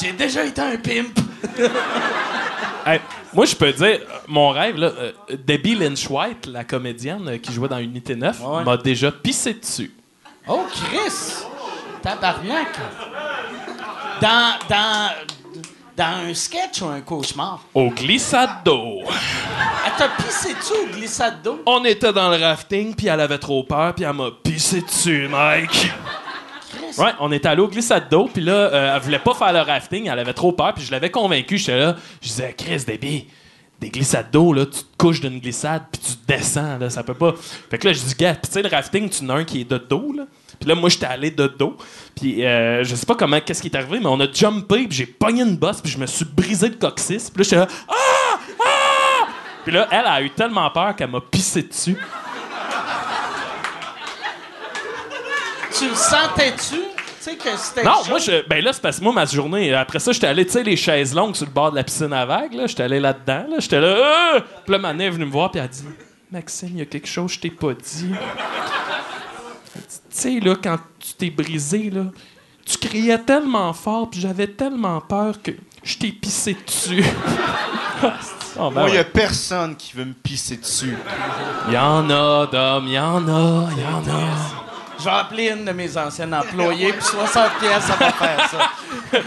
J'ai 0.00 0.12
déjà 0.12 0.44
été 0.44 0.60
un 0.60 0.76
pimp. 0.76 1.18
Hey, 2.86 3.00
moi, 3.32 3.46
je 3.46 3.56
peux 3.56 3.72
dire, 3.72 4.00
mon 4.28 4.50
rêve, 4.50 4.76
là, 4.76 4.88
euh, 4.88 5.12
Debbie 5.46 5.74
Lynch 5.74 6.06
White, 6.10 6.44
la 6.44 6.64
comédienne 6.64 7.26
euh, 7.26 7.38
qui 7.38 7.50
jouait 7.50 7.66
dans 7.68 7.78
Unité 7.78 8.14
9, 8.14 8.38
Ouais. 8.42 8.62
m'a 8.62 8.76
déjà 8.76 9.10
pissé 9.10 9.54
dessus. 9.54 9.90
Oh, 10.46 10.66
Chris! 10.70 11.46
Tabarnak! 12.02 12.68
Dans, 14.20 14.58
dans, 14.68 15.10
dans 15.96 16.28
un 16.28 16.34
sketch 16.34 16.82
ou 16.82 16.86
un 16.86 17.00
cauchemar? 17.00 17.64
Au 17.72 17.88
glissade 17.90 18.50
d'eau. 18.64 19.00
Elle 19.86 19.92
t'a 19.96 20.08
pissé 20.08 20.54
dessus 20.54 20.72
au 20.82 20.86
glissade 20.96 21.42
d'eau? 21.42 21.62
On 21.66 21.84
était 21.84 22.12
dans 22.12 22.30
le 22.30 22.42
rafting, 22.42 22.94
puis 22.94 23.06
elle 23.06 23.20
avait 23.20 23.38
trop 23.38 23.62
peur, 23.62 23.94
puis 23.94 24.04
elle 24.04 24.12
m'a 24.12 24.30
pissé 24.42 24.80
dessus, 24.80 25.28
Mike. 25.28 25.70
Chris! 25.70 26.98
Ouais, 26.98 27.12
on 27.20 27.30
était 27.30 27.48
allé 27.48 27.60
au 27.62 27.68
glissade 27.68 28.08
d'eau, 28.08 28.28
puis 28.32 28.42
là, 28.42 28.52
euh, 28.52 28.96
elle 28.96 29.02
voulait 29.02 29.18
pas 29.18 29.34
faire 29.34 29.52
le 29.52 29.60
rafting, 29.60 30.08
elle 30.08 30.18
avait 30.18 30.32
trop 30.32 30.52
peur, 30.52 30.74
puis 30.74 30.84
je 30.84 30.90
l'avais 30.90 31.10
convaincu, 31.10 31.58
j'étais 31.58 31.78
là, 31.78 31.96
je 32.20 32.28
disais, 32.28 32.54
Chris, 32.56 32.84
Debbie, 32.86 33.26
des 33.84 33.90
glissades 33.90 34.30
d'eau, 34.30 34.54
là, 34.54 34.64
tu 34.64 34.78
te 34.78 34.96
couches 34.96 35.20
d'une 35.20 35.38
glissade, 35.38 35.82
puis 35.92 36.00
tu 36.00 36.12
descends, 36.26 36.78
là, 36.78 36.88
ça 36.88 37.02
peut 37.02 37.12
pas. 37.12 37.34
Fait 37.70 37.76
que 37.76 37.86
là, 37.86 37.92
je 37.92 38.00
dis, 38.00 38.14
gars, 38.14 38.34
tu 38.34 38.50
sais, 38.50 38.62
le 38.62 38.70
rafting, 38.70 39.10
tu 39.10 39.22
en 39.24 39.28
as 39.28 39.34
un 39.34 39.44
qui 39.44 39.60
est 39.60 39.70
de 39.70 39.76
dos, 39.76 40.10
là. 40.16 40.24
Puis 40.58 40.66
là, 40.66 40.74
moi, 40.74 40.88
j'étais 40.88 41.04
allé 41.04 41.30
de 41.30 41.46
dos, 41.46 41.76
puis 42.14 42.46
euh, 42.46 42.82
je 42.82 42.94
sais 42.94 43.04
pas 43.04 43.14
comment, 43.14 43.38
qu'est-ce 43.40 43.60
qui 43.60 43.68
est 43.68 43.76
arrivé, 43.76 43.98
mais 44.00 44.06
on 44.06 44.18
a 44.20 44.32
jumpé, 44.32 44.86
puis 44.86 44.96
j'ai 44.96 45.06
pogné 45.06 45.42
une 45.42 45.58
bosse, 45.58 45.82
puis 45.82 45.92
je 45.92 45.98
me 45.98 46.06
suis 46.06 46.24
brisé 46.24 46.70
le 46.70 46.76
coccyx, 46.76 47.28
puis 47.28 47.42
là, 47.42 47.44
j'étais 47.44 47.56
là, 47.56 47.68
ah! 47.90 48.38
Ah! 48.64 49.28
Puis 49.64 49.72
là, 49.72 49.86
elle 49.90 50.06
a 50.06 50.22
eu 50.22 50.30
tellement 50.30 50.70
peur 50.70 50.96
qu'elle 50.96 51.10
m'a 51.10 51.20
pissé 51.20 51.62
dessus. 51.62 51.98
Tu 55.76 55.88
le 55.88 55.94
sentais-tu? 55.94 56.93
Tu 57.24 57.30
sais 57.30 57.36
que 57.36 57.56
c'était. 57.56 57.82
Non, 57.82 58.02
chaud? 58.02 58.10
moi, 58.10 58.18
je, 58.18 58.46
ben 58.46 58.62
là, 58.62 58.72
c'est 58.72 58.82
parce 58.82 58.98
que 58.98 59.02
moi, 59.04 59.12
ma 59.12 59.24
journée, 59.24 59.72
après 59.72 59.98
ça, 59.98 60.12
j'étais 60.12 60.26
allé, 60.26 60.44
tu 60.44 60.52
sais, 60.52 60.62
les 60.62 60.76
chaises 60.76 61.14
longues 61.14 61.34
sur 61.34 61.46
le 61.46 61.52
bord 61.52 61.70
de 61.70 61.76
la 61.76 61.84
piscine 61.84 62.12
à 62.12 62.26
vagues, 62.26 62.52
là, 62.52 62.66
j'étais 62.66 62.82
allé 62.82 63.00
là-dedans, 63.00 63.46
là, 63.48 63.56
j'étais 63.60 63.80
là, 63.80 63.86
euh! 64.36 64.40
Puis 64.64 64.72
là, 64.72 64.78
ma 64.78 64.92
nez 64.92 65.06
est 65.06 65.10
venue 65.10 65.24
me 65.24 65.30
voir, 65.30 65.50
puis 65.50 65.58
elle 65.58 65.64
a 65.64 65.68
dit, 65.68 65.84
Maxime, 66.30 66.70
il 66.72 66.78
y 66.78 66.82
a 66.82 66.86
quelque 66.86 67.08
chose 67.08 67.30
que 67.30 67.36
je 67.36 67.40
t'ai 67.40 67.50
pas 67.50 67.72
dit. 67.72 68.10
Tu 69.74 69.80
sais, 70.10 70.40
là, 70.40 70.54
quand 70.62 70.78
tu 70.98 71.14
t'es 71.14 71.30
brisé, 71.30 71.90
là, 71.90 72.04
tu 72.66 72.76
criais 72.76 73.18
tellement 73.18 73.72
fort, 73.72 74.10
puis 74.10 74.20
j'avais 74.20 74.48
tellement 74.48 75.00
peur 75.00 75.40
que 75.42 75.52
je 75.82 75.96
t'ai 75.96 76.12
pissé 76.12 76.56
dessus. 76.66 77.04
Oh, 78.56 78.70
ben 78.70 78.82
Moi, 78.82 78.90
il 78.90 78.92
y 78.92 78.92
ouais. 78.92 78.98
a 79.00 79.04
personne 79.04 79.74
qui 79.74 79.96
veut 79.96 80.04
me 80.04 80.12
pisser 80.12 80.56
dessus. 80.56 80.96
Il 81.66 81.74
y 81.74 81.76
en 81.76 82.08
a, 82.08 82.46
d'hommes, 82.46 82.86
il 82.86 82.92
y 82.92 82.98
en 83.00 83.26
a, 83.26 83.68
il 83.72 83.82
y 83.82 83.86
en 83.86 84.14
a. 84.14 84.64
Je 84.98 85.04
vais 85.04 85.10
appeler 85.10 85.48
une 85.50 85.64
de 85.64 85.72
mes 85.72 85.96
anciennes 85.96 86.34
employées, 86.34 86.92
puis 86.92 87.02
60 87.04 87.58
pièces, 87.60 87.84
ça 87.84 87.94
va 87.96 88.12
faire 88.12 88.48
ça. 88.50 88.70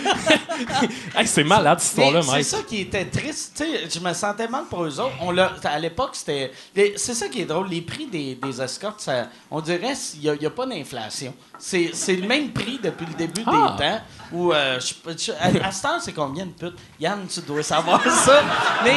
Hey, 1.16 1.28
c'est 1.28 1.44
malade, 1.44 1.80
cette 1.80 1.90
histoire-là, 1.92 2.22
c'est 2.24 2.32
Mike. 2.32 2.46
ça 2.46 2.58
qui 2.68 2.82
était 2.82 3.06
triste. 3.06 3.54
Tu 3.58 3.64
sais, 3.64 3.88
je 3.94 4.00
me 4.04 4.12
sentais 4.14 4.48
mal 4.48 4.64
pour 4.70 4.84
eux 4.86 5.00
autres. 5.00 5.14
On 5.22 5.32
l'a- 5.32 5.54
à 5.64 5.78
l'époque, 5.80 6.12
c'était. 6.14 6.52
C'est 6.96 7.14
ça 7.14 7.28
qui 7.28 7.42
est 7.42 7.46
drôle. 7.46 7.68
Les 7.70 7.82
prix 7.82 8.08
des, 8.08 8.36
des 8.36 8.62
escortes, 8.62 9.00
ça- 9.02 9.28
on 9.52 9.62
dirait 9.62 9.94
qu'il 9.94 10.32
n'y 10.40 10.46
a, 10.46 10.50
pas 10.50 10.66
d'inflation. 10.66 11.34
C'est 11.60 11.92
c'est 11.94 12.16
le 12.16 12.28
même 12.28 12.52
prix 12.52 12.80
depuis 12.82 13.06
le 13.06 13.14
début 13.14 13.44
Ah. 13.46 13.76
des 13.78 13.84
temps. 13.84 14.00
Où, 14.32 14.52
euh, 14.52 14.80
je- 14.80 15.12
je- 15.26 15.32
à, 15.34 15.68
à 15.68 15.72
ce 15.72 15.82
temps, 15.84 16.00
c'est 16.00 16.14
combien 16.14 16.46
de 16.48 16.52
putes? 16.52 16.78
Yann, 17.00 17.26
tu 17.32 17.40
dois 17.42 17.62
savoir 17.64 18.02
ça. 18.26 18.42
Mais 18.84 18.96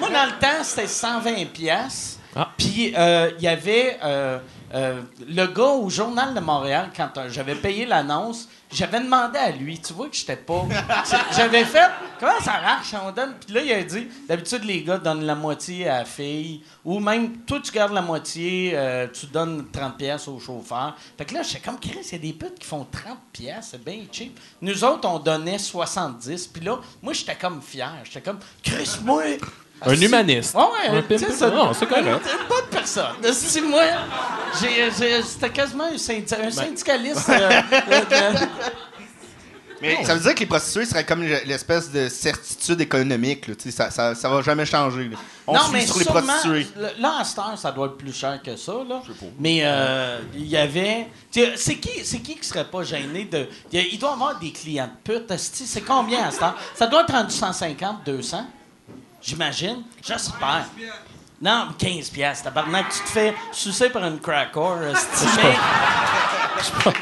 moi, 0.00 0.10
dans 0.10 0.24
le 0.26 0.38
temps, 0.40 0.62
c'était 0.64 0.86
120 0.88 1.44
pièces. 1.52 2.18
Ah. 2.34 2.48
Puis 2.56 2.92
euh, 2.96 3.30
il 3.38 3.44
y 3.44 3.48
avait 3.48 3.98
euh, 4.04 4.38
euh, 4.74 5.02
le 5.26 5.46
gars 5.46 5.62
au 5.62 5.88
Journal 5.88 6.34
de 6.34 6.40
Montréal, 6.40 6.90
quand 6.94 7.16
euh, 7.16 7.28
j'avais 7.30 7.54
payé 7.54 7.86
l'annonce, 7.86 8.48
j'avais 8.70 9.00
demandé 9.00 9.38
à 9.38 9.50
lui, 9.50 9.80
tu 9.80 9.94
vois 9.94 10.08
que 10.08 10.16
j'étais 10.16 10.36
pas. 10.36 10.66
J'avais 11.34 11.64
fait, 11.64 11.90
comment 12.20 12.38
ça 12.40 12.60
marche, 12.60 12.94
on 13.02 13.10
donne. 13.12 13.34
Puis 13.40 13.54
là, 13.54 13.62
il 13.62 13.72
a 13.72 13.82
dit, 13.82 14.08
d'habitude, 14.28 14.64
les 14.64 14.82
gars 14.82 14.98
donnent 14.98 15.24
la 15.24 15.34
moitié 15.34 15.88
à 15.88 16.00
la 16.00 16.04
fille, 16.04 16.62
ou 16.84 17.00
même, 17.00 17.38
toi, 17.38 17.60
tu 17.62 17.72
gardes 17.72 17.94
la 17.94 18.02
moitié, 18.02 18.72
euh, 18.74 19.06
tu 19.10 19.24
donnes 19.26 19.70
30 19.72 19.96
pièces 19.96 20.28
au 20.28 20.38
chauffeur. 20.38 20.94
Fait 21.16 21.24
que 21.24 21.32
là, 21.32 21.42
j'étais 21.42 21.60
comme, 21.60 21.80
Chris, 21.80 22.00
il 22.02 22.12
y 22.12 22.14
a 22.16 22.18
des 22.18 22.32
putes 22.34 22.58
qui 22.58 22.66
font 22.66 22.86
30 22.90 23.16
pièces, 23.32 23.68
c'est 23.70 23.82
bien 23.82 24.02
cheap. 24.12 24.38
Nous 24.60 24.84
autres, 24.84 25.08
on 25.08 25.18
donnait 25.18 25.58
70. 25.58 26.48
Puis 26.48 26.62
là, 26.62 26.78
moi, 27.00 27.14
j'étais 27.14 27.36
comme 27.36 27.62
fier. 27.62 27.94
J'étais 28.04 28.20
comme, 28.20 28.38
Chris, 28.62 28.98
moi. 29.02 29.22
Un 29.82 29.92
asti- 29.92 30.04
humaniste. 30.06 30.54
Ouais, 30.54 30.62
ouais, 30.62 30.98
Un 30.98 31.02
sais, 31.18 31.26
pimp- 31.26 31.32
ça- 31.32 31.50
non, 31.50 31.72
c'est 31.72 31.86
correct. 31.86 32.06
Une, 32.06 32.12
une 32.40 32.48
bonne 32.48 32.68
personne. 32.70 33.32
Si 33.32 33.60
moi, 33.60 33.82
c'était 34.54 35.50
quasiment 35.50 35.84
un, 35.84 35.96
syndi- 35.96 36.34
un 36.34 36.50
syndicaliste. 36.50 37.28
euh, 37.28 37.48
de- 37.48 38.40
de- 38.40 38.48
Mais 39.80 40.04
ça 40.04 40.14
veut 40.16 40.20
dire 40.20 40.34
que 40.34 40.40
les 40.40 40.46
prostituées 40.46 40.84
seraient 40.86 41.04
comme 41.06 41.22
l'espèce 41.22 41.92
de 41.92 42.08
certitude 42.08 42.80
économique. 42.80 43.46
Là, 43.46 43.54
sais, 43.56 43.70
ça, 43.70 43.90
ça, 43.92 44.12
ça 44.16 44.28
va 44.28 44.42
jamais 44.42 44.66
changer. 44.66 45.04
là. 45.08 45.16
On 45.46 45.54
non, 45.54 45.60
mais 45.72 45.86
sur 45.86 45.98
les 45.98 46.04
sûrement, 46.04 46.20
prostituées. 46.22 46.66
Là, 46.98 47.18
à 47.20 47.24
cette 47.24 47.38
heure, 47.38 47.56
ça 47.56 47.70
doit 47.70 47.86
être 47.86 47.96
plus 47.96 48.12
cher 48.12 48.40
que 48.44 48.56
ça. 48.56 48.72
Là. 48.88 49.00
Mais 49.38 49.60
euh, 49.62 50.18
il 50.34 50.48
y 50.48 50.56
avait. 50.56 51.06
sais, 51.30 51.52
C'est 51.54 51.76
qui, 51.76 52.04
c'est 52.04 52.18
qui 52.18 52.34
qui 52.34 52.48
serait 52.48 52.64
pas 52.64 52.82
gêné 52.82 53.26
de. 53.26 53.46
Il 53.72 53.98
doit 54.00 54.10
y 54.10 54.12
avoir 54.14 54.36
des 54.40 54.50
clients 54.50 54.90
de 55.06 55.12
pute. 55.12 55.32
C'est 55.38 55.82
combien 55.82 56.24
à 56.26 56.32
cette 56.32 56.42
heure? 56.42 56.56
Ça 56.74 56.88
doit 56.88 57.02
être 57.02 57.14
entre 57.14 57.30
150, 57.30 57.98
200. 58.04 58.44
J'imagine. 59.22 59.82
J'espère. 60.06 60.66
Non, 61.40 61.68
15 61.78 62.10
piastres. 62.10 62.44
Tabarnak, 62.44 62.86
tu 62.90 62.98
te 63.00 63.08
fais 63.08 63.34
sucer 63.52 63.90
par 63.90 64.04
une 64.04 64.18
mais- 65.36 66.94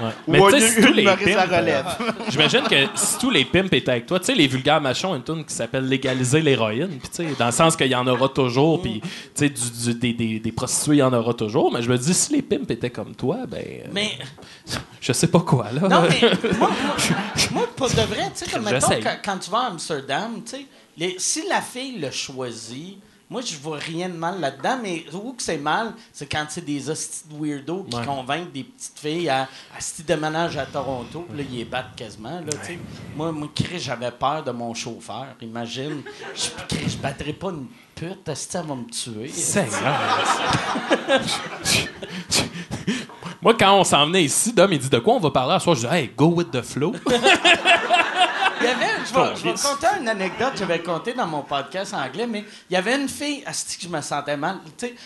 Ouais. 0.00 0.12
Ou 0.28 0.30
Mais 0.32 0.38
tu 0.52 0.60
sais, 0.60 0.68
si 0.68 0.80
tous 0.80 0.92
les 0.92 1.02
pimps, 1.04 1.18
euh, 1.26 1.82
j'imagine 2.28 2.62
que 2.62 2.76
si 2.94 3.18
tous 3.18 3.30
les 3.30 3.44
pimps 3.44 3.72
étaient 3.72 3.90
avec 3.90 4.06
toi, 4.06 4.20
tu 4.20 4.26
sais, 4.26 4.34
les 4.36 4.46
vulgaires 4.46 4.80
machins 4.80 5.08
ont 5.08 5.16
une 5.16 5.24
tune 5.24 5.44
qui 5.44 5.52
s'appelle 5.52 5.88
Légaliser 5.88 6.40
l'héroïne, 6.40 7.00
puis 7.00 7.08
tu 7.08 7.16
sais, 7.28 7.34
dans 7.36 7.46
le 7.46 7.50
sens 7.52 7.74
qu'il 7.74 7.88
y 7.88 7.96
en 7.96 8.06
aura 8.06 8.28
toujours, 8.28 8.80
puis 8.80 9.00
tu 9.00 9.08
sais, 9.34 9.48
du- 9.48 9.70
du- 9.70 9.94
des, 9.98 10.12
des, 10.12 10.38
des 10.38 10.52
prostituées, 10.52 10.94
il 10.96 10.98
y 10.98 11.02
en 11.02 11.12
aura 11.12 11.34
toujours, 11.34 11.72
mais 11.72 11.82
je 11.82 11.90
me 11.90 11.98
dis, 11.98 12.14
si 12.14 12.32
les 12.32 12.42
pimps 12.42 12.70
étaient 12.70 12.90
comme 12.90 13.16
toi, 13.16 13.38
ben, 13.48 13.58
euh, 13.60 13.88
mais 13.92 14.12
je 15.00 15.12
sais 15.12 15.26
pas 15.26 15.40
quoi, 15.40 15.66
là. 15.72 15.80
Non, 15.88 16.02
mais 16.08 16.20
moi, 16.60 16.70
moi, 16.70 16.70
moi, 17.50 17.66
pour 17.74 17.88
de 17.88 17.94
vrai, 18.02 18.30
tu 18.36 18.44
sais, 18.44 18.50
comme 18.52 18.62
mettons, 18.62 18.86
quand, 19.02 19.16
quand 19.24 19.38
tu 19.38 19.50
vas 19.50 19.58
à 19.58 19.66
Amsterdam, 19.66 20.42
tu 20.44 20.50
sais, 20.58 20.66
les- 20.98 21.16
si 21.18 21.46
la 21.48 21.62
fille 21.62 21.98
le 21.98 22.10
choisit, 22.10 22.98
moi, 23.30 23.42
je 23.42 23.56
vois 23.58 23.76
rien 23.78 24.08
de 24.08 24.14
mal 24.16 24.40
là-dedans, 24.40 24.78
mais 24.82 25.04
où 25.12 25.34
que 25.34 25.42
c'est 25.42 25.58
mal, 25.58 25.92
c'est 26.14 26.24
quand 26.26 26.46
c'est 26.48 26.64
des 26.64 26.88
hosties 26.88 27.24
de 27.30 27.34
weirdos 27.38 27.82
qui 27.90 27.96
Ouais. 27.98 28.04
convainquent 28.06 28.52
des 28.52 28.64
petites 28.64 28.98
filles 28.98 29.28
à, 29.28 29.42
à 29.76 29.80
ce 29.80 30.00
déménage 30.00 30.56
à 30.56 30.64
Toronto, 30.64 31.26
puis 31.28 31.36
là, 31.38 31.44
ils 31.50 31.58
les 31.58 31.64
battent 31.66 31.94
quasiment, 31.94 32.40
là. 32.40 32.46
Moi, 33.14 33.30
moi, 33.32 33.48
Chris, 33.54 33.80
j'avais 33.80 34.10
peur 34.12 34.42
de 34.44 34.50
mon 34.50 34.72
chauffeur, 34.72 35.26
imagine. 35.42 36.00
Je, 36.34 36.88
je 36.88 36.96
battrais 36.96 37.34
pas 37.34 37.48
une 37.50 37.66
pute, 37.94 38.26
elle 38.26 38.62
va 38.66 38.74
me 38.74 38.88
tuer. 38.90 39.28
Seigneur. 39.28 40.00
Moi, 43.42 43.54
quand 43.58 43.78
on 43.78 43.84
s'en 43.84 44.06
venait 44.06 44.24
ici, 44.24 44.52
Dom, 44.54 44.72
il 44.72 44.78
dit 44.78 44.88
de 44.88 44.98
quoi 44.98 45.14
on 45.14 45.20
va 45.20 45.30
parler 45.30 45.54
à 45.54 45.60
soir? 45.60 45.76
Je 45.76 45.86
dis, 45.86 45.94
hey, 45.94 46.10
go 46.16 46.26
with 46.28 46.50
the 46.50 46.62
flow. 46.62 46.92
Il 48.60 48.64
y 48.64 48.68
avait, 48.68 48.86
je 49.06 49.14
vais, 49.14 49.36
je 49.36 49.42
vais 49.44 49.54
conter 49.54 49.86
une 50.00 50.08
anecdote 50.08 50.52
que 50.52 50.58
j'avais 50.58 50.82
contée 50.82 51.12
dans 51.14 51.26
mon 51.26 51.42
podcast 51.42 51.94
anglais, 51.94 52.26
mais 52.26 52.44
il 52.68 52.74
y 52.74 52.76
avait 52.76 52.96
une 52.96 53.08
fille, 53.08 53.42
asti 53.46 53.76
que 53.78 53.84
je 53.84 53.88
me 53.88 54.00
sentais 54.00 54.36
mal? 54.36 54.58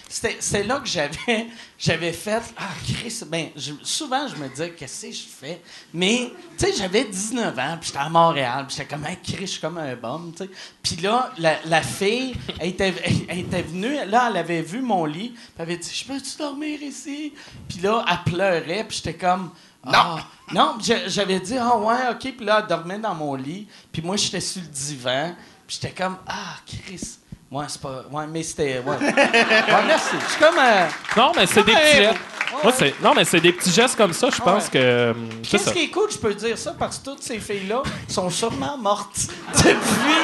C'est 0.09 0.63
là 0.65 0.81
que 0.81 0.89
j'avais, 0.89 1.47
j'avais 1.79 2.13
fait, 2.13 2.43
ah, 2.57 2.63
Chris, 2.85 3.21
ben, 3.27 3.49
je- 3.57 3.73
souvent 3.83 4.27
je 4.29 4.37
me 4.37 4.49
disais, 4.49 4.71
qu'est-ce 4.71 5.07
que 5.07 5.13
je 5.13 5.23
fais? 5.41 5.61
Mais, 5.93 6.31
tu 6.59 6.67
sais, 6.67 6.73
j'avais 6.77 7.05
19 7.05 7.59
ans, 7.59 7.77
puis 7.81 7.89
j'étais 7.89 7.99
à 8.05 8.09
Montréal, 8.09 8.65
puis 8.67 8.77
j'étais 8.77 8.89
comme, 8.95 9.05
hey, 9.07 9.19
Chris, 9.23 9.37
je 9.43 9.47
suis 9.47 9.61
comme 9.61 9.79
un 9.79 9.95
bum, 9.97 10.33
tu 10.37 10.45
sais. 10.45 10.51
Puis 10.83 10.97
là, 10.97 11.31
la, 11.39 11.57
la 11.67 11.83
fille, 11.83 12.35
elle 12.59 12.69
était, 12.71 12.95
elle 13.29 13.39
était 13.41 13.63
venue, 13.63 13.97
là, 14.07 14.29
elle 14.31 14.37
avait 14.39 14.63
vu 14.63 14.81
mon 14.81 15.05
lit, 15.05 15.31
puis 15.31 15.41
elle 15.59 15.63
avait 15.63 15.77
dit, 15.77 15.91
je 15.93 16.05
peux-tu 16.11 16.37
dormir 16.39 16.83
ici? 16.83 17.33
Puis 17.69 17.79
là, 17.81 18.05
elle 18.11 18.33
pleurait, 18.33 18.85
puis 18.89 18.97
j'étais 18.97 19.15
comme, 19.15 19.51
non! 19.85 20.19
Non, 20.53 20.75
je- 20.81 21.09
j'avais 21.09 21.41
dit, 21.41 21.57
ah 21.59 21.77
ouais, 21.79 21.95
OK. 22.11 22.19
Puis 22.37 22.45
là, 22.45 22.59
elle 22.61 22.67
dormait 22.67 22.99
dans 22.99 23.15
mon 23.15 23.35
lit. 23.35 23.67
Puis 23.91 24.03
moi, 24.03 24.17
j'étais 24.17 24.41
sur 24.41 24.61
le 24.61 24.69
divan. 24.69 25.35
Puis 25.67 25.79
j'étais 25.81 25.95
comme, 25.95 26.17
ah, 26.27 26.57
Chris. 26.67 27.17
Ouais, 27.51 27.65
c'est 27.69 27.81
pas. 27.81 28.03
Ouais, 28.11 28.27
mais 28.27 28.43
c'était. 28.43 28.83
Ouais. 28.85 28.97
ouais, 29.01 29.85
merci. 29.87 30.15
Je 30.27 30.31
suis 30.33 30.41
comme. 30.41 30.59
euh, 30.59 30.87
Non, 31.17 31.33
mais 31.37 31.47
c'est 31.47 31.63
des 31.65 31.73
petits 31.73 31.83
ouais. 31.99 32.03
gestes. 32.05 32.21
Moi, 32.63 32.73
c'est, 32.77 32.95
non, 33.03 33.13
mais 33.15 33.25
c'est 33.25 33.41
des 33.41 33.53
petits 33.53 33.71
gestes 33.71 33.97
comme 33.97 34.13
ça, 34.13 34.29
je 34.31 34.41
pense 34.41 34.65
Ouais. 34.65 34.71
que. 34.73 34.79
euh, 34.79 35.15
c'est 35.43 35.51
Qu'est-ce 35.59 35.73
qui 35.73 35.85
est 35.85 35.89
cool, 35.91 36.11
je 36.11 36.19
peux 36.19 36.35
dire 36.35 36.57
ça, 36.59 36.75
parce 36.79 36.99
que 36.99 37.07
toutes 37.11 37.23
ces 37.23 37.39
filles-là 37.39 37.83
sont 38.09 38.29
sûrement 38.31 38.77
mortes 38.79 39.17
depuis 39.55 40.19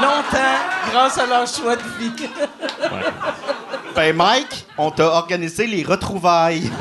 longtemps 0.00 0.58
grâce 0.92 1.18
à 1.18 1.26
leur 1.26 1.46
choix 1.46 1.76
de 1.76 1.82
vie. 1.98 2.12
Ben, 3.94 4.14
Mike, 4.14 4.66
on 4.78 4.90
t'a 4.90 5.06
organisé 5.06 5.66
les 5.66 5.82
retrouvailles. 5.82 6.70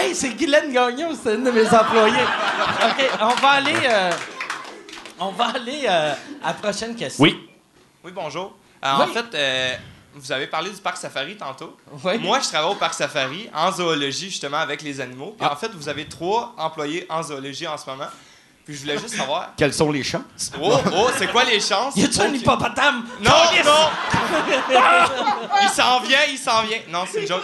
hey, 0.00 0.14
c'est 0.14 0.30
Guylaine 0.30 0.72
Gagnon, 0.72 1.10
c'est 1.22 1.34
une 1.34 1.44
de 1.44 1.50
mes 1.50 1.66
employés. 1.66 2.22
OK, 2.22 3.10
on 3.20 3.34
va 3.34 3.48
aller. 3.50 3.74
euh, 3.84 4.10
on 5.18 5.30
va 5.32 5.46
aller 5.48 5.82
euh, 5.88 6.14
à 6.42 6.46
la 6.48 6.54
prochaine 6.54 6.94
question. 6.96 7.22
Oui. 7.22 7.48
Oui, 8.04 8.12
bonjour. 8.14 8.54
Euh, 8.84 8.88
Oui. 8.98 9.04
En 9.04 9.06
fait, 9.08 9.26
euh, 9.34 9.74
vous 10.14 10.32
avez 10.32 10.46
parlé 10.46 10.70
du 10.70 10.80
parc 10.80 10.96
safari 10.96 11.36
tantôt. 11.36 11.76
Oui. 12.04 12.18
Moi, 12.18 12.40
je 12.40 12.48
travaille 12.48 12.70
au 12.70 12.74
parc 12.76 12.94
safari 12.94 13.48
en 13.54 13.70
zoologie, 13.70 14.30
justement, 14.30 14.56
avec 14.58 14.82
les 14.82 15.00
animaux. 15.00 15.36
Ah. 15.38 15.44
Puis 15.44 15.52
en 15.52 15.56
fait, 15.56 15.70
vous 15.76 15.88
avez 15.88 16.06
trois 16.06 16.54
employés 16.56 17.06
en 17.10 17.22
zoologie 17.22 17.66
en 17.68 17.76
ce 17.76 17.88
moment. 17.90 18.08
Puis 18.64 18.74
je 18.76 18.80
voulais 18.82 18.98
juste 18.98 19.16
savoir. 19.16 19.50
Quelles 19.56 19.74
sont 19.74 19.90
les 19.90 20.02
chances? 20.02 20.52
Oh, 20.60 20.78
oh, 20.94 21.08
c'est 21.18 21.30
quoi 21.30 21.44
les 21.44 21.60
chances? 21.60 21.96
Y 21.96 22.04
a-tu 22.04 22.20
un 22.20 22.28
Ok. 22.30 22.36
hippopotame? 22.36 23.04
Non, 23.20 23.30
non! 23.64 23.90
il 25.62 25.68
s'en 25.70 26.00
vient, 26.00 26.18
il 26.30 26.38
s'en 26.38 26.62
vient. 26.62 26.78
Non, 26.88 27.04
c'est 27.10 27.22
une 27.22 27.28
joke. 27.28 27.42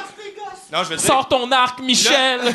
Non, 0.73 0.83
je 0.85 0.91
veux 0.91 0.97
dire. 0.97 1.07
Sors 1.07 1.29
ton 1.29 1.51
arc, 1.53 1.81
Michel! 1.81 2.41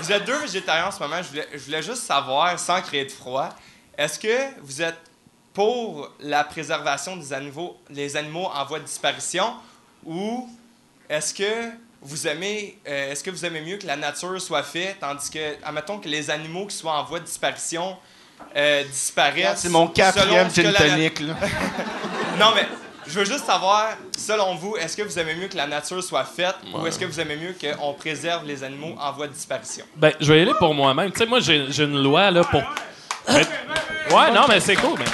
Vous 0.00 0.10
êtes 0.10 0.24
deux 0.24 0.38
végétariens 0.38 0.86
en 0.86 0.90
ce 0.90 0.98
moment. 1.00 1.22
Je 1.22 1.28
voulais, 1.28 1.48
je 1.52 1.58
voulais 1.58 1.82
juste 1.82 2.02
savoir, 2.02 2.58
sans 2.58 2.80
créer 2.82 3.04
de 3.04 3.10
froid, 3.12 3.50
est-ce 3.96 4.18
que 4.18 4.60
vous 4.60 4.82
êtes 4.82 4.98
pour 5.54 6.10
la 6.18 6.42
préservation 6.42 7.16
des 7.16 7.32
animaux, 7.32 7.76
les 7.88 8.16
animaux 8.16 8.50
en 8.52 8.64
voie 8.64 8.80
de 8.80 8.84
disparition 8.84 9.54
ou 10.04 10.48
est-ce 11.08 11.32
que 11.34 11.70
vous 12.00 12.26
aimez, 12.26 12.78
euh, 12.88 13.12
est-ce 13.12 13.22
que 13.22 13.30
vous 13.30 13.44
aimez 13.44 13.60
mieux 13.60 13.76
que 13.76 13.86
la 13.86 13.96
nature 13.96 14.40
soit 14.40 14.64
faite, 14.64 14.96
tandis 14.98 15.30
que, 15.30 15.56
admettons 15.64 15.98
que 16.00 16.08
les 16.08 16.30
animaux 16.30 16.66
qui 16.66 16.74
soient 16.76 16.94
en 16.98 17.04
voie 17.04 17.20
de 17.20 17.24
disparition 17.26 17.96
euh, 18.56 18.82
disparaissent. 18.84 19.60
C'est 19.60 19.68
mon 19.68 19.86
quatrième 19.86 20.50
gin 20.52 20.72
la- 20.72 20.78
tonic, 20.80 21.20
là. 21.20 21.34
Non, 22.40 22.52
mais 22.56 22.66
je 23.06 23.18
veux 23.18 23.24
juste 23.24 23.44
savoir, 23.44 23.96
selon 24.16 24.54
vous, 24.54 24.76
est-ce 24.76 24.96
que 24.96 25.02
vous 25.02 25.18
aimez 25.18 25.34
mieux 25.34 25.48
que 25.48 25.56
la 25.56 25.66
nature 25.66 26.02
soit 26.02 26.24
faite 26.24 26.56
ou 26.74 26.86
est-ce 26.86 26.98
que 26.98 27.04
vous 27.04 27.20
aimez 27.20 27.36
mieux 27.36 27.54
qu'on 27.60 27.92
préserve 27.94 28.44
les 28.46 28.62
animaux 28.64 28.94
en 29.00 29.12
voie 29.12 29.26
de 29.28 29.32
disparition? 29.32 29.84
Ben, 29.96 30.12
je 30.20 30.32
vais 30.32 30.38
y 30.38 30.42
aller 30.42 30.54
pour 30.58 30.74
moi-même. 30.74 31.10
Tu 31.12 31.18
sais, 31.18 31.26
moi, 31.26 31.40
j'ai, 31.40 31.66
une 31.82 32.02
loi, 32.02 32.30
là, 32.30 32.42
pour. 32.44 32.62
Mais- 33.28 33.46
Ouais, 34.14 34.30
non, 34.32 34.42
mais 34.48 34.60
c'est 34.60 34.76
cool, 34.76 34.98
mais. 34.98 35.04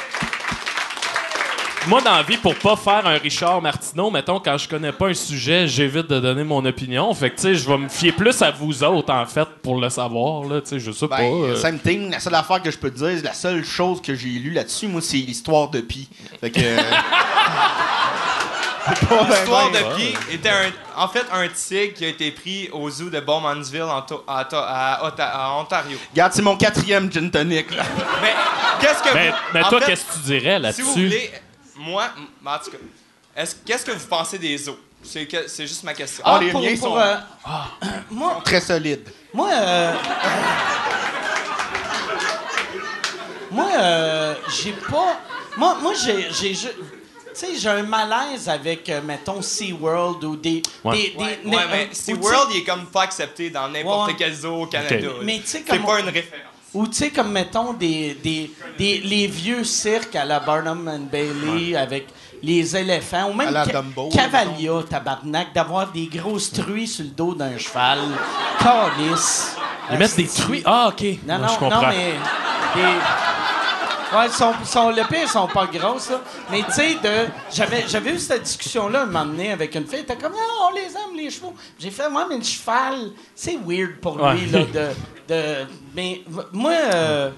Moi, 1.88 2.02
dans 2.02 2.16
la 2.16 2.22
vie, 2.22 2.36
pour 2.36 2.54
pas 2.54 2.76
faire 2.76 3.06
un 3.06 3.16
Richard 3.16 3.62
Martineau, 3.62 4.10
mettons, 4.10 4.38
quand 4.40 4.58
je 4.58 4.68
connais 4.68 4.92
pas 4.92 5.06
un 5.08 5.14
sujet, 5.14 5.66
j'évite 5.66 6.06
de 6.06 6.20
donner 6.20 6.44
mon 6.44 6.62
opinion. 6.66 7.12
Fait 7.14 7.30
que, 7.30 7.36
tu 7.36 7.42
sais, 7.42 7.54
je 7.54 7.66
vais 7.66 7.78
me 7.78 7.88
fier 7.88 8.12
plus 8.12 8.42
à 8.42 8.50
vous 8.50 8.84
autres, 8.84 9.10
en 9.12 9.24
fait, 9.24 9.48
pour 9.62 9.80
le 9.80 9.88
savoir, 9.88 10.44
là. 10.44 10.60
Tu 10.60 10.68
sais, 10.68 10.80
je 10.80 10.92
sais 10.92 11.08
pas. 11.08 11.16
Ben, 11.16 11.32
euh. 11.44 11.56
same 11.56 11.78
thing. 11.78 12.10
La 12.10 12.20
seule 12.20 12.34
affaire 12.34 12.60
que 12.62 12.70
je 12.70 12.76
peux 12.76 12.90
te 12.90 12.98
dire, 12.98 13.22
la 13.24 13.32
seule 13.32 13.64
chose 13.64 14.02
que 14.02 14.14
j'ai 14.14 14.28
lue 14.28 14.50
là-dessus, 14.50 14.86
moi, 14.86 15.00
c'est 15.00 15.16
l'histoire 15.16 15.70
de 15.70 15.80
Pi. 15.80 16.10
Fait 16.42 16.50
que. 16.50 16.60
euh, 16.60 16.76
pas 19.08 19.26
L'histoire 19.30 19.70
ben, 19.70 19.82
de 19.82 19.96
Pi 19.96 20.14
était 20.34 20.48
un- 20.50 21.02
en 21.02 21.08
fait 21.08 21.24
un 21.32 21.48
tigre 21.48 21.94
qui 21.94 22.04
a 22.04 22.08
été 22.08 22.30
pris 22.32 22.68
au 22.72 22.90
zoo 22.90 23.08
de 23.08 23.20
Bowmansville 23.20 23.82
en 23.82 24.02
to- 24.02 24.24
à, 24.28 25.56
Ontario. 25.58 25.96
Regarde, 26.12 26.32
c'est 26.34 26.42
mon 26.42 26.56
quatrième 26.56 27.10
gin 27.10 27.30
tonic, 27.30 27.74
là. 27.74 27.82
Mais 28.20 28.34
qu'est-ce 28.80 29.02
que 29.02 29.14
Mais, 29.14 29.30
vous- 29.30 29.34
mais 29.54 29.62
toi, 29.62 29.80
fait, 29.80 29.86
qu'est-ce 29.86 30.04
que 30.04 30.12
tu 30.14 30.18
dirais 30.38 30.56
Si 30.56 30.62
là-dessus? 30.62 30.82
vous 30.82 30.92
voulez, 30.92 31.30
moi, 31.78 32.08
en 32.44 32.58
tout 32.58 32.70
cas, 32.70 32.78
est-ce- 33.36 33.56
qu'est-ce 33.64 33.84
que 33.86 33.92
vous 33.92 34.06
pensez 34.06 34.38
des 34.38 34.56
zoos? 34.58 34.78
C'est 35.02 35.26
que- 35.26 35.46
c'est 35.46 35.66
juste 35.66 35.84
ma 35.84 35.94
question. 35.94 36.22
Ah, 36.26 36.38
les 36.40 36.50
pour- 36.50 36.60
miens 36.60 36.76
pour, 36.76 36.88
sont- 36.88 36.98
euh, 36.98 37.14
moi, 38.10 38.40
Très 38.44 38.60
solide. 38.60 39.08
Moi, 39.32 39.48
euh, 39.52 39.94
moi, 43.50 43.68
euh, 43.78 44.34
j'ai 44.48 44.72
pas. 44.72 45.20
Moi, 45.56 45.76
moi 45.80 45.92
j'ai, 45.94 46.28
j'ai, 46.32 46.52
tu 46.52 46.68
sais, 47.34 47.56
j'ai 47.56 47.68
un 47.68 47.82
malaise 47.82 48.48
avec, 48.48 48.88
euh, 48.88 49.00
mettons, 49.02 49.42
SeaWorld 49.42 50.22
ou 50.24 50.36
des, 50.36 50.62
Ouais. 50.84 50.96
des, 50.96 51.08
des- 51.10 51.16
Ouais, 51.16 51.40
né- 51.44 51.56
ouais, 51.56 51.62
mais 51.70 51.88
SeaWorld, 51.92 52.50
il 52.52 52.58
est 52.58 52.64
comme 52.64 52.86
pas 52.86 53.02
accepté 53.02 53.50
dans 53.50 53.68
n'importe 53.68 54.08
Ouais. 54.10 54.16
quel 54.18 54.34
zoo 54.34 54.62
au 54.62 54.66
Canada. 54.66 55.08
Mais 55.22 55.40
tu 55.40 55.46
sais, 55.46 55.64
c'est 55.66 55.76
comme- 55.76 55.84
pas 55.86 56.00
une 56.00 56.06
référence. 56.08 56.44
Ou 56.74 56.86
tu 56.86 56.92
sais, 56.94 57.10
comme 57.10 57.32
mettons 57.32 57.72
des, 57.72 58.14
des, 58.22 58.50
des- 58.78 58.98
les 58.98 59.26
vieux 59.26 59.64
cirques 59.64 60.14
à 60.16 60.24
la 60.24 60.38
Barnum 60.40 60.86
and 60.88 61.08
Bailey 61.10 61.74
avec 61.74 62.08
les 62.42 62.76
éléphants, 62.76 63.30
ou 63.30 63.34
même 63.34 63.50
Ca- 63.52 63.64
Dumbo, 63.82 64.10
Cavalia, 64.10 64.72
tabarnak, 64.88 65.54
d'avoir 65.54 65.90
des 65.90 66.06
grosses 66.06 66.52
truies 66.52 66.86
sur 66.86 67.04
le 67.04 67.10
dos 67.10 67.34
d'un 67.34 67.56
cheval. 67.58 67.98
Calice. 68.60 69.56
Ils 69.90 69.98
mettent 69.98 70.16
des 70.16 70.26
truies. 70.28 70.62
Ah, 70.66 70.88
OK. 70.88 71.02
Non, 71.26 71.34
Ouais, 71.36 71.40
non, 71.40 71.48
je 71.48 71.58
comprends. 71.58 71.82
non, 71.82 71.88
mais. 71.88 72.12
des- 72.74 72.98
Ouais, 74.14 74.28
sont, 74.30 74.52
sont, 74.64 74.88
le 74.90 75.06
pire, 75.06 75.20
ils 75.24 75.28
sont 75.28 75.46
pas 75.48 75.66
grosses, 75.66 76.08
là. 76.10 76.20
Mais 76.50 76.62
tu 76.62 76.72
sais, 76.72 76.94
de, 76.94 77.28
j'avais, 77.52 77.86
j'avais 77.86 78.12
eu 78.14 78.18
cette 78.18 78.42
discussion-là 78.42 79.02
un 79.02 79.06
moment 79.06 79.26
donné 79.26 79.52
avec 79.52 79.74
une 79.74 79.84
fille. 79.86 79.96
Elle 79.98 80.00
était 80.04 80.16
comme, 80.16 80.32
non, 80.32 80.38
on 80.70 80.74
les 80.74 80.86
aime, 80.86 81.14
les 81.16 81.30
chevaux. 81.30 81.54
J'ai 81.78 81.90
fait, 81.90 82.08
moi, 82.08 82.26
mais 82.28 82.38
le 82.38 82.42
cheval, 82.44 83.10
c'est 83.34 83.58
weird 83.66 83.96
pour 84.00 84.16
lui, 84.16 84.22
Ouais. 84.24 84.46
là. 84.46 84.64
De, 84.64 85.34
de, 85.34 85.66
mais 85.94 86.22
moi, 86.52 86.72
euh, 86.72 87.30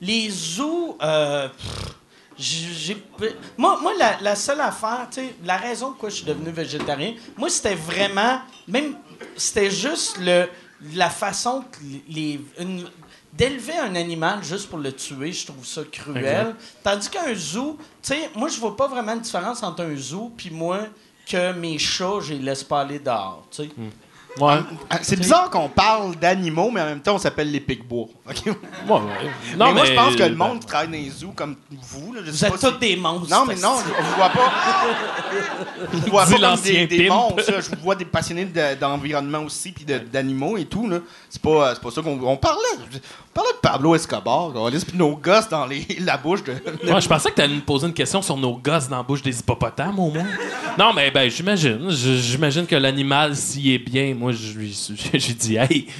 les 0.00 0.28
zoos, 0.30 0.98
euh, 1.00 1.48
j'ai, 2.38 2.96
moi, 3.56 3.78
moi 3.80 3.92
la, 3.98 4.16
la 4.20 4.34
seule 4.34 4.60
affaire, 4.60 5.06
tu 5.10 5.20
sais, 5.20 5.34
la 5.44 5.56
raison 5.56 5.90
pourquoi 5.90 6.08
je 6.10 6.16
suis 6.16 6.24
devenu 6.26 6.50
végétarien, 6.50 7.14
moi, 7.36 7.48
c'était 7.48 7.74
vraiment, 7.76 8.40
même, 8.68 8.96
c'était 9.36 9.70
juste 9.70 10.18
le, 10.20 10.46
la 10.94 11.08
façon 11.08 11.62
que 11.70 11.78
les. 12.08 12.40
une- 12.58 12.88
D'élever 13.36 13.76
un 13.78 13.94
animal 13.96 14.42
juste 14.42 14.68
pour 14.70 14.78
le 14.78 14.92
tuer, 14.92 15.32
je 15.32 15.46
trouve 15.46 15.64
ça 15.66 15.82
cruel. 15.90 16.16
Exact. 16.24 16.54
Tandis 16.82 17.08
qu'un 17.10 17.34
zoo, 17.34 17.76
tu 18.02 18.14
sais, 18.14 18.30
moi, 18.34 18.48
je 18.48 18.58
vois 18.58 18.76
pas 18.76 18.88
vraiment 18.88 19.14
de 19.16 19.20
différence 19.20 19.62
entre 19.62 19.82
un 19.82 19.96
zoo 19.96 20.32
puis 20.36 20.50
moi 20.50 20.80
que 21.28 21.52
mes 21.52 21.78
chats, 21.78 22.20
je 22.22 22.34
les 22.34 22.38
laisse 22.40 22.64
pas 22.64 22.80
aller 22.82 22.98
dehors, 22.98 23.44
tu 23.50 23.64
sais. 23.64 23.70
Ouais. 24.38 24.58
Ah, 24.90 24.98
C'est 25.00 25.16
bizarre 25.16 25.48
qu'on 25.48 25.70
parle 25.70 26.14
d'animaux, 26.16 26.70
mais 26.70 26.82
en 26.82 26.84
même 26.84 27.00
temps, 27.00 27.14
on 27.14 27.18
s'appelle 27.18 27.50
les? 27.50 27.64
Ouais, 27.66 27.78
ouais. 28.26 28.34
Non, 29.56 29.68
mais 29.68 29.72
moi, 29.72 29.84
je 29.86 29.94
pense 29.94 30.14
que 30.14 30.22
le 30.24 30.28
ben, 30.28 30.36
monde 30.36 30.60
qui 30.60 30.66
travaille 30.66 30.88
dans 30.88 30.92
les 30.92 31.08
zoos, 31.08 31.32
comme 31.34 31.56
vous, 31.70 32.12
là, 32.12 32.20
je 32.22 32.30
Vous 32.32 32.36
sais 32.36 32.44
êtes 32.46 32.52
pas 32.52 32.58
tous 32.58 32.74
si- 32.74 32.78
des 32.80 32.96
monstres. 32.96 33.30
Non, 33.30 33.46
mais 33.46 33.54
non, 33.54 33.76
je 33.78 34.02
vous 34.04 34.14
vois 34.14 34.28
pas. 34.28 34.52
Je 35.92 35.96
vous 35.98 36.10
vois 36.10 36.26
Dis 36.26 36.34
pas 36.34 36.50
comme 36.56 36.60
des, 36.86 37.08
monstres. 37.08 37.50
là. 37.50 37.60
Je 37.60 37.70
vous 37.70 37.82
vois 37.82 37.94
des 37.94 38.04
passionnés 38.04 38.44
de- 38.44 38.74
d'environnement 38.78 39.38
aussi, 39.40 39.72
puis 39.72 39.84
de- 39.86 39.98
d'animaux 39.98 40.56
et 40.58 40.66
tout. 40.66 40.86
là. 40.88 40.98
C'est 41.30 41.40
pas, 41.40 41.74
c'est 41.74 41.80
pas 41.82 41.90
ça 41.90 42.02
qu'on 42.02 42.20
on 42.22 42.36
parlait. 42.36 42.60
Parlait 43.36 43.52
de 43.52 43.58
Pablo 43.58 43.94
Escobar, 43.94 44.50
on 44.54 44.68
laisse 44.68 44.86
puis 44.86 44.96
nos 44.96 45.14
gosses 45.14 45.50
dans 45.50 45.66
les, 45.66 45.86
la 46.00 46.16
bouche 46.16 46.42
de. 46.42 46.52
Ouais, 46.52 47.00
je 47.02 47.06
pensais 47.06 47.28
que 47.28 47.34
tu 47.34 47.42
allais 47.42 47.54
nous 47.54 47.60
poser 47.60 47.86
une 47.86 47.92
question 47.92 48.22
sur 48.22 48.34
nos 48.38 48.56
gosses 48.56 48.88
dans 48.88 48.96
la 48.96 49.02
bouche 49.02 49.20
des 49.20 49.38
hippopotames, 49.38 49.98
au 49.98 50.10
moins. 50.10 50.24
Non, 50.78 50.94
mais 50.94 51.10
ben, 51.10 51.30
j'imagine. 51.30 51.90
J'imagine 51.90 52.64
que 52.64 52.76
l'animal, 52.76 53.36
s'il 53.36 53.72
est 53.72 53.78
bien, 53.78 54.14
moi, 54.14 54.32
je 54.32 54.52
lui 54.56 54.74
j'ai 55.12 55.34
dit, 55.34 55.56
hey. 55.56 55.86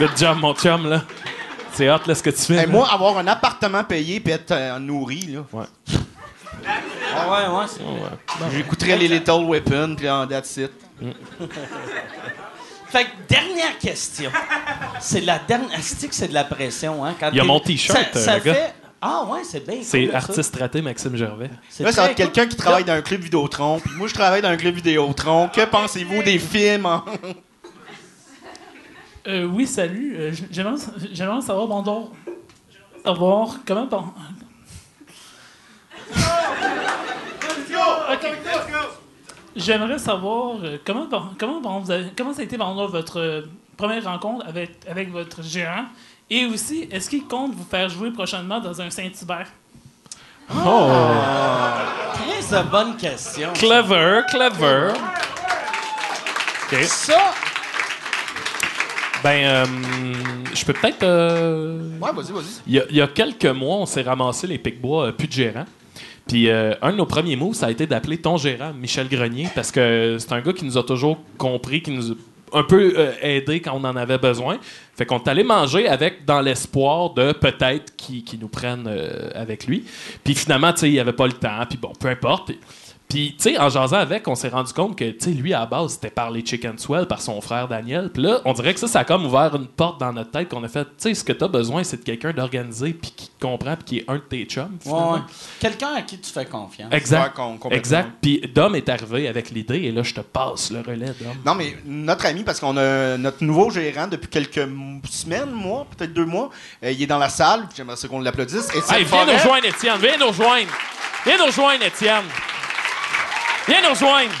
Good 0.00 0.18
job, 0.18 0.38
mon 0.40 0.52
chum, 0.52 0.90
là. 0.90 1.04
C'est 1.72 1.88
hot, 1.88 2.00
là, 2.04 2.16
ce 2.16 2.22
que 2.24 2.30
tu 2.30 2.42
fais. 2.42 2.62
Hey, 2.62 2.66
moi, 2.66 2.88
avoir 2.92 3.16
un 3.18 3.28
appartement 3.28 3.84
payé 3.84 4.18
puis 4.18 4.32
être 4.32 4.50
euh, 4.50 4.80
nourri, 4.80 5.28
là. 5.28 5.44
Ouais. 5.52 5.66
Ah 7.16 7.30
ouais, 7.30 7.46
ouais. 7.56 7.66
c'est- 7.68 7.84
J'écouterais 8.56 8.96
les 8.96 9.06
Little 9.06 9.44
Weapon, 9.46 9.94
puis 9.96 10.10
en 10.10 10.26
that's 10.26 10.56
it. 10.56 10.72
Fait 12.94 13.06
que 13.06 13.10
dernière 13.28 13.76
question. 13.78 14.30
C'est 15.00 15.22
la 15.22 15.40
dernière. 15.40 15.76
Asti 15.76 16.08
que 16.08 16.14
c'est 16.14 16.28
de 16.28 16.34
la 16.34 16.44
pression, 16.44 17.04
hein? 17.04 17.16
Quand 17.18 17.30
Il 17.32 17.38
y 17.38 17.40
a 17.40 17.44
mon 17.44 17.58
t-shirt, 17.58 17.98
Ça, 18.12 18.18
euh, 18.18 18.24
ça 18.24 18.38
le 18.38 18.44
gars. 18.44 18.54
fait. 18.54 18.74
Ah 19.02 19.24
ouais, 19.28 19.40
c'est 19.42 19.66
bien. 19.66 19.78
C'est 19.82 20.02
cool, 20.04 20.10
ça. 20.12 20.16
artiste 20.16 20.56
raté 20.56 20.80
Maxime 20.80 21.16
Gervais. 21.16 21.50
C'est 21.68 21.82
Là, 21.82 21.90
c'est 21.92 22.00
entre 22.00 22.14
quelqu'un 22.14 22.42
cool. 22.42 22.50
qui 22.50 22.56
travaille 22.56 22.84
dans 22.84 22.92
un 22.92 23.02
club 23.02 23.20
Vidéotron, 23.20 23.80
puis 23.80 23.90
moi, 23.96 24.06
je 24.06 24.14
travaille 24.14 24.40
dans 24.42 24.48
un 24.48 24.56
club 24.56 24.76
Vidéotron. 24.76 25.48
Que 25.48 25.64
pensez-vous 25.66 26.22
des 26.22 26.38
films 26.38 26.86
en... 26.86 27.04
Euh, 29.26 29.44
oui, 29.44 29.66
salut. 29.66 30.16
Euh, 30.16 30.32
J'aimerais 30.50 30.76
j'aimerais 31.12 31.40
savoir, 31.40 31.66
bonjour. 31.66 32.12
J'aimerais 32.24 33.02
savoir 33.04 33.56
comment. 33.66 33.86
Bon... 33.86 34.04
Ok. 38.12 38.20
J'aimerais 38.22 38.32
savoir 38.32 38.66
euh, 38.70 38.70
comment, 38.70 38.78
bon, 38.78 39.03
comment, 41.38 41.60
bon, 41.60 41.78
vous 41.80 41.90
avez- 41.90 42.10
comment 42.16 42.32
ça 42.32 42.40
a 42.40 42.44
été 42.44 42.56
pendant 42.58 42.86
votre 42.86 43.20
euh, 43.20 43.42
première 43.76 44.04
rencontre 44.04 44.46
avec, 44.46 44.70
avec 44.90 45.10
votre 45.12 45.42
gérant 45.42 45.84
et 46.30 46.46
aussi, 46.46 46.88
est-ce 46.90 47.08
qu'il 47.10 47.24
compte 47.26 47.54
vous 47.54 47.64
faire 47.64 47.88
jouer 47.88 48.10
prochainement 48.10 48.58
dans 48.60 48.80
un 48.80 48.90
Saint-Hubert? 48.90 49.46
Très 52.14 52.56
de 52.62 52.68
bonne 52.70 52.96
question. 52.96 53.52
Clever, 53.54 54.20
clever. 54.30 54.92
Ça, 56.86 57.32
Ben, 59.22 59.44
euh, 59.44 59.64
je 60.54 60.64
peux 60.64 60.72
peut-être. 60.72 61.02
euh, 61.02 61.98
Ouais, 62.00 62.10
vas-y, 62.12 62.32
vas-y. 62.32 62.44
Il 62.66 62.74
y, 62.74 62.80
a, 62.80 62.84
il 62.90 62.96
y 62.96 63.00
a 63.00 63.06
quelques 63.06 63.46
mois, 63.46 63.76
on 63.76 63.86
s'est 63.86 64.02
ramassé 64.02 64.46
les 64.46 64.58
Picbois, 64.58 65.06
euh, 65.06 65.12
plus 65.12 65.28
de 65.28 65.32
gérant. 65.32 65.64
Puis 66.26 66.48
euh, 66.48 66.74
un 66.80 66.92
de 66.92 66.96
nos 66.96 67.06
premiers 67.06 67.36
mots, 67.36 67.52
ça 67.52 67.66
a 67.66 67.70
été 67.70 67.86
d'appeler 67.86 68.18
ton 68.18 68.36
gérant, 68.36 68.72
Michel 68.72 69.08
Grenier, 69.08 69.48
parce 69.54 69.70
que 69.70 70.16
c'est 70.18 70.32
un 70.32 70.40
gars 70.40 70.52
qui 70.52 70.64
nous 70.64 70.78
a 70.78 70.82
toujours 70.82 71.18
compris, 71.36 71.82
qui 71.82 71.90
nous 71.90 72.12
a 72.12 72.14
un 72.54 72.62
peu 72.62 72.94
euh, 72.96 73.12
aidé 73.20 73.60
quand 73.60 73.72
on 73.74 73.84
en 73.84 73.96
avait 73.96 74.18
besoin. 74.18 74.58
Fait 74.96 75.04
qu'on 75.04 75.18
est 75.18 75.28
allé 75.28 75.42
manger 75.42 75.88
avec, 75.88 76.24
dans 76.24 76.40
l'espoir 76.40 77.10
de 77.10 77.32
peut-être 77.32 77.94
qu'il 77.96 78.38
nous 78.40 78.48
prenne 78.48 78.86
euh, 78.86 79.30
avec 79.34 79.66
lui. 79.66 79.84
Puis 80.22 80.34
finalement, 80.34 80.72
tu 80.72 80.80
sais, 80.80 80.90
il 80.90 80.98
avait 81.00 81.12
pas 81.12 81.26
le 81.26 81.32
temps, 81.32 81.66
puis 81.68 81.78
bon, 81.78 81.92
peu 81.98 82.08
importe. 82.08 82.52
Puis, 83.14 83.36
tu 83.38 83.44
sais, 83.44 83.58
en 83.60 83.68
jasant 83.68 83.98
avec, 83.98 84.26
on 84.26 84.34
s'est 84.34 84.48
rendu 84.48 84.72
compte 84.72 84.98
que, 84.98 85.04
tu 85.04 85.16
sais, 85.26 85.30
lui, 85.30 85.54
à 85.54 85.60
la 85.60 85.66
base, 85.66 85.92
c'était 85.92 86.10
par 86.10 86.32
les 86.32 86.44
Chicken 86.44 86.76
Swell, 86.78 87.06
par 87.06 87.20
son 87.20 87.40
frère 87.40 87.68
Daniel. 87.68 88.10
Puis 88.12 88.24
là, 88.24 88.40
on 88.44 88.52
dirait 88.52 88.74
que 88.74 88.80
ça, 88.80 88.88
ça 88.88 88.98
a 89.00 89.04
comme 89.04 89.24
ouvert 89.24 89.54
une 89.54 89.68
porte 89.68 90.00
dans 90.00 90.12
notre 90.12 90.32
tête 90.32 90.48
qu'on 90.48 90.64
a 90.64 90.68
fait, 90.68 90.82
tu 90.84 90.90
sais, 90.98 91.14
ce 91.14 91.22
que 91.22 91.32
t'as 91.32 91.46
besoin, 91.46 91.84
c'est 91.84 91.98
de 91.98 92.02
quelqu'un 92.02 92.32
d'organisé, 92.32 92.92
puis 92.92 93.12
qui 93.12 93.28
te 93.28 93.40
comprend, 93.40 93.76
puis 93.76 93.84
qui 93.84 93.98
est 93.98 94.04
un 94.10 94.16
de 94.16 94.18
tes 94.18 94.44
chums, 94.46 94.64
ouais, 94.64 94.78
finalement. 94.82 95.12
ouais. 95.12 95.20
Quelqu'un 95.60 95.94
à 95.94 96.02
qui 96.02 96.18
tu 96.18 96.28
fais 96.32 96.44
confiance. 96.44 96.92
Exact. 96.92 97.38
Ouais, 97.38 97.76
exact. 97.76 98.10
Puis 98.20 98.40
Dom 98.52 98.74
est 98.74 98.88
arrivé 98.88 99.28
avec 99.28 99.50
l'idée, 99.50 99.82
et 99.82 99.92
là, 99.92 100.02
je 100.02 100.12
te 100.14 100.20
passe 100.20 100.72
le 100.72 100.80
relais, 100.80 101.14
Dom. 101.20 101.34
Non, 101.46 101.54
mais 101.54 101.76
notre 101.86 102.26
ami, 102.26 102.42
parce 102.42 102.58
qu'on 102.58 102.76
a 102.76 103.16
notre 103.16 103.44
nouveau 103.44 103.70
gérant 103.70 104.08
depuis 104.08 104.28
quelques 104.28 104.68
semaines, 105.08 105.52
mois, 105.52 105.86
peut-être 105.96 106.12
deux 106.12 106.26
mois, 106.26 106.50
euh, 106.82 106.90
il 106.90 107.00
est 107.00 107.06
dans 107.06 107.18
la 107.18 107.28
salle, 107.28 107.60
puis 107.68 107.76
j'aimerais 107.76 107.94
qu'on 108.10 108.18
l'applaudisse. 108.18 108.68
Hey, 108.74 108.82
viens 108.88 109.04
Forêt. 109.06 109.26
nous 109.26 109.32
rejoindre, 109.38 109.66
Étienne. 109.66 109.98
Viens 110.00 110.18
nous 110.18 110.26
rejoindre. 110.26 110.72
Viens 111.24 111.38
nous 111.38 111.46
rejoindre, 111.46 111.84
Étienne. 111.84 112.24
Viens 113.68 113.82
nous 113.82 113.90
rejoindre. 113.90 114.32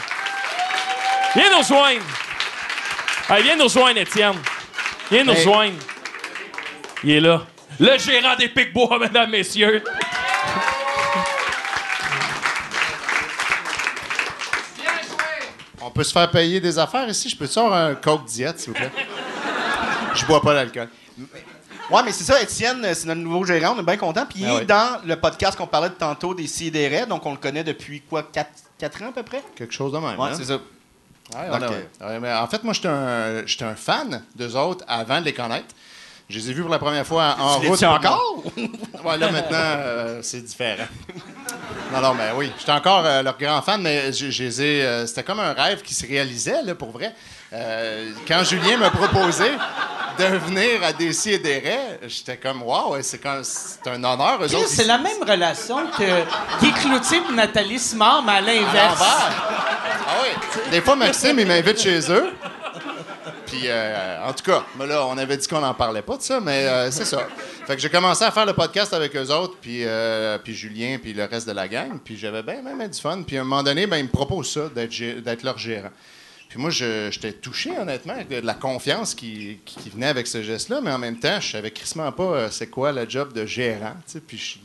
Viens 1.34 1.50
nous 1.50 1.58
rejoindre. 1.58 2.02
Hey, 3.30 3.42
viens 3.42 3.56
nous 3.56 3.64
rejoindre, 3.64 3.98
Étienne. 4.00 4.34
Viens 5.10 5.24
nous 5.24 5.32
Hey. 5.32 5.38
rejoindre. 5.38 5.76
Il 7.02 7.10
est 7.10 7.20
là. 7.20 7.42
Le 7.80 7.98
gérant 7.98 8.36
des 8.36 8.48
Picbois, 8.48 8.98
mesdames, 9.00 9.30
messieurs. 9.30 9.82
On 15.82 15.90
peut 15.90 16.04
se 16.04 16.12
faire 16.12 16.30
payer 16.30 16.60
des 16.60 16.78
affaires 16.78 17.08
ici? 17.08 17.28
Je 17.28 17.36
peux-tu 17.36 17.58
avoir 17.58 17.74
un 17.74 17.94
Coke 17.94 18.24
diète, 18.24 18.58
s'il 18.58 18.72
vous 18.72 18.78
plaît? 18.78 18.90
Je 20.14 20.24
bois 20.24 20.40
pas 20.40 20.54
d'alcool. 20.54 20.88
Ouais, 21.90 22.00
mais 22.04 22.12
c'est 22.12 22.24
ça, 22.24 22.40
Étienne, 22.40 22.82
euh, 22.84 22.94
c'est 22.94 23.06
notre 23.06 23.20
nouveau 23.20 23.44
gérant, 23.44 23.74
on 23.76 23.80
est 23.80 23.84
bien 23.84 23.98
content. 23.98 24.24
Puis 24.24 24.40
il 24.40 24.46
Ah 24.48 24.52
est 24.54 24.58
oui. 24.60 24.64
dans 24.64 25.00
le 25.04 25.16
podcast 25.16 25.56
qu'on 25.58 25.66
parlait 25.66 25.90
de 25.90 25.94
tantôt 25.94 26.32
des 26.34 26.46
CDR, 26.46 27.06
donc 27.06 27.26
on 27.26 27.32
le 27.32 27.36
connaît 27.36 27.62
depuis 27.62 28.00
quoi, 28.00 28.22
4, 28.22 28.48
ans 29.02 29.08
à 29.08 29.12
peu 29.12 29.22
près? 29.22 29.42
Quelque 29.56 29.74
chose 29.74 29.92
de 29.92 29.98
même. 29.98 30.18
Ouais, 30.18 30.30
hein? 30.30 30.34
c'est 30.36 30.44
ça. 30.44 30.54
Ouais, 31.34 31.58
Donc, 31.58 31.70
ouais, 32.02 32.20
mais 32.20 32.32
en 32.32 32.46
fait, 32.46 32.62
moi, 32.64 32.74
j'étais 32.74 32.88
un, 32.88 33.46
j'étais 33.46 33.64
un 33.64 33.74
fan 33.74 34.22
d'eux 34.36 34.54
autres 34.56 34.84
avant 34.86 35.20
de 35.20 35.24
les 35.26 35.32
connaître. 35.32 35.74
Je 36.28 36.38
les 36.38 36.50
ai 36.50 36.52
vus 36.54 36.62
pour 36.62 36.70
la 36.70 36.78
première 36.78 37.06
fois 37.06 37.36
en 37.38 37.60
Tu 37.60 37.68
route. 37.68 37.82
encore? 37.82 38.42
Ouais, 39.04 39.18
là, 39.18 39.30
maintenant, 39.30 39.58
euh, 39.58 40.20
c'est 40.22 40.40
différent. 40.42 40.86
Non, 41.92 42.00
non, 42.00 42.14
mais 42.14 42.30
oui. 42.34 42.50
J'étais 42.58 42.72
encore 42.72 43.04
euh, 43.04 43.22
leur 43.22 43.36
grand 43.36 43.60
fan, 43.60 43.82
mais 43.82 44.10
je, 44.12 44.30
je 44.30 44.42
les 44.44 44.62
ai, 44.62 44.82
euh, 44.82 45.06
c'était 45.06 45.22
comme 45.22 45.40
un 45.40 45.52
rêve 45.52 45.82
qui 45.82 45.94
se 45.94 46.06
réalisait, 46.06 46.62
là, 46.62 46.74
pour 46.74 46.90
vrai. 46.90 47.14
Euh, 47.52 48.10
quand 48.26 48.42
Julien 48.44 48.78
m'a 48.78 48.90
proposé 48.90 49.44
de 50.18 50.24
venir 50.24 50.82
à 50.82 50.92
Décis 50.92 51.32
et 51.32 51.38
des 51.38 51.58
Raies, 51.58 52.00
j'étais 52.06 52.36
comme, 52.36 52.62
waouh, 52.62 52.96
c'est, 53.02 53.20
un 53.26 54.04
honneur. 54.04 54.38
Eux 54.42 54.54
autres, 54.54 54.68
C'est 54.68 54.84
la 54.84 54.98
même 54.98 55.22
relation 55.26 55.86
que 55.96 56.60
Guy 56.60 56.72
Cloutier 56.72 57.20
et 57.28 57.32
Nathalie 57.32 57.78
Simard, 57.78 58.22
mais 58.22 58.32
à 58.32 58.40
l'inverse. 58.40 59.02
Ah 59.02 60.22
oui. 60.22 60.60
Des 60.70 60.80
fois, 60.80 60.96
Maxime, 60.96 61.38
il 61.38 61.46
m'invite 61.46 61.80
chez 61.80 62.10
eux. 62.10 62.32
Puis, 63.46 63.62
euh, 63.66 64.26
en 64.26 64.32
tout 64.32 64.44
cas, 64.44 64.64
mais 64.78 64.86
là, 64.86 65.06
on 65.06 65.16
avait 65.16 65.36
dit 65.36 65.46
qu'on 65.46 65.60
n'en 65.60 65.74
parlait 65.74 66.02
pas 66.02 66.16
de 66.16 66.22
ça, 66.22 66.40
mais 66.40 66.66
euh, 66.66 66.90
c'est 66.90 67.04
ça. 67.04 67.26
Fait 67.66 67.76
que 67.76 67.80
j'ai 67.80 67.88
commencé 67.90 68.24
à 68.24 68.30
faire 68.30 68.46
le 68.46 68.52
podcast 68.52 68.92
avec 68.92 69.14
eux 69.16 69.30
autres, 69.30 69.56
puis, 69.60 69.84
euh, 69.84 70.38
puis 70.38 70.54
Julien, 70.54 70.98
puis 71.00 71.12
le 71.12 71.24
reste 71.24 71.46
de 71.46 71.52
la 71.52 71.68
gang. 71.68 71.98
Puis 72.04 72.16
j'avais 72.16 72.42
bien, 72.42 72.62
bien, 72.62 72.76
bien 72.76 72.88
du 72.88 73.00
fun. 73.00 73.22
Puis 73.22 73.36
à 73.36 73.42
un 73.42 73.44
moment 73.44 73.62
donné, 73.62 73.86
ben, 73.86 73.98
ils 73.98 74.04
me 74.04 74.10
proposent 74.10 74.50
ça, 74.50 74.68
d'être 74.74 75.42
leur 75.42 75.58
gérant. 75.58 75.90
Puis 76.54 76.60
moi, 76.62 76.70
je- 76.70 77.08
j'étais 77.10 77.32
touché, 77.32 77.76
honnêtement, 77.76 78.14
de 78.30 78.36
la 78.46 78.54
confiance 78.54 79.12
qui, 79.12 79.58
qui- 79.64 79.74
qui 79.74 79.90
venait 79.90 80.06
avec 80.06 80.28
ce 80.28 80.40
geste-là, 80.40 80.78
mais 80.80 80.92
en 80.92 80.98
même 80.98 81.18
temps, 81.18 81.40
je 81.40 81.50
savais 81.50 81.72
crissement 81.72 82.12
pas 82.12 82.22
euh, 82.22 82.48
c'est 82.48 82.68
quoi 82.68 82.92
le 82.92 83.10
job 83.10 83.32
de 83.32 83.44
gérant. 83.44 83.94
tu 84.06 84.12
sais. 84.12 84.20
Puis 84.20 84.38
je 84.38 84.58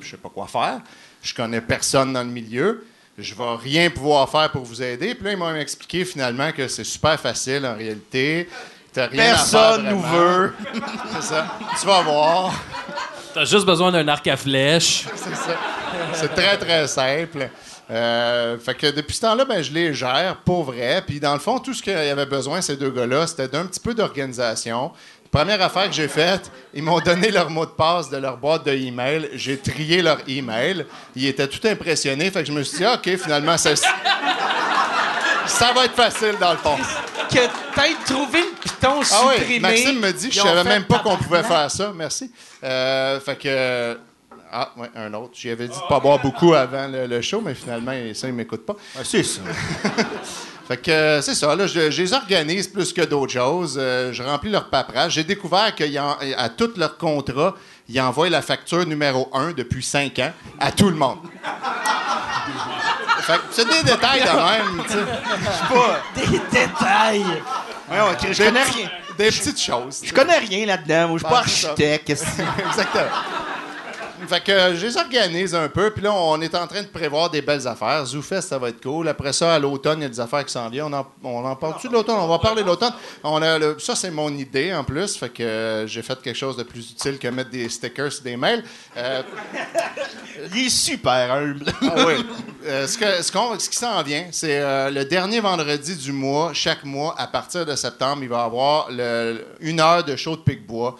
je 0.00 0.08
sais, 0.10 0.16
pas 0.16 0.28
quoi 0.28 0.48
faire. 0.48 0.80
Je 1.22 1.32
connais 1.32 1.60
personne 1.60 2.12
dans 2.12 2.24
le 2.24 2.30
milieu. 2.30 2.84
Je 3.16 3.32
vais 3.32 3.44
rien 3.62 3.90
pouvoir 3.90 4.28
faire 4.28 4.50
pour 4.50 4.64
vous 4.64 4.82
aider. 4.82 5.14
Puis 5.14 5.24
là, 5.26 5.30
ils 5.30 5.36
m'ont 5.36 5.54
expliqué 5.54 6.04
finalement 6.04 6.50
que 6.50 6.66
c'est 6.66 6.82
super 6.82 7.20
facile 7.20 7.64
en 7.64 7.76
réalité. 7.76 8.48
Rien 8.96 9.34
Personne 9.34 9.88
nous 9.90 10.00
veut. 10.02 10.52
C'est 11.14 11.22
ça. 11.22 11.46
Tu 11.80 11.86
vas 11.86 12.02
voir. 12.02 12.60
T'as 13.34 13.44
juste 13.44 13.66
besoin 13.66 13.92
d'un 13.92 14.08
arc 14.08 14.26
à 14.26 14.36
flèche. 14.36 15.06
C'est 15.14 15.34
ça. 15.36 15.56
C'est 16.14 16.34
très, 16.34 16.58
très 16.58 16.88
simple. 16.88 17.50
Euh, 17.90 18.58
fait 18.58 18.74
que 18.74 18.86
depuis 18.90 19.14
ce 19.14 19.22
temps-là, 19.22 19.44
ben, 19.44 19.62
je 19.62 19.72
les 19.72 19.92
gère 19.92 20.36
pour 20.44 20.64
vrai. 20.64 21.02
Puis 21.06 21.20
dans 21.20 21.34
le 21.34 21.38
fond, 21.40 21.58
tout 21.58 21.74
ce 21.74 21.82
qu'il 21.82 21.92
y 21.92 21.96
avait 21.96 22.26
besoin, 22.26 22.60
ces 22.60 22.76
deux 22.76 22.90
gars-là, 22.90 23.26
c'était 23.26 23.48
d'un 23.48 23.66
petit 23.66 23.80
peu 23.80 23.94
d'organisation. 23.94 24.90
Première 25.30 25.60
affaire 25.60 25.88
que 25.88 25.92
j'ai 25.94 26.06
faite, 26.08 26.50
ils 26.72 26.82
m'ont 26.82 27.00
donné 27.00 27.30
leur 27.30 27.50
mot 27.50 27.66
de 27.66 27.72
passe 27.72 28.08
de 28.08 28.16
leur 28.16 28.36
boîte 28.36 28.64
de 28.64 28.72
email. 28.72 29.28
J'ai 29.34 29.58
trié 29.58 30.00
leur 30.00 30.18
email. 30.28 30.86
Ils 31.16 31.26
étaient 31.26 31.48
tout 31.48 31.66
impressionnés. 31.66 32.30
Fait 32.30 32.40
que 32.40 32.46
je 32.46 32.52
me 32.52 32.62
suis 32.62 32.78
dit, 32.78 32.84
Ah, 32.84 32.94
OK, 32.94 33.16
finalement, 33.16 33.58
ça, 33.58 33.74
ça 35.46 35.72
va 35.72 35.84
être 35.86 35.94
facile 35.96 36.36
dans 36.40 36.52
le 36.52 36.58
fond. 36.58 36.76
Que 37.28 37.46
peut-être 37.74 38.04
trouvé 38.04 38.38
le 38.40 38.60
piton 38.60 39.00
Ah 39.12 39.22
oui, 39.26 39.34
supprimé. 39.38 39.60
Maxime 39.60 39.98
me 39.98 40.12
dit, 40.12 40.30
je 40.30 40.40
savais 40.40 40.64
même 40.64 40.84
pas 40.84 41.00
qu'on 41.00 41.16
pouvait 41.16 41.42
faire 41.42 41.70
ça. 41.70 41.92
Merci. 41.94 42.30
Euh, 42.62 43.18
fait 43.20 43.36
que. 43.36 43.98
Ah, 44.56 44.70
ouais, 44.76 44.88
un 44.94 45.12
autre. 45.14 45.32
J'y 45.34 45.50
avais 45.50 45.66
dit 45.66 45.76
de 45.76 45.88
pas 45.88 45.98
boire 45.98 46.20
beaucoup 46.20 46.54
avant 46.54 46.86
le, 46.86 47.06
le 47.08 47.20
show, 47.22 47.42
mais 47.44 47.54
finalement, 47.54 47.90
ça, 48.14 48.28
il 48.28 48.34
m'écoute 48.34 48.64
pas. 48.64 48.76
c'est 49.02 49.24
ça. 49.24 49.40
Fait 50.68 50.76
que 50.78 50.90
euh, 50.90 51.20
c'est 51.22 51.34
ça, 51.34 51.54
là, 51.56 51.66
je, 51.66 51.90
je 51.90 52.02
les 52.02 52.12
organise 52.12 52.68
plus 52.68 52.92
que 52.92 53.02
d'autres 53.02 53.32
choses. 53.32 53.76
Euh, 53.78 54.12
je 54.12 54.22
remplis 54.22 54.50
leur 54.50 54.70
paperasse. 54.70 55.12
J'ai 55.12 55.24
découvert 55.24 55.74
qu'à 55.74 56.48
tous 56.56 56.70
leurs 56.76 56.96
contrats, 56.96 57.54
ils 57.88 58.00
envoient 58.00 58.30
la 58.30 58.40
facture 58.42 58.86
numéro 58.86 59.28
1 59.34 59.52
depuis 59.52 59.82
5 59.82 60.18
ans 60.20 60.32
à 60.60 60.70
tout 60.70 60.88
le 60.88 60.96
monde. 60.96 61.18
fait 63.22 63.32
que 63.34 63.40
c'est 63.50 63.66
des 63.68 63.82
détails 63.82 64.20
de 64.22 64.26
même, 64.26 64.84
tu 64.86 64.92
sais. 64.92 64.98
Je 65.40 65.50
sais 65.50 65.74
pas. 65.74 66.00
Des 66.14 66.38
détails. 66.38 67.24
Je 68.32 68.44
connais 68.44 68.62
rien. 68.62 68.90
Des 69.18 69.26
petites 69.26 69.60
choses. 69.60 70.00
Je 70.04 70.12
connais 70.14 70.38
rien 70.38 70.64
là-dedans. 70.66 71.08
Moi, 71.08 71.18
je 71.18 71.24
suis 71.24 71.30
pas 71.32 71.38
architecte. 71.40 72.10
Exactement. 72.68 73.04
Fait 74.28 74.42
que 74.42 74.52
euh, 74.52 74.74
je 74.76 74.86
les 74.86 74.96
organise 74.96 75.54
un 75.54 75.68
peu, 75.68 75.90
puis 75.90 76.02
là, 76.02 76.12
on 76.12 76.40
est 76.40 76.54
en 76.54 76.66
train 76.66 76.82
de 76.82 76.88
prévoir 76.88 77.30
des 77.30 77.42
belles 77.42 77.66
affaires. 77.66 78.04
ZooFest, 78.06 78.42
ça 78.42 78.58
va 78.58 78.68
être 78.70 78.82
cool. 78.82 79.08
Après 79.08 79.32
ça, 79.32 79.54
à 79.54 79.58
l'automne, 79.58 80.00
il 80.00 80.02
y 80.02 80.06
a 80.06 80.08
des 80.08 80.20
affaires 80.20 80.44
qui 80.44 80.52
s'en 80.52 80.68
viennent. 80.68 80.86
On 80.86 80.92
en, 80.92 81.06
on 81.22 81.44
en 81.44 81.56
parle-tu 81.56 81.88
de 81.88 81.92
l'automne? 81.92 82.16
On 82.18 82.26
va 82.28 82.38
parler 82.38 82.62
de 82.62 82.66
l'automne. 82.66 82.92
On 83.22 83.40
a 83.42 83.58
le- 83.58 83.78
ça, 83.78 83.94
c'est 83.94 84.10
mon 84.10 84.30
idée, 84.36 84.72
en 84.74 84.84
plus. 84.84 85.16
Fait 85.16 85.28
que 85.30 85.42
euh, 85.42 85.86
j'ai 85.86 86.02
fait 86.02 86.20
quelque 86.22 86.36
chose 86.36 86.56
de 86.56 86.62
plus 86.62 86.90
utile 86.92 87.18
que 87.18 87.28
mettre 87.28 87.50
des 87.50 87.68
stickers 87.68 88.12
sur 88.12 88.22
des 88.24 88.36
mails. 88.36 88.64
Euh, 88.96 89.22
Il 90.54 90.66
est 90.66 90.70
super 90.70 91.32
humble. 91.32 91.64
ah 91.82 91.94
oui. 92.06 92.14
Euh, 92.66 92.86
ce, 92.86 92.96
que- 92.96 93.20
ce 93.60 93.68
qui 93.68 93.76
s'en 93.76 94.02
vient, 94.02 94.24
c'est 94.32 94.58
le 94.90 95.04
dernier 95.04 95.38
vendredi 95.40 95.94
du 95.96 96.12
mois, 96.12 96.52
chaque 96.54 96.82
mois, 96.82 97.14
à 97.18 97.26
partir 97.26 97.66
de 97.66 97.74
septembre, 97.76 98.22
il 98.22 98.28
va 98.30 98.38
y 98.38 98.40
avoir 98.40 98.86
le- 98.90 99.44
une 99.60 99.80
heure 99.80 100.02
de 100.02 100.16
show 100.16 100.34
de 100.34 100.40
Pic-Bois 100.40 100.96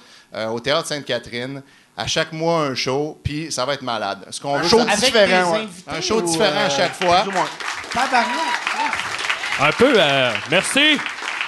au 0.52 0.60
Théâtre 0.60 0.88
Sainte-Catherine. 0.88 1.62
À 1.96 2.06
chaque 2.08 2.32
mois, 2.32 2.62
un 2.62 2.74
show, 2.74 3.20
puis 3.22 3.52
ça 3.52 3.64
va 3.64 3.74
être 3.74 3.82
malade. 3.82 4.26
Ce 4.30 4.40
qu'on 4.40 4.56
Un 4.56 4.62
veut, 4.62 4.68
show 4.68 4.84
différent, 4.84 5.26
des 5.52 5.58
ouais. 5.58 5.62
invités 5.64 5.90
un 5.90 6.00
show 6.00 6.16
ou, 6.18 6.22
différent 6.22 6.60
euh, 6.60 6.66
à 6.66 6.70
chaque 6.70 6.94
fois. 6.94 7.20
Plus 7.20 7.28
ou 7.28 7.32
moins. 7.32 7.48
Tabarnak. 7.92 8.28
Un 9.60 9.72
peu, 9.72 9.92
euh, 9.96 10.32
merci. 10.50 10.98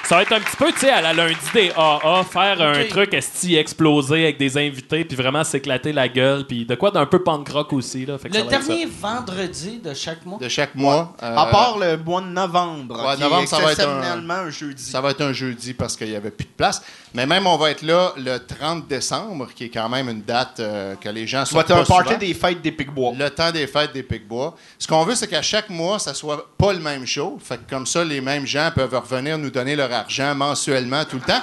Ça 0.08 0.14
va 0.16 0.22
être 0.22 0.32
un 0.32 0.40
petit 0.40 0.56
peu, 0.56 0.70
tu 0.72 0.78
sais, 0.80 0.90
à 0.90 1.00
la 1.00 1.12
lundi 1.12 1.34
des 1.52 1.70
AA, 1.76 2.24
faire 2.30 2.60
un 2.62 2.84
truc 2.84 3.12
esti 3.12 3.56
explosé 3.56 4.22
avec 4.24 4.38
des 4.38 4.56
invités, 4.56 5.04
puis 5.04 5.16
vraiment 5.16 5.42
s'éclater 5.42 5.92
la 5.92 6.08
gueule, 6.08 6.46
puis 6.46 6.64
de 6.64 6.76
quoi 6.76 6.92
d'un 6.92 7.06
peu 7.06 7.24
punk 7.24 7.48
rock 7.48 7.72
aussi, 7.72 8.06
là. 8.06 8.16
Fait 8.16 8.28
que 8.28 8.36
Le 8.36 8.44
dernier 8.44 8.86
vendredi 8.86 9.78
de 9.82 9.92
chaque 9.94 10.24
mois? 10.24 10.38
De 10.38 10.48
chaque 10.48 10.74
mois. 10.76 11.12
euh, 11.22 11.36
À 11.36 11.46
part 11.46 11.78
le 11.78 11.96
mois 11.96 12.20
de 12.20 12.26
novembre. 12.28 13.04
Ouais, 13.04 13.16
qui 13.16 13.20
novembre, 13.22 13.42
est 13.42 13.46
ça 13.46 13.58
va 13.58 13.72
être 13.72 13.88
un- 13.88 14.50
jeudi. 14.50 14.82
Ça 14.84 15.00
va 15.00 15.10
être 15.10 15.22
un 15.22 15.32
jeudi 15.32 15.74
parce 15.74 15.96
qu'il 15.96 16.08
n'y 16.08 16.14
avait 16.16 16.30
plus 16.30 16.44
de 16.46 16.50
place. 16.56 16.82
Mais 17.12 17.26
même, 17.26 17.46
on 17.48 17.56
va 17.56 17.70
être 17.70 17.82
là 17.82 18.12
le 18.16 18.38
30 18.38 18.86
décembre, 18.86 19.48
qui 19.56 19.64
est 19.64 19.68
quand 19.70 19.88
même 19.88 20.08
une 20.08 20.22
date 20.22 20.60
euh, 20.60 20.94
que 20.96 21.08
les 21.08 21.26
gens 21.26 21.44
Ça 21.44 21.56
va 21.56 21.62
sont 21.62 21.66
être 21.74 21.80
un 21.80 21.84
party 21.84 22.04
souvent. 22.08 22.18
des 22.20 22.34
fêtes 22.34 22.62
des 22.62 22.72
Picbois. 22.72 23.12
Le 23.18 23.28
temps 23.30 23.50
des 23.50 23.66
fêtes 23.66 23.92
des 23.92 24.02
Picbois. 24.04 24.54
Ce 24.78 24.86
qu'on 24.86 25.02
veut, 25.04 25.14
c'est 25.16 25.26
qu'à 25.26 25.42
chaque 25.42 25.68
mois, 25.70 25.98
ça 25.98 26.14
soit 26.14 26.46
pas 26.56 26.72
le 26.72 26.78
même 26.80 27.06
show. 27.06 27.38
Fait 27.42 27.56
que 27.56 27.68
comme 27.68 27.86
ça, 27.86 28.04
les 28.04 28.20
mêmes 28.20 28.46
gens 28.46 28.70
peuvent 28.74 28.94
revenir 28.94 29.36
nous 29.38 29.50
donner 29.50 29.74
leur 29.74 29.92
argent 30.00 30.34
mensuellement 30.34 31.04
tout 31.04 31.16
le 31.16 31.22
temps. 31.22 31.40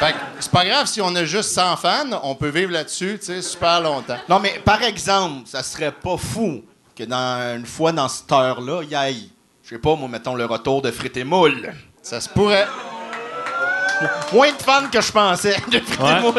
Fait 0.00 0.12
que 0.12 0.18
c'est 0.40 0.50
pas 0.50 0.64
grave 0.64 0.86
si 0.86 1.00
on 1.00 1.14
a 1.14 1.24
juste 1.24 1.50
100 1.54 1.76
fans, 1.76 2.20
on 2.22 2.34
peut 2.34 2.48
vivre 2.48 2.72
là-dessus, 2.72 3.16
tu 3.20 3.26
sais, 3.26 3.42
super 3.42 3.80
longtemps. 3.80 4.18
Non, 4.28 4.40
mais 4.40 4.60
par 4.64 4.82
exemple, 4.82 5.42
ça 5.46 5.62
serait 5.62 5.92
pas 5.92 6.16
fou 6.16 6.62
que 6.96 7.04
dans 7.04 7.56
une 7.56 7.66
fois 7.66 7.92
dans 7.92 8.08
cette 8.08 8.30
heure-là, 8.32 8.82
il 8.82 8.90
y 8.90 8.94
ait, 8.94 9.14
je 9.62 9.68
sais 9.70 9.78
pas, 9.78 9.94
moi, 9.94 10.08
mettons 10.08 10.34
le 10.34 10.44
retour 10.46 10.82
de 10.82 10.90
Frites 10.90 11.16
et 11.16 11.24
Moule. 11.24 11.72
Ça 12.02 12.20
se 12.20 12.28
pourrait. 12.28 12.66
Moins 14.32 14.50
de 14.50 14.60
fans 14.62 14.88
que 14.92 15.00
je 15.00 15.12
pensais 15.12 15.56
de 15.70 15.78
Frites 15.78 16.00
Ouais. 16.00 16.18
et 16.18 16.20
Moule. 16.20 16.34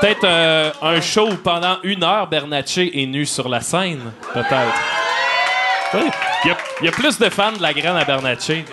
Peut-être 0.00 0.24
euh, 0.24 0.70
un 0.80 1.00
show 1.00 1.28
où 1.30 1.34
pendant 1.36 1.78
une 1.82 2.04
heure, 2.04 2.28
Bernatchez 2.28 3.02
est 3.02 3.06
nu 3.06 3.26
sur 3.26 3.48
la 3.48 3.60
scène, 3.60 4.12
peut-être. 4.32 4.78
Oui. 5.94 6.08
Il 6.44 6.48
y, 6.48 6.50
a, 6.52 6.56
il 6.80 6.84
y 6.86 6.88
a 6.88 6.92
plus 6.92 7.18
de 7.18 7.28
fans 7.28 7.52
de 7.52 7.60
la 7.62 7.72
graine 7.74 7.96
à 7.96 8.04
Bernatchez. 8.04 8.64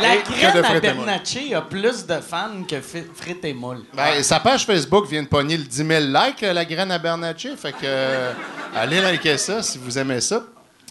La 0.00 0.16
graine 0.18 0.64
à. 0.64 0.80
Bernatchez 0.80 1.54
a 1.54 1.62
plus 1.62 2.06
de 2.06 2.20
fans 2.20 2.62
que 2.68 2.80
frites 2.80 3.44
et 3.44 3.52
moules. 3.52 3.82
Ben, 3.94 4.22
sa 4.22 4.40
page 4.40 4.64
Facebook 4.64 5.06
vient 5.08 5.22
de 5.22 5.28
pogner 5.28 5.56
le 5.56 5.64
10 5.64 5.76
000 5.86 5.88
likes, 6.06 6.42
euh, 6.42 6.52
la 6.52 6.64
graine 6.64 6.90
à 6.90 6.98
Bernatchez. 6.98 7.56
Fait 7.56 7.72
que, 7.72 7.78
euh, 7.84 8.32
allez 8.74 9.00
liker 9.00 9.36
ça 9.38 9.62
si 9.62 9.78
vous 9.78 9.98
aimez 9.98 10.20
ça. 10.20 10.42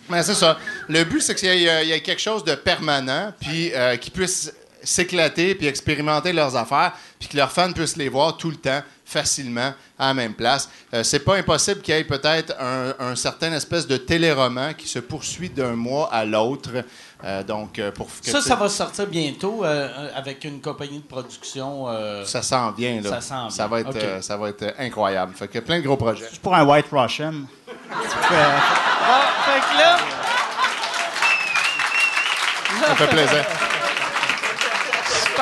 Mais 0.09 0.21
c'est 0.23 0.35
ça. 0.35 0.57
Le 0.89 1.03
but, 1.03 1.21
c'est 1.21 1.35
qu'il 1.35 1.47
y, 1.53 1.65
ait- 1.67 1.87
y 1.87 1.91
ait 1.91 2.01
quelque 2.01 2.21
chose 2.21 2.43
de 2.43 2.53
permanent, 2.55 3.33
puis 3.39 3.71
euh, 3.73 3.95
qu'ils 3.97 4.11
puissent 4.11 4.51
s'éclater, 4.83 5.55
puis 5.55 5.67
expérimenter 5.67 6.33
leurs 6.33 6.55
affaires, 6.55 6.93
puis 7.19 7.29
que 7.29 7.37
leurs 7.37 7.51
fans 7.51 7.71
puissent 7.71 7.97
les 7.97 8.09
voir 8.09 8.35
tout 8.35 8.49
le 8.49 8.55
temps, 8.57 8.81
facilement, 9.05 9.73
à 9.99 10.07
la 10.07 10.13
même 10.13 10.33
place. 10.33 10.69
Euh, 10.93 11.03
c'est 11.03 11.19
pas 11.19 11.35
impossible 11.35 11.81
qu'il 11.81 11.93
y 11.93 11.97
ait 11.97 12.03
peut-être 12.03 12.53
un, 12.59 12.93
un 12.99 13.15
certain 13.15 13.51
espèce 13.53 13.85
de 13.85 13.97
téléroman 13.97 14.73
qui 14.73 14.87
se 14.87 14.99
poursuit 14.99 15.49
d'un 15.49 15.75
mois 15.75 16.11
à 16.11 16.25
l'autre. 16.25 16.71
Euh, 17.23 17.43
donc, 17.43 17.77
euh, 17.77 17.91
pour 17.91 18.07
que, 18.07 18.29
Ça, 18.31 18.41
ça 18.41 18.55
va 18.55 18.67
sortir 18.67 19.05
bientôt 19.07 19.63
euh, 19.63 20.09
avec 20.15 20.43
une 20.43 20.59
compagnie 20.59 20.99
de 20.99 21.03
production. 21.05 21.85
euh, 21.87 22.25
ça 22.25 22.41
s'en 22.41 22.71
vient, 22.71 22.99
là. 23.01 23.09
Ça 23.09 23.21
s'en 23.21 23.49
Ça 23.49 23.67
vient. 23.67 23.75
va 23.75 23.79
être, 23.81 23.89
OK. 23.89 24.03
euh, 24.03 24.21
ça 24.21 24.37
va 24.37 24.49
être 24.49 24.73
incroyable. 24.79 25.33
Fait 25.35 25.47
que 25.47 25.59
plein 25.59 25.77
de 25.79 25.83
gros 25.83 25.97
projets. 25.97 26.27
C'est 26.31 26.41
pour 26.41 26.55
un 26.55 26.63
White 26.65 26.87
Russian. 26.91 27.33
Bon, 29.03 29.17
fait 29.45 29.59
que 29.59 29.77
là, 29.77 29.97
Ça 32.87 32.95
fait 32.95 33.07
plaisir. 33.07 33.45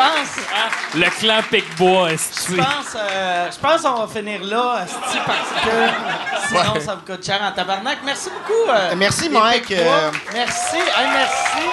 Je 0.04 0.42
pense, 0.42 0.96
Le 0.96 1.10
clan 1.20 1.42
Pic-Bois, 1.50 2.12
esti. 2.14 2.52
je 2.52 2.56
pense, 2.58 2.96
euh, 2.96 3.50
je 3.52 3.58
pense 3.60 3.82
qu'on 3.82 4.06
va 4.06 4.08
finir 4.08 4.44
là, 4.44 4.86
parce 5.26 5.66
que 5.66 6.48
sinon 6.48 6.74
Ouais. 6.74 6.80
ça 6.80 6.96
me 6.96 7.02
coûte 7.02 7.26
cher 7.26 7.40
en 7.42 7.52
tabarnak. 7.52 8.00
Merci 8.04 8.30
beaucoup. 8.30 8.70
euh, 8.70 8.94
Merci, 8.96 9.24
les 9.24 9.30
Mike, 9.40 9.66
Pic-Bois. 9.68 9.92
euh, 9.94 10.12
Merci. 10.34 10.76
Hey, 10.78 11.08
merci. 11.12 11.68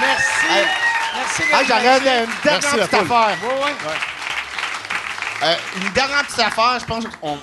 Merci. 0.00 0.46
Hey. 0.50 0.64
Merci. 1.14 1.42
Ah, 1.52 1.58
d'être 1.58 1.68
j'aurais 1.68 2.00
venu. 2.00 2.10
une 2.10 2.42
dernière 2.42 2.60
Merci, 2.62 2.76
la 2.76 2.86
petite 2.86 2.94
affaire. 2.94 3.36
Ouais, 3.42 3.64
ouais. 3.64 3.74
Euh, 5.44 5.54
une 5.82 5.92
dernière 5.92 6.24
petite 6.24 6.38
affaire, 6.40 6.78
je 6.80 6.84
pense. 6.84 7.04
qu'on- 7.20 7.38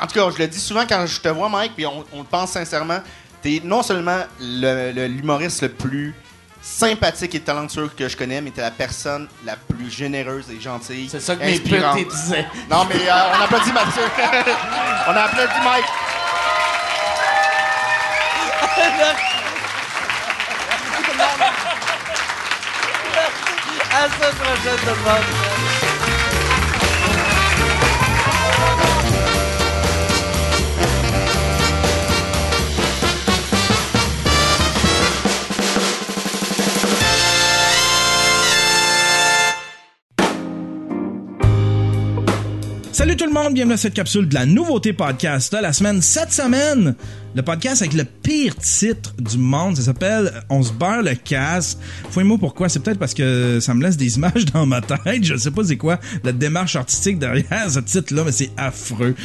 en 0.00 0.06
tout 0.06 0.14
cas, 0.14 0.30
je 0.34 0.38
le 0.42 0.46
dis 0.48 0.60
souvent 0.60 0.84
quand 0.88 1.04
je 1.06 1.20
te 1.20 1.28
vois, 1.28 1.48
Mike, 1.48 1.72
puis 1.74 1.86
on, 1.86 2.04
on 2.12 2.18
le 2.20 2.24
pense 2.24 2.52
sincèrement. 2.52 3.00
T'es 3.42 3.60
non 3.64 3.82
seulement 3.82 4.20
le- 4.40 4.92
le- 4.92 5.06
l'humoriste 5.06 5.62
le, 5.62 5.68
plus 5.68 6.14
sympathique 6.62 7.34
et 7.34 7.40
talentueux 7.40 7.90
que 7.96 8.08
je 8.08 8.16
connais, 8.16 8.40
mais 8.40 8.50
t'es 8.50 8.62
la 8.62 8.70
personne 8.70 9.28
la 9.44 9.56
plus 9.56 9.90
généreuse 9.90 10.46
et 10.50 10.60
gentille. 10.60 11.08
C'est 11.10 11.20
ça 11.20 11.36
que 11.36 11.44
mes 11.44 11.58
putes 11.58 12.08
disaient. 12.08 12.46
Non, 12.70 12.86
mais 12.88 13.08
euh, 13.08 13.12
on 13.36 13.42
applaudit 13.42 13.72
Mathieu. 13.72 14.02
on 15.08 15.10
a 15.10 15.22
applaudi 15.22 15.52
Mike. 15.64 15.84
À 23.94 24.08
tout 24.08 24.22
le 24.22 25.04
monde. 25.04 25.22
Salut 43.02 43.16
tout 43.16 43.26
le 43.26 43.32
monde, 43.32 43.54
bienvenue 43.54 43.74
à 43.74 43.78
cette 43.78 43.94
capsule 43.94 44.28
de 44.28 44.34
la 44.34 44.46
nouveauté 44.46 44.92
podcast 44.92 45.52
de 45.52 45.58
la 45.58 45.72
semaine. 45.72 46.00
Cette 46.00 46.30
semaine, 46.30 46.94
le 47.34 47.42
podcast 47.42 47.82
avec 47.82 47.94
le 47.94 48.04
pire 48.04 48.54
titre 48.54 49.12
du 49.18 49.38
monde, 49.38 49.76
ça 49.76 49.82
s'appelle 49.82 50.30
On 50.48 50.62
se 50.62 50.72
beurre 50.72 51.02
le 51.02 51.16
casse. 51.16 51.76
Fouille-moi 52.10 52.38
pourquoi, 52.38 52.68
c'est 52.68 52.78
peut-être 52.78 53.00
parce 53.00 53.12
que 53.12 53.58
ça 53.58 53.74
me 53.74 53.82
laisse 53.82 53.96
des 53.96 54.14
images 54.18 54.44
dans 54.44 54.66
ma 54.66 54.80
tête, 54.80 55.24
je 55.24 55.34
sais 55.34 55.50
pas 55.50 55.64
c'est 55.64 55.76
quoi 55.76 55.98
la 56.22 56.30
démarche 56.30 56.76
artistique 56.76 57.18
derrière 57.18 57.68
ce 57.68 57.80
titre-là, 57.80 58.22
mais 58.24 58.30
c'est 58.30 58.52
affreux. 58.56 59.16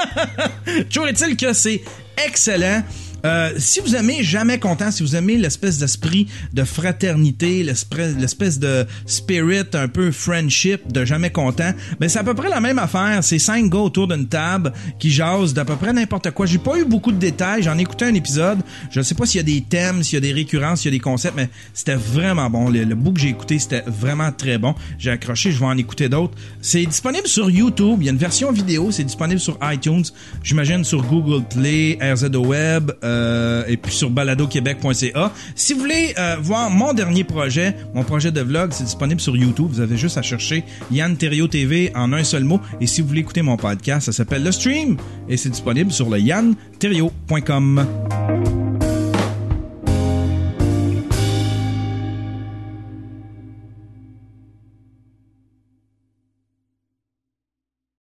Toujours 0.90 1.06
est-il 1.06 1.36
que 1.36 1.52
c'est 1.52 1.82
excellent. 2.26 2.82
Euh, 3.26 3.50
si 3.58 3.80
vous 3.80 3.96
aimez 3.96 4.22
Jamais 4.22 4.60
Content, 4.60 4.92
si 4.92 5.02
vous 5.02 5.16
aimez 5.16 5.36
l'espèce 5.36 5.78
d'esprit 5.78 6.28
de 6.52 6.62
fraternité, 6.62 7.64
l'espèce 7.64 8.60
de 8.60 8.86
spirit 9.04 9.64
un 9.74 9.88
peu 9.88 10.12
friendship 10.12 10.92
de 10.92 11.04
Jamais 11.04 11.30
Content, 11.30 11.72
ben 11.98 12.08
c'est 12.08 12.20
à 12.20 12.24
peu 12.24 12.34
près 12.34 12.48
la 12.48 12.60
même 12.60 12.78
affaire. 12.78 13.24
C'est 13.24 13.40
cinq 13.40 13.68
gars 13.68 13.80
autour 13.80 14.06
d'une 14.06 14.28
table 14.28 14.72
qui 15.00 15.10
jasent 15.10 15.54
d'à 15.54 15.64
peu 15.64 15.74
près 15.74 15.92
n'importe 15.92 16.30
quoi. 16.30 16.46
J'ai 16.46 16.58
pas 16.58 16.78
eu 16.78 16.84
beaucoup 16.84 17.10
de 17.10 17.18
détails. 17.18 17.64
J'en 17.64 17.76
ai 17.78 17.82
écouté 17.82 18.04
un 18.04 18.14
épisode. 18.14 18.60
Je 18.90 19.00
sais 19.00 19.16
pas 19.16 19.26
s'il 19.26 19.38
y 19.38 19.40
a 19.40 19.42
des 19.42 19.60
thèmes, 19.62 20.04
s'il 20.04 20.14
y 20.14 20.18
a 20.18 20.20
des 20.20 20.32
récurrences, 20.32 20.82
s'il 20.82 20.92
y 20.92 20.94
a 20.94 20.98
des 20.98 21.02
concepts, 21.02 21.36
mais 21.36 21.48
c'était 21.74 21.96
vraiment 21.96 22.48
bon. 22.48 22.68
Le, 22.68 22.84
le 22.84 22.94
que 22.94 23.20
j'ai 23.20 23.28
écouté, 23.28 23.58
c'était 23.58 23.82
vraiment 23.86 24.30
très 24.30 24.58
bon. 24.58 24.74
J'ai 24.98 25.10
accroché. 25.10 25.50
Je 25.50 25.58
vais 25.58 25.66
en 25.66 25.76
écouter 25.76 26.08
d'autres. 26.08 26.34
C'est 26.60 26.84
disponible 26.86 27.26
sur 27.26 27.50
YouTube. 27.50 27.98
Il 28.00 28.06
y 28.06 28.08
a 28.08 28.12
une 28.12 28.18
version 28.18 28.52
vidéo. 28.52 28.92
C'est 28.92 29.04
disponible 29.04 29.40
sur 29.40 29.58
iTunes. 29.62 30.04
J'imagine 30.44 30.84
sur 30.84 31.02
Google 31.02 31.44
Play, 31.48 31.98
RZO 32.00 32.46
Web, 32.46 32.92
euh, 33.16 33.64
et 33.66 33.76
puis 33.76 33.92
sur 33.92 34.10
baladoquebec.ca. 34.10 35.32
Si 35.54 35.72
vous 35.72 35.80
voulez 35.80 36.14
euh, 36.18 36.36
voir 36.40 36.70
mon 36.70 36.92
dernier 36.92 37.24
projet, 37.24 37.76
mon 37.94 38.04
projet 38.04 38.30
de 38.30 38.40
vlog, 38.40 38.72
c'est 38.72 38.84
disponible 38.84 39.20
sur 39.20 39.36
YouTube. 39.36 39.68
Vous 39.70 39.80
avez 39.80 39.96
juste 39.96 40.18
à 40.18 40.22
chercher 40.22 40.64
Yann 40.90 41.16
Terrio 41.16 41.48
TV 41.48 41.92
en 41.94 42.12
un 42.12 42.24
seul 42.24 42.44
mot. 42.44 42.60
Et 42.80 42.86
si 42.86 43.00
vous 43.00 43.08
voulez 43.08 43.20
écouter 43.20 43.42
mon 43.42 43.56
podcast, 43.56 44.06
ça 44.06 44.12
s'appelle 44.12 44.44
Le 44.44 44.52
Stream 44.52 44.96
et 45.28 45.36
c'est 45.36 45.50
disponible 45.50 45.90
sur 45.92 46.10
le 46.10 46.18
yannterrio.com. 46.18 47.86